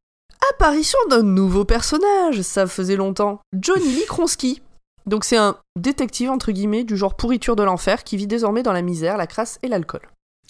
Apparition 0.54 1.00
d'un 1.10 1.24
nouveau 1.24 1.66
personnage, 1.66 2.42
ça 2.42 2.68
faisait 2.68 2.96
longtemps. 2.96 3.40
Johnny 3.54 3.94
Lee 3.94 4.06
Kronsky. 4.08 4.62
Donc 5.06 5.26
c'est 5.26 5.38
un 5.38 5.58
détective 5.78 6.30
entre 6.32 6.52
guillemets 6.52 6.84
du 6.86 6.96
genre 6.98 7.16
pourriture 7.16 7.56
de 7.56 7.64
l'enfer 7.64 8.04
qui 8.04 8.16
vit 8.18 8.28
désormais 8.28 8.64
dans 8.64 8.72
la 8.74 8.82
misère, 8.82 9.18
la 9.18 9.28
crasse 9.28 9.60
et 9.64 9.68
l'alcool. 9.68 10.02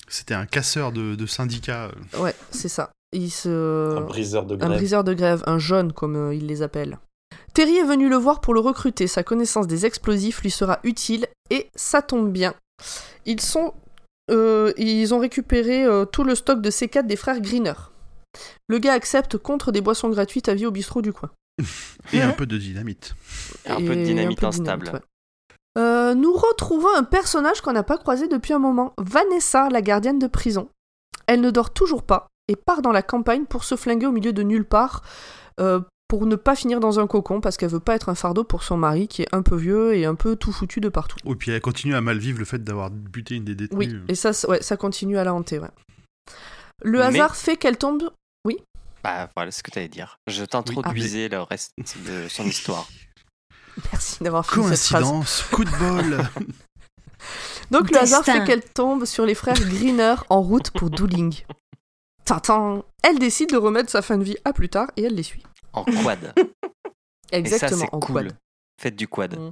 C'était 0.07 0.33
un 0.35 0.45
casseur 0.45 0.91
de, 0.91 1.15
de 1.15 1.25
syndicats. 1.25 1.89
euh, 2.13 2.19
Ouais, 2.19 2.35
c'est 2.51 2.69
ça. 2.69 2.91
Il 3.13 3.31
se... 3.31 3.97
Un 3.97 4.01
briseur 4.01 4.45
de 4.45 4.55
Un 4.55 4.57
grève. 4.57 4.71
briseur 4.77 5.03
de 5.03 5.13
grève, 5.13 5.43
un 5.47 5.57
jaune 5.59 5.91
comme 5.93 6.15
euh, 6.15 6.35
ils 6.35 6.45
les 6.47 6.61
appellent. 6.61 6.99
Terry 7.53 7.77
est 7.77 7.83
venu 7.83 8.09
le 8.09 8.15
voir 8.15 8.41
pour 8.41 8.53
le 8.53 8.59
recruter, 8.59 9.07
sa 9.07 9.23
connaissance 9.23 9.67
des 9.67 9.85
explosifs 9.85 10.41
lui 10.41 10.51
sera 10.51 10.79
utile, 10.83 11.27
et 11.49 11.69
ça 11.75 12.01
tombe 12.01 12.31
bien. 12.31 12.53
Ils 13.25 13.41
sont... 13.41 13.73
euh, 14.31 14.73
ils 14.77 15.13
ont 15.13 15.19
récupéré 15.19 15.83
euh, 15.85 16.05
tout 16.05 16.23
le 16.23 16.35
stock 16.35 16.61
de 16.61 16.69
C4 16.71 17.05
des 17.05 17.15
frères 17.15 17.41
Greener. 17.41 17.73
Le 18.67 18.79
gars 18.79 18.93
accepte 18.93 19.37
contre 19.37 19.71
des 19.71 19.81
boissons 19.81 20.09
gratuites 20.09 20.49
à 20.49 20.55
vie 20.55 20.65
au 20.65 20.71
bistrot 20.71 21.01
du 21.01 21.13
coin. 21.13 21.29
Et 22.11 22.21
un 22.21 22.31
peu 22.31 22.47
de 22.47 22.57
dynamite. 22.57 23.13
Un 23.67 23.77
peu 23.77 23.95
de 23.95 24.01
Et 24.01 24.03
dynamite 24.03 24.39
peu 24.39 24.47
de 24.47 24.47
instable. 24.47 24.89
ouais. 24.91 25.01
Euh, 25.77 26.13
nous 26.13 26.33
retrouvons 26.33 26.93
un 26.95 27.03
personnage 27.03 27.61
qu'on 27.61 27.73
n'a 27.73 27.83
pas 27.83 27.97
croisé 27.97 28.27
depuis 28.27 28.53
un 28.53 28.59
moment, 28.59 28.93
Vanessa, 28.97 29.69
la 29.69 29.81
gardienne 29.81 30.19
de 30.19 30.27
prison. 30.27 30.69
Elle 31.27 31.41
ne 31.41 31.51
dort 31.51 31.71
toujours 31.71 32.03
pas 32.03 32.27
et 32.47 32.55
part 32.55 32.81
dans 32.81 32.91
la 32.91 33.01
campagne 33.01 33.45
pour 33.45 33.63
se 33.63 33.75
flinguer 33.75 34.05
au 34.05 34.11
milieu 34.11 34.33
de 34.33 34.43
nulle 34.43 34.65
part, 34.65 35.01
euh, 35.59 35.79
pour 36.13 36.27
ne 36.27 36.35
pas 36.35 36.55
finir 36.55 36.79
dans 36.79 36.99
un 36.99 37.07
cocon 37.07 37.41
parce 37.41 37.57
qu'elle 37.57 37.71
veut 37.71 37.79
pas 37.79 37.95
être 37.95 38.07
un 38.07 38.13
fardeau 38.13 38.43
pour 38.43 38.61
son 38.61 38.77
mari 38.77 39.07
qui 39.07 39.23
est 39.23 39.27
un 39.33 39.41
peu 39.41 39.55
vieux 39.55 39.95
et 39.95 40.05
un 40.05 40.13
peu 40.13 40.35
tout 40.35 40.51
foutu 40.51 40.79
de 40.79 40.87
partout. 40.87 41.17
Et 41.25 41.33
puis 41.33 41.49
elle 41.49 41.59
continue 41.59 41.95
à 41.95 42.01
mal 42.01 42.19
vivre 42.19 42.37
le 42.37 42.45
fait 42.45 42.63
d'avoir 42.63 42.91
buté 42.91 43.33
une 43.33 43.45
des 43.45 43.55
détenues. 43.55 43.79
Oui, 43.79 43.99
et 44.07 44.13
ça, 44.13 44.29
ouais, 44.47 44.61
ça 44.61 44.77
continue 44.77 45.17
à 45.17 45.23
la 45.23 45.33
hanter. 45.33 45.57
ouais. 45.57 45.71
Le 46.83 46.99
Mais- 46.99 47.05
hasard 47.05 47.35
fait 47.35 47.57
qu'elle 47.57 47.79
tombe. 47.79 48.11
Bah 49.03 49.27
voilà 49.35 49.49
ce 49.49 49.63
que 49.63 49.71
tu 49.71 49.79
allais 49.79 49.87
dire. 49.87 50.19
Je 50.27 50.45
t'introduisais 50.45 51.29
le 51.29 51.41
reste 51.41 51.71
de 52.05 52.27
son 52.29 52.43
histoire. 52.45 52.87
Merci 53.91 54.23
d'avoir 54.23 54.45
fini 54.47 54.67
cette 54.67 54.81
phrase. 54.89 55.01
Coïncidence, 55.01 55.41
coup 55.51 55.63
de 55.63 55.71
bol. 55.79 56.19
Donc 57.71 57.89
le 57.89 57.97
hasard 57.97 58.23
fait 58.23 58.43
qu'elle 58.43 58.63
tombe 58.63 59.05
sur 59.05 59.25
les 59.25 59.33
frères 59.33 59.55
Greener 59.55 60.13
en 60.29 60.43
route 60.43 60.69
pour 60.69 60.91
Dooling. 60.91 61.33
Tintin 62.23 62.83
Elle 63.01 63.17
décide 63.17 63.49
de 63.49 63.57
remettre 63.57 63.89
sa 63.89 64.03
fin 64.03 64.19
de 64.19 64.23
vie 64.23 64.37
à 64.45 64.53
plus 64.53 64.69
tard 64.69 64.91
et 64.95 65.05
elle 65.05 65.15
les 65.15 65.23
suit. 65.23 65.41
En 65.73 65.83
quad. 65.83 66.33
Exactement, 67.31 67.67
Et 67.67 67.79
ça, 67.81 67.87
c'est 67.87 67.95
en 67.95 67.99
cool. 67.99 68.15
quad. 68.27 68.37
Faites 68.81 68.95
du 68.95 69.07
quad. 69.07 69.37
Mm. 69.39 69.51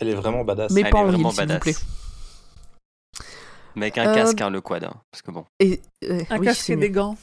Elle 0.00 0.08
est 0.08 0.14
vraiment 0.14 0.44
badass. 0.44 0.72
Mais 0.72 0.82
Elle 0.82 0.90
pas 0.90 0.98
est 0.98 1.00
en 1.02 1.06
vraiment 1.06 1.28
ville, 1.30 1.36
s'il 1.38 1.42
vous 1.42 1.48
badass. 1.48 1.60
plaît. 1.62 1.74
Mais 3.76 3.86
avec 3.86 3.98
un 3.98 4.08
Euh, 4.10 4.14
casque, 4.14 4.40
hein, 4.40 4.50
le 4.50 4.60
quad. 4.60 4.84
hein, 4.84 4.94
parce 5.10 5.22
que 5.22 5.30
bon. 5.30 5.44
Et, 5.60 5.80
euh, 6.04 6.22
Un 6.30 6.38
oui, 6.38 6.46
casque 6.46 6.62
c'est 6.62 6.72
et 6.74 6.76
des 6.76 6.90
gants. 6.90 7.16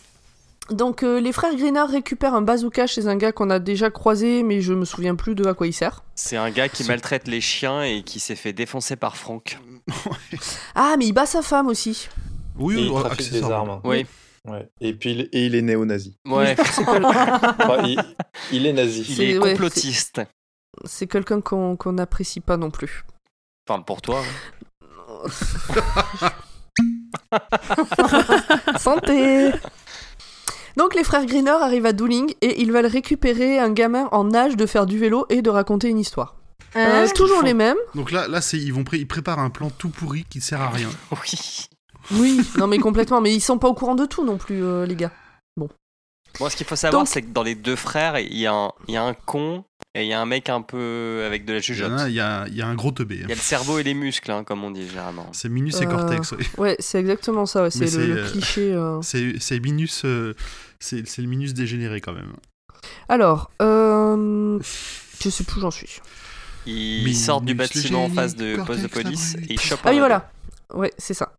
Donc 0.70 1.04
euh, 1.04 1.20
les 1.20 1.34
frères 1.34 1.54
Greener 1.56 1.84
récupèrent 1.84 2.36
un 2.36 2.42
bazooka 2.42 2.88
chez 2.88 3.08
un 3.08 3.18
gars 3.18 3.32
qu'on 3.34 3.50
a 3.50 3.60
déjà 3.60 3.90
croisé, 3.90 4.44
mais 4.44 4.62
je 4.62 4.74
me 4.74 4.86
souviens 4.86 5.16
plus 5.16 5.36
de 5.36 5.46
à 5.46 5.54
quoi 5.54 5.68
il 5.68 5.74
sert. 5.74 6.04
C'est 6.16 6.38
un 6.38 6.50
gars 6.52 6.70
qui 6.70 6.86
maltraite 6.86 7.28
les 7.28 7.42
chiens 7.42 7.84
et 7.84 8.02
qui 8.04 8.20
s'est 8.22 8.36
fait 8.38 8.54
défoncer 8.54 8.96
par 8.96 9.18
Franck. 9.18 9.60
Ah, 10.74 10.96
mais 10.98 11.06
il 11.08 11.12
bat 11.12 11.26
sa 11.26 11.42
femme 11.42 11.68
aussi. 11.68 12.08
Oui, 12.58 12.78
Et 12.80 12.86
il 12.86 12.94
trafique 12.94 13.32
des 13.32 13.44
armes. 13.44 13.82
Oui. 13.84 14.06
Ouais. 14.48 14.68
Et 14.82 14.94
puis 14.94 15.12
il, 15.12 15.22
et 15.32 15.46
il 15.46 15.56
est 15.56 15.62
néo-nazi. 15.62 16.18
Ouais. 16.26 16.56
Enfin, 16.78 17.84
il, 17.88 17.98
il 18.52 18.66
est 18.66 18.74
nazi. 18.74 19.06
Il 19.08 19.16
C'est- 19.16 19.30
est 19.30 19.38
ouais, 19.38 19.52
complotiste. 19.52 20.22
C'est 20.86 21.08
quelqu'un 21.08 21.40
qu'on 21.42 21.76
qu'on 21.78 21.94
n'apprécie 21.94 22.40
pas 22.42 22.58
non 22.58 22.70
plus. 22.72 23.04
Parle 23.66 23.86
pour 23.86 24.02
toi. 24.02 24.22
hein. 24.22 25.30
Santé 28.80 29.52
Donc 30.78 30.96
les 30.96 31.04
frères 31.04 31.26
Greener 31.26 31.52
arrivent 31.52 31.86
à 31.86 31.94
Dooling 31.94 32.34
et 32.42 32.62
ils 32.62 32.72
veulent 32.72 32.86
récupérer 32.88 33.60
un 33.60 33.70
gamin 33.72 34.08
en 34.12 34.34
âge 34.34 34.56
de 34.58 34.66
faire 34.66 34.86
du 34.86 34.98
vélo 34.98 35.26
et 35.30 35.42
de 35.42 35.50
raconter 35.50 35.90
une 35.90 36.00
histoire. 36.00 36.36
Hein 36.76 37.04
Euh, 37.06 37.08
toujours 37.16 37.44
les 37.44 37.54
mêmes. 37.54 37.78
Donc 37.96 38.12
là, 38.12 38.28
là 38.28 38.42
c'est, 38.42 38.58
ils, 38.58 38.74
vont 38.74 38.84
pré- 38.84 38.98
ils 38.98 39.08
préparent 39.08 39.40
un 39.40 39.52
plan 39.52 39.70
tout 39.70 39.90
pourri 39.90 40.26
qui 40.30 40.40
ne 40.40 40.44
sert 40.44 40.62
à 40.62 40.70
rien. 40.70 40.90
Oui. 41.12 41.68
Oui, 42.12 42.40
non 42.58 42.68
mais 42.68 42.78
complètement. 42.80 43.22
Mais 43.22 43.34
ils 43.34 43.42
sont 43.42 43.58
pas 43.58 43.68
au 43.68 43.74
courant 43.74 43.96
de 43.96 44.06
tout 44.06 44.26
non 44.26 44.38
plus, 44.38 44.64
euh, 44.64 44.86
les 44.86 44.96
gars. 44.96 45.12
Bon, 46.40 46.50
ce 46.50 46.56
qu'il 46.56 46.66
faut 46.66 46.76
savoir, 46.76 47.04
Donc- 47.04 47.08
c'est 47.08 47.22
que 47.22 47.28
dans 47.32 47.44
les 47.44 47.54
deux 47.54 47.76
frères, 47.76 48.18
il 48.18 48.36
y, 48.36 48.48
a 48.48 48.54
un, 48.54 48.72
il 48.88 48.96
y 48.96 48.98
a 48.98 49.04
un 49.04 49.14
con 49.14 49.64
et 49.94 50.02
il 50.02 50.08
y 50.08 50.14
a 50.14 50.20
un 50.20 50.26
mec 50.26 50.50
un 50.50 50.64
peu 50.64 51.22
avec 51.28 51.46
de 51.46 51.54
la 51.54 51.60
jugeote. 51.60 51.92
il 52.08 52.14
y 52.14 52.20
a- 52.20 52.46
il 52.48 52.56
y 52.56 52.62
a 52.64 52.68
un 52.68 52.74
gros 52.74 52.92
teubé. 52.92 53.18
Il 53.18 53.22
y 53.30 53.32
a 53.32 53.36
le 53.36 53.36
cerveau 53.36 53.78
et 53.78 53.84
les 53.84 53.94
muscles, 53.94 54.32
hein, 54.32 54.44
comme 54.44 54.64
on 54.64 54.72
dit 54.72 54.88
généralement. 54.90 55.30
C'est 55.32 55.48
Minus 55.48 55.80
et 55.82 55.86
Euh, 55.86 55.90
Cortex. 55.92 56.32
oui. 56.32 56.46
Ouais, 56.58 56.76
c'est 56.80 57.00
exactement 57.00 57.46
ça. 57.46 57.62
ouais, 57.64 57.70
C'est 57.70 57.86
le, 57.98 58.18
euh, 58.18 58.30
cliché. 58.32 58.74
euh. 58.74 59.00
C'est, 59.04 59.36
c'est 59.40 59.60
Minus. 59.60 60.02
euh, 60.06 60.34
c'est, 60.80 61.08
c'est 61.08 61.22
le 61.22 61.28
Minus 61.28 61.54
dégénéré 61.54 62.02
quand 62.02 62.14
même. 62.14 62.34
Alors, 63.10 63.52
euh... 63.62 64.58
je 65.22 65.30
sais 65.30 65.44
plus 65.44 65.58
où 65.60 65.62
j'en 65.62 65.72
suis. 65.72 66.00
Ils 66.66 67.16
sortent 67.16 67.46
du 67.46 67.54
bâtiment 67.54 68.06
en 68.06 68.10
face 68.10 68.36
de 68.36 68.58
poste 68.66 68.82
de 68.82 68.88
police 68.88 69.36
et 69.36 69.54
ils 69.54 69.60
chopent 69.60 69.82
Ah 69.84 69.92
oui, 69.92 70.00
voilà. 70.00 70.32
Ouais, 70.74 70.92
c'est 70.98 71.14
ça. 71.14 71.34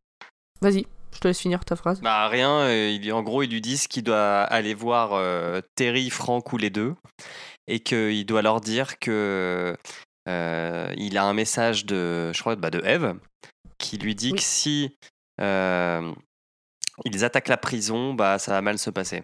Vas-y, 0.65 0.87
je 1.13 1.19
te 1.21 1.29
laisse 1.29 1.39
finir 1.41 1.63
ta 1.63 1.77
phrase. 1.77 2.01
Bah 2.01 2.27
rien, 2.29 2.61
euh, 2.61 2.89
il, 2.89 3.13
en 3.13 3.23
gros 3.23 3.43
ils 3.43 3.51
lui 3.51 3.61
disent 3.61 3.87
qu'il 3.87 4.03
doit 4.03 4.41
aller 4.45 4.73
voir 4.73 5.13
euh, 5.13 5.61
Terry, 5.75 6.09
Franck 6.09 6.55
ou 6.55 6.57
les 6.57 6.71
deux 6.71 6.95
et 7.67 7.81
qu'il 7.81 8.25
doit 8.25 8.41
leur 8.41 8.63
dire 8.63 8.99
que 8.99 9.77
euh, 10.27 10.95
il 10.97 11.19
a 11.19 11.25
un 11.25 11.35
message 11.35 11.85
de, 11.85 12.33
je 12.33 12.41
crois, 12.41 12.57
bah, 12.57 12.71
de 12.71 12.81
Eve 12.83 13.15
qui 13.77 13.99
lui 13.99 14.15
dit 14.15 14.31
Oui. 14.33 14.39
que 14.39 14.43
si 14.43 14.97
euh, 15.39 16.13
ils 17.05 17.25
attaquent 17.27 17.49
la 17.49 17.59
prison, 17.59 18.15
bah 18.15 18.39
ça 18.39 18.53
va 18.53 18.63
mal 18.63 18.79
se 18.79 18.89
passer. 18.89 19.23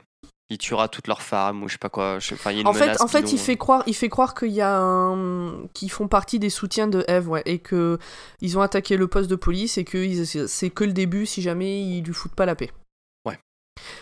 Il 0.52 0.58
tuera 0.58 0.88
toutes 0.88 1.06
leurs 1.06 1.22
femmes 1.22 1.62
ou 1.62 1.68
je 1.68 1.74
sais 1.74 1.78
pas 1.78 1.88
quoi. 1.88 2.18
je 2.18 2.26
sais- 2.28 2.34
Enfin, 2.34 2.50
il 2.50 2.54
y 2.54 2.58
a 2.58 2.60
une 2.62 2.66
En 2.66 2.72
fait, 2.72 3.00
en 3.00 3.06
fait, 3.06 3.30
il 3.32 3.36
ont- 3.36 3.38
fait 3.38 3.56
croire, 3.56 3.84
il 3.86 3.94
fait 3.94 4.08
croire 4.08 4.34
qu'il 4.34 4.50
y 4.50 4.60
a 4.60 4.76
un, 4.78 5.66
qu'ils 5.74 5.90
font 5.92 6.08
partie 6.08 6.38
des 6.40 6.50
soutiens 6.50 6.88
de 6.88 7.04
Eve, 7.06 7.28
ouais, 7.28 7.42
et 7.46 7.60
que 7.60 7.98
ils 8.40 8.58
ont 8.58 8.60
attaqué 8.60 8.96
le 8.96 9.06
poste 9.06 9.30
de 9.30 9.36
police 9.36 9.78
et 9.78 9.84
que 9.84 10.24
c'est 10.48 10.70
que 10.70 10.82
le 10.84 10.92
début 10.92 11.24
si 11.24 11.40
jamais 11.40 11.80
ils 11.82 12.02
lui 12.02 12.12
foutent 12.12 12.34
pas 12.34 12.46
la 12.46 12.56
paix. 12.56 12.72
Ouais. 13.24 13.38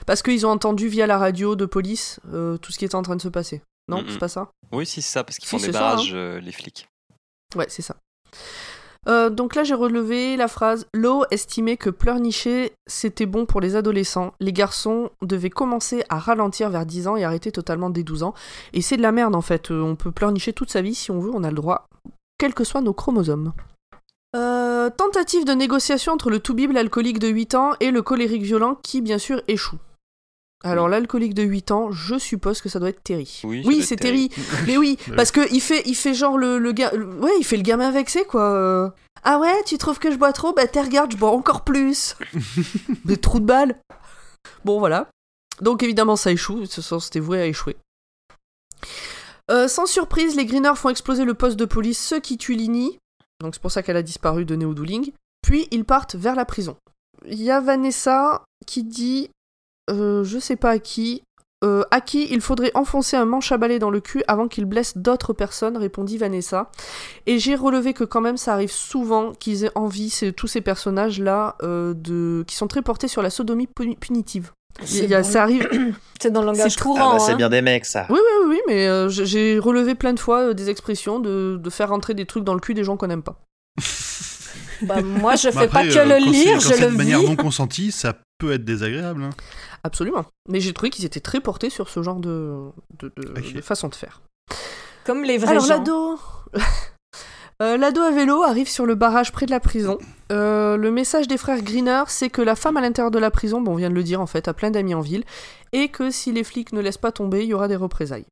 Parce 0.06 0.22
qu'ils 0.22 0.46
ont 0.46 0.50
entendu 0.50 0.88
via 0.88 1.06
la 1.06 1.18
radio 1.18 1.54
de 1.54 1.66
police 1.66 2.18
euh, 2.32 2.56
tout 2.56 2.72
ce 2.72 2.78
qui 2.78 2.86
était 2.86 2.94
en 2.94 3.02
train 3.02 3.16
de 3.16 3.22
se 3.22 3.28
passer. 3.28 3.60
Non, 3.88 4.02
Mm, 4.02 4.06
c'est 4.08 4.18
pas 4.18 4.28
ça 4.28 4.50
Oui, 4.72 4.86
si, 4.86 5.02
c'est 5.02 5.10
ça, 5.12 5.24
parce 5.24 5.36
qu'ils 5.38 5.48
Si, 5.48 5.50
font 5.50 5.58
des 5.58 5.64
c'est 5.66 5.72
ça, 5.72 5.78
barrages, 5.80 6.12
euh, 6.14 6.40
les 6.40 6.52
flics. 6.52 6.88
Ouais, 7.56 7.66
c'est 7.68 7.82
ça. 7.82 7.96
Euh, 9.08 9.30
donc 9.30 9.54
là, 9.54 9.64
j'ai 9.64 9.74
relevé 9.74 10.36
la 10.36 10.48
phrase 10.48 10.86
Lowe 10.94 11.24
estimait 11.30 11.76
que 11.76 11.88
pleurnicher, 11.90 12.72
c'était 12.86 13.26
bon 13.26 13.46
pour 13.46 13.60
les 13.60 13.74
adolescents. 13.74 14.34
Les 14.40 14.52
garçons 14.52 15.10
devaient 15.22 15.50
commencer 15.50 16.04
à 16.08 16.18
ralentir 16.18 16.68
vers 16.68 16.84
10 16.84 17.08
ans 17.08 17.16
et 17.16 17.24
arrêter 17.24 17.50
totalement 17.50 17.88
dès 17.88 18.02
12 18.02 18.22
ans. 18.22 18.34
Et 18.74 18.82
c'est 18.82 18.98
de 18.98 19.02
la 19.02 19.12
merde 19.12 19.34
en 19.34 19.40
fait. 19.40 19.70
Euh, 19.70 19.82
on 19.82 19.96
peut 19.96 20.12
pleurnicher 20.12 20.52
toute 20.52 20.70
sa 20.70 20.82
vie 20.82 20.94
si 20.94 21.10
on 21.10 21.20
veut, 21.20 21.30
on 21.32 21.44
a 21.44 21.50
le 21.50 21.56
droit, 21.56 21.88
quels 22.36 22.54
que 22.54 22.64
soient 22.64 22.82
nos 22.82 22.92
chromosomes. 22.92 23.52
Euh, 24.36 24.90
tentative 24.90 25.46
de 25.46 25.52
négociation 25.52 26.12
entre 26.12 26.28
le 26.28 26.38
tout-bible 26.38 26.76
alcoolique 26.76 27.18
de 27.18 27.28
8 27.28 27.54
ans 27.54 27.72
et 27.80 27.90
le 27.90 28.02
colérique 28.02 28.42
violent 28.42 28.74
qui, 28.82 29.00
bien 29.00 29.18
sûr, 29.18 29.40
échoue. 29.48 29.78
Alors, 30.64 30.88
l'alcoolique 30.88 31.34
de 31.34 31.44
8 31.44 31.70
ans, 31.70 31.92
je 31.92 32.18
suppose 32.18 32.60
que 32.60 32.68
ça 32.68 32.80
doit 32.80 32.88
être 32.88 33.02
Terry. 33.02 33.42
Oui, 33.44 33.82
c'est 33.82 33.96
Terry. 33.96 34.28
Terry. 34.28 34.46
Mais 34.66 34.76
oui, 34.76 34.98
parce 35.16 35.30
que 35.30 35.52
il 35.52 35.60
fait, 35.60 35.82
il 35.86 35.94
fait 35.94 36.14
genre 36.14 36.36
le, 36.36 36.58
le 36.58 36.72
gars. 36.72 36.92
Ouais, 36.94 37.30
il 37.38 37.44
fait 37.44 37.56
le 37.56 37.62
gamin 37.62 37.90
vexé, 37.90 38.24
quoi. 38.24 38.94
Ah 39.22 39.38
ouais, 39.38 39.62
tu 39.66 39.78
trouves 39.78 39.98
que 39.98 40.10
je 40.10 40.16
bois 40.16 40.32
trop? 40.32 40.52
Bah, 40.52 40.66
t'es 40.66 40.80
regarde, 40.80 41.12
je 41.12 41.16
bois 41.16 41.30
encore 41.30 41.64
plus. 41.64 42.16
Des 43.04 43.16
trous 43.16 43.40
de 43.40 43.44
balles. 43.44 43.78
Bon, 44.64 44.78
voilà. 44.78 45.08
Donc, 45.60 45.82
évidemment, 45.82 46.16
ça 46.16 46.32
échoue. 46.32 46.66
Ce 46.66 46.82
sens, 46.82 47.06
c'était 47.06 47.20
voué 47.20 47.40
à 47.40 47.46
échouer. 47.46 47.76
Euh, 49.50 49.66
sans 49.68 49.86
surprise, 49.86 50.36
les 50.36 50.44
Greeners 50.44 50.76
font 50.76 50.88
exploser 50.88 51.24
le 51.24 51.34
poste 51.34 51.56
de 51.56 51.64
police, 51.64 51.98
ce 51.98 52.14
qui 52.16 52.36
tue 52.36 52.54
Lini. 52.54 52.98
Donc, 53.40 53.54
c'est 53.54 53.62
pour 53.62 53.70
ça 53.70 53.82
qu'elle 53.82 53.96
a 53.96 54.02
disparu 54.02 54.44
de 54.44 54.56
Neodouling. 54.56 55.12
Puis, 55.42 55.68
ils 55.70 55.84
partent 55.84 56.16
vers 56.16 56.34
la 56.34 56.44
prison. 56.44 56.76
Il 57.26 57.42
y 57.42 57.50
a 57.50 57.60
Vanessa 57.60 58.44
qui 58.66 58.84
dit, 58.84 59.30
euh, 59.88 60.24
je 60.24 60.38
sais 60.38 60.56
pas 60.56 60.70
à 60.70 60.78
qui, 60.78 61.22
euh, 61.64 61.82
à 61.90 62.00
qui 62.00 62.28
il 62.30 62.40
faudrait 62.40 62.70
enfoncer 62.74 63.16
un 63.16 63.24
manche 63.24 63.50
à 63.52 63.56
balai 63.58 63.78
dans 63.78 63.90
le 63.90 64.00
cul 64.00 64.22
avant 64.28 64.46
qu'il 64.48 64.64
blesse 64.64 64.96
d'autres 64.96 65.32
personnes, 65.32 65.76
répondit 65.76 66.18
Vanessa. 66.18 66.70
Et 67.26 67.38
j'ai 67.38 67.54
relevé 67.56 67.94
que 67.94 68.04
quand 68.04 68.20
même 68.20 68.36
ça 68.36 68.52
arrive 68.54 68.70
souvent 68.70 69.32
qu'ils 69.32 69.64
aient 69.64 69.72
envie, 69.74 70.10
c'est- 70.10 70.32
tous 70.32 70.46
ces 70.46 70.60
personnages-là, 70.60 71.56
euh, 71.62 71.94
de... 71.94 72.44
qui 72.46 72.54
sont 72.54 72.68
très 72.68 72.82
portés 72.82 73.08
sur 73.08 73.22
la 73.22 73.30
sodomie 73.30 73.66
puni- 73.66 73.96
punitive. 73.96 74.52
Il 74.92 75.06
y 75.06 75.14
a- 75.14 75.24
C'est 75.24 75.32
ça 75.32 75.42
arrive. 75.42 75.68
C'est 76.20 76.30
dans 76.30 76.40
le 76.40 76.46
langage 76.46 76.76
courant. 76.76 77.10
Ah 77.10 77.12
bah, 77.14 77.18
c'est 77.20 77.32
hein. 77.32 77.36
bien 77.36 77.48
des 77.48 77.62
mecs, 77.62 77.84
ça. 77.84 78.06
Oui, 78.10 78.18
oui, 78.18 78.46
oui, 78.50 78.60
mais 78.68 78.86
euh, 78.88 79.08
j'ai- 79.08 79.58
relevé 79.58 79.94
plein 79.96 80.12
de 80.12 80.20
fois 80.20 80.48
euh, 80.50 80.52
des 80.54 80.68
expressions 80.70 81.18
de, 81.20 81.58
de 81.60 81.70
faire 81.70 81.88
rentrer 81.90 82.14
des 82.14 82.26
trucs 82.26 82.42
dans 82.44 82.54
le 82.54 82.60
cul 82.60 82.74
des 82.74 82.82
gens 82.84 82.96
qu'on 82.96 83.06
n'aime 83.08 83.22
pas. 83.22 83.40
Bah, 84.82 85.02
moi, 85.02 85.34
je 85.34 85.48
Bah 85.50 85.60
fais 85.62 85.68
pas 85.68 85.82
que 85.84 85.96
euh, 85.98 86.04
le 86.04 86.24
lire, 86.30 86.54
quand 86.54 86.60
je 86.76 86.80
le 86.84 86.90
de 86.92 86.96
manière 86.96 87.18
vis. 87.20 87.26
non 87.26 87.34
consentie, 87.36 87.90
ça 87.90 88.14
peut 88.38 88.52
être 88.52 88.64
désagréable. 88.64 89.24
hein. 89.24 89.30
Absolument. 89.88 90.24
Mais 90.48 90.60
j'ai 90.60 90.72
trouvé 90.74 90.90
qu'ils 90.90 91.04
étaient 91.06 91.18
très 91.20 91.40
portés 91.40 91.70
sur 91.70 91.88
ce 91.88 92.02
genre 92.02 92.20
de, 92.20 92.54
de, 93.00 93.10
de- 93.16 93.28
Ok. 93.38 93.52
de 93.54 93.60
façon 93.62 93.88
de 93.88 93.94
faire. 93.94 94.20
Comme 95.04 95.24
les 95.24 95.38
vrais 95.38 95.50
Alors 95.52 95.64
gens. 95.64 95.78
l'ado... 95.78 96.18
Euh, 97.60 97.76
l'ado 97.76 98.00
à 98.02 98.12
vélo 98.12 98.44
arrive 98.44 98.68
sur 98.68 98.86
le 98.86 98.94
barrage 98.94 99.32
près 99.32 99.44
de 99.44 99.50
la 99.50 99.58
prison. 99.58 99.98
Euh, 100.30 100.76
le 100.76 100.92
message 100.92 101.26
des 101.26 101.36
frères 101.36 101.60
Greener, 101.60 102.04
c'est 102.06 102.30
que 102.30 102.40
la 102.40 102.54
femme 102.54 102.76
à 102.76 102.80
l'intérieur 102.80 103.10
de 103.10 103.18
la 103.18 103.32
prison, 103.32 103.60
bon, 103.60 103.72
on 103.72 103.74
vient 103.74 103.90
de 103.90 103.96
le 103.96 104.04
dire 104.04 104.20
en 104.20 104.28
fait, 104.28 104.46
a 104.46 104.54
plein 104.54 104.70
d'amis 104.70 104.94
en 104.94 105.00
ville, 105.00 105.24
et 105.72 105.88
que 105.88 106.12
si 106.12 106.30
les 106.30 106.44
flics 106.44 106.72
ne 106.72 106.80
laissent 106.80 106.98
pas 106.98 107.10
tomber, 107.10 107.42
il 107.42 107.48
y 107.48 107.54
aura 107.54 107.66
des 107.66 107.74
représailles. 107.74 108.26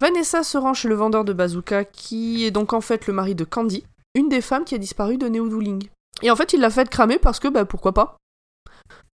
Vanessa 0.00 0.42
se 0.42 0.56
rend 0.56 0.72
chez 0.72 0.88
le 0.88 0.94
vendeur 0.94 1.26
de 1.26 1.34
bazooka, 1.34 1.84
qui 1.84 2.46
est 2.46 2.50
donc 2.50 2.72
en 2.72 2.80
fait 2.80 3.06
le 3.06 3.12
mari 3.12 3.34
de 3.34 3.44
Candy, 3.44 3.84
une 4.14 4.30
des 4.30 4.40
femmes 4.40 4.64
qui 4.64 4.74
a 4.74 4.78
disparu 4.78 5.18
de 5.18 5.28
Neodouling. 5.28 5.88
Et 6.22 6.30
en 6.30 6.36
fait, 6.36 6.54
il 6.54 6.60
l'a 6.60 6.70
fait 6.70 6.88
cramer 6.88 7.18
parce 7.18 7.40
que, 7.40 7.48
bah, 7.48 7.66
pourquoi 7.66 7.92
pas 7.92 8.16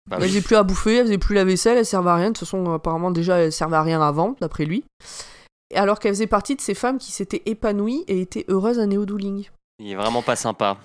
Bah 0.08 0.18
Elle 0.20 0.28
faisait 0.28 0.42
plus 0.42 0.56
à 0.56 0.64
bouffer, 0.64 0.98
elle 0.98 1.06
faisait 1.06 1.18
plus 1.18 1.36
la 1.36 1.44
vaisselle, 1.44 1.78
elle 1.78 1.86
servait 1.86 2.10
à 2.10 2.16
rien. 2.16 2.28
De 2.28 2.34
toute 2.34 2.48
façon, 2.48 2.74
apparemment, 2.74 3.12
déjà, 3.12 3.40
elle 3.40 3.52
servait 3.52 3.76
à 3.76 3.84
rien 3.84 4.02
avant, 4.02 4.36
d'après 4.40 4.66
lui. 4.66 4.84
Et 5.70 5.78
Alors 5.78 6.00
qu'elle 6.00 6.14
faisait 6.14 6.28
partie 6.28 6.56
de 6.56 6.62
ces 6.62 6.74
femmes 6.74 6.98
qui 6.98 7.12
s'étaient 7.12 7.44
épanouies 7.46 8.06
et 8.08 8.22
étaient 8.22 8.46
heureuses 8.48 8.80
à 8.80 8.86
Néodouling. 8.86 9.50
Il 9.80 9.92
est 9.92 9.96
vraiment 9.96 10.22
pas 10.22 10.36
sympa. 10.36 10.78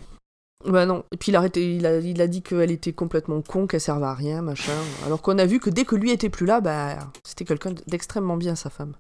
Bah 0.65 0.87
non. 0.87 1.05
Et 1.13 1.17
puis 1.17 1.31
il 1.31 1.37
a, 1.37 1.39
arrêté, 1.39 1.77
il 1.77 1.87
a, 1.87 1.99
il 1.99 2.21
a 2.21 2.27
dit 2.27 2.43
qu'elle 2.43 2.71
était 2.71 2.93
complètement 2.93 3.43
con, 3.43 3.67
qu'elle 3.67 3.81
servait 3.81 4.07
à 4.07 4.15
rien, 4.15 4.43
machin. 4.43 4.73
Alors 5.07 5.23
qu'on 5.23 5.39
a 5.39 5.47
vu 5.47 5.61
que 5.61 5.71
dès 5.71 5.85
que 5.85 5.97
lui 5.97 6.11
était 6.11 6.29
plus 6.29 6.47
là, 6.47 6.61
bah, 6.61 6.99
c'était 7.25 7.45
quelqu'un 7.45 7.75
d'extrêmement 7.87 8.37
bien, 8.37 8.55
sa 8.55 8.71
femme. 8.71 8.93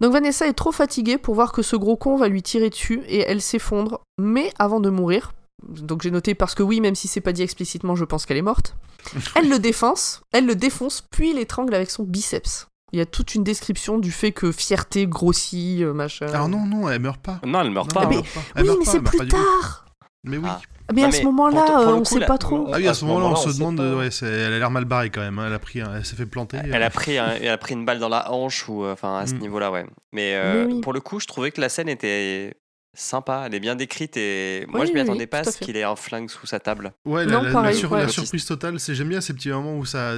Donc 0.00 0.12
Vanessa 0.12 0.46
est 0.46 0.54
trop 0.54 0.72
fatiguée 0.72 1.18
pour 1.18 1.34
voir 1.34 1.52
que 1.52 1.62
ce 1.62 1.76
gros 1.76 1.96
con 1.96 2.16
va 2.16 2.28
lui 2.28 2.42
tirer 2.42 2.70
dessus 2.70 3.02
et 3.06 3.20
elle 3.20 3.42
s'effondre, 3.42 4.00
mais 4.18 4.52
avant 4.58 4.80
de 4.80 4.90
mourir. 4.90 5.32
Donc 5.68 6.02
j'ai 6.02 6.10
noté 6.10 6.34
parce 6.34 6.54
que 6.54 6.62
oui, 6.62 6.80
même 6.80 6.94
si 6.94 7.08
c'est 7.08 7.20
pas 7.20 7.32
dit 7.32 7.42
explicitement, 7.42 7.94
je 7.96 8.04
pense 8.04 8.26
qu'elle 8.26 8.36
est 8.38 8.42
morte. 8.42 8.76
Elle 9.34 9.48
le 9.48 9.58
défonce, 9.58 10.22
elle 10.32 10.44
le 10.46 10.54
défonce, 10.54 11.00
puis 11.10 11.32
l'étrangle 11.32 11.74
avec 11.74 11.90
son 11.90 12.02
biceps. 12.04 12.66
Il 12.92 12.98
y 12.98 13.02
a 13.02 13.06
toute 13.06 13.34
une 13.34 13.44
description 13.44 13.98
du 13.98 14.10
fait 14.12 14.32
que 14.32 14.50
fierté 14.52 15.06
grossit, 15.06 15.80
euh, 15.82 15.92
machin. 15.94 16.26
Alors 16.26 16.48
non, 16.48 16.66
non, 16.66 16.88
elle 16.90 17.00
meurt 17.00 17.20
pas. 17.20 17.40
Non, 17.46 17.60
elle 17.62 17.70
meurt 17.70 17.94
Non, 17.94 18.00
pas. 18.00 18.02
elle 18.02 18.08
mais- 18.10 18.16
hein. 18.16 18.22
meurt 18.22 18.34
pas. 18.34 18.40
Elle 18.56 18.62
oui, 18.62 18.68
meurt 18.68 18.78
mais 18.80 18.84
c'est 18.86 19.00
plus 19.00 19.28
tard. 19.28 19.86
Mais 20.24 20.36
oui. 20.36 20.44
Ah. 20.48 20.60
Mais 20.92 21.02
Non, 21.02 21.06
à 21.06 21.10
mais 21.12 21.16
ce 21.18 21.22
moment-là, 21.24 21.80
euh, 21.82 21.94
on 21.94 22.04
sait 22.04 22.26
pas 22.26 22.36
trop. 22.36 22.66
Ah 22.72 22.76
oui, 22.78 22.86
à 22.88 22.90
À 22.90 22.94
ce 22.94 23.00
ce 23.00 23.04
moment-là, 23.06 23.26
on 23.28 23.36
se 23.36 23.56
demande, 23.56 23.76
pas. 23.76 23.82
euh, 23.84 23.98
ouais, 23.98 24.08
elle 24.22 24.52
a 24.52 24.58
l'air 24.58 24.70
mal 24.72 24.84
barrée 24.86 25.08
quand 25.10 25.20
même. 25.20 25.38
hein. 25.38 25.44
Elle 25.46 25.52
a 25.54 25.58
pris, 25.60 25.80
un- 25.80 25.94
elle 25.96 26.04
s'est 26.04 26.16
fait 26.16 26.26
planter. 26.26 26.58
Elle 26.64 26.82
a 26.82 26.90
pris, 26.90 27.16
un- 27.16 27.30
elle 27.40 27.48
a 27.48 27.58
pris 27.58 27.74
une 27.74 27.84
balle 27.84 28.00
dans 28.00 28.08
la 28.08 28.30
hanche 28.32 28.68
ou 28.68 28.84
euh, 28.84 28.92
enfin 28.92 29.18
à 29.18 29.26
ce 29.28 29.34
Mm. 29.34 29.38
niveau-là, 29.38 29.70
ouais. 29.70 29.86
Mais, 30.12 30.34
euh, 30.34 30.66
Mais 30.66 30.74
oui. 30.74 30.80
pour 30.80 30.92
le 30.92 31.00
coup, 31.00 31.20
je 31.20 31.26
trouvais 31.28 31.52
que 31.52 31.60
la 31.60 31.68
scène 31.68 31.88
était 31.88 32.54
sympa, 32.96 33.44
elle 33.46 33.54
est 33.54 33.60
bien 33.60 33.76
décrite 33.76 34.16
et 34.16 34.64
moi 34.68 34.80
Oui, 34.80 34.86
je 34.88 34.92
m'y 34.92 35.00
attendais 35.00 35.20
oui, 35.20 35.26
pas 35.26 35.38
à 35.40 35.44
ce 35.44 35.58
qu'il 35.58 35.76
ait 35.76 35.82
un 35.84 35.96
flingue 35.96 36.28
sous 36.30 36.46
sa 36.46 36.58
table. 36.60 36.92
Ouais, 37.04 37.24
la, 37.24 37.32
Non, 37.32 37.38
la- 37.42 37.48
la 37.48 37.52
pareil, 37.52 37.76
sur- 37.76 37.90
ouais. 37.92 38.02
la 38.02 38.08
surprise 38.08 38.44
totale, 38.44 38.80
c'est 38.80 38.94
j'aime 38.94 39.08
bien 39.08 39.20
ces 39.20 39.32
petits 39.34 39.50
moments 39.50 39.76
où 39.76 39.84
ça, 39.84 40.14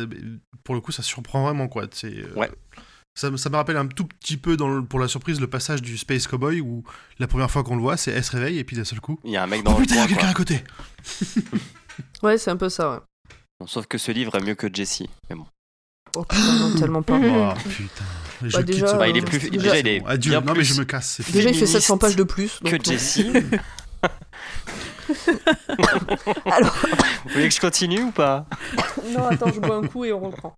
pour 0.64 0.74
le 0.74 0.80
coup, 0.80 0.92
ça 0.92 1.02
surprend 1.02 1.42
vraiment 1.42 1.68
quoi. 1.68 1.84
C'est, 1.92 2.06
euh, 2.18 2.32
Ouais. 2.36 2.50
Ça, 3.14 3.28
ça 3.36 3.50
me 3.50 3.56
rappelle 3.56 3.76
un 3.76 3.86
tout 3.86 4.06
petit 4.06 4.38
peu 4.38 4.56
dans 4.56 4.68
le- 4.70 4.82
pour 4.82 4.98
la 4.98 5.06
surprise 5.06 5.38
le 5.38 5.46
passage 5.46 5.82
du 5.82 5.98
Space 5.98 6.26
Cowboy 6.26 6.62
où 6.62 6.82
la 7.18 7.26
première 7.26 7.50
fois 7.50 7.62
qu'on 7.62 7.76
le 7.76 7.82
voit, 7.82 7.98
c'est 7.98 8.10
elle 8.10 8.24
se 8.24 8.32
réveille 8.32 8.58
et 8.58 8.64
puis 8.64 8.74
d'un 8.74 8.84
seul 8.84 9.00
coup, 9.00 9.20
Il 9.24 9.32
y 9.32 9.36
a 9.36 9.42
un 9.42 9.46
mec 9.46 9.60
oh 9.60 9.70
dans 9.70 9.74
le 9.76 9.82
putain, 9.82 9.96
il 9.96 9.98
y 9.98 10.00
a 10.00 10.06
quelqu'un 10.06 10.20
quoi. 10.22 10.30
à 10.30 10.34
côté. 10.34 10.64
Ouais, 12.22 12.38
c'est 12.38 12.50
un 12.50 12.56
peu 12.56 12.70
ça, 12.70 12.90
ouais. 12.90 12.98
Bon, 13.60 13.66
sauf 13.66 13.86
que 13.86 13.98
ce 13.98 14.12
livre 14.12 14.34
est 14.36 14.42
mieux 14.42 14.54
que 14.54 14.72
Jessie. 14.72 15.10
Mais 15.28 15.36
bon. 15.36 15.44
Oh 16.16 16.24
putain, 16.24 16.52
non, 16.58 16.74
tellement 16.78 17.02
pas. 17.02 17.18
Oh 17.18 17.52
putain. 17.68 18.04
Je 18.44 18.56
Bah, 18.56 18.62
déjà, 18.62 18.92
Bah, 18.94 19.08
il 19.08 19.16
est 19.16 19.22
plus- 19.22 19.50
déjà, 19.50 19.78
il 19.78 19.84
bon. 19.84 19.90
est 19.90 20.02
Adieu. 20.10 20.32
Non 20.40 20.52
mais 20.56 20.64
je 20.64 20.74
me 20.78 20.84
casse. 20.84 21.20
Déjà, 21.32 21.48
il 21.50 21.54
fait 21.54 21.60
féministe 21.60 21.72
700 21.72 21.98
pages 21.98 22.16
de 22.16 22.24
plus. 22.24 22.60
donc 22.60 22.72
Que 22.72 22.76
non. 22.76 22.82
Jessie. 22.84 23.30
Alors, 26.46 26.74
Vous 27.24 27.30
voulez 27.32 27.48
que 27.48 27.54
je 27.54 27.60
continue 27.60 28.02
ou 28.02 28.10
pas? 28.10 28.46
Non, 29.10 29.26
attends, 29.28 29.52
je 29.52 29.60
bois 29.60 29.76
un 29.76 29.86
coup 29.86 30.04
et 30.04 30.12
on 30.12 30.20
reprend. 30.20 30.54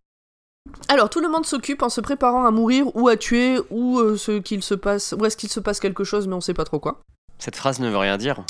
Alors, 0.88 1.10
tout 1.10 1.20
le 1.20 1.28
monde 1.28 1.44
s'occupe 1.46 1.82
en 1.82 1.88
se 1.88 2.00
préparant 2.00 2.46
à 2.46 2.50
mourir 2.50 2.86
ou 2.96 3.08
à 3.08 3.16
tuer 3.16 3.58
ou 3.70 3.98
euh, 4.00 4.16
ce 4.16 4.38
qu'il 4.38 4.62
se 4.62 4.74
passe, 4.74 5.14
ou 5.18 5.24
est-ce 5.26 5.36
qu'il 5.36 5.50
se 5.50 5.60
passe 5.60 5.78
quelque 5.80 6.04
chose, 6.04 6.26
mais 6.26 6.34
on 6.34 6.40
sait 6.40 6.54
pas 6.54 6.64
trop 6.64 6.78
quoi. 6.80 7.02
Cette 7.38 7.56
phrase 7.56 7.80
ne 7.80 7.88
veut 7.90 7.98
rien 7.98 8.16
dire. 8.16 8.42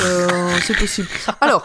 Euh, 0.00 0.56
c'est 0.62 0.76
possible. 0.78 1.08
Alors, 1.40 1.64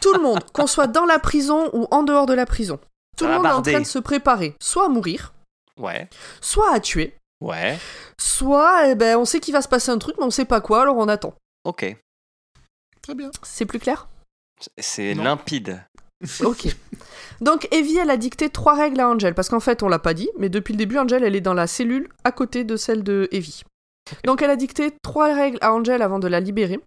tout 0.00 0.12
le 0.14 0.20
monde, 0.22 0.40
qu'on 0.52 0.66
soit 0.66 0.86
dans 0.86 1.04
la 1.04 1.18
prison 1.18 1.68
ou 1.72 1.86
en 1.90 2.02
dehors 2.02 2.26
de 2.26 2.32
la 2.34 2.46
prison, 2.46 2.78
tout 3.16 3.26
le 3.26 3.32
monde 3.34 3.46
est 3.46 3.50
en 3.50 3.62
train 3.62 3.80
de 3.80 3.84
se 3.86 3.98
préparer, 3.98 4.54
soit 4.60 4.86
à 4.86 4.88
mourir, 4.88 5.32
Ouais, 5.78 6.08
soit 6.40 6.72
à 6.72 6.78
tuer, 6.80 7.16
ouais, 7.40 7.78
soit, 8.18 8.88
eh 8.90 8.94
ben, 8.94 9.16
on 9.18 9.24
sait 9.24 9.40
qu'il 9.40 9.52
va 9.52 9.60
se 9.62 9.68
passer 9.68 9.90
un 9.90 9.98
truc, 9.98 10.16
mais 10.18 10.24
on 10.24 10.30
sait 10.30 10.44
pas 10.44 10.60
quoi, 10.60 10.82
alors 10.82 10.96
on 10.96 11.08
attend. 11.08 11.34
ok. 11.64 11.96
Très 13.02 13.14
bien. 13.14 13.30
C'est 13.42 13.66
plus 13.66 13.78
clair? 13.80 14.08
C'est 14.78 15.14
limpide. 15.14 15.82
Ok. 16.42 16.68
Donc 17.42 17.68
Evie, 17.70 17.98
elle 17.98 18.08
a 18.08 18.16
dicté 18.16 18.48
trois 18.48 18.74
règles 18.74 18.98
à 19.00 19.08
Angel, 19.10 19.34
parce 19.34 19.50
qu'en 19.50 19.60
fait, 19.60 19.82
on 19.82 19.88
l'a 19.88 19.98
pas 19.98 20.14
dit, 20.14 20.30
mais 20.38 20.48
depuis 20.48 20.72
le 20.72 20.78
début, 20.78 20.96
Angel, 20.96 21.22
elle 21.22 21.36
est 21.36 21.42
dans 21.42 21.52
la 21.52 21.66
cellule 21.66 22.08
à 22.22 22.32
côté 22.32 22.64
de 22.64 22.76
celle 22.76 23.02
de 23.02 23.28
Evie. 23.30 23.62
Donc 24.24 24.40
elle 24.40 24.48
a 24.50 24.56
dicté 24.56 24.94
trois 25.02 25.34
règles 25.34 25.58
à 25.60 25.74
Angel 25.74 26.00
avant 26.00 26.18
de 26.18 26.28
la 26.28 26.40
libérer. 26.40 26.80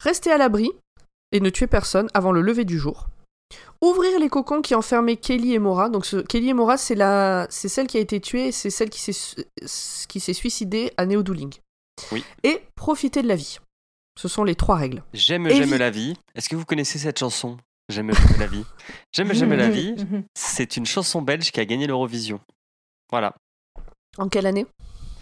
Rester 0.00 0.32
à 0.32 0.38
l'abri 0.38 0.70
et 1.30 1.38
ne 1.38 1.48
tuer 1.50 1.68
personne 1.68 2.08
avant 2.12 2.32
le 2.32 2.40
lever 2.40 2.64
du 2.64 2.76
jour. 2.78 3.06
Ouvrir 3.82 4.18
les 4.20 4.28
cocons 4.28 4.62
qui 4.62 4.74
enfermaient 4.76 5.16
Kelly 5.16 5.54
et 5.54 5.58
Mora. 5.58 5.88
Donc 5.88 6.06
ce, 6.06 6.16
Kelly 6.18 6.50
et 6.50 6.54
Mora, 6.54 6.76
c'est 6.76 6.94
la, 6.94 7.46
c'est 7.50 7.68
celle 7.68 7.88
qui 7.88 7.96
a 7.96 8.00
été 8.00 8.20
tuée, 8.20 8.48
et 8.48 8.52
c'est 8.52 8.70
celle 8.70 8.88
qui 8.90 9.00
s'est, 9.00 9.12
su- 9.12 9.44
qui 10.08 10.20
s'est 10.20 10.32
suicidée 10.34 10.92
à 10.96 11.04
Neodouling. 11.04 11.52
Oui. 12.12 12.24
Et 12.44 12.62
profiter 12.76 13.22
de 13.22 13.28
la 13.28 13.34
vie. 13.36 13.58
Ce 14.18 14.28
sont 14.28 14.44
les 14.44 14.54
trois 14.54 14.76
règles. 14.76 15.02
J'aime, 15.14 15.48
j'aime 15.48 15.74
la 15.74 15.90
vie. 15.90 16.16
Est-ce 16.34 16.48
que 16.48 16.54
vous 16.56 16.64
connaissez 16.64 16.98
cette 16.98 17.18
chanson? 17.18 17.56
J'aime, 17.88 18.12
j'aime 18.12 18.38
la 18.40 18.46
vie. 18.46 18.64
J'aime, 19.12 19.32
j'aime 19.34 19.54
la 19.54 19.68
vie. 19.68 19.94
C'est 20.34 20.76
une 20.76 20.86
chanson 20.86 21.20
belge 21.20 21.50
qui 21.50 21.58
a 21.60 21.64
gagné 21.64 21.86
l'Eurovision. 21.86 22.38
Voilà. 23.10 23.34
En 24.18 24.28
quelle 24.28 24.46
année? 24.46 24.66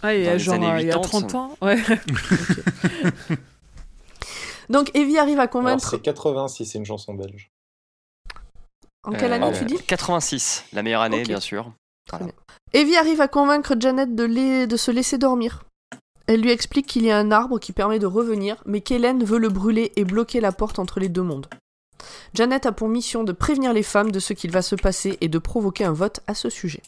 Ah, 0.03 0.13
il 0.13 0.23
y 0.23 0.27
a 0.27 0.33
les 0.33 0.39
genre 0.39 0.55
années 0.55 0.67
euh, 0.71 0.81
il 0.81 0.87
y 0.87 0.91
a 0.91 0.95
80. 0.95 1.27
30 1.27 1.35
ans. 1.35 1.57
Ouais. 1.61 1.77
Donc 4.69 4.91
Evie 4.95 5.17
arrive 5.17 5.37
à 5.39 5.43
Alors, 5.43 5.51
convaincre. 5.51 5.89
c'est 5.89 5.99
80 6.01 6.47
si 6.49 6.65
c'est 6.65 6.77
une 6.77 6.85
chanson 6.85 7.13
belge. 7.13 7.49
En 9.03 9.11
quelle 9.11 9.31
Euh, 9.33 9.35
année 9.35 9.57
tu 9.57 9.65
dis 9.65 9.77
86, 9.83 10.65
la 10.73 10.83
meilleure 10.83 11.01
année, 11.01 11.23
bien 11.23 11.39
sûr. 11.39 11.71
Voilà. 12.09 12.27
Evie 12.73 12.95
arrive 12.97 13.21
à 13.21 13.27
convaincre 13.27 13.75
Janet 13.79 14.15
de, 14.15 14.23
les- 14.23 14.67
de 14.67 14.77
se 14.77 14.91
laisser 14.91 15.17
dormir. 15.17 15.63
Elle 16.27 16.41
lui 16.41 16.51
explique 16.51 16.85
qu'il 16.87 17.03
y 17.03 17.11
a 17.11 17.17
un 17.17 17.31
arbre 17.31 17.59
qui 17.59 17.73
permet 17.73 17.99
de 17.99 18.05
revenir, 18.05 18.61
mais 18.65 18.81
qu'Hélène 18.81 19.23
veut 19.23 19.39
le 19.39 19.49
brûler 19.49 19.91
et 19.95 20.05
bloquer 20.05 20.39
la 20.39 20.51
porte 20.51 20.79
entre 20.79 20.99
les 20.99 21.09
deux 21.09 21.23
mondes. 21.23 21.47
Janet 22.33 22.65
a 22.65 22.71
pour 22.71 22.87
mission 22.87 23.23
de 23.23 23.31
prévenir 23.31 23.73
les 23.73 23.83
femmes 23.83 24.11
de 24.11 24.19
ce 24.19 24.33
qu'il 24.33 24.51
va 24.51 24.61
se 24.61 24.75
passer 24.75 25.17
et 25.21 25.27
de 25.27 25.39
provoquer 25.39 25.83
un 25.83 25.93
vote 25.93 26.21
à 26.27 26.33
ce 26.35 26.49
sujet. 26.49 26.81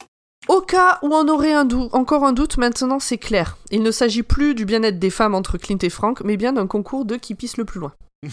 Au 0.48 0.61
cas 0.61 0.99
où 1.03 1.14
on 1.14 1.27
aurait 1.30 1.53
un 1.53 1.65
doute, 1.65 1.94
encore 1.94 2.26
un 2.26 2.34
doute, 2.34 2.57
maintenant 2.57 2.99
c'est 2.99 3.18
clair. 3.18 3.57
Il 3.72 3.81
ne 3.81 3.91
s'agit 3.91 4.23
plus 4.23 4.56
du 4.56 4.65
bien-être 4.65 4.99
des 4.99 5.10
femmes 5.10 5.35
entre 5.35 5.57
Clint 5.57 5.77
et 5.81 5.90
Frank, 5.90 6.22
mais 6.23 6.38
bien 6.38 6.53
d'un 6.53 6.68
concours 6.68 7.06
de 7.06 7.15
qui 7.15 7.34
pisse 7.35 7.57
le 7.57 7.65
plus 7.65 7.80
loin. 7.80 7.94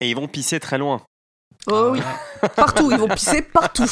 Et 0.00 0.10
ils 0.10 0.14
vont 0.16 0.28
pisser 0.28 0.60
très 0.60 0.78
loin. 0.78 1.02
Oh 1.70 1.90
oui, 1.92 2.00
partout, 2.56 2.90
ils 2.90 2.98
vont 2.98 3.08
pisser 3.08 3.42
partout. 3.42 3.84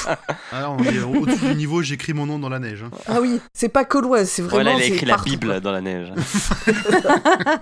On 0.52 0.82
est 0.84 0.98
au-dessus 1.00 1.44
du 1.48 1.54
niveau, 1.56 1.82
j'écris 1.82 2.12
mon 2.14 2.26
nom 2.26 2.38
dans 2.38 2.48
la 2.48 2.58
neige. 2.58 2.82
hein. 2.84 2.90
Ah 3.06 3.20
oui, 3.20 3.40
c'est 3.52 3.68
pas 3.68 3.84
que 3.84 3.98
loin, 3.98 4.24
c'est 4.24 4.42
vraiment. 4.42 4.62
Voilà, 4.64 4.78
il 4.78 4.82
a 4.82 4.86
c'est 4.86 4.92
écrit 4.94 5.06
la 5.06 5.14
partout, 5.16 5.30
Bible 5.30 5.46
quoi. 5.48 5.60
dans 5.60 5.72
la 5.72 5.80
neige. 5.80 6.12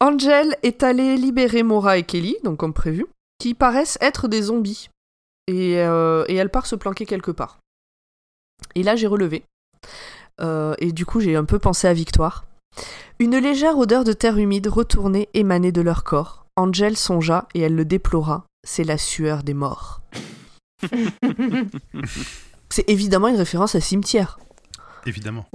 Angel 0.00 0.56
est 0.62 0.82
allée 0.82 1.16
libérer 1.16 1.62
Mora 1.62 1.96
et 1.98 2.02
Kelly, 2.02 2.36
donc 2.44 2.58
comme 2.58 2.74
prévu, 2.74 3.06
qui 3.38 3.54
paraissent 3.54 3.98
être 4.00 4.28
des 4.28 4.42
zombies. 4.42 4.90
Et, 5.46 5.78
euh, 5.78 6.24
et 6.28 6.34
elle 6.36 6.50
part 6.50 6.66
se 6.66 6.74
planquer 6.74 7.06
quelque 7.06 7.30
part. 7.30 7.58
Et 8.74 8.82
là, 8.82 8.96
j'ai 8.96 9.06
relevé. 9.06 9.44
Euh, 10.40 10.74
et 10.78 10.92
du 10.92 11.06
coup, 11.06 11.20
j'ai 11.20 11.36
un 11.36 11.44
peu 11.44 11.58
pensé 11.58 11.86
à 11.86 11.92
Victoire. 11.92 12.44
Une 13.18 13.36
légère 13.38 13.78
odeur 13.78 14.04
de 14.04 14.12
terre 14.12 14.38
humide 14.38 14.66
retournée 14.66 15.28
émanait 15.34 15.70
de 15.72 15.80
leur 15.80 16.02
corps. 16.02 16.43
Angel 16.56 16.96
songea 16.96 17.46
et 17.54 17.60
elle 17.62 17.74
le 17.74 17.84
déplora. 17.84 18.44
C'est 18.66 18.84
la 18.84 18.96
sueur 18.98 19.42
des 19.42 19.54
morts. 19.54 20.00
C'est 22.70 22.88
évidemment 22.88 23.28
une 23.28 23.36
référence 23.36 23.74
à 23.74 23.80
cimetière. 23.80 24.38
Évidemment. 25.06 25.46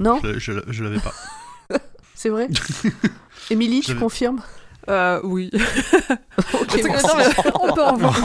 Non 0.00 0.20
Je, 0.22 0.38
je, 0.38 0.52
je 0.68 0.84
l'avais 0.84 1.00
pas. 1.00 1.14
C'est 2.14 2.28
vrai 2.28 2.48
Émilie, 3.50 3.80
tu 3.80 3.92
Je- 3.92 3.98
confirmes? 3.98 4.42
Euh, 4.88 5.20
oui. 5.22 5.50
Ok, 6.54 6.82
Attends, 6.82 7.08
bon. 7.08 7.16
mais 7.18 7.26
on 7.60 7.72
peut 7.74 7.82
en 7.84 7.96
voir. 7.96 8.16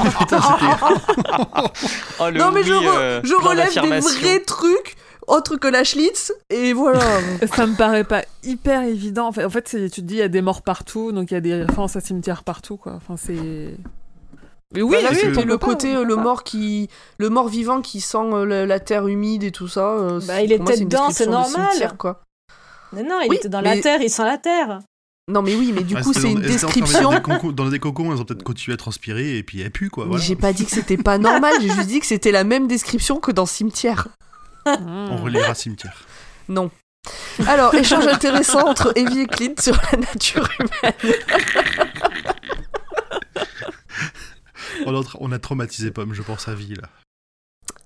Oh, 2.19 2.30
le 2.30 2.38
Non 2.39 2.51
mais 2.51 2.64
je, 2.64 2.72
oui, 2.73 2.85
re- 2.85 2.95
euh, 2.97 3.22
je 3.23 3.34
relève 3.34 3.73
des 3.73 3.99
vrais 3.99 4.39
trucs 4.39 4.95
autres 5.28 5.58
que 5.58 5.68
la 5.68 5.84
Schlitz 5.84 6.32
et 6.50 6.74
voilà. 6.74 7.00
Ça 7.56 7.66
me 7.68 7.76
paraît 7.76 8.04
pas 8.04 8.24
hyper 8.44 8.84
évident. 8.84 9.28
En 9.28 9.32
fait, 9.32 9.45
en 9.45 9.50
fait 9.50 9.68
c'est- 9.68 9.90
tu 9.90 10.02
te 10.02 10.06
dis, 10.08 10.16
il 10.16 10.20
y 10.20 10.22
a 10.22 10.28
des 10.28 10.41
morts 10.41 10.62
partout, 10.62 11.12
donc 11.12 11.32
il 11.32 11.34
y 11.34 11.38
a 11.38 11.41
des 11.41 11.54
références 11.54 11.95
à 11.95 12.02
cimetière 12.02 12.44
partout, 12.44 12.78
quoi. 12.78 12.94
Enfin, 12.94 13.16
c'est. 13.18 13.76
Mais 14.76 14.82
oui, 14.82 14.95
Voilà, 15.00 15.10
oui, 15.12 15.18
c'est 15.22 15.45
le 15.45 15.58
pas, 15.60 15.66
côté 15.68 15.95
euh, 15.95 16.04
le 16.04 16.16
pas. 16.16 16.24
mort 16.24 16.44
qui 16.44 16.90
le 17.20 17.30
mort 17.30 17.48
vivant 17.48 17.82
qui 17.82 18.02
sent 18.02 18.18
euh, 18.18 18.44
la, 18.45 18.66
la 18.66 18.80
terre 18.80 19.08
humide 19.08 19.44
et 19.44 19.52
tout 19.52 19.68
ça. 19.68 19.88
euh, 19.88 20.20
Bah, 20.28 20.41
il 20.41 20.52
était 20.52 20.80
dedans, 20.80 21.10
c'est 21.12 21.28
de 21.28 21.32
normal. 21.32 21.68
cimetière, 21.70 21.95
quoi. 21.98 22.22
Mais 22.91 23.04
non, 23.04 23.20
il 23.24 23.30
Oui, 23.30 23.36
était 23.36 23.50
dans 23.50 23.62
mais- 23.62 23.76
la 23.76 23.82
terre, 23.82 24.02
il 24.02 24.10
sent 24.10 24.24
la 24.26 24.38
terre. 24.40 24.80
Non 25.32 25.41
mais 25.41 25.56
oui, 25.56 25.72
mais 25.74 25.84
du 25.84 25.95
Ah, 25.95 26.02
coup 26.02 26.12
c'est 26.12 26.30
une 26.30 26.41
description. 26.41 27.04
Dans 27.12 27.16
des, 27.16 27.22
concos, 27.22 27.54
dans 27.56 27.70
des 27.70 27.80
cocons, 27.80 28.12
elles 28.12 28.20
ont 28.20 28.26
peut-être 28.26 28.44
continué 28.44 28.74
à 28.74 28.78
transpirer 28.78 29.38
et 29.38 29.44
puis 29.44 29.62
elles 29.62 29.72
puent 29.72 29.90
quoi. 29.90 30.04
Mais 30.04 30.10
Voilà. 30.10 30.24
j'ai 30.26 30.36
pas 30.36 30.52
dit 30.52 30.66
que 30.66 30.72
c'était 30.72 30.98
pas 30.98 31.18
normal, 31.18 31.54
j'ai 31.62 31.70
juste 31.70 31.88
dit 31.88 32.02
que 32.02 32.06
c'était 32.06 32.32
la 32.34 32.44
même 32.44 32.68
description 32.68 33.22
que 33.22 33.32
dans 33.32 33.45
cimetière. 33.45 34.10
On 34.65 35.18
relira 35.18 35.53
cimetière. 35.56 36.06
Non. 36.48 36.72
Alors, 37.48 37.73
échange 37.76 38.07
intéressant 38.07 38.68
entre 38.68 38.94
Evie 38.98 39.22
et 39.22 39.27
Clint 39.27 39.56
sur 39.60 39.76
la 39.91 39.98
nature 39.99 40.48
humaine. 40.60 41.14
On 44.85 44.99
a, 44.99 45.03
on 45.19 45.31
a 45.31 45.40
traumatisé 45.40 45.91
Pomme, 45.91 46.14
je 46.14 46.22
pense, 46.22 46.48
à 46.48 46.56
vie 46.56 46.76
là. 46.76 46.90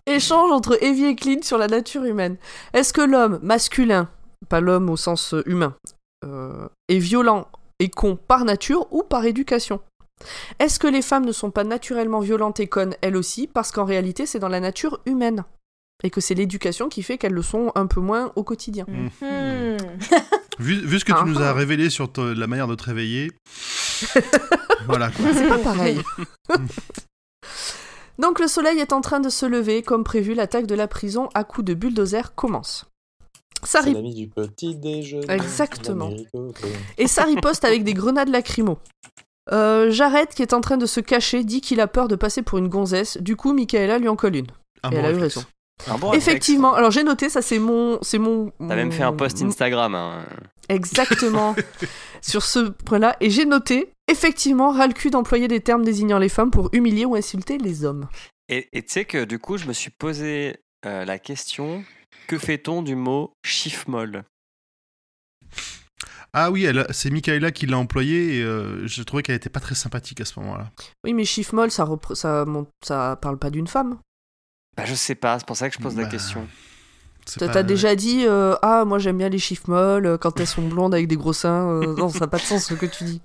Échange 0.06 0.52
entre 0.52 0.82
Evie 0.84 1.06
et 1.06 1.16
Clint 1.16 1.42
sur 1.44 1.58
la 1.58 1.68
nature 1.68 2.06
humaine. 2.06 2.38
Est-ce 2.74 2.94
que 2.94 3.02
l'homme 3.02 3.40
masculin, 3.44 4.10
pas 4.50 4.62
l'homme 4.62 4.90
au 4.90 4.98
sens 4.98 5.36
humain, 5.46 5.76
euh, 6.26 6.68
est 6.88 7.00
violent 7.00 7.48
et 7.80 7.90
con 7.90 8.16
par 8.16 8.46
nature 8.46 8.88
ou 8.92 9.04
par 9.04 9.26
éducation? 9.26 9.82
Est-ce 10.60 10.80
que 10.80 10.88
les 10.88 11.02
femmes 11.02 11.26
ne 11.26 11.32
sont 11.32 11.52
pas 11.52 11.64
naturellement 11.64 12.22
violentes 12.22 12.60
et 12.60 12.68
connes 12.68 12.96
elles 13.02 13.18
aussi? 13.18 13.48
Parce 13.48 13.72
qu'en 13.72 13.86
réalité 13.86 14.26
c'est 14.26 14.40
dans 14.40 14.48
la 14.48 14.60
nature 14.60 15.00
humaine 15.06 15.44
et 16.04 16.10
que 16.10 16.22
c'est 16.22 16.36
l'éducation 16.36 16.90
qui 16.90 17.02
fait 17.04 17.18
qu'elles 17.18 17.34
le 17.34 17.42
sont 17.42 17.72
un 17.76 17.88
peu 17.88 18.00
moins 18.02 18.32
au 18.36 18.44
quotidien 18.44 18.86
Hmm. 18.88 19.78
Vu, 20.60 20.76
vu 20.86 21.00
ce 21.00 21.06
que 21.06 21.12
Ah. 21.16 21.22
tu 21.24 21.30
nous 21.30 21.40
as 21.42 21.54
révélé 21.54 21.90
sur 21.92 22.12
te- 22.12 22.22
la 22.22 22.48
manière 22.48 22.68
de 22.68 22.74
te 22.76 22.84
réveiller. 22.84 23.32
voilà. 24.88 25.12
C'est 25.34 25.48
pas 25.48 25.58
pareil. 25.60 26.02
Donc 28.20 28.40
le 28.40 28.48
soleil 28.48 28.80
est 28.80 28.94
en 28.94 29.02
train 29.02 29.20
de 29.20 29.30
se 29.30 29.46
lever, 29.46 29.84
comme 29.84 30.04
prévu, 30.04 30.34
l'attaque 30.34 30.66
de 30.66 30.74
la 30.76 30.88
prison 30.88 31.30
à 31.36 31.44
coups 31.44 31.66
de 31.66 31.74
bulldozer 31.76 32.34
commence. 32.34 32.86
Ça 33.64 33.80
C'est 33.82 33.90
ri- 33.90 33.94
l'ami 33.94 34.14
du 34.16 34.28
petit 34.28 34.76
déjeuner. 34.76 35.26
Exactement. 35.32 36.12
Et 36.98 37.08
ça 37.08 37.24
riposte 37.26 37.64
avec 37.64 37.84
des 37.84 37.94
grenades 37.94 38.30
lacrymo. 38.30 38.80
Euh, 39.52 39.92
Jared, 39.92 40.30
qui 40.30 40.42
est 40.42 40.54
en 40.54 40.62
train 40.62 40.78
de 40.78 40.86
se 40.86 41.00
cacher, 41.00 41.44
dit 41.44 41.62
qu'il 41.62 41.80
a 41.80 41.88
peur 41.88 42.08
de 42.08 42.16
passer 42.16 42.42
pour 42.42 42.58
une 42.58 42.68
gonzesse. 42.68 43.18
Du 43.22 43.36
coup, 43.36 43.54
Michaela 43.54 44.00
lui 44.00 44.08
en 44.10 44.16
colle 44.16 44.36
une. 44.36 44.48
Un 44.84 44.90
Et 44.90 44.96
bon 44.96 45.00
elle 45.00 45.06
a 45.06 45.12
eu 45.12 45.20
raison. 45.22 45.44
Un 45.86 45.98
bon 45.98 46.10
réflexe. 46.10 46.28
Effectivement, 46.28 46.74
alors 46.74 46.92
j'ai 46.92 47.04
noté, 47.04 47.30
ça 47.30 47.42
c'est 47.42 47.60
mon... 47.60 48.00
c'est 48.02 48.18
mon. 48.18 48.52
T'as 48.60 48.76
même 48.76 48.92
fait 48.92 49.04
un 49.04 49.14
post 49.14 49.42
Instagram. 49.42 49.94
hein. 49.96 50.26
Exactement. 50.70 51.56
sur 52.22 52.44
ce 52.44 52.60
point-là. 52.70 53.16
Et 53.22 53.30
j'ai 53.30 53.46
noté, 53.46 53.94
effectivement, 54.12 54.72
ras 54.72 54.88
le 54.88 54.94
cul 54.94 55.10
d'employer 55.12 55.48
des 55.48 55.62
termes 55.62 55.84
désignant 55.86 56.20
les 56.20 56.30
femmes 56.30 56.52
pour 56.52 56.70
humilier 56.74 57.06
ou 57.06 57.16
insulter 57.16 57.58
les 57.58 57.86
hommes. 57.86 58.08
Et 58.50 58.68
tu 58.74 58.84
sais 58.88 59.06
que 59.06 59.24
du 59.26 59.40
coup, 59.40 59.58
je 59.58 59.68
me 59.68 59.74
suis 59.74 59.92
posé 59.92 60.56
euh, 60.86 61.06
la 61.06 61.20
question 61.20 61.84
que 62.28 62.38
fait-on 62.38 62.82
du 62.82 62.96
mot 62.96 63.34
chiffre 63.46 63.90
molle 63.90 64.24
Ah 66.34 66.52
oui, 66.52 66.68
c'est 66.92 67.10
Michaela 67.10 67.52
qui 67.52 67.66
l'a 67.66 67.78
employé 67.78 68.38
et 68.38 68.44
euh, 68.44 68.86
je 68.88 69.02
trouvais 69.04 69.24
qu'elle 69.24 69.36
était 69.36 69.50
pas 69.50 69.60
très 69.60 69.76
sympathique 69.76 70.22
à 70.22 70.26
ce 70.26 70.40
moment-là. 70.40 70.70
Oui, 71.04 71.14
mais 71.14 71.26
chiffre 71.26 71.56
molle, 71.56 71.72
ça, 71.72 71.88
ça, 72.14 72.46
ça 72.86 73.18
parle 73.22 73.40
pas 73.40 73.50
d'une 73.50 73.68
femme. 73.68 74.00
Bah, 74.78 74.86
Je 74.86 74.94
sais 74.96 75.16
pas, 75.16 75.38
c'est 75.40 75.46
pour 75.48 75.58
ça 75.58 75.70
que 75.70 75.76
je 75.76 75.82
pose 75.82 75.96
la 75.98 76.04
Bah, 76.04 76.10
question. 76.10 76.48
T'as 77.38 77.50
pas- 77.50 77.64
déjà 77.64 77.94
dit 77.96 78.24
euh, 78.26 78.56
Ah, 78.62 78.86
moi 78.86 79.00
j'aime 79.00 79.18
bien 79.18 79.28
les 79.28 79.40
chiffres 79.40 79.70
molles 79.70 80.06
euh, 80.06 80.18
quand 80.18 80.40
elles 80.40 80.48
sont 80.48 80.66
blondes 80.66 80.94
avec 80.94 81.08
des 81.10 81.18
gros 81.18 81.34
seins. 81.34 81.68
euh, 81.70 81.96
non, 81.98 82.08
ça 82.08 82.20
n'a 82.22 82.28
pas 82.28 82.38
de 82.38 82.44
sens 82.44 82.66
ce 82.66 82.74
que 82.74 82.86
tu 82.86 83.04
dis. 83.04 83.22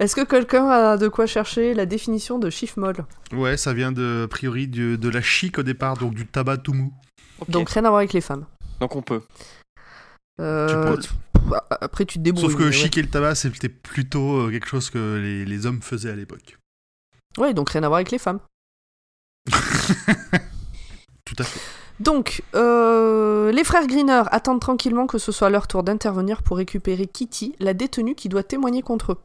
Est-ce 0.00 0.14
que 0.16 0.24
quelqu'un 0.24 0.68
a 0.68 0.96
de 0.96 1.08
quoi 1.08 1.26
chercher 1.26 1.74
la 1.74 1.86
définition 1.86 2.38
de 2.38 2.50
chiffre 2.50 2.78
molle? 2.78 3.04
Ouais, 3.32 3.56
ça 3.56 3.72
vient 3.72 3.90
de, 3.92 4.24
a 4.24 4.28
priori 4.28 4.68
de, 4.68 4.94
de 4.96 5.08
la 5.08 5.22
chic 5.22 5.58
au 5.58 5.62
départ, 5.64 5.96
donc 5.96 6.14
du 6.14 6.26
tabac 6.26 6.58
tout 6.58 6.72
mou. 6.72 6.92
Donc 7.48 7.70
rien 7.70 7.84
à 7.84 7.88
voir 7.88 7.98
avec 7.98 8.12
les 8.12 8.20
femmes. 8.20 8.44
Donc 8.80 8.94
on 8.96 9.02
peut. 9.02 9.22
Euh, 10.40 10.96
Tu 10.96 11.08
pff, 11.08 11.52
après 11.80 12.04
tu 12.04 12.18
te 12.18 12.22
débrouilles. 12.24 12.44
Sauf 12.50 12.56
que 12.58 12.64
ouais. 12.64 12.72
chic 12.72 12.96
et 12.98 13.02
le 13.02 13.08
tabac, 13.08 13.34
c'était 13.36 13.68
plutôt 13.68 14.48
quelque 14.50 14.66
chose 14.66 14.90
que 14.90 15.18
les, 15.20 15.44
les 15.44 15.66
hommes 15.66 15.80
faisaient 15.82 16.10
à 16.10 16.16
l'époque. 16.16 16.58
Ouais, 17.38 17.54
donc 17.54 17.70
rien 17.70 17.82
à 17.82 17.88
voir 17.88 17.98
avec 17.98 18.10
les 18.10 18.18
femmes. 18.18 18.40
Tout 21.24 21.36
à 21.38 21.44
fait. 21.44 21.60
Donc, 22.00 22.42
euh, 22.54 23.52
les 23.52 23.64
frères 23.64 23.86
Greener 23.86 24.22
attendent 24.30 24.60
tranquillement 24.60 25.06
que 25.06 25.18
ce 25.18 25.32
soit 25.32 25.50
leur 25.50 25.68
tour 25.68 25.82
d'intervenir 25.82 26.42
pour 26.42 26.56
récupérer 26.56 27.06
Kitty, 27.06 27.54
la 27.60 27.72
détenue 27.72 28.14
qui 28.14 28.28
doit 28.28 28.42
témoigner 28.42 28.82
contre 28.82 29.12
eux. 29.12 29.18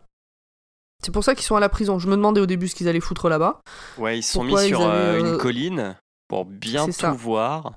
C'est 1.04 1.12
pour 1.12 1.24
ça 1.24 1.34
qu'ils 1.34 1.46
sont 1.46 1.56
à 1.56 1.60
la 1.60 1.70
prison. 1.70 1.98
Je 1.98 2.08
me 2.08 2.16
demandais 2.16 2.42
au 2.42 2.46
début 2.46 2.68
ce 2.68 2.76
qu'ils 2.76 2.88
allaient 2.88 3.00
foutre 3.00 3.30
là-bas. 3.30 3.62
Ouais, 3.98 4.20
ils 4.20 4.24
se 4.24 4.34
sont 4.34 4.42
Pourquoi 4.42 4.64
mis 4.64 4.68
sur 4.68 4.82
euh, 4.82 5.14
avaient, 5.14 5.24
euh, 5.24 5.32
une 5.34 5.38
colline 5.38 5.96
pour 6.28 6.46
bien 6.46 6.86
tout 6.86 6.92
ça. 6.92 7.12
voir. 7.12 7.74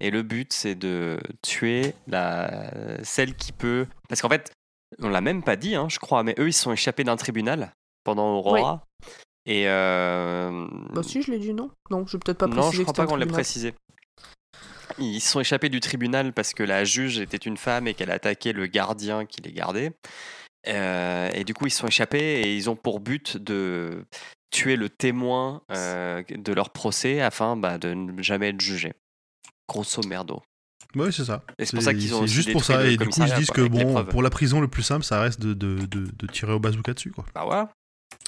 Et 0.00 0.10
le 0.10 0.22
but, 0.22 0.52
c'est 0.52 0.76
de 0.76 1.18
tuer 1.42 1.94
la... 2.06 2.70
celle 3.02 3.34
qui 3.34 3.52
peut. 3.52 3.86
Parce 4.08 4.20
qu'en 4.20 4.28
fait, 4.28 4.52
on 5.00 5.08
l'a 5.08 5.20
même 5.20 5.42
pas 5.42 5.56
dit, 5.56 5.74
hein, 5.74 5.88
je 5.88 5.98
crois, 5.98 6.22
mais 6.22 6.34
eux, 6.38 6.48
ils 6.48 6.52
se 6.52 6.62
sont 6.62 6.72
échappés 6.72 7.02
d'un 7.04 7.16
tribunal 7.16 7.72
pendant 8.04 8.36
Aurora. 8.36 8.84
Et. 9.48 9.64
euh, 9.66 10.68
Bah 10.92 11.02
si, 11.02 11.22
je 11.22 11.30
l'ai 11.32 11.38
dit, 11.38 11.54
non 11.54 11.70
Non, 11.90 12.06
je 12.06 12.12
vais 12.12 12.20
peut-être 12.20 12.38
pas 12.38 12.46
non, 12.46 12.56
préciser 12.56 12.76
je 12.76 12.78
que 12.86 12.92
crois 12.92 13.04
pas 13.04 13.06
qu'on 13.06 13.16
l'ait 13.16 13.26
précisé. 13.26 13.74
Ils 14.98 15.20
se 15.20 15.30
sont 15.30 15.40
échappés 15.40 15.68
du 15.70 15.80
tribunal 15.80 16.32
parce 16.32 16.52
que 16.54 16.62
la 16.62 16.84
juge 16.84 17.18
était 17.18 17.36
une 17.38 17.56
femme 17.56 17.86
et 17.86 17.94
qu'elle 17.94 18.10
a 18.10 18.14
attaqué 18.14 18.52
le 18.52 18.66
gardien 18.66 19.24
qui 19.26 19.40
les 19.40 19.52
gardait. 19.52 19.92
Euh, 20.66 21.30
et 21.32 21.44
du 21.44 21.54
coup, 21.54 21.66
ils 21.66 21.70
se 21.70 21.78
sont 21.78 21.86
échappés 21.86 22.42
et 22.42 22.56
ils 22.56 22.68
ont 22.68 22.76
pour 22.76 23.00
but 23.00 23.36
de 23.36 24.04
tuer 24.50 24.76
le 24.76 24.88
témoin 24.90 25.62
euh, 25.72 26.22
de 26.28 26.52
leur 26.52 26.70
procès 26.70 27.20
afin 27.20 27.56
bah, 27.56 27.78
de 27.78 27.94
ne 27.94 28.22
jamais 28.22 28.48
être 28.48 28.60
jugé. 28.60 28.92
Grosso 29.68 30.02
merdo. 30.02 30.42
Ouais, 30.94 31.12
c'est 31.12 31.24
ça. 31.24 31.42
Et 31.58 31.64
c'est 31.64 31.76
pour 31.76 31.82
ça 31.82 31.94
qu'ils 31.94 32.14
ont 32.14 32.18
C'est 32.18 32.24
aussi 32.24 32.34
juste 32.34 32.52
pour 32.52 32.64
ça. 32.64 32.84
Et 32.86 32.96
du 32.96 33.08
coup, 33.08 33.20
ils 33.20 33.28
se 33.28 33.34
disent 33.36 33.46
quoi, 33.50 33.64
que 33.64 33.68
bon, 33.68 34.04
pour 34.06 34.22
la 34.22 34.30
prison, 34.30 34.60
le 34.60 34.68
plus 34.68 34.82
simple, 34.82 35.04
ça 35.04 35.20
reste 35.20 35.40
de, 35.40 35.54
de, 35.54 35.86
de, 35.86 36.10
de 36.10 36.26
tirer 36.26 36.52
au 36.52 36.58
bazooka 36.58 36.92
dessus, 36.94 37.12
quoi. 37.12 37.24
Bah 37.34 37.46
ouais. 37.46 37.64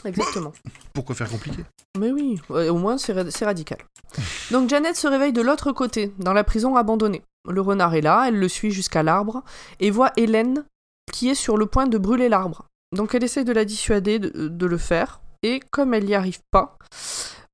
Exactement. 0.04 0.52
Pourquoi 0.92 1.14
faire 1.14 1.28
compliqué? 1.30 1.64
Mais 1.98 2.10
oui, 2.10 2.40
ouais, 2.48 2.68
au 2.68 2.76
moins 2.78 2.96
c'est 2.98 3.12
ra- 3.12 3.30
c'est 3.30 3.44
radical. 3.44 3.78
Donc 4.50 4.68
Janet 4.68 4.96
se 4.96 5.06
réveille 5.08 5.32
de 5.32 5.42
l'autre 5.42 5.72
côté, 5.72 6.12
dans 6.18 6.32
la 6.32 6.44
prison 6.44 6.76
abandonnée. 6.76 7.22
Le 7.48 7.60
renard 7.60 7.94
est 7.94 8.00
là, 8.00 8.24
elle 8.28 8.38
le 8.38 8.48
suit 8.48 8.70
jusqu'à 8.70 9.02
l'arbre 9.02 9.42
et 9.80 9.90
voit 9.90 10.12
Hélène 10.16 10.64
qui 11.12 11.28
est 11.30 11.34
sur 11.34 11.56
le 11.56 11.66
point 11.66 11.86
de 11.86 11.98
brûler 11.98 12.28
l'arbre. 12.28 12.66
Donc 12.96 13.14
elle 13.14 13.24
essaye 13.24 13.44
de 13.44 13.52
la 13.52 13.64
dissuader 13.64 14.18
de, 14.18 14.48
de 14.48 14.66
le 14.66 14.78
faire 14.78 15.20
et 15.42 15.60
comme 15.70 15.94
elle 15.94 16.04
n'y 16.04 16.14
arrive 16.14 16.40
pas, 16.50 16.76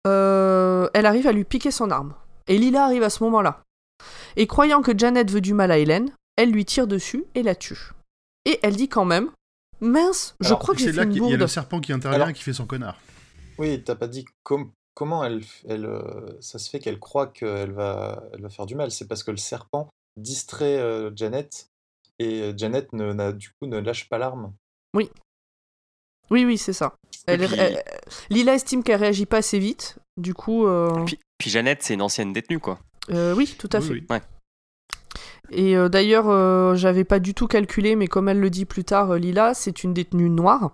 euh, 0.07 0.89
elle 0.95 1.07
arrive 1.07 1.27
à 1.27 1.33
lui 1.33 1.45
piquer 1.45 1.71
son 1.71 1.91
arme. 1.91 2.15
Et 2.49 2.59
Lila 2.59 2.85
arrive 2.85 3.03
à 3.03 3.11
ce 3.11 3.23
moment-là. 3.25 3.63
Et 4.37 4.47
croyant 4.47 4.83
que 4.83 4.97
Janet 4.97 5.31
veut 5.31 5.41
du 5.41 5.55
mal 5.55 5.71
à 5.71 5.79
Hélène, 5.79 6.11
elle 6.37 6.51
lui 6.51 6.65
tire 6.65 6.87
dessus 6.87 7.25
et 7.35 7.43
la 7.43 7.55
tue. 7.55 7.91
Et 8.45 8.61
elle 8.63 8.77
dit 8.77 8.89
quand 8.89 9.05
même 9.05 9.31
Mince, 9.81 10.35
je 10.41 10.47
Alors, 10.49 10.59
crois 10.61 10.75
que 10.75 10.81
C'est 10.81 10.87
j'ai 10.89 10.93
fait 10.93 10.97
là 10.99 11.03
une 11.05 11.13
qu'il 11.13 11.29
y 11.29 11.35
a 11.35 11.37
le 11.37 11.47
serpent 11.47 11.81
qui 11.81 11.93
intervient 11.93 12.17
Alors- 12.17 12.29
et 12.29 12.33
qui 12.35 12.43
fait 12.43 12.53
son 12.53 12.67
connard. 12.67 12.99
Oui, 13.59 13.83
t'as 13.85 13.95
pas 13.95 14.09
dit 14.09 14.25
com- 14.43 14.71
comment 14.95 15.25
elle, 15.25 15.43
elle, 15.69 15.85
euh, 15.87 16.37
ça 16.41 16.59
se 16.59 16.69
fait 16.71 16.79
qu'elle 16.79 16.99
croit 16.99 17.27
qu'elle 17.27 17.73
va, 17.73 18.23
elle 18.33 18.43
va 18.43 18.49
faire 18.49 18.67
du 18.67 18.75
mal 18.75 18.91
C'est 18.91 19.07
parce 19.07 19.23
que 19.23 19.31
le 19.31 19.37
serpent 19.37 19.89
distrait 20.17 20.79
euh, 20.79 21.11
Janet 21.15 21.69
et 22.19 22.43
euh, 22.43 22.53
Janet 22.57 22.93
ne, 22.93 23.13
n'a- 23.13 23.33
du 23.33 23.49
coup 23.51 23.67
ne 23.67 23.79
lâche 23.79 24.09
pas 24.09 24.19
l'arme. 24.19 24.53
Oui, 26.29 26.45
oui, 26.45 26.59
c'est 26.59 26.73
ça. 26.73 26.95
Elle- 27.29 27.47
puis- 27.47 27.57
elle- 27.59 27.83
Lila 28.31 28.55
estime 28.55 28.83
qu'elle 28.83 28.99
réagit 29.01 29.27
pas 29.27 29.37
assez 29.39 29.59
vite. 29.61 29.97
Du 30.17 30.35
coup, 30.35 30.67
euh, 30.67 31.05
Puis, 31.05 31.21
puis 31.39 31.51
Jeannette, 31.51 31.83
c'est 31.85 31.95
une 31.95 32.03
ancienne 32.03 32.33
détenue, 32.33 32.59
quoi. 32.59 32.81
euh, 33.11 33.33
oui, 33.35 33.55
tout 33.59 33.69
à 33.73 33.79
Oui, 33.79 33.85
fait. 33.87 33.93
oui. 33.93 34.07
Ouais. 34.11 34.23
Et 35.51 35.77
euh, 35.77 35.89
d'ailleurs, 35.89 36.29
euh, 36.29 36.75
j'avais 36.75 37.05
pas 37.05 37.19
du 37.19 37.35
tout 37.35 37.47
calculé, 37.47 37.97
mais 37.97 38.07
comme 38.07 38.29
elle 38.29 38.41
le 38.41 38.51
dit 38.51 38.65
plus 38.65 38.85
tard, 38.85 39.13
euh, 39.13 39.19
Lila, 39.19 39.55
c'est 39.55 39.85
une 39.85 39.95
détenue 39.95 40.31
noire. 40.31 40.73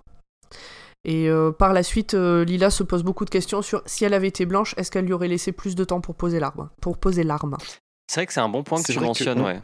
Et 1.04 1.28
euh, 1.28 1.50
par 1.50 1.72
la 1.72 1.82
suite, 1.82 2.14
euh, 2.14 2.44
Lila 2.44 2.70
se 2.70 2.82
pose 2.84 3.02
beaucoup 3.02 3.24
de 3.24 3.30
questions 3.30 3.60
sur 3.60 3.82
si 3.86 4.04
elle 4.04 4.14
avait 4.14 4.28
été 4.28 4.46
blanche, 4.46 4.74
est-ce 4.76 4.90
qu'elle 4.90 5.04
lui 5.04 5.12
aurait 5.12 5.28
laissé 5.28 5.50
plus 5.52 5.74
de 5.74 5.82
temps 5.84 6.00
pour 6.00 6.14
poser 6.14 6.38
l'arme 6.38 6.70
Pour 6.80 6.96
poser 6.98 7.24
l'arme. 7.24 7.56
C'est 8.08 8.20
vrai 8.20 8.26
que 8.26 8.32
c'est 8.32 8.40
un 8.40 8.48
bon 8.48 8.62
point 8.62 8.80
que 8.80 8.86
tu 8.92 8.98
que 8.98 9.04
mentionnes, 9.04 9.40
on- 9.40 9.44
ouais. 9.46 9.60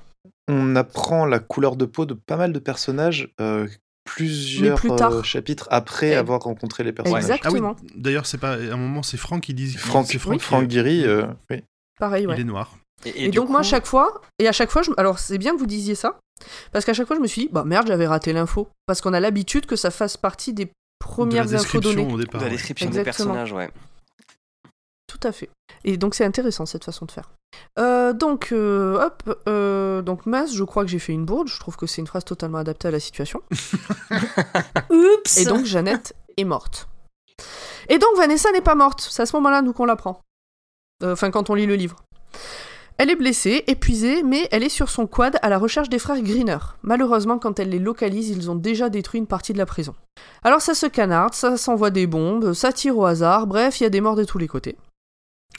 On 0.49 0.75
apprend 0.77 1.27
la 1.27 1.39
couleur 1.39 1.77
de 1.77 1.85
peau 1.85 2.07
de 2.07 2.15
pas 2.15 2.37
mal 2.37 2.53
de 2.53 2.59
personnages 2.59 3.33
euh, 3.41 3.69
plusieurs 4.05 4.79
plus 4.79 4.91
tard. 4.97 5.13
euh, 5.13 5.23
chapitres 5.23 5.69
après 5.71 6.15
avoir 6.15 6.41
rencontré 6.41 6.83
les 6.83 6.93
personnages. 6.93 7.25
Ah 7.25 7.29
oui, 7.29 7.33
Exactement. 7.59 7.77
d'ailleurs, 7.95 8.27
c'est 8.27 8.39
pas. 8.39 8.55
À 8.55 8.73
un 8.73 8.77
moment, 8.77 9.03
c'est 9.03 9.17
Franck 9.19 9.43
qui 9.43 9.55
dit. 9.55 9.75
Franck, 9.75 10.07
c'est 10.09 10.19
Franck, 10.19 10.41
Franck, 10.41 10.63
qui- 10.63 10.69
Guiri, 10.69 11.05
euh, 11.07 11.27
oui. 11.51 11.63
Pareil, 12.01 12.27
ouais. 12.27 12.35
Il 12.37 12.41
est 12.41 12.45
noir. 12.45 12.78
Et, 13.05 13.29
donc 13.31 13.49
moi, 13.49 13.61
à 13.61 13.63
chaque 13.63 13.87
fois, 13.87 14.21
et 14.39 14.49
à 14.49 14.53
chaque 14.53 14.71
fois, 14.71 14.83
je... 14.83 14.91
alors 14.97 15.19
c'est 15.19 15.39
bien 15.39 15.55
que 15.55 15.59
vous 15.59 15.67
disiez 15.67 15.95
ça, 15.95 16.19
parce 16.73 16.85
qu'à 16.85 16.95
chaque 16.95 17.07
fois, 17.07 17.17
je 17.17 17.21
me 17.21 17.27
suis 17.27 17.43
dit, 17.43 17.49
bah 17.51 17.65
merde, 17.65 17.87
j'avais 17.87 18.07
raté 18.07 18.33
l'info. 18.33 18.69
Parce 18.87 19.01
qu'on 19.01 19.13
a 19.13 19.21
l'habitude 19.21 19.67
que 19.67 19.77
ça 19.77 19.91
fasse 19.91 20.17
partie 20.17 20.53
des 20.53 20.67
De 20.67 20.71
premières 20.99 21.47
la 21.47 21.61
infos 21.61 21.81
données. 21.81 22.13
au 22.13 22.19
départ. 22.19 22.41
la 22.41 22.47
ouais. 22.47 22.53
description 22.53 22.91
des 22.91 22.99
Exactement. 22.99 23.35
personnages, 23.35 23.53
ouais. 23.53 23.71
Tout 25.07 25.21
à 25.23 25.33
fait. 25.33 25.49
Et 25.85 25.97
donc 25.97 26.15
c'est 26.15 26.25
intéressant 26.25 26.67
cette 26.67 26.85
façon 26.85 27.07
de 27.07 27.13
faire. 27.13 27.31
Euh, 27.79 28.13
donc, 28.13 28.53
euh, 28.53 29.01
hop, 29.01 29.41
euh, 29.49 30.03
donc 30.03 30.27
mince, 30.27 30.55
je 30.55 30.65
crois 30.65 30.85
que 30.85 30.91
j'ai 30.91 30.99
fait 30.99 31.13
une 31.13 31.25
bourde. 31.25 31.49
Je 31.49 31.59
trouve 31.59 31.77
que 31.77 31.87
c'est 31.87 32.01
une 32.01 32.07
phrase 32.07 32.25
totalement 32.25 32.59
adaptée 32.59 32.89
à 32.89 32.91
la 32.91 33.01
situation. 33.01 33.43
Oups 34.91 35.39
Et 35.39 35.45
donc 35.45 35.65
Jeannette 35.65 36.15
est 36.37 36.45
morte. 36.45 36.89
Et 37.89 37.99
donc 37.99 38.11
Vanessa 38.17 38.51
n'est 38.53 38.61
pas 38.61 38.75
morte. 38.75 39.07
C'est 39.11 39.23
à 39.23 39.27
ce 39.27 39.35
moment-là, 39.37 39.63
nous, 39.63 39.73
qu'on 39.73 39.87
l'apprend. 39.87 40.21
Euh, 41.03 41.13
Enfin, 41.13 41.31
quand 41.31 41.49
on 41.49 41.55
lit 41.55 41.67
le 41.67 41.77
livre. 41.77 41.97
Elle 43.01 43.11
est 43.11 43.17
blessée, 43.17 43.63
épuisée, 43.69 44.25
mais 44.25 44.49
elle 44.51 44.65
est 44.65 44.69
sur 44.69 44.91
son 44.91 45.07
quad 45.07 45.39
à 45.43 45.49
la 45.49 45.59
recherche 45.59 45.89
des 45.89 46.01
frères 46.01 46.21
Greener. 46.21 46.59
Malheureusement, 46.83 47.39
quand 47.39 47.61
elle 47.61 47.69
les 47.69 47.79
localise, 47.79 48.29
ils 48.31 48.51
ont 48.51 48.57
déjà 48.57 48.91
détruit 48.91 49.21
une 49.21 49.29
partie 49.29 49.53
de 49.53 49.59
la 49.59 49.67
prison. 49.67 49.95
Alors 50.43 50.61
ça 50.61 50.75
se 50.75 50.87
canarde, 50.87 51.33
ça 51.33 51.57
s'envoie 51.57 51.91
des 51.91 52.09
bombes, 52.09 52.55
ça 52.55 52.73
tire 52.73 52.99
au 52.99 53.05
hasard, 53.05 53.47
bref, 53.47 53.79
il 53.79 53.85
y 53.85 53.87
a 53.87 53.91
des 53.91 54.01
morts 54.01 54.17
de 54.17 54.25
tous 54.25 54.39
les 54.39 54.49
côtés. 54.49 54.77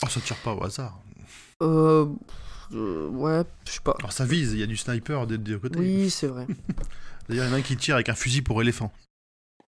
Oh, 0.03 0.09
ça 0.09 0.19
tire 0.19 0.35
pas 0.37 0.53
au 0.53 0.61
hasard. 0.65 0.99
Euh... 1.63 2.07
euh, 2.73 3.07
ouais, 3.07 3.43
je 3.65 3.71
sais 3.71 3.79
pas. 3.81 3.95
Alors 3.99 4.11
ça 4.11 4.25
vise, 4.25 4.51
il 4.51 4.59
y 4.59 4.63
a 4.63 4.67
du 4.67 4.75
sniper 4.75 5.25
des 5.25 5.37
deux 5.37 5.59
côtés. 5.59 5.79
Oui, 5.79 6.09
c'est 6.09 6.27
vrai. 6.27 6.45
D'ailleurs, 7.29 7.45
il 7.45 7.47
y 7.47 7.51
en 7.51 7.53
a 7.53 7.57
un 7.59 7.61
qui 7.61 7.77
tire 7.77 7.95
avec 7.95 8.09
un 8.09 8.15
fusil 8.15 8.41
pour 8.41 8.61
éléphant. 8.61 8.91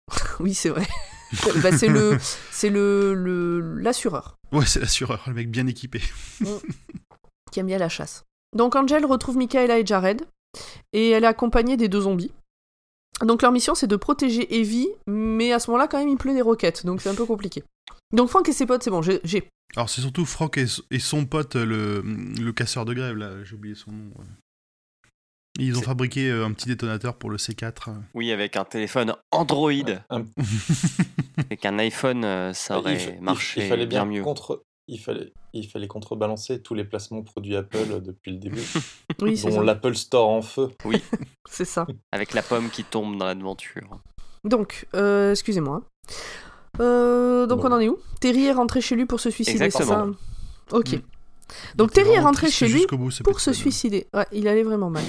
Oui, 0.39 0.53
c'est 0.53 0.69
vrai. 0.69 0.87
Bah, 1.61 1.77
c'est 1.77 1.89
le, 1.89 2.17
c'est 2.51 2.69
le, 2.69 3.13
le, 3.13 3.59
l'assureur 3.81 4.37
Ouais, 4.53 4.65
c'est 4.65 4.79
l'assureur, 4.79 5.21
le 5.27 5.33
mec 5.33 5.51
bien 5.51 5.67
équipé. 5.67 6.01
Qui 7.57 7.61
aime 7.61 7.65
bien 7.65 7.79
la 7.79 7.89
chasse. 7.89 8.23
Donc 8.55 8.75
Angel 8.75 9.03
retrouve 9.03 9.35
Michaela 9.35 9.79
et 9.79 9.85
Jared 9.85 10.21
et 10.93 11.09
elle 11.09 11.23
est 11.23 11.27
accompagnée 11.27 11.75
des 11.75 11.87
deux 11.89 12.01
zombies. 12.01 12.31
Donc 13.21 13.41
leur 13.41 13.51
mission 13.51 13.73
c'est 13.73 13.87
de 13.87 13.95
protéger 13.95 14.59
Evie, 14.59 14.87
mais 15.07 15.51
à 15.53 15.57
ce 15.59 15.71
moment-là 15.71 15.87
quand 15.87 15.97
même 15.97 16.07
il 16.07 16.17
pleut 16.17 16.35
des 16.35 16.43
roquettes, 16.43 16.85
donc 16.85 17.01
c'est 17.01 17.09
un 17.09 17.15
peu 17.15 17.25
compliqué. 17.25 17.63
Donc 18.13 18.29
Frank 18.29 18.47
et 18.47 18.53
ses 18.53 18.67
potes 18.67 18.83
c'est 18.83 18.91
bon, 18.91 19.01
j'ai. 19.01 19.49
Alors 19.75 19.89
c'est 19.89 20.01
surtout 20.01 20.23
Franck 20.27 20.59
et, 20.59 20.65
et 20.91 20.99
son 20.99 21.25
pote, 21.25 21.55
le, 21.55 22.01
le 22.03 22.51
casseur 22.53 22.85
de 22.85 22.93
grève, 22.93 23.15
là, 23.17 23.43
j'ai 23.43 23.55
oublié 23.55 23.73
son 23.73 23.91
nom. 23.91 24.11
ouais. 24.19 24.25
Ils 25.59 25.75
ont 25.79 25.81
fabriqué 25.81 26.29
euh, 26.29 26.45
un 26.45 26.53
petit 26.53 26.67
détonateur 26.67 27.15
pour 27.17 27.31
le 27.31 27.37
C4. 27.37 27.89
euh. 27.89 27.93
Oui, 28.13 28.31
avec 28.31 28.55
un 28.55 28.63
téléphone 28.65 29.15
Android. 29.31 29.71
Un- 30.11 30.25
Avec 31.37 31.65
un 31.65 31.79
iPhone, 31.79 32.23
euh, 32.23 32.53
ça 32.53 32.77
aurait 32.77 33.15
il- 33.15 33.21
marché 33.23 33.63
il 33.63 33.67
fallait 33.69 33.87
bien, 33.87 34.05
mieux. 34.05 34.21
contre, 34.23 34.63
il 34.87 34.99
fallait, 34.99 35.33
il 35.59 35.67
fallait 35.69 35.87
contrebalancer 35.87 36.61
tous 36.61 36.73
les 36.73 36.83
placements 36.83 37.21
produits 37.23 37.55
Apple 37.55 37.77
euh, 37.91 37.99
depuis 37.99 38.31
le 38.31 38.37
début, 38.37 38.61
Oui, 39.21 39.37
c'est 39.37 39.49
dont 39.49 39.55
ça. 39.57 39.63
l'Apple 39.63 39.95
Store 39.95 40.27
en 40.29 40.41
feu. 40.41 40.69
C'est 41.49 41.65
ça. 41.65 41.87
Avec 42.11 42.33
la 42.33 42.41
pomme 42.41 42.69
qui 42.69 42.83
tombe 42.83 43.17
dans 43.17 43.25
l'aventure. 43.25 43.99
Donc, 44.43 44.85
euh, 44.95 45.31
excusez-moi. 45.31 45.81
Euh, 46.79 47.45
donc 47.47 47.61
Bon. 47.61 47.69
on 47.69 47.71
en 47.73 47.79
est 47.79 47.89
où? 47.89 47.97
Terry 48.19 48.45
est 48.45 48.51
rentré 48.51 48.81
chez 48.81 48.95
lui 48.95 49.05
pour 49.05 49.19
se 49.19 49.29
suicider, 49.29 49.57
c'est 49.71 49.83
ça? 49.83 49.83
Exactement. 49.83 50.15
Ok. 50.71 50.93
Mm. 50.93 51.01
Donc 51.75 51.93
Terry 51.93 52.09
est 52.11 52.19
rentré 52.19 52.49
chez 52.51 52.67
lui 52.67 52.85
bout, 52.91 53.09
pour 53.23 53.39
se 53.39 53.53
suicider. 53.53 54.05
Ouais, 54.13 54.25
il 54.33 54.47
allait 54.47 54.63
vraiment 54.63 54.89
mal. 54.89 55.03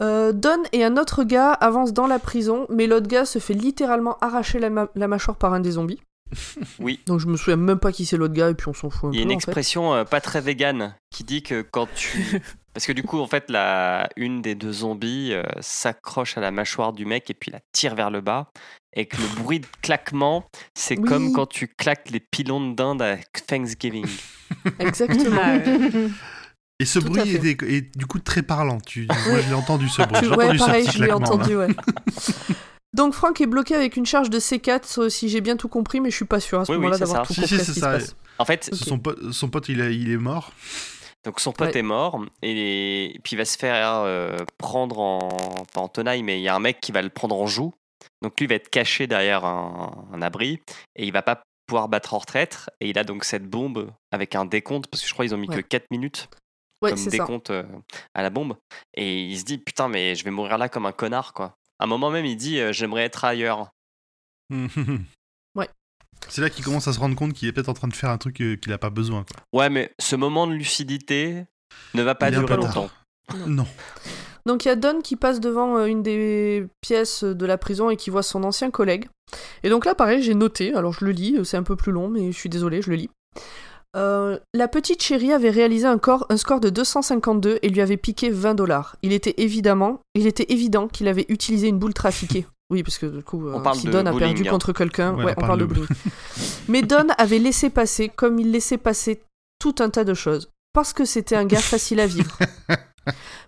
Euh, 0.00 0.32
Don 0.32 0.62
et 0.72 0.84
un 0.84 0.96
autre 0.98 1.22
gars 1.24 1.52
avancent 1.52 1.92
dans 1.94 2.06
la 2.08 2.18
prison, 2.18 2.66
mais 2.68 2.86
l'autre 2.86 3.06
gars 3.06 3.24
se 3.24 3.38
fait 3.38 3.54
littéralement 3.54 4.18
arracher 4.20 4.58
la, 4.58 4.68
ma- 4.68 4.88
la 4.94 5.08
mâchoire 5.08 5.36
par 5.36 5.54
un 5.54 5.60
des 5.60 5.70
zombies. 5.72 6.00
Oui. 6.80 7.00
Donc 7.06 7.20
je 7.20 7.26
me 7.26 7.36
souviens 7.36 7.56
même 7.56 7.78
pas 7.78 7.92
qui 7.92 8.04
c'est 8.06 8.16
l'autre 8.16 8.34
gars 8.34 8.50
et 8.50 8.54
puis 8.54 8.68
on 8.68 8.74
s'en 8.74 8.90
fout 8.90 9.10
un 9.10 9.12
Il 9.12 9.16
y 9.16 9.20
a 9.20 9.22
une 9.22 9.28
en 9.28 9.30
fait. 9.30 9.34
expression 9.34 9.94
euh, 9.94 10.04
pas 10.04 10.20
très 10.20 10.40
végane 10.40 10.94
qui 11.10 11.24
dit 11.24 11.42
que 11.42 11.62
quand 11.62 11.88
tu. 11.94 12.40
Parce 12.74 12.84
que 12.84 12.92
du 12.92 13.02
coup, 13.04 13.18
en 13.20 13.26
fait, 13.26 13.48
la... 13.48 14.06
une 14.16 14.42
des 14.42 14.54
deux 14.54 14.72
zombies 14.72 15.32
euh, 15.32 15.42
s'accroche 15.60 16.36
à 16.36 16.42
la 16.42 16.50
mâchoire 16.50 16.92
du 16.92 17.06
mec 17.06 17.30
et 17.30 17.34
puis 17.34 17.50
la 17.50 17.60
tire 17.72 17.94
vers 17.94 18.10
le 18.10 18.20
bas. 18.20 18.50
Et 18.94 19.06
que 19.06 19.16
le 19.16 19.42
bruit 19.42 19.60
de 19.60 19.66
claquement, 19.82 20.44
c'est 20.74 20.98
Oui. 20.98 21.08
comme 21.08 21.32
quand 21.32 21.46
tu 21.46 21.68
claques 21.68 22.10
les 22.10 22.20
pilons 22.20 22.70
de 22.70 22.74
dinde 22.74 23.00
à 23.02 23.16
Thanksgiving. 23.46 24.06
Exactement. 24.78 25.40
Ah. 25.42 25.58
Et 26.78 26.84
ce 26.84 26.98
Tout 26.98 27.06
à 27.06 27.08
bruit 27.10 27.30
fait. 27.38 27.48
est, 27.50 27.62
est 27.62 27.96
du 27.98 28.04
coup 28.06 28.18
très 28.18 28.42
parlant. 28.42 28.78
Tu, 28.80 29.06
moi, 29.06 29.40
je 29.40 29.48
l'ai 29.48 29.54
entendu 29.54 29.88
ce 29.88 30.02
bruit. 30.02 30.18
J'ai 30.22 30.28
ouais, 30.28 30.44
entendu 30.44 30.58
ce 30.58 30.64
pareil, 30.64 30.84
petit 30.84 30.96
je 30.98 31.02
l'ai 31.02 31.08
claquement, 31.08 31.26
là. 31.26 31.34
entendu, 31.34 31.56
ouais. 31.56 31.68
Donc 32.96 33.12
Frank 33.14 33.40
est 33.40 33.46
bloqué 33.46 33.74
avec 33.74 33.96
une 33.96 34.06
charge 34.06 34.30
de 34.30 34.38
C4, 34.40 35.00
euh, 35.02 35.08
si 35.08 35.28
j'ai 35.28 35.40
bien 35.40 35.56
tout 35.56 35.68
compris, 35.68 36.00
mais 36.00 36.10
je 36.10 36.16
suis 36.16 36.24
pas 36.24 36.40
sûr 36.40 36.60
à 36.60 36.64
ce 36.64 36.72
Oui, 36.72 36.76
oui, 36.78 36.82
moment-là 36.84 36.98
c'est 36.98 37.04
d'avoir 37.04 37.26
tout 37.26 37.34
Si, 37.34 37.40
compris 37.42 37.58
si, 37.58 37.64
ce 37.64 37.74
se 37.74 37.80
ça. 37.80 37.92
passe. 37.92 38.16
En 38.38 38.44
fait. 38.44 38.70
Son 38.74 38.98
pote, 38.98 39.32
son 39.32 39.48
pote 39.48 39.68
il, 39.68 39.80
a- 39.82 39.90
il 39.90 40.10
est 40.10 40.16
mort. 40.16 40.52
donc 41.24 41.40
son 41.40 41.52
pote 41.52 41.72
Ouais. 41.74 41.78
est 41.80 41.82
mort 41.82 42.20
et, 42.42 43.14
et 43.16 43.18
puis 43.22 43.34
il 43.34 43.36
va 43.38 43.44
se 43.44 43.58
faire 43.58 44.02
euh, 44.04 44.36
prendre 44.58 44.98
en. 44.98 45.28
pas 45.74 45.80
en 45.80 45.88
tenaille, 45.88 46.22
mais 46.22 46.38
il 46.38 46.42
y 46.42 46.48
a 46.48 46.54
un 46.54 46.58
mec 46.60 46.80
qui 46.80 46.90
va 46.92 47.02
le 47.02 47.08
prendre 47.10 47.36
en 47.38 47.46
joue. 47.46 47.72
Donc 48.22 48.38
lui 48.40 48.46
il 48.46 48.48
va 48.48 48.54
être 48.54 48.70
caché 48.70 49.06
derrière 49.06 49.44
un, 49.44 50.06
un 50.12 50.22
abri 50.22 50.60
et 50.96 51.04
il 51.06 51.12
va 51.12 51.22
pas 51.22 51.42
pouvoir 51.66 51.88
battre 51.88 52.14
en 52.14 52.18
retraite. 52.18 52.66
Et 52.80 52.88
il 52.88 52.98
a 52.98 53.04
donc 53.04 53.24
cette 53.24 53.46
bombe 53.48 53.90
avec 54.12 54.34
un 54.34 54.44
décompte, 54.44 54.86
parce 54.86 55.02
que 55.02 55.08
je 55.08 55.12
crois 55.12 55.24
qu'ils 55.26 55.34
ont 55.34 55.38
mis 55.38 55.48
Ouais. 55.48 55.56
que 55.56 55.60
4 55.60 55.84
minutes 55.90 56.28
Ouais, 56.82 56.90
comme 56.90 56.98
ça. 56.98 57.10
décompte 57.10 57.50
euh, 57.50 57.64
à 58.14 58.22
la 58.22 58.30
bombe. 58.30 58.56
Et 58.94 59.22
il 59.22 59.38
se 59.38 59.44
dit 59.44 59.58
putain, 59.58 59.88
mais 59.88 60.14
je 60.14 60.24
vais 60.24 60.30
mourir 60.30 60.56
là 60.58 60.68
comme 60.68 60.86
un 60.86 60.92
connard 60.92 61.32
quoi. 61.32 61.54
À 61.78 61.84
un 61.84 61.86
moment 61.86 62.10
même, 62.10 62.24
il 62.24 62.36
dit 62.36 62.60
euh, 62.60 62.72
j'aimerais 62.72 63.04
être 63.04 63.24
ailleurs. 63.24 63.70
Ouais. 65.54 65.70
C'est 66.28 66.42
là 66.42 66.50
qu'il 66.50 66.62
commence 66.62 66.86
à 66.86 66.92
se 66.92 66.98
rendre 66.98 67.16
compte 67.16 67.32
qu'il 67.32 67.48
est 67.48 67.52
peut-être 67.52 67.70
en 67.70 67.74
train 67.74 67.88
de 67.88 67.94
faire 67.94 68.10
un 68.10 68.18
truc 68.18 68.42
euh, 68.42 68.56
qu'il 68.56 68.72
a 68.74 68.78
pas 68.78 68.90
besoin. 68.90 69.24
Quoi. 69.24 69.42
Ouais, 69.58 69.70
mais 69.70 69.90
ce 69.98 70.16
moment 70.16 70.46
de 70.46 70.52
lucidité 70.52 71.46
ne 71.94 72.02
va 72.02 72.14
pas 72.14 72.30
durer 72.30 72.56
longtemps. 72.56 72.90
Non. 73.46 73.66
Donc 74.44 74.64
il 74.64 74.68
y 74.68 74.70
a 74.70 74.76
Don 74.76 75.00
qui 75.00 75.16
passe 75.16 75.40
devant 75.40 75.78
euh, 75.78 75.86
une 75.86 76.02
des 76.02 76.66
pièces 76.82 77.24
de 77.24 77.46
la 77.46 77.56
prison 77.56 77.88
et 77.88 77.96
qui 77.96 78.10
voit 78.10 78.22
son 78.22 78.44
ancien 78.44 78.70
collègue. 78.70 79.08
Et 79.62 79.70
donc 79.70 79.86
là, 79.86 79.94
pareil, 79.94 80.22
j'ai 80.22 80.34
noté, 80.34 80.74
alors 80.74 80.92
je 80.92 81.04
le 81.06 81.10
lis, 81.10 81.38
c'est 81.44 81.56
un 81.56 81.62
peu 81.62 81.74
plus 81.74 81.92
long, 81.92 82.08
mais 82.08 82.30
je 82.32 82.36
suis 82.36 82.50
désolée, 82.50 82.82
je 82.82 82.90
le 82.90 82.96
lis. 82.96 83.10
Euh, 83.96 84.38
la 84.52 84.68
petite 84.68 85.02
chérie 85.02 85.32
avait 85.32 85.50
réalisé 85.50 85.86
un, 85.86 85.98
corps, 85.98 86.26
un 86.28 86.36
score 86.36 86.60
de 86.60 86.68
252 86.68 87.58
et 87.62 87.68
lui 87.68 87.80
avait 87.80 87.96
piqué 87.96 88.30
20 88.30 88.54
dollars. 88.54 88.96
Il 89.02 89.12
était 89.12 89.34
évidemment, 89.38 90.00
il 90.14 90.26
était 90.26 90.46
évident 90.48 90.86
qu'il 90.86 91.08
avait 91.08 91.24
utilisé 91.28 91.68
une 91.68 91.78
boule 91.78 91.94
trafiquée. 91.94 92.46
Oui, 92.68 92.82
parce 92.82 92.98
que 92.98 93.06
du 93.06 93.22
coup, 93.22 93.48
On 93.48 93.60
euh, 93.60 93.62
parle 93.62 93.76
si 93.76 93.86
de 93.86 93.92
Don 93.92 94.00
a 94.06 94.10
bowling, 94.10 94.18
perdu 94.18 94.48
hein. 94.48 94.50
contre 94.50 94.72
quelqu'un, 94.72 95.14
Ouais, 95.14 95.26
ouais, 95.26 95.34
on 95.36 95.40
parle 95.40 95.60
de 95.60 95.66
bowling. 95.66 95.86
Mais 96.68 96.82
Don 96.82 97.06
avait 97.16 97.38
laissé 97.38 97.70
passer, 97.70 98.08
comme 98.08 98.40
il 98.40 98.50
laissait 98.50 98.76
passer 98.76 99.22
tout 99.60 99.76
un 99.78 99.88
tas 99.88 100.02
de 100.02 100.14
choses, 100.14 100.50
parce 100.72 100.92
que 100.92 101.04
c'était 101.04 101.36
un 101.36 101.44
gars 101.44 101.60
facile 101.60 102.00
à 102.00 102.08
vivre. 102.08 102.36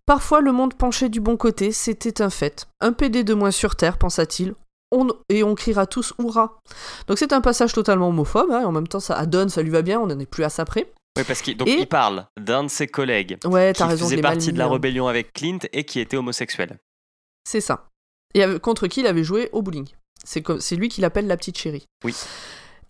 Parfois, 0.06 0.40
le 0.40 0.52
monde 0.52 0.74
penchait 0.74 1.08
du 1.08 1.20
bon 1.20 1.36
côté, 1.36 1.72
c'était 1.72 2.22
un 2.22 2.30
fait. 2.30 2.68
Un 2.80 2.92
PD 2.92 3.24
de 3.24 3.34
moins 3.34 3.50
sur 3.50 3.74
Terre, 3.74 3.98
pensa-t-il. 3.98 4.54
On... 4.90 5.08
Et 5.28 5.42
on 5.42 5.54
criera 5.54 5.86
tous 5.86 6.14
Hurrah 6.18 6.58
Donc 7.06 7.18
c'est 7.18 7.32
un 7.32 7.40
passage 7.40 7.72
totalement 7.72 8.08
homophobe, 8.08 8.50
hein, 8.50 8.62
et 8.62 8.64
en 8.64 8.72
même 8.72 8.88
temps, 8.88 9.00
ça, 9.00 9.16
à 9.16 9.26
Don, 9.26 9.48
ça 9.48 9.62
lui 9.62 9.70
va 9.70 9.82
bien, 9.82 10.00
on 10.00 10.06
n'en 10.06 10.18
est 10.18 10.26
plus 10.26 10.44
à 10.44 10.48
ça 10.48 10.64
près. 10.64 10.90
Oui, 11.16 11.24
parce 11.26 11.42
qu'il 11.42 11.56
donc 11.56 11.68
Et- 11.68 11.80
il 11.80 11.86
parle 11.86 12.26
d'un 12.40 12.64
de 12.64 12.68
ses 12.68 12.86
collègues 12.86 13.38
Ouais, 13.44 13.72
qui 13.74 13.82
raison, 13.82 14.04
faisait 14.06 14.20
partie 14.20 14.52
de 14.52 14.58
la 14.58 14.66
hein. 14.66 14.70
rébellion 14.70 15.08
avec 15.08 15.32
Clint 15.32 15.58
et 15.72 15.84
qui 15.84 16.00
était 16.00 16.16
homosexuel. 16.16 16.78
C'est 17.44 17.60
ça. 17.60 17.88
Et 18.34 18.44
contre 18.60 18.86
qui 18.86 19.00
il 19.00 19.06
avait 19.06 19.24
joué 19.24 19.48
au 19.52 19.62
bowling. 19.62 19.88
C'est 20.24 20.76
lui 20.76 20.88
qui 20.88 21.00
l'appelle 21.00 21.26
la 21.26 21.36
petite 21.36 21.56
chérie. 21.58 21.86
Oui. 22.04 22.14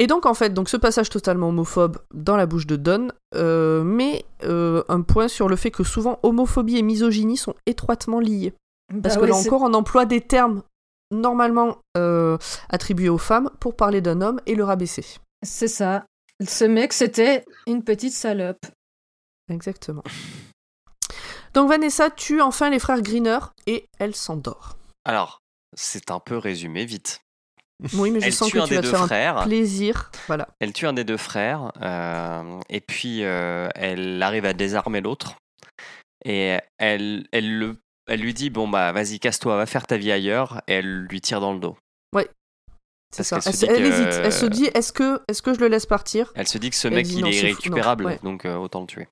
Et 0.00 0.06
donc 0.06 0.26
en 0.26 0.34
fait, 0.34 0.54
donc 0.54 0.68
ce 0.68 0.76
passage 0.76 1.10
totalement 1.10 1.48
homophobe 1.48 1.98
dans 2.12 2.36
la 2.36 2.46
bouche 2.46 2.66
de 2.66 2.76
Don 2.76 3.08
euh, 3.34 3.82
met 3.82 4.24
euh, 4.44 4.82
un 4.88 5.00
point 5.02 5.28
sur 5.28 5.48
le 5.48 5.56
fait 5.56 5.70
que 5.70 5.82
souvent 5.84 6.18
homophobie 6.22 6.76
et 6.78 6.82
misogynie 6.82 7.36
sont 7.36 7.54
étroitement 7.66 8.20
liées. 8.20 8.52
Parce 9.02 9.14
Bah 9.14 9.20
que 9.20 9.24
ouais, 9.26 9.30
là 9.30 9.36
encore, 9.36 9.62
on 9.62 9.74
emploie 9.74 10.04
des 10.06 10.20
termes 10.20 10.62
normalement 11.10 11.78
euh, 11.96 12.36
attribués 12.68 13.08
aux 13.08 13.18
femmes 13.18 13.50
pour 13.60 13.76
parler 13.76 14.00
d'un 14.00 14.20
homme 14.20 14.40
et 14.46 14.54
le 14.54 14.64
rabaisser. 14.64 15.04
C'est 15.42 15.68
ça. 15.68 16.04
Ce 16.46 16.64
mec, 16.64 16.92
c'était 16.92 17.44
une 17.66 17.82
petite 17.82 18.12
salope. 18.12 18.64
Exactement. 19.50 20.02
Donc 21.54 21.68
Vanessa 21.68 22.10
tue 22.10 22.40
enfin 22.40 22.70
les 22.70 22.78
frères 22.78 23.00
Greener 23.02 23.38
et 23.66 23.88
elle 23.98 24.14
s'endort. 24.14 24.76
Alors, 25.04 25.40
c'est 25.74 26.10
un 26.10 26.20
peu 26.20 26.36
résumé 26.36 26.84
vite. 26.84 27.20
Oui, 27.94 28.10
mais 28.10 28.20
je 28.20 28.26
Elle 28.26 28.32
sens 28.32 28.48
tue 28.48 28.56
que 28.56 28.62
un 28.62 28.64
tu 28.64 28.70
des 28.70 28.76
vas 28.76 28.82
te 28.82 28.86
deux 28.86 28.90
faire 28.90 29.02
un 29.02 29.06
frères. 29.06 29.44
plaisir. 29.44 30.10
Voilà. 30.26 30.48
Elle 30.60 30.72
tue 30.72 30.86
un 30.86 30.92
des 30.92 31.04
deux 31.04 31.16
frères, 31.16 31.72
euh, 31.80 32.60
et 32.68 32.80
puis 32.80 33.22
euh, 33.22 33.68
elle 33.76 34.20
arrive 34.22 34.44
à 34.44 34.52
désarmer 34.52 35.00
l'autre. 35.00 35.36
Et 36.24 36.58
elle, 36.78 37.28
elle, 37.30 37.58
le, 37.58 37.76
elle 38.08 38.20
lui 38.20 38.34
dit 38.34 38.50
Bon, 38.50 38.68
bah, 38.68 38.92
vas-y, 38.92 39.18
casse-toi, 39.20 39.56
va 39.56 39.66
faire 39.66 39.86
ta 39.86 39.96
vie 39.96 40.10
ailleurs. 40.12 40.60
Et 40.66 40.74
elle 40.74 41.02
lui 41.04 41.20
tire 41.20 41.40
dans 41.40 41.52
le 41.52 41.60
dos. 41.60 41.76
C'est 43.10 43.22
ça. 43.22 43.40
qu'elle 43.40 43.54
se 43.54 43.64
Elle, 43.64 43.72
elle 43.76 43.82
que- 43.82 43.88
hésite. 43.88 44.20
Elle 44.22 44.32
se 44.34 44.44
dit 44.44 44.66
est-ce 44.74 44.92
que, 44.92 45.22
est 45.28 45.40
que 45.40 45.54
je 45.54 45.60
le 45.60 45.68
laisse 45.68 45.86
partir? 45.86 46.30
Elle 46.34 46.46
se 46.46 46.58
dit 46.58 46.68
que 46.68 46.76
ce 46.76 46.88
Elle 46.88 46.94
mec, 46.96 47.06
dit 47.06 47.14
il 47.16 47.20
non, 47.22 47.28
est 47.28 47.32
c'est 47.32 47.46
non, 48.02 48.04
ouais. 48.04 48.18
donc 48.22 48.44
euh, 48.44 48.56
autant 48.56 48.82
le 48.82 48.86
tuer. 48.86 49.08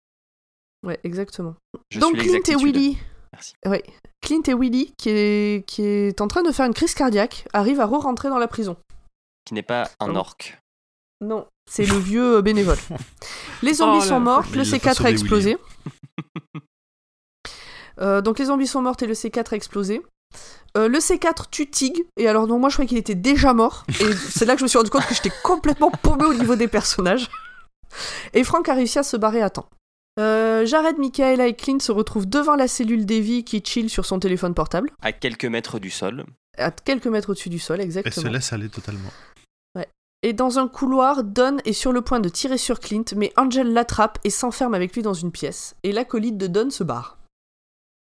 Ouais, 0.86 1.00
exactement. 1.02 1.54
Je 1.90 1.98
Donc 1.98 2.18
suis 2.20 2.28
Clint 2.28 2.42
et. 2.60 2.62
Willy. 2.62 2.98
Merci. 3.32 3.54
Ouais. 3.64 3.82
Clint 4.20 4.42
et 4.48 4.52
Willy, 4.54 4.92
qui 4.98 5.08
est, 5.08 5.66
qui 5.66 5.82
est 5.82 6.20
en 6.20 6.28
train 6.28 6.42
de 6.42 6.52
faire 6.52 6.66
une 6.66 6.74
crise 6.74 6.92
cardiaque, 6.92 7.46
arrivent 7.54 7.80
à 7.80 7.86
re-rentrer 7.86 8.28
dans 8.28 8.38
la 8.38 8.48
prison. 8.48 8.76
Qui 9.46 9.54
n'est 9.54 9.62
pas 9.62 9.88
un 9.98 10.10
Oh. 10.14 10.18
orc. 10.18 10.58
Non, 11.22 11.46
c'est 11.70 11.86
le 11.86 11.96
vieux 11.96 12.36
euh, 12.36 12.42
bénévole. 12.42 12.76
Les 13.62 13.72
zombies 13.72 13.96
Oh 13.96 14.00
là 14.02 14.06
sont 14.08 14.20
morts, 14.20 14.44
le 14.52 14.60
a 14.60 14.64
pas 14.78 14.92
C4 14.92 15.06
a 15.06 15.10
explosé. 15.10 15.56
Euh, 18.00 18.20
donc 18.20 18.38
les 18.38 18.46
zombies 18.46 18.66
sont 18.66 18.82
morts 18.82 18.96
et 19.00 19.06
le 19.06 19.14
C4 19.14 19.52
a 19.52 19.56
explosé. 19.56 20.02
Euh, 20.76 20.88
le 20.88 20.98
C4 20.98 21.48
tue 21.50 21.70
Tig, 21.70 22.04
et 22.16 22.28
alors 22.28 22.46
donc 22.46 22.60
moi 22.60 22.68
je 22.68 22.74
croyais 22.74 22.88
qu'il 22.88 22.98
était 22.98 23.14
déjà 23.14 23.54
mort, 23.54 23.84
et 24.00 24.12
c'est 24.12 24.44
là 24.44 24.54
que 24.54 24.58
je 24.58 24.64
me 24.64 24.68
suis 24.68 24.76
rendu 24.78 24.90
compte 24.90 25.06
que 25.06 25.14
j'étais 25.14 25.32
complètement 25.42 25.90
paumé 25.90 26.24
au 26.24 26.34
niveau 26.34 26.56
des 26.56 26.68
personnages. 26.68 27.30
Et 28.34 28.44
Frank 28.44 28.68
a 28.68 28.74
réussi 28.74 28.98
à 28.98 29.02
se 29.02 29.16
barrer 29.16 29.40
à 29.40 29.48
temps. 29.50 29.68
Euh, 30.18 30.66
Jared, 30.66 30.98
Michaela 30.98 31.46
et 31.46 31.54
Clint 31.54 31.78
se 31.78 31.92
retrouvent 31.92 32.26
devant 32.26 32.56
la 32.56 32.68
cellule 32.68 33.06
d'Evie 33.06 33.44
qui 33.44 33.62
chill 33.64 33.88
sur 33.88 34.04
son 34.04 34.18
téléphone 34.18 34.54
portable, 34.54 34.90
À 35.02 35.12
quelques 35.12 35.44
mètres 35.44 35.78
du 35.78 35.90
sol. 35.90 36.24
à 36.58 36.70
quelques 36.70 37.06
mètres 37.06 37.30
au-dessus 37.30 37.50
du 37.50 37.58
sol, 37.58 37.80
Elle 37.80 37.92
se 37.92 37.98
exactement. 37.98 38.32
laisse 38.32 38.52
aller 38.52 38.68
totalement. 38.68 39.10
Et 40.22 40.32
dans 40.32 40.58
un 40.58 40.66
couloir, 40.66 41.22
Don 41.22 41.58
est 41.64 41.72
sur 41.72 41.92
le 41.92 42.00
point 42.00 42.18
de 42.18 42.28
tirer 42.28 42.58
sur 42.58 42.80
Clint, 42.80 43.04
mais 43.14 43.32
Angel 43.36 43.72
l'attrape 43.72 44.18
et 44.24 44.30
s'enferme 44.30 44.74
avec 44.74 44.94
lui 44.94 45.02
dans 45.02 45.14
une 45.14 45.30
pièce. 45.30 45.76
Et 45.84 45.92
l'acolyte 45.92 46.36
de 46.38 46.46
Don 46.48 46.70
se 46.70 46.82
barre. 46.82 47.18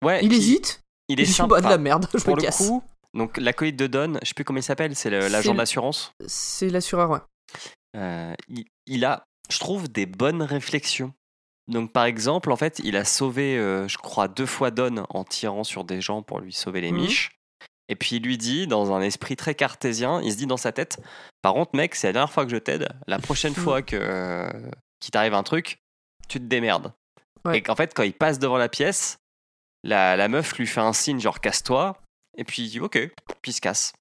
Ouais, 0.04 0.24
Il 0.24 0.34
hésite, 0.34 0.82
Il 1.10 1.14
il 1.20 1.22
est 1.22 1.26
dit 1.26 1.34
sympa. 1.34 1.56
bah 1.56 1.62
de 1.62 1.70
la 1.70 1.78
merde, 1.78 2.08
je 2.14 2.20
Pour 2.24 2.36
me 2.36 2.42
le 2.42 2.46
casse. 2.46 2.58
coup, 2.58 2.84
donc 3.14 3.38
l'acolyte 3.38 3.76
de 3.76 3.88
Don, 3.88 4.18
je 4.22 4.28
sais 4.30 4.34
plus 4.34 4.44
comment 4.44 4.60
il 4.60 4.64
s'appelle, 4.64 4.96
c'est 4.96 5.10
l'agent 5.10 5.54
d'assurance. 5.56 6.12
C'est 6.28 6.70
l'assureur, 6.70 7.10
ouais. 7.10 7.20
Euh, 7.96 8.34
il, 8.50 8.66
il 8.88 9.06
a, 9.06 9.24
je 9.50 9.60
trouve, 9.60 9.88
des 9.92 10.06
bonnes 10.06 10.42
réflexions. 10.42 11.14
Donc, 11.68 11.94
par 11.94 12.06
exemple, 12.06 12.52
en 12.52 12.56
fait, 12.58 12.80
il 12.84 12.98
a 12.98 13.06
sauvé, 13.06 13.58
euh, 13.58 13.88
je 13.88 13.98
crois, 13.98 14.28
deux 14.28 14.46
fois 14.46 14.72
Don 14.72 15.06
en 15.10 15.24
tirant 15.24 15.64
sur 15.64 15.84
des 15.86 16.02
gens 16.02 16.22
pour 16.22 16.40
lui 16.40 16.52
sauver 16.52 16.82
les 16.82 16.92
Mhm. 16.92 16.98
miches. 17.02 17.32
Et 17.90 17.96
puis, 17.96 18.16
il 18.18 18.24
lui 18.24 18.38
dit, 18.38 18.66
dans 18.68 18.92
un 18.94 19.02
esprit 19.02 19.36
très 19.36 19.56
cartésien, 19.56 20.22
il 20.24 20.32
se 20.32 20.38
dit 20.38 20.48
dans 20.48 20.58
sa 20.58 20.72
tête 20.72 21.00
Par 21.42 21.54
contre, 21.54 21.72
mec, 21.76 21.96
c'est 21.96 22.08
la 22.08 22.14
dernière 22.14 22.32
fois 22.32 22.46
que 22.46 22.52
je 22.52 22.58
t'aide. 22.58 22.90
La 23.08 23.20
prochaine 23.20 23.54
fois 23.54 23.82
que 23.82 23.96
euh, 23.98 24.50
qu'il 25.00 25.12
t'arrive 25.12 25.34
un 25.34 25.44
truc, 25.44 25.78
tu 26.28 26.40
te 26.40 26.46
démerdes. 26.46 26.94
Ouais. 27.46 27.58
Et 27.58 27.62
qu'en 27.62 27.76
fait, 27.76 27.94
quand 27.94 28.04
il 28.04 28.14
passe 28.14 28.40
devant 28.40 28.58
la 28.58 28.70
pièce, 28.70 29.18
la, 29.84 30.16
la 30.16 30.28
meuf 30.28 30.58
lui 30.58 30.68
fait 30.68 30.82
un 30.82 30.94
signe 30.94 31.20
genre 31.20 31.40
casse-toi. 31.42 31.98
Et 32.38 32.44
puis 32.44 32.64
il 32.64 32.70
dit 32.70 32.80
ok, 32.80 32.94
puis 33.42 33.52
il 33.52 33.54
se 33.54 33.62
casse. 33.62 33.94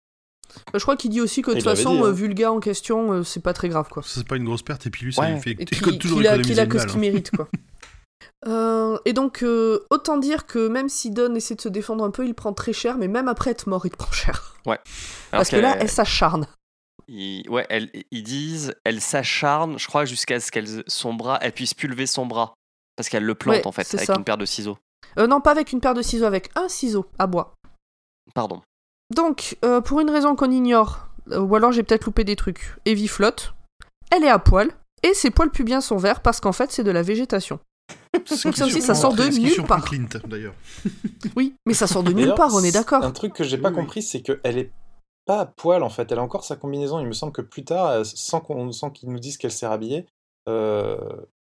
Euh, 0.74 0.78
Je 0.78 0.82
crois 0.82 0.96
qu'il 0.96 1.10
dit 1.10 1.20
aussi 1.20 1.42
que 1.42 1.50
de 1.50 1.56
toute 1.56 1.64
façon, 1.64 1.94
dit, 1.94 2.00
hein. 2.00 2.04
euh, 2.06 2.12
vu 2.12 2.28
le 2.28 2.34
gars 2.34 2.50
en 2.52 2.60
question, 2.60 3.12
euh, 3.12 3.22
c'est 3.22 3.40
pas 3.42 3.52
très 3.52 3.68
grave, 3.68 3.88
quoi. 3.90 4.02
C'est 4.06 4.26
pas 4.26 4.36
une 4.36 4.44
grosse 4.44 4.62
perte, 4.62 4.86
et 4.86 4.90
puis 4.90 5.04
lui, 5.06 5.12
ça 5.12 5.22
Ouais. 5.22 5.32
lui 5.34 5.40
fait 5.40 5.50
Et 5.58 5.64
toujours 5.64 6.18
qu'il 6.18 6.26
a, 6.26 6.38
qu'il 6.38 6.58
a 6.60 6.66
que 6.66 6.78
ce 6.78 6.86
qu'il 6.86 6.96
hein. 6.96 7.00
mérite, 7.00 7.30
quoi. 7.30 7.48
Euh, 8.46 8.98
et 9.04 9.12
donc, 9.12 9.42
euh, 9.42 9.86
autant 9.90 10.16
dire 10.18 10.46
que 10.46 10.66
même 10.68 10.88
si 10.88 11.10
Don 11.10 11.34
essaie 11.34 11.54
de 11.54 11.60
se 11.60 11.68
défendre 11.68 12.04
un 12.04 12.10
peu, 12.10 12.26
il 12.26 12.34
prend 12.34 12.52
très 12.52 12.72
cher, 12.72 12.98
mais 12.98 13.06
même 13.08 13.28
après 13.28 13.50
être 13.50 13.68
mort, 13.68 13.86
il 13.86 13.90
te 13.90 13.96
prend 13.96 14.10
cher. 14.12 14.56
Alors 14.66 14.78
Parce 15.30 15.48
que 15.50 15.56
là, 15.56 15.76
elle 15.80 15.88
s'acharne. 15.88 16.46
Ils, 17.08 17.48
ouais, 17.48 17.66
elle- 17.68 17.90
ils 18.10 18.22
disent, 18.22 18.74
elle 18.84 19.00
s'acharne, 19.00 19.78
je 19.78 19.86
crois, 19.86 20.04
jusqu'à 20.06 20.40
ce 20.40 20.50
qu'elle 20.50 20.82
son 20.86 21.14
bras, 21.14 21.38
elle 21.42 21.52
puisse 21.52 21.74
plus 21.74 21.88
lever 21.88 22.06
son 22.06 22.26
bras. 22.26 22.54
Parce 22.96 23.08
qu'elle 23.08 23.24
le 23.24 23.34
plante 23.34 23.56
Ouais, 23.56 23.66
en 23.66 23.72
fait, 23.72 23.84
c'est 23.84 23.96
avec 23.96 24.06
ça. 24.06 24.14
une 24.16 24.24
paire 24.24 24.38
de 24.38 24.44
ciseaux. 24.46 24.78
Euh, 25.18 25.26
non, 25.26 25.40
pas 25.40 25.50
avec 25.50 25.72
une 25.72 25.80
paire 25.80 25.94
de 25.94 26.02
ciseaux, 26.02 26.24
avec 26.26 26.50
un 26.56 26.68
ciseau 26.68 27.06
à 27.18 27.26
bois. 27.26 27.54
Pardon. 28.34 28.62
Donc, 29.14 29.58
euh, 29.64 29.80
pour 29.80 30.00
une 30.00 30.10
raison 30.10 30.36
qu'on 30.36 30.50
ignore, 30.50 31.08
euh, 31.30 31.40
ou 31.40 31.54
alors 31.54 31.72
j'ai 31.72 31.82
peut-être 31.82 32.06
loupé 32.06 32.24
des 32.24 32.36
trucs, 32.36 32.76
Evie 32.86 33.08
flotte, 33.08 33.54
elle 34.10 34.24
est 34.24 34.30
à 34.30 34.38
poil, 34.38 34.70
et 35.02 35.14
ses 35.14 35.30
poils 35.30 35.50
pubiens 35.50 35.80
sont 35.80 35.96
verts 35.96 36.20
parce 36.22 36.40
qu'en 36.40 36.52
fait 36.52 36.70
c'est 36.70 36.84
de 36.84 36.90
la 36.90 37.02
végétation. 37.02 37.58
Ce 38.26 38.44
Donc 38.44 38.54
qui 38.54 38.58
ça 38.60 38.66
aussi, 38.66 38.80
ça 38.82 38.94
sort 38.94 39.14
de 39.14 39.24
nulle 39.24 39.64
part. 39.66 39.84
Clint, 39.84 40.06
d'ailleurs. 40.26 40.54
Oui, 41.36 41.54
mais 41.66 41.74
ça 41.74 41.86
sort 41.86 42.02
de 42.02 42.12
nulle 42.12 42.34
part, 42.34 42.54
on 42.54 42.62
est 42.62 42.72
d'accord. 42.72 43.02
Un 43.04 43.10
truc 43.10 43.32
que 43.34 43.44
j'ai 43.44 43.58
pas 43.58 43.68
Oui, 43.68 43.74
oui. 43.76 43.80
compris, 43.82 44.02
c'est 44.02 44.22
qu'elle 44.22 44.58
est 44.58 44.70
pas 45.26 45.40
à 45.40 45.46
poil 45.46 45.82
en 45.82 45.88
fait. 45.90 46.10
Elle 46.12 46.18
a 46.18 46.22
encore 46.22 46.44
sa 46.44 46.56
combinaison. 46.56 47.00
Il 47.00 47.06
me 47.06 47.12
semble 47.12 47.32
que 47.32 47.42
plus 47.42 47.64
tard, 47.64 48.04
sans 48.04 48.40
qu'on 48.40 48.70
sans 48.72 48.90
qu'ils 48.90 49.08
nous 49.10 49.18
disent 49.18 49.36
qu'elle 49.38 49.52
s'est 49.52 49.66
rhabillée, 49.66 50.06
euh, 50.48 50.96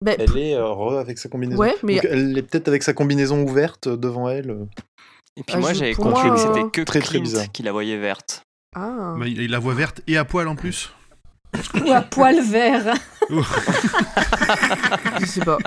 Ben, 0.03 0.15
elle 0.19 0.37
est 0.37 0.53
euh, 0.55 0.67
re 0.67 0.97
avec 0.99 1.17
sa 1.17 1.29
combinaison. 1.29 1.59
Ouais, 1.59 1.75
mais 1.81 1.95
Donc, 1.95 2.05
elle 2.09 2.37
est 2.37 2.41
peut-être 2.43 2.67
avec 2.67 2.83
sa 2.83 2.93
combinaison 2.93 3.41
ouverte 3.43 3.87
devant 3.87 4.29
elle. 4.29 4.51
euh. 4.51 4.65
Et 5.37 5.43
puis 5.43 5.55
Ah, 5.55 5.59
moi 5.59 5.73
j'avais 5.73 5.93
compris 5.95 6.29
que 6.29 6.33
euh, 6.33 6.37
c'était 6.37 6.69
que 6.69 6.81
Très, 6.81 6.99
très 6.99 7.09
Clint 7.13 7.21
bizarre. 7.23 7.51
qui 7.51 7.63
la 7.63 7.71
voyait 7.71 7.97
verte. 7.97 8.43
Ah. 8.75 9.15
Mais 9.17 9.31
il 9.31 9.49
la 9.49 9.59
voix 9.59 9.73
verte 9.73 10.01
et 10.07 10.17
à 10.17 10.25
poil 10.25 10.47
en 10.47 10.55
plus. 10.55 10.91
Ou 11.85 11.91
à 11.91 12.01
poil 12.01 12.41
vert. 12.41 12.93
Je 15.19 15.25
sais 15.25 15.41
pas. 15.45 15.57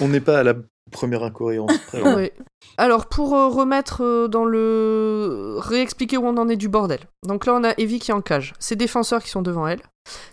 On 0.00 0.08
n'est 0.08 0.20
pas 0.20 0.38
à 0.40 0.42
la 0.42 0.54
première 0.90 1.22
incohérence 1.22 1.76
près. 1.88 2.02
Ouais. 2.02 2.32
Alors, 2.78 3.06
pour 3.06 3.34
euh, 3.34 3.48
remettre 3.48 4.02
euh, 4.04 4.28
dans 4.28 4.44
le. 4.44 5.56
réexpliquer 5.58 6.16
où 6.16 6.26
on 6.26 6.36
en 6.36 6.48
est 6.48 6.56
du 6.56 6.68
bordel. 6.68 7.00
Donc 7.26 7.46
là, 7.46 7.54
on 7.54 7.64
a 7.64 7.72
Evie 7.78 7.98
qui 7.98 8.10
est 8.10 8.14
en 8.14 8.20
cage, 8.20 8.54
ses 8.58 8.76
défenseurs 8.76 9.22
qui 9.22 9.30
sont 9.30 9.42
devant 9.42 9.66
elle, 9.66 9.80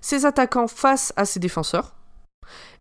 ses 0.02 0.26
attaquants 0.26 0.68
face 0.68 1.14
à 1.16 1.26
ses 1.26 1.40
défenseurs, 1.40 1.94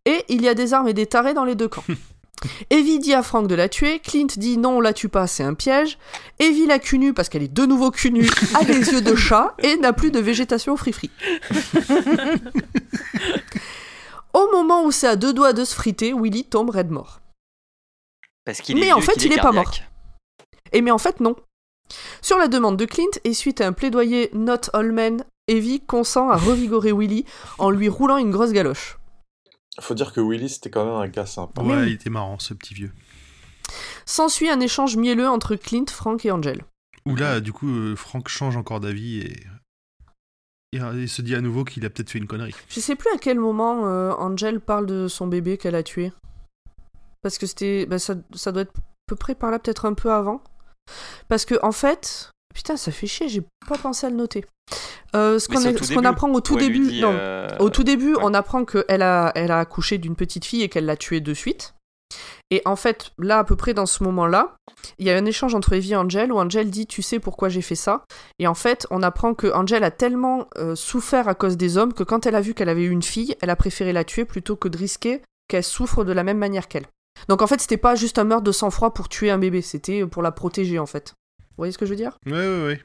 et 0.04 0.24
il 0.28 0.42
y 0.42 0.48
a 0.48 0.54
des 0.54 0.74
armes 0.74 0.88
et 0.88 0.94
des 0.94 1.06
tarés 1.06 1.34
dans 1.34 1.44
les 1.44 1.54
deux 1.54 1.68
camps. 1.68 1.84
Evie 2.70 2.98
dit 2.98 3.14
à 3.14 3.22
Frank 3.22 3.46
de 3.46 3.54
la 3.54 3.68
tuer, 3.68 4.00
Clint 4.00 4.26
dit 4.36 4.58
non, 4.58 4.78
on 4.78 4.80
la 4.80 4.92
tue 4.92 5.08
pas, 5.08 5.26
c'est 5.26 5.44
un 5.44 5.54
piège. 5.54 5.98
Evie 6.38 6.66
la 6.66 6.78
cul 6.78 6.98
nue 6.98 7.12
parce 7.14 7.28
qu'elle 7.28 7.42
est 7.42 7.52
de 7.52 7.66
nouveau 7.66 7.90
cul 7.90 8.10
nue, 8.10 8.28
a 8.60 8.64
des 8.64 8.90
yeux 8.90 9.00
de 9.00 9.14
chat 9.14 9.54
et 9.62 9.76
n'a 9.76 9.92
plus 9.92 10.10
de 10.10 10.18
végétation 10.18 10.76
free-free. 10.76 11.10
Au 14.34 14.50
moment 14.50 14.84
où 14.84 14.90
c'est 14.90 15.06
à 15.06 15.16
deux 15.16 15.32
doigts 15.32 15.52
de 15.52 15.64
se 15.64 15.74
friter, 15.74 16.12
Willy 16.14 16.44
tombe 16.44 16.70
raide 16.70 16.90
mort. 16.90 17.20
Parce 18.44 18.60
qu'il 18.60 18.78
est 18.78 18.80
Mais 18.80 18.92
en 18.92 19.00
fait, 19.00 19.12
qu'il 19.12 19.26
il 19.26 19.34
est 19.34 19.36
pas 19.36 19.52
cardiaque. 19.52 19.88
Et 20.72 20.80
mais 20.80 20.90
en 20.90 20.98
fait, 20.98 21.20
non. 21.20 21.36
Sur 22.22 22.38
la 22.38 22.48
demande 22.48 22.78
de 22.78 22.86
Clint, 22.86 23.10
et 23.24 23.34
suite 23.34 23.60
à 23.60 23.66
un 23.66 23.72
plaidoyer 23.72 24.30
not 24.32 24.70
all 24.72 24.90
men, 24.90 25.24
Evie 25.48 25.80
consent 25.80 26.30
à 26.30 26.36
revigorer 26.36 26.92
Willy 26.92 27.26
en 27.58 27.70
lui 27.70 27.88
roulant 27.88 28.16
une 28.16 28.30
grosse 28.30 28.52
galoche. 28.52 28.96
Faut 29.80 29.94
dire 29.94 30.12
que 30.12 30.20
Willy 30.20 30.48
c'était 30.48 30.70
quand 30.70 30.84
même 30.84 30.94
un 30.94 31.08
gars 31.08 31.26
sympa. 31.26 31.62
Ouais, 31.62 31.76
oui. 31.76 31.86
il 31.88 31.92
était 31.92 32.10
marrant, 32.10 32.38
ce 32.38 32.54
petit 32.54 32.74
vieux. 32.74 32.92
S'ensuit 34.04 34.50
un 34.50 34.60
échange 34.60 34.96
mielleux 34.96 35.28
entre 35.28 35.56
Clint, 35.56 35.86
Frank 35.88 36.24
et 36.26 36.30
Angel. 36.30 36.64
Où 37.06 37.16
là, 37.16 37.40
du 37.40 37.52
coup, 37.52 37.70
euh, 37.70 37.96
Frank 37.96 38.28
change 38.28 38.56
encore 38.56 38.80
d'avis 38.80 39.20
et... 39.20 39.46
et 40.72 40.80
euh, 40.80 41.00
il 41.00 41.08
se 41.08 41.22
dit 41.22 41.34
à 41.34 41.40
nouveau 41.40 41.64
qu'il 41.64 41.84
a 41.86 41.90
peut-être 41.90 42.10
fait 42.10 42.18
une 42.18 42.26
connerie. 42.26 42.54
Je 42.68 42.80
sais 42.80 42.96
plus 42.96 43.10
à 43.14 43.18
quel 43.18 43.38
moment 43.38 43.86
euh, 43.86 44.12
Angel 44.12 44.60
parle 44.60 44.86
de 44.86 45.08
son 45.08 45.26
bébé 45.26 45.56
qu'elle 45.56 45.74
a 45.74 45.82
tué. 45.82 46.12
Parce 47.22 47.38
que 47.38 47.46
c'était. 47.46 47.86
bah, 47.86 47.98
ça, 47.98 48.14
ça 48.34 48.52
doit 48.52 48.62
être 48.62 48.76
à 48.76 48.82
peu 49.06 49.16
près 49.16 49.34
par 49.34 49.50
là, 49.50 49.58
peut-être 49.58 49.86
un 49.86 49.94
peu 49.94 50.12
avant. 50.12 50.42
Parce 51.28 51.44
que, 51.44 51.54
en 51.62 51.72
fait. 51.72 52.30
Putain, 52.54 52.76
ça 52.76 52.92
fait 52.92 53.06
chier, 53.06 53.28
j'ai 53.28 53.42
pas 53.68 53.78
pensé 53.78 54.06
à 54.06 54.10
le 54.10 54.16
noter. 54.16 54.44
Euh, 55.14 55.38
ce 55.38 55.48
qu'on 55.48 56.04
apprend 56.04 56.32
au 56.32 56.40
tout 56.40 56.56
début. 56.56 56.88
dit, 56.88 57.00
non, 57.00 57.12
euh, 57.12 57.48
Au 57.58 57.68
tout 57.68 57.84
début, 57.84 58.14
ouais. 58.14 58.22
on 58.22 58.34
apprend 58.34 58.64
qu'elle 58.64 59.02
a, 59.02 59.32
elle 59.34 59.50
a 59.50 59.60
accouché 59.60 59.98
d'une 59.98 60.16
petite 60.16 60.44
fille 60.44 60.62
et 60.62 60.68
qu'elle 60.68 60.86
l'a 60.86 60.96
tuée 60.96 61.20
de 61.20 61.34
suite. 61.34 61.74
Et 62.50 62.60
en 62.66 62.76
fait, 62.76 63.12
là, 63.18 63.38
à 63.38 63.44
peu 63.44 63.56
près 63.56 63.72
dans 63.72 63.86
ce 63.86 64.04
moment-là, 64.04 64.54
il 64.98 65.06
y 65.06 65.10
a 65.10 65.16
un 65.16 65.24
échange 65.24 65.54
entre 65.54 65.72
Evie 65.72 65.92
et 65.92 65.96
Angel 65.96 66.32
où 66.32 66.38
Angel 66.38 66.70
dit 66.70 66.86
Tu 66.86 67.00
sais 67.00 67.18
pourquoi 67.18 67.48
j'ai 67.48 67.62
fait 67.62 67.74
ça? 67.74 68.04
Et 68.38 68.46
en 68.46 68.54
fait, 68.54 68.86
on 68.90 69.02
apprend 69.02 69.34
que 69.34 69.52
Angel 69.54 69.82
a 69.84 69.90
tellement 69.90 70.48
euh, 70.58 70.74
souffert 70.74 71.28
à 71.28 71.34
cause 71.34 71.56
des 71.56 71.78
hommes 71.78 71.94
que 71.94 72.02
quand 72.02 72.26
elle 72.26 72.34
a 72.34 72.40
vu 72.40 72.52
qu'elle 72.52 72.68
avait 72.68 72.84
eu 72.84 72.90
une 72.90 73.02
fille, 73.02 73.36
elle 73.40 73.50
a 73.50 73.56
préféré 73.56 73.92
la 73.92 74.04
tuer 74.04 74.26
plutôt 74.26 74.56
que 74.56 74.68
de 74.68 74.76
risquer 74.76 75.22
qu'elle 75.48 75.64
souffre 75.64 76.04
de 76.04 76.12
la 76.12 76.24
même 76.24 76.38
manière 76.38 76.68
qu'elle. 76.68 76.86
Donc 77.28 77.40
en 77.42 77.46
fait, 77.46 77.60
c'était 77.60 77.76
pas 77.76 77.94
juste 77.94 78.18
un 78.18 78.24
meurtre 78.24 78.44
de 78.44 78.52
sang-froid 78.52 78.92
pour 78.92 79.08
tuer 79.08 79.30
un 79.30 79.38
bébé, 79.38 79.62
c'était 79.62 80.06
pour 80.06 80.22
la 80.22 80.32
protéger 80.32 80.78
en 80.78 80.86
fait. 80.86 81.14
Vous 81.52 81.58
voyez 81.58 81.72
ce 81.72 81.78
que 81.78 81.86
je 81.86 81.90
veux 81.90 81.96
dire? 81.96 82.18
Ouais, 82.26 82.32
ouais, 82.32 82.66
ouais. 82.66 82.80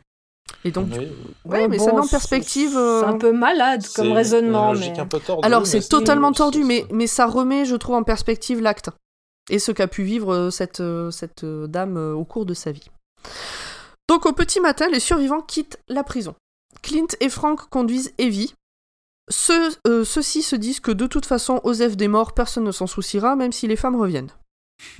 Et 0.64 0.72
donc, 0.72 0.88
Oui. 0.98 1.08
ouais, 1.46 1.68
mais 1.68 1.78
bon, 1.78 1.86
ça 1.86 1.94
met 1.94 2.00
en 2.00 2.08
perspective. 2.08 2.72
C'est 2.72 2.78
euh, 2.78 3.06
un 3.06 3.18
peu 3.18 3.32
malade 3.32 3.86
comme 3.96 4.12
raisonnement. 4.12 4.74
mais... 4.74 4.98
un 5.00 5.06
peu 5.06 5.20
tordue, 5.20 5.46
Alors 5.46 5.68
c'est 5.68 5.88
totalement 5.88 6.32
tordu, 6.32 6.64
mais, 6.64 6.86
mais 6.92 7.08
ça 7.08 7.26
remet, 7.26 7.66
je 7.66 7.76
trouve, 7.76 7.96
en 7.96 8.04
perspective 8.04 8.62
l'acte. 8.62 8.90
Et 9.50 9.60
ce 9.60 9.72
qu'a 9.72 9.88
pu 9.88 10.04
vivre 10.04 10.34
euh, 10.34 10.50
cette, 10.50 10.80
euh, 10.82 11.12
cette 11.12 11.46
dame 11.46 11.98
au 11.98 12.24
cours 12.26 12.46
de 12.46 12.54
sa 12.54 12.72
vie. 12.72 12.90
Donc 14.10 14.26
au 14.26 14.34
petit 14.34 14.60
matin, 14.60 14.88
les 14.90 15.00
survivants 15.00 15.42
quittent 15.42 15.80
la 15.88 16.04
prison. 16.04 16.36
Clint 16.82 17.08
et 17.20 17.30
Frank 17.30 17.70
conduisent 17.70 18.14
Evie. 18.18 18.54
Ceux, 19.30 19.70
euh, 19.86 20.06
Ceux-ci 20.06 20.42
se 20.42 20.56
disent 20.56 20.80
que 20.80 20.92
de 20.92 21.08
toute 21.08 21.26
façon, 21.26 21.60
Osef 21.64 21.98
des 21.98 22.08
morts, 22.08 22.34
personne 22.34 22.64
ne 22.64 22.72
s'en 22.72 22.88
souciera, 22.88 23.36
même 23.36 23.52
si 23.52 23.68
les 23.68 23.76
femmes 23.76 24.00
reviennent. 24.00 24.32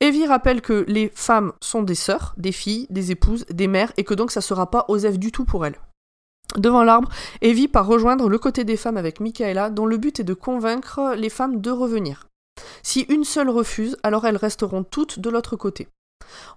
Evie 0.00 0.26
rappelle 0.26 0.60
que 0.60 0.84
les 0.88 1.10
femmes 1.14 1.52
sont 1.60 1.82
des 1.82 1.94
sœurs, 1.94 2.34
des 2.36 2.52
filles, 2.52 2.86
des 2.90 3.10
épouses, 3.10 3.46
des 3.50 3.68
mères, 3.68 3.92
et 3.96 4.04
que 4.04 4.14
donc 4.14 4.30
ça 4.30 4.40
sera 4.40 4.70
pas 4.70 4.84
Osef 4.88 5.18
du 5.18 5.32
tout 5.32 5.44
pour 5.44 5.64
elles. 5.64 5.78
Devant 6.56 6.84
l'arbre, 6.84 7.08
Evie 7.40 7.68
part 7.68 7.86
rejoindre 7.86 8.28
le 8.28 8.38
côté 8.38 8.64
des 8.64 8.76
femmes 8.76 8.96
avec 8.96 9.20
Michaela, 9.20 9.70
dont 9.70 9.86
le 9.86 9.96
but 9.96 10.20
est 10.20 10.24
de 10.24 10.34
convaincre 10.34 11.14
les 11.16 11.30
femmes 11.30 11.60
de 11.60 11.70
revenir. 11.70 12.28
Si 12.82 13.00
une 13.08 13.24
seule 13.24 13.50
refuse, 13.50 13.96
alors 14.02 14.26
elles 14.26 14.36
resteront 14.36 14.84
toutes 14.84 15.18
de 15.18 15.30
l'autre 15.30 15.56
côté. 15.56 15.88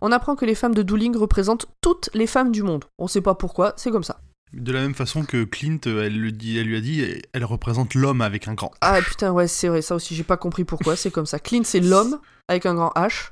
On 0.01 0.11
apprend 0.11 0.35
que 0.35 0.45
les 0.45 0.55
femmes 0.55 0.76
de 0.76 0.84
Dooling 0.84 1.15
représentent 1.15 1.68
toutes 1.81 2.09
les 2.14 2.27
femmes 2.27 2.51
du 2.51 2.64
monde. 2.64 2.85
On 2.99 3.07
sait 3.07 3.22
pas 3.22 3.35
pourquoi, 3.35 3.73
c'est 3.77 3.91
comme 3.91 4.03
ça. 4.03 4.19
De 4.53 4.72
la 4.72 4.80
même 4.82 4.95
façon 4.95 5.24
que 5.26 5.44
Clint, 5.44 5.80
euh, 5.88 6.06
elle, 6.06 6.19
le 6.19 6.32
dit, 6.32 6.57
elle 6.57 6.68
lui 6.68 6.78
a 6.78 6.82
dit, 6.82 7.03
elle 7.34 7.45
représente 7.45 7.94
l'homme 7.95 8.22
avec 8.22 8.48
un 8.48 8.53
grand. 8.53 8.72
Ah 8.82 8.99
putain, 9.02 9.32
ouais, 9.32 9.48
c'est 9.48 9.68
vrai, 9.68 9.82
ça 9.82 9.94
aussi, 9.95 10.15
j'ai 10.15 10.24
pas 10.24 10.38
compris 10.38 10.64
pourquoi, 10.64 10.95
c'est 10.95 11.11
comme 11.11 11.26
ça. 11.26 11.38
Clint, 11.40 11.64
c'est 11.65 11.82
l'homme 11.82 12.19
avec 12.48 12.65
un 12.65 12.74
grand 12.76 12.91
H. 12.95 13.32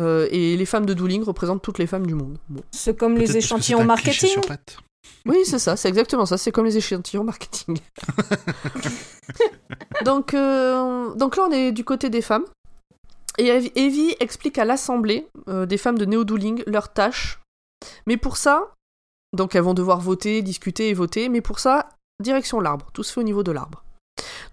euh, 0.00 0.26
et 0.30 0.56
les 0.56 0.64
femmes 0.66 0.86
de 0.86 0.94
Dooling 0.94 1.22
représentent 1.22 1.62
toutes 1.62 1.78
les 1.78 1.86
femmes 1.86 2.06
du 2.06 2.14
monde. 2.14 2.38
Bon. 2.48 2.62
C'est 2.70 2.96
comme 2.98 3.16
les 3.18 3.36
échantillons 3.36 3.84
marketing. 3.84 4.30
sur 4.30 4.40
pattes. 4.40 4.78
Oui, 5.26 5.36
c'est 5.44 5.58
ça, 5.58 5.76
c'est 5.76 5.88
exactement 5.88 6.24
ça, 6.26 6.38
c'est 6.38 6.50
comme 6.50 6.64
les 6.64 6.76
échantillons 6.78 7.24
marketing. 7.24 7.78
donc, 10.04 10.34
euh, 10.34 11.14
donc 11.14 11.36
là, 11.36 11.44
on 11.48 11.52
est 11.52 11.72
du 11.72 11.84
côté 11.84 12.10
des 12.10 12.22
femmes. 12.22 12.44
Et 13.38 13.46
Ev- 13.48 13.70
Evie 13.76 14.14
explique 14.20 14.58
à 14.58 14.64
l'assemblée 14.64 15.26
euh, 15.48 15.66
des 15.66 15.78
femmes 15.78 15.98
de 15.98 16.04
Néo-Dooling 16.04 16.62
leurs 16.66 16.92
tâches. 16.92 17.40
Mais 18.06 18.16
pour 18.16 18.36
ça, 18.36 18.72
donc 19.36 19.54
elles 19.54 19.62
vont 19.62 19.74
devoir 19.74 20.00
voter, 20.00 20.42
discuter 20.42 20.88
et 20.88 20.94
voter, 20.94 21.28
mais 21.28 21.40
pour 21.40 21.58
ça, 21.58 21.88
direction 22.22 22.60
l'arbre. 22.60 22.86
Tout 22.92 23.02
se 23.02 23.12
fait 23.12 23.20
au 23.20 23.24
niveau 23.24 23.42
de 23.42 23.52
l'arbre. 23.52 23.84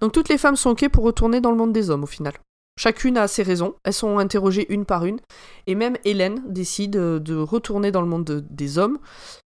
Donc 0.02 0.12
toutes 0.14 0.30
les 0.30 0.38
femmes 0.38 0.56
sont 0.56 0.72
OK 0.72 0.88
pour 0.90 1.04
retourner 1.04 1.42
dans 1.42 1.52
le 1.52 1.58
monde 1.58 1.74
des 1.74 1.90
hommes 1.90 2.04
au 2.04 2.08
final. 2.08 2.34
Chacune 2.80 3.18
a 3.18 3.28
ses 3.28 3.44
raisons, 3.44 3.76
elles 3.84 3.92
sont 3.94 4.20
interrogées 4.20 4.72
une 4.74 4.86
par 4.86 5.04
une, 5.06 5.20
et 5.68 5.76
même 5.76 5.98
Hélène 6.06 6.42
décide 6.48 6.96
euh, 6.96 7.20
de 7.20 7.36
retourner 7.36 7.92
dans 7.92 8.00
le 8.02 8.08
monde 8.08 8.24
de- 8.24 8.40
des 8.50 8.78
hommes 8.78 9.00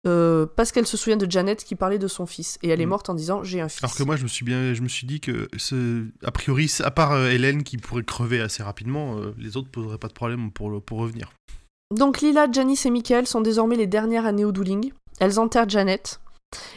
euh, 0.05 0.47
parce 0.57 0.73
qu'elle 0.73 0.87
se 0.89 0.97
souvient 0.97 1.17
de 1.17 1.31
Janet 1.31 1.63
qui 1.63 1.77
parlait 1.77 2.01
de 2.01 2.09
son 2.09 2.27
fils, 2.27 2.59
et 2.65 2.71
elle 2.71 2.81
est 2.81 2.87
Mm. 2.87 2.89
morte 2.89 3.09
en 3.09 3.15
disant 3.15 3.45
j'ai 3.45 3.61
un 3.61 3.69
fils. 3.69 3.85
Alors 3.85 3.95
que 3.95 4.03
moi, 4.03 4.17
je 4.17 4.25
me 4.25 4.29
suis 4.29 4.45
bien, 4.45 4.75
je 4.75 4.83
me 4.83 4.89
suis 4.89 5.07
dit 5.07 5.21
que, 5.21 5.49
ce- 5.59 6.07
a 6.25 6.33
priori, 6.33 6.69
à 6.83 6.91
part 6.91 7.13
euh, 7.13 7.29
Hélène 7.31 7.63
qui 7.63 7.77
pourrait 7.77 8.03
crever 8.03 8.41
assez 8.41 8.65
rapidement, 8.65 9.21
les 9.39 9.57
autres 9.57 9.71
poseraient 9.71 9.99
pas 9.99 10.09
de 10.09 10.13
problème 10.15 10.51
pour, 10.51 10.69
le- 10.69 10.81
pour 10.81 10.99
revenir. 10.99 11.31
Donc 11.97 12.21
Lila, 12.23 12.49
Janice 12.51 12.85
et 12.87 12.91
Michael 12.91 13.29
sont 13.29 13.41
désormais 13.43 13.77
les 13.77 13.87
dernières 13.87 14.27
à 14.27 14.33
Néo-Dooling. 14.33 14.93
Elles 15.21 15.39
enterrent 15.39 15.69
Janet. 15.69 16.21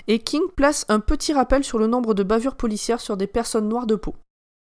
Et 0.08 0.20
King 0.20 0.44
place 0.56 0.86
un 0.90 1.00
petit 1.00 1.34
rappel 1.34 1.64
sur 1.64 1.80
le 1.80 1.88
nombre 1.88 2.14
de 2.14 2.22
bavures 2.24 2.56
policières 2.56 3.02
sur 3.02 3.18
des 3.18 3.26
personnes 3.28 3.68
noires 3.68 3.88
de 3.88 3.96
peau. 3.96 4.16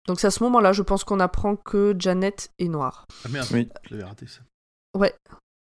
Donc 0.07 0.19
c'est 0.19 0.27
à 0.27 0.31
ce 0.31 0.43
moment-là, 0.43 0.72
je 0.73 0.81
pense 0.81 1.03
qu'on 1.03 1.19
apprend 1.19 1.56
que 1.56 1.95
Janet 1.99 2.49
est 2.60 2.68
noire. 2.68 3.06
Ah 3.26 3.30
merde, 3.30 3.47
Oui. 3.53 3.69
je 3.84 3.91
l'avais 3.95 4.03
raté 4.06 4.26
ça. 4.27 4.41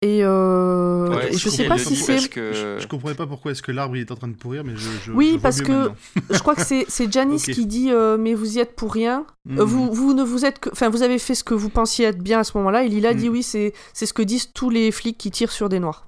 Et, 0.02 0.20
euh, 0.24 1.08
Ouais, 1.14 1.28
et 1.28 1.32
je 1.36 1.48
si, 1.50 1.56
sais 1.58 1.68
pas 1.68 1.76
si 1.76 1.88
dit 1.90 1.96
c'est... 1.96 2.28
que- 2.30 2.54
Je, 2.54 2.78
je 2.82 2.86
comprenais 2.88 3.14
pas 3.14 3.26
pourquoi 3.26 3.52
est-ce 3.52 3.60
que 3.62 3.70
l'arbre 3.70 3.96
il 3.96 4.00
est 4.00 4.10
en 4.10 4.14
train 4.14 4.28
de 4.28 4.34
pourrir, 4.34 4.64
mais 4.64 4.74
je. 4.74 4.88
je 5.04 5.12
Oui, 5.12 5.32
je 5.34 5.38
parce 5.38 5.60
que-. 5.60 5.90
Je 6.30 6.38
crois 6.38 6.54
que 6.54 6.62
c'est, 6.64 6.86
Janice 7.12 7.44
qui 7.44 7.66
dit 7.66 7.90
euh, 7.92 8.16
mais 8.16 8.32
vous 8.32 8.56
y 8.56 8.60
êtes 8.60 8.74
pour 8.76 8.94
rien. 8.94 9.26
Euh, 9.50 9.56
Mhm. 9.56 9.62
vous, 9.64 9.92
vous 9.92 10.14
ne 10.14 10.22
vous 10.24 10.46
êtes 10.46 10.58
que... 10.58 10.70
Enfin, 10.70 10.88
vous 10.88 11.02
avez 11.02 11.18
fait 11.18 11.34
ce 11.34 11.44
que 11.44 11.52
vous 11.52 11.68
pensiez 11.68 12.06
être 12.06 12.22
bien 12.22 12.38
à 12.40 12.44
ce 12.44 12.56
moment-là. 12.56 12.84
Et 12.84 12.88
Lila 12.88 13.12
dit 13.12 13.28
Mm. 13.28 13.32
oui, 13.32 13.42
c'est, 13.42 13.74
c'est 13.92 14.06
ce 14.06 14.14
que 14.14 14.22
disent 14.22 14.50
tous 14.54 14.70
les 14.70 14.90
flics 14.90 15.18
qui 15.18 15.30
tirent 15.30 15.52
sur 15.52 15.68
des 15.68 15.80
noirs. 15.80 16.06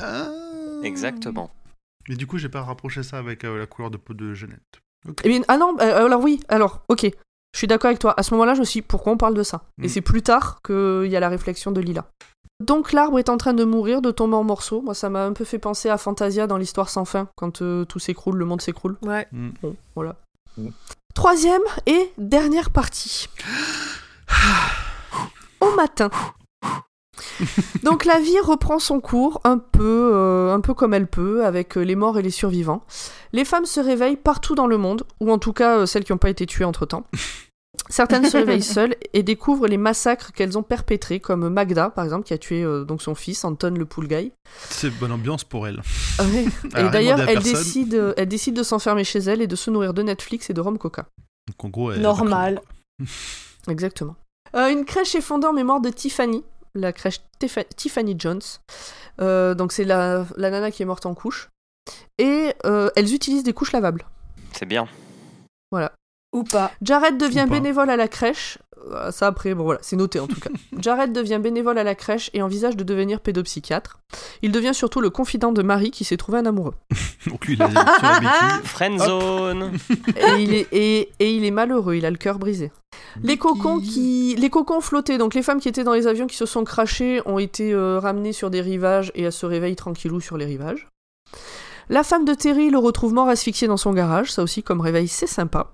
Ah. 0.00 0.28
Exactement. 0.84 1.50
Mais 2.08 2.16
du 2.16 2.26
coup, 2.26 2.38
j'ai 2.38 2.48
pas 2.48 2.62
rapproché 2.62 3.02
ça 3.02 3.18
avec 3.18 3.44
euh, 3.44 3.58
la 3.58 3.66
couleur 3.66 3.90
de 3.90 3.96
peau 3.96 4.14
de 4.14 4.34
Jeannette. 4.34 4.60
Eh 5.24 5.28
bien, 5.28 5.42
ah 5.48 5.56
non, 5.58 5.74
euh, 5.80 6.04
alors 6.06 6.22
oui, 6.22 6.40
alors, 6.48 6.82
ok. 6.88 7.02
Je 7.52 7.58
suis 7.58 7.66
d'accord 7.66 7.88
avec 7.88 7.98
toi. 8.00 8.14
À 8.18 8.22
ce 8.22 8.34
moment-là, 8.34 8.54
je 8.54 8.60
me 8.60 8.64
suis 8.64 8.80
dit, 8.80 8.86
pourquoi 8.86 9.12
on 9.12 9.16
parle 9.16 9.34
de 9.34 9.42
ça? 9.42 9.62
Et 9.82 9.86
Mm. 9.86 9.88
c'est 9.88 10.00
plus 10.00 10.22
tard 10.22 10.60
qu'il 10.62 11.06
y 11.06 11.16
a 11.16 11.20
la 11.20 11.28
réflexion 11.28 11.70
de 11.72 11.80
Lila. 11.80 12.04
Donc 12.60 12.92
l'arbre 12.92 13.18
est 13.18 13.28
en 13.28 13.36
train 13.36 13.52
de 13.54 13.64
mourir, 13.64 14.00
de 14.02 14.10
tomber 14.10 14.36
en 14.36 14.44
morceaux. 14.44 14.80
Moi, 14.82 14.94
ça 14.94 15.08
m'a 15.10 15.24
un 15.24 15.32
peu 15.32 15.44
fait 15.44 15.58
penser 15.58 15.88
à 15.88 15.98
Fantasia 15.98 16.46
dans 16.46 16.56
l'histoire 16.56 16.88
sans 16.88 17.04
fin, 17.04 17.28
quand 17.36 17.62
euh, 17.62 17.84
tout 17.84 17.98
s'écroule, 17.98 18.36
le 18.36 18.44
monde 18.44 18.60
s'écroule. 18.60 18.96
Ouais. 19.02 19.26
Bon, 19.32 19.76
voilà. 19.94 20.16
Mm. 20.56 20.68
Troisième 21.14 21.62
et 21.86 22.12
dernière 22.18 22.70
partie. 22.70 23.28
Au 25.60 25.74
matin. 25.76 26.10
Donc 27.82 28.04
la 28.04 28.18
vie 28.20 28.38
reprend 28.40 28.78
son 28.78 29.00
cours 29.00 29.40
un 29.44 29.58
peu, 29.58 30.10
euh, 30.14 30.52
un 30.54 30.60
peu 30.60 30.74
comme 30.74 30.94
elle 30.94 31.06
peut, 31.06 31.44
avec 31.44 31.76
euh, 31.76 31.82
les 31.82 31.94
morts 31.96 32.18
et 32.18 32.22
les 32.22 32.30
survivants. 32.30 32.84
Les 33.32 33.44
femmes 33.44 33.66
se 33.66 33.80
réveillent 33.80 34.16
partout 34.16 34.54
dans 34.54 34.66
le 34.66 34.78
monde, 34.78 35.04
ou 35.20 35.30
en 35.32 35.38
tout 35.38 35.52
cas 35.52 35.78
euh, 35.78 35.86
celles 35.86 36.04
qui 36.04 36.12
n'ont 36.12 36.18
pas 36.18 36.30
été 36.30 36.46
tuées 36.46 36.64
entre-temps. 36.64 37.04
Certaines 37.90 38.24
se 38.30 38.36
réveillent 38.36 38.62
seules 38.62 38.94
et 39.12 39.22
découvrent 39.22 39.66
les 39.66 39.76
massacres 39.76 40.32
qu'elles 40.32 40.56
ont 40.56 40.62
perpétrés, 40.62 41.18
comme 41.20 41.48
Magda, 41.48 41.90
par 41.90 42.04
exemple, 42.04 42.24
qui 42.24 42.32
a 42.32 42.38
tué 42.38 42.62
euh, 42.62 42.84
donc 42.84 43.02
son 43.02 43.14
fils, 43.14 43.44
Anton 43.44 43.74
le 43.76 43.84
pool 43.84 44.06
guy. 44.08 44.32
C'est 44.70 44.90
bonne 44.90 45.12
ambiance 45.12 45.44
pour 45.44 45.66
elle. 45.66 45.82
Ouais. 46.20 46.46
Elle 46.74 46.86
a 46.86 46.88
Et 46.88 46.90
d'ailleurs, 46.90 47.20
elle 47.20 47.34
personne. 47.34 47.52
décide, 47.52 47.94
euh, 47.94 48.14
elle 48.16 48.28
décide 48.28 48.54
de 48.56 48.62
s'enfermer 48.62 49.04
chez 49.04 49.18
elle 49.18 49.42
et 49.42 49.46
de 49.48 49.56
se 49.56 49.70
nourrir 49.70 49.92
de 49.92 50.02
Netflix 50.02 50.48
et 50.48 50.54
de 50.54 50.60
rhum 50.60 50.78
coca. 50.78 51.06
Donc 51.48 51.64
en 51.64 51.68
gros, 51.68 51.92
elle- 51.92 52.00
Normal. 52.00 52.62
Exactement. 53.68 54.14
Euh, 54.56 54.68
une 54.70 54.84
crèche 54.84 55.14
est 55.16 55.20
fondée 55.20 55.46
en 55.48 55.52
mémoire 55.52 55.80
de 55.80 55.90
Tiffany, 55.90 56.44
la 56.74 56.92
crèche 56.92 57.20
Tiffany 57.76 58.16
Jones. 58.18 58.42
Euh, 59.20 59.54
donc 59.54 59.72
c'est 59.72 59.84
la, 59.84 60.26
la 60.36 60.50
nana 60.50 60.70
qui 60.70 60.82
est 60.82 60.86
morte 60.86 61.06
en 61.06 61.14
couche. 61.14 61.48
Et 62.18 62.54
euh, 62.64 62.90
elles 62.96 63.14
utilisent 63.14 63.44
des 63.44 63.52
couches 63.52 63.72
lavables. 63.72 64.04
C'est 64.52 64.66
bien. 64.66 64.88
Ou 66.32 66.42
pas. 66.42 66.72
Jared 66.82 67.16
devient 67.16 67.46
pas. 67.48 67.54
bénévole 67.54 67.90
à 67.90 67.96
la 67.96 68.08
crèche. 68.08 68.58
Euh, 68.92 69.10
Ça 69.10 69.26
après, 69.26 69.54
bon 69.54 69.64
voilà, 69.64 69.80
c'est 69.82 69.96
noté 69.96 70.20
en 70.20 70.26
tout 70.26 70.38
cas. 70.40 70.50
Jared 70.78 71.12
devient 71.12 71.40
bénévole 71.42 71.78
à 71.78 71.84
la 71.84 71.94
crèche 71.94 72.30
et 72.34 72.42
envisage 72.42 72.76
de 72.76 72.84
devenir 72.84 73.20
pédopsychiatre. 73.20 73.98
Il 74.42 74.52
devient 74.52 74.74
surtout 74.74 75.00
le 75.00 75.10
confident 75.10 75.52
de 75.52 75.62
Marie 75.62 75.90
qui 75.90 76.04
s'est 76.04 76.16
trouvé 76.16 76.38
un 76.38 76.46
amoureux. 76.46 76.74
Donc 77.26 77.46
lui, 77.46 77.54
il 77.54 77.62
a 77.62 77.70
sur 77.70 78.02
la 78.02 78.20
béquille. 78.20 78.64
Friend 78.64 79.00
zone. 79.00 79.72
et, 80.16 80.42
il 80.42 80.54
est, 80.54 80.68
et, 80.72 81.10
et 81.18 81.32
il 81.34 81.44
est 81.44 81.50
malheureux, 81.50 81.94
il 81.94 82.04
a 82.04 82.10
le 82.10 82.16
cœur 82.16 82.38
brisé. 82.38 82.70
Les 83.22 83.36
cocons 83.36 83.80
qui, 83.80 84.34
les 84.38 84.50
cocons 84.50 84.80
flottaient, 84.80 85.18
donc 85.18 85.34
les 85.34 85.42
femmes 85.42 85.60
qui 85.60 85.68
étaient 85.68 85.84
dans 85.84 85.94
les 85.94 86.06
avions 86.06 86.26
qui 86.26 86.36
se 86.36 86.46
sont 86.46 86.64
crachés 86.64 87.20
ont 87.26 87.38
été 87.38 87.72
euh, 87.72 87.98
ramenées 87.98 88.32
sur 88.32 88.50
des 88.50 88.60
rivages 88.60 89.12
et 89.14 89.22
elles 89.22 89.32
se 89.32 89.46
réveillent 89.46 89.76
tranquillou 89.76 90.20
sur 90.20 90.36
les 90.36 90.44
rivages. 90.44 90.88
La 91.88 92.02
femme 92.02 92.24
de 92.24 92.34
Terry 92.34 92.70
le 92.70 92.78
retrouve 92.78 93.12
mort 93.12 93.28
asphyxié 93.28 93.68
dans 93.68 93.76
son 93.76 93.92
garage, 93.92 94.32
ça 94.32 94.42
aussi 94.42 94.62
comme 94.62 94.80
réveil 94.80 95.08
c'est 95.08 95.26
sympa. 95.26 95.70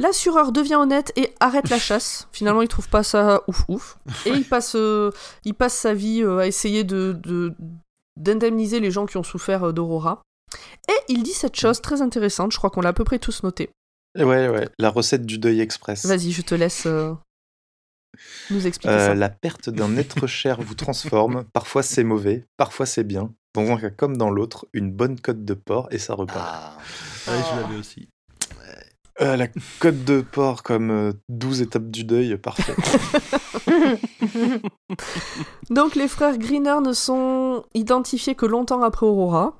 L'assureur 0.00 0.50
devient 0.50 0.76
honnête 0.76 1.12
et 1.16 1.32
arrête 1.40 1.68
la 1.68 1.78
chasse. 1.88 2.26
Finalement, 2.32 2.62
il 2.62 2.68
trouve 2.68 2.88
pas 2.88 3.02
ça 3.02 3.42
ouf 3.46 3.64
ouf. 3.68 3.98
Et 4.26 4.30
il 4.30 4.44
passe, 4.44 4.74
euh, 4.74 5.10
il 5.44 5.54
passe 5.54 5.74
sa 5.74 5.94
vie 5.94 6.22
euh, 6.22 6.38
à 6.38 6.46
essayer 6.46 6.82
de, 6.84 7.12
de- 7.22 7.54
d'indemniser 8.16 8.80
les 8.80 8.90
gens 8.90 9.06
qui 9.06 9.16
ont 9.18 9.22
souffert 9.22 9.64
euh, 9.68 9.72
d'Aurora. 9.72 10.22
Et 10.88 11.12
il 11.12 11.22
dit 11.22 11.32
cette 11.34 11.54
chose 11.54 11.80
très 11.80 12.02
intéressante, 12.02 12.50
je 12.52 12.56
crois 12.58 12.70
qu'on 12.70 12.80
l'a 12.80 12.88
à 12.88 12.92
peu 12.92 13.04
près 13.04 13.18
tous 13.20 13.42
noté. 13.42 13.70
Ouais, 14.18 14.48
ouais, 14.48 14.68
la 14.78 14.90
recette 14.90 15.24
du 15.24 15.38
deuil 15.38 15.60
express. 15.60 16.04
Vas-y, 16.06 16.32
je 16.32 16.42
te 16.42 16.54
laisse 16.56 16.86
euh, 16.86 17.12
nous 18.50 18.66
expliquer 18.66 18.94
Euh, 18.94 19.06
ça. 19.08 19.14
la 19.14 19.28
perte 19.28 19.70
d'un 19.70 19.96
être 19.96 20.26
cher 20.26 20.60
vous 20.60 20.74
transforme. 20.74 21.44
Parfois 21.52 21.82
c'est 21.84 22.02
mauvais, 22.04 22.44
parfois 22.56 22.86
c'est 22.86 23.04
bien. 23.04 23.32
Dans 23.54 23.62
un 23.70 23.76
cas 23.76 23.90
comme 23.90 24.16
dans 24.16 24.30
l'autre, 24.30 24.66
une 24.72 24.90
bonne 24.92 25.20
côte 25.20 25.44
de 25.44 25.54
porc 25.54 25.88
et 25.90 25.98
ça 25.98 26.14
repart. 26.14 26.38
Ah. 26.40 26.78
Ouais, 27.30 27.38
je 27.50 27.60
l'avais 27.60 27.76
aussi. 27.78 28.08
Euh, 29.22 29.36
la 29.36 29.48
côte 29.80 30.04
de 30.04 30.22
porc 30.22 30.62
comme 30.62 30.90
euh, 30.90 31.12
12 31.28 31.60
étapes 31.60 31.90
du 31.90 32.04
deuil, 32.04 32.38
parfait. 32.38 32.74
Donc 35.70 35.94
les 35.94 36.08
frères 36.08 36.38
Greener 36.38 36.80
ne 36.82 36.92
sont 36.92 37.64
identifiés 37.74 38.34
que 38.34 38.46
longtemps 38.46 38.82
après 38.82 39.06
Aurora. 39.06 39.54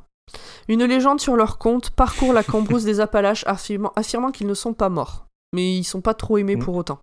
Une 0.69 0.85
légende 0.85 1.21
sur 1.21 1.37
leur 1.37 1.59
compte 1.59 1.91
parcourt 1.91 2.33
la 2.33 2.43
cambrousse 2.45 2.85
des 2.85 3.01
Appalaches 3.01 3.45
affirmant, 3.47 3.93
affirmant 3.97 4.31
qu'ils 4.31 4.47
ne 4.47 4.55
sont 4.55 4.73
pas 4.75 4.89
morts. 4.89 5.27
Mais 5.55 5.77
ils 5.77 5.85
sont 5.85 6.01
pas 6.01 6.15
trop 6.15 6.39
aimés 6.39 6.57
Mhm. 6.57 6.65
pour 6.65 6.77
autant. 6.77 6.99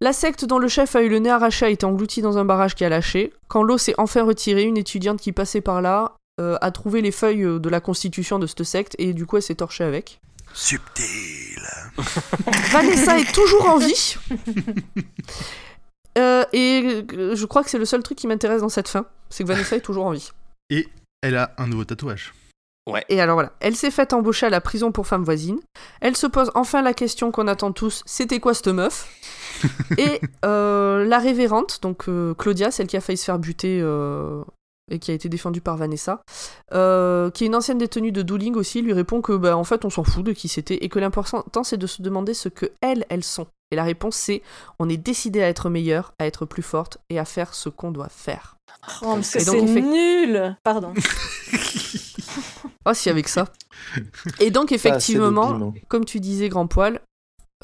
La 0.00 0.12
secte 0.12 0.44
dont 0.44 0.58
le 0.58 0.68
chef 0.68 0.96
a 0.96 1.02
eu 1.02 1.08
le 1.08 1.18
nez 1.18 1.30
arraché 1.30 1.66
a 1.66 1.70
été 1.70 1.86
engloutie 1.86 2.22
dans 2.22 2.38
un 2.38 2.44
barrage 2.44 2.74
qui 2.74 2.84
a 2.84 2.88
lâché. 2.88 3.32
Quand 3.48 3.62
l'eau 3.62 3.78
s'est 3.78 3.94
enfin 3.98 4.24
retirée, 4.24 4.64
une 4.64 4.76
étudiante 4.76 5.20
qui 5.20 5.32
passait 5.32 5.60
par 5.62 5.80
là 5.80 6.16
euh, 6.40 6.56
a 6.60 6.70
trouvé 6.70 7.00
les 7.00 7.12
feuilles 7.12 7.44
euh, 7.44 7.58
de 7.58 7.68
la 7.70 7.80
constitution 7.80 8.38
de 8.38 8.46
cette 8.46 8.62
secte 8.64 8.94
et 8.98 9.14
du 9.14 9.24
coup 9.24 9.36
elle 9.36 9.42
s'est 9.42 9.54
torchée 9.54 9.84
avec. 9.84 10.20
Subtil. 10.56 11.60
Vanessa 12.72 13.18
est 13.18 13.32
toujours 13.32 13.68
en 13.68 13.78
vie. 13.78 14.16
Euh, 16.18 16.46
et 16.54 17.04
euh, 17.12 17.36
je 17.36 17.44
crois 17.44 17.62
que 17.62 17.68
c'est 17.68 17.76
le 17.76 17.84
seul 17.84 18.02
truc 18.02 18.16
qui 18.16 18.26
m'intéresse 18.26 18.62
dans 18.62 18.70
cette 18.70 18.88
fin, 18.88 19.04
c'est 19.28 19.44
que 19.44 19.48
Vanessa 19.48 19.76
est 19.76 19.82
toujours 19.82 20.06
en 20.06 20.12
vie. 20.12 20.32
Elle 21.20 21.36
a 21.36 21.54
un 21.58 21.66
nouveau 21.66 21.84
tatouage. 21.84 22.32
Et 23.08 23.20
alors 23.20 23.34
voilà, 23.34 23.52
elle 23.60 23.74
s'est 23.74 23.90
faite 23.90 24.12
embaucher 24.12 24.46
à 24.46 24.50
la 24.50 24.60
prison 24.60 24.92
pour 24.92 25.06
femmes 25.06 25.24
voisines. 25.24 25.58
Elle 26.00 26.16
se 26.16 26.26
pose 26.26 26.50
enfin 26.54 26.82
la 26.82 26.94
question 26.94 27.32
qu'on 27.32 27.48
attend 27.48 27.72
tous, 27.72 28.02
c'était 28.06 28.38
quoi 28.38 28.54
cette 28.54 28.68
meuf? 28.68 29.08
Et 29.98 30.20
euh, 30.44 31.04
la 31.04 31.18
révérente, 31.18 31.80
donc 31.82 32.08
euh, 32.08 32.32
Claudia, 32.34 32.70
celle 32.70 32.86
qui 32.86 32.96
a 32.96 33.00
failli 33.00 33.18
se 33.18 33.24
faire 33.24 33.38
buter 33.38 33.80
euh, 33.82 34.42
et 34.90 34.98
qui 34.98 35.10
a 35.10 35.14
été 35.14 35.28
défendue 35.28 35.60
par 35.60 35.76
Vanessa, 35.76 36.22
euh, 36.72 37.30
qui 37.30 37.44
est 37.44 37.46
une 37.48 37.54
ancienne 37.54 37.78
détenue 37.78 38.12
de 38.12 38.22
Dooling 38.22 38.54
aussi, 38.54 38.82
lui 38.82 38.92
répond 38.92 39.20
que 39.20 39.32
bah, 39.32 39.56
en 39.56 39.64
fait 39.64 39.84
on 39.84 39.90
s'en 39.90 40.04
fout 40.04 40.24
de 40.24 40.32
qui 40.32 40.48
c'était 40.48 40.84
et 40.84 40.88
que 40.88 40.98
l'important 40.98 41.64
c'est 41.64 41.76
de 41.76 41.86
se 41.86 42.02
demander 42.02 42.34
ce 42.34 42.48
que 42.48 42.72
elles, 42.80 43.04
elles 43.08 43.24
sont. 43.24 43.46
Et 43.72 43.76
la 43.76 43.84
réponse 43.84 44.16
c'est 44.16 44.42
on 44.78 44.88
est 44.88 44.96
décidé 44.96 45.42
à 45.42 45.48
être 45.48 45.70
meilleur, 45.70 46.12
à 46.18 46.26
être 46.26 46.46
plus 46.46 46.62
forte 46.62 46.98
et 47.10 47.18
à 47.18 47.24
faire 47.24 47.54
ce 47.54 47.68
qu'on 47.68 47.90
doit 47.90 48.08
faire. 48.08 48.56
Oh, 49.02 49.14
mais 49.16 49.22
c'est 49.22 49.42
Et 49.42 49.44
donc, 49.44 49.68
effect- 49.68 49.86
nul 49.86 50.56
Pardon. 50.62 50.94
Oh 52.84 52.92
si 52.94 53.10
avec 53.10 53.28
ça. 53.28 53.46
Et 54.38 54.50
donc 54.50 54.70
effectivement, 54.70 55.50
hein. 55.52 55.74
comme 55.88 56.04
tu 56.04 56.20
disais 56.20 56.48
grand 56.48 56.68
poil, 56.68 57.00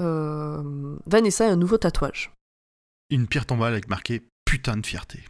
euh, 0.00 0.96
Vanessa 1.06 1.46
a 1.46 1.50
un 1.50 1.56
nouveau 1.56 1.78
tatouage. 1.78 2.32
Une 3.10 3.26
pierre 3.28 3.46
tombale 3.46 3.72
avec 3.72 3.88
marqué 3.88 4.22
putain 4.44 4.76
de 4.76 4.86
fierté 4.86 5.20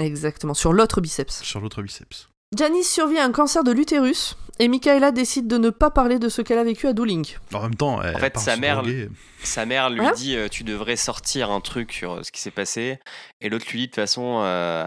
Exactement, 0.00 0.54
sur 0.54 0.72
l'autre 0.72 1.00
biceps. 1.00 1.42
sur 1.42 1.60
l'autre 1.60 1.82
biceps. 1.82 2.28
Janice 2.56 2.90
survit 2.92 3.18
à 3.18 3.24
un 3.24 3.32
cancer 3.32 3.64
de 3.64 3.72
l'utérus 3.72 4.36
et 4.60 4.68
Michaela 4.68 5.10
décide 5.10 5.48
de 5.48 5.58
ne 5.58 5.70
pas 5.70 5.90
parler 5.90 6.18
de 6.20 6.28
ce 6.28 6.40
qu'elle 6.42 6.58
a 6.58 6.64
vécu 6.64 6.86
à 6.86 6.92
Dooling. 6.92 7.26
En 7.52 7.62
même 7.62 7.74
temps, 7.74 8.00
elle 8.00 8.14
En 8.14 8.18
fait, 8.18 8.36
sa 8.38 8.56
mère, 8.56 8.82
droguer. 8.82 9.08
Sa 9.42 9.66
mère 9.66 9.90
lui 9.90 10.00
Hein 10.06 10.12
dit 10.14 10.36
euh, 10.36 10.48
Tu 10.48 10.62
devrais 10.62 10.94
sortir 10.96 11.50
un 11.50 11.60
truc 11.60 11.92
sur 11.92 12.12
euh, 12.12 12.22
ce 12.22 12.30
qui 12.30 12.40
s'est 12.40 12.52
passé. 12.52 13.00
Et 13.40 13.48
l'autre 13.48 13.66
lui 13.70 13.78
dit 13.80 13.84
De 13.86 13.90
toute 13.90 13.96
façon, 13.96 14.40
euh, 14.44 14.86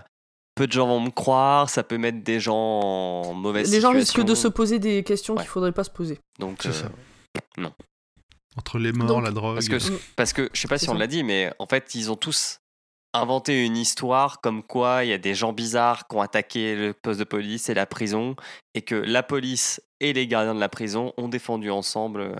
peu 0.55 0.65
de 0.67 0.71
gens 0.71 0.87
vont 0.87 1.01
me 1.01 1.09
croire, 1.09 1.69
ça 1.69 1.83
peut 1.83 1.97
mettre 1.97 2.23
des 2.23 2.39
gens 2.39 2.55
en 2.55 3.33
mauvaise 3.33 3.69
Les 3.71 3.81
gens 3.81 3.91
risquent 3.91 4.23
de 4.23 4.35
se 4.35 4.47
poser 4.47 4.79
des 4.79 5.03
questions 5.03 5.33
Ouais. 5.35 5.41
qu'il 5.41 5.49
faudrait 5.49 5.73
pas 5.73 5.83
se 5.83 5.89
poser. 5.91 6.19
Donc, 6.39 6.59
C'est 6.61 6.69
euh, 6.69 6.71
ça. 6.73 6.91
non. 7.57 7.73
Entre 8.55 8.79
les 8.79 8.93
morts, 8.93 9.07
Donc, 9.07 9.23
la 9.23 9.31
drogue. 9.31 9.55
Parce 9.55 9.67
que, 9.67 9.93
parce 10.15 10.31
que, 10.33 10.49
je 10.53 10.61
sais 10.61 10.67
pas 10.69 10.77
si 10.77 10.89
on 10.89 10.93
l'a 10.93 11.07
dit, 11.07 11.23
mais 11.23 11.51
en 11.59 11.65
fait, 11.67 11.93
ils 11.95 12.09
ont 12.11 12.15
tous 12.15 12.59
inventé 13.13 13.65
une 13.65 13.77
histoire 13.77 14.41
comme 14.41 14.63
quoi 14.63 15.03
il 15.03 15.09
y 15.09 15.13
a 15.13 15.17
des 15.17 15.35
gens 15.35 15.53
bizarres 15.53 16.07
qui 16.07 16.15
ont 16.15 16.21
attaqué 16.21 16.75
le 16.75 16.93
poste 16.93 17.19
de 17.19 17.25
police 17.25 17.69
et 17.69 17.73
la 17.73 17.85
prison, 17.85 18.35
et 18.73 18.81
que 18.81 18.95
la 18.95 19.23
police 19.23 19.81
et 19.99 20.13
les 20.13 20.27
gardiens 20.27 20.55
de 20.55 20.59
la 20.59 20.69
prison 20.69 21.13
ont 21.17 21.27
défendu 21.27 21.71
ensemble 21.71 22.21
euh, 22.21 22.35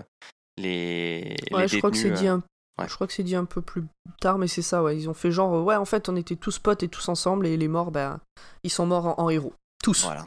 les, 0.56 1.36
Ouais, 1.50 1.62
les 1.62 1.68
je 1.68 1.78
crois 1.78 1.90
que 1.90 1.96
c'est 1.96 2.10
dit 2.10 2.28
euh, 2.28 2.34
un... 2.34 2.42
ouais. 2.80 2.88
Je 2.88 2.94
crois 2.94 3.06
que 3.06 3.12
c'est 3.12 3.22
dit 3.22 3.36
un 3.36 3.44
peu 3.44 3.62
plus 3.62 3.84
tard, 4.20 4.38
mais 4.38 4.48
c'est 4.48 4.62
ça, 4.62 4.82
ouais. 4.82 4.96
Ils 4.96 5.08
ont 5.08 5.14
fait 5.14 5.30
genre, 5.30 5.54
euh, 5.54 5.62
ouais, 5.62 5.76
en 5.76 5.84
fait, 5.84 6.08
on 6.08 6.16
était 6.16 6.36
tous 6.36 6.58
potes 6.58 6.82
et 6.82 6.88
tous 6.88 7.08
ensemble, 7.08 7.46
et 7.46 7.56
les 7.56 7.68
morts, 7.68 7.90
ben, 7.90 8.20
ils 8.62 8.70
sont 8.70 8.86
morts 8.86 9.06
en, 9.18 9.24
en 9.24 9.30
héros. 9.30 9.54
Tous. 9.82 10.04
Voilà. 10.04 10.26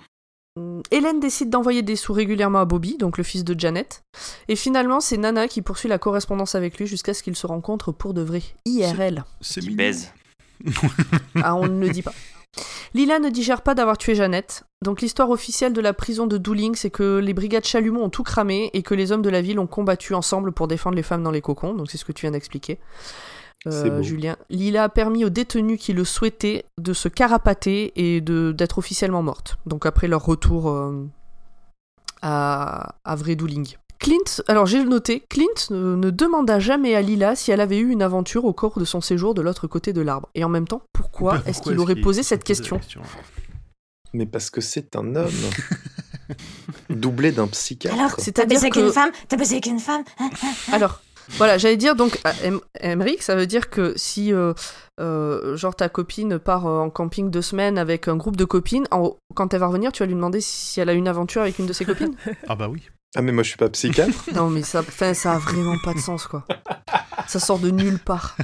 Hum, 0.57 0.81
Hélène 0.91 1.21
décide 1.21 1.49
d'envoyer 1.49 1.81
des 1.81 1.95
sous 1.95 2.11
régulièrement 2.11 2.59
à 2.59 2.65
Bobby, 2.65 2.97
donc 2.97 3.17
le 3.17 3.23
fils 3.23 3.45
de 3.45 3.57
Janet. 3.57 4.03
Et 4.49 4.57
finalement, 4.57 4.99
c'est 4.99 5.17
Nana 5.17 5.47
qui 5.47 5.61
poursuit 5.61 5.87
la 5.87 5.97
correspondance 5.97 6.55
avec 6.55 6.77
lui 6.77 6.87
jusqu'à 6.87 7.13
ce 7.13 7.23
qu'ils 7.23 7.37
se 7.37 7.47
rencontrent 7.47 7.93
pour 7.93 8.13
de 8.13 8.21
vrai. 8.21 8.41
IRL. 8.65 9.23
C'est 9.39 9.65
baise. 9.65 10.11
Ah, 11.43 11.55
on 11.55 11.67
ne 11.67 11.79
le 11.79 11.89
dit 11.89 12.01
pas. 12.01 12.13
Lila 12.93 13.19
ne 13.19 13.29
digère 13.29 13.61
pas 13.61 13.75
d'avoir 13.75 13.97
tué 13.97 14.15
Jeannette. 14.15 14.63
Donc 14.83 15.01
l'histoire 15.01 15.29
officielle 15.29 15.73
de 15.73 15.81
la 15.81 15.93
prison 15.93 16.27
de 16.27 16.37
Dooling, 16.37 16.75
c'est 16.75 16.89
que 16.89 17.19
les 17.19 17.33
brigades 17.33 17.65
Chalumeau 17.65 18.01
ont 18.01 18.09
tout 18.09 18.23
cramé 18.23 18.69
et 18.73 18.83
que 18.83 18.93
les 18.93 19.11
hommes 19.11 19.21
de 19.21 19.29
la 19.29 19.41
ville 19.41 19.59
ont 19.59 19.67
combattu 19.67 20.13
ensemble 20.13 20.51
pour 20.51 20.67
défendre 20.67 20.95
les 20.95 21.03
femmes 21.03 21.23
dans 21.23 21.31
les 21.31 21.41
cocons. 21.41 21.73
Donc 21.73 21.89
c'est 21.89 21.97
ce 21.97 22.05
que 22.05 22.11
tu 22.11 22.21
viens 22.25 22.31
d'expliquer. 22.31 22.79
Euh. 23.67 24.01
Julien. 24.01 24.37
Lila 24.49 24.85
a 24.85 24.89
permis 24.89 25.23
aux 25.23 25.29
détenus 25.29 25.79
qui 25.79 25.93
le 25.93 26.03
souhaitaient 26.03 26.65
de 26.79 26.93
se 26.93 27.07
carapater 27.07 27.93
et 27.95 28.19
de 28.19 28.51
d'être 28.51 28.79
officiellement 28.79 29.21
mortes. 29.21 29.57
Donc 29.67 29.85
après 29.85 30.07
leur 30.07 30.25
retour 30.25 30.69
euh, 30.69 31.07
à, 32.23 32.95
à 33.05 33.15
vrai 33.15 33.35
Dooling. 33.35 33.75
Clint, 34.01 34.41
alors 34.47 34.65
j'ai 34.65 34.83
noté, 34.83 35.21
Clint 35.29 35.69
ne, 35.69 35.95
ne 35.95 36.09
demanda 36.09 36.59
jamais 36.59 36.95
à 36.95 37.01
Lila 37.01 37.35
si 37.35 37.51
elle 37.51 37.61
avait 37.61 37.77
eu 37.77 37.89
une 37.91 38.01
aventure 38.01 38.45
au 38.45 38.51
cours 38.53 38.79
de 38.79 38.83
son 38.85 38.99
séjour 38.99 39.35
de 39.35 39.41
l'autre 39.43 39.67
côté 39.67 39.93
de 39.93 40.01
l'arbre. 40.01 40.27
Et 40.33 40.43
en 40.43 40.49
même 40.49 40.67
temps, 40.67 40.81
pourquoi 40.91 41.33
Pourquoi 41.35 41.49
est-ce 41.49 41.61
qu'il 41.61 41.77
aurait 41.79 41.95
posé 41.95 42.23
cette 42.23 42.43
question 42.43 42.79
Mais 44.13 44.25
parce 44.25 44.49
que 44.49 44.59
c'est 44.59 44.95
un 44.95 45.15
homme. 45.15 45.29
Doublé 46.89 47.31
d'un 47.31 47.47
psychiatre. 47.47 47.95
Alors, 47.95 48.15
t'as 48.15 48.23
C'est-à-dire 48.23 48.55
baisé 48.61 48.65
avec 48.67 48.75
une 48.77 48.91
femme? 48.91 49.11
T'as 49.27 49.37
baisé 49.37 49.55
avec 49.55 49.65
une 49.67 49.79
femme? 49.79 50.03
Hein 50.19 50.29
Alors, 50.71 51.01
voilà, 51.37 51.57
j'allais 51.59 51.77
dire 51.77 51.95
donc, 51.95 52.17
à 52.23 52.33
Em- 52.43 52.59
Emmerich, 52.79 53.21
ça 53.21 53.35
veut 53.35 53.45
dire 53.47 53.69
que 53.69 53.93
si, 53.97 54.33
euh, 54.33 54.53
euh, 54.99 55.55
genre, 55.55 55.75
ta 55.75 55.89
copine 55.89 56.39
part 56.39 56.65
euh, 56.65 56.79
en 56.79 56.89
camping 56.89 57.29
deux 57.29 57.41
semaines 57.43 57.77
avec 57.77 58.07
un 58.07 58.17
groupe 58.17 58.35
de 58.35 58.45
copines, 58.45 58.87
en- 58.91 59.15
quand 59.35 59.53
elle 59.53 59.59
va 59.59 59.67
revenir, 59.67 59.91
tu 59.91 60.01
vas 60.01 60.07
lui 60.07 60.15
demander 60.15 60.41
si 60.41 60.79
elle 60.81 60.89
a 60.89 60.93
eu 60.93 60.97
une 60.97 61.07
aventure 61.07 61.43
avec 61.43 61.59
une 61.59 61.67
de 61.67 61.73
ses 61.73 61.85
copines? 61.85 62.15
Ah 62.47 62.55
bah 62.55 62.67
oui. 62.67 62.89
Ah, 63.15 63.21
mais 63.21 63.31
moi 63.31 63.43
je 63.43 63.49
suis 63.49 63.57
pas 63.57 63.69
psychiatre. 63.69 64.23
Non, 64.33 64.49
mais 64.49 64.63
ça, 64.63 64.79
enfin, 64.79 65.13
ça 65.13 65.33
a 65.33 65.37
vraiment 65.37 65.75
pas 65.83 65.93
de 65.93 65.99
sens, 65.99 66.27
quoi. 66.27 66.45
Ça 67.27 67.39
sort 67.39 67.59
de 67.59 67.69
nulle 67.69 67.99
part. 67.99 68.37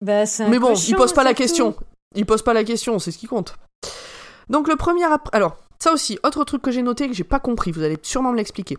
Bah, 0.00 0.24
Mais 0.48 0.58
bon, 0.58 0.68
cochon, 0.70 0.84
il 0.88 0.96
pose 0.96 1.12
pas 1.12 1.24
la 1.24 1.34
question. 1.34 1.72
tout. 1.72 1.84
Il 2.14 2.26
pose 2.26 2.42
pas 2.42 2.54
la 2.54 2.64
question, 2.64 2.98
c'est 2.98 3.12
ce 3.12 3.18
qui 3.18 3.26
compte. 3.26 3.54
Donc 4.48 4.66
le 4.66 4.76
premier 4.76 5.04
après... 5.04 5.30
Alors, 5.36 5.56
ça 5.78 5.92
aussi, 5.92 6.18
autre 6.24 6.44
truc 6.44 6.62
que 6.62 6.70
j'ai 6.70 6.82
noté 6.82 7.04
et 7.04 7.08
que 7.08 7.14
j'ai 7.14 7.24
pas 7.24 7.38
compris, 7.38 7.70
vous 7.70 7.82
allez 7.82 7.98
sûrement 8.02 8.32
me 8.32 8.36
l'expliquer. 8.36 8.78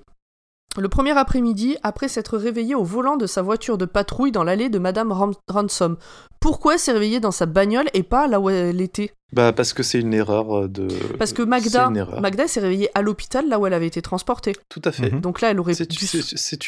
Le 0.77 0.90
premier 0.90 1.17
après-midi, 1.17 1.77
après 1.83 2.07
s'être 2.07 2.38
réveillé 2.38 2.75
au 2.75 2.83
volant 2.83 3.17
de 3.17 3.27
sa 3.27 3.41
voiture 3.41 3.77
de 3.77 3.85
patrouille 3.85 4.31
dans 4.31 4.43
l'allée 4.43 4.69
de 4.69 4.80
Madame 4.80 5.11
Ransom, 5.48 5.98
pourquoi 6.40 6.77
s'est 6.77 6.93
réveillée 6.93 7.19
dans 7.19 7.31
sa 7.31 7.45
bagnole 7.45 7.90
et 7.93 8.03
pas 8.03 8.27
là 8.27 8.40
où 8.40 8.49
elle 8.49 8.81
était? 8.81 9.14
Bah, 9.34 9.53
parce 9.53 9.74
que 9.74 9.84
c'est 9.84 10.00
une 10.00 10.14
erreur 10.14 10.64
euh, 10.64 10.68
de. 10.68 10.88
Parce 11.18 11.34
que 11.34 11.42
Magda. 11.42 11.90
Magda 11.90 12.48
s'est 12.48 12.60
réveillée 12.60 12.90
à 12.95 13.01
l'hôpital 13.01 13.48
là 13.48 13.60
où 13.60 13.66
elle 13.68 13.74
avait 13.74 13.88
été 13.88 14.01
transportée. 14.01 14.53
Tout 14.69 14.82
à 14.85 14.92
fait. 14.92 15.11
Mhm. 15.11 15.22
Donc 15.22 15.42
là, 15.42 15.51
elle 15.51 15.60
aurait 15.60 15.74
C'est 15.74 15.90
dû... 15.90 15.98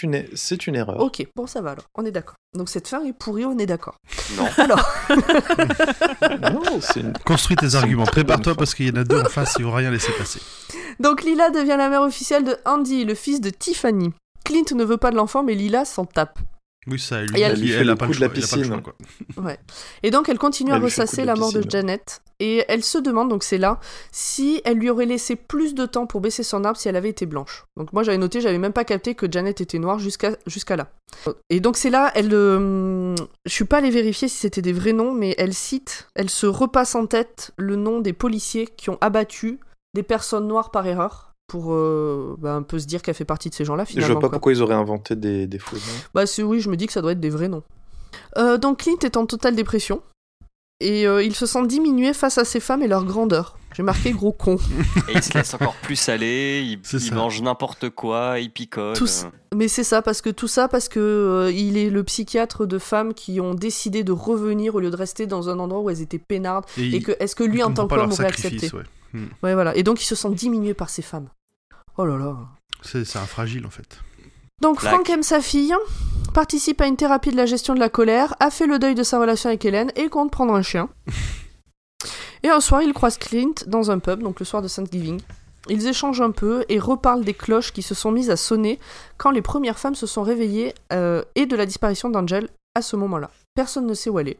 une, 0.03 0.25
c'est 0.35 0.67
une 0.67 0.75
erreur. 0.75 0.99
Ok, 0.99 1.25
bon 1.35 1.47
ça 1.47 1.61
va 1.61 1.71
alors, 1.71 1.85
on 1.95 2.05
est 2.05 2.11
d'accord. 2.11 2.35
Donc 2.55 2.69
cette 2.69 2.87
fin 2.87 3.03
est 3.03 3.13
pourrie, 3.13 3.45
on 3.45 3.57
est 3.57 3.65
d'accord. 3.65 3.95
Non. 4.37 4.45
Alors, 4.57 4.87
Non, 6.53 6.61
c'est 6.81 6.99
une- 6.99 7.13
Construis 7.25 7.55
tes 7.55 7.75
arguments. 7.75 8.05
Prépare-toi 8.05 8.55
parce 8.55 8.73
qu'il 8.75 8.87
y 8.87 8.91
en 8.91 9.01
a 9.01 9.03
deux 9.03 9.19
en 9.21 9.25
face, 9.25 9.55
ils 9.59 9.65
vont 9.65 9.71
rien 9.73 9.91
laisser 9.91 10.11
passer. 10.17 10.39
Donc 10.99 11.23
Lila 11.23 11.49
devient 11.49 11.75
la 11.77 11.89
mère 11.89 12.01
officielle 12.01 12.43
de 12.43 12.55
Andy, 12.65 13.05
le 13.05 13.15
fils 13.15 13.41
de 13.41 13.49
Tiffany. 13.49 14.11
Clint 14.45 14.65
ne 14.75 14.83
veut 14.83 14.97
pas 14.97 15.09
de 15.11 15.15
l'enfant, 15.15 15.41
mais 15.43 15.55
Lila 15.55 15.85
s'en 15.85 16.05
tape. 16.05 16.37
Oui, 16.87 16.99
ça, 16.99 17.21
elle, 17.21 17.29
elle 17.35 17.59
lui, 17.59 17.69
fait 17.69 17.75
elle 17.79 17.87
le 17.87 17.93
a 17.93 17.95
pas 17.95 18.07
le 18.07 18.13
de 18.13 18.19
la 18.19 18.27
choix, 18.27 18.35
il 18.35 18.41
a 18.41 18.47
pas 18.47 18.57
le 18.57 18.61
piscine. 18.61 18.65
choix, 18.65 18.81
quoi. 18.81 18.95
Ouais. 19.43 19.57
Et 20.03 20.11
donc 20.11 20.27
elle 20.27 20.37
continue 20.37 20.71
à 20.71 20.75
Elle 20.75 20.83
ressasser 20.83 21.21
de 21.21 21.27
la 21.27 21.33
la 21.33 21.39
mort 21.39 21.53
de. 21.53 21.63
Janet. 21.67 22.21
Et 22.39 22.65
elle 22.67 22.83
se 22.83 22.97
demande, 22.97 23.29
donc 23.29 23.43
c'est 23.43 23.57
là, 23.57 23.79
si 24.11 24.61
elle 24.65 24.77
lui 24.77 24.89
aurait 24.89 25.05
laissé 25.05 25.37
plus 25.37 25.75
de 25.75 25.85
temps 25.85 26.07
pour 26.07 26.19
baisser 26.19 26.43
son 26.43 26.65
arbre 26.65 26.77
si 26.77 26.89
elle 26.89 26.95
avait 26.97 27.09
été 27.09 27.25
blanche. 27.25 27.63
Donc 27.77 27.93
moi 27.93 28.03
j'avais 28.03 28.17
noté, 28.17 28.41
j'avais 28.41 28.57
même 28.57 28.73
pas 28.73 28.83
capté 28.83 29.15
que 29.15 29.31
Janet 29.31 29.61
était 29.61 29.79
noire 29.79 29.99
jusqu'à 29.99 30.31
jusqu'à 30.45 30.75
là. 30.75 30.89
Et 31.49 31.59
donc 31.59 31.77
c'est 31.77 31.89
là, 31.89 32.11
elle... 32.15 32.33
euh, 32.33 33.15
je 33.45 33.51
suis 33.51 33.65
pas 33.65 33.77
allée 33.77 33.91
vérifier 33.91 34.27
si 34.27 34.37
c'était 34.37 34.61
des 34.61 34.73
vrais 34.73 34.93
noms, 34.93 35.13
mais 35.13 35.35
elle 35.37 35.53
cite, 35.53 36.09
elle 36.15 36.29
se 36.29 36.47
repasse 36.47 36.95
en 36.95 37.05
tête 37.05 37.51
le 37.57 37.75
nom 37.77 37.99
des 37.99 38.13
policiers 38.13 38.67
qui 38.67 38.89
ont 38.89 38.97
abattu 38.99 39.59
des 39.93 40.03
personnes 40.03 40.47
noires 40.47 40.71
par 40.71 40.85
erreur. 40.87 41.32
Pour 41.47 41.73
euh, 41.73 42.35
bah, 42.39 42.53
un 42.55 42.61
peu 42.63 42.79
se 42.79 42.85
dire 42.87 43.01
qu'elle 43.01 43.15
fait 43.15 43.25
partie 43.25 43.49
de 43.49 43.55
ces 43.55 43.65
gens-là 43.65 43.83
Je 43.85 43.91
finalement. 43.91 44.13
vois 44.13 44.21
pas 44.21 44.27
quoi. 44.27 44.31
pourquoi 44.37 44.53
ils 44.53 44.61
auraient 44.61 44.73
inventé 44.75 45.15
des, 45.15 45.45
des 45.47 45.59
faux 45.59 45.75
noms. 45.75 45.81
Bah 46.13 46.25
c'est- 46.25 46.43
oui, 46.43 46.59
je 46.61 46.69
me 46.69 46.77
dis 46.77 46.87
que 46.87 46.93
ça 46.93 47.01
doit 47.01 47.11
être 47.11 47.19
des 47.19 47.29
vrais 47.29 47.49
noms. 47.49 47.63
Euh, 48.37 48.57
donc 48.57 48.79
Clint 48.79 48.97
est 49.03 49.17
en 49.17 49.25
totale 49.25 49.55
dépression. 49.55 50.01
Et 50.79 51.07
euh, 51.07 51.23
il 51.23 51.35
se 51.35 51.45
sent 51.45 51.65
diminué 51.67 52.13
face 52.13 52.37
à 52.37 52.45
ces 52.45 52.59
femmes 52.59 52.81
et 52.81 52.87
leur 52.87 53.05
grandeur. 53.05 53.57
J'ai 53.75 53.83
marqué 53.83 54.11
gros 54.11 54.31
con. 54.33 54.57
Et 55.09 55.13
il 55.13 55.23
se 55.23 55.33
laisse 55.33 55.53
encore 55.53 55.75
plus 55.75 56.09
aller, 56.09 56.61
il, 56.63 56.79
il 56.99 57.13
mange 57.13 57.41
n'importe 57.41 57.89
quoi, 57.89 58.39
il 58.39 58.51
picole. 58.51 58.95
Mais 59.55 59.67
c'est 59.67 59.83
ça, 59.83 60.01
parce 60.01 60.21
que 60.21 60.29
tout 60.29 60.47
ça, 60.47 60.67
parce 60.67 60.89
que 60.89 60.99
euh, 60.99 61.51
il 61.51 61.77
est 61.77 61.89
le 61.89 62.03
psychiatre 62.03 62.65
de 62.67 62.77
femmes 62.77 63.13
qui 63.13 63.39
ont 63.39 63.53
décidé 63.55 64.03
de 64.03 64.11
revenir 64.11 64.75
au 64.75 64.79
lieu 64.79 64.91
de 64.91 64.95
rester 64.95 65.25
dans 65.25 65.49
un 65.49 65.57
endroit 65.57 65.81
où 65.81 65.89
elles 65.89 66.01
étaient 66.01 66.19
peinardes. 66.19 66.65
Et, 66.77 67.01
que 67.01 67.13
est-ce 67.19 67.35
que 67.35 67.43
lui, 67.43 67.63
en 67.63 67.73
tant 67.73 67.87
qu'homme, 67.87 68.11
aurait 68.11 68.25
accepté 68.27 68.69
ouais. 68.75 68.83
Hmm. 69.13 69.27
Ouais, 69.43 69.53
voilà. 69.53 69.75
Et 69.75 69.83
donc 69.83 70.01
il 70.01 70.05
se 70.05 70.15
sent 70.15 70.31
diminué 70.31 70.73
par 70.73 70.89
ces 70.89 71.01
femmes. 71.01 71.29
Oh 71.97 72.05
là 72.05 72.17
là. 72.17 72.37
C'est 72.81 73.17
un 73.17 73.25
fragile 73.25 73.65
en 73.65 73.69
fait. 73.69 73.99
Donc 74.61 74.79
Clac. 74.79 74.93
Frank 74.93 75.09
aime 75.09 75.23
sa 75.23 75.41
fille, 75.41 75.73
participe 76.33 76.81
à 76.81 76.87
une 76.87 76.97
thérapie 76.97 77.31
de 77.31 77.37
la 77.37 77.45
gestion 77.45 77.73
de 77.73 77.79
la 77.79 77.89
colère, 77.89 78.35
a 78.39 78.49
fait 78.49 78.67
le 78.67 78.79
deuil 78.79 78.95
de 78.95 79.03
sa 79.03 79.19
relation 79.19 79.49
avec 79.49 79.63
Hélène 79.65 79.91
et 79.95 80.09
compte 80.09 80.31
prendre 80.31 80.53
un 80.53 80.61
chien. 80.61 80.89
Et 82.43 82.49
un 82.49 82.59
soir, 82.59 82.81
il 82.81 82.91
croise 82.93 83.17
Clint 83.17 83.53
dans 83.67 83.89
un 83.89 83.99
pub, 83.99 84.21
donc 84.21 84.39
le 84.39 84.45
soir 84.45 84.61
de 84.61 84.67
Thanksgiving. 84.67 85.21
Ils 85.69 85.87
échangent 85.87 86.19
un 86.19 86.31
peu 86.31 86.65
et 86.67 86.77
reparlent 86.77 87.23
des 87.23 87.33
cloches 87.33 87.71
qui 87.71 87.81
se 87.81 87.95
sont 87.95 88.11
mises 88.11 88.29
à 88.29 88.35
sonner 88.35 88.79
quand 89.17 89.31
les 89.31 89.41
premières 89.41 89.79
femmes 89.79 89.95
se 89.95 90.05
sont 90.05 90.23
réveillées 90.23 90.73
euh, 90.91 91.23
et 91.35 91.45
de 91.45 91.55
la 91.55 91.65
disparition 91.65 92.09
d'Angel 92.09 92.49
à 92.75 92.81
ce 92.81 92.97
moment-là. 92.97 93.31
Personne 93.55 93.87
ne 93.87 93.93
sait 93.93 94.09
où 94.09 94.19
elle 94.19 94.27
est. 94.27 94.39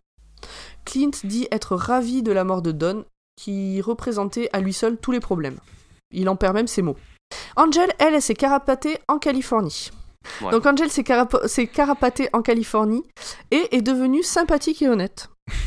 Clint 0.84 1.11
dit 1.24 1.48
être 1.50 1.77
ravi 1.77 2.24
de 2.24 2.34
la 2.34 2.43
mort 2.43 2.61
de 2.61 2.74
Don, 2.74 3.06
qui 3.36 3.82
représentait 3.82 4.50
à 4.53 4.60
lui 4.60 4.74
seul 4.74 4.98
tous 4.98 5.12
les 5.12 5.20
problèmes. 5.20 5.58
Il 6.12 6.30
en 6.30 6.36
perd 6.36 6.53
même 6.56 6.68
ses 6.68 6.82
mots. 6.82 6.98
Angel, 7.56 7.90
elle, 8.00 8.14
elle 8.14 8.22
s'est 8.22 8.36
carapatée 8.36 8.98
en 9.08 9.18
Californie. 9.18 9.90
Ouais. 10.42 10.52
Donc 10.52 10.66
Angel 10.66 10.90
s'est 10.90 11.02
carap- 11.03 11.48
s'est 11.48 11.68
carapatée 11.68 12.30
en 12.34 12.42
Californie 12.42 13.03
et 13.52 13.76
est 13.76 13.82
devenue 13.82 14.24
sympathique 14.24 14.82
et 14.82 14.88
honnête. 14.90 15.30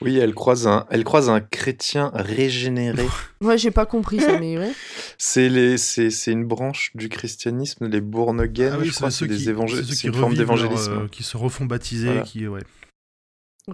Oui, 0.00 0.18
elle 0.18 0.34
croise 0.34 0.66
un, 0.66 0.86
elle 0.90 1.04
croise 1.04 1.28
un 1.28 1.40
chrétien 1.40 2.10
régénéré. 2.14 3.06
Ouais, 3.42 3.58
j'ai 3.58 3.70
pas 3.70 3.84
compris 3.86 4.18
ça, 4.20 4.38
mais 4.38 4.56
ouais. 4.56 4.72
C'est 5.18 5.48
les, 5.48 5.76
c'est, 5.78 6.10
c'est 6.10 6.32
une 6.32 6.44
branche 6.44 6.90
du 6.94 7.08
christianisme, 7.08 7.86
les 7.86 8.00
born 8.00 8.40
again, 8.40 8.72
Ah 8.74 8.78
oui, 8.80 8.86
je 8.88 8.94
crois, 8.94 9.10
c'est 9.10 9.26
des 9.26 9.36
qui, 9.36 9.48
évangé- 9.50 9.76
c'est 9.76 9.82
ceux 9.82 9.92
c'est 9.94 10.00
qui 10.02 10.06
une 10.08 10.14
forme 10.14 10.34
d'évangélisme. 10.34 10.92
euh, 11.04 11.08
qui 11.08 11.22
se 11.22 11.36
refont 11.36 11.66
baptiser, 11.66 12.06
Voilà. 12.06 12.22
qui 12.22 12.46
ouais. 12.48 12.62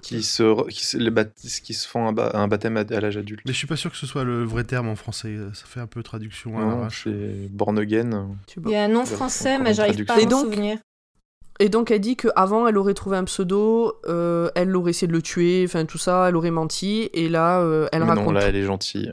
Qui 0.03 0.23
se, 0.23 0.43
re- 0.43 0.69
qui 0.69 0.85
se, 0.85 0.97
les 0.99 1.11
qui 1.63 1.73
se 1.75 1.89
font 1.89 2.07
un, 2.09 2.13
ba- 2.13 2.31
un 2.35 2.47
baptême 2.49 2.77
à, 2.77 2.81
à 2.81 3.01
l'âge 3.01 3.17
adulte. 3.17 3.41
Mais 3.47 3.53
je 3.53 3.59
suis 3.59 3.67
pas 3.67 3.77
sûr 3.77 3.91
que 3.91 3.97
ce 3.97 4.07
soit 4.07 4.25
le 4.25 4.45
vrai 4.45 4.65
terme 4.65 4.89
en 4.89 4.97
français. 4.97 5.37
Ça 5.55 5.65
fait 5.67 5.81
un 5.81 5.87
peu 5.87 6.03
traduction 6.03 6.59
à 6.59 6.63
Non, 6.65 6.89
c'est 6.91 7.49
born 7.51 7.79
again. 7.79 8.29
Il 8.65 8.71
y 8.71 8.77
a 8.77 8.85
un 8.85 8.89
nom 8.89 9.05
français, 9.07 9.59
mais 9.59 9.73
j'arrive 9.75 10.05
pas 10.05 10.15
à 10.15 10.17
m'en 10.17 10.23
Et 10.23 10.27
donc- 10.27 10.45
souvenir. 10.45 10.79
Et 11.61 11.69
donc 11.71 11.91
elle 11.91 12.01
dit 12.01 12.15
qu'avant 12.17 12.69
elle 12.69 12.79
aurait 12.79 12.95
trouvé 12.95 13.17
un 13.17 13.25
pseudo, 13.25 13.95
euh, 14.07 14.49
elle 14.55 14.77
aurait 14.77 14.91
essayé 14.91 15.09
de 15.09 15.13
le 15.13 15.23
tuer, 15.23 15.65
enfin 15.67 15.87
tout 15.87 15.99
ça, 15.99 16.27
elle 16.29 16.37
aurait 16.37 16.53
menti, 16.53 17.11
et 17.15 17.29
là 17.29 17.61
euh, 17.63 17.89
elle 17.91 18.03
Mais 18.05 18.11
raconte. 18.11 18.27
non, 18.27 18.31
là, 18.33 18.43
elle 18.43 18.55
est 18.55 18.63
gentille. 18.63 19.13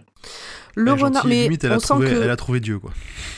Le 0.76 0.92
Elle 0.92 1.00
est 1.00 1.04
renard, 1.04 1.26
mais 1.26 1.44
limite, 1.44 1.64
elle 1.64 1.72
on 1.72 1.76
a, 1.76 1.80
sent 1.80 1.88
trouvé, 1.88 2.12
que 2.12 2.22
elle 2.22 2.30
a 2.30 2.36
trouvé 2.36 2.60
Dieu, 2.60 2.80
quoi. 2.80 2.92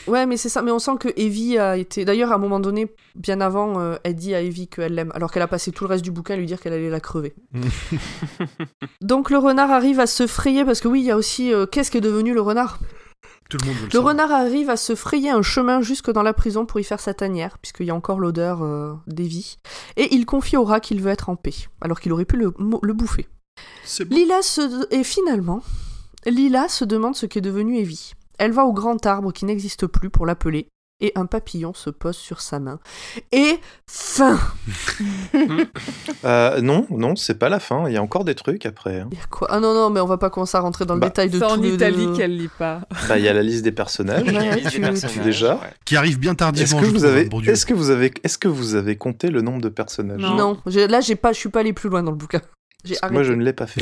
ouais, 0.08 0.26
mais 0.26 0.38
c'est 0.38 0.50
ça, 0.50 0.62
mais 0.62 0.72
on 0.72 0.80
sent 0.80 0.98
que 1.00 1.10
Evie 1.16 1.58
a 1.58 1.78
été. 1.78 2.04
D'ailleurs, 2.04 2.32
à 2.32 2.36
un 2.36 2.40
moment 2.40 2.60
donné, 2.60 2.88
bien 3.16 3.42
avant, 3.42 3.80
euh, 3.80 3.96
elle 4.04 4.16
dit 4.16 4.34
à 4.34 4.42
Evie 4.42 4.68
qu'elle 4.68 4.96
l'aime, 4.96 5.12
alors 5.14 5.32
qu'elle 5.32 5.44
a 5.44 5.48
passé 5.48 5.72
tout 5.72 5.84
le 5.84 5.90
reste 5.90 6.04
du 6.04 6.12
bouquin 6.12 6.34
à 6.34 6.38
lui 6.38 6.48
dire 6.48 6.60
qu'elle 6.60 6.74
allait 6.74 6.90
la 6.90 7.00
crever. 7.00 7.36
donc 9.02 9.30
le 9.30 9.38
renard 9.38 9.72
arrive 9.72 10.00
à 10.00 10.08
se 10.08 10.28
frayer 10.28 10.66
parce 10.66 10.80
que 10.80 10.88
oui, 10.88 11.02
il 11.02 11.06
y 11.06 11.12
a 11.12 11.18
aussi 11.18 11.54
euh, 11.54 11.66
qu'est-ce 11.66 11.92
qu'est 11.92 12.02
devenu 12.02 12.34
le 12.34 12.42
renard? 12.42 12.80
Tout 13.50 13.58
le 13.62 13.68
monde 13.68 13.78
le 13.82 13.90
Le 13.94 14.00
renard 14.00 14.32
arrive 14.32 14.70
à 14.70 14.78
se 14.78 14.96
frayer 14.96 15.30
un 15.30 15.42
chemin 15.42 15.82
jusque 15.82 16.12
dans 16.12 16.24
la 16.24 16.34
prison 16.34 16.66
pour 16.66 16.80
y 16.80 16.84
faire 16.84 17.00
sa 17.00 17.14
tanière, 17.14 17.58
puisqu'il 17.60 17.86
y 17.86 17.92
a 17.92 17.96
encore 17.96 18.20
l'odeur 18.20 18.62
euh, 18.62 18.94
d'Evie. 19.08 19.58
Et 19.96 20.14
il 20.14 20.26
confie 20.26 20.58
au 20.58 20.64
rat 20.64 20.80
qu'il 20.80 21.02
veut 21.02 21.12
être 21.12 21.30
en 21.30 21.36
paix, 21.36 21.56
alors 21.82 22.00
qu'il 22.00 22.12
aurait 22.12 22.26
pu 22.26 22.36
le, 22.38 22.50
bouffer. 22.94 23.28
Bon. 24.00 24.06
Lila 24.16 24.42
se... 24.42 24.94
Et 24.94 25.04
finalement, 25.04 25.64
Lila 26.28 26.68
se 26.70 26.86
demande 26.86 27.16
ce 27.16 27.26
qu'est 27.26 27.42
devenu 27.42 27.78
Evie. 27.80 28.14
Elle 28.38 28.52
va 28.52 28.66
au 28.66 28.74
grand 28.74 29.04
arbre 29.06 29.32
qui 29.34 29.46
n'existe 29.46 29.88
plus 29.88 30.10
pour 30.10 30.26
l'appeler, 30.26 30.68
et 31.00 31.12
un 31.16 31.26
papillon 31.26 31.74
se 31.74 31.90
pose 31.90 32.16
sur 32.18 32.42
sa 32.42 32.60
main. 32.60 32.80
Et 33.32 33.60
fin 33.90 34.38
Euh, 36.26 36.62
non, 36.62 36.86
non, 36.90 37.16
c'est 37.16 37.38
pas 37.38 37.48
la 37.50 37.60
fin. 37.60 37.88
Il 37.88 37.94
y 37.94 37.98
a 37.98 38.02
encore 38.02 38.26
des 38.26 38.34
trucs 38.36 38.66
après. 38.66 39.00
hein. 39.02 39.08
Il 39.12 39.18
y 39.18 39.22
a 39.22 39.26
quoi? 39.30 39.48
Ah 39.52 39.60
non, 39.60 39.74
non, 39.74 39.90
mais 39.90 40.00
on 40.00 40.06
va 40.08 40.18
pas 40.18 40.30
commencer 40.30 40.58
à 40.58 40.62
rentrer 40.62 40.86
dans 40.86 40.96
le 40.96 41.00
Bah, 41.00 41.08
détail 41.08 41.30
de 41.30 41.38
C'est 41.38 41.46
en 41.46 41.56
tout. 41.58 41.64
Italie 41.66 42.08
qu'elle 42.16 42.36
lit 42.36 42.50
pas. 42.58 42.82
Bah, 43.08 43.18
il 43.20 43.24
y 43.24 43.28
a 43.28 43.34
la 43.34 43.44
liste 43.44 43.64
des 43.64 43.72
personnages. 43.72 44.24
Ouais, 44.28 44.62
des 44.62 45.24
déjà 45.24 45.56
ouais. 45.56 45.60
Qui 45.86 45.96
arrive 45.96 46.20
bien 46.20 46.32
Est-ce 46.32 46.38
tardivement. 46.38 46.80
que 46.80 46.86
je 46.86 46.90
vous 46.92 46.98
trouve, 46.98 47.10
avez, 47.10 47.30
hein, 47.32 47.42
est-ce 47.52 47.66
que 47.66 47.74
vous 47.74 47.90
avez, 47.92 48.12
est-ce 48.24 48.38
que 48.38 48.48
vous 48.48 48.76
avez 48.76 48.98
compté 48.98 49.30
le 49.30 49.42
nombre 49.42 49.62
de 49.62 49.70
personnages? 49.70 50.20
Non. 50.20 50.36
Non, 50.36 50.58
là, 50.66 51.02
j'ai 51.02 51.16
pas, 51.16 51.32
je 51.34 51.38
suis 51.40 51.50
pas 51.50 51.60
allé 51.62 51.74
plus 51.74 51.90
loin 51.90 52.02
dans 52.04 52.12
le 52.12 52.18
bouquin. 52.18 52.42
Moi, 53.12 53.24
je 53.24 53.34
ne 53.34 53.44
l'ai 53.44 53.54
pas 53.54 53.68
fait. 53.68 53.82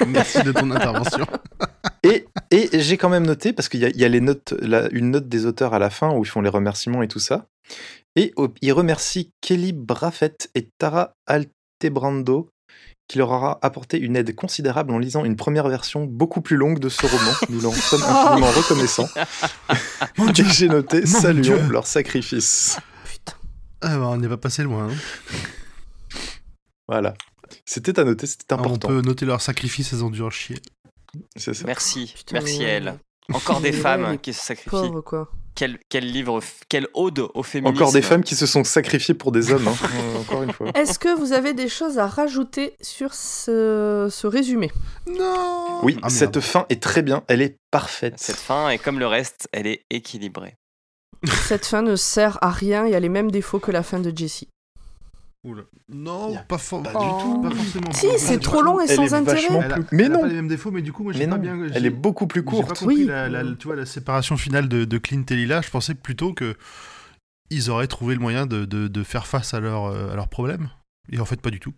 Merci 0.06 0.42
de 0.42 0.52
ton 0.52 0.70
intervention. 0.70 1.26
Et, 2.02 2.26
et 2.52 2.68
j'ai 2.80 2.96
quand 2.98 3.08
même 3.08 3.26
noté, 3.26 3.52
parce 3.52 3.68
qu'il 3.68 3.80
y 3.80 3.84
a, 3.84 3.88
il 3.88 3.96
y 3.96 4.04
a 4.04 4.08
les 4.08 4.20
notes, 4.20 4.54
la- 4.60 4.88
une 4.92 5.10
note 5.10 5.28
des 5.28 5.44
auteurs 5.44 5.74
à 5.74 5.80
la 5.80 5.90
fin 5.90 6.12
où 6.12 6.22
ils 6.22 6.28
font 6.28 6.40
les 6.40 6.48
remerciements 6.50 7.02
et 7.02 7.08
tout 7.08 7.18
ça. 7.18 7.46
Et 8.14 8.32
au- 8.36 8.52
ils 8.62 8.72
remercient 8.72 9.30
Kelly 9.40 9.72
Braffett 9.72 10.48
et 10.54 10.68
Tara 10.78 11.14
Altebrando 11.26 12.48
qui 13.08 13.18
leur 13.18 13.30
aura 13.30 13.58
apporté 13.62 13.98
une 13.98 14.14
aide 14.14 14.34
considérable 14.36 14.92
en 14.92 14.98
lisant 14.98 15.24
une 15.24 15.34
première 15.34 15.66
version 15.68 16.04
beaucoup 16.04 16.40
plus 16.42 16.56
longue 16.56 16.78
de 16.78 16.88
ce 16.88 17.06
roman. 17.06 17.32
Nous 17.48 17.60
leur 17.60 17.74
sommes 17.74 18.02
infiniment 18.04 18.50
reconnaissants. 18.50 19.08
Et 20.38 20.44
j'ai 20.52 20.68
noté 20.68 21.00
Mon 21.00 21.06
saluons 21.06 21.42
Dieu. 21.42 21.60
leur 21.70 21.86
sacrifice. 21.88 22.78
Putain. 23.10 23.36
Ah, 23.80 23.98
bah, 23.98 24.06
on 24.10 24.16
n'est 24.18 24.28
pas 24.28 24.36
passé 24.36 24.62
loin. 24.62 24.90
hein. 24.90 24.94
Voilà. 26.88 27.14
C'était 27.64 27.98
à 27.98 28.04
noter, 28.04 28.26
c'était 28.26 28.54
On 28.54 28.58
important. 28.58 28.88
peut 28.88 29.00
noter 29.00 29.26
leur 29.26 29.40
sacrifice, 29.40 29.92
elles 29.92 30.04
ont 30.04 30.10
dû 30.10 30.22
en 30.22 30.30
chier. 30.30 30.58
C'est 31.36 31.54
ça. 31.54 31.64
Merci, 31.66 32.12
Putain, 32.14 32.34
merci 32.34 32.64
à 32.64 32.68
elle. 32.68 32.98
Encore 33.32 33.60
des 33.60 33.72
femmes 33.84 34.18
qui 34.18 34.32
se 34.32 34.40
sacrifient. 34.44 34.70
Pauvre, 34.70 35.00
quoi. 35.00 35.30
Quel, 35.54 35.78
quel 35.88 36.04
livre, 36.12 36.40
quelle 36.68 36.86
ode 36.92 37.18
au 37.32 37.42
féminisme. 37.42 37.82
Encore 37.82 37.92
des 37.92 38.02
femmes 38.02 38.22
qui 38.22 38.36
se 38.36 38.44
sont 38.44 38.62
sacrifiées 38.62 39.14
pour 39.14 39.32
des 39.32 39.50
hommes, 39.52 39.66
hein. 39.68 39.74
Euh, 39.94 40.20
encore 40.20 40.42
une 40.42 40.52
fois. 40.52 40.70
Est-ce 40.74 40.98
que 40.98 41.18
vous 41.18 41.32
avez 41.32 41.54
des 41.54 41.68
choses 41.70 41.98
à 41.98 42.06
rajouter 42.06 42.74
sur 42.82 43.14
ce, 43.14 44.08
ce 44.10 44.26
résumé? 44.26 44.70
Non 45.08 45.80
Oui, 45.82 45.98
Ah, 46.02 46.10
cette 46.10 46.40
fin 46.40 46.66
est 46.68 46.82
très 46.82 47.00
bien, 47.00 47.22
elle 47.28 47.40
est 47.40 47.56
parfaite. 47.70 48.14
Cette 48.18 48.36
fin, 48.36 48.68
et 48.68 48.76
comme 48.78 48.98
le 48.98 49.06
reste, 49.06 49.48
elle 49.52 49.66
est 49.66 49.86
équilibrée. 49.88 50.56
Cette 51.48 51.64
fin 51.64 51.80
ne 51.80 51.96
sert 51.96 52.38
à 52.42 52.50
rien, 52.50 52.84
il 52.84 52.92
y 52.92 52.94
a 52.94 53.00
les 53.00 53.08
mêmes 53.08 53.30
défauts 53.30 53.58
que 53.58 53.70
la 53.72 53.82
fin 53.82 53.98
de 53.98 54.12
Jessie. 54.14 54.48
Oula. 55.46 55.62
Non, 55.88 56.36
pas, 56.48 56.58
for- 56.58 56.82
pas 56.82 56.90
pas 56.92 56.98
du 56.98 57.22
tout. 57.22 57.40
Pas 57.40 57.50
forcément. 57.50 57.92
Si, 57.92 58.06
Pas- 58.08 58.18
c'est 58.18 58.38
trop 58.40 58.62
long 58.62 58.80
et 58.80 58.86
Elle 58.88 58.96
sans 58.96 59.14
intérêt. 59.14 59.40
Elle 59.48 59.72
a, 59.72 59.76
elle 59.76 59.84
Mais 59.92 60.04
a 60.04 60.08
non. 60.08 60.20
pas 60.22 60.26
les 60.26 60.34
mêmes 60.34 60.48
défauts, 60.48 60.70
mais 60.72 60.82
du 60.82 60.92
coup, 60.92 61.04
moi, 61.04 61.12
j'ai 61.12 61.26
pas 61.28 61.38
bien. 61.38 61.56
elle 61.62 61.72
j'ai- 61.80 61.86
est 61.86 61.90
beaucoup 61.90 62.26
plus 62.26 62.40
J'ai 62.40 62.44
pas 62.44 62.50
courte. 62.50 62.78
compris 62.80 62.96
Oui. 62.96 63.04
la, 63.04 63.28
la- 63.28 63.44
tu 63.54 63.68
vois, 63.68 63.76
la 63.76 63.86
séparation 63.86 64.36
finale 64.36 64.68
de, 64.68 64.84
de 64.84 64.98
Clint 64.98 65.22
et 65.30 65.36
Lila. 65.36 65.60
Je 65.62 65.70
pensais 65.70 65.94
plutôt 65.94 66.34
que 66.34 66.56
ils 67.50 67.70
auraient 67.70 67.86
trouvé 67.86 68.14
le 68.14 68.20
moyen 68.20 68.46
de, 68.46 68.64
de- 68.64 68.88
de 68.88 69.02
faire 69.04 69.26
face 69.28 69.54
à, 69.54 69.60
leur, 69.60 69.84
euh, 69.86 70.10
à 70.12 70.16
leurs 70.16 70.28
problèmes. 70.28 70.68
Et 71.12 71.20
en 71.20 71.24
fait, 71.24 71.40
pas 71.40 71.50
du 71.50 71.60
tout. 71.60 71.72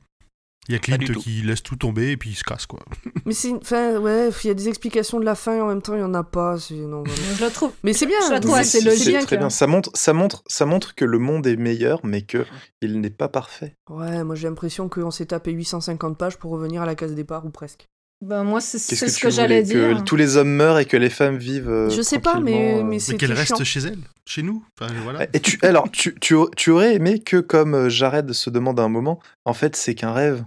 Il 0.69 0.73
y 0.73 0.77
a 0.77 0.79
Clint 0.81 0.99
qui 0.99 1.43
laisse 1.43 1.63
tout 1.63 1.77
tomber 1.77 2.11
et 2.11 2.17
puis 2.17 2.31
il 2.31 2.35
se 2.35 2.45
casse, 2.45 2.67
quoi. 2.67 2.81
Mais 3.25 3.33
c'est. 3.33 3.53
Enfin, 3.53 3.97
ouais, 3.99 4.29
il 4.45 4.47
y 4.47 4.51
a 4.51 4.55
des 4.55 4.69
explications 4.69 5.19
de 5.19 5.25
la 5.25 5.35
fin 5.35 5.55
et 5.57 5.61
en 5.61 5.67
même 5.69 5.81
temps, 5.83 5.95
il 5.95 6.01
y 6.01 6.03
en 6.03 6.13
a 6.15 6.25
pas. 6.25 6.59
c'est- 6.59 6.75
Non. 6.75 7.05
Je 7.07 7.41
la 7.43 7.51
trouve. 7.51 7.73
Mais 7.83 7.93
c'est 7.95 8.07
bien. 8.07 8.19
Je 8.27 8.33
la 8.33 8.41
trouve 8.41 8.55
assez 8.55 8.81
c'est- 8.81 8.85
logique. 8.85 9.17
C'est 9.21 9.27
très 9.27 9.37
bien. 9.39 9.51
Ça 9.51 9.67
montre, 9.67 9.91
ça 9.95 10.13
montre, 10.13 10.43
ça 10.47 10.67
montre 10.67 10.95
que 10.95 11.05
le 11.05 11.19
monde 11.19 11.47
est 11.47 11.57
meilleur, 11.57 12.01
mais 12.05 12.23
que 12.23 12.45
il 12.83 13.01
n'est 13.01 13.11
pas 13.11 13.29
parfait. 13.29 13.75
Ouais, 13.89 14.23
moi 14.25 14.35
j'ai 14.35 14.49
l'impression 14.49 14.89
qu'on 14.89 15.11
s'est 15.11 15.27
tapé 15.27 15.53
850 15.53 16.19
pages 16.19 16.37
pour 16.37 16.51
revenir 16.51 16.83
à 16.83 16.87
la 16.87 16.95
case 16.95 17.15
départ 17.15 17.47
ou 17.47 17.51
presque. 17.51 17.87
Ben, 18.21 18.43
moi, 18.43 18.61
c'est 18.61 18.79
c'est 18.79 18.97
que 19.07 19.13
ce 19.13 19.21
que 19.21 19.31
j'allais 19.31 19.63
dire. 19.63 19.97
que 19.99 20.03
tous 20.03 20.17
les 20.17 20.37
hommes 20.37 20.51
meurent 20.51 20.81
et 20.81 20.87
que 20.87 20.97
les 20.97 21.09
femmes 21.09 21.37
vivent. 21.37 21.69
euh, 21.71 21.89
Je 21.89 22.03
sais 22.03 22.19
pas, 22.19 22.41
mais- 22.41 22.75
euh. 22.75 22.83
mais 22.83 22.83
Mais 22.83 22.99
C'était 22.99 23.17
qu'elle 23.19 23.33
reste 23.33 23.55
chiant. 23.55 23.65
chez 23.65 23.79
elle, 23.79 23.99
chez 24.27 24.43
nous. 24.43 24.65
Enfin, 24.81 24.93
voilà. 25.05 25.29
Et 25.33 25.39
tu, 25.39 25.57
alors, 25.63 25.89
tu, 25.93 26.17
tu, 26.21 26.35
tu 26.57 26.71
aurais 26.73 26.97
aimé 26.97 27.21
que, 27.21 27.37
comme 27.37 27.75
euh, 27.77 27.89
Jared 27.89 28.33
se 28.33 28.51
demande 28.51 28.81
à 28.81 28.83
un 28.83 28.89
moment, 28.89 29.21
en 29.45 29.55
fait, 29.55 29.77
c'est 29.77 29.95
qu'un 29.95 30.13
rêve. 30.13 30.45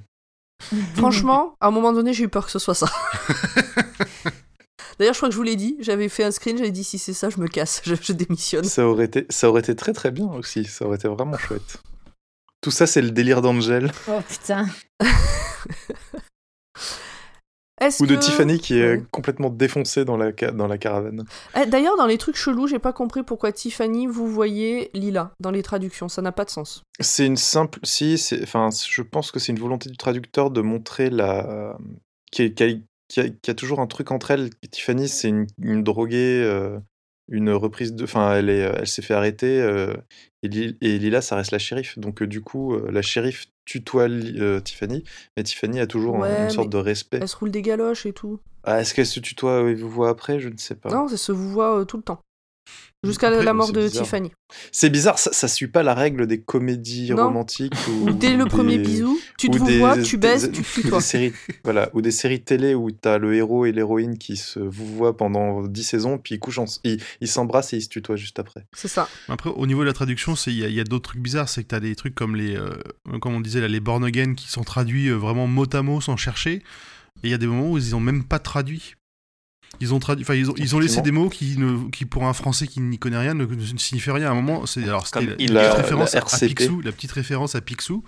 Franchement, 0.95 1.55
à 1.59 1.67
un 1.67 1.71
moment 1.71 1.93
donné, 1.93 2.13
j'ai 2.13 2.25
eu 2.25 2.29
peur 2.29 2.45
que 2.45 2.51
ce 2.51 2.59
soit 2.59 2.75
ça. 2.75 2.87
D'ailleurs, 4.99 5.13
je 5.13 5.19
crois 5.19 5.29
que 5.29 5.33
je 5.33 5.37
vous 5.37 5.43
l'ai 5.43 5.55
dit, 5.55 5.77
j'avais 5.79 6.09
fait 6.09 6.23
un 6.23 6.31
screen, 6.31 6.57
j'avais 6.57 6.71
dit 6.71 6.83
si 6.83 6.99
c'est 6.99 7.13
ça, 7.13 7.29
je 7.29 7.39
me 7.39 7.47
casse, 7.47 7.81
je, 7.85 7.95
je 7.99 8.13
démissionne. 8.13 8.63
Ça 8.63 8.85
aurait 8.85 9.05
été, 9.05 9.25
ça 9.29 9.49
aurait 9.49 9.61
été 9.61 9.75
très 9.75 9.93
très 9.93 10.11
bien 10.11 10.27
aussi. 10.27 10.65
Ça 10.65 10.85
aurait 10.85 10.97
été 10.97 11.07
vraiment 11.07 11.37
chouette. 11.37 11.77
Tout 12.61 12.71
ça, 12.71 12.85
c'est 12.85 13.01
le 13.01 13.09
délire 13.11 13.41
d'Angel 13.41 13.91
Oh 14.07 14.19
putain. 14.27 14.67
Est-ce 17.81 18.01
ou 18.01 18.05
de 18.05 18.15
que- 18.15 18.19
Tiffany 18.21 18.59
qui 18.59 18.77
est 18.79 18.95
Ouais. 18.97 19.03
complètement 19.11 19.49
défoncée 19.49 20.05
dans 20.05 20.15
la, 20.15 20.31
dans 20.31 20.67
la 20.67 20.77
caravane. 20.77 21.25
Eh, 21.61 21.65
D'ailleurs, 21.65 21.97
dans 21.97 22.05
les 22.05 22.17
trucs 22.17 22.37
chelous, 22.37 22.67
j'ai 22.67 22.79
pas 22.79 22.93
compris 22.93 23.23
pourquoi 23.23 23.51
Tiffany, 23.51 24.07
vous 24.07 24.27
voyez 24.27 24.89
Lila 24.93 25.31
dans 25.39 25.51
les 25.51 25.63
traductions, 25.63 26.07
ça 26.07 26.21
n'a 26.21 26.31
pas 26.31 26.45
de 26.45 26.49
sens. 26.51 26.83
C'est 26.99 27.25
une 27.25 27.37
simple. 27.37 27.79
Si, 27.83 28.17
c'est. 28.17 28.41
Enfin, 28.43 28.69
je 28.87 29.01
pense 29.01 29.31
que 29.31 29.39
c'est 29.39 29.51
une 29.51 29.59
volonté 29.59 29.89
du 29.89 29.97
traducteur 29.97 30.51
de 30.51 30.61
montrer 30.61 31.09
la. 31.09 31.75
Qu'il 32.31 32.53
y 33.17 33.49
a, 33.49 33.53
toujours 33.53 33.79
un 33.81 33.87
truc 33.87 34.11
entre 34.11 34.31
elles. 34.31 34.51
Tiffany, 34.71 35.09
c'est 35.09 35.27
une, 35.27 35.47
une 35.61 35.83
droguée, 35.83 36.41
euh, 36.45 36.79
une 37.29 37.49
reprise 37.49 37.93
de. 37.93 38.03
Enfin, 38.05 38.35
elle 38.35 38.49
est, 38.49 38.59
elle 38.59 38.87
s'est 38.87 39.01
fait 39.01 39.13
arrêter. 39.13 39.59
euh, 39.59 39.93
et, 40.43 40.47
Li- 40.47 40.77
et 40.81 40.97
Lila, 40.97 41.21
ça 41.21 41.35
reste 41.35 41.51
la 41.51 41.59
shérif. 41.59 41.99
Donc, 41.99 42.21
euh, 42.21 42.27
du 42.27 42.41
coup, 42.41 42.73
euh, 42.75 42.89
la 42.91 43.01
shérif 43.01 43.47
tutoie 43.71 44.09
euh, 44.09 44.59
Tiffany, 44.59 45.03
mais 45.37 45.43
Tiffany 45.43 45.79
a 45.79 45.87
toujours 45.87 46.17
Ouais, 46.17 46.43
une 46.43 46.49
sorte 46.49 46.69
de 46.69 46.77
respect. 46.77 47.19
Elle 47.21 47.27
se 47.27 47.37
roule 47.37 47.51
des 47.51 47.61
galoches 47.61 48.05
et 48.05 48.11
tout. 48.13 48.39
Ah, 48.63 48.81
Est-ce 48.81 48.93
qu'elle 48.93 49.05
se 49.05 49.19
tutoie 49.19 49.61
et 49.69 49.73
vous 49.75 49.89
voit 49.89 50.09
après? 50.09 50.39
Je 50.39 50.49
ne 50.49 50.57
sais 50.57 50.75
pas. 50.75 50.89
Non, 50.89 51.07
ça 51.07 51.17
se 51.17 51.31
vous 51.31 51.49
voit 51.49 51.79
euh, 51.79 51.85
tout 51.85 51.97
le 51.97 52.03
temps. 52.03 52.19
Jusqu'à 53.03 53.29
Après, 53.29 53.43
la 53.43 53.53
mort 53.53 53.71
de 53.71 53.81
bizarre. 53.81 54.03
Tiffany. 54.03 54.31
C'est 54.71 54.91
bizarre, 54.91 55.17
ça, 55.17 55.31
ça 55.33 55.47
suit 55.47 55.67
pas 55.67 55.81
la 55.81 55.95
règle 55.95 56.27
des 56.27 56.39
comédies 56.39 57.09
Non. 57.09 57.25
romantiques. 57.27 57.73
Ou, 57.89 58.11
dès 58.11 58.35
le 58.35 58.43
des- 58.43 58.49
premier 58.51 58.77
bisou, 58.77 59.19
tu 59.39 59.49
te 59.49 59.57
des- 59.57 59.79
vois, 59.79 59.97
tu 59.97 60.17
des- 60.17 60.27
baises, 60.27 60.51
tu 60.51 60.61
te 60.61 60.79
ou 60.79 60.81
tutoies. 60.83 60.97
des 60.99 61.03
séries, 61.03 61.33
voilà, 61.63 61.89
ou 61.93 62.01
des 62.03 62.11
séries 62.11 62.43
télé 62.43 62.75
où 62.75 62.91
t'as 62.91 63.17
le 63.17 63.33
héros 63.33 63.65
et 63.65 63.71
l'héroïne 63.71 64.19
qui 64.19 64.37
se 64.37 64.59
vous 64.59 64.85
voient 64.85 65.17
pendant 65.17 65.63
10 65.63 65.83
saisons, 65.83 66.19
puis 66.19 66.35
ils 66.35 66.39
couchent, 66.39 66.59
en- 66.59 66.65
ils 66.83 67.01
ils 67.21 67.27
s'embrassent 67.27 67.73
et 67.73 67.77
ils 67.77 67.81
se 67.81 67.89
tutoient 67.89 68.17
juste 68.17 68.37
après. 68.37 68.67
C'est 68.73 68.87
ça. 68.87 69.09
Après, 69.29 69.49
au 69.49 69.65
niveau 69.65 69.81
de 69.81 69.87
la 69.87 69.93
traduction, 69.93 70.35
c'est- 70.35 70.51
il 70.51 70.59
y 70.59 70.63
a, 70.63 70.67
il 70.67 70.75
y 70.75 70.79
a 70.79 70.83
d'autres 70.83 71.09
trucs 71.09 71.21
bizarres. 71.23 71.49
C'est 71.49 71.63
que 71.63 71.69
tu 71.69 71.75
as 71.75 71.79
des 71.79 71.95
trucs 71.95 72.13
comme 72.13 72.35
les, 72.35 72.55
euh, 72.55 72.69
comme 73.19 73.33
on 73.33 73.41
disait, 73.41 73.61
là, 73.61 73.67
les 73.67 73.79
born 73.79 74.03
again 74.05 74.35
qui 74.35 74.47
sont 74.47 74.63
traduits 74.63 75.07
euh, 75.09 75.15
vraiment 75.15 75.47
mot 75.47 75.65
à 75.73 75.81
mot 75.81 76.01
sans 76.01 76.17
chercher. 76.17 76.61
Et 77.23 77.27
il 77.27 77.31
y 77.31 77.33
a 77.33 77.37
des 77.39 77.47
moments 77.47 77.71
où 77.71 77.77
ils 77.79 77.95
ont 77.95 77.99
même 77.99 78.23
pas 78.23 78.37
traduit. 78.39 78.93
Ils 79.79 79.93
ont 79.93 79.99
traduit, 79.99 80.23
enfin 80.23 80.35
ils 80.35 80.49
ont, 80.51 80.53
ils 80.57 80.75
ont 80.75 80.79
laissé 80.79 81.01
des 81.01 81.11
mots 81.11 81.29
qui, 81.29 81.57
ne, 81.57 81.89
qui 81.89 82.05
pour 82.05 82.25
un 82.25 82.33
Français 82.33 82.67
qui 82.67 82.81
n'y 82.81 82.99
connaît 82.99 83.17
rien 83.17 83.33
ne, 83.33 83.45
ne 83.45 83.77
signifient 83.77 84.11
rien. 84.11 84.27
À 84.27 84.31
un 84.31 84.35
moment, 84.35 84.65
c'est 84.65 84.83
alors 84.83 85.07
c'était 85.07 85.25
la, 85.25 85.33
il- 85.39 85.53
la 85.53 85.63
La- 85.63 85.69
petite 85.69 85.81
référence 85.83 86.13
la 86.13 86.19
à-. 86.21 86.47
Picsou, 86.47 86.81
la 86.81 86.91
petite 86.91 87.11
référence 87.13 87.55
à 87.55 87.61
Picsou. 87.61 88.03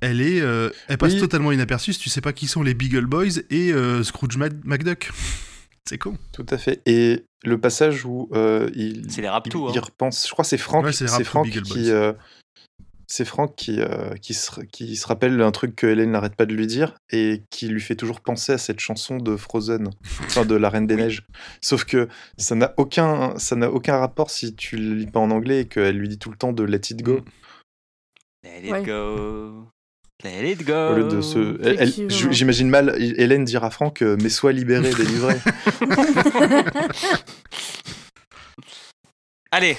Elle 0.00 0.20
est, 0.20 0.40
euh, 0.40 0.68
elle 0.88 0.98
passe 0.98 1.14
Oui. 1.14 1.20
totalement 1.20 1.50
inaperçue 1.52 1.92
si 1.92 2.00
tu 2.00 2.10
sais 2.10 2.20
pas 2.20 2.32
qui 2.32 2.46
sont 2.48 2.62
les 2.62 2.74
Beagle 2.74 3.06
Boys 3.06 3.38
et 3.50 3.72
euh, 3.72 4.02
Scrooge 4.02 4.36
McDuck. 4.36 5.10
C'est 5.88 5.98
con. 5.98 6.16
Tout 6.32 6.46
à 6.50 6.58
fait. 6.58 6.80
Et 6.86 7.24
le 7.44 7.58
passage 7.60 8.04
où 8.04 8.28
euh, 8.34 8.70
il, 8.74 9.06
C'est 9.10 9.20
les 9.22 9.28
Raptous, 9.28 9.68
il, 9.70 9.74
il 9.74 9.78
hein. 9.78 9.82
repense, 9.84 10.26
je 10.28 10.32
crois 10.32 10.44
que 10.44 10.48
c'est 10.48 10.58
Franck, 10.58 10.84
Ouais, 10.84 10.92
c'est 10.92 11.08
Franck 11.24 11.50
qui, 11.50 11.90
euh, 11.90 12.12
c'est 13.12 13.26
Franck 13.26 13.54
qui, 13.56 13.78
euh, 13.78 14.14
qui, 14.22 14.32
se, 14.32 14.58
qui 14.62 14.96
se 14.96 15.06
rappelle 15.06 15.38
un 15.42 15.50
truc 15.50 15.76
que 15.76 15.86
Hélène 15.86 16.12
n'arrête 16.12 16.34
pas 16.34 16.46
de 16.46 16.54
lui 16.54 16.66
dire 16.66 16.94
et 17.10 17.42
qui 17.50 17.68
lui 17.68 17.82
fait 17.82 17.94
toujours 17.94 18.22
penser 18.22 18.52
à 18.52 18.58
cette 18.58 18.80
chanson 18.80 19.18
de 19.18 19.36
Frozen, 19.36 19.90
enfin 20.24 20.46
de 20.46 20.54
La 20.54 20.70
Reine 20.70 20.86
des 20.86 20.96
Neiges. 20.96 21.22
Sauf 21.60 21.84
que 21.84 22.08
ça 22.38 22.54
n'a 22.54 22.72
aucun, 22.78 23.38
ça 23.38 23.54
n'a 23.54 23.70
aucun 23.70 23.98
rapport 23.98 24.30
si 24.30 24.54
tu 24.54 24.78
le 24.78 24.94
lis 24.94 25.06
pas 25.06 25.20
en 25.20 25.30
anglais 25.30 25.60
et 25.60 25.68
qu'elle 25.68 25.98
lui 25.98 26.08
dit 26.08 26.18
tout 26.18 26.30
le 26.30 26.38
temps 26.38 26.54
de 26.54 26.62
Let 26.62 26.80
It 26.88 27.02
Go. 27.02 27.18
Mm. 27.18 27.24
Let 28.44 28.60
it 28.64 28.72
Ouais. 28.72 28.82
go. 28.82 29.68
Let 30.24 30.50
it 30.50 30.64
go. 30.64 30.72
Au 30.72 30.96
lieu 30.96 31.04
de. 31.04 31.20
J'imagine 32.30 32.70
mal 32.70 32.94
Hélène 32.98 33.44
dire 33.44 33.62
à 33.62 33.68
Franck 33.70 34.00
euh, 34.00 34.16
Mais 34.22 34.30
sois 34.30 34.52
libéré, 34.52 34.90
délivré. 34.94 35.34
Allez, 39.50 39.76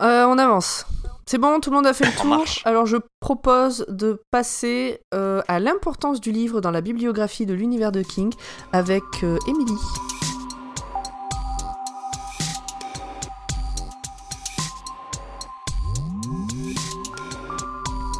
Euh, 0.00 0.24
on 0.24 0.36
avance. 0.38 0.84
C'est 1.30 1.38
bon, 1.38 1.60
tout 1.60 1.70
le 1.70 1.76
monde 1.76 1.86
a 1.86 1.92
fait 1.92 2.06
le 2.06 2.12
tour. 2.16 2.24
marche. 2.24 2.60
Alors 2.64 2.86
je 2.86 2.96
propose 3.20 3.86
de 3.88 4.20
passer 4.32 4.98
euh, 5.14 5.42
à 5.46 5.60
l'importance 5.60 6.20
du 6.20 6.32
livre 6.32 6.60
dans 6.60 6.72
la 6.72 6.80
bibliographie 6.80 7.46
de 7.46 7.54
l'univers 7.54 7.92
de 7.92 8.02
King 8.02 8.32
avec 8.72 9.04
euh, 9.22 9.38
Emily. 9.46 9.76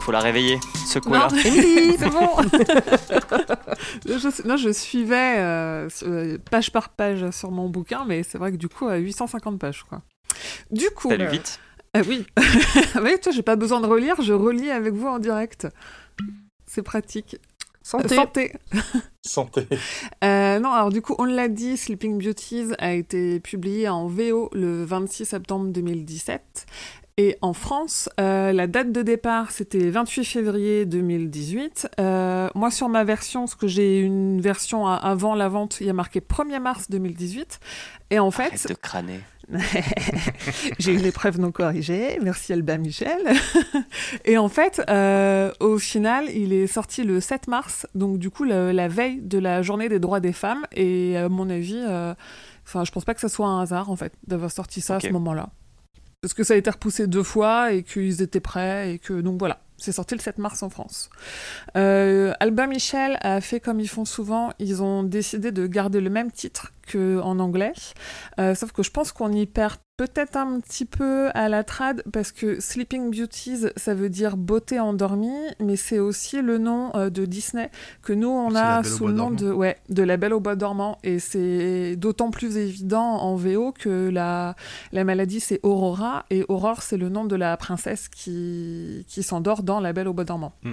faut 0.01 0.13
la 0.13 0.21
réveiller. 0.21 0.61
Secouer-la. 0.87 1.29
Non, 1.31 1.37
Emily 1.45 1.97
c'est 1.99 2.11
bon. 2.11 2.29
je, 4.07 4.47
non, 4.47 4.57
je 4.57 4.73
suivais 4.73 5.35
euh, 5.39 5.89
euh, 6.05 6.39
page 6.49 6.71
par 6.71 6.91
page 6.91 7.29
sur 7.33 7.51
mon 7.51 7.69
bouquin, 7.69 8.05
mais 8.07 8.23
c'est 8.23 8.39
vrai 8.39 8.53
que 8.53 8.57
du 8.57 8.69
coup, 8.69 8.87
à 8.87 8.99
850 8.99 9.59
pages, 9.59 9.83
quoi. 9.83 10.03
Du 10.71 10.91
coup, 10.91 11.09
T'as 11.09 11.17
lu 11.17 11.25
euh, 11.25 11.31
vite 11.31 11.61
ah 11.95 12.03
oui, 12.07 12.27
oui, 13.03 13.17
toi, 13.21 13.33
j'ai 13.33 13.43
pas 13.43 13.57
besoin 13.57 13.81
de 13.81 13.87
relire, 13.87 14.21
je 14.23 14.33
relis 14.33 14.71
avec 14.71 14.95
vous 14.95 15.09
en 15.09 15.19
direct. 15.19 15.67
C'est 16.67 16.83
pratique. 16.83 17.37
Santé. 17.83 18.15
Santé. 18.15 18.53
Santé. 19.23 19.67
Euh, 20.25 20.59
non, 20.61 20.71
alors 20.71 20.91
du 20.91 21.01
coup, 21.03 21.15
on 21.19 21.25
l'a 21.25 21.49
dit, 21.49 21.77
Sleeping 21.77 22.23
Beauties 22.23 22.67
a 22.79 22.93
été 22.93 23.41
publié 23.41 23.89
en 23.89 24.07
VO 24.07 24.51
le 24.53 24.85
26 24.85 25.25
septembre 25.25 25.69
2017. 25.73 26.67
Et 27.17 27.37
en 27.43 27.53
France, 27.55 28.09
euh, 28.21 28.53
la 28.53 28.67
date 28.67 28.93
de 28.93 29.03
départ, 29.03 29.51
c'était 29.51 29.91
28 29.91 30.25
février 30.25 30.87
2018. 30.87 31.89
Euh, 31.99 32.49
moi, 32.55 32.71
sur 32.71 32.89
ma 32.89 33.05
version, 33.05 33.41
parce 33.41 33.55
que 33.55 33.67
j'ai 33.67 34.01
une 34.01 34.41
version 34.41 34.87
à- 34.87 34.95
avant 34.95 35.35
la 35.35 35.49
vente, 35.49 35.79
il 35.81 35.87
y 35.87 35.91
a 35.91 35.95
marqué 35.95 36.21
1er 36.21 36.61
mars 36.61 36.89
2018. 36.91 37.61
Et 38.11 38.19
en 38.19 38.31
fait, 38.31 38.45
Arrête 38.49 38.69
de 38.69 38.75
crâner. 38.75 39.21
j'ai 40.79 40.93
eu 40.93 40.99
l'épreuve 40.99 41.41
non 41.41 41.51
corrigée, 41.51 42.19
merci 42.23 42.53
Alba 42.53 42.79
Michel. 42.79 43.19
et 44.25 44.39
en 44.39 44.49
fait, 44.49 44.83
euh, 44.89 45.53
au 45.61 45.79
final, 45.79 46.27
il 46.35 46.53
est 46.53 46.67
sorti 46.67 47.05
le 47.05 47.21
7 47.21 47.49
mars, 47.49 47.87
donc 47.95 48.19
du 48.19 48.31
coup 48.31 48.45
la 48.45 48.89
veille 48.89 49.21
de 49.21 49.39
la 49.39 49.63
journée 49.63 49.89
des 49.89 49.99
droits 49.99 50.21
des 50.21 50.33
femmes. 50.33 50.65
Et 50.73 51.17
à 51.17 51.29
mon 51.29 51.51
avis, 51.51 51.83
euh, 51.89 52.15
enfin, 52.67 52.85
je 52.85 52.93
pense 52.93 53.05
pas 53.05 53.15
que 53.15 53.21
ça 53.21 53.29
soit 53.29 53.47
un 53.47 53.61
hasard 53.61 53.91
en 53.91 53.97
fait 53.97 54.13
d'avoir 54.27 54.51
sorti 54.51 54.81
ça 54.81 54.97
à 54.97 55.01
ce 55.01 55.09
moment-là, 55.09 55.51
parce 56.21 56.35
que 56.35 56.45
ça 56.45 56.55
a 56.55 56.57
été 56.57 56.71
repoussé 56.71 57.07
deux 57.07 57.23
fois 57.23 57.73
et 57.73 57.83
qu'ils 57.83 58.23
étaient 58.23 58.41
prêts 58.41 58.95
et 58.95 58.99
que 58.99 59.21
donc 59.21 59.39
voilà. 59.39 59.61
C'est 59.79 59.93
sorti 59.93 60.15
le 60.15 60.21
7 60.21 60.37
mars 60.37 60.63
en 60.63 60.69
France. 60.69 61.09
Euh, 61.75 62.35
Albin 62.39 62.67
Michel 62.67 63.17
a 63.23 63.41
fait 63.41 63.61
comme 63.61 63.81
ils 63.81 63.89
font 63.89 64.05
souvent, 64.05 64.53
ils 64.59 64.83
ont 64.83 65.03
décidé 65.03 65.53
de 65.53 65.67
garder 65.67 66.03
le 66.03 66.11
même 66.11 66.31
titre 66.31 66.75
qu'en 66.93 67.39
anglais. 67.39 67.73
Euh, 68.39 68.55
sauf 68.55 68.73
que 68.73 68.83
je 68.83 68.91
pense 68.91 69.11
qu'on 69.13 69.33
y 69.33 69.47
perd 69.47 69.77
peut-être 70.01 70.39
un 70.39 70.61
petit 70.61 70.87
peu 70.87 71.29
à 71.35 71.51
la 71.51 71.63
trad 71.63 72.03
parce 72.11 72.33
que 72.33 72.59
Sleeping 72.59 73.11
Beauties, 73.15 73.67
ça 73.77 73.93
veut 73.93 74.09
dire 74.09 74.39
beauté 74.39 74.81
endormie, 74.81 75.29
mais 75.61 75.77
c'est 75.77 75.99
aussi 75.99 76.41
le 76.41 76.57
nom 76.57 76.91
euh, 76.95 77.11
de 77.11 77.27
Disney 77.27 77.71
que 78.01 78.15
nous 78.15 78.31
on 78.31 78.55
a 78.55 78.83
sous 78.83 79.09
le 79.09 79.13
nom 79.13 79.31
dormant. 79.31 79.37
de 79.37 79.53
ouais 79.53 79.77
de 79.91 80.03
La 80.03 80.17
Belle 80.17 80.33
au 80.33 80.41
bois 80.41 80.57
dormant 80.57 80.97
et 81.05 81.19
c'est 81.19 81.97
d'autant 81.97 82.31
plus 82.31 82.57
évident 82.57 83.19
en 83.19 83.37
VO 83.37 83.73
que 83.73 84.09
la 84.09 84.57
la 84.93 85.05
maladie 85.05 85.39
c'est 85.39 85.61
Aurora 85.63 86.25
et 86.31 86.47
Aurore 86.49 86.81
c'est 86.81 86.97
le 86.97 87.11
nom 87.11 87.27
de 87.27 87.37
la 87.37 87.55
princesse 87.59 88.09
qui 88.09 89.05
qui 89.07 89.23
s'endort 89.23 89.63
dans 89.63 89.81
La 89.81 89.93
Belle 89.93 90.09
au 90.09 90.15
bois 90.15 90.25
dormant. 90.25 90.55
Et 90.65 90.71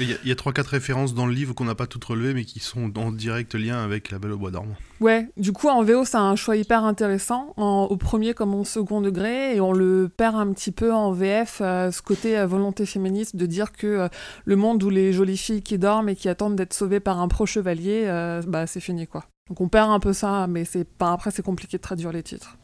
Il 0.00 0.10
y 0.10 0.30
a- 0.30 0.32
a 0.32 0.34
3-4 0.34 0.66
références 0.70 1.14
dans 1.14 1.26
le 1.26 1.32
livre 1.32 1.54
qu'on 1.54 1.64
n'a 1.66 1.74
pas 1.74 1.86
toutes 1.86 2.04
relevées, 2.04 2.34
mais 2.34 2.44
qui 2.44 2.58
sont 2.60 2.92
en 2.98 3.12
direct 3.12 3.54
lien 3.54 3.82
avec 3.82 4.10
La 4.10 4.18
Belle 4.18 4.32
au 4.32 4.38
Bois 4.38 4.50
dormant. 4.50 4.74
Ouais, 5.00 5.28
du 5.36 5.52
coup 5.52 5.68
en 5.68 5.82
VO 5.84 6.04
c'est 6.04 6.16
un 6.16 6.34
choix 6.36 6.56
hyper 6.56 6.84
intéressant, 6.84 7.52
au 7.56 7.96
premier 7.96 8.34
comme 8.34 8.54
au 8.54 8.64
second 8.64 9.00
degré, 9.00 9.54
et 9.56 9.60
on 9.60 9.72
le 9.72 10.08
perd 10.08 10.36
un 10.36 10.52
petit 10.52 10.72
peu 10.72 10.92
en 10.92 11.12
VF, 11.12 11.58
euh, 11.60 11.90
ce 11.90 12.02
côté 12.02 12.38
euh, 12.38 12.46
volonté 12.46 12.86
féministe 12.86 13.36
de 13.36 13.46
dire 13.46 13.72
que 13.72 13.86
euh, 13.86 14.08
le 14.44 14.56
monde 14.56 14.82
où 14.82 14.90
les 14.90 15.12
jolies 15.12 15.36
filles 15.36 15.62
qui 15.62 15.78
dorment 15.78 16.08
et 16.08 16.16
qui 16.16 16.28
attendent 16.28 16.56
d'être 16.56 16.74
sauvées 16.74 17.00
par 17.00 17.20
un 17.20 17.28
pro 17.28 17.46
chevalier, 17.46 18.04
bah 18.46 18.66
c'est 18.66 18.80
fini 18.80 19.06
quoi. 19.06 19.24
Donc 19.48 19.60
on 19.60 19.68
perd 19.68 19.90
un 19.90 20.00
peu 20.00 20.12
ça, 20.12 20.46
mais 20.48 20.64
c'est 20.64 20.84
pas 20.84 21.12
après 21.12 21.30
c'est 21.30 21.42
compliqué 21.42 21.76
de 21.76 21.82
traduire 21.82 22.10
les 22.12 22.22
titres. 22.22 22.56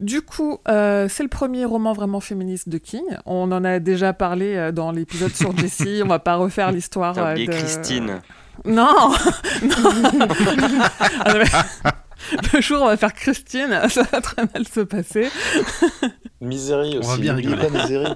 Du 0.00 0.22
coup, 0.22 0.58
euh, 0.68 1.06
c'est 1.08 1.22
le 1.22 1.28
premier 1.28 1.64
roman 1.64 1.92
vraiment 1.92 2.20
féministe 2.20 2.68
de 2.68 2.78
King. 2.78 3.04
On 3.26 3.50
en 3.52 3.64
a 3.64 3.78
déjà 3.78 4.12
parlé 4.12 4.56
euh, 4.56 4.72
dans 4.72 4.90
l'épisode 4.90 5.34
sur 5.34 5.56
Jessie. 5.56 6.00
On 6.04 6.08
va 6.08 6.18
pas 6.18 6.34
refaire 6.36 6.72
l'histoire. 6.72 7.14
T'as 7.14 7.28
euh, 7.28 7.32
oublié 7.32 7.46
de... 7.46 7.52
Christine. 7.52 8.20
Non, 8.64 8.86
non. 9.62 10.28
Ah, 11.00 11.32
Le 12.52 12.60
jour 12.60 12.80
où 12.80 12.84
on 12.84 12.86
va 12.88 12.96
faire 12.96 13.12
Christine, 13.12 13.80
ça 13.88 14.02
va 14.04 14.20
très 14.20 14.42
mal 14.42 14.66
se 14.66 14.80
passer. 14.80 15.28
Misery 16.40 16.94
On 16.96 17.00
aussi. 17.00 17.08
va 17.08 17.16
bien 17.18 17.34
rigoler. 17.34 17.68
Misery. 17.70 18.14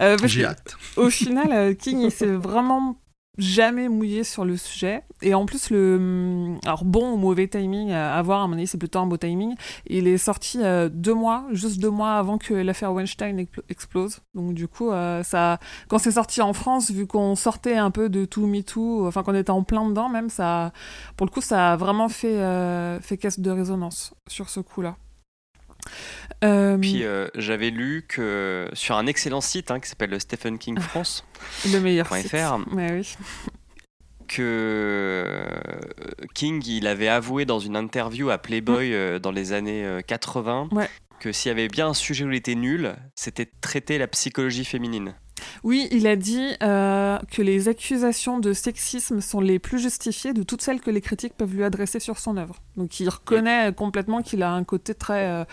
Euh, 0.00 0.16
J'ai 0.24 0.44
hâte. 0.44 0.76
au 0.96 1.10
final, 1.10 1.76
King, 1.76 2.00
il 2.00 2.10
s'est 2.10 2.26
vraiment 2.26 2.96
jamais 3.38 3.88
mouillé 3.88 4.24
sur 4.24 4.44
le 4.44 4.56
sujet. 4.56 5.02
Et 5.22 5.34
en 5.34 5.46
plus, 5.46 5.70
le. 5.70 6.56
Alors, 6.64 6.84
bon 6.84 7.12
ou 7.12 7.16
mauvais 7.16 7.48
timing 7.48 7.92
à 7.92 8.20
voir, 8.22 8.42
à 8.42 8.46
mon 8.46 8.54
avis, 8.54 8.66
c'est 8.66 8.78
plutôt 8.78 8.98
un 8.98 9.06
beau 9.06 9.16
timing. 9.16 9.54
Il 9.86 10.06
est 10.08 10.18
sorti 10.18 10.60
euh, 10.62 10.88
deux 10.92 11.14
mois, 11.14 11.44
juste 11.52 11.80
deux 11.80 11.90
mois 11.90 12.14
avant 12.14 12.38
que 12.38 12.54
l'affaire 12.54 12.92
Weinstein 12.92 13.38
expl- 13.38 13.62
explose. 13.68 14.20
Donc, 14.34 14.54
du 14.54 14.68
coup, 14.68 14.90
euh, 14.90 15.22
ça. 15.22 15.58
Quand 15.88 15.98
c'est 15.98 16.12
sorti 16.12 16.42
en 16.42 16.52
France, 16.52 16.90
vu 16.90 17.06
qu'on 17.06 17.34
sortait 17.34 17.76
un 17.76 17.90
peu 17.90 18.08
de 18.08 18.24
tout 18.24 18.46
MeToo, 18.46 19.06
enfin, 19.06 19.22
qu'on 19.22 19.34
était 19.34 19.50
en 19.50 19.62
plein 19.62 19.88
dedans, 19.88 20.08
même, 20.08 20.30
ça. 20.30 20.72
Pour 21.16 21.26
le 21.26 21.30
coup, 21.30 21.40
ça 21.40 21.72
a 21.72 21.76
vraiment 21.76 22.08
fait, 22.08 22.38
euh, 22.38 23.00
fait 23.00 23.16
caisse 23.16 23.40
de 23.40 23.50
résonance 23.50 24.14
sur 24.28 24.48
ce 24.48 24.60
coup-là. 24.60 24.96
Euh, 26.44 26.76
Puis 26.76 27.02
euh, 27.04 27.28
j'avais 27.34 27.70
lu 27.70 28.04
que 28.08 28.68
sur 28.74 28.96
un 28.96 29.06
excellent 29.06 29.40
site 29.40 29.70
hein, 29.70 29.80
qui 29.80 29.88
s'appelle 29.88 30.10
le 30.10 30.18
Stephen 30.18 30.58
King 30.58 30.78
France, 30.78 31.24
le 31.72 31.78
meilleur 31.80 32.06
.fr. 32.08 32.16
site. 32.16 32.32
Ouais, 32.72 32.92
oui. 32.92 33.16
que 34.28 34.42
euh, 34.42 35.46
King 36.34 36.62
il 36.66 36.86
avait 36.86 37.08
avoué 37.08 37.44
dans 37.44 37.58
une 37.60 37.76
interview 37.76 38.30
à 38.30 38.38
Playboy 38.38 38.92
euh, 38.92 39.18
dans 39.18 39.30
les 39.30 39.52
années 39.52 39.84
euh, 39.84 40.00
80 40.02 40.68
Ouais. 40.72 40.88
que 41.20 41.32
s'il 41.32 41.48
y 41.48 41.52
avait 41.52 41.68
bien 41.68 41.88
un 41.88 41.94
sujet 41.94 42.24
où 42.24 42.30
il 42.30 42.36
était 42.36 42.54
nul, 42.54 42.94
c'était 43.14 43.48
traiter 43.60 43.98
la 43.98 44.06
psychologie 44.08 44.64
féminine. 44.64 45.14
Oui, 45.64 45.88
il 45.90 46.06
a 46.06 46.16
dit 46.16 46.46
euh, 46.62 47.18
que 47.30 47.42
les 47.42 47.68
accusations 47.68 48.38
de 48.38 48.52
sexisme 48.52 49.20
sont 49.20 49.40
les 49.40 49.58
plus 49.58 49.78
justifiées 49.78 50.32
de 50.32 50.42
toutes 50.42 50.62
celles 50.62 50.80
que 50.80 50.90
les 50.90 51.00
critiques 51.00 51.34
peuvent 51.36 51.54
lui 51.54 51.64
adresser 51.64 52.00
sur 52.00 52.18
son 52.18 52.36
œuvre. 52.36 52.56
Donc 52.76 53.00
il 53.00 53.08
reconnaît 53.08 53.72
complètement 53.72 54.22
qu'il 54.22 54.42
a 54.42 54.52
un 54.52 54.64
côté 54.64 54.94
très 54.94 55.28
euh, 55.28 55.44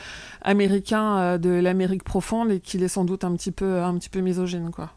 américain 0.42 1.18
euh, 1.18 1.38
de 1.38 1.50
l'Amérique 1.50 2.04
profonde 2.04 2.52
et 2.52 2.60
qu'il 2.60 2.84
est 2.84 2.88
sans 2.88 3.06
doute 3.06 3.24
un 3.24 3.36
petit 3.36 3.52
peu, 3.52 3.82
un 3.82 3.98
petit 3.98 4.10
peu 4.10 4.20
misogyne, 4.20 4.72
quoi. 4.72 4.92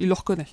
Il 0.00 0.08
le 0.08 0.14
reconnaît. 0.14 0.46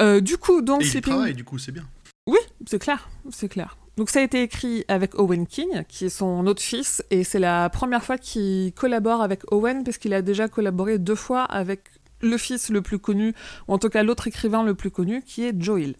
Euh, 0.00 0.20
du 0.20 0.36
coup, 0.36 0.60
donc 0.62 0.82
Et 0.82 0.84
il 0.86 0.90
Sleeping- 0.90 1.12
travaille, 1.12 1.34
du 1.34 1.44
coup, 1.44 1.58
c'est 1.58 1.72
bien. 1.72 1.84
oui, 2.26 2.38
c'est 2.66 2.78
clair, 2.78 3.08
c'est 3.30 3.48
clair. 3.48 3.76
Donc 3.96 4.10
ça 4.10 4.20
a 4.20 4.22
été 4.22 4.42
écrit 4.42 4.84
avec 4.88 5.18
Owen 5.18 5.46
King, 5.46 5.84
qui 5.88 6.04
est 6.04 6.10
son 6.10 6.46
autre 6.46 6.60
fils, 6.62 7.02
et 7.10 7.24
c'est 7.24 7.38
la 7.38 7.70
première 7.70 8.04
fois 8.04 8.18
qu'il 8.18 8.72
collabore 8.74 9.22
avec 9.22 9.50
Owen, 9.50 9.84
parce 9.84 9.96
qu'il 9.96 10.12
a 10.12 10.20
déjà 10.20 10.48
collaboré 10.48 10.98
deux 10.98 11.14
fois 11.14 11.44
avec 11.44 11.80
le 12.20 12.36
fils 12.36 12.68
le 12.68 12.82
plus 12.82 12.98
connu, 12.98 13.34
ou 13.68 13.72
en 13.72 13.78
tout 13.78 13.88
cas 13.88 14.02
l'autre 14.02 14.26
écrivain 14.26 14.62
le 14.62 14.74
plus 14.74 14.90
connu, 14.90 15.22
qui 15.22 15.44
est 15.44 15.54
Joe 15.58 15.80
Hill. 15.80 15.96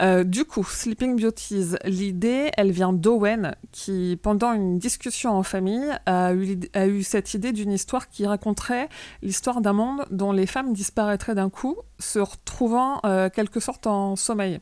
Euh, 0.00 0.22
du 0.22 0.44
coup, 0.44 0.64
Sleeping 0.64 1.20
Beauties, 1.20 1.74
l'idée, 1.84 2.50
elle 2.56 2.70
vient 2.70 2.92
d'Owen, 2.92 3.56
qui, 3.72 4.18
pendant 4.22 4.52
une 4.52 4.78
discussion 4.78 5.32
en 5.32 5.42
famille, 5.42 5.90
a 6.06 6.32
eu, 6.32 6.42
l'idée- 6.42 6.70
a 6.74 6.86
eu 6.86 7.02
cette 7.02 7.34
idée 7.34 7.52
d'une 7.52 7.72
histoire 7.72 8.08
qui 8.08 8.24
raconterait 8.24 8.88
l'histoire 9.20 9.60
d'un 9.60 9.72
monde 9.72 10.04
dont 10.10 10.32
les 10.32 10.46
femmes 10.46 10.72
disparaîtraient 10.72 11.34
d'un 11.34 11.50
coup, 11.50 11.76
se 11.98 12.20
retrouvant 12.20 13.00
euh, 13.04 13.28
quelque 13.28 13.60
sorte 13.60 13.86
en 13.86 14.16
sommeil. 14.16 14.60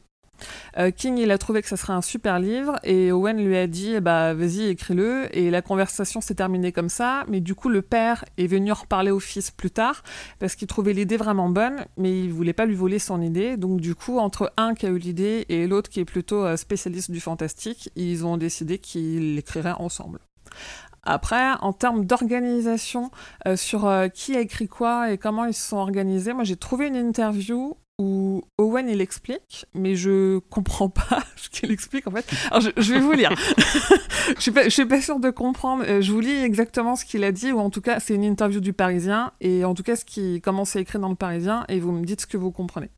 Euh, 0.79 0.91
King, 0.91 1.19
il 1.19 1.31
a 1.31 1.39
trouvé 1.39 1.63
que 1.63 1.69
ça 1.69 1.77
serait 1.77 1.93
un 1.93 2.03
super 2.03 2.39
livre 2.39 2.79
et 2.85 3.13
Owen 3.13 3.43
lui 3.45 3.57
a 3.57 3.67
dit 3.67 3.95
eh 3.95 4.01
bah 4.01 4.35
vas-y 4.35 4.69
écris-le. 4.69 5.29
Et 5.37 5.51
la 5.51 5.63
conversation 5.63 6.21
s'est 6.21 6.35
terminée 6.35 6.73
comme 6.73 6.89
ça 6.89 7.25
mais 7.29 7.41
du 7.41 7.55
coup 7.55 7.69
le 7.69 7.83
père 7.83 8.25
est 8.39 8.47
venu 8.47 8.73
en 8.73 8.75
reparler 8.75 9.11
au 9.11 9.21
fils 9.21 9.51
plus 9.51 9.71
tard 9.71 10.03
parce 10.39 10.55
qu'il 10.55 10.69
trouvait 10.69 10.93
l'idée 10.93 11.17
vraiment 11.17 11.49
bonne 11.49 11.85
mais 11.97 12.19
il 12.21 12.33
voulait 12.33 12.53
pas 12.53 12.67
lui 12.67 12.75
voler 12.75 12.99
son 12.99 13.21
idée. 13.21 13.57
Donc 13.57 13.81
du 13.81 13.95
coup 13.95 14.19
entre 14.19 14.53
un 14.57 14.75
qui 14.75 14.87
a 14.87 14.91
eu 14.91 14.99
l'idée 14.99 15.47
et 15.49 15.67
l'autre 15.67 15.91
qui 15.91 16.01
est 16.01 16.05
plutôt 16.05 16.45
euh, 16.45 16.57
spécialiste 16.57 17.11
du 17.11 17.21
fantastique 17.21 17.91
ils 17.97 18.25
ont 18.25 18.37
décidé 18.37 18.79
qu'ils 18.79 19.37
l'écriraient 19.37 19.73
ensemble. 19.79 20.21
Après, 21.03 21.53
en 21.63 21.73
termes 21.73 22.05
d'organisation, 22.05 23.11
euh, 23.47 23.57
sur 23.57 23.91
qui 24.13 24.37
a 24.37 24.41
écrit 24.41 24.69
quoi 24.69 25.11
et 25.11 25.17
comment 25.17 25.47
ils 25.47 25.55
se 25.55 25.69
sont 25.69 25.79
organisés, 25.79 26.35
moi 26.35 26.45
j'ai 26.45 26.57
trouvé 26.57 26.89
une 26.89 26.97
interview 26.97 27.77
où 28.01 28.43
Owen 28.57 28.89
il 28.89 29.03
explique, 29.03 29.67
mais 29.75 29.95
je 29.95 30.39
comprends 30.39 30.89
pas 30.89 31.23
ce 31.37 31.51
qu'il 31.51 31.71
explique 31.71 32.07
en 32.07 32.11
fait. 32.11 32.25
Alors 32.51 32.63
je, 32.63 32.95
vais 32.95 32.99
vous 32.99 33.13
lire. 33.13 33.31
je 34.37 34.41
suis 34.41 34.51
pas, 34.51 34.65
je 34.65 34.71
suis 34.71 34.87
pas 34.87 35.03
sûre 35.03 35.21
de 35.21 35.29
comprendre. 35.29 35.85
Euh, 35.87 36.01
Je 36.01 36.11
vous 36.11 36.21
lis 36.21 36.43
exactement 36.43 36.97
ce 36.97 37.05
qu'il 37.05 37.23
a 37.25 37.31
dit, 37.31 37.53
ou 37.53 37.59
en 37.59 37.69
tout 37.69 37.83
cas 37.83 38.01
c'est 38.01 38.15
une 38.15 38.25
interview 38.25 38.61
du 38.61 38.73
Parisien, 38.73 39.33
et 39.43 39.67
en 39.67 39.75
tout 39.75 39.83
cas 39.83 39.97
ce 39.97 40.07
qui 40.07 40.41
commence 40.41 40.77
à 40.77 40.81
écrire 40.81 41.01
dans 41.01 41.11
le 41.11 41.15
Parisien, 41.15 41.67
et 41.69 41.79
vous 41.79 41.93
me 41.93 42.05
dites 42.07 42.23
ce 42.23 42.27
que 42.27 42.39
vous 42.39 42.51
comprenez. 42.51 42.89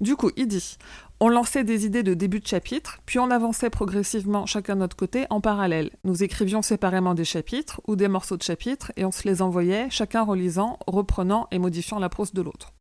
Du 0.00 0.16
coup, 0.16 0.30
il 0.36 0.48
dit 0.48 0.76
on 1.20 1.28
lançait 1.28 1.64
des 1.64 1.86
idées 1.86 2.02
de 2.02 2.14
début 2.14 2.40
de 2.40 2.46
chapitre, 2.46 2.98
puis 3.06 3.20
on 3.20 3.30
avançait 3.30 3.70
progressivement 3.70 4.44
chacun 4.46 4.74
de 4.74 4.80
notre 4.80 4.96
côté 4.96 5.26
en 5.30 5.40
parallèle. 5.40 5.90
Nous 6.02 6.24
écrivions 6.24 6.62
séparément 6.62 7.14
des 7.14 7.26
chapitres 7.26 7.80
ou 7.86 7.94
des 7.94 8.08
morceaux 8.08 8.38
de 8.38 8.42
chapitres 8.42 8.90
et 8.96 9.04
on 9.04 9.12
se 9.12 9.28
les 9.28 9.40
envoyait, 9.40 9.88
chacun 9.90 10.22
relisant, 10.22 10.78
reprenant 10.86 11.46
et 11.52 11.60
modifiant 11.60 12.00
la 12.00 12.08
prose 12.08 12.32
de 12.32 12.42
l'autre. 12.42 12.72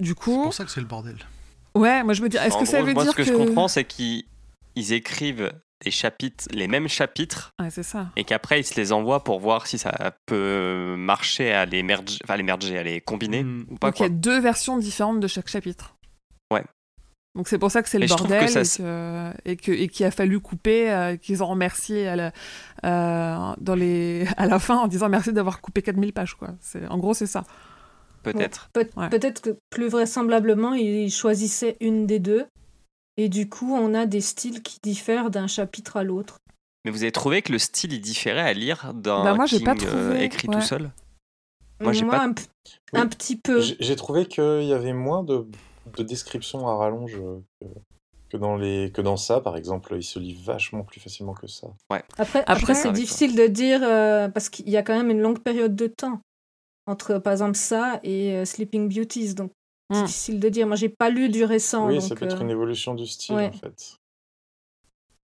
Du 0.00 0.14
C'est 0.18 0.24
pour 0.24 0.54
ça 0.54 0.64
que 0.64 0.70
c'est 0.70 0.80
le 0.80 0.86
bordel. 0.86 1.16
ouais, 1.76 2.02
moi 2.02 2.14
je 2.14 2.22
me 2.22 2.28
dis, 2.28 2.36
est-ce 2.38 2.54
En 2.56 2.60
que 2.60 2.64
ça 2.66 2.78
gros, 2.78 2.86
veut 2.86 2.94
moi, 2.94 3.02
dire 3.04 3.12
ce 3.12 3.16
que, 3.18 3.22
que. 3.22 3.28
je 3.28 3.34
comprends, 3.36 3.68
c'est 3.68 3.84
qu'ils 3.84 4.24
ils 4.76 4.92
écrivent 4.92 5.52
des 5.84 5.90
chapitres, 5.90 6.44
les 6.52 6.68
mêmes 6.68 6.88
chapitres, 6.88 7.52
Ouais, 7.60 7.70
c'est 7.70 7.82
ça. 7.82 8.08
et 8.16 8.24
qu'après 8.24 8.60
ils 8.60 8.64
se 8.64 8.74
les 8.76 8.92
envoient 8.92 9.24
pour 9.24 9.40
voir 9.40 9.66
si 9.66 9.78
ça 9.78 10.12
peut 10.26 10.94
marcher 10.98 11.52
à 11.52 11.64
les 11.66 11.82
merger, 11.82 12.18
enfin 12.24 12.34
à 12.34 12.36
les 12.36 12.42
merger, 12.42 12.76
à 12.78 12.82
les 12.82 13.00
combiner 13.00 13.42
Mm. 13.44 13.66
ou 13.70 13.76
pas 13.76 13.88
Donc 13.88 13.98
il 14.00 14.02
y 14.02 14.06
a 14.06 14.10
deux 14.10 14.40
versions 14.40 14.76
différentes 14.78 15.20
de 15.20 15.26
chaque 15.26 15.48
chapitre. 15.48 15.96
Ouais. 16.52 16.64
Donc 17.36 17.46
c'est 17.48 17.58
pour 17.58 17.70
ça 17.70 17.82
que 17.82 17.88
c'est 17.88 17.98
le 17.98 18.06
bordel 18.08 18.44
que 18.52 18.64
ça 18.64 19.32
et, 19.44 19.56
que, 19.56 19.70
que- 19.70 19.84
qu'il 19.86 20.04
a 20.04 20.10
fallu 20.10 20.40
couper, 20.40 20.90
euh, 20.92 21.16
qu'ils 21.16 21.42
ont 21.42 21.46
remercié 21.46 22.08
à 22.08 22.16
la, 22.16 22.32
euh, 22.84 23.54
dans 23.60 23.74
les, 23.76 24.26
à 24.36 24.46
la 24.46 24.58
fin 24.58 24.76
en 24.78 24.88
disant 24.88 25.08
merci 25.08 25.32
d'avoir 25.32 25.60
coupé 25.60 25.80
4000 25.82 26.12
pages. 26.12 26.34
Quoi. 26.34 26.48
C'est, 26.60 26.86
en 26.88 26.98
gros, 26.98 27.14
c'est 27.14 27.26
ça. 27.28 27.44
Peut-être. 28.22 28.68
Peut- 28.72 28.88
Ouais. 28.96 29.08
Peut-être 29.08 29.40
que 29.40 29.56
plus 29.70 29.88
vraisemblablement, 29.88 30.74
il 30.74 31.10
choisissait 31.10 31.76
une 31.80 32.06
des 32.06 32.18
deux. 32.18 32.46
Et 33.16 33.28
du 33.28 33.48
coup, 33.48 33.74
on 33.74 33.92
a 33.94 34.06
des 34.06 34.20
styles 34.20 34.62
qui 34.62 34.78
diffèrent 34.82 35.30
d'un 35.30 35.46
chapitre 35.46 35.96
à 35.96 36.04
l'autre. 36.04 36.38
Mais 36.84 36.90
vous 36.90 37.02
avez 37.02 37.12
trouvé 37.12 37.42
que 37.42 37.52
le 37.52 37.58
style 37.58 37.92
il 37.92 38.00
différait 38.00 38.40
à 38.40 38.52
lire 38.54 38.92
d'un 38.94 39.24
Bah, 39.24 39.34
moi, 39.34 39.46
j'ai 39.46 39.58
King 39.58 39.66
pas 39.66 39.74
euh, 39.84 40.16
écrit 40.18 40.48
ouais. 40.48 40.54
tout 40.54 40.60
seul 40.62 40.90
Moi, 41.80 41.92
j'ai 41.92 42.06
pas- 42.06 42.22
un, 42.22 42.32
p- 42.32 42.42
Oui. 42.94 43.00
un 43.00 43.06
petit 43.06 43.36
peu. 43.36 43.60
J'ai 43.60 43.76
j'ai 43.80 43.96
trouvé 43.96 44.26
qu'il 44.26 44.62
y 44.64 44.72
avait 44.72 44.92
moins 44.94 45.22
de, 45.22 45.46
de 45.98 46.02
descriptions 46.02 46.66
à 46.68 46.76
rallonge 46.76 47.16
euh, 47.16 47.38
que, 47.60 47.66
que 48.30 48.36
dans 48.38 48.56
les, 48.56 48.90
que 48.92 49.02
dans 49.02 49.16
ça, 49.18 49.40
par 49.40 49.56
exemple. 49.58 49.94
Il 49.96 50.02
se 50.02 50.18
lit 50.18 50.34
vachement 50.34 50.82
plus 50.84 51.00
facilement 51.00 51.34
que 51.34 51.46
ça. 51.46 51.66
Après, 51.90 52.04
Après, 52.16 52.44
après 52.46 52.74
c'est 52.74 52.92
difficile 52.92 53.34
de 53.36 53.46
dire 53.46 53.80
euh, 53.82 54.28
parce 54.28 54.48
qu'il 54.48 54.68
y 54.70 54.76
a 54.78 54.82
quand 54.82 54.96
même 54.96 55.10
une 55.10 55.20
longue 55.20 55.40
période 55.40 55.74
de 55.76 55.86
temps 55.86 56.20
entre, 56.86 57.18
par 57.18 57.32
exemple, 57.32 57.56
ça 57.56 58.00
et 58.02 58.34
euh, 58.36 58.44
Sleeping 58.44 58.88
Beauties. 58.88 59.34
Donc, 59.34 59.52
c'est 59.92 60.00
Hmm. 60.02 60.04
difficile 60.04 60.40
de 60.40 60.48
dire. 60.48 60.66
Moi, 60.68 60.76
j'ai 60.76 60.88
pas 60.88 61.10
lu 61.10 61.28
du 61.28 61.42
récent. 61.44 61.86
oui, 61.88 61.94
donc, 61.98 62.02
ça 62.04 62.14
peut 62.14 62.24
être 62.24 62.36
euh, 62.38 62.44
une 62.44 62.50
évolution 62.50 62.94
du 62.94 63.06
style, 63.06 63.34
ouais. 63.34 63.48
en 63.48 63.52
fait. 63.52 63.96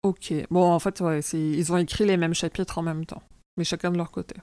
Ok. 0.04 0.34
Bon, 0.52 0.64
en 0.72 0.80
fait, 0.80 1.00
ouais, 1.02 1.22
c'est, 1.22 1.40
ils 1.40 1.72
ont 1.72 1.78
écrit 1.78 2.06
les 2.06 2.18
mêmes 2.18 2.34
chapitres 2.34 2.78
en 2.78 2.82
même 2.82 3.06
temps, 3.06 3.22
mais 3.58 3.64
chacun 3.64 3.90
de 3.92 3.98
leur 3.98 4.12
côté. 4.12 4.36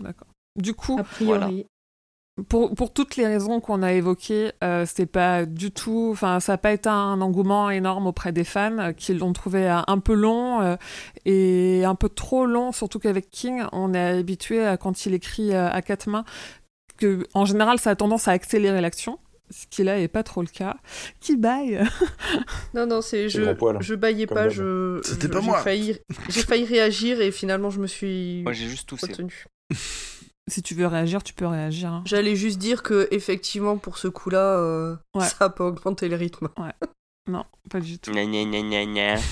D'accord. 0.00 0.28
Du 0.56 0.74
coup, 0.74 0.96
a 0.98 1.04
priori. 1.04 1.66
Pour, 2.48 2.74
pour 2.74 2.92
toutes 2.92 3.16
les 3.16 3.26
raisons 3.26 3.60
qu'on 3.60 3.82
a 3.82 3.92
évoquées, 3.92 4.52
euh, 4.62 4.84
c'est 4.86 5.06
pas 5.06 5.44
du 5.46 5.70
tout, 5.70 6.10
enfin, 6.12 6.40
ça 6.40 6.52
n'a 6.52 6.58
pas 6.58 6.72
été 6.72 6.88
un 6.88 7.20
engouement 7.20 7.70
énorme 7.70 8.06
auprès 8.06 8.32
des 8.32 8.44
fans 8.44 8.78
euh, 8.78 8.92
qui 8.92 9.14
l'ont 9.14 9.32
trouvé 9.32 9.68
euh, 9.68 9.80
un 9.86 9.98
peu 9.98 10.14
long 10.14 10.60
euh, 10.60 10.76
et 11.24 11.84
un 11.84 11.94
peu 11.94 12.08
trop 12.08 12.46
long, 12.46 12.72
surtout 12.72 12.98
qu'avec 12.98 13.30
King, 13.30 13.62
on 13.72 13.94
est 13.94 14.18
habitué 14.18 14.64
à 14.64 14.76
quand 14.76 15.06
il 15.06 15.14
écrit 15.14 15.52
euh, 15.54 15.68
à 15.70 15.82
quatre 15.82 16.08
mains 16.08 16.24
que, 16.98 17.26
en 17.34 17.44
général, 17.44 17.78
ça 17.78 17.90
a 17.90 17.96
tendance 17.96 18.28
à 18.28 18.32
accélérer 18.32 18.80
l'action. 18.80 19.18
Ce 19.50 19.64
qui 19.70 19.82
là 19.82 19.98
est 19.98 20.08
pas 20.08 20.22
trop 20.22 20.42
le 20.42 20.48
cas. 20.48 20.76
Qui 21.20 21.34
baille? 21.36 21.80
Non, 22.74 22.86
non, 22.86 23.00
c'est 23.00 23.30
je, 23.30 23.52
poil, 23.54 23.78
je 23.80 23.94
baillais 23.94 24.26
comme 24.26 24.36
pas, 24.36 24.48
je. 24.50 25.00
C'était 25.02 25.26
je- 25.26 25.32
pas 25.32 25.40
j'ai 25.40 25.46
moi. 25.46 25.58
Failli, 25.60 25.96
j'ai 26.28 26.42
failli 26.42 26.64
réagir 26.66 27.20
et 27.22 27.30
finalement 27.32 27.70
je 27.70 27.80
me 27.80 27.86
suis 27.86 28.42
Moi 28.42 28.52
j'ai 28.52 28.68
juste 28.68 28.86
toussé. 28.90 29.06
Si 30.48 30.62
tu 30.62 30.74
veux 30.74 30.86
réagir, 30.86 31.22
tu 31.22 31.34
peux 31.34 31.46
réagir. 31.46 31.90
hein. 31.92 32.02
J'allais 32.06 32.36
juste 32.36 32.58
dire 32.58 32.82
que 32.82 33.06
effectivement 33.10 33.76
pour 33.78 33.98
ce 33.98 34.08
coup-là, 34.08 34.56
euh, 34.58 34.96
Ouais. 35.14 35.24
ça 35.26 35.46
a 35.46 35.48
pas 35.50 35.64
augmenté 35.64 36.08
le 36.08 36.16
rythme. 36.16 36.48
Non, 37.28 37.44
pas 37.70 37.80
du 37.80 37.98
tout. 37.98 38.10
Gna, 38.12 38.24
gna, 38.24 38.84
gna. 38.86 39.16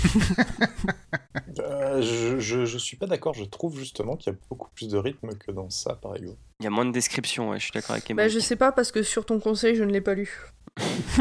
Euh, 1.58 2.02
je, 2.02 2.38
je, 2.38 2.66
je 2.66 2.76
suis 2.78 2.98
pas 2.98 3.06
d'accord. 3.06 3.32
Je 3.32 3.44
trouve 3.44 3.78
justement 3.78 4.16
qu'il 4.16 4.30
y 4.30 4.36
a 4.36 4.38
beaucoup 4.50 4.68
plus 4.74 4.88
de 4.88 4.98
rythme 4.98 5.30
que 5.38 5.50
dans 5.50 5.70
ça, 5.70 5.94
par 5.94 6.14
exemple. 6.14 6.36
Il 6.60 6.64
y 6.64 6.66
a 6.66 6.70
moins 6.70 6.84
de 6.84 6.92
descriptions, 6.92 7.48
ouais, 7.48 7.58
je 7.58 7.64
suis 7.64 7.72
d'accord 7.72 7.92
avec 7.92 8.10
Emma. 8.10 8.22
Bah, 8.24 8.28
je 8.28 8.38
sais 8.38 8.56
pas 8.56 8.72
parce 8.72 8.92
que 8.92 9.02
sur 9.02 9.24
ton 9.24 9.40
conseil, 9.40 9.74
je 9.74 9.82
ne 9.82 9.90
l'ai 9.90 10.02
pas 10.02 10.12
lu. 10.12 10.30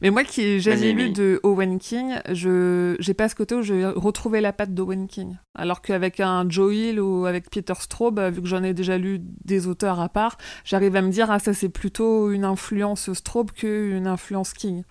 Mais 0.00 0.10
moi 0.10 0.24
qui 0.24 0.42
ai 0.42 0.60
jamais 0.60 0.92
lu 0.92 1.10
de 1.10 1.40
Owen 1.42 1.78
King, 1.78 2.18
je 2.30 2.96
j'ai 2.98 3.14
pas 3.14 3.28
ce 3.28 3.34
côté 3.34 3.54
où 3.54 3.62
je 3.62 3.74
vais 3.74 3.86
retrouver 3.86 4.40
la 4.40 4.52
patte 4.52 4.74
d'Owen 4.74 5.06
King. 5.06 5.36
Alors 5.54 5.82
qu'avec 5.82 6.20
un 6.20 6.48
Joe 6.48 6.74
Hill 6.74 7.00
ou 7.00 7.26
avec 7.26 7.50
Peter 7.50 7.74
Straub, 7.78 8.20
vu 8.20 8.42
que 8.42 8.48
j'en 8.48 8.62
ai 8.62 8.74
déjà 8.74 8.98
lu 8.98 9.20
des 9.44 9.66
auteurs 9.66 10.00
à 10.00 10.08
part, 10.08 10.38
j'arrive 10.64 10.96
à 10.96 11.02
me 11.02 11.10
dire 11.10 11.30
ah 11.30 11.38
ça 11.38 11.54
c'est 11.54 11.68
plutôt 11.68 12.30
une 12.30 12.44
influence 12.44 13.12
Straub 13.12 13.50
qu'une 13.52 14.06
influence 14.06 14.52
King. 14.52 14.82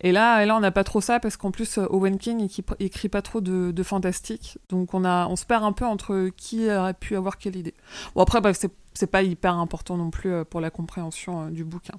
Et 0.00 0.12
là, 0.12 0.42
et 0.42 0.46
là 0.46 0.56
on 0.56 0.60
n'a 0.60 0.72
pas 0.72 0.84
trop 0.84 1.00
ça 1.00 1.20
parce 1.20 1.36
qu'en 1.36 1.50
plus 1.50 1.78
Owen 1.78 2.18
King 2.18 2.40
écrit, 2.42 2.64
écrit 2.80 3.08
pas 3.08 3.22
trop 3.22 3.40
de, 3.40 3.70
de 3.70 3.82
fantastique, 3.82 4.58
donc 4.68 4.94
on 4.94 5.04
a 5.04 5.26
on 5.28 5.36
se 5.36 5.46
perd 5.46 5.64
un 5.64 5.72
peu 5.72 5.84
entre 5.84 6.30
qui 6.36 6.70
aurait 6.70 6.94
pu 6.94 7.16
avoir 7.16 7.38
quelle 7.38 7.56
idée. 7.56 7.74
Bon 8.14 8.22
après 8.22 8.40
bref 8.40 8.56
c'est 8.58 8.72
c'est 8.94 9.06
pas 9.06 9.22
hyper 9.22 9.54
important 9.54 9.96
non 9.96 10.10
plus 10.10 10.32
euh, 10.32 10.44
pour 10.44 10.60
la 10.60 10.70
compréhension 10.70 11.46
euh, 11.46 11.50
du 11.50 11.64
bouquin. 11.64 11.94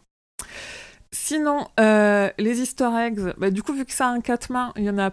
Sinon, 1.16 1.68
euh, 1.80 2.30
les 2.40 2.60
easter 2.62 2.90
eggs, 2.98 3.20
bah, 3.38 3.52
du 3.52 3.62
coup, 3.62 3.74
vu 3.74 3.86
que 3.86 3.94
ça 3.94 4.08
a 4.08 4.10
un 4.10 4.20
quatre 4.20 4.50
mains, 4.52 4.74
il 4.78 4.84
y 4.84 4.90
en 4.90 4.98
a 4.98 5.12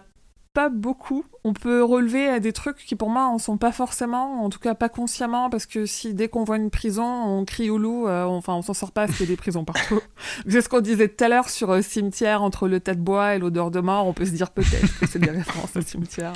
pas 0.53 0.67
beaucoup. 0.69 1.23
On 1.43 1.53
peut 1.53 1.81
relever 1.83 2.39
des 2.39 2.51
trucs 2.53 2.77
qui, 2.77 2.95
pour 2.95 3.09
moi, 3.09 3.25
en 3.27 3.37
sont 3.37 3.57
pas 3.57 3.71
forcément, 3.71 4.43
en 4.43 4.49
tout 4.49 4.59
cas 4.59 4.73
pas 4.75 4.89
consciemment, 4.89 5.49
parce 5.49 5.65
que 5.65 5.85
si 5.85 6.13
dès 6.13 6.27
qu'on 6.27 6.43
voit 6.43 6.57
une 6.57 6.71
prison, 6.71 7.05
on 7.05 7.45
crie 7.45 7.69
au 7.69 7.77
loup, 7.77 8.07
euh, 8.07 8.25
on- 8.25 8.37
enfin, 8.37 8.53
on 8.55 8.61
s'en 8.63 8.73
sort 8.73 8.91
pas 8.91 9.05
parce 9.05 9.17
qu'il 9.17 9.27
y 9.27 9.29
a 9.29 9.33
des 9.33 9.37
prisons 9.37 9.63
partout. 9.63 10.01
C'est 10.49 10.61
ce 10.61 10.67
qu'on 10.67 10.81
disait 10.81 11.07
tout 11.07 11.23
à 11.23 11.29
l'heure 11.29 11.47
sur 11.49 11.71
euh, 11.71 11.81
cimetière, 11.81 12.41
entre 12.43 12.67
le 12.67 12.79
tas 12.79 12.95
de 12.95 12.99
bois 12.99 13.35
et 13.35 13.39
l'odeur 13.39 13.69
de 13.71 13.79
mort, 13.79 14.07
on 14.07 14.13
peut 14.13 14.25
se 14.25 14.31
dire 14.31 14.49
peut-être 14.51 14.99
que 14.99 15.07
c'est 15.07 15.19
des 15.19 15.29
références 15.31 15.75
à 15.77 15.81
cimetière. 15.81 16.33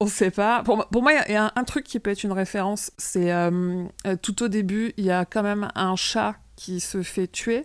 On 0.00 0.06
sait 0.08 0.30
pas. 0.32 0.62
Pour, 0.64 0.76
moi- 0.76 0.88
pour 0.90 1.02
moi, 1.02 1.12
il 1.26 1.32
y 1.32 1.36
a- 1.36 1.44
un, 1.46 1.52
un 1.54 1.64
truc 1.64 1.84
qui 1.84 2.00
peut 2.00 2.10
être 2.10 2.24
une 2.24 2.32
référence. 2.32 2.90
C'est 2.98 3.32
euh, 3.32 3.84
tout 4.20 4.42
au 4.42 4.48
début, 4.48 4.92
il 4.96 5.04
y 5.04 5.10
a 5.12 5.24
quand 5.24 5.42
même 5.44 5.68
un 5.74 5.94
chat 5.96 6.34
qui 6.64 6.78
se 6.78 7.02
fait 7.02 7.26
tuer, 7.26 7.64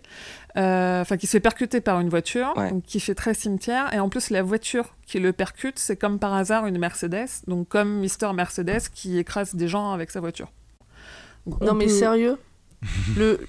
euh, 0.57 1.01
enfin 1.01 1.17
qui 1.17 1.27
se 1.27 1.33
fait 1.33 1.39
percuter 1.39 1.81
par 1.81 1.99
une 1.99 2.09
voiture, 2.09 2.53
Ouais. 2.57 2.71
donc 2.71 2.83
qui 2.83 2.99
fait 2.99 3.13
très 3.13 3.33
cimetière. 3.35 3.93
Et 3.93 3.99
en 3.99 4.09
plus, 4.09 4.31
la 4.31 4.41
voiture 4.41 4.95
qui 5.05 5.19
le 5.19 5.33
percute, 5.33 5.77
c'est 5.77 5.95
comme 5.97 6.17
par 6.17 6.33
hasard 6.33 6.65
une 6.65 6.79
Mercedes, 6.79 7.27
donc 7.45 7.67
comme 7.67 7.99
Mister 7.99 8.31
Mercedes 8.33 8.89
qui 8.93 9.19
écrase 9.19 9.53
des 9.53 9.67
gens 9.67 9.91
avec 9.91 10.09
sa 10.09 10.19
voiture. 10.19 10.51
Donc, 11.45 11.61
Non 11.61 11.71
on 11.71 11.75
mais 11.75 11.85
peut- 11.85 11.91
sérieux? 11.91 12.37
Le, 13.17 13.39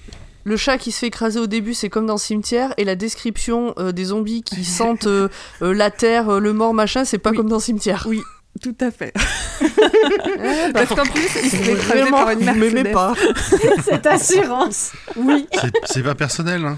le 0.43 0.57
chat 0.57 0.77
qui 0.77 0.91
se 0.91 0.99
fait 0.99 1.07
écraser 1.07 1.39
au 1.39 1.47
début, 1.47 1.73
c'est 1.73 1.89
comme 1.89 2.05
dans 2.05 2.17
Cimetière, 2.17 2.73
et 2.77 2.83
la 2.85 2.95
description 2.95 3.73
euh, 3.77 3.91
des 3.91 4.05
zombies 4.05 4.41
qui 4.43 4.63
sentent 4.79 5.07
euh, 5.07 5.29
euh, 5.61 5.73
la 5.73 5.89
terre, 5.91 6.29
euh, 6.29 6.39
le 6.39 6.53
mort, 6.53 6.73
machin, 6.73 7.05
c'est 7.05 7.17
pas 7.17 7.31
Oui. 7.31 7.37
comme 7.37 7.49
dans 7.49 7.59
Cimetière. 7.59 8.05
Oui, 8.07 8.21
tout 8.61 8.75
à 8.81 8.91
fait. 8.91 9.13
Ben, 9.61 10.71
Parce 10.73 10.89
qu'en 10.89 11.03
plus, 11.05 11.21
il 11.43 11.49
se 11.51 11.55
fait 11.57 11.71
écraser 11.73 11.99
vraiment, 12.01 12.17
par 12.19 12.29
une 12.29 12.39
vous 12.39 12.45
m'aimez 12.55 12.83
Mercedes. 12.83 12.93
pas. 12.93 13.13
Cette 13.83 14.05
assurance. 14.07 14.91
Oui. 15.17 15.47
C'est- 15.85 16.01
pas 16.03 16.15
personnel, 16.15 16.65
hein. 16.65 16.77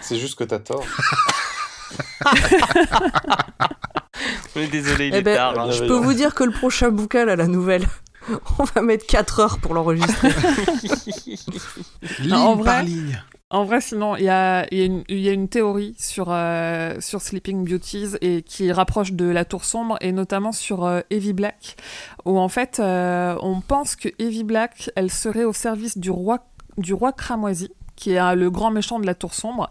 C'est 0.00 0.18
juste 0.18 0.36
que 0.38 0.44
t'as 0.44 0.60
tort. 0.60 0.84
On 4.56 4.60
est 4.60 4.66
désolé, 4.68 5.08
il 5.08 5.14
Eh 5.14 5.18
est 5.18 5.22
ben, 5.22 5.36
tard. 5.36 5.58
hein. 5.58 5.70
Je 5.72 5.80
peux 5.84 5.96
vous 5.96 6.12
dire 6.14 6.34
que 6.34 6.44
le 6.44 6.52
prochain 6.52 6.90
bouquin, 6.90 7.24
là, 7.24 7.34
la 7.36 7.46
nouvelle, 7.46 7.86
on 8.58 8.64
va 8.64 8.82
mettre 8.82 9.06
4 9.06 9.40
heures 9.40 9.58
pour 9.58 9.74
l'enregistrer. 9.74 10.30
Ligne 12.20 12.32
en 12.34 12.54
vrai- 12.56 12.64
par 12.64 12.82
ligne. 12.82 13.22
En 13.52 13.64
vrai, 13.64 13.80
sinon, 13.80 14.14
il 14.14 14.22
y 14.24 14.28
a, 14.28 14.60
a 14.60 14.68
une- 14.70 15.48
théorie 15.48 15.96
sur, 15.98 16.26
euh, 16.30 17.00
sur 17.00 17.20
Sleeping 17.20 17.64
Beauties 17.68 18.10
et 18.20 18.42
qui 18.42 18.70
rapproche 18.70 19.12
de 19.12 19.24
La 19.24 19.44
Tour 19.44 19.64
Sombre 19.64 19.96
et 20.00 20.12
notamment 20.12 20.52
sur 20.52 20.84
euh, 20.84 21.00
Evie 21.10 21.32
Black, 21.32 21.76
où 22.24 22.38
en 22.38 22.48
fait, 22.48 22.78
euh, 22.78 23.36
on 23.42 23.60
pense 23.60 23.96
que 23.96 24.08
Evie 24.20 24.44
Black, 24.44 24.90
elle 24.94 25.10
serait 25.10 25.42
au 25.44 25.52
service 25.52 25.98
du 25.98 26.12
roi, 26.12 26.46
du 26.78 26.94
roi 26.94 27.12
Cramoisi, 27.12 27.72
qui 27.96 28.12
est 28.12 28.36
le 28.36 28.50
grand 28.50 28.70
méchant 28.70 29.00
de 29.00 29.06
La 29.06 29.16
Tour 29.16 29.34
Sombre, 29.34 29.68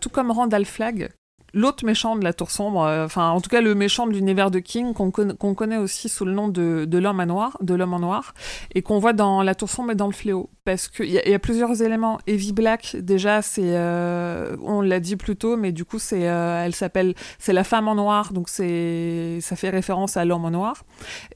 tout 0.00 0.08
comme 0.08 0.30
Randall 0.30 0.64
Flagg, 0.64 1.10
l'autre 1.54 1.84
méchant 1.84 2.16
de 2.16 2.24
La 2.24 2.32
Tour 2.32 2.50
Sombre, 2.50 2.84
euh, 2.84 3.04
enfin, 3.04 3.30
en 3.30 3.40
tout 3.40 3.50
cas, 3.50 3.60
le 3.60 3.74
méchant 3.74 4.06
de 4.06 4.12
l'univers 4.12 4.50
de 4.50 4.58
King, 4.58 4.94
qu'on 4.94 5.10
conna- 5.10 5.34
qu'on 5.34 5.54
connaît 5.54 5.76
aussi 5.78 6.08
sous 6.08 6.24
le 6.24 6.32
nom 6.32 6.48
de, 6.48 6.86
l'homme 6.98 7.20
à 7.20 7.26
noir, 7.26 7.56
de 7.60 7.74
l'homme 7.74 7.94
en 7.94 7.98
noir, 8.00 8.34
et 8.74 8.82
qu'on 8.82 8.98
voit 8.98 9.12
dans 9.12 9.42
La 9.42 9.54
Tour 9.54 9.68
Sombre 9.68 9.92
et 9.92 9.94
dans 9.94 10.06
Le 10.06 10.12
Fléau. 10.12 10.50
Parce 10.64 10.88
qu'il 10.88 11.06
y, 11.06 11.14
y 11.14 11.34
a 11.34 11.38
plusieurs 11.38 11.82
éléments. 11.82 12.18
Evie 12.26 12.52
Black, 12.52 12.96
déjà, 13.00 13.42
c'est. 13.42 13.62
euh, 13.76 14.56
on 14.62 14.80
l'a 14.80 15.00
dit 15.00 15.16
plus 15.16 15.36
tôt, 15.36 15.56
mais 15.56 15.72
du 15.72 15.84
coup, 15.84 15.98
c'est, 15.98 16.28
euh, 16.28 16.64
elle 16.64 16.74
s'appelle. 16.74 17.14
C'est 17.38 17.52
la 17.52 17.64
femme 17.64 17.88
en 17.88 17.96
noir, 17.96 18.32
donc 18.32 18.48
c'est, 18.48 19.38
ça 19.40 19.56
fait 19.56 19.70
référence 19.70 20.16
à 20.16 20.24
l'homme 20.24 20.44
en 20.44 20.50
noir. 20.50 20.84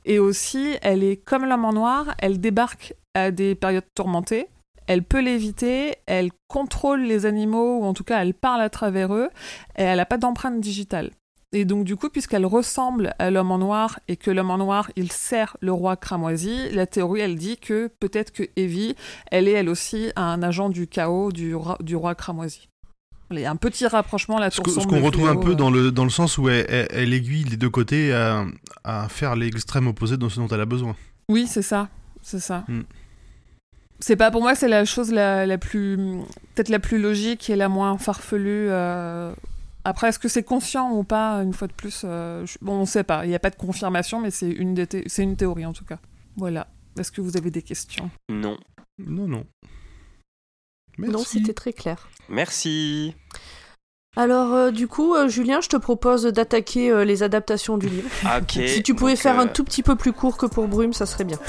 Et 0.05 0.19
aussi, 0.19 0.77
elle 0.83 1.03
est 1.03 1.17
comme 1.17 1.45
l'homme 1.45 1.65
en 1.65 1.73
noir, 1.73 2.15
elle 2.19 2.41
débarque 2.41 2.95
à 3.15 3.31
des 3.31 3.55
périodes 3.55 3.85
tourmentées. 3.95 4.47
Elle 4.86 5.02
peut 5.02 5.20
l'éviter, 5.20 5.94
elle 6.06 6.31
contrôle 6.48 7.02
les 7.02 7.26
animaux, 7.26 7.78
ou 7.78 7.84
en 7.84 7.94
tout 7.94 8.05
cas 8.05 8.23
elle 8.23 8.34
parle 8.34 8.60
à 8.60 8.70
travers 8.70 9.15
eux, 9.15 9.28
et 9.76 9.82
elle 9.82 9.98
n'a 9.98 10.06
pas 10.06 10.18
d'empreinte 10.18 10.60
digitale. 10.60 11.10
Et 11.52 11.65
donc 11.65 11.84
du 11.84 11.97
coup, 11.97 12.10
puisqu'elle 12.10 12.44
ressemble 12.44 13.15
à 13.18 13.31
l'homme 13.31 13.50
en 13.50 13.58
noir 13.58 14.00
et 14.08 14.16
que 14.16 14.31
l'homme 14.31 14.50
en 14.50 14.58
noir, 14.58 14.90
il 14.97 15.12
sert 15.12 15.56
le 15.60 15.73
roi 15.73 15.97
cramoisi, 15.97 16.70
la 16.73 16.86
théorie, 16.86 17.20
elle 17.20 17.36
dit 17.36 17.56
que 17.56 17.89
peut-être 18.00 18.32
que 18.32 18.42
Evie, 18.56 18.94
elle 19.31 19.48
est 19.48 19.52
elle 19.52 19.68
aussi 19.68 20.10
un 20.16 20.42
agent 20.42 20.68
du 20.68 20.86
chaos 20.86 21.32
du, 21.32 21.55
roi, 21.55 21.78
du 21.81 21.97
roi 21.97 22.15
cramoisi. 22.15 22.68
Il 23.31 23.40
y 23.40 23.44
a 23.44 23.50
un 23.50 23.56
petit 23.56 23.86
rapprochement 23.86 24.39
là. 24.39 24.50
Ce 24.50 24.60
qu'on 24.60 25.02
retrouve 25.02 25.28
un 25.28 25.36
peu 25.36 25.55
dans 25.55 25.70
le, 25.70 25.90
dans 25.90 26.05
le 26.05 26.10
sens 26.10 26.39
où 26.39 26.48
elle, 26.48 26.66
elle, 26.68 27.12
aiguille 27.12 27.44
les 27.44 27.56
deux 27.56 27.70
côtés 27.70 28.12
à, 28.12 28.44
à 28.84 29.08
faire 29.08 29.34
l'extrême 29.34 29.89
opposé 29.89 30.16
de 30.16 30.28
ce 30.28 30.39
dont 30.39 30.48
elle 30.48 30.60
a 30.60 30.66
besoin. 30.66 30.94
Oui, 31.28 31.47
c'est 31.48 31.62
ça. 31.62 31.89
C'est 32.23 32.40
ça. 32.40 32.65
Mm. 32.68 32.81
C'est 34.00 34.16
pas 34.16 34.31
pour 34.31 34.42
moi, 34.42 34.55
c'est 34.55 34.68
la 34.68 34.84
chose 34.84 35.10
la, 35.10 35.47
la 35.47 35.58
plus. 35.58 35.97
peut-être 36.55 36.68
la 36.68 36.78
plus 36.78 36.99
logique 36.99 37.49
et 37.49 37.57
la 37.57 37.68
moins 37.68 37.97
farfelue. 37.97 38.68
Euh, 38.70 39.33
après, 39.84 40.08
est-ce 40.08 40.18
que 40.18 40.28
c'est 40.28 40.42
conscient 40.42 40.92
ou 40.92 41.05
pas, 41.05 41.42
une 41.42 41.55
fois 41.55 41.68
de 41.68 41.73
plus 41.73 42.02
euh, 42.05 42.44
Bon, 42.60 42.75
on 42.75 42.86
sait 42.86 43.05
pas. 43.05 43.25
Il 43.25 43.28
n'y 43.28 43.34
a 43.34 43.39
pas 43.39 43.50
de 43.50 43.57
confirmation, 43.57 44.20
mais 44.20 44.31
c'est 44.31 44.50
une, 44.50 44.86
c'est 45.07 45.23
une 45.23 45.36
théorie 45.36 45.65
en 45.65 45.73
tout 45.73 45.84
cas. 45.84 45.99
Voilà. 46.36 46.66
Est-ce 46.99 47.10
que 47.10 47.20
vous 47.20 47.36
avez 47.36 47.50
des 47.50 47.62
questions? 47.62 48.10
Non. 48.28 48.58
Non, 48.99 49.26
non. 49.28 49.47
Merci. 50.99 51.12
Non, 51.12 51.25
c'était 51.25 51.55
très 51.55 51.73
clair. 51.73 52.08
Merci. 52.28 53.15
Alors, 54.16 54.55
euh, 54.55 54.70
du 54.70 54.89
coup, 54.89 55.15
euh, 55.15 55.28
Julien, 55.28 55.60
je 55.60 55.68
te 55.68 55.76
propose 55.76 56.25
d'attaquer 56.25 57.05
les 57.05 57.23
adaptations 57.23 57.78
du 57.78 57.89
livre. 57.89 58.10
Si 58.50 58.83
tu 58.83 58.94
pouvais 58.94 59.16
faire 59.16 59.39
un 59.39 59.47
tout 59.47 59.65
petit 59.65 59.83
peu 59.83 59.97
plus 59.97 60.12
court 60.12 60.36
que 60.36 60.47
pour 60.47 60.68
Brume, 60.68 60.92
ça 60.92 61.07
serait 61.07 61.25
bien. 61.25 61.39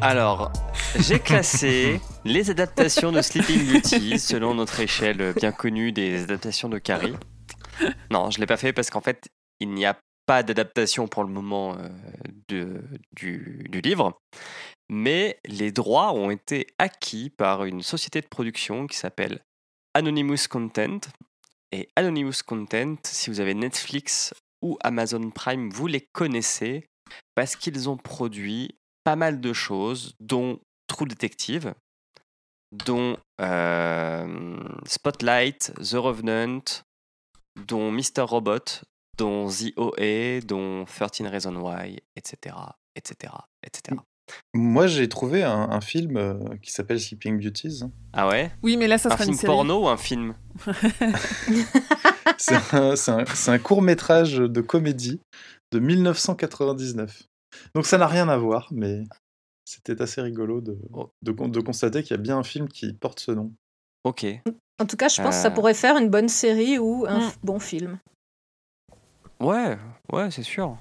Alors, 0.00 0.52
j'ai 1.00 1.18
classé 1.18 2.00
les 2.24 2.50
adaptations 2.50 3.10
de 3.10 3.20
Sleeping 3.20 3.72
Beauty 3.72 4.18
selon 4.20 4.54
notre 4.54 4.78
échelle 4.78 5.32
bien 5.34 5.50
connue 5.50 5.90
des 5.90 6.22
adaptations 6.22 6.68
de 6.68 6.78
Carrie. 6.78 7.16
Non, 8.10 8.30
je 8.30 8.38
ne 8.38 8.42
l'ai 8.42 8.46
pas 8.46 8.56
fait 8.56 8.72
parce 8.72 8.90
qu'en 8.90 9.00
fait, 9.00 9.28
il 9.58 9.70
n'y 9.70 9.86
a 9.86 9.98
pas 10.26 10.44
d'adaptation 10.44 11.08
pour 11.08 11.24
le 11.24 11.30
moment 11.30 11.76
euh, 11.76 11.88
de, 12.48 12.82
du, 13.16 13.66
du, 13.70 13.80
livre. 13.80 14.20
Mais 14.88 15.38
les 15.44 15.72
droits 15.72 16.12
ont 16.12 16.30
été 16.30 16.66
acquis 16.78 17.30
par 17.30 17.64
une 17.64 17.82
société 17.82 18.20
de 18.20 18.26
production 18.26 18.86
qui 18.86 18.96
s'appelle 18.96 19.40
Anonymous 19.94 20.48
Content. 20.48 21.00
Et 21.72 21.88
Anonymous 21.96 22.42
Content, 22.46 22.96
si 23.04 23.30
vous 23.30 23.40
avez 23.40 23.54
Netflix 23.54 24.32
ou 24.62 24.78
Amazon 24.82 25.30
Prime, 25.30 25.70
vous 25.70 25.86
les 25.86 26.06
connaissez 26.12 26.86
parce 27.34 27.56
qu'ils 27.56 27.88
ont 27.88 27.96
produit 27.96 28.77
pas 29.08 29.16
mal 29.16 29.40
de 29.40 29.54
choses, 29.54 30.14
dont 30.20 30.60
True 30.86 31.06
Detective, 31.06 31.72
dont 32.72 33.16
euh, 33.40 34.58
Spotlight, 34.84 35.72
The 35.76 35.94
Revenant, 35.94 36.60
dont 37.66 37.90
Mr. 37.90 38.20
Robot, 38.20 38.82
dont 39.16 39.48
The 39.48 39.72
OA, 39.78 40.42
dont 40.46 40.84
13 40.84 41.26
Reasons 41.26 41.56
Why, 41.56 42.00
etc. 42.16 42.54
etc., 42.94 43.32
etc. 43.62 43.96
Moi, 44.52 44.86
j'ai 44.86 45.08
trouvé 45.08 45.42
un, 45.42 45.80
film 45.80 46.18
euh, 46.18 46.34
qui 46.60 46.70
s'appelle 46.70 47.00
Sleeping 47.00 47.42
Beauties. 47.42 47.84
Ah 48.12 48.28
ouais? 48.28 48.52
Oui, 48.62 48.76
mais 48.76 48.88
là, 48.88 48.98
ça 48.98 49.08
un 49.08 49.12
sera 49.12 49.24
film 49.24 49.32
une 49.32 49.38
série. 49.38 49.50
porno 49.50 49.84
ou 49.84 49.88
un 49.88 49.96
film? 49.96 50.34
C'est 52.36 52.56
un, 52.74 52.92
un, 52.92 53.24
un 53.46 53.58
court 53.58 53.80
métrage 53.80 54.36
de 54.36 54.60
comédie 54.60 55.18
de 55.72 55.78
1999. 55.78 57.27
Donc 57.74 57.86
ça 57.86 57.98
n'a 57.98 58.06
rien 58.06 58.28
à 58.28 58.36
voir, 58.36 58.68
mais 58.72 59.02
c'était 59.64 60.00
assez 60.02 60.20
rigolo 60.20 60.60
de, 60.60 60.78
Oh. 60.92 61.10
de, 61.22 61.32
de 61.32 61.60
constater 61.60 62.02
qu'il 62.02 62.12
y 62.12 62.18
a 62.18 62.22
bien 62.22 62.38
un 62.38 62.42
film 62.42 62.68
qui 62.68 62.92
porte 62.92 63.20
ce 63.20 63.32
nom. 63.32 63.52
Ok. 64.04 64.24
En 64.80 64.86
tout 64.86 64.96
cas, 64.96 65.08
je 65.08 65.20
pense 65.20 65.36
que 65.36 65.42
ça 65.42 65.48
Euh. 65.48 65.50
pourrait 65.50 65.74
faire 65.74 65.96
une 65.98 66.08
bonne 66.08 66.28
série 66.28 66.78
ou 66.78 67.04
un 67.06 67.18
Mm. 67.18 67.28
f- 67.28 67.34
bon 67.42 67.58
film. 67.58 67.98
Ouais, 69.40 69.78
ouais, 70.12 70.30
c'est 70.30 70.42
sûr. 70.42 70.76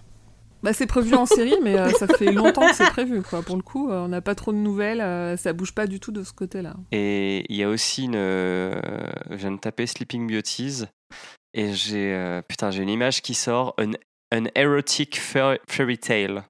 Bah, 0.63 0.73
c'est 0.73 0.87
prévu 0.87 1.13
en 1.13 1.25
série, 1.27 1.53
mais 1.61 1.77
euh, 1.77 1.89
ça 1.91 2.07
fait 2.07 2.31
longtemps 2.31 2.67
que 2.67 2.73
c'est 2.75 2.89
prévu. 2.89 3.21
Quoi. 3.21 3.43
Pour 3.43 3.55
le 3.55 3.61
coup, 3.61 3.91
euh, 3.91 3.99
on 4.01 4.07
n'a 4.07 4.21
pas 4.21 4.33
trop 4.33 4.51
de 4.51 4.57
nouvelles, 4.57 5.01
euh, 5.01 5.37
ça 5.37 5.53
bouge 5.53 5.71
pas 5.73 5.85
du 5.85 5.99
tout 5.99 6.11
de 6.11 6.23
ce 6.23 6.33
côté-là. 6.33 6.75
Et 6.91 7.45
il 7.49 7.55
y 7.55 7.63
a 7.63 7.69
aussi 7.69 8.05
une. 8.05 8.15
euh, 8.15 8.81
je 9.29 9.35
viens 9.35 9.51
de 9.51 9.59
taper 9.59 9.85
Sleeping 9.85 10.27
Beauties 10.27 10.85
et 11.53 11.73
j'ai. 11.73 12.13
euh, 12.13 12.41
putain, 12.41 12.71
j'ai 12.71 12.81
une 12.81 12.89
image 12.89 13.21
qui 13.21 13.35
sort. 13.35 13.75
Un, 13.77 13.91
un 14.31 14.45
erotic 14.55 15.19
fair- 15.19 15.59
fairy 15.69 15.99
tale. 15.99 16.43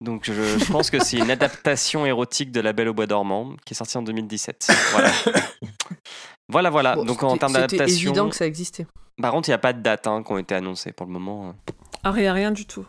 Donc 0.00 0.24
je, 0.24 0.32
je 0.32 0.72
pense 0.72 0.90
que 0.90 0.98
c'est 1.02 1.18
une 1.18 1.30
adaptation 1.30 2.06
érotique 2.06 2.52
de 2.52 2.60
La 2.60 2.72
Belle 2.72 2.88
au 2.88 2.94
Bois 2.94 3.06
dormant 3.06 3.54
qui 3.66 3.74
est 3.74 3.76
sortie 3.76 3.98
en 3.98 4.02
2017. 4.02 4.68
Voilà. 4.92 5.10
voilà, 6.48 6.70
voilà. 6.70 6.94
Bon, 6.96 7.04
Donc 7.04 7.22
en 7.22 7.36
termes 7.36 7.52
d'adaptation. 7.52 8.08
évident 8.10 8.28
que 8.30 8.36
ça 8.36 8.46
existait. 8.46 8.86
Par 9.20 9.32
contre, 9.32 9.48
il 9.48 9.50
n'y 9.50 9.56
a 9.56 9.58
pas 9.58 9.74
de 9.74 9.80
date 9.82 10.06
hein, 10.06 10.22
qui 10.22 10.32
ont 10.32 10.38
été 10.38 10.54
annoncées 10.54 10.92
pour 10.92 11.06
le 11.06 11.12
moment. 11.12 11.54
Ah, 12.02 12.10
rien, 12.12 12.32
rien 12.32 12.50
du 12.50 12.64
tout. 12.66 12.86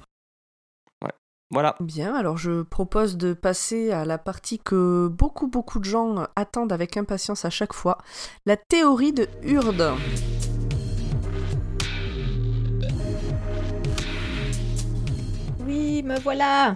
Voilà. 1.53 1.75
Bien, 1.81 2.15
alors 2.15 2.37
je 2.37 2.61
propose 2.61 3.17
de 3.17 3.33
passer 3.33 3.91
à 3.91 4.05
la 4.05 4.17
partie 4.17 4.57
que 4.57 5.09
beaucoup 5.11 5.47
beaucoup 5.47 5.79
de 5.79 5.83
gens 5.83 6.25
attendent 6.37 6.71
avec 6.71 6.95
impatience 6.95 7.43
à 7.43 7.49
chaque 7.49 7.73
fois, 7.73 7.97
la 8.45 8.55
théorie 8.55 9.11
de 9.11 9.27
Hurde. 9.43 9.95
Oui, 15.65 16.03
me 16.03 16.17
voilà. 16.19 16.75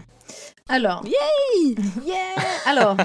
Alors. 0.69 1.03
Yay 1.05 1.75
Yeah 2.05 2.35
Alors. 2.65 2.97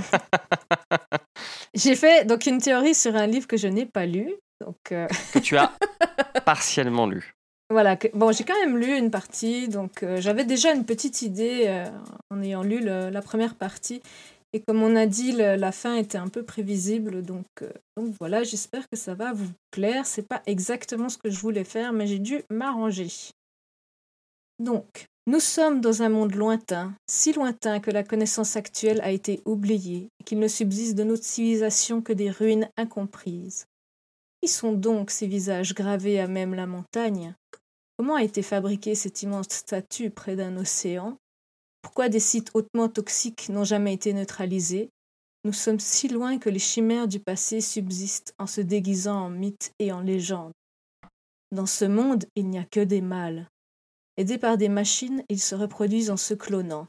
J'ai 1.74 1.94
fait 1.94 2.24
donc 2.24 2.46
une 2.46 2.58
théorie 2.60 2.94
sur 2.94 3.14
un 3.16 3.26
livre 3.26 3.46
que 3.46 3.56
je 3.56 3.68
n'ai 3.68 3.86
pas 3.86 4.06
lu. 4.06 4.34
Donc 4.60 4.76
euh, 4.92 5.06
Que 5.32 5.38
tu 5.38 5.56
as 5.56 5.72
partiellement 6.44 7.06
lu. 7.06 7.32
voilà. 7.70 7.96
que- 7.96 8.08
bon, 8.14 8.32
j'ai 8.32 8.44
quand 8.44 8.58
même 8.60 8.76
lu 8.78 8.96
une 8.96 9.10
partie. 9.10 9.68
Donc 9.68 10.02
euh, 10.02 10.20
j'avais 10.20 10.44
déjà 10.44 10.72
une 10.72 10.84
petite 10.84 11.22
idée 11.22 11.64
euh, 11.68 11.86
en 12.30 12.42
ayant 12.42 12.62
lu 12.62 12.80
le- 12.80 13.10
la 13.10 13.22
première 13.22 13.54
partie. 13.54 14.02
Et 14.52 14.60
comme 14.60 14.82
on 14.82 14.96
a 14.96 15.06
dit, 15.06 15.32
le- 15.32 15.54
la 15.56 15.70
fin 15.70 15.94
était 15.94 16.18
un 16.18 16.28
peu 16.28 16.42
prévisible. 16.42 17.22
Donc, 17.22 17.46
donc 17.96 18.14
voilà, 18.18 18.42
j'espère 18.42 18.88
que 18.90 18.96
ça 18.98 19.14
va 19.14 19.32
vous 19.32 19.50
plaire. 19.70 20.06
C'est 20.06 20.26
pas 20.26 20.42
exactement 20.46 21.08
ce 21.08 21.18
que 21.18 21.30
je 21.30 21.38
voulais 21.38 21.64
faire, 21.64 21.92
mais 21.92 22.06
j'ai 22.06 22.18
dû 22.18 22.42
m'arranger. 22.50 23.08
Donc, 24.58 25.06
nous 25.30 25.38
sommes 25.38 25.80
dans 25.80 26.02
un 26.02 26.08
monde 26.08 26.34
lointain, 26.34 26.92
si 27.08 27.32
lointain 27.32 27.78
que 27.78 27.92
la 27.92 28.02
connaissance 28.02 28.56
actuelle 28.56 29.00
a 29.00 29.12
été 29.12 29.40
oubliée 29.44 30.08
qu'il 30.24 30.40
ne 30.40 30.48
subsiste 30.48 30.96
de 30.96 31.04
notre 31.04 31.22
civilisation 31.22 32.02
que 32.02 32.12
des 32.12 32.32
ruines 32.32 32.68
incomprises. 32.76 33.66
Qui 34.42 34.48
sont 34.48 34.72
donc 34.72 35.12
ces 35.12 35.28
visages 35.28 35.72
gravés 35.72 36.18
à 36.18 36.26
même 36.26 36.54
la 36.54 36.66
montagne? 36.66 37.36
Comment 37.96 38.16
a 38.16 38.24
été 38.24 38.42
fabriquée 38.42 38.96
cette 38.96 39.22
immense 39.22 39.50
statue 39.50 40.10
près 40.10 40.34
d'un 40.34 40.56
océan? 40.56 41.16
Pourquoi 41.80 42.08
des 42.08 42.18
sites 42.18 42.50
hautement 42.52 42.88
toxiques 42.88 43.50
n'ont 43.50 43.62
jamais 43.62 43.94
été 43.94 44.12
neutralisés? 44.12 44.90
Nous 45.44 45.52
sommes 45.52 45.78
si 45.78 46.08
loin 46.08 46.38
que 46.38 46.50
les 46.50 46.58
chimères 46.58 47.06
du 47.06 47.20
passé 47.20 47.60
subsistent 47.60 48.34
en 48.40 48.48
se 48.48 48.62
déguisant 48.62 49.26
en 49.26 49.30
mythes 49.30 49.70
et 49.78 49.92
en 49.92 50.00
légendes. 50.00 50.54
Dans 51.52 51.66
ce 51.66 51.84
monde, 51.84 52.24
il 52.34 52.48
n'y 52.48 52.58
a 52.58 52.64
que 52.64 52.80
des 52.80 53.00
mâles. 53.00 53.46
Aidés 54.16 54.38
par 54.38 54.56
des 54.58 54.68
machines, 54.68 55.24
ils 55.28 55.40
se 55.40 55.54
reproduisent 55.54 56.10
en 56.10 56.16
se 56.16 56.34
clonant. 56.34 56.86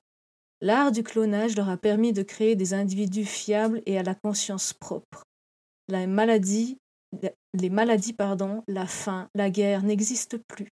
L'art 0.61 0.91
du 0.91 1.03
clonage 1.03 1.55
leur 1.55 1.69
a 1.69 1.77
permis 1.77 2.13
de 2.13 2.21
créer 2.21 2.55
des 2.55 2.73
individus 2.73 3.25
fiables 3.25 3.81
et 3.85 3.97
à 3.97 4.03
la 4.03 4.15
conscience 4.15 4.73
propre. 4.73 5.23
Les 5.87 6.07
maladies, 6.07 6.77
pardon, 8.13 8.63
la 8.67 8.85
faim, 8.85 9.27
la 9.33 9.49
guerre 9.49 9.83
n'existent 9.83 10.37
plus. 10.47 10.69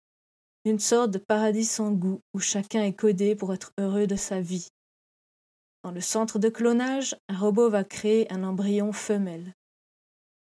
Une 0.65 0.80
sorte 0.80 1.11
de 1.11 1.17
paradis 1.17 1.65
sans 1.65 1.91
goût 1.91 2.22
où 2.33 2.39
chacun 2.39 2.83
est 2.83 2.93
codé 2.93 3.35
pour 3.35 3.53
être 3.53 3.73
heureux 3.77 4.07
de 4.07 4.15
sa 4.15 4.39
vie. 4.39 4.69
Dans 5.83 5.91
le 5.91 5.99
centre 5.99 6.39
de 6.39 6.47
clonage, 6.47 7.17
un 7.27 7.38
robot 7.38 7.69
va 7.69 7.83
créer 7.83 8.31
un 8.31 8.43
embryon 8.45 8.93
femelle. 8.93 9.53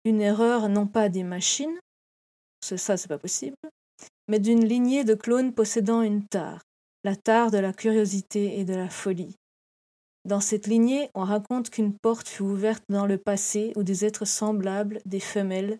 Une 0.03 0.19
erreur 0.19 0.67
non 0.67 0.85
pas 0.85 1.07
des 1.07 1.23
machines, 1.23 1.79
ça 2.61 2.97
c'est 2.97 3.07
pas 3.07 3.17
possible, 3.17 3.55
mais 4.29 4.39
d'une 4.39 4.63
lignée 4.63 5.03
de 5.03 5.15
clones 5.15 5.53
possédant 5.53 6.03
une 6.03 6.23
tare, 6.25 6.61
la 7.03 7.15
tare 7.15 7.49
de 7.51 7.57
la 7.57 7.73
curiosité 7.73 8.59
et 8.59 8.63
de 8.63 8.75
la 8.75 8.89
folie. 8.89 9.35
Dans 10.23 10.39
cette 10.39 10.67
lignée, 10.67 11.09
on 11.15 11.23
raconte 11.23 11.71
qu'une 11.71 11.97
porte 11.97 12.27
fut 12.27 12.43
ouverte 12.43 12.83
dans 12.89 13.07
le 13.07 13.17
passé 13.17 13.73
où 13.75 13.83
des 13.83 14.05
êtres 14.05 14.25
semblables, 14.25 14.99
des 15.05 15.19
femelles, 15.19 15.79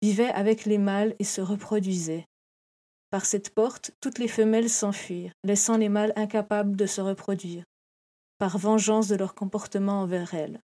vivaient 0.00 0.30
avec 0.30 0.64
les 0.64 0.78
mâles 0.78 1.16
et 1.18 1.24
se 1.24 1.40
reproduisaient. 1.40 2.24
Par 3.10 3.26
cette 3.26 3.50
porte, 3.50 3.90
toutes 4.00 4.18
les 4.18 4.28
femelles 4.28 4.70
s'enfuirent, 4.70 5.32
laissant 5.42 5.76
les 5.76 5.88
mâles 5.88 6.12
incapables 6.14 6.76
de 6.76 6.86
se 6.86 7.00
reproduire, 7.00 7.64
par 8.38 8.58
vengeance 8.58 9.08
de 9.08 9.16
leur 9.16 9.34
comportement 9.34 10.02
envers 10.02 10.34
elles. 10.34 10.60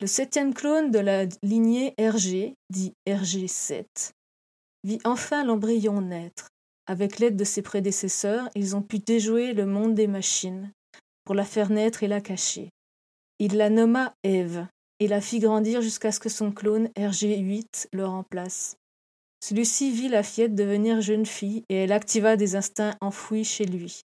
Le 0.00 0.06
septième 0.06 0.54
clone 0.54 0.90
de 0.90 1.00
la 1.00 1.26
lignée 1.42 1.92
RG, 1.98 2.54
dit 2.70 2.94
RG7, 3.06 4.12
vit 4.84 5.00
enfin 5.04 5.44
l'embryon 5.44 6.00
naître. 6.00 6.48
avec 6.86 7.18
l'aide 7.18 7.36
de 7.36 7.44
ses 7.44 7.60
prédécesseurs, 7.60 8.48
ils 8.54 8.74
ont 8.74 8.80
pu 8.80 8.98
déjouer 8.98 9.52
le 9.52 9.66
monde 9.66 9.94
des 9.94 10.06
machines 10.06 10.72
pour 11.24 11.34
la 11.34 11.44
faire 11.44 11.68
naître 11.68 12.02
et 12.02 12.08
la 12.08 12.22
cacher. 12.22 12.70
Il 13.38 13.58
la 13.58 13.68
nomma 13.68 14.14
Ève 14.24 14.66
et 14.98 15.06
la 15.06 15.20
fit 15.20 15.38
grandir 15.38 15.82
jusqu'à 15.82 16.12
ce 16.12 16.18
que 16.18 16.30
son 16.30 16.50
clone 16.50 16.86
RG8 16.96 17.88
le 17.92 18.06
remplace. 18.06 18.76
Celui-ci 19.44 19.92
vit 19.92 20.08
la 20.08 20.22
fillette 20.22 20.54
devenir 20.54 21.02
jeune 21.02 21.26
fille 21.26 21.62
et 21.68 21.76
elle 21.76 21.92
activa 21.92 22.36
des 22.36 22.56
instincts 22.56 22.96
enfouis 23.00 23.44
chez 23.44 23.66
lui. 23.66 24.00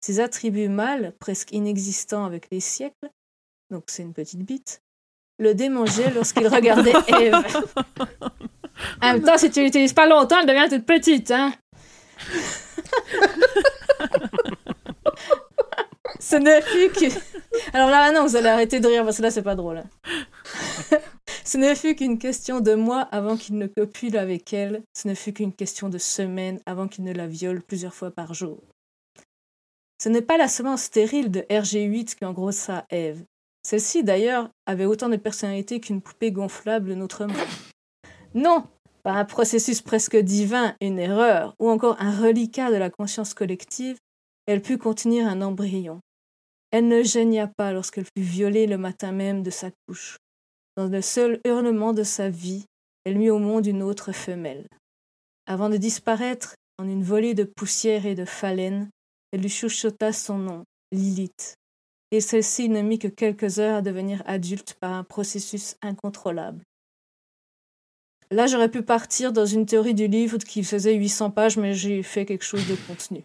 Ses 0.00 0.20
attributs 0.20 0.68
mâles, 0.68 1.14
presque 1.20 1.52
inexistants 1.52 2.24
avec 2.24 2.48
les 2.50 2.60
siècles, 2.60 3.10
donc 3.70 3.84
c'est 3.88 4.02
une 4.02 4.12
petite 4.12 4.42
bite, 4.42 4.80
le 5.38 5.54
démangeaient 5.54 6.12
lorsqu'il 6.12 6.48
regardait 6.48 6.92
Eve. 7.08 7.44
En 9.02 9.12
même 9.12 9.22
temps, 9.22 9.38
si 9.38 9.50
tu 9.50 9.62
l'utilises 9.62 9.92
pas 9.92 10.06
longtemps, 10.06 10.40
elle 10.40 10.46
devient 10.46 10.68
toute 10.68 10.86
petite, 10.86 11.30
hein. 11.30 11.52
Ce 16.20 16.36
ne 16.36 16.60
fut 16.62 16.90
que... 16.92 17.12
Alors 17.76 17.90
là, 17.90 18.10
non, 18.12 18.26
vous 18.26 18.36
allez 18.36 18.48
arrêter 18.48 18.80
de 18.80 18.88
rire 18.88 19.04
parce 19.04 19.18
que 19.18 19.22
là, 19.22 19.30
c'est 19.30 19.42
pas 19.42 19.54
drôle. 19.54 19.78
hein. 19.78 19.88
Ce 21.44 21.58
ne 21.58 21.74
fut 21.74 21.94
qu'une 21.94 22.18
question 22.18 22.60
de 22.60 22.74
mois 22.74 23.02
avant 23.02 23.36
qu'il 23.36 23.58
ne 23.58 23.66
copule 23.66 24.16
avec 24.16 24.52
elle. 24.54 24.82
Ce 24.96 25.06
ne 25.06 25.14
fut 25.14 25.34
qu'une 25.34 25.52
question 25.52 25.90
de 25.90 25.98
semaines 25.98 26.60
avant 26.64 26.88
qu'il 26.88 27.04
ne 27.04 27.12
la 27.12 27.26
viole 27.26 27.60
plusieurs 27.62 27.94
fois 27.94 28.10
par 28.10 28.32
jour. 28.32 28.62
Ce 30.02 30.08
n'est 30.08 30.22
pas 30.22 30.38
la 30.38 30.48
semence 30.48 30.84
stérile 30.84 31.30
de 31.30 31.40
RG8 31.40 32.16
qui 32.16 32.24
engrossa 32.24 32.86
Eve. 32.90 33.24
Celle-ci, 33.62 34.02
d'ailleurs, 34.04 34.48
avait 34.66 34.86
autant 34.86 35.08
de 35.08 35.16
personnalité 35.16 35.80
qu'une 35.80 36.00
poupée 36.02 36.32
gonflable 36.32 36.88
de 36.88 36.94
notre 36.94 37.26
monde. 37.26 37.36
Non, 38.34 38.66
par 39.04 39.18
un 39.18 39.26
processus 39.26 39.82
presque 39.82 40.16
divin, 40.16 40.74
une 40.80 40.98
erreur, 40.98 41.54
ou 41.60 41.68
encore 41.68 42.00
un 42.00 42.10
reliquat 42.10 42.72
de 42.72 42.76
la 42.76 42.90
conscience 42.90 43.34
collective, 43.34 43.98
elle 44.46 44.62
put 44.62 44.78
contenir 44.78 45.28
un 45.28 45.42
embryon. 45.42 46.00
Elle 46.70 46.88
ne 46.88 47.02
gêna 47.02 47.46
pas 47.46 47.72
lorsqu'elle 47.72 48.06
fut 48.06 48.22
violée 48.22 48.66
le 48.66 48.78
matin 48.78 49.12
même 49.12 49.42
de 49.42 49.50
sa 49.50 49.70
couche. 49.86 50.16
Dans 50.76 50.86
le 50.86 51.02
seul 51.02 51.38
hurlement 51.44 51.92
de 51.92 52.02
sa 52.02 52.30
vie, 52.30 52.64
elle 53.04 53.18
mit 53.18 53.30
au 53.30 53.38
monde 53.38 53.66
une 53.66 53.82
autre 53.82 54.12
femelle. 54.12 54.66
Avant 55.46 55.68
de 55.68 55.76
disparaître 55.76 56.56
en 56.78 56.88
une 56.88 57.04
volée 57.04 57.34
de 57.34 57.44
poussière 57.44 58.06
et 58.06 58.14
de 58.14 58.24
phalène, 58.24 58.88
elle 59.32 59.42
lui 59.42 59.50
chuchota 59.50 60.12
son 60.12 60.38
nom, 60.38 60.64
Lilith, 60.92 61.54
et 62.10 62.20
celle-ci 62.20 62.70
ne 62.70 62.80
mit 62.80 62.98
que 62.98 63.08
quelques 63.08 63.58
heures 63.58 63.76
à 63.76 63.82
devenir 63.82 64.22
adulte 64.24 64.74
par 64.80 64.92
un 64.92 65.04
processus 65.04 65.76
incontrôlable. 65.82 66.62
Là, 68.30 68.46
j'aurais 68.46 68.70
pu 68.70 68.82
partir 68.82 69.32
dans 69.32 69.46
une 69.46 69.66
théorie 69.66 69.94
du 69.94 70.08
livre 70.08 70.38
qui 70.38 70.64
faisait 70.64 70.94
800 70.94 71.30
pages, 71.30 71.56
mais 71.56 71.74
j'ai 71.74 72.02
fait 72.02 72.24
quelque 72.24 72.44
chose 72.44 72.66
de 72.68 72.74
contenu. 72.86 73.24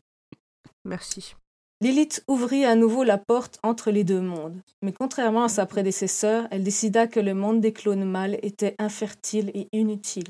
Merci. 0.85 1.35
Lilith 1.81 2.23
ouvrit 2.27 2.65
à 2.65 2.75
nouveau 2.75 3.05
la 3.05 3.17
porte 3.17 3.57
entre 3.63 3.89
les 3.89 4.03
deux 4.03 4.19
mondes, 4.19 4.59
mais 4.81 4.91
contrairement 4.91 5.45
à 5.45 5.49
sa 5.49 5.65
prédécesseur, 5.65 6.45
elle 6.51 6.63
décida 6.63 7.07
que 7.07 7.21
le 7.21 7.33
monde 7.33 7.61
des 7.61 7.71
clones 7.71 8.03
mâles 8.03 8.37
était 8.41 8.75
infertile 8.79 9.49
et 9.53 9.69
inutile. 9.71 10.27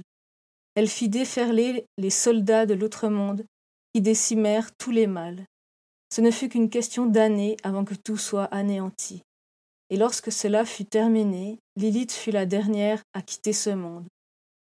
Elle 0.76 0.88
fit 0.88 1.10
déferler 1.10 1.86
les 1.98 2.12
soldats 2.12 2.68
de 2.68 2.76
l'autre 2.76 3.10
monde 3.10 3.46
qui 3.94 4.02
décimèrent 4.02 4.70
tous 4.78 4.92
les 4.92 5.08
mâles. 5.08 5.44
Ce 6.14 6.22
ne 6.22 6.30
fut 6.30 6.50
qu'une 6.50 6.70
question 6.70 7.08
d'années 7.08 7.58
avant 7.64 7.84
que 7.84 7.96
tout 7.96 8.18
soit 8.18 8.46
anéanti. 8.46 9.24
Et 9.90 9.98
lorsque 9.98 10.32
cela 10.32 10.66
fut 10.66 10.86
terminé, 10.86 11.58
Lilith 11.76 12.12
fut 12.12 12.32
la 12.32 12.46
dernière 12.46 13.02
à 13.14 13.24
quitter 13.24 13.54
ce 13.54 13.72
monde. 13.72 14.06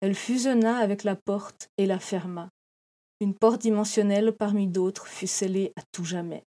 Elle 0.00 0.14
fusionna 0.14 0.76
avec 0.78 1.02
la 1.04 1.16
porte 1.16 1.70
et 1.76 1.86
la 1.86 1.98
ferma. 1.98 2.50
Une 3.20 3.34
porte 3.34 3.60
dimensionnelle 3.60 4.32
parmi 4.32 4.68
d'autres 4.68 5.06
fut 5.08 5.26
scellée 5.26 5.72
à 5.76 5.82
tout 5.92 6.04
jamais. 6.04 6.44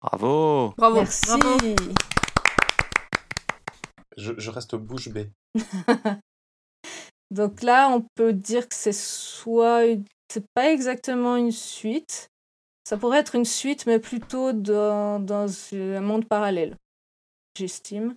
Bravo 0.00 0.74
Bravo. 0.76 0.96
Merci. 0.96 1.26
Bravo. 1.26 1.66
Je, 4.16 4.32
je 4.38 4.50
reste 4.50 4.74
bouche 4.74 5.08
bée. 5.08 5.30
Donc 7.30 7.62
là, 7.62 7.88
on 7.90 8.04
peut 8.14 8.32
dire 8.32 8.68
que 8.68 8.74
c'est 8.74 8.92
soit 8.92 9.84
une- 9.86 10.04
c'est 10.32 10.46
pas 10.54 10.72
exactement 10.72 11.36
une 11.36 11.52
suite. 11.52 12.28
Ça 12.84 12.96
pourrait 12.96 13.18
être 13.18 13.34
une 13.34 13.44
suite, 13.44 13.86
mais 13.86 13.98
plutôt 13.98 14.52
dans, 14.52 15.20
dans 15.20 15.46
un 15.74 16.00
monde 16.00 16.26
parallèle, 16.26 16.74
j'estime. 17.56 18.14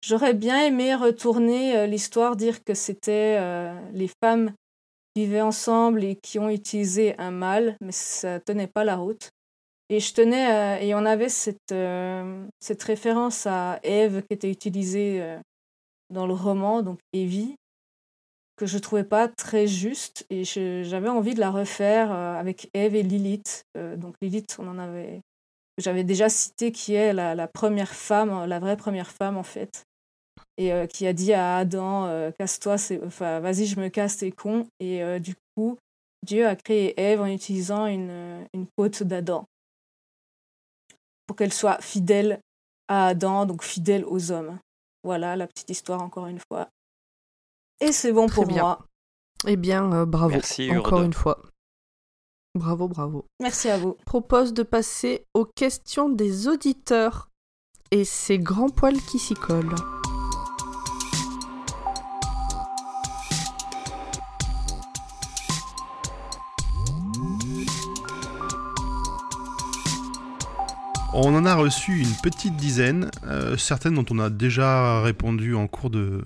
J'aurais 0.00 0.34
bien 0.34 0.64
aimé 0.64 0.94
retourner 0.94 1.76
euh, 1.76 1.86
l'histoire, 1.86 2.36
dire 2.36 2.62
que 2.62 2.74
c'était 2.74 3.36
euh, 3.40 3.74
les 3.92 4.08
femmes 4.22 4.52
qui 5.14 5.24
vivaient 5.24 5.40
ensemble 5.40 6.04
et 6.04 6.16
qui 6.16 6.38
ont 6.38 6.48
utilisé 6.48 7.18
un 7.18 7.32
mâle, 7.32 7.76
mais 7.80 7.92
ça 7.92 8.38
tenait 8.38 8.68
pas 8.68 8.84
la 8.84 8.96
route. 8.96 9.30
Et 9.88 9.98
je 9.98 10.14
tenais, 10.14 10.78
euh, 10.78 10.84
et 10.84 10.94
on 10.94 11.04
avait 11.04 11.28
cette, 11.28 11.74
cette 12.60 12.82
référence 12.82 13.46
à 13.46 13.80
Ève 13.82 14.22
qui 14.22 14.34
était 14.34 14.50
utilisée 14.50 15.38
dans 16.10 16.26
le 16.26 16.34
roman, 16.34 16.82
donc 16.82 17.00
Evie, 17.12 17.56
que 18.56 18.66
je 18.66 18.78
trouvais 18.78 19.04
pas 19.04 19.28
très 19.28 19.66
juste 19.66 20.26
et 20.30 20.44
j'avais 20.44 21.08
envie 21.08 21.34
de 21.34 21.40
la 21.40 21.50
refaire 21.50 22.12
avec 22.12 22.68
Eve 22.74 22.96
et 22.96 23.02
Lilith. 23.02 23.64
Donc 23.96 24.14
Lilith, 24.20 24.56
on 24.58 24.68
en 24.68 24.78
avait, 24.78 25.22
j'avais 25.78 26.04
déjà 26.04 26.28
cité 26.28 26.70
qui 26.70 26.92
est 26.92 27.14
la 27.14 27.48
première 27.48 27.94
femme, 27.94 28.44
la 28.44 28.58
vraie 28.58 28.76
première 28.76 29.10
femme 29.10 29.38
en 29.38 29.42
fait, 29.42 29.86
et 30.58 30.72
euh, 30.72 30.86
qui 30.86 31.06
a 31.06 31.12
dit 31.14 31.32
à 31.32 31.56
Adam, 31.56 32.04
euh, 32.06 32.30
casse-toi, 32.38 32.76
c'est- 32.76 33.02
enfin 33.06 33.40
vas-y, 33.40 33.64
je 33.66 33.80
me 33.80 33.88
casse, 33.88 34.18
t'es 34.18 34.30
con. 34.32 34.66
Et 34.80 35.02
euh, 35.02 35.18
du 35.18 35.34
coup, 35.56 35.78
Dieu 36.26 36.46
a 36.46 36.54
créé 36.56 37.00
Ève 37.00 37.20
en 37.22 37.26
utilisant 37.26 37.86
une, 37.86 38.46
une 38.52 38.66
côte 38.76 39.02
d'Adam 39.02 39.46
pour 41.26 41.36
qu'elle 41.36 41.52
soit 41.52 41.80
fidèle 41.80 42.40
à 42.88 43.06
Adam, 43.08 43.46
donc 43.46 43.62
fidèle 43.62 44.04
aux 44.04 44.30
hommes. 44.32 44.58
Voilà 45.04 45.36
la 45.36 45.46
petite 45.46 45.70
histoire 45.70 46.02
encore 46.02 46.26
une 46.26 46.40
fois. 46.50 46.68
Et 47.80 47.92
c'est 47.92 48.12
bon 48.12 48.26
Très 48.26 48.34
pour 48.34 48.46
bien. 48.46 48.62
moi. 48.62 48.84
Eh 49.46 49.56
bien, 49.56 49.92
euh, 49.92 50.04
bravo. 50.06 50.30
Merci, 50.30 50.70
Encore 50.76 50.98
Urde. 50.98 51.06
une 51.06 51.12
fois. 51.12 51.40
Bravo, 52.56 52.88
bravo. 52.88 53.24
Merci 53.40 53.68
à 53.68 53.78
vous. 53.78 53.94
propose 54.04 54.52
de 54.52 54.64
passer 54.64 55.24
aux 55.34 55.44
questions 55.44 56.08
des 56.08 56.48
auditeurs. 56.48 57.28
Et 57.92 58.04
c'est 58.04 58.38
Grand 58.38 58.68
Poil 58.68 58.96
qui 59.00 59.18
s'y 59.20 59.34
colle. 59.34 59.74
On 71.20 71.34
en 71.34 71.44
a 71.46 71.54
reçu 71.56 71.98
une 71.98 72.14
petite 72.22 72.54
dizaine, 72.56 73.10
euh, 73.26 73.56
certaines 73.56 73.94
dont 73.94 74.04
on 74.10 74.20
a 74.20 74.30
déjà 74.30 75.02
répondu 75.02 75.56
en 75.56 75.66
cours 75.66 75.90
de, 75.90 76.24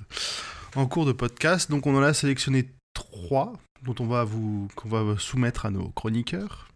en 0.77 0.85
cours 0.87 1.07
de 1.07 1.12
podcast. 1.12 1.71
Donc 1.71 1.87
on 1.87 1.97
en 1.97 2.03
a 2.03 2.12
sélectionné 2.12 2.69
trois 2.93 3.55
dont 3.85 3.95
on 4.01 4.07
va 4.07 4.25
vous 4.25 4.69
qu'on 4.77 4.91
va 4.91 5.15
soumettre 5.19 5.65
à 5.65 5.71
nos 5.71 5.89
chroniqueurs. 5.89 6.69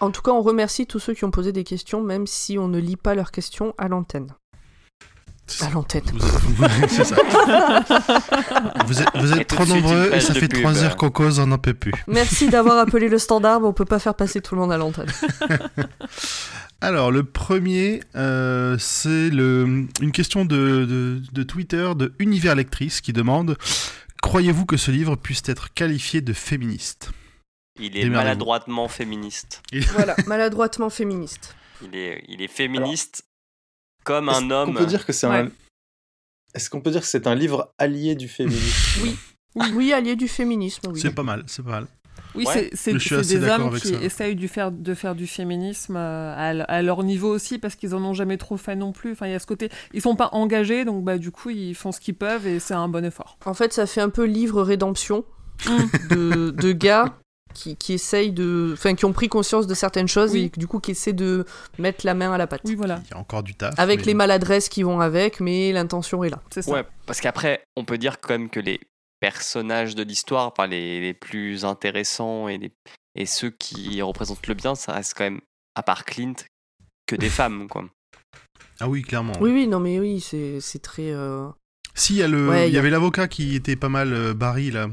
En 0.00 0.10
tout 0.10 0.22
cas, 0.22 0.30
on 0.30 0.40
remercie 0.40 0.86
tous 0.86 0.98
ceux 0.98 1.12
qui 1.12 1.24
ont 1.24 1.30
posé 1.30 1.52
des 1.52 1.62
questions, 1.64 2.02
même 2.02 2.26
si 2.26 2.56
on 2.58 2.68
ne 2.68 2.78
lit 2.78 2.96
pas 2.96 3.14
leurs 3.14 3.30
questions 3.32 3.74
à 3.76 3.88
l'antenne. 3.88 4.28
À 5.60 5.70
l'antenne. 5.70 6.02
Vous 6.12 6.64
êtes, 6.64 6.70
vous- 6.80 6.88
c'est 6.88 7.04
ça. 7.04 7.16
Vous 8.86 9.02
êtes, 9.02 9.08
vous 9.16 9.32
êtes 9.32 9.40
Et 9.40 9.44
tout 9.44 9.56
trop 9.56 9.66
nombreux 9.66 10.10
et 10.14 10.20
ça 10.20 10.32
fait 10.34 10.48
trois 10.48 10.82
heures 10.82 10.96
qu'on 10.96 11.10
cause, 11.10 11.38
on 11.40 11.46
n'en 11.46 11.58
peut 11.58 11.74
plus. 11.74 11.92
Merci 12.06 12.48
d'avoir 12.48 12.78
appelé 12.86 13.08
le 13.08 13.18
standard, 13.18 13.60
mais 13.60 13.66
on 13.66 13.72
peut 13.74 13.84
pas 13.84 13.98
faire 13.98 14.14
passer 14.14 14.40
tout 14.40 14.54
le 14.54 14.60
monde 14.62 14.72
à 14.72 14.76
l'antenne. 14.78 15.10
Alors, 16.80 17.10
le 17.10 17.24
premier, 17.24 18.00
euh, 18.14 18.76
c'est 18.78 19.28
une 19.28 20.12
question 20.12 20.44
de, 20.44 20.84
de- 20.84 21.22
de 21.32 21.42
Twitter 21.42 21.90
de 21.96 22.14
Univers 22.20 22.54
Lectrice 22.54 23.00
qui 23.00 23.12
demande 23.12 23.56
Croyez-vous 24.22 24.66
que 24.66 24.76
ce 24.76 24.90
livre 24.90 25.16
puisse 25.16 25.42
être 25.48 25.72
qualifié 25.74 26.20
de 26.20 26.32
féministe? 26.32 27.10
Il 27.80 27.96
est 27.96 28.08
maladroitement 28.08 28.88
féministe. 28.88 29.62
voilà, 29.92 30.16
maladroitement 30.26 30.90
féministe. 30.90 31.54
Il 31.82 31.94
est, 31.96 32.24
il 32.28 32.42
est 32.42 32.48
féministe 32.48 33.24
comme 34.04 34.28
Est-ce 34.28 34.38
un 34.38 34.48
qu'on 34.48 34.50
homme. 34.50 34.74
peut 34.74 34.86
dire 34.86 35.06
que 35.06 35.12
c'est 35.12 35.26
Ouais. 35.28 35.38
un. 35.40 35.50
Est-ce 36.54 36.68
qu'on 36.70 36.80
peut 36.80 36.90
dire 36.90 37.02
que 37.02 37.06
c'est 37.06 37.26
un 37.28 37.34
livre 37.34 37.72
allié 37.78 38.14
du 38.16 38.26
féminisme? 38.28 39.02
Oui. 39.02 39.16
Oui, 39.74 39.92
allié 39.92 40.14
du 40.16 40.28
féminisme, 40.28 40.88
oui. 40.92 41.00
C'est 41.00 41.12
pas 41.14 41.22
mal, 41.22 41.44
c'est 41.46 41.62
pas 41.64 41.70
mal. 41.70 41.86
Oui, 42.34 42.44
Ouais. 42.46 42.70
c'est- 42.72 42.92
des 42.92 43.44
hommes 43.48 43.70
qui 43.78 43.88
ça. 43.88 44.00
essayent 44.02 44.48
faire, 44.48 44.70
de 44.70 44.94
faire 44.94 45.14
du 45.14 45.26
féminisme 45.26 45.96
euh, 45.96 46.62
à, 46.68 46.82
leur 46.82 47.02
niveau 47.02 47.28
aussi 47.34 47.58
parce 47.58 47.74
qu'ils 47.74 47.94
en 47.94 48.02
ont 48.04 48.14
jamais 48.14 48.36
trop 48.36 48.56
fait 48.56 48.76
non 48.76 48.92
plus. 48.92 49.12
Enfin, 49.12 49.26
il 49.26 49.32
y 49.32 49.34
a 49.34 49.38
ce 49.38 49.46
côté, 49.46 49.70
ils 49.92 50.02
sont 50.02 50.16
pas 50.16 50.28
engagés, 50.32 50.84
donc 50.84 51.04
bah 51.04 51.18
du 51.18 51.30
coup 51.30 51.50
ils 51.50 51.74
font 51.74 51.92
ce 51.92 52.00
qu'ils 52.00 52.14
peuvent 52.14 52.46
et 52.46 52.58
c'est 52.60 52.74
un 52.74 52.88
bon 52.88 53.04
effort. 53.04 53.38
En 53.44 53.54
fait, 53.54 53.72
ça 53.72 53.86
fait 53.86 54.00
un 54.00 54.10
peu 54.10 54.24
livre 54.24 54.62
rédemption 54.62 55.24
de, 56.10 56.50
de 56.50 56.72
gars 56.72 57.14
qui, 57.54 57.76
qui 57.76 57.94
essayent 57.94 58.30
de. 58.32 58.70
Enfin, 58.74 58.94
qui 58.94 59.04
ont 59.04 59.12
pris 59.12 59.28
conscience 59.28 59.66
de 59.66 59.74
certaines 59.74 60.06
choses 60.08 60.32
Oui. 60.32 60.50
et 60.54 60.58
du 60.58 60.66
coup 60.66 60.78
qui 60.80 60.92
essaient 60.92 61.12
de 61.12 61.44
mettre 61.78 62.04
la 62.06 62.14
main 62.14 62.32
à 62.32 62.38
la 62.38 62.46
pâte. 62.46 62.60
Oui, 62.64 62.74
voilà, 62.74 63.00
Il 63.06 63.10
y 63.10 63.14
a 63.14 63.18
encore 63.18 63.42
du 63.42 63.54
taf. 63.54 63.74
Avec 63.78 64.00
mais- 64.00 64.06
les 64.06 64.14
maladresses 64.14 64.68
qui 64.68 64.82
vont 64.82 65.00
avec, 65.00 65.40
mais 65.40 65.72
l'intention 65.72 66.22
est 66.24 66.30
là. 66.30 66.40
c'est 66.50 66.62
ça. 66.62 66.70
Ouais, 66.70 66.84
parce 67.06 67.20
qu'après, 67.20 67.62
on 67.76 67.84
peut 67.84 67.98
dire 67.98 68.20
quand 68.20 68.34
même 68.34 68.50
que 68.50 68.60
les 68.60 68.78
personnages 69.20 69.94
de 69.94 70.02
l'histoire, 70.02 70.46
enfin 70.46 70.66
les, 70.66 71.00
les 71.00 71.14
plus 71.14 71.64
intéressants 71.64 72.48
et 72.48 72.58
les, 72.58 72.72
Et 73.14 73.26
ceux 73.26 73.50
qui 73.50 74.00
représentent 74.02 74.46
le 74.46 74.54
bien, 74.54 74.74
ça 74.74 74.92
reste 74.92 75.14
quand 75.16 75.24
même, 75.24 75.40
à 75.74 75.82
part 75.82 76.04
Clint, 76.04 76.34
que 77.06 77.16
des 77.16 77.28
femmes, 77.40 77.68
quoi. 77.68 77.88
Ah 78.80 78.88
oui, 78.88 79.02
clairement. 79.02 79.32
Oui, 79.40 79.50
oui, 79.50 79.66
non, 79.66 79.80
mais 79.80 79.98
oui, 79.98 80.20
c'est 80.20 80.60
c'est 80.60 80.78
très. 80.80 81.10
euh, 81.10 81.48
Si, 81.94 82.14
il 82.14 82.18
y, 82.18 82.22
a 82.22 82.28
le- 82.28 82.48
Ouais, 82.48 82.66
il 82.66 82.68
il 82.68 82.70
y 82.70 82.74
y 82.74 82.76
a- 82.76 82.80
avait 82.80 82.90
l'avocat 82.90 83.26
qui 83.26 83.56
était 83.56 83.74
pas 83.76 83.88
mal, 83.88 84.12
euh, 84.12 84.34
Barry, 84.34 84.70
là. 84.70 84.88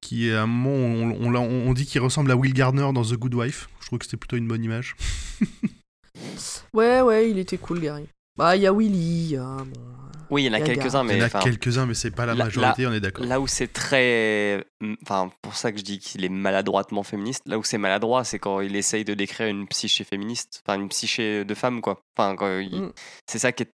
Qui 0.00 0.28
est 0.28 0.34
à 0.34 0.42
un 0.42 0.46
moment, 0.46 1.14
on, 1.20 1.34
on, 1.34 1.72
dit 1.72 1.86
qu'il 1.86 2.00
ressemble 2.00 2.30
à 2.30 2.36
Will 2.36 2.52
Gardner 2.54 2.88
dans 2.92 3.02
The 3.04 3.14
Good 3.14 3.34
Wife. 3.34 3.68
Je 3.80 3.86
trouve 3.86 3.98
que 4.00 4.04
c'était 4.04 4.16
plutôt 4.16 4.36
une 4.36 4.46
bonne 4.48 4.62
image. 4.64 4.94
Ouais, 6.74 7.00
ouais, 7.02 7.30
il 7.30 7.38
était 7.38 7.58
cool, 7.58 7.80
Gary. 7.80 8.08
Bah, 8.36 8.56
il 8.56 8.62
y 8.62 8.66
a 8.66 8.72
Willy, 8.72 9.24
il 9.24 9.30
y 9.32 9.36
a. 9.36 9.56
Bon, 9.58 9.80
Oui, 10.32 10.44
il 10.44 10.46
y 10.46 10.48
en 10.48 10.54
a 10.54 10.60
quelques-uns, 10.62 11.04
Il 11.04 11.10
y 11.14 11.18
mais 11.18 11.22
en 11.22 11.26
a 11.38 11.42
quelques-uns, 11.42 11.84
mais 11.84 11.92
c'est 11.94 12.10
pas 12.10 12.24
la 12.24 12.34
là- 12.34 12.44
majorité, 12.44 12.86
on 12.86 12.92
est 12.92 13.00
d'accord. 13.00 13.24
là 13.26 13.38
où 13.38 13.46
c'est 13.46 13.70
très. 13.72 14.64
Enfin, 15.02 15.30
pour 15.42 15.54
ça 15.54 15.70
que 15.72 15.78
je 15.78 15.84
dis 15.84 15.98
qu'il 15.98 16.24
est 16.24 16.30
maladroitement 16.30 17.02
féministe, 17.02 17.42
là 17.46 17.58
où 17.58 17.62
c'est 17.62 17.76
maladroit, 17.78 18.24
c'est 18.24 18.38
quand 18.38 18.60
il 18.60 18.74
essaye 18.74 19.04
de 19.04 19.12
décrire 19.12 19.48
une 19.48 19.68
psyché 19.68 20.04
féministe, 20.04 20.62
enfin, 20.66 20.78
une 20.80 20.88
psyché 20.88 21.44
de 21.44 21.54
femme, 21.54 21.82
quoi. 21.82 22.00
Enfin, 22.16 22.34
quand 22.34 22.58
il- 22.60 22.80
Mm. 22.80 22.92
c'est 23.28 23.38
ça 23.38 23.52
qui 23.52 23.64
est. 23.64 23.70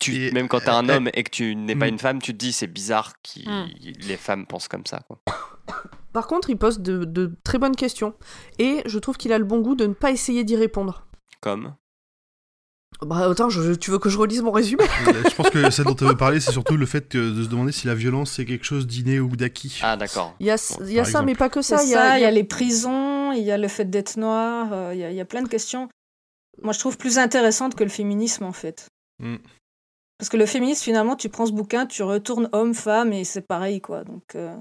Tu, 0.00 0.16
Et- 0.26 0.32
même 0.32 0.48
quand 0.48 0.58
t'es 0.58 0.70
un 0.70 0.88
homme 0.88 1.08
et 1.14 1.22
que 1.22 1.30
tu 1.30 1.54
n'es 1.54 1.76
pas 1.76 1.86
mm. 1.86 1.90
une 1.90 1.98
femme, 2.00 2.20
tu 2.20 2.32
te 2.32 2.38
dis 2.38 2.52
c'est 2.52 2.66
bizarre 2.66 3.12
que 3.22 3.48
Mm. 3.48 3.68
les 4.00 4.16
femmes 4.16 4.46
pensent 4.46 4.66
comme 4.66 4.84
ça, 4.86 5.00
quoi. 5.06 5.20
Par 6.12 6.26
contre, 6.26 6.50
il 6.50 6.56
pose 6.56 6.80
de, 6.80 7.04
de 7.04 7.32
très 7.44 7.58
bonnes 7.58 7.76
questions. 7.76 8.14
Et 8.58 8.82
je 8.86 8.98
trouve 8.98 9.16
qu'il 9.16 9.32
a 9.32 9.38
le 9.38 9.44
bon 9.44 9.60
goût 9.60 9.76
de 9.76 9.86
ne 9.86 9.94
pas 9.94 10.10
essayer 10.10 10.42
d'y 10.42 10.56
répondre. 10.56 11.06
Comme? 11.40 11.74
Bah, 13.02 13.28
attends, 13.30 13.50
je- 13.50 13.72
tu 13.74 13.90
veux 13.90 13.98
que 13.98 14.08
je 14.08 14.16
relise 14.16 14.40
mon 14.42 14.52
résumé? 14.52 14.84
Euh, 15.08 15.22
je 15.28 15.34
pense 15.34 15.50
que 15.50 15.68
ce 15.70 15.82
dont 15.82 15.94
tu 15.94 16.04
veux 16.04 16.16
parler, 16.16 16.40
c'est 16.40 16.52
surtout 16.52 16.76
le 16.76 16.86
fait 16.86 17.08
que- 17.08 17.34
de 17.36 17.42
se 17.42 17.48
demander 17.48 17.72
si 17.72 17.86
la 17.86 17.94
violence 17.94 18.30
c'est 18.32 18.44
quelque 18.44 18.64
chose 18.64 18.86
d'inné 18.86 19.20
ou 19.20 19.36
d'acquis. 19.36 19.80
Ah, 19.82 19.96
d'accord. 19.96 20.34
Il 20.40 20.46
y 20.46 20.50
a, 20.50 20.54
y 20.54 21.04
ça, 21.04 21.22
mais 21.22 21.34
pas 21.34 21.48
que 21.48 21.60
Ça, 21.60 21.78
ça. 21.78 21.84
il 21.84 21.90
y 21.90 21.94
a, 21.94 22.18
y 22.18 22.24
a 22.24 22.30
les 22.30 22.44
prisons, 22.44 23.32
il 23.32 23.42
y 23.42 23.50
a 23.50 23.58
le 23.58 23.68
fait 23.68 23.84
d'être 23.90 24.16
noir, 24.16 24.72
euh, 24.72 24.90
il 24.94 25.00
y, 25.00 25.04
a- 25.04 25.10
il 25.10 25.16
y 25.16 25.20
a 25.20 25.24
plein 25.24 25.42
de 25.42 25.48
questions. 25.48 25.88
Moi, 26.62 26.72
je 26.72 26.78
trouve 26.78 26.96
plus 26.96 27.18
intéressantes 27.18 27.74
que 27.74 27.82
le 27.84 27.90
féminisme, 27.90 28.44
en 28.44 28.52
fait. 28.52 28.86
Mm. 29.18 29.36
Parce 30.18 30.28
que 30.28 30.36
le 30.36 30.46
féminisme, 30.46 30.84
finalement, 30.84 31.16
tu 31.16 31.28
prends 31.28 31.46
ce 31.46 31.52
bouquin, 31.52 31.86
tu 31.86 32.02
retournes 32.04 32.48
homme, 32.52 32.74
femme, 32.74 33.12
et 33.12 33.24
c'est 33.24 33.46
pareil, 33.46 33.80
quoi. 33.80 34.04
Donc, 34.04 34.22
euh, 34.36 34.54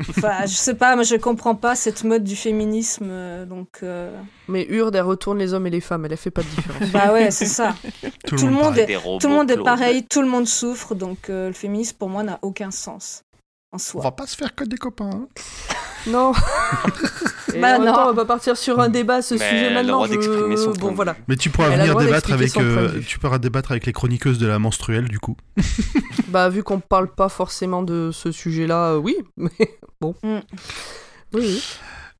enfin, 0.00 0.40
je 0.46 0.54
sais 0.54 0.74
pas, 0.74 0.94
moi, 0.94 1.04
je 1.04 1.16
comprends 1.16 1.54
pas 1.54 1.74
cette 1.74 2.04
mode 2.04 2.24
du 2.24 2.36
féminisme, 2.36 3.06
euh, 3.08 3.44
donc... 3.46 3.68
euh, 3.82 4.16
Mais 4.48 4.66
Urde, 4.68 4.94
elle 4.96 5.02
retourne 5.02 5.38
les 5.38 5.54
hommes 5.54 5.66
et 5.66 5.70
les 5.70 5.80
femmes, 5.80 6.04
elle 6.04 6.12
a 6.12 6.16
fait 6.16 6.30
pas 6.30 6.42
de 6.42 6.48
différence. 6.48 6.88
Bah 6.92 7.12
ouais, 7.12 7.30
c'est 7.30 7.46
ça. 7.46 7.74
Tout, 8.26 8.36
tout 8.36 8.46
le 8.46 8.52
monde 8.52 8.78
est- 8.78 8.86
Tout 9.20 9.28
le 9.28 9.34
monde 9.34 9.50
est 9.50 9.56
pareil, 9.64 10.04
tout 10.04 10.22
le 10.22 10.28
monde 10.28 10.46
souffre, 10.46 10.94
donc 10.94 11.30
euh, 11.30 11.48
le 11.48 11.52
féminisme, 11.54 11.96
pour 11.98 12.08
moi, 12.08 12.22
n'a 12.22 12.38
aucun 12.42 12.70
sens 12.70 13.22
en 13.76 13.78
On 13.78 13.78
soi. 13.78 14.02
va 14.02 14.12
pas 14.12 14.26
se 14.26 14.36
faire 14.36 14.54
que 14.54 14.64
des 14.64 14.76
copains. 14.76 15.10
hein. 15.10 15.28
non 16.08 16.32
Et 17.54 17.60
Bah 17.60 17.76
en 17.76 17.78
même 17.78 17.84
non. 17.88 17.94
temps, 17.94 18.02
on 18.04 18.12
va 18.12 18.14
pas 18.14 18.24
partir 18.24 18.56
sur 18.56 18.80
un 18.80 18.88
débat 18.88 19.16
à 19.16 19.22
ce 19.22 19.34
Mais 19.34 19.48
sujet 19.50 19.68
le 19.70 19.74
maintenant. 19.76 20.06
droit 20.06 20.56
son 20.56 20.72
Bon, 20.72 20.92
voilà. 20.92 21.16
Mais 21.28 21.36
tu 21.36 21.48
pourras 21.50 21.68
Elle 21.70 21.80
venir 21.80 21.96
débattre 21.96 22.32
avec, 22.32 22.56
euh, 22.56 22.88
vue. 22.88 23.04
tu 23.04 23.18
pourras 23.18 23.38
débattre 23.38 23.70
avec 23.70 23.86
les 23.86 23.92
chroniqueuses 23.92 24.38
de 24.38 24.46
la 24.46 24.58
menstruelle 24.58 25.08
du 25.08 25.18
coup. 25.20 25.36
Bah, 26.28 26.48
vu 26.48 26.64
qu'on 26.64 26.80
parle 26.80 27.14
pas 27.14 27.28
forcément 27.28 27.82
de 27.82 28.10
ce 28.12 28.32
sujet-là, 28.32 28.94
euh, 28.94 28.96
oui. 28.98 29.16
Mais 29.36 29.78
bon. 30.00 30.14
Mm. 30.24 30.38
Oui, 31.34 31.40
oui. 31.40 31.62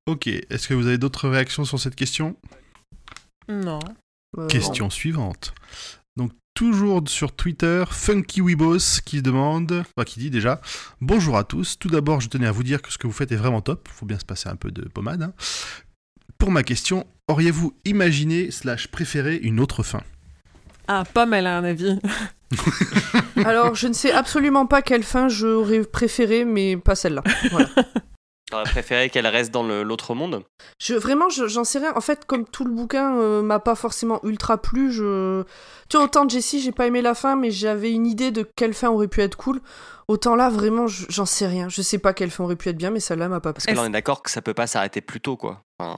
Ok, 0.07 0.29
est-ce 0.29 0.69
que 0.69 0.75
vous 0.75 0.87
avez 0.87 0.97
d'autres 0.97 1.29
réactions 1.29 1.65
sur 1.65 1.81
cette 1.81 1.97
question? 1.97 2.37
Non. 3.49 3.81
Euh, 4.39 4.47
Question 4.47 4.89
suivante. 4.91 5.53
Toujours 6.57 7.03
sur 7.07 7.33
Twitter, 7.33 7.85
Funky 7.91 8.41
Weebos 8.41 9.03
qui 9.05 9.21
demande, 9.21 9.85
enfin, 9.95 10.05
qui 10.07 10.19
dit 10.19 10.31
déjà 10.31 10.63
Bonjour 11.03 11.37
à 11.37 11.45
tous. 11.45 11.79
Tout 11.79 11.91
d'abord, 11.91 12.23
je 12.23 12.31
tenais 12.31 12.47
à 12.47 12.51
vous 12.51 12.63
dire 12.63 12.81
que 12.81 12.91
ce 12.91 12.97
que 12.97 13.07
vous 13.07 13.13
faites 13.13 13.31
est 13.31 13.37
vraiment 13.37 13.61
top. 13.61 13.87
Faut 13.93 14.07
bien 14.07 14.19
se 14.19 14.25
passer 14.25 14.49
un 14.49 14.57
peu 14.57 14.71
de 14.71 14.89
pommade. 14.89 15.23
hein. 15.23 15.35
Pour 16.39 16.51
ma 16.51 16.63
question, 16.63 17.07
auriez-vous 17.29 17.75
imaginé 17.85 18.51
slash 18.51 18.89
préféré 18.89 19.37
une 19.37 19.61
autre 19.61 19.83
fin? 19.83 20.01
Ah, 20.89 21.05
Pomme, 21.13 21.35
elle 21.35 21.47
a 21.47 21.59
un 21.59 21.65
avis. 21.65 22.01
Alors, 23.45 23.75
je 23.75 23.89
ne 23.89 23.93
sais 23.93 24.13
absolument 24.13 24.65
pas 24.65 24.81
quelle 24.81 25.03
fin 25.03 25.29
j'aurais 25.29 25.83
préféré, 25.83 26.47
mais 26.47 26.79
pas 26.79 26.95
celle-là. 26.95 27.23
Voilà. 27.51 27.69
T'aurais 28.51 28.65
préféré 28.65 29.11
qu'elle 29.11 29.27
reste 29.27 29.51
dans 29.51 29.65
l'autre 29.65 30.15
monde? 30.15 30.45
Je, 30.79 30.95
vraiment, 30.95 31.29
je- 31.29 31.49
j'en 31.49 31.65
sais 31.65 31.81
rien. 31.81 31.93
En 31.97 32.01
fait, 32.01 32.25
comme 32.27 32.45
tout 32.47 32.65
le 32.65 32.71
bouquin 32.71 33.19
euh, 33.19 33.43
m'a 33.43 33.59
pas 33.59 33.75
forcément 33.75 34.21
ultra 34.25 34.57
plu, 34.59 34.93
je... 34.93 35.43
Tu 35.89 35.97
vois, 35.97 36.07
autant 36.07 36.29
Jessie, 36.29 36.61
j'ai 36.61 36.71
pas 36.71 36.87
aimé 36.87 37.03
la 37.03 37.15
fin, 37.15 37.35
mais 37.35 37.51
j'avais 37.51 37.91
une 37.91 38.07
idée 38.07 38.31
de 38.31 38.49
quelle 38.57 38.73
fin 38.75 38.89
aurait 38.89 39.09
pu 39.09 39.21
être 39.21 39.37
cool. 39.37 39.61
Autant 40.07 40.37
là, 40.37 40.49
vraiment, 40.49 40.87
je- 40.87 41.07
j'en 41.09 41.27
sais 41.27 41.49
rien. 41.49 41.69
Je 41.69 41.83
sais 41.83 41.99
pas 41.99 42.13
quelle 42.13 42.31
fin 42.31 42.45
aurait 42.45 42.55
pu 42.55 42.69
être 42.69 42.77
bien, 42.77 42.91
mais 42.91 43.01
celle-là 43.01 43.29
m'a 43.29 43.41
pas 43.41 43.53
plu. 43.53 43.57
Parce 43.57 43.67
que 43.67 43.73
là, 43.75 43.83
on 43.83 43.87
est 43.87 43.91
d'accord 43.91 44.23
que 44.23 44.31
ça 44.31 44.43
peut 44.43 44.55
pas 44.55 44.69
s'arrêter 44.69 45.01
plus 45.01 45.21
tôt, 45.21 45.37
quoi. 45.37 45.63
Enfin, 45.81 45.97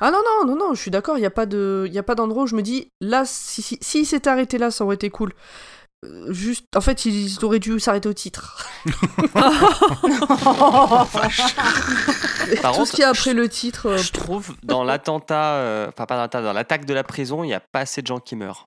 Ah 0.00 0.10
non, 0.10 0.22
non, 0.24 0.46
non, 0.46 0.56
non, 0.56 0.74
je 0.74 0.80
suis 0.80 0.90
d'accord, 0.90 1.18
il 1.18 1.20
n'y 1.20 1.26
a 1.26 1.30
pas 1.30 1.44
de- 1.44 1.86
y 1.92 1.98
a 1.98 2.02
pas 2.02 2.14
d'endroit 2.14 2.44
où 2.44 2.46
je 2.46 2.54
me 2.54 2.62
dis, 2.62 2.88
là, 3.02 3.24
si, 3.26 3.60
si, 3.60 3.76
s'il 3.82 4.06
s'était 4.06 4.30
arrêté 4.30 4.56
là, 4.56 4.70
ça 4.70 4.84
aurait 4.84 4.94
été 4.94 5.10
cool. 5.10 5.34
Juste, 6.28 6.64
en 6.76 6.80
fait, 6.80 7.04
ils 7.04 7.44
auraient 7.44 7.58
dû 7.58 7.78
s'arrêter 7.80 8.08
au 8.08 8.12
titre. 8.12 8.66
Par 12.62 12.72
Tout 12.72 12.78
contre, 12.78 12.86
ce 12.86 12.90
qu'il 12.92 13.00
y 13.00 13.04
a 13.04 13.08
après 13.08 13.34
le 13.34 13.48
titre. 13.48 13.86
euh, 13.90 13.98
je 13.98 14.12
trouve 14.12 14.54
dans 14.62 14.84
l'attentat, 14.84 15.54
euh, 15.54 15.88
enfin 15.88 16.06
pas 16.06 16.14
dans 16.16 16.20
l'attentat, 16.22 16.42
dans 16.44 16.52
l'attaque 16.52 16.84
de 16.84 16.94
la 16.94 17.04
prison, 17.04 17.44
il 17.44 17.48
y 17.50 17.54
a 17.54 17.60
pas 17.60 17.80
assez 17.80 18.02
de 18.02 18.06
gens 18.06 18.20
qui 18.20 18.36
meurent. 18.36 18.66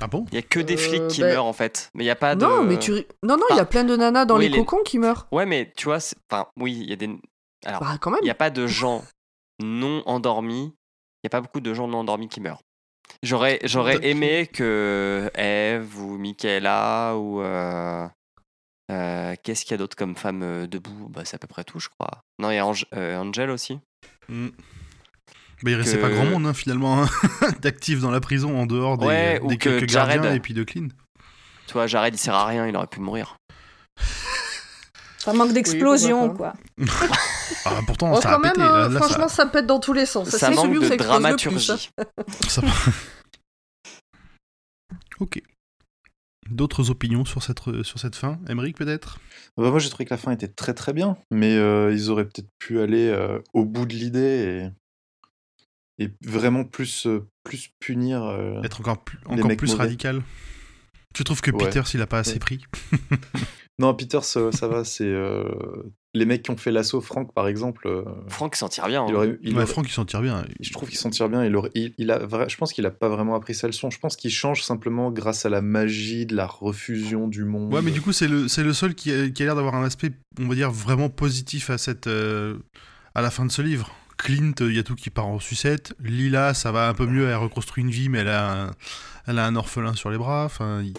Ah 0.00 0.06
bon? 0.06 0.24
Il 0.30 0.34
y 0.36 0.38
a 0.38 0.42
que 0.42 0.60
des 0.60 0.74
Euh, 0.74 0.76
flics 0.76 1.08
qui 1.08 1.20
ben- 1.22 1.32
meurent 1.34 1.46
en 1.46 1.52
fait, 1.52 1.90
mais 1.94 2.04
il 2.04 2.06
y 2.06 2.10
a 2.10 2.16
pas 2.16 2.34
de. 2.34 2.44
Non, 2.44 2.62
mais 2.62 2.78
tu. 2.78 2.92
Non, 3.22 3.36
non, 3.36 3.44
il 3.50 3.56
y 3.56 3.60
a 3.60 3.64
plein 3.64 3.84
de 3.84 3.96
nanas 3.96 4.24
dans 4.26 4.36
Oui, 4.36 4.42
les 4.44 4.48
les- 4.50 4.58
cocons 4.58 4.82
qui 4.84 4.98
meurent. 4.98 5.26
Ouais, 5.32 5.44
mais 5.46 5.72
tu 5.76 5.86
vois, 5.86 6.00
c'est- 6.00 6.16
enfin 6.30 6.46
oui, 6.58 6.78
il 6.80 6.88
y 6.88 6.92
a 6.92 6.96
des. 6.96 7.10
Alors, 7.66 7.80
Bah, 7.80 7.98
quand 8.00 8.10
même. 8.10 8.20
il 8.22 8.26
n'y 8.26 8.30
a 8.30 8.34
pas 8.36 8.50
de 8.50 8.66
gens 8.66 9.04
non 9.60 10.02
endormis. 10.06 10.72
Il 11.22 11.26
n'y 11.26 11.28
a 11.28 11.30
pas 11.30 11.40
beaucoup 11.40 11.60
de 11.60 11.74
gens 11.74 11.88
non 11.88 11.98
endormis 11.98 12.28
qui 12.28 12.40
meurent. 12.40 12.60
J'aurais, 13.22 13.58
j'aurais 13.64 13.98
aimé 14.06 14.46
que 14.46 15.30
Eve 15.34 15.98
ou 16.00 16.18
Michaela 16.18 17.14
ou. 17.16 17.40
euh, 17.42 18.06
euh, 18.90 19.34
qu'est-ce 19.42 19.62
qu'il 19.64 19.72
y 19.72 19.74
a 19.74 19.78
d'autre 19.78 19.96
comme 19.96 20.16
femme 20.16 20.42
euh, 20.42 20.66
debout? 20.66 21.08
Bah, 21.10 21.22
C'est 21.24 21.34
à 21.34 21.38
peu 21.38 21.46
près 21.48 21.64
tout, 21.64 21.78
je 21.80 21.88
crois. 21.88 22.20
Non, 22.38 22.50
il 22.50 22.54
y 22.54 22.58
a 22.58 22.64
Ange- 22.66 22.86
Angel 22.94 23.50
aussi. 23.50 23.78
Hmm. 24.28 24.48
Bah, 25.62 25.70
il 25.72 25.74
restait 25.74 25.96
Que- 25.96 26.02
pas 26.02 26.10
grand 26.10 26.24
monde 26.26 26.46
hein, 26.46 26.54
finalement 26.54 27.02
hein, 27.02 27.08
d'actifs 27.60 28.00
dans 28.00 28.10
la 28.12 28.20
prison 28.20 28.56
en 28.58 28.66
dehors 28.66 28.96
des, 28.96 29.06
Ouais, 29.06 29.40
ou 29.42 29.48
des 29.48 29.58
que 29.58 29.70
quelques 29.78 29.90
Jared- 29.90 30.16
gardiens 30.22 30.34
et 30.34 30.40
puis 30.40 30.54
de 30.54 30.62
Clean. 30.62 30.88
Tu 31.66 31.72
vois, 31.72 31.86
Jared, 31.88 32.14
il 32.14 32.18
sert 32.18 32.34
à 32.34 32.46
rien, 32.46 32.66
il 32.66 32.76
aurait 32.76 32.86
pu 32.86 33.00
mourir. 33.00 33.36
Ça 35.32 35.36
manque 35.36 35.52
d'explosion, 35.52 36.34
quoi. 36.34 36.52
Ah, 37.64 37.80
pourtant, 37.86 38.12
Oh, 38.14 38.20
ça 38.20 38.30
a 38.30 38.34
quand 38.34 38.40
même, 38.40 38.52
pété. 38.52 38.64
euh, 38.64 38.72
Là, 38.72 38.88
là, 38.88 39.00
ça- 39.00 39.06
franchement, 39.06 39.28
ça... 39.28 39.46
pète 39.46 39.66
dans 39.66 39.80
tous 39.80 39.92
les 39.92 40.06
sens. 40.06 40.28
Ça, 40.30 40.50
manque 40.50 40.66
celui 40.66 40.78
où 40.78 40.80
de 40.82 40.86
ça 40.86 40.94
explose 40.94 41.16
le 41.22 41.36
plus, 41.36 41.66
dramaturgie. 41.66 41.90
hein. 41.98 42.04
ça- 42.48 42.62
ok. 45.20 45.42
D'autres 46.50 46.88
opinions 46.90 47.24
sur 47.26 47.42
cette, 47.42 47.60
sur 47.82 47.98
cette 47.98 48.16
fin 48.16 48.38
Emmerich 48.48 48.76
peut-être? 48.76 49.18
Bah, 49.58 49.70
moi, 49.70 49.78
j'ai 49.80 49.90
trouvé 49.90 50.06
que 50.06 50.14
la 50.14 50.16
fin 50.18 50.30
était 50.32 50.48
très 50.48 50.72
très 50.72 50.92
bien, 50.94 51.16
mais 51.30 51.56
euh, 51.56 51.92
ils 51.92 52.08
auraient 52.10 52.24
peut-être 52.24 52.48
pu 52.58 52.80
aller 52.80 53.08
euh, 53.08 53.40
au 53.52 53.64
bout 53.66 53.84
de 53.84 53.94
l'idée 53.94 54.70
et, 55.98 56.04
et 56.04 56.10
vraiment 56.24 56.64
plus, 56.64 57.06
euh, 57.06 57.26
plus 57.44 57.70
punir. 57.80 58.22
euh, 58.24 58.62
Être 58.62 58.80
encore 58.80 59.04
plus, 59.04 59.18
encore 59.26 59.56
plus 59.56 59.74
radical 59.74 60.22
Tu 61.12 61.22
trouves 61.24 61.42
que 61.42 61.50
Ouais. 61.50 61.66
Peter, 61.66 61.82
s'il 61.84 62.00
a 62.00 62.06
pas 62.06 62.20
assez 62.20 62.34
Ouais. 62.34 62.38
pris? 62.38 62.64
Non, 63.80 63.94
Peter, 63.94 64.18
ça, 64.22 64.50
va, 64.66 64.82
c'est 64.84 65.04
euh, 65.06 65.44
les 66.12 66.24
mecs 66.24 66.42
qui 66.42 66.50
ont 66.50 66.56
fait 66.56 66.72
l'assaut, 66.72 67.00
Franck 67.00 67.32
par 67.32 67.46
exemple. 67.46 67.86
euh, 67.86 68.02
Franck 68.26 68.56
s'en 68.56 68.68
tire 68.68 68.88
bien. 68.88 69.06
il 69.08 69.12
hein. 69.12 69.16
aurait, 69.16 69.38
il 69.42 69.50
Ouais, 69.50 69.58
aurait- 69.62 69.66
Franck, 69.66 69.86
il 69.88 69.92
s'en 69.92 70.04
tire 70.04 70.20
bien. 70.20 70.44
je 70.60 70.72
trouve 70.72 70.88
qu'il 70.88 70.98
s'en 70.98 71.10
tire 71.10 71.28
bien. 71.28 71.44
Il 71.44 71.54
aurait, 71.54 71.70
il, 71.76 71.94
il 71.96 72.10
a, 72.10 72.18
je 72.48 72.56
pense 72.56 72.72
qu'il 72.72 72.84
a 72.86 72.90
pas 72.90 73.08
vraiment 73.08 73.36
appris 73.36 73.54
sa 73.54 73.68
leçon. 73.68 73.88
Je 73.90 74.00
pense 74.00 74.16
qu'il 74.16 74.32
change 74.32 74.64
simplement 74.64 75.12
grâce 75.12 75.46
à 75.46 75.48
la 75.48 75.62
magie 75.62 76.26
de 76.26 76.34
la 76.34 76.46
refusion 76.46 77.28
du 77.28 77.44
monde. 77.44 77.72
Ouais, 77.72 77.82
mais 77.82 77.92
du 77.92 78.00
coup, 78.00 78.12
c'est 78.12 78.26
le, 78.26 78.48
c'est 78.48 78.64
le 78.64 78.72
seul 78.72 78.96
qui 78.96 79.12
a, 79.12 79.28
qui 79.30 79.42
a 79.42 79.46
l'air 79.46 79.54
d'avoir 79.54 79.76
un 79.76 79.84
aspect, 79.84 80.10
on 80.40 80.48
va 80.48 80.56
dire, 80.56 80.72
vraiment 80.72 81.08
positif 81.08 81.70
à, 81.70 81.78
cette, 81.78 82.08
euh, 82.08 82.56
à 83.14 83.22
la 83.22 83.30
fin 83.30 83.46
de 83.46 83.52
ce 83.52 83.62
livre. 83.62 83.94
Clint, 84.16 84.54
il 84.58 84.74
y 84.74 84.80
a 84.80 84.82
tout 84.82 84.96
qui 84.96 85.10
part 85.10 85.28
en 85.28 85.38
sucette. 85.38 85.94
Lila, 86.00 86.52
ça 86.52 86.72
va 86.72 86.88
un 86.88 86.94
peu 86.94 87.06
mieux, 87.06 87.28
elle 87.28 87.36
reconstruit 87.36 87.84
une 87.84 87.90
vie, 87.90 88.08
mais 88.08 88.18
elle 88.18 88.28
a 88.28 88.64
un, 88.66 88.70
elle 89.28 89.38
a 89.38 89.46
un 89.46 89.54
orphelin 89.54 89.94
sur 89.94 90.10
les 90.10 90.18
bras. 90.18 90.44
Enfin, 90.46 90.82
il- 90.82 90.94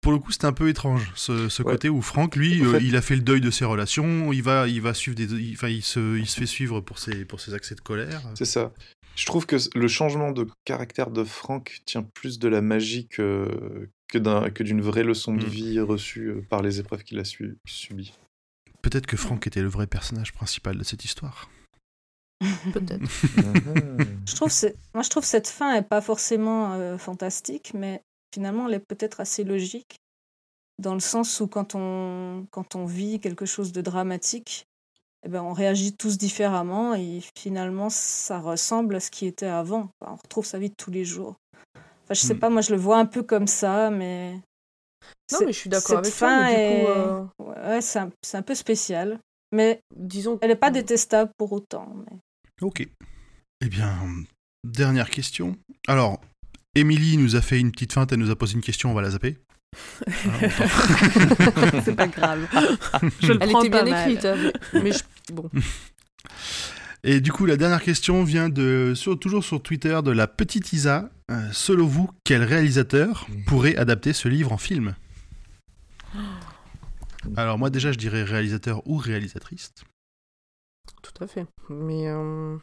Pour 0.00 0.12
le 0.12 0.18
coup, 0.18 0.30
c'était 0.30 0.46
un 0.46 0.52
peu 0.52 0.68
étrange, 0.68 1.10
ce, 1.16 1.48
ce 1.48 1.62
Ouais. 1.62 1.72
côté 1.72 1.88
où 1.88 2.00
Franck, 2.02 2.36
lui, 2.36 2.62
En 2.62 2.66
euh, 2.66 2.72
fait- 2.78 2.84
il 2.84 2.96
a 2.96 3.02
fait 3.02 3.16
le 3.16 3.22
deuil 3.22 3.40
de 3.40 3.50
ses 3.50 3.64
relations, 3.64 4.32
il 4.32 4.42
va, 4.42 4.68
il 4.68 4.80
va 4.80 4.94
suivre 4.94 5.16
des... 5.16 5.24
il- 5.24 5.54
Enfin, 5.54 5.68
il 5.68 5.82
se, 5.82 6.16
il 6.18 6.26
se 6.26 6.38
fait 6.38 6.46
suivre 6.46 6.80
pour 6.80 6.98
ses, 6.98 7.24
pour 7.24 7.40
ses 7.40 7.52
accès 7.54 7.74
de 7.74 7.80
colère. 7.80 8.22
C'est 8.36 8.44
ça. 8.44 8.72
Je 9.16 9.26
trouve 9.26 9.44
que 9.46 9.56
le 9.74 9.88
changement 9.88 10.30
de 10.30 10.46
caractère 10.64 11.10
de 11.10 11.24
Frank 11.24 11.80
tient 11.84 12.04
plus 12.14 12.38
de 12.38 12.48
la 12.48 12.60
magie 12.62 13.08
que, 13.08 13.88
que, 14.08 14.18
d'un- 14.18 14.50
que 14.50 14.62
d'une 14.62 14.80
vraie 14.80 15.02
leçon 15.02 15.34
de 15.34 15.44
Mm. 15.44 15.48
vie 15.48 15.80
reçue 15.80 16.28
euh, 16.28 16.46
par 16.48 16.62
les 16.62 16.78
épreuves 16.78 17.02
qu'il 17.02 17.18
a 17.18 17.24
su- 17.24 17.58
subies. 17.66 18.14
Peut-être 18.82 19.06
que 19.06 19.16
Franck 19.16 19.48
était 19.48 19.60
le 19.62 19.68
vrai 19.68 19.88
personnage 19.88 20.32
principal 20.32 20.78
de 20.78 20.84
cette 20.84 21.04
histoire. 21.04 21.50
Peut-être. 22.72 23.02
Je 24.26 24.34
trouve 24.36 24.50
c'est- 24.50 24.76
moi, 24.94 25.02
je 25.02 25.10
trouve 25.10 25.24
cette 25.24 25.48
fin 25.48 25.74
est 25.74 25.82
pas 25.82 26.00
forcément 26.00 26.74
euh, 26.74 26.96
fantastique, 26.96 27.72
mais 27.74 28.00
finalement, 28.34 28.68
elle 28.68 28.74
est 28.74 28.80
peut-être 28.86 29.20
assez 29.20 29.44
logique, 29.44 29.96
dans 30.78 30.94
le 30.94 31.00
sens 31.00 31.40
où 31.40 31.48
quand 31.48 31.74
on, 31.74 32.46
quand 32.50 32.74
on 32.76 32.84
vit 32.86 33.20
quelque 33.20 33.46
chose 33.46 33.72
de 33.72 33.80
dramatique, 33.80 34.66
eh 35.26 35.28
ben, 35.28 35.42
on 35.42 35.52
réagit 35.52 35.96
tous 35.96 36.16
différemment 36.18 36.94
et 36.94 37.20
finalement, 37.36 37.90
ça 37.90 38.38
ressemble 38.38 38.96
à 38.96 39.00
ce 39.00 39.10
qui 39.10 39.26
était 39.26 39.46
avant. 39.46 39.90
Enfin, 40.00 40.12
on 40.12 40.16
retrouve 40.16 40.46
sa 40.46 40.58
vie 40.60 40.70
de 40.70 40.74
tous 40.76 40.90
les 40.92 41.04
jours. 41.04 41.34
Enfin, 41.74 42.14
je 42.14 42.20
sais 42.20 42.34
Hmm. 42.34 42.38
pas, 42.38 42.50
moi 42.50 42.60
je 42.62 42.70
le 42.72 42.80
vois 42.80 42.98
un 42.98 43.06
peu 43.06 43.22
comme 43.22 43.46
ça, 43.48 43.90
mais. 43.90 44.40
Non, 45.32 45.40
mais 45.44 45.52
je 45.52 45.58
suis 45.58 45.68
d'accord 45.70 45.98
avec 45.98 46.14
toi, 46.16 46.28
fin 46.28 46.44
mais 46.44 46.52
du 46.54 46.60
est- 46.60 46.68
coup, 46.68 46.86
euh, 46.88 47.24
Ouais, 47.66 47.80
c'est 47.80 47.98
un, 47.98 48.10
c'est 48.22 48.36
un 48.36 48.42
peu 48.42 48.54
spécial. 48.54 49.18
Mais 49.52 49.80
disons. 49.96 50.38
elle 50.42 50.50
n'est 50.50 50.56
pas 50.56 50.70
détestable 50.70 51.32
pour 51.36 51.52
autant. 51.52 51.92
mais- 52.06 52.18
Ok. 52.60 52.86
Eh 53.60 53.68
bien, 53.68 53.98
dernière 54.64 55.10
question. 55.10 55.56
Alors, 55.88 56.20
Émilie 56.78 57.16
nous 57.16 57.36
a 57.36 57.40
fait 57.42 57.58
une 57.60 57.70
petite 57.72 57.92
feinte, 57.92 58.12
elle 58.12 58.18
nous 58.18 58.30
a 58.30 58.36
posé 58.36 58.54
une 58.54 58.60
question, 58.62 58.90
on 58.90 58.94
va 58.94 59.02
la 59.02 59.10
zapper. 59.10 59.36
C'est 61.84 61.94
pas 61.94 62.06
grave. 62.08 62.46
Je 63.20 63.32
le 63.32 63.38
Elle 63.42 63.50
prends 63.50 63.60
était 63.62 63.70
pas 63.70 63.82
bien 63.84 63.92
mal. 63.94 64.10
écrite, 64.10 64.24
hein, 64.24 64.36
mais 64.72 64.80
mais 64.82 64.92
je... 64.92 65.02
bon. 65.32 65.50
Et 67.04 67.20
du 67.20 67.32
coup, 67.32 67.46
la 67.46 67.56
dernière 67.56 67.82
question 67.82 68.24
vient 68.24 68.48
de 68.48 68.92
sur- 68.96 69.18
toujours 69.18 69.44
sur 69.44 69.62
Twitter 69.62 70.00
de 70.04 70.10
la 70.10 70.26
petite 70.26 70.72
Isa. 70.72 71.10
Euh, 71.30 71.48
selon 71.52 71.86
vous, 71.86 72.10
quel 72.24 72.42
réalisateur 72.42 73.26
pourrait 73.46 73.76
adapter 73.76 74.12
ce 74.12 74.28
livre 74.28 74.52
en 74.52 74.58
film? 74.58 74.94
Alors 77.36 77.58
moi 77.58 77.70
déjà, 77.70 77.92
je 77.92 77.98
dirais 77.98 78.22
réalisateur 78.24 78.82
ou 78.86 78.96
réalisatrice. 78.96 79.72
Tout 81.02 81.22
à 81.22 81.26
fait. 81.26 81.46
Mais 81.68 82.08
euh, 82.08 82.56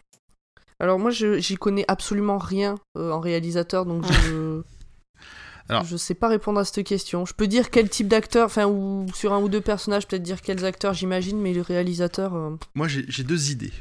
alors 0.79 0.99
moi, 0.99 1.11
j'y 1.11 1.55
connais 1.55 1.85
absolument 1.87 2.37
rien 2.37 2.75
euh, 2.97 3.11
en 3.11 3.19
réalisateur, 3.19 3.85
donc 3.85 4.03
je 4.11 4.61
Alors- 5.69 5.83
je 5.83 5.97
sais 5.97 6.13
pas 6.13 6.27
répondre 6.27 6.59
à 6.59 6.65
cette 6.65 6.85
question. 6.85 7.25
Je 7.25 7.33
peux 7.33 7.47
dire 7.47 7.71
quel 7.71 7.89
type 7.89 8.07
d'acteur, 8.07 8.45
enfin 8.45 8.65
ou 8.67 9.07
sur 9.15 9.33
un 9.33 9.39
ou 9.39 9.49
deux 9.49 9.61
personnages, 9.61 10.05
peut-être 10.07 10.21
dire 10.21 10.41
quels 10.41 10.63
acteurs 10.63 10.93
j'imagine, 10.93 11.39
mais 11.41 11.53
le 11.53 11.61
réalisateur. 11.61 12.35
euh, 12.35 12.51
Moi, 12.75 12.87
j'ai 12.87 13.23
deux 13.23 13.49
idées. 13.51 13.73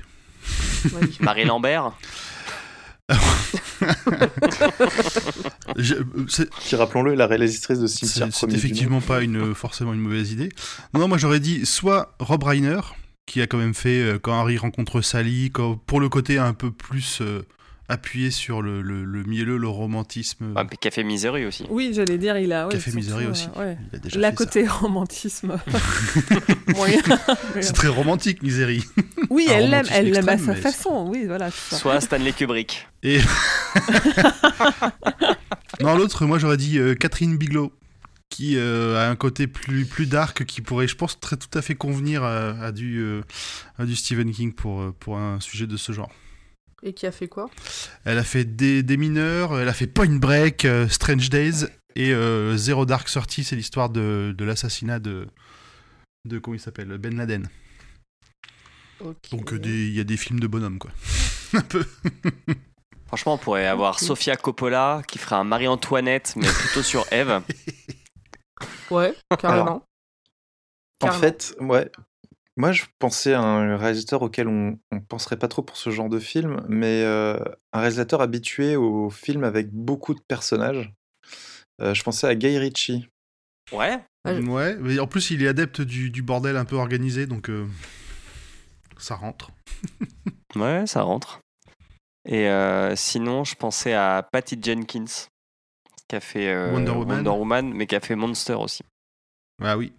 Marie 1.21 1.45
Lambert. 1.45 1.93
Qui, 6.61 6.77
rappelons-le, 6.77 7.13
est 7.13 7.17
la 7.17 7.27
réalisatrice 7.27 7.79
de 7.79 7.87
Cimetière 7.87 8.29
C'est 8.33 8.53
effectivement 8.53 9.01
pas 9.01 9.21
une, 9.23 9.55
forcément 9.55 9.93
une 9.93 10.01
mauvaise 10.01 10.33
idée. 10.33 10.49
Non, 10.95 11.09
moi 11.09 11.19
j'aurais 11.19 11.41
dit 11.41 11.67
soit 11.67 12.15
Rob 12.19 12.43
Reiner, 12.45 12.81
qui 13.27 13.41
a 13.43 13.47
quand 13.47 13.59
même 13.59 13.75
fait 13.75 14.01
euh, 14.01 14.19
Quand 14.19 14.39
Harry 14.39 14.59
rencontre 14.59 15.01
Sally, 15.01 15.51
quand- 15.51 15.77
pour 15.77 16.01
le 16.01 16.09
côté 16.09 16.39
un 16.39 16.53
peu 16.53 16.71
plus 16.71 17.21
euh, 17.21 17.43
appuyé 17.89 18.31
sur 18.31 18.63
le, 18.63 18.81
le, 18.81 19.05
le 19.05 19.23
mielleux, 19.25 19.57
le 19.59 19.69
romantisme. 19.69 20.53
Ah, 20.57 20.65
mais 20.65 20.77
Café 20.81 21.05
Misery 21.05 21.45
aussi. 21.45 21.65
Oui, 21.69 21.93
j'allais 21.95 22.17
dire, 22.19 22.39
il 22.39 22.53
a. 22.53 22.67
ouais, 22.67 22.73
Café 22.73 22.93
Misery 22.93 23.27
aussi. 23.27 23.49
ouais. 23.57 23.77
Il 23.93 23.97
a 23.97 23.99
déjà 23.99 24.21
La 24.21 24.31
fait 24.31 24.37
ça. 24.39 24.45
côté 24.45 24.67
romantisme 24.69 25.59
moyen. 26.75 27.01
C'est 27.61 27.73
très 27.75 27.89
romantique, 27.89 28.43
Misery. 28.43 28.83
oui, 29.31 29.47
un 29.51 29.53
elle 29.55 29.71
l'aime, 29.71 29.87
elle 29.91 30.11
l'aime 30.11 30.29
à 30.29 30.39
sa 30.39 30.55
façon. 30.55 31.07
Oui, 31.11 31.25
voilà. 31.27 31.51
Soit 31.51 32.01
Stanley 32.01 32.33
Kubrick. 32.33 32.87
Et. 33.03 33.21
non, 35.81 35.97
l'autre, 35.97 36.25
moi 36.27 36.39
j'aurais 36.39 36.57
dit 36.57 36.79
euh, 36.79 36.95
Catherine 36.95 37.37
Bigelow, 37.37 37.73
qui 38.35 38.57
euh, 38.57 38.97
a 38.97 39.09
un 39.09 39.15
côté 39.15 39.47
plus, 39.47 39.87
plus 39.87 40.07
dark 40.07 40.45
qui 40.45 40.61
pourrait, 40.61 40.89
je 40.89 40.97
pense, 40.97 41.21
très 41.21 41.37
tout 41.37 41.57
à 41.57 41.63
fait 41.63 41.77
convenir 41.77 42.25
à, 42.25 42.49
à 42.51 42.73
du, 42.73 42.99
euh, 42.99 43.23
à 43.79 43.85
du 43.85 43.95
Stephen 43.95 44.33
King 44.33 44.53
pour, 44.53 44.81
euh, 44.81 44.93
pour 44.99 45.19
un 45.19 45.39
sujet 45.39 45.69
de 45.69 45.77
ce 45.77 45.93
genre. 45.93 46.11
Et 46.83 46.95
qui 46.95 47.07
a 47.07 47.13
fait 47.13 47.29
quoi? 47.29 47.49
Elle 48.05 48.19
a 48.19 48.25
fait 48.25 48.45
des, 48.45 48.83
des 48.83 48.97
mineurs, 48.97 49.57
elle 49.57 49.69
a 49.69 49.73
fait 49.73 49.87
Point 49.87 50.17
Break, 50.17 50.65
euh, 50.65 50.89
Strange 50.89 51.31
Days 51.31 51.67
et 51.95 52.13
euh, 52.13 52.57
Zero 52.57 52.87
Dark 52.87 53.09
Thirty, 53.09 53.45
c'est 53.45 53.55
l'histoire 53.55 53.89
de, 53.89 54.35
de 54.37 54.45
l'assassinat 54.45 54.99
de, 54.99 55.29
de. 56.29 56.41
Comment 56.41 56.57
il 56.57 56.61
s'appelle 56.61 56.99
Ben 56.99 57.17
Laden. 57.17 57.49
Donc 59.31 59.53
il 59.53 59.93
y 59.93 60.01
a 60.01 60.05
des 60.05 60.17
films 60.17 60.41
de 60.41 60.49
bonhomme, 60.49 60.81
quoi. 60.81 60.91
un 61.53 61.61
peu. 61.61 61.87
Franchement, 63.07 63.35
on 63.35 63.39
pourrait 63.39 63.69
avoir. 63.69 64.01
Sofia 64.01 64.35
Coppola 64.37 65.03
qui 65.07 65.19
ferait 65.19 65.37
un 65.37 65.45
Marie-Antoinette, 65.45 66.35
mais 66.37 66.49
plutôt 66.49 66.83
sur 66.83 67.07
Eve. 67.13 67.41
Ouais, 68.91 69.15
carrément. 69.39 69.83
En 71.03 71.07
Carrément. 71.07 71.21
fait, 71.21 71.55
ouais. 71.61 71.91
Moi, 72.57 72.71
je 72.73 72.85
pensais 73.01 73.35
à 73.35 73.41
un 73.43 73.77
réalisateur 73.77 74.23
auquel 74.23 74.47
on 74.47 74.79
ne 74.93 74.99
penserait 75.01 75.37
pas 75.39 75.49
trop 75.49 75.63
pour 75.63 75.77
ce 75.77 75.91
genre 75.91 76.09
de 76.09 76.21
film, 76.21 76.65
mais 76.69 77.03
euh, 77.03 77.37
un 77.73 77.81
réalisateur 77.81 78.21
habitué 78.21 78.77
aux 78.77 79.11
films 79.11 79.43
avec 79.45 79.71
beaucoup 79.73 80.15
de 80.15 80.21
personnages. 80.29 80.93
Euh, 81.83 81.95
je 81.95 82.03
pensais 82.05 82.29
à 82.29 82.35
Guy 82.37 82.57
Ritchie. 82.59 83.09
Ouais. 83.73 83.99
Ah, 84.25 84.33
Ouais, 84.35 84.77
mais 84.77 84.99
en 85.01 85.07
plus 85.07 85.31
il 85.33 85.43
est 85.43 85.49
adepte 85.49 85.81
du, 85.81 86.11
du 86.11 86.23
bordel 86.23 86.57
un 86.57 86.65
peu 86.65 86.77
organisé, 86.77 87.27
donc 87.27 87.51
euh, 87.51 87.67
ça 88.97 89.17
rentre. 89.17 89.51
Ouais, 90.55 90.87
ça 90.87 91.03
rentre. 91.03 91.41
Et 92.27 92.49
euh, 92.49 92.95
sinon, 92.97 93.45
je 93.45 93.55
pensais 93.57 93.93
à 93.93 94.27
Patty 94.33 94.59
Jenkins, 94.63 95.05
qui 96.09 96.17
a 96.17 96.21
fait 96.21 96.49
euh, 96.49 96.73
Wonder 96.73 96.91
Woman. 96.93 97.27
Woman, 97.29 97.73
mais 97.75 97.87
qui 97.87 97.95
a 97.97 98.01
fait 98.01 98.17
Monster 98.17 98.55
aussi. 98.55 98.83
Ah 99.63 99.77
oui, 99.77 99.93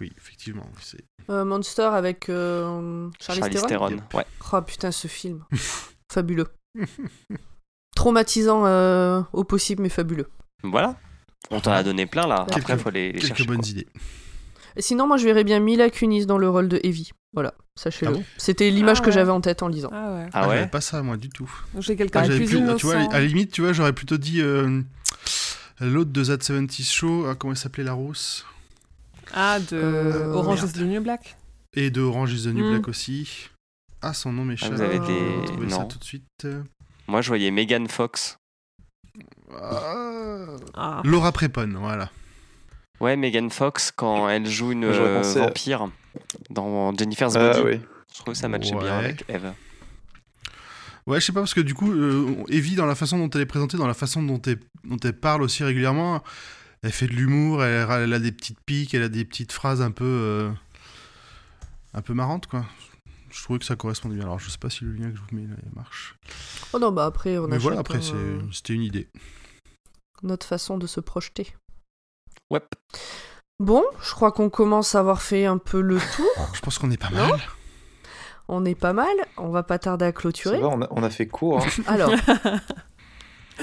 oui, 0.00 0.12
effectivement. 0.16 0.66
c'est- 0.80 1.04
Euh, 1.30 1.44
Monster 1.44 1.82
avec 1.92 2.28
euh, 2.28 3.08
Charlie, 3.20 3.40
Charlize 3.42 3.66
Theron. 3.66 3.96
Ouais. 4.14 4.26
Oh 4.52 4.62
putain, 4.62 4.90
ce 4.90 5.06
film. 5.08 5.44
fabuleux. 6.12 6.48
Traumatisant 7.94 8.64
euh, 8.66 9.22
au 9.32 9.44
possible, 9.44 9.82
mais 9.82 9.88
fabuleux. 9.88 10.28
Voilà. 10.62 10.96
On 11.50 11.60
t'en 11.60 11.72
a 11.72 11.82
donné 11.82 12.06
plein 12.06 12.26
là. 12.26 12.46
Quelques- 12.48 12.70
Après, 12.70 12.78
faut 12.78 12.90
les, 12.90 13.12
les 13.12 13.18
Quelques 13.18 13.26
chercher. 13.28 13.44
bonnes 13.44 13.58
quoi. 13.60 13.68
idées. 13.68 13.86
Et 14.76 14.82
sinon, 14.82 15.06
moi, 15.06 15.18
je 15.18 15.24
verrais 15.26 15.44
bien 15.44 15.60
Mila 15.60 15.90
Kunis 15.90 16.24
dans 16.24 16.38
le 16.38 16.48
rôle 16.48 16.68
de 16.68 16.80
Evie. 16.82 17.10
Voilà, 17.34 17.52
sachez-le. 17.78 18.12
Ah 18.12 18.14
bon 18.14 18.24
C'était 18.38 18.70
l'image 18.70 18.98
Ah 19.00 19.04
que 19.04 19.10
j'avais 19.10 19.30
en 19.30 19.40
tête 19.40 19.62
en 19.62 19.68
lisant. 19.68 19.90
Ah 19.92 20.12
ouais. 20.14 20.28
Ah 20.32 20.48
ouais 20.48 20.66
pas 20.66 20.80
ça 20.80 21.02
moi 21.02 21.16
du 21.16 21.28
tout. 21.28 21.50
J'ai 21.78 21.96
quelqu'un 21.96 22.22
Ah, 22.24 22.26
plus 22.26 22.44
plus- 22.46 22.56
innocent. 22.58 22.76
tu 22.78 22.86
vois, 22.86 22.96
à 22.96 23.20
la 23.20 23.24
limite, 23.24 23.52
tu 23.52 23.60
vois, 23.62 23.72
j'aurais 23.72 23.92
plutôt 23.92 24.16
dit 24.16 24.40
euh, 24.40 24.82
l'autre 25.86 26.10
de 26.12 26.24
That 26.24 26.42
70 26.42 26.90
Show, 26.92 27.26
ah, 27.28 27.34
comment 27.34 27.52
elle 27.52 27.58
s'appelait 27.58 27.84
la 27.84 27.92
rousse 27.92 28.44
Ah, 29.34 29.58
de 29.60 29.76
Euh, 29.76 30.32
Orange 30.34 30.58
is 30.60 30.62
merde. 30.64 30.76
the 30.76 30.80
New 30.82 31.00
Black. 31.02 31.36
Et 31.74 31.90
de 31.90 32.00
Orange 32.00 32.32
is 32.34 32.44
the 32.44 32.54
New 32.54 32.64
Mm. 32.66 32.70
Black 32.72 32.88
aussi. 32.88 33.48
Ah, 34.02 34.12
son 34.14 34.32
nom 34.32 34.44
m'échappe. 34.44 34.72
vous 34.72 34.80
avez 34.80 34.96
Je 34.96 35.02
des- 35.02 35.12
vais 35.12 35.40
retrouver 35.42 35.70
ça 35.70 35.84
tout 35.84 35.98
de 35.98 36.04
suite. 36.04 36.46
Moi, 37.06 37.20
je 37.22 37.28
voyais 37.28 37.50
Megan 37.50 37.86
Fox. 37.88 38.36
Ah, 39.54 40.46
Ah. 40.74 41.02
Laura 41.04 41.32
Prepon, 41.32 41.72
voilà. 41.76 42.10
Ouais, 43.00 43.16
Megan 43.16 43.50
Fox, 43.50 43.90
quand 43.94 44.28
elle 44.28 44.46
joue 44.46 44.72
une 44.72 44.84
euh, 44.84 45.18
pensé 45.22 45.38
vampire 45.40 45.88
dans 46.50 46.96
Jennifer's 46.96 47.34
Ah 47.36 47.52
Body. 47.52 47.60
oui. 47.64 47.80
Je 48.14 48.18
trouve 48.20 48.34
que 48.34 48.38
ça 48.38 48.48
matchait 48.48 48.74
Ouais. 48.74 48.82
bien 48.82 48.98
avec 48.98 49.24
Eve. 49.28 49.52
Ouais, 51.06 51.20
je 51.20 51.26
sais 51.26 51.32
pas, 51.32 51.40
parce 51.40 51.54
que 51.54 51.60
du 51.60 51.74
coup, 51.74 51.90
euh, 51.92 52.44
Evie, 52.48 52.76
dans 52.76 52.86
la 52.86 52.94
façon 52.94 53.18
dont 53.18 53.28
elle 53.30 53.40
est 53.40 53.46
présentée, 53.46 53.76
dans 53.76 53.86
la 53.88 53.94
façon 53.94 54.22
dont 54.22 54.40
elle, 54.42 54.60
dont 54.84 54.98
elle 55.02 55.18
parle 55.18 55.42
aussi 55.42 55.64
régulièrement, 55.64 56.22
elle 56.82 56.92
fait 56.92 57.06
de 57.08 57.12
l'humour, 57.12 57.64
elle, 57.64 57.88
elle 57.90 58.12
a 58.12 58.18
des 58.20 58.30
petites 58.32 58.58
piques, 58.64 58.94
elle 58.94 59.02
a 59.02 59.08
des 59.08 59.24
petites 59.24 59.52
phrases 59.52 59.82
un 59.82 59.90
peu. 59.90 60.04
euh, 60.04 60.50
un 61.94 62.02
peu 62.02 62.14
marrantes, 62.14 62.46
quoi. 62.46 62.64
Je 63.30 63.42
trouvais 63.42 63.58
que 63.58 63.64
ça 63.64 63.76
correspondait 63.76 64.14
bien. 64.16 64.24
Alors, 64.24 64.38
je 64.38 64.48
sais 64.48 64.58
pas 64.58 64.70
si 64.70 64.84
le 64.84 64.92
lien 64.92 65.10
que 65.10 65.16
je 65.16 65.20
vous 65.22 65.36
mets 65.36 65.46
là, 65.46 65.56
il 65.66 65.74
marche. 65.74 66.14
Oh 66.72 66.78
non, 66.78 66.92
bah 66.92 67.04
après, 67.06 67.36
on 67.38 67.48
Mais 67.48 67.56
a 67.56 67.58
voilà, 67.58 67.78
chacun, 67.78 67.80
après, 67.80 68.02
c'est- 68.02 68.14
euh, 68.14 68.40
c'était 68.52 68.74
une 68.74 68.82
idée. 68.82 69.08
notre 70.22 70.46
façon 70.46 70.78
de 70.78 70.86
se 70.86 71.00
projeter. 71.00 71.54
Ouais. 72.50 72.60
Bon, 73.58 73.82
je 74.02 74.10
crois 74.12 74.32
qu'on 74.32 74.50
commence 74.50 74.94
à 74.94 75.00
avoir 75.00 75.20
fait 75.22 75.46
un 75.46 75.58
peu 75.58 75.80
le 75.80 75.98
tour. 76.16 76.26
Je 76.54 76.60
pense 76.60 76.78
qu'on 76.78 76.90
est 76.90 76.96
pas 76.96 77.10
Non 77.10 77.28
mal. 77.28 77.40
On 78.54 78.66
est 78.66 78.74
pas 78.74 78.92
mal. 78.92 79.14
On 79.38 79.48
va 79.48 79.62
pas 79.62 79.78
tarder 79.78 80.04
à 80.04 80.12
clôturer. 80.12 80.60
va, 80.60 80.68
on 80.68 80.82
a, 80.82 80.88
on 80.90 81.02
a 81.02 81.08
fait 81.08 81.26
court. 81.26 81.64
hein. 81.64 81.68
Alors, 81.86 82.10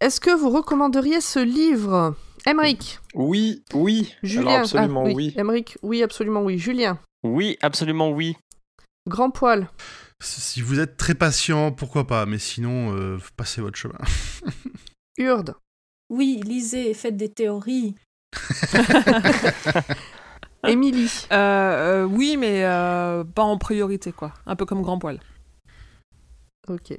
est-ce 0.00 0.20
que 0.20 0.36
vous 0.36 0.50
recommanderiez 0.50 1.20
ce 1.20 1.38
livre? 1.38 2.16
Emric 2.46 2.98
Oui, 3.14 3.62
oui. 3.72 4.12
Julien 4.24 4.48
Alors 4.48 4.60
absolument 4.62 5.04
Ah, 5.06 5.12
oui. 5.14 5.32
Emric, 5.36 5.78
oui, 5.82 6.02
absolument 6.02 6.42
oui. 6.42 6.58
Julien 6.58 6.98
Oui, 7.22 7.58
absolument 7.62 8.10
oui. 8.10 8.36
Grand 9.06 9.30
poil. 9.30 9.70
Si 10.20 10.62
vous 10.62 10.80
êtes 10.80 10.96
très 10.96 11.14
patient, 11.14 11.70
pourquoi 11.70 12.08
pas, 12.08 12.26
mais 12.26 12.40
sinon, 12.40 12.92
euh, 12.96 13.18
passez 13.36 13.60
votre 13.60 13.78
chemin. 13.78 13.98
Urde. 15.16 15.54
Oui, 16.08 16.40
lisez, 16.44 16.92
faites 16.94 17.16
des 17.16 17.28
théories. 17.28 17.94
Émilie. 20.66 21.10
Euh, 21.32 21.36
euh, 21.36 22.04
oui, 22.04 22.36
mais 22.36 22.64
euh, 22.64 23.24
pas 23.24 23.42
en 23.42 23.58
priorité, 23.58 24.12
quoi. 24.12 24.32
Un 24.46 24.56
peu 24.56 24.66
comme 24.66 24.82
Grand 24.82 24.98
Poil. 24.98 25.18
Ok. 26.68 26.92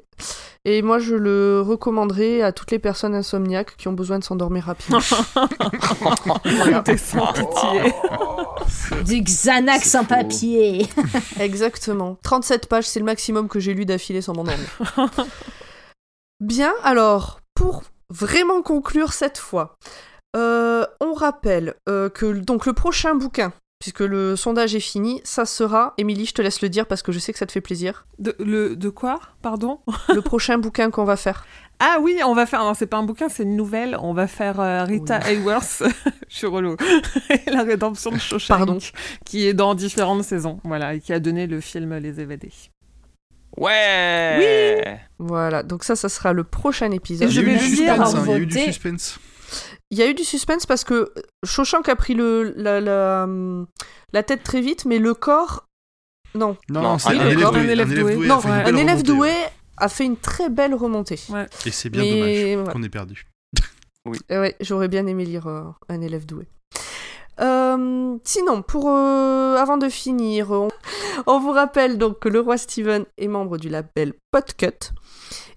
Et 0.66 0.82
moi, 0.82 1.00
je 1.00 1.16
le 1.16 1.62
recommanderais 1.62 2.42
à 2.42 2.52
toutes 2.52 2.72
les 2.72 2.80
personnes 2.80 3.16
insomniaques 3.16 3.78
qui 3.78 3.88
ont 3.88 3.94
besoin 3.94 4.20
de 4.20 4.24
s'endormir 4.24 4.66
rapidement. 4.66 5.00
T'es 6.84 6.98
sans 6.98 7.32
pitié. 7.34 7.94
Du 9.06 9.22
Xanax 9.22 9.98
papier. 10.08 10.88
Exactement. 11.40 12.18
37 12.24 12.68
pages, 12.68 12.88
c'est 12.88 13.00
le 13.00 13.06
maximum 13.06 13.48
que 13.48 13.60
j'ai 13.60 13.74
lu 13.74 13.86
d'affilée 13.86 14.22
sans 14.22 14.34
m'endormir. 14.34 14.68
Bien, 16.40 16.74
alors, 16.84 17.42
pour 17.54 17.84
vraiment 18.10 18.62
conclure 18.62 19.14
cette 19.14 19.38
fois, 19.38 19.78
euh, 20.36 20.86
on 21.00 21.14
rappelle 21.14 21.76
euh, 21.90 22.10
que 22.10 22.32
donc 22.32 22.66
le 22.66 22.74
prochain 22.74 23.16
bouquin 23.16 23.54
puisque 23.82 24.02
le 24.02 24.36
sondage 24.36 24.76
est 24.76 24.80
fini, 24.80 25.22
ça 25.24 25.44
sera, 25.44 25.96
Émilie, 25.98 26.28
je 26.28 26.34
te 26.34 26.42
laisse 26.42 26.62
le 26.62 26.70
dire 26.70 26.86
parce 26.86 27.02
que 27.02 27.12
je 27.12 27.18
sais 27.18 27.34
que 27.34 27.40
ça 27.40 27.48
te 27.48 27.52
fait 27.52 27.62
plaisir, 27.62 28.06
De, 28.20 28.36
le, 28.40 28.76
de 28.76 28.90
quoi 28.90 29.20
Pardon? 29.42 29.80
Le 30.14 30.22
prochain 30.22 30.60
bouquin 30.60 30.92
qu'on 30.92 31.04
va 31.04 31.18
faire. 31.18 31.46
Ah 31.84 31.98
oui, 32.00 32.20
on 32.24 32.36
va 32.36 32.46
faire. 32.46 32.60
Non, 32.60 32.76
c'est 32.76 32.86
pas 32.86 32.98
un 32.98 33.04
bouquin, 33.04 33.28
c'est 33.28 33.42
une 33.42 33.56
nouvelle. 33.56 33.98
On 34.00 34.14
va 34.14 34.28
faire 34.28 34.60
euh, 34.60 34.84
Rita 34.84 35.18
Hayworth. 35.18 35.82
Je 36.30 36.38
suis 36.38 36.46
relou. 36.46 36.76
la 37.48 37.64
rédemption 37.64 38.12
de 38.12 38.20
Shawshank. 38.20 38.56
Pardon. 38.56 38.78
Qui 39.26 39.48
est 39.48 39.56
dans 39.56 39.74
différentes 39.74 40.24
saisons. 40.24 40.60
Voilà, 40.64 40.94
et 40.94 41.00
qui 41.00 41.12
a 41.12 41.20
donné 41.20 41.48
le 41.48 41.60
film 41.60 41.98
Les 41.98 42.20
Évadés. 42.20 42.54
Ouais 43.58 45.00
Voilà, 45.18 45.64
donc 45.64 45.84
ça, 45.84 45.96
ça 45.96 46.08
sera 46.08 46.34
le 46.34 46.44
prochain 46.44 46.92
épisode. 46.92 47.30
Et 47.30 47.32
je 47.32 47.42
Il 47.42 47.48
y 47.48 47.50
a 47.50 47.54
eu 47.54 47.58
vais 47.58 47.64
du 47.64 47.72
le 47.72 47.76
dire, 47.76 47.96
suspense, 47.96 48.14
hein, 48.16 48.24
il 48.26 48.30
y 48.30 48.34
a 48.34 48.38
eu 48.38 48.46
du 48.46 48.60
suspense. 48.60 49.20
Il 49.92 49.98
y 49.98 50.02
a 50.02 50.10
eu 50.10 50.14
du 50.14 50.24
suspense 50.24 50.66
parce 50.66 50.84
que 50.84 51.14
Shawshank 51.46 51.88
a 51.90 51.96
pris 51.96 52.14
le, 52.14 52.54
la, 52.56 52.80
la, 52.80 53.28
la 54.14 54.24
tête 54.24 54.44
très 54.44 54.62
vite, 54.62 54.86
mais 54.86 55.00
le 55.00 55.14
corps... 55.14 55.66
Non, 56.34 56.56
Non, 56.70 56.82
Non, 56.82 56.98
c'est 56.98 57.10
un 57.10 57.20
un, 57.20 57.28
élève 57.28 57.70
élève 57.70 57.94
doué. 57.94 58.16
doué. 58.16 58.30
Un 58.32 58.36
élève 58.38 58.44
doué. 58.44 58.48
non 58.48 58.48
a 58.48 58.50
fait 58.50 58.66
une 58.66 58.72
un 58.72 58.80
belle 58.80 58.80
élève 58.80 58.98
remontée, 58.98 59.04
doué 59.04 59.30
ouais. 59.30 59.54
a 59.78 59.90
fait 59.90 60.06
une 60.06 60.18
très 60.18 60.50
belle 60.50 60.76
remontée. 60.76 61.20
Ouais. 61.30 61.46
Et 61.66 61.72
c'est 61.72 61.90
bien 61.90 62.04
Mais 62.04 62.56
dommage 62.56 62.74
qu'on 62.74 62.84
ait 62.84 62.90
perdu. 62.90 63.28
Euh, 64.32 64.42
ouais, 64.42 64.56
j'aurais 64.62 64.88
bien 64.88 65.06
aimé 65.06 65.26
lire 65.26 65.46
euh, 65.46 65.62
un 65.88 66.02
élève 66.02 66.26
doué. 66.26 66.48
Euh, 67.40 68.18
sinon, 68.24 68.64
pour 68.64 68.90
euh, 68.90 69.56
avant 69.58 69.78
de 69.78 69.90
finir, 69.90 70.50
on, 70.50 70.70
on 71.28 71.40
vous 71.40 71.52
rappelle 71.52 72.00
donc 72.00 72.18
que 72.20 72.28
le 72.30 72.40
roi 72.40 72.58
Steven 72.58 73.06
est 73.20 73.28
membre 73.28 73.60
du 73.60 73.70
label 73.70 74.14
Podcut 74.32 74.92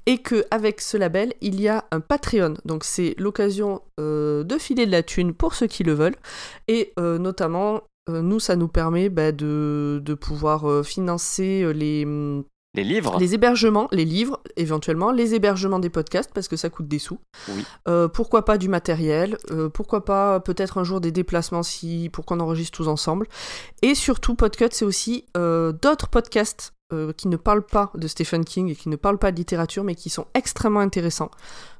et 0.07 0.18
que 0.18 0.44
avec 0.50 0.81
ce 0.81 0.97
label, 0.97 1.34
il 1.41 1.60
y 1.60 1.68
a 1.68 1.84
un 1.91 2.00
Patreon. 2.00 2.55
Donc 2.65 2.84
c'est 2.84 3.15
l'occasion 3.18 3.83
euh, 4.00 4.44
de 4.44 4.58
filer 4.58 4.86
de 4.86 4.91
la 4.91 5.02
thune 5.02 5.34
pour 5.34 5.55
ceux 5.55 5.66
qui 5.66 5.84
le 5.84 5.92
veulent 5.92 6.16
et 6.68 6.92
euh, 6.99 7.18
notamment 7.18 7.83
euh, 8.10 8.20
nous, 8.20 8.41
ça 8.41 8.57
nous 8.57 8.68
permet 8.68 9.08
bah, 9.08 9.33
de, 9.33 10.02
de 10.05 10.15
pouvoir 10.15 10.84
financer 10.84 11.73
les, 11.73 12.05
Les 12.74 12.83
livres 12.83 13.16
les 13.20 13.34
hébergements, 13.34 13.89
les 13.92 14.05
livres, 14.05 14.41
éventuellement, 14.57 15.12
les 15.12 15.34
hébergements 15.34 15.78
des 15.78 15.91
podcasts, 15.91 16.33
parce 16.34 16.49
que 16.49 16.57
ça 16.57 16.70
coûte 16.70 16.89
des 16.89 16.99
sous. 16.99 17.20
Oui. 17.49 17.65
Euh, 17.86 18.08
pourquoi 18.08 18.44
pas 18.44 18.58
du 18.58 18.68
matériel, 18.68 19.39
euh, 19.52 19.68
pourquoi 19.68 20.05
pas 20.05 20.41
peut-être 20.41 20.78
un 20.78 20.84
jour 20.84 21.00
des 21.00 21.12
déplacements 21.12 21.62
si, 21.62 22.10
pour 22.12 22.26
qu'on 22.26 22.41
enregistre 22.41 22.76
tous 22.76 22.89
ensemble. 22.89 23.28
Et 23.83 23.94
surtout, 23.94 24.34
Podcut, 24.34 24.68
c'est 24.73 24.84
aussi 24.84 25.24
euh, 25.36 25.73
d'autres 25.73 26.08
podcasts 26.08 26.73
euh, 26.92 27.12
qui 27.12 27.28
ne 27.28 27.36
parlent 27.36 27.64
pas 27.64 27.90
de 27.94 28.06
Stephen 28.06 28.44
King 28.44 28.68
et 28.68 28.74
qui 28.74 28.88
ne 28.88 28.96
parlent 28.96 29.18
pas 29.18 29.32
de 29.32 29.36
littérature, 29.36 29.84
mais 29.84 29.94
qui 29.94 30.10
sont 30.10 30.26
extrêmement 30.34 30.80
intéressants. 30.80 31.30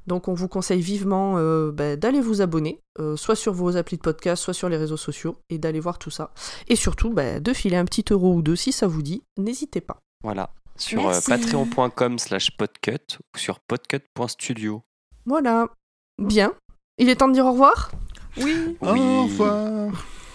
Donc 0.07 0.27
on 0.27 0.33
vous 0.33 0.47
conseille 0.47 0.81
vivement 0.81 1.35
euh, 1.37 1.71
bah, 1.71 1.95
d'aller 1.95 2.21
vous 2.21 2.41
abonner, 2.41 2.81
euh, 2.99 3.15
soit 3.15 3.35
sur 3.35 3.53
vos 3.53 3.77
applis 3.77 3.97
de 3.97 4.01
podcast, 4.01 4.43
soit 4.43 4.53
sur 4.53 4.69
les 4.69 4.77
réseaux 4.77 4.97
sociaux, 4.97 5.35
et 5.49 5.57
d'aller 5.57 5.79
voir 5.79 5.99
tout 5.99 6.11
ça. 6.11 6.31
Et 6.67 6.75
surtout, 6.75 7.11
bah, 7.11 7.39
de 7.39 7.53
filer 7.53 7.77
un 7.77 7.85
petit 7.85 8.05
euro 8.11 8.33
ou 8.33 8.41
deux 8.41 8.55
si 8.55 8.71
ça 8.71 8.87
vous 8.87 9.01
dit, 9.01 9.23
n'hésitez 9.37 9.81
pas. 9.81 9.97
Voilà. 10.23 10.49
Sur 10.77 11.07
euh, 11.07 11.19
patreon.com 11.25 12.19
slash 12.19 12.51
podcut 12.57 13.19
ou 13.33 13.37
sur 13.37 13.59
podcut.studio. 13.59 14.83
Voilà. 15.25 15.67
Bien. 16.19 16.53
Il 16.97 17.09
est 17.09 17.15
temps 17.15 17.27
de 17.27 17.33
dire 17.33 17.45
au 17.45 17.51
revoir? 17.51 17.91
Oui. 18.37 18.77
Oui. 18.81 18.99
Au 18.99 19.23
revoir. 19.23 19.91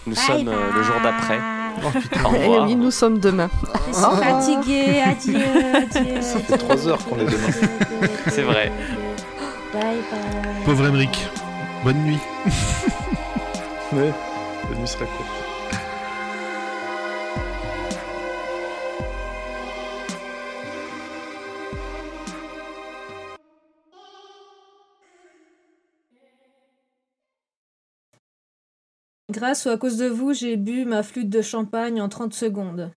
Nous 0.07 0.15
sommes 0.15 0.49
euh, 0.49 0.73
le 0.73 0.83
jour 0.83 0.97
d'après. 1.03 1.60
Oh 1.85 1.91
putain. 1.99 2.25
Au 2.25 2.35
Eh 2.35 2.59
oui, 2.67 2.77
nous 2.77 2.91
sommes 2.91 3.19
demain. 3.19 3.49
Je 3.89 3.95
suis 3.95 4.05
Oh. 4.07 4.17
fatiguée, 4.17 5.01
adieu, 5.03 5.41
adieu. 5.75 6.21
Ça 6.23 6.39
fait 6.41 6.59
trois 6.59 6.87
heures 6.89 7.05
qu'on 7.05 7.17
est 7.19 7.25
demain. 7.25 8.09
C'est 8.29 8.43
vrai. 8.43 8.71
Bye 9.73 9.83
bye. 10.11 10.65
Pauvre 10.65 10.87
Emmerich. 10.87 11.27
Bonne 11.85 11.99
nuit. 12.05 12.19
Ouais, 13.93 14.13
la 14.71 14.77
nuit 14.79 14.87
sera 14.87 15.05
courte. 15.05 15.29
Grâce 29.41 29.65
ou 29.65 29.71
à 29.71 29.79
cause 29.79 29.97
de 29.97 30.05
vous, 30.07 30.35
j'ai 30.35 30.59
bu 30.59 30.85
ma 30.85 31.03
flûte 31.03 31.31
de 31.31 31.41
champagne 31.41 31.99
en 32.03 32.11
30 32.11 32.35
secondes. 32.35 32.93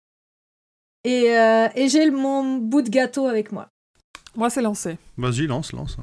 Et, 1.03 1.37
euh, 1.37 1.67
et 1.75 1.87
j'ai 1.87 2.09
mon 2.09 2.57
bout 2.57 2.81
de 2.81 2.89
gâteau 2.89 3.27
avec 3.27 3.51
moi. 3.51 3.67
Moi, 4.35 4.49
c'est 4.49 4.63
lancé. 4.63 4.97
Vas-y, 5.19 5.45
lance, 5.45 5.71
lance. 5.71 5.97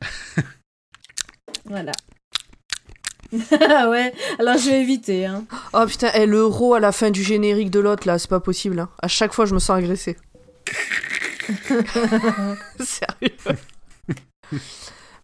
Voilà. 1.66 1.92
Ah 3.60 3.88
ouais, 3.90 4.14
alors 4.38 4.56
je 4.56 4.70
vais 4.70 4.80
éviter. 4.80 5.26
Hein. 5.26 5.44
Oh 5.74 5.84
putain, 5.86 6.10
eh, 6.14 6.24
l'euro 6.24 6.72
à 6.72 6.80
la 6.80 6.90
fin 6.92 7.10
du 7.10 7.22
générique 7.22 7.70
de 7.70 7.80
l'autre, 7.80 8.06
là, 8.06 8.18
c'est 8.18 8.30
pas 8.30 8.40
possible. 8.40 8.78
hein. 8.80 8.88
À 9.02 9.08
chaque 9.08 9.34
fois, 9.34 9.44
je 9.44 9.52
me 9.52 9.58
sens 9.58 9.76
agressée. 9.76 10.16
Sérieux. 12.80 13.36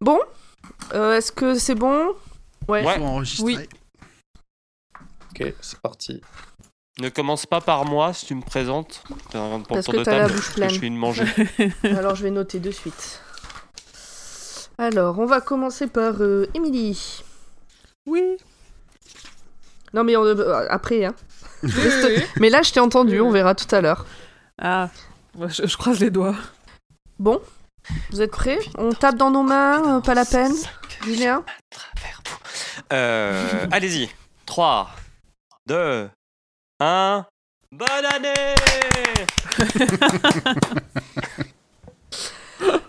bon, 0.03 0.19
euh, 0.93 1.17
est-ce 1.17 1.33
que 1.33 1.55
c'est 1.55 1.75
bon? 1.75 2.15
Ouais. 2.69 2.85
Ouais. 2.85 2.97
Faut 2.99 3.05
enregistrer. 3.05 3.45
Oui. 3.57 3.69
Ok, 5.41 5.55
c'est 5.61 5.79
parti. 5.81 6.21
Ne 7.01 7.09
commence 7.09 7.47
pas 7.47 7.61
par 7.61 7.85
moi 7.85 8.13
si 8.13 8.27
tu 8.27 8.35
me 8.35 8.43
présentes. 8.43 9.03
Pour 9.31 9.63
Parce 9.69 9.87
que 9.87 10.03
t'as 10.03 10.19
la 10.19 10.29
bouche 10.29 10.51
pleine. 10.55 10.71
Je 10.71 10.79
finis 10.81 10.97
de 10.97 11.01
manger. 11.01 11.25
Alors, 11.85 12.15
je 12.15 12.23
vais 12.25 12.31
noter 12.31 12.59
de 12.59 12.71
suite. 12.71 13.21
Alors, 14.79 15.19
on 15.19 15.27
va 15.27 15.41
commencer 15.41 15.87
par 15.87 16.15
euh, 16.21 16.47
Émilie. 16.55 17.23
Oui. 18.07 18.37
Non, 19.95 20.05
mais 20.05 20.17
on- 20.17 20.25
euh, 20.25 20.67
après, 20.71 21.05
hein. 21.05 21.15
Mais 22.39 22.49
là, 22.51 22.63
je 22.63 22.73
t'ai 22.73 22.81
entendu, 22.81 23.21
on 23.21 23.31
verra 23.31 23.55
tout 23.55 23.73
à 23.75 23.81
l'heure. 23.81 24.07
Ah, 24.61 24.89
je 25.39 25.77
croise 25.77 26.01
les 26.01 26.11
doigts. 26.11 26.37
Bon, 27.19 27.41
vous 28.11 28.23
êtes 28.23 28.31
prêts? 28.31 28.59
On 28.79 28.93
tape 28.93 29.17
dans 29.17 29.31
nos 29.31 29.43
mains, 29.43 29.99
euh, 29.99 30.01
pas 30.01 30.15
la 30.15 30.25
peine. 30.25 30.55
Julien? 31.05 31.45
Euh, 32.93 33.67
Allez-y. 33.71 34.09
3, 34.47 34.91
2, 35.67 36.11
1. 36.81 37.27
Bonne 37.73 37.89
année 38.15 38.55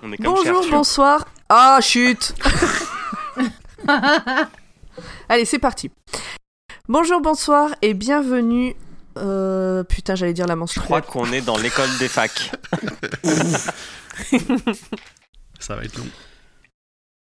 On 0.02 0.12
est 0.12 0.18
comme 0.18 0.26
Bonjour, 0.26 0.66
bonsoir. 0.72 1.28
Ah, 1.50 1.80
chut 1.82 2.34
Allez, 5.30 5.46
c'est 5.46 5.60
parti. 5.60 5.92
Bonjour, 6.88 7.22
bonsoir 7.22 7.76
et 7.82 7.94
bienvenue. 7.94 8.76
Euh, 9.18 9.84
putain, 9.84 10.16
j'allais 10.16 10.34
dire 10.34 10.48
la 10.48 10.56
Je 10.56 10.80
crois 10.80 11.02
qu'on 11.02 11.32
est 11.32 11.42
dans 11.42 11.58
l'école 11.58 11.90
des 12.00 12.08
facs. 12.08 12.52
Ça 15.60 15.76
va 15.76 15.84
être 15.84 15.98
long. 15.98 16.08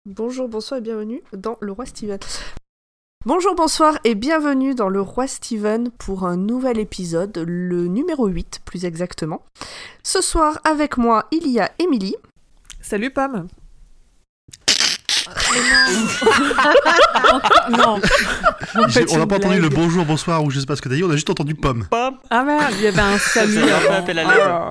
Bonjour, 0.07 0.49
bonsoir 0.49 0.79
et 0.79 0.83
bienvenue 0.83 1.23
dans 1.33 1.57
Le 1.61 1.73
Roi 1.73 1.87
Steven. 1.87 2.19
Bonjour, 3.27 3.55
bonsoir 3.57 3.99
et 4.05 4.15
bienvenue 4.15 4.77
dans 4.77 4.89
Le 4.89 5.01
Roi 5.01 5.27
Steven 5.27 5.91
pour 5.99 6.25
un 6.25 6.37
nouvel 6.37 6.79
épisode, 6.79 7.37
le 7.47 7.89
numéro 7.89 8.29
8 8.29 8.61
plus 8.65 8.85
exactement. 8.85 9.43
Ce 10.05 10.21
soir, 10.21 10.61
avec 10.63 10.97
moi, 10.99 11.27
il 11.33 11.49
y 11.49 11.59
a 11.59 11.73
Émilie. 11.81 12.15
Salut, 12.81 13.11
Pam. 13.11 13.49
non. 17.71 18.01
En 18.77 18.89
J'ai- 18.89 19.01
fait, 19.01 19.13
on 19.13 19.19
n'a 19.19 19.27
pas 19.27 19.37
entendu 19.37 19.61
le 19.61 19.69
bonjour, 19.69 20.05
bonsoir 20.07 20.43
ou 20.45 20.51
je 20.51 20.61
sais 20.61 20.67
pas 20.67 20.77
ce 20.77 20.81
que 20.83 20.89
t'as 20.89 20.95
dit, 20.95 21.05
on 21.05 21.11
a 21.11 21.15
juste 21.15 21.29
entendu 21.29 21.55
pomme. 21.55 21.87
Ah 22.31 22.45
merde, 22.45 22.73
il 22.79 22.83
y 22.83 22.87
avait 22.87 23.01
un 23.01 23.19
salut. 23.19 23.59
Avant. 23.59 24.69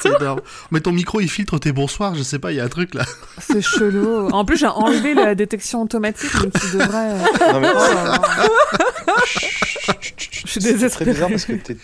C'est 0.00 0.08
énorme. 0.20 0.40
Mais 0.70 0.80
ton 0.80 0.92
micro 0.92 1.20
il 1.20 1.30
filtre 1.30 1.58
tes 1.58 1.72
bonsoirs, 1.72 2.14
je 2.14 2.22
sais 2.22 2.38
pas, 2.38 2.52
il 2.52 2.56
y 2.56 2.60
a 2.60 2.64
un 2.64 2.68
truc 2.68 2.94
là. 2.94 3.04
C'est 3.38 3.62
chelou. 3.62 4.28
En 4.30 4.44
plus, 4.44 4.56
j'ai 4.56 4.66
enlevé 4.66 5.14
la 5.14 5.34
détection 5.34 5.82
automatique, 5.82 6.30
mais 6.42 6.50
qui 6.50 6.66
devrait. 6.76 7.12
euh, 7.12 7.52
Non, 7.52 7.60
mais 7.60 7.68
Oh 7.74 9.12
je 9.28 9.38
suis 9.38 10.46
C'est 10.46 10.60
désespérée. 10.60 11.04
très 11.04 11.12
bizarre 11.14 11.28
parce 11.30 11.44
que 11.44 11.52
t'es. 11.52 11.76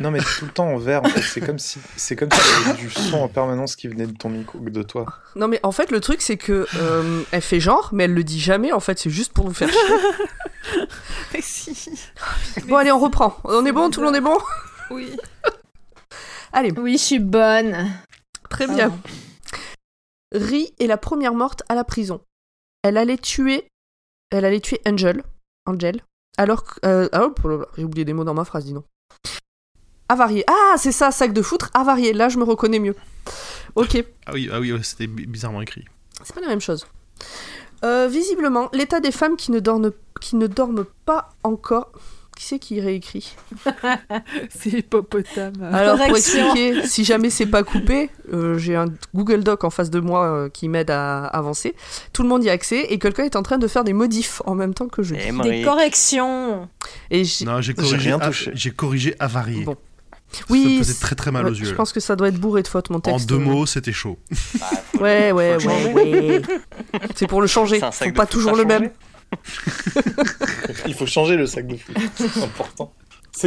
Non, 0.00 0.10
mais 0.10 0.18
tout 0.18 0.44
le 0.46 0.50
temps 0.50 0.66
en 0.66 0.76
vert 0.76 1.02
en 1.04 1.08
fait. 1.08 1.22
C'est 1.22 1.40
comme 1.40 1.60
si 1.60 1.78
c'est 1.96 2.16
comme 2.16 2.28
si 2.32 2.38
il 2.40 2.66
y 2.66 2.70
avait 2.70 2.78
du 2.80 2.90
son 2.90 3.18
en 3.18 3.28
permanence 3.28 3.76
qui 3.76 3.86
venait 3.86 4.06
de 4.08 4.16
ton 4.16 4.28
micro, 4.28 4.58
de 4.58 4.82
toi. 4.82 5.06
Non 5.36 5.46
mais 5.46 5.60
en 5.62 5.70
fait 5.70 5.92
le 5.92 6.00
truc 6.00 6.20
c'est 6.20 6.36
que 6.36 6.66
euh, 6.76 7.22
elle 7.30 7.40
fait 7.42 7.60
genre 7.60 7.90
mais 7.92 8.04
elle 8.04 8.14
le 8.14 8.24
dit 8.24 8.40
jamais 8.40 8.72
en 8.72 8.80
fait 8.80 8.98
c'est 8.98 9.10
juste 9.10 9.32
pour 9.32 9.44
nous 9.44 9.54
faire 9.54 9.68
chier. 9.70 10.80
Mais 11.32 11.40
si. 11.42 11.88
Bon 12.66 12.76
allez 12.76 12.90
on 12.90 12.98
reprend. 12.98 13.36
On 13.44 13.64
est 13.66 13.70
bon 13.72 13.88
tout 13.90 14.00
le 14.00 14.06
monde 14.06 14.16
est 14.16 14.20
bon? 14.20 14.36
Oui. 14.90 15.12
Allez 16.56 16.72
Oui, 16.78 16.92
je 16.92 17.02
suis 17.02 17.18
bonne. 17.18 17.90
très 18.48 18.66
bien. 18.68 18.96
Ri 20.32 20.72
est 20.78 20.86
la 20.86 20.96
première 20.96 21.34
morte 21.34 21.62
à 21.68 21.74
la 21.74 21.84
prison. 21.84 22.20
Elle 22.82 22.96
allait 22.96 23.18
tuer 23.18 23.68
elle 24.30 24.44
allait 24.44 24.60
tuer 24.60 24.80
Angel 24.86 25.22
Angel 25.66 26.00
alors 26.38 26.64
que 26.64 26.80
euh, 26.86 27.08
ah, 27.12 27.28
oh 27.44 27.48
là, 27.48 27.66
j'ai 27.76 27.84
oublié 27.84 28.04
des 28.04 28.12
mots 28.12 28.24
dans 28.24 28.34
ma 28.34 28.44
phrase 28.44 28.64
dis 28.64 28.72
donc. 28.72 28.84
Avarié. 30.08 30.44
Ah 30.48 30.74
c'est 30.76 30.92
ça 30.92 31.10
sac 31.12 31.32
de 31.32 31.42
foutre 31.42 31.70
avarié 31.74 32.12
là 32.12 32.28
je 32.28 32.38
me 32.38 32.44
reconnais 32.44 32.78
mieux. 32.80 32.96
Ok. 33.76 34.04
Ah 34.26 34.32
oui, 34.32 34.48
ah 34.52 34.60
oui, 34.60 34.72
c'était 34.82 35.06
bi- 35.06 35.26
bizarrement 35.26 35.60
écrit. 35.62 35.84
C'est 36.22 36.34
pas 36.34 36.40
la 36.40 36.48
même 36.48 36.60
chose. 36.60 36.86
Euh, 37.84 38.08
visiblement, 38.08 38.70
l'état 38.72 39.00
des 39.00 39.12
femmes 39.12 39.36
qui 39.36 39.50
ne 39.50 39.60
dorment, 39.60 39.90
qui 40.20 40.36
ne 40.36 40.46
dorment 40.46 40.84
pas 41.04 41.30
encore. 41.42 41.90
Qui 42.36 42.44
c'est 42.46 42.58
qui 42.58 42.80
réécrit 42.80 43.36
C'est 44.50 44.70
hippopotame. 44.70 45.52
Alors 45.72 45.96
pour 46.04 46.16
expliquer, 46.16 46.84
si 46.86 47.04
jamais 47.04 47.30
c'est 47.30 47.46
pas 47.46 47.62
coupé, 47.62 48.10
euh, 48.32 48.58
j'ai 48.58 48.74
un 48.74 48.86
Google 49.14 49.44
Doc 49.44 49.62
en 49.62 49.70
face 49.70 49.88
de 49.90 50.00
moi 50.00 50.24
euh, 50.24 50.48
qui 50.48 50.68
m'aide 50.68 50.90
à 50.90 51.26
avancer. 51.26 51.76
Tout 52.12 52.22
le 52.24 52.28
monde 52.28 52.42
y 52.42 52.50
a 52.50 52.52
accès 52.52 52.86
et 52.90 52.98
quelqu'un 52.98 53.22
est 53.24 53.36
en 53.36 53.42
train 53.44 53.58
de 53.58 53.68
faire 53.68 53.84
des 53.84 53.92
modifs 53.92 54.42
en 54.46 54.56
même 54.56 54.74
temps 54.74 54.88
que 54.88 55.02
je. 55.04 55.14
lis. 55.14 55.20
Des 55.20 55.28
Émeric. 55.28 55.64
corrections. 55.64 56.68
Et 57.10 57.24
j'ai- 57.24 57.44
Non, 57.44 57.60
j'ai 57.60 57.74
corrigé, 57.74 57.96
rien 57.96 58.18
à- 58.20 58.26
touché. 58.26 58.50
j'ai 58.54 58.70
corrigé 58.72 59.14
avarié. 59.20 59.62
Bon. 59.64 59.76
Ça 60.32 60.40
oui, 60.50 60.78
me 60.78 60.82
faisait 60.82 60.98
très 61.00 61.14
très 61.14 61.30
mal 61.30 61.44
ouais, 61.44 61.50
aux 61.52 61.54
yeux. 61.54 61.64
je 61.66 61.74
pense 61.74 61.92
que 61.92 62.00
ça 62.00 62.16
doit 62.16 62.26
être 62.26 62.38
bourré 62.40 62.62
de 62.64 62.66
fautes 62.68 62.90
mon 62.90 62.96
En 62.96 63.00
texte. 63.00 63.28
deux 63.28 63.38
mots, 63.38 63.66
c'était 63.66 63.92
chaud. 63.92 64.18
Bah, 64.58 64.66
Ouais, 65.00 65.30
ouais, 65.30 65.56
ouais, 65.64 65.92
ouais. 65.94 66.42
C'est 67.14 67.28
pour 67.28 67.40
le 67.40 67.46
changer. 67.46 67.78
Faut 67.78 68.10
pas 68.12 68.26
toujours 68.26 68.56
ça 68.56 68.62
le 68.62 68.64
même. 68.66 68.90
Il 70.86 70.94
faut 70.94 71.06
changer 71.06 71.36
le 71.36 71.46
sac 71.46 71.66
de 71.66 71.76
foot. 71.76 71.96
C'est 72.16 72.42
important. 72.42 72.94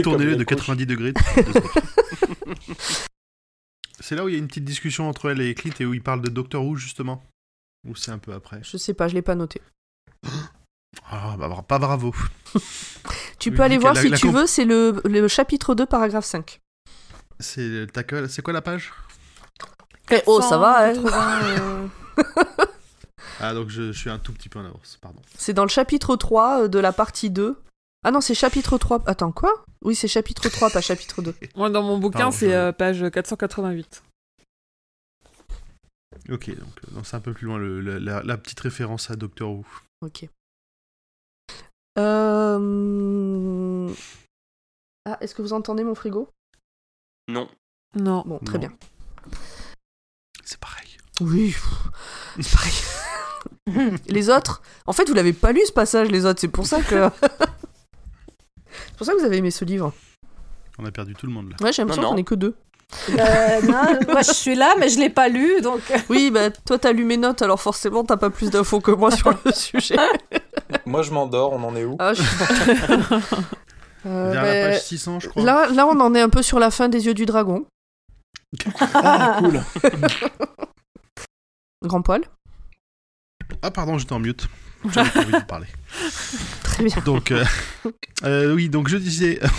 Tournez-le 0.03 0.35
de 0.35 0.43
coachs. 0.43 0.57
90 0.59 0.85
degrés. 0.85 1.13
c'est 3.99 4.15
là 4.15 4.23
où 4.25 4.29
il 4.29 4.33
y 4.33 4.35
a 4.35 4.39
une 4.39 4.47
petite 4.47 4.65
discussion 4.65 5.07
entre 5.09 5.29
elle 5.29 5.41
et 5.41 5.55
Clint 5.55 5.73
et 5.79 5.85
où 5.85 5.93
il 5.93 6.03
parle 6.03 6.21
de 6.21 6.29
Doctor 6.29 6.63
Who 6.63 6.75
justement. 6.75 7.23
Ou 7.87 7.95
c'est 7.95 8.11
un 8.11 8.17
peu 8.17 8.33
après 8.33 8.59
Je 8.63 8.77
sais 8.77 8.93
pas, 8.93 9.07
je 9.07 9.15
l'ai 9.15 9.21
pas 9.21 9.35
noté. 9.35 9.61
Ah, 11.09 11.35
bah, 11.37 11.63
pas 11.67 11.77
bravo. 11.79 12.13
Tu 13.39 13.51
peux 13.51 13.61
aller 13.61 13.77
voir 13.77 13.93
la- 13.93 14.01
si 14.01 14.09
la 14.09 14.17
tu 14.17 14.29
veux, 14.29 14.47
c'est 14.47 14.65
le, 14.65 14.99
le 15.05 15.27
chapitre 15.27 15.75
2, 15.75 15.85
paragraphe 15.85 16.25
5. 16.25 16.59
C'est 17.39 17.87
quoi 18.43 18.53
la 18.53 18.61
page? 18.61 18.91
Eh, 20.09 20.21
oh, 20.25 20.41
ça 20.41 20.57
va, 20.57 20.87
hein 20.87 20.93
180, 20.95 21.41
euh, 21.43 21.87
Ah, 23.39 23.53
donc 23.53 23.69
je, 23.69 23.91
je 23.91 23.97
suis 23.99 24.09
un 24.09 24.19
tout 24.19 24.33
petit 24.33 24.49
peu 24.49 24.59
en 24.59 24.65
avance, 24.65 24.97
pardon. 25.01 25.21
C'est 25.37 25.53
dans 25.53 25.63
le 25.63 25.69
chapitre 25.69 26.15
3 26.15 26.63
euh, 26.63 26.67
de 26.67 26.79
la 26.79 26.91
partie 26.93 27.29
2. 27.29 27.55
Ah 28.03 28.11
non, 28.11 28.21
c'est 28.21 28.35
chapitre 28.35 28.77
3. 28.77 29.03
Attends, 29.07 29.31
quoi? 29.31 29.65
Oui, 29.83 29.95
c'est 29.95 30.07
chapitre 30.07 30.47
3, 30.49 30.69
pas 30.69 30.81
chapitre 30.81 31.21
2. 31.21 31.35
Moi, 31.55 31.69
dans 31.69 31.83
mon 31.83 31.97
bouquin, 31.97 32.31
c'est 32.31 32.53
euh, 32.53 32.71
page 32.71 33.03
488. 33.11 34.03
Ok, 36.29 36.49
donc 36.49 36.67
euh, 36.83 36.91
non, 36.93 37.03
c'est 37.03 37.15
un 37.15 37.21
peu 37.21 37.33
plus 37.33 37.45
loin 37.45 37.57
le- 37.57 37.79
la, 37.79 37.99
la- 37.99 38.23
la 38.23 38.37
petite 38.37 38.59
référence 38.59 39.09
à 39.11 39.15
Doctor 39.15 39.51
Who. 39.51 39.65
Ok. 40.01 40.27
Euh... 41.97 43.93
Ah, 45.05 45.17
est-ce 45.21 45.33
que 45.35 45.41
vous 45.41 45.53
entendez 45.53 45.83
mon 45.83 45.95
frigo? 45.95 46.29
Non. 47.29 47.49
Non. 47.95 48.23
Bon, 48.25 48.39
très 48.39 48.55
Non. 48.57 48.67
bien. 48.67 48.73
C'est 50.43 50.59
pareil. 50.59 50.97
Oui, 51.21 51.55
c'est 52.39 52.51
pareil. 52.51 52.73
les 54.07 54.29
autres 54.29 54.61
En 54.85 54.93
fait, 54.93 55.07
vous 55.07 55.13
l'avez 55.13 55.33
pas 55.33 55.51
lu 55.51 55.61
ce 55.65 55.71
passage, 55.71 56.09
les 56.09 56.25
autres, 56.25 56.39
c'est 56.39 56.47
pour 56.47 56.65
ça 56.65 56.81
que... 56.81 57.09
c'est 58.69 58.95
pour 58.97 59.05
ça 59.05 59.13
que 59.13 59.19
vous 59.19 59.25
avez 59.25 59.37
aimé 59.37 59.51
ce 59.51 59.65
livre. 59.65 59.93
On 60.79 60.85
a 60.85 60.91
perdu 60.91 61.13
tout 61.15 61.25
le 61.25 61.33
monde 61.33 61.49
là. 61.49 61.55
Ouais, 61.61 61.73
j'ai 61.73 61.81
l'impression 61.81 62.09
qu'on 62.09 62.17
est 62.17 62.23
que 62.23 62.35
deux. 62.35 62.55
Euh, 63.09 63.61
non, 63.63 63.99
moi 64.13 64.21
je 64.21 64.31
suis 64.31 64.55
là, 64.55 64.75
mais 64.79 64.87
je 64.89 64.99
l'ai 64.99 65.09
pas 65.09 65.27
lu, 65.27 65.59
donc. 65.61 65.81
Oui, 66.09 66.31
bah 66.31 66.51
toi 66.51 66.77
t'as 66.77 66.93
lu 66.93 67.03
mes 67.03 67.17
notes, 67.17 67.41
alors 67.41 67.59
forcément 67.59 68.05
t'as 68.05 68.15
pas 68.15 68.29
plus 68.29 68.49
d'infos 68.49 68.79
que 68.79 68.91
moi 68.91 69.11
sur 69.11 69.33
le 69.43 69.51
sujet. 69.51 69.97
Moi, 70.85 71.01
je 71.01 71.11
m'endors. 71.11 71.53
On 71.53 71.63
en 71.63 71.75
est 71.75 71.83
où 71.83 71.95
Ah, 71.99 72.13
je... 72.13 72.21
Euh, 74.05 74.31
Vers 74.31 74.41
bah, 74.41 74.53
la 74.53 74.69
page 74.69 74.83
600, 74.83 75.19
je 75.19 75.27
crois. 75.27 75.43
Là, 75.43 75.67
là, 75.67 75.85
on 75.85 75.99
en 75.99 76.15
est 76.15 76.21
un 76.21 76.29
peu 76.29 76.41
sur 76.41 76.59
la 76.59 76.71
fin 76.71 76.87
des 76.87 77.07
yeux 77.07 77.13
du 77.13 77.25
dragon. 77.25 77.65
Ah, 78.93 79.39
cool. 79.39 79.61
Grand 81.83 82.01
poil. 82.01 82.21
Ah, 83.61 83.71
pardon, 83.71 83.97
j'étais 83.97 84.13
en 84.13 84.19
mute. 84.19 84.47
J'avais 84.89 85.09
pas 85.09 85.19
envie 85.21 85.31
de 85.31 85.39
parler. 85.45 85.67
Très 86.63 86.83
bien. 86.83 87.01
Donc, 87.03 87.31
euh, 87.31 87.43
euh, 88.23 88.53
oui, 88.53 88.69
donc 88.69 88.87
je 88.87 88.97
disais. 88.97 89.39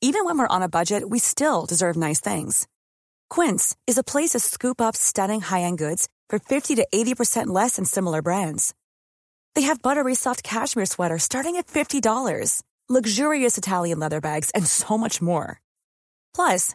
Even 0.00 0.26
when 0.26 0.36
we're 0.38 0.46
on 0.50 0.60
a 0.62 0.68
budget, 0.68 1.08
we 1.08 1.18
still 1.18 1.64
deserve 1.66 1.96
nice 1.96 2.20
things. 2.20 2.66
Quince 3.30 3.74
is 3.86 3.96
a 3.96 4.04
place 4.04 4.32
to 4.32 4.38
scoop 4.38 4.78
up 4.80 4.94
stunning 4.94 5.40
high-end 5.40 5.78
goods 5.78 6.08
for 6.28 6.38
50 6.38 6.74
to 6.74 6.86
80% 6.94 7.46
less 7.46 7.76
than 7.76 7.86
similar 7.86 8.20
brands. 8.20 8.74
They 9.54 9.62
have 9.62 9.80
buttery 9.80 10.14
soft 10.14 10.42
cashmere 10.42 10.84
sweaters 10.84 11.22
starting 11.22 11.56
at 11.56 11.68
$50, 11.68 12.62
luxurious 12.88 13.56
Italian 13.56 13.98
leather 13.98 14.20
bags, 14.20 14.50
and 14.50 14.66
so 14.66 14.98
much 14.98 15.22
more. 15.22 15.60
Plus, 16.34 16.74